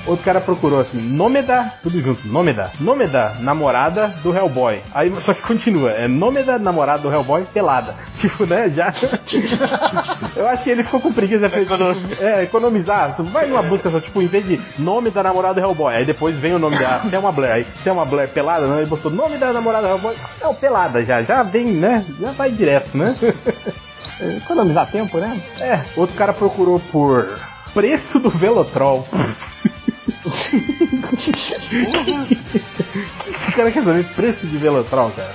Outro 0.05 0.25
cara 0.25 0.41
procurou 0.41 0.81
assim, 0.81 0.99
nome 0.99 1.41
da, 1.41 1.71
tudo 1.81 2.01
junto, 2.01 2.27
nome 2.27 2.53
da, 2.53 2.69
nome 2.79 3.07
da 3.07 3.35
namorada 3.39 4.07
do 4.21 4.35
Hellboy. 4.35 4.81
Aí 4.93 5.11
só 5.21 5.33
que 5.33 5.41
continua, 5.55 5.91
é 5.91 6.07
nome 6.07 6.43
da 6.43 6.59
namorada 6.59 7.01
do 7.01 7.11
Hellboy 7.11 7.45
pelada. 7.45 7.95
Tipo, 8.19 8.45
né, 8.45 8.71
já. 8.73 8.91
Eu 10.35 10.47
acho 10.47 10.63
que 10.63 10.69
ele 10.69 10.83
ficou 10.83 10.99
com 10.99 11.13
preguiça 11.13 11.47
de 11.47 12.23
é, 12.23 12.43
economizar. 12.43 13.15
Tu 13.15 13.23
vai 13.23 13.47
numa 13.47 13.61
busca 13.61 13.91
só, 13.91 13.99
tipo, 13.99 14.21
em 14.21 14.25
vez 14.27 14.45
de 14.45 14.59
nome 14.79 15.11
da 15.11 15.21
namorada 15.21 15.55
do 15.55 15.59
Hellboy, 15.59 15.93
aí 15.93 16.05
depois 16.05 16.35
vem 16.35 16.55
o 16.55 16.59
nome 16.59 16.77
da 16.77 17.01
Selma 17.09 17.31
Blair. 17.31 17.53
Aí 17.53 17.65
Selma 17.83 18.03
Blair 18.03 18.29
pelada, 18.29 18.65
não, 18.67 18.77
ele 18.77 18.87
botou 18.87 19.11
nome 19.11 19.37
da 19.37 19.53
namorada 19.53 19.87
do 19.87 19.93
Hellboy. 19.93 20.15
É 20.41 20.47
o 20.47 20.53
pelada 20.53 21.05
já, 21.05 21.21
já 21.21 21.43
vem, 21.43 21.67
né? 21.67 22.03
Já 22.19 22.31
vai 22.31 22.49
direto, 22.49 22.97
né? 22.97 23.15
Economizar 24.37 24.89
tempo, 24.89 25.17
né? 25.19 25.39
É, 25.59 25.81
outro 25.95 26.15
cara 26.15 26.33
procurou 26.33 26.79
por 26.79 27.37
preço 27.73 28.17
do 28.17 28.29
Velotrol. 28.29 29.07
Esse 33.29 33.51
cara 33.51 33.71
quer 33.71 33.83
saber 33.83 34.05
preço 34.15 34.45
de 34.47 34.57
Velotrol, 34.57 35.11
cara. 35.11 35.33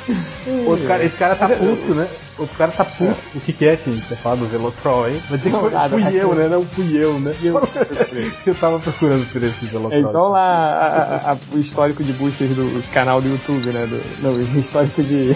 Outro 0.67 0.87
cara, 0.87 1.05
esse 1.05 1.17
cara 1.17 1.37
tá 1.37 1.49
puto, 1.49 1.95
né? 1.95 2.09
Outro 2.41 2.57
cara 2.57 2.73
tá 2.73 2.85
puto. 2.85 3.15
O 3.35 3.41
que, 3.41 3.53
que 3.53 3.67
é, 3.67 3.77
gente? 3.77 4.01
Você 4.07 4.17
fala 4.17 4.37
do 4.39 4.47
Velotrol 4.47 5.05
aí? 5.05 5.21
Vai 5.29 5.39
dizer 5.39 5.51
que 5.53 5.59
foi- 5.59 5.71
nada, 5.71 5.99
fui 5.99 6.17
eu, 6.21 6.35
né? 6.35 6.49
Não 6.49 6.65
fui 6.65 6.97
eu, 6.97 7.21
né? 7.21 7.35
Eu 8.47 8.55
tava 8.55 8.79
procurando 8.81 9.31
preço 9.31 9.61
de 9.61 9.67
Velotrol. 9.67 10.01
Então 10.01 10.29
lá 10.31 10.41
a- 10.41 11.33
a- 11.33 11.37
o 11.53 11.59
histórico 11.59 12.03
de 12.03 12.13
buscas 12.15 12.49
do 12.49 12.83
canal 12.93 13.21
do 13.21 13.29
YouTube, 13.29 13.67
né? 13.71 13.87
Do, 13.87 14.01
não, 14.23 14.33
o 14.33 14.59
histórico 14.59 15.03
de, 15.03 15.35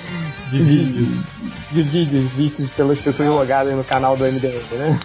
de 0.50 0.58
vídeo. 0.62 1.06
de 1.72 1.82
vídeos 1.82 2.30
vistos 2.32 2.70
pelas 2.70 2.98
pessoas 2.98 3.28
logadas 3.28 3.74
no 3.74 3.84
canal 3.84 4.16
do 4.16 4.24
MDM, 4.24 4.58
né? 4.72 4.98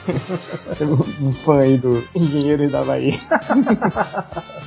um 1.20 1.34
fã 1.34 1.60
aí 1.60 1.78
do 1.78 2.02
Engenheiros 2.16 2.72
da 2.72 2.82
Bahia. 2.84 3.20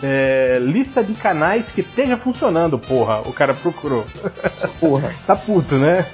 É, 0.03 0.59
lista 0.61 1.03
de 1.03 1.15
canais 1.15 1.65
que 1.75 1.81
esteja 1.81 2.17
funcionando, 2.17 2.79
porra. 2.79 3.21
O 3.25 3.33
cara 3.33 3.55
procurou. 3.55 4.05
Porra. 4.81 5.15
Tá 5.27 5.35
puto, 5.37 5.77
né? 5.77 6.05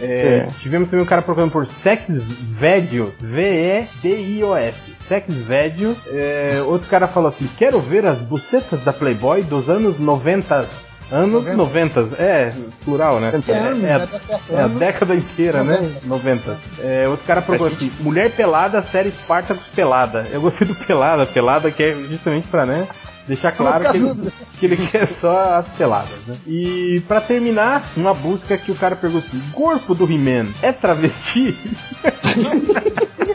É, 0.00 0.07
É. 0.08 0.48
Tivemos 0.60 0.88
também 0.88 1.04
um 1.04 1.08
cara 1.08 1.22
procurando 1.22 1.50
por 1.50 1.66
Sex 1.66 2.04
Video, 2.08 3.12
V-E-D-I-O-S. 3.20 4.76
Sex 5.06 5.26
Video. 5.34 5.96
É, 6.08 6.62
outro 6.66 6.88
cara 6.88 7.06
falou 7.06 7.28
assim: 7.28 7.48
Quero 7.56 7.78
ver 7.80 8.06
as 8.06 8.20
bucetas 8.20 8.84
da 8.84 8.92
Playboy 8.92 9.42
dos 9.42 9.68
anos 9.68 9.98
90. 9.98 10.88
Anos 11.10 11.42
90, 11.46 12.00
é, 12.18 12.52
plural, 12.84 13.18
né? 13.18 13.30
É, 13.32 13.36
É, 13.56 13.74
né? 13.74 14.06
Tá 14.06 14.36
é 14.50 14.60
a 14.60 14.68
década 14.68 15.14
inteira, 15.14 15.64
né? 15.64 15.90
90. 16.04 16.54
É, 16.80 17.08
outro 17.08 17.26
cara 17.26 17.40
procurou 17.40 17.72
assim: 17.72 17.90
Mulher 18.00 18.30
Pelada, 18.30 18.82
série 18.82 19.10
Spartacus 19.10 19.66
Pelada. 19.74 20.26
Eu 20.30 20.42
gostei 20.42 20.68
do 20.68 20.74
Pelada, 20.74 21.24
Pelada, 21.24 21.70
que 21.70 21.82
é 21.82 21.94
justamente 21.94 22.46
pra, 22.48 22.66
né? 22.66 22.86
Deixar 23.28 23.52
claro 23.52 23.90
que 23.90 23.96
ele, 23.98 24.32
que 24.58 24.66
ele 24.66 24.88
quer 24.88 25.06
só 25.06 25.58
as 25.58 25.68
peladas, 25.68 26.16
né? 26.26 26.34
E 26.46 27.02
pra 27.06 27.20
terminar, 27.20 27.82
uma 27.94 28.14
busca 28.14 28.56
que 28.56 28.72
o 28.72 28.74
cara 28.74 28.96
pergunta 28.96 29.26
assim: 29.26 29.40
corpo 29.52 29.94
do 29.94 30.10
He-Man 30.10 30.46
é 30.62 30.72
travesti? 30.72 31.54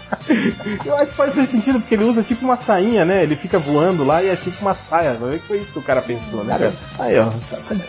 Eu 0.86 0.96
acho 0.96 1.08
que 1.08 1.14
faz 1.14 1.34
sentido 1.50 1.80
porque 1.80 1.96
ele 1.96 2.06
usa 2.06 2.24
tipo 2.24 2.46
uma 2.46 2.56
sainha, 2.56 3.04
né? 3.04 3.24
Ele 3.24 3.36
fica 3.36 3.60
voando 3.60 4.04
lá 4.04 4.24
e 4.24 4.30
é 4.30 4.36
tipo 4.36 4.62
uma 4.62 4.74
saia. 4.74 5.14
Não 5.14 5.32
é 5.32 5.38
que 5.38 5.46
foi 5.46 5.58
isso 5.58 5.72
que 5.72 5.80
o 5.80 5.84
cara 5.84 6.02
pensou, 6.02 6.44
né? 6.44 6.58
cara? 6.58 6.74
Aí, 7.00 7.20
ó. 7.20 7.30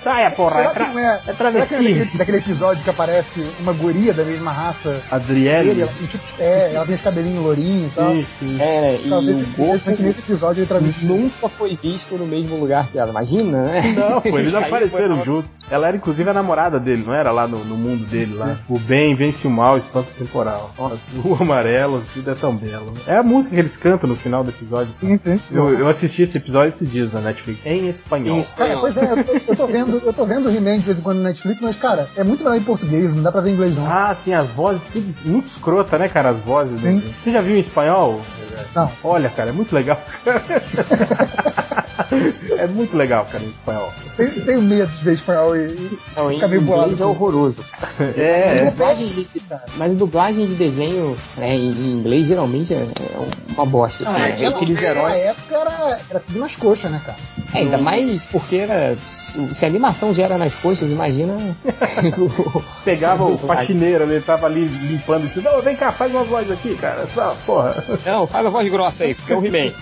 Saia, 0.03 0.31
porra! 0.31 0.63
É 0.63 0.69
tra... 0.69 0.85
é, 0.85 0.89
é 0.89 0.93
não 0.93 1.03
é 1.05 1.33
travesti. 1.33 1.75
daquele, 1.75 2.05
daquele 2.17 2.37
episódio 2.39 2.83
que 2.83 2.91
aparece 2.91 3.47
uma 3.61 3.73
guria 3.73 4.13
da 4.13 4.25
mesma 4.25 4.53
raça? 4.53 5.01
Adriele. 5.11 5.87
Tipo, 6.09 6.25
é, 6.39 6.73
ela 6.75 6.85
tem 6.85 6.95
esse 6.95 7.05
cabelinho 7.05 7.43
lourinho 7.43 7.87
e 7.87 7.91
tal. 7.91 8.13
Sim, 8.13 8.27
sim. 8.41 8.57
É, 8.61 9.01
e 9.03 9.09
Talvez 9.09 9.37
o 9.37 9.51
Goku 9.57 10.03
nesse 10.03 10.19
episódio 10.19 10.61
ele 10.61 10.67
travesti. 10.67 11.05
nunca 11.05 11.49
foi 11.49 11.79
visto 11.81 11.94
no 12.13 12.27
mesmo 12.27 12.57
lugar 12.57 12.87
que 12.89 12.99
ela. 12.99 13.11
Imagina, 13.11 13.63
né? 13.63 13.95
Não, 13.97 14.21
pô, 14.21 14.39
eles 14.39 14.55
apareceram 14.55 15.25
juntos. 15.25 15.51
Ela 15.71 15.89
era 15.89 15.97
inclusive 15.97 16.29
a 16.29 16.35
namorada 16.35 16.79
dele, 16.79 17.03
não 17.07 17.15
era? 17.15 17.31
Lá 17.31 17.49
no, 17.49 17.65
no 17.65 17.77
mundo 17.77 18.05
dele, 18.07 18.35
lá. 18.35 18.59
O 18.69 18.79
bem 18.79 19.15
vence 19.15 19.47
o 19.47 19.51
mal, 19.51 19.79
espanto 19.79 20.09
temporal. 20.19 20.73
Nossa, 20.79 20.99
o 21.25 21.35
amarelo, 21.41 22.03
tudo 22.13 22.31
é 22.31 22.35
tão 22.35 22.55
belo. 22.55 22.93
É 23.07 23.17
a 23.17 23.23
música 23.23 23.55
que 23.55 23.61
eles 23.61 23.77
cantam 23.77 24.09
no 24.09 24.17
final 24.17 24.45
do 24.45 24.51
episódio. 24.51 24.93
Sim, 25.01 25.17
sim. 25.17 25.41
Eu, 25.51 25.79
eu 25.79 25.89
assisti 25.89 26.23
esse 26.23 26.37
episódio 26.37 26.75
esses 26.75 26.91
dias 26.91 27.13
na 27.13 27.21
Netflix, 27.21 27.61
em 27.65 27.89
espanhol. 27.89 28.37
Em 28.37 28.41
espanhol. 28.41 28.81
pois 28.81 28.97
é, 28.97 29.13
eu 29.13 29.25
tô, 29.25 29.33
eu 29.33 29.57
tô 29.57 29.67
vendo, 29.67 30.03
eu 30.05 30.13
tô 30.13 30.25
vendo 30.27 30.49
o 30.49 30.55
He-Man 30.55 30.79
de 30.79 30.85
vez 30.85 30.99
em 30.99 31.03
quando 31.03 31.19
na 31.19 31.31
Netflix, 31.31 31.61
mas, 31.61 31.77
cara, 31.77 32.09
é 32.17 32.23
muito 32.23 32.45
melhor 32.45 32.57
em 32.57 32.63
português, 32.63 33.15
não 33.15 33.23
dá 33.23 33.33
pra 33.33 33.41
ver 33.41 33.51
em 33.51 33.53
inglês, 33.55 33.75
não. 33.75 33.87
Ah, 33.87 34.15
sim, 34.25 34.35
as 34.35 34.49
vozes, 34.51 34.83
tudo 34.93 35.15
muito 35.25 35.47
escrota, 35.47 35.99
né, 35.99 36.09
cara? 36.09 36.31
As 36.31 36.39
vozes. 36.39 36.81
Sim. 36.81 37.03
Você 37.23 37.31
já 37.31 37.41
viu 37.41 37.57
em 37.57 37.61
espanhol? 37.61 38.21
Não. 38.75 38.91
Olha, 39.03 39.29
cara, 39.31 39.51
é 39.51 39.53
muito 39.53 39.75
legal. 39.75 40.01
é 42.59 42.67
muito 42.67 42.97
legal, 42.97 43.27
cara, 43.31 43.43
em 43.45 43.49
espanhol. 43.49 43.93
Tenho, 44.17 44.45
tenho 44.45 44.63
medo 44.63 44.89
de 44.91 45.05
ver 45.05 45.13
espanhol 45.15 45.57
e, 45.57 45.67
e 45.71 45.99
Não, 46.17 46.29
ficar 46.31 46.49
meio 46.49 46.63
bolado. 46.63 47.03
é 47.03 47.07
horroroso. 47.07 47.57
É, 48.17 48.59
é. 48.59 48.65
Dublagem 48.71 49.07
de- 49.07 49.29
Mas 49.77 49.97
dublagem 49.97 50.47
de 50.47 50.55
desenho 50.55 51.17
né, 51.37 51.55
em 51.55 51.71
em 51.71 51.93
inglês 51.93 52.27
geralmente 52.27 52.75
é 52.75 52.79
é 52.79 53.53
uma 53.57 53.65
bosta. 53.65 54.03
Ah, 54.05 54.17
assim, 54.27 54.43
é, 54.43 54.47
é 54.47 54.49
aqueles 54.49 54.83
Na 54.83 54.89
heróis. 54.89 55.15
época 55.15 55.55
era, 55.57 55.99
era 56.11 56.21
tudo 56.21 56.39
nas 56.41 56.57
coxas, 56.57 56.91
né, 56.91 57.01
cara? 57.07 57.17
É, 57.55 57.59
ainda 57.59 57.79
mais 57.79 58.25
porque 58.25 58.57
era, 58.57 58.97
se 58.97 59.65
a 59.65 59.69
animação 59.69 60.13
já 60.13 60.25
era 60.25 60.37
nas 60.37 60.55
coxas, 60.55 60.91
imagina. 60.91 61.37
Pegava 62.85 63.25
o 63.25 63.39
faxineiro, 63.39 64.05
ele 64.05 64.21
tava 64.21 64.47
ali 64.47 64.65
limpando 64.65 65.33
tudo. 65.33 65.45
Não, 65.45 65.63
vem 65.63 65.77
cá, 65.77 65.93
faz 65.93 66.11
uma 66.13 66.25
voz 66.25 66.51
aqui, 66.51 66.75
cara. 66.75 67.07
Só, 67.15 67.37
porra. 67.47 67.77
Não, 68.05 68.27
faz 68.27 68.44
a 68.47 68.51
voz 68.51 68.69
grossa 68.71 69.05
aí, 69.05 69.15
porque 69.15 69.33
é 69.33 69.37
o 69.37 69.45
He-Man. 69.45 69.73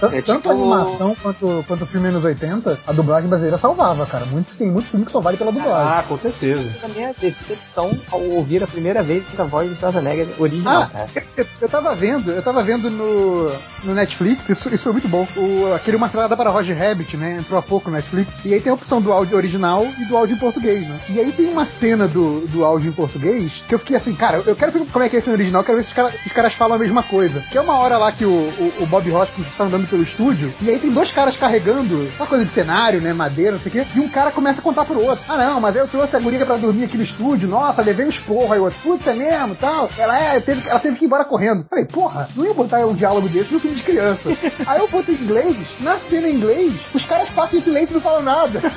Tanto, 0.00 0.14
É 0.14 0.22
tanto 0.22 0.36
tipo- 0.38 0.48
a 0.48 0.52
animação 0.52 1.16
quanto, 1.22 1.64
quanto 1.66 1.84
o 1.84 1.86
filme 1.86 2.08
anos 2.08 2.24
80, 2.24 2.78
a 2.86 2.92
dublagem 2.92 3.28
brasileira 3.28 3.58
salvava, 3.58 4.04
cara. 4.06 4.24
Muitos, 4.26 4.56
tem 4.56 4.70
muito 4.70 4.88
filme 4.88 5.04
que 5.06 5.12
só 5.12 5.20
vale 5.20 5.36
pela 5.36 5.52
dublagem. 5.52 5.92
Ah, 5.92 6.04
com 6.06 6.18
certeza. 6.18 6.76
A 6.82 6.88
minha 6.88 7.14
decepção 7.18 7.90
ao 8.10 8.20
ouvir 8.20 8.62
a 8.62 8.66
primeira 8.66 9.02
vez 9.02 9.22
a 9.38 9.44
voz 9.44 9.70
de 9.70 9.76
Schwarzenegger 9.76 10.28
original, 10.38 10.90
Ah, 10.94 11.06
eu, 11.36 11.46
eu 11.60 11.68
tava 11.68 11.94
vendo, 11.94 12.30
eu 12.30 12.42
tava 12.42 12.62
vendo 12.62 12.90
no, 12.90 13.50
no 13.84 13.94
Netflix, 13.94 14.48
isso, 14.48 14.72
isso 14.74 14.84
foi 14.84 14.92
muito 14.92 15.08
bom. 15.08 15.26
O, 15.36 15.74
aquele 15.74 15.96
Uma 15.96 16.08
Salada 16.08 16.36
para 16.36 16.50
Roger 16.50 16.76
Rabbit, 16.76 17.16
né? 17.16 17.36
Entrou 17.40 17.58
há 17.58 17.62
pouco 17.62 17.88
no 17.90 17.96
Netflix. 17.96 18.32
E 18.44 18.52
aí 18.54 18.60
tem 18.60 18.70
a 18.70 18.74
opção 18.74 19.00
do 19.00 19.12
áudio 19.12 19.36
original 19.36 19.86
e 19.98 20.04
do 20.04 20.16
áudio 20.16 20.36
em 20.36 20.38
português, 20.38 20.86
né? 20.86 21.00
E 21.08 21.18
aí 21.20 21.32
tem 21.32 21.46
uma 21.46 21.64
cena 21.64 22.06
do, 22.06 22.46
do 22.48 22.64
áudio 22.64 22.88
em 22.90 22.92
português 22.92 23.62
que 23.68 23.74
eu 23.74 23.78
fiquei 23.78 23.96
assim, 23.96 24.14
cara, 24.14 24.42
eu 24.46 24.54
quero 24.56 24.72
ver 24.72 24.84
como 24.92 25.04
é 25.04 25.08
que 25.08 25.16
é 25.16 25.18
esse 25.18 25.28
no 25.28 25.34
original, 25.34 25.64
quero 25.64 25.78
ver 25.78 25.84
se 25.84 25.90
os, 25.90 25.94
cara- 25.94 26.12
os 26.26 26.32
caras 26.32 26.52
falam 26.54 26.76
a 26.76 26.78
mesma 26.78 27.02
coisa. 27.02 27.40
Que 27.50 27.58
é 27.58 27.60
uma 27.62 27.78
hora 27.78 27.96
lá 27.96 28.12
que 28.12 28.24
o, 28.24 28.30
o, 28.30 28.72
o 28.80 28.86
Bob 28.86 29.10
Hoskins 29.10 29.46
tá 29.56 29.64
andando 29.64 29.88
pelo 29.88 30.02
estúdio, 30.02 30.52
e 30.60 30.70
aí 30.70 30.78
tem 30.78 30.90
dois 30.90 31.10
caras 31.12 31.36
carregando 31.36 32.08
uma 32.16 32.26
coisa 32.26 32.44
de 32.44 32.50
cenário, 32.50 33.00
né? 33.00 33.12
Madeira, 33.12 33.52
não 33.52 33.60
sei 33.60 33.70
o 33.70 33.72
quê, 33.72 33.86
e 33.94 34.00
um 34.00 34.08
cara 34.08 34.30
começa 34.30 34.60
a 34.60 34.62
contar 34.62 34.84
pro 34.84 35.02
outro. 35.02 35.24
Ah, 35.28 35.36
não, 35.36 35.60
mas 35.60 35.76
eu 35.76 35.86
trouxe 35.86 36.16
a 36.16 36.18
guria 36.20 36.44
pra 36.44 36.56
dormir 36.56 36.84
aqui 36.84 36.96
no 36.96 37.04
estúdio, 37.04 37.48
nossa, 37.48 37.82
levei 37.82 38.06
um 38.06 38.10
esporro, 38.10 38.52
aí 38.52 38.58
o 38.58 38.64
outro, 38.64 38.78
putz, 38.82 39.06
é 39.06 39.14
mesmo, 39.14 39.54
tal. 39.54 39.88
Ela 39.96 40.18
é, 40.18 40.40
teve, 40.40 40.68
ela 40.68 40.80
teve 40.80 40.96
que 40.96 41.04
ir 41.04 41.06
embora 41.06 41.24
correndo. 41.24 41.64
Falei, 41.68 41.84
porra, 41.84 42.28
não 42.34 42.44
ia 42.44 42.54
botar 42.54 42.78
um 42.86 42.94
diálogo 42.94 43.28
desse 43.28 43.52
no 43.52 43.60
filme 43.60 43.76
de 43.76 43.82
criança. 43.82 44.22
aí 44.66 44.80
eu 44.80 44.88
botei 44.88 45.14
em 45.14 45.18
inglês, 45.18 45.56
na 45.80 45.98
cena 45.98 46.28
em 46.28 46.34
inglês, 46.34 46.72
os 46.94 47.04
caras 47.04 47.30
passam 47.30 47.58
em 47.58 47.62
silêncio 47.62 47.92
e 47.92 47.94
não 47.94 48.00
falam 48.00 48.22
nada. 48.22 48.60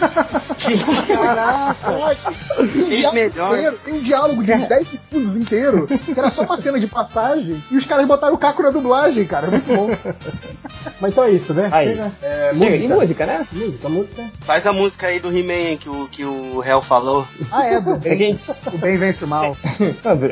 Caraca! 1.08 2.36
Tem 2.56 3.08
um, 3.08 3.14
melhor. 3.14 3.56
inteiro, 3.56 3.80
tem 3.84 3.94
um 3.94 4.02
diálogo 4.02 4.44
de 4.44 4.54
uns 4.54 4.66
10 4.66 4.88
segundos 4.88 5.36
inteiro, 5.36 5.88
que 5.88 6.18
era 6.18 6.30
só 6.30 6.44
uma 6.44 6.62
cena 6.62 6.80
de 6.80 6.88
passagem, 6.88 7.62
e 7.72 7.78
os 7.78 7.86
caras 7.86 8.06
botaram 8.06 8.34
o 8.34 8.38
caco 8.38 8.62
na 8.62 8.72
dublagem, 8.82 9.26
cara. 9.26 9.48
Muito 9.48 9.66
bom. 9.74 9.90
Mas 11.02 11.12
então 11.12 11.24
é 11.24 11.32
isso, 11.32 11.54
né? 11.54 11.70
Aí. 11.72 11.90
Chega. 11.90 12.12
É, 12.22 12.52
Chega, 12.54 12.76
e 12.76 12.80
música. 12.80 12.96
música, 12.96 13.26
né? 13.26 13.48
Música, 13.52 13.90
música. 13.90 14.24
Faz 14.42 14.68
a 14.68 14.74
música 14.74 15.08
aí 15.08 15.20
do 15.20 15.36
He-Man 15.36 15.78
que 15.78 15.90
o, 15.90 16.08
que 16.08 16.24
o 16.26 16.64
Hell 16.64 16.82
falou. 16.82 17.28
Ah, 17.52 17.66
é, 17.66 17.82
do 17.82 17.92
É 17.94 17.96
bem, 17.98 18.18
quem? 18.18 18.40
o 18.74 18.78
bem 18.78 18.98
vence 18.98 19.24
o 19.24 19.28
mal. 19.28 19.56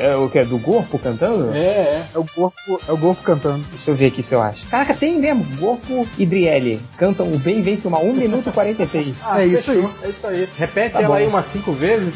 É 0.00 0.16
o 0.16 0.28
que? 0.28 0.38
É 0.38 0.44
do 0.44 0.58
Gorpo 0.58 0.98
cantando? 0.98 1.52
É, 1.54 1.58
é. 1.58 2.02
É 2.14 2.18
o 2.18 2.24
corpo, 2.24 2.80
é 2.88 2.92
o 2.92 2.98
corpo 2.98 3.22
cantando. 3.22 3.64
Deixa 3.70 3.90
eu 3.90 3.94
ver 3.94 4.06
aqui 4.06 4.22
se 4.22 4.34
eu 4.34 4.40
acho. 4.42 4.66
Caraca, 4.68 4.94
tem 4.94 5.18
mesmo. 5.18 5.44
Gorpo 5.58 6.06
e 6.18 6.24
Driele 6.26 6.80
cantam 6.96 7.26
o 7.32 7.38
Bem 7.38 7.62
Vence 7.62 7.86
o 7.86 7.90
Mal 7.90 8.04
1 8.04 8.12
minuto 8.14 8.48
e 8.48 8.52
43. 8.52 9.14
Ah, 9.24 9.42
É 9.42 9.46
isso 9.46 9.62
fechou. 9.62 9.90
É 10.02 10.08
isso 10.08 10.26
aí. 10.26 10.48
Repete 10.56 10.90
Tá 10.92 10.98
ela 11.00 11.08
bom. 11.08 11.14
aí 11.14 11.26
umas 11.26 11.46
cinco 11.46 11.72
vezes. 11.72 12.14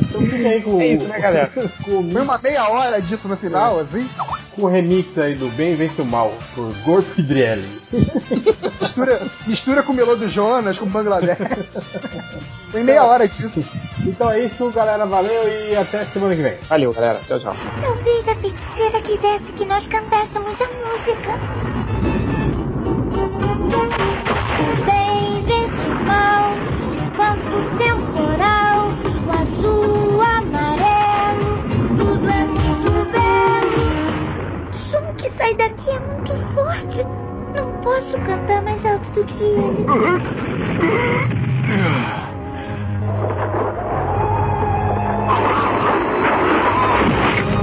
então 0.00 0.20
fica 0.22 0.48
aí 0.48 0.62
com, 0.62 0.80
É 0.80 0.86
isso, 0.88 1.04
né, 1.06 1.18
galera? 1.18 1.50
com, 1.84 2.10
Foi 2.10 2.22
uma 2.38 2.42
meia 2.42 2.68
hora 2.68 3.02
disso 3.02 3.26
no 3.26 3.36
final, 3.36 3.80
assim. 3.80 4.08
com 4.54 4.62
o 4.62 4.68
remix 4.68 5.18
aí 5.18 5.34
do 5.34 5.48
Bem 5.50 5.74
Vence 5.74 6.00
o 6.00 6.04
Mal, 6.04 6.32
por 6.54 6.72
Gorpo 6.84 7.08
e 7.18 7.22
Drielli. 7.22 7.68
Mistura, 8.80 9.26
mistura 9.46 9.82
com 9.82 9.92
o 9.92 9.94
Melô 9.94 10.14
do 10.16 10.28
Jonas, 10.28 10.78
com 10.78 10.86
o 10.86 10.88
Bangladesh. 10.88 11.38
Foi 12.70 12.82
meia 12.82 13.04
hora 13.04 13.26
disso. 13.26 13.64
Então 14.04 14.30
é 14.30 14.40
isso, 14.40 14.70
galera. 14.70 15.06
Valeu 15.06 15.48
e 15.48 15.76
até 15.76 16.04
semana 16.04 16.36
que 16.36 16.42
vem. 16.42 16.54
Valeu, 16.68 16.92
galera. 16.92 17.20
Tchau, 17.26 17.40
tchau. 17.40 17.56
Talvez 17.82 18.28
a 18.28 18.34
feiticeira 18.34 19.00
quisesse 19.02 19.52
que 19.52 19.64
nós 19.64 19.86
cantássemos 19.86 20.56
a 20.60 20.68
música. 20.68 21.38
O 24.60 24.84
bem 24.84 25.42
vence 25.44 25.86
o 25.86 25.94
mal, 26.04 26.52
espanto 26.92 27.76
temporal, 27.78 28.88
o 29.26 29.30
azul, 29.42 30.16
o 30.16 30.20
amarelo, 30.20 30.97
sai 35.38 35.54
daqui 35.54 35.88
é 35.88 36.00
muito 36.00 36.34
forte. 36.54 37.06
Não 37.54 37.72
posso 37.80 38.18
cantar 38.18 38.60
mais 38.62 38.84
alto 38.84 39.08
do 39.12 39.24
que 39.24 39.42
eles. 39.42 39.86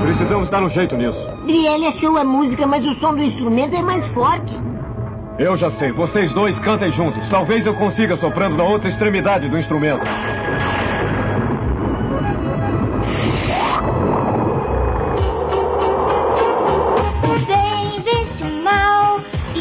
Precisamos 0.02 0.50
dar 0.50 0.64
um 0.64 0.70
jeito 0.70 0.96
nisso. 0.96 1.28
Driele 1.46 1.88
achou 1.88 2.18
a 2.18 2.24
música, 2.24 2.66
mas 2.66 2.86
o 2.86 2.94
som 2.96 3.14
do 3.14 3.22
instrumento 3.22 3.76
é 3.76 3.82
mais 3.82 4.08
forte. 4.08 4.58
Eu 5.38 5.58
já 5.58 5.70
sei, 5.70 5.92
vocês 5.92 6.34
dois 6.34 6.58
cantem 6.58 6.90
juntos. 6.90 7.28
Talvez 7.28 7.66
eu 7.66 7.74
consiga 7.74 8.16
soprando 8.16 8.56
na 8.56 8.64
outra 8.64 8.88
extremidade 8.88 9.50
do 9.50 9.58
instrumento. 9.58 10.06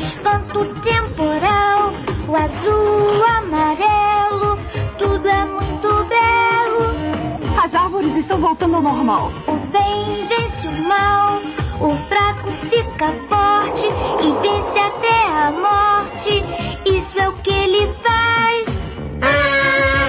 Espanto 0.05 0.66
temporal, 0.82 1.93
o 2.28 2.36
azul, 2.36 3.20
o 3.20 3.24
amarelo, 3.39 4.59
tudo 4.98 5.26
é 5.26 5.44
muito 5.47 5.89
belo. 6.12 7.59
As 7.62 7.74
árvores 7.74 8.14
estão 8.14 8.39
voltando 8.39 8.76
ao 8.76 8.82
normal. 8.82 9.32
O 9.47 9.52
bem 9.72 10.26
vence 10.28 10.68
o 10.68 10.72
mal, 10.86 11.40
o 11.81 11.97
fraco 12.09 12.51
fica 12.68 13.12
forte 13.31 13.86
e 14.20 14.32
vence 14.43 14.78
até 14.78 15.26
a 15.26 15.51
morte. 15.52 16.44
Isso 16.85 17.18
é 17.18 17.28
o 17.28 17.32
que 17.32 17.51
ele 17.51 17.89
faz. 18.02 18.81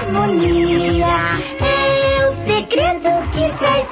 Harmonia 0.04 1.55
segredo 2.68 3.10
que 3.30 3.48
traz 3.58 3.88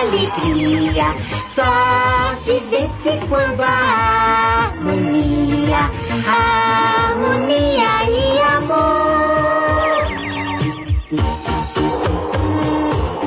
alegria. 0.00 1.14
Só 1.46 2.34
se 2.42 2.60
vence 2.70 3.20
quando 3.28 3.60
há 3.60 4.72
harmonia, 4.72 5.90
harmonia 6.26 7.90
e 8.08 8.38
amor. 8.56 10.02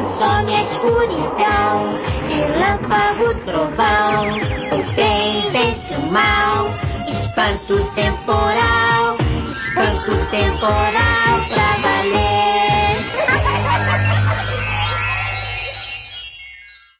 Some 0.04 0.56
a 0.56 0.62
escuridão, 0.62 2.00
relâmpago, 2.30 3.36
trovão. 3.46 4.38
O 4.72 4.96
bem 4.96 5.42
vence 5.52 5.94
o 5.94 6.12
mal, 6.12 6.74
espanto 7.08 7.84
temporal, 7.94 9.18
espanto 9.52 10.12
temporal. 10.32 11.16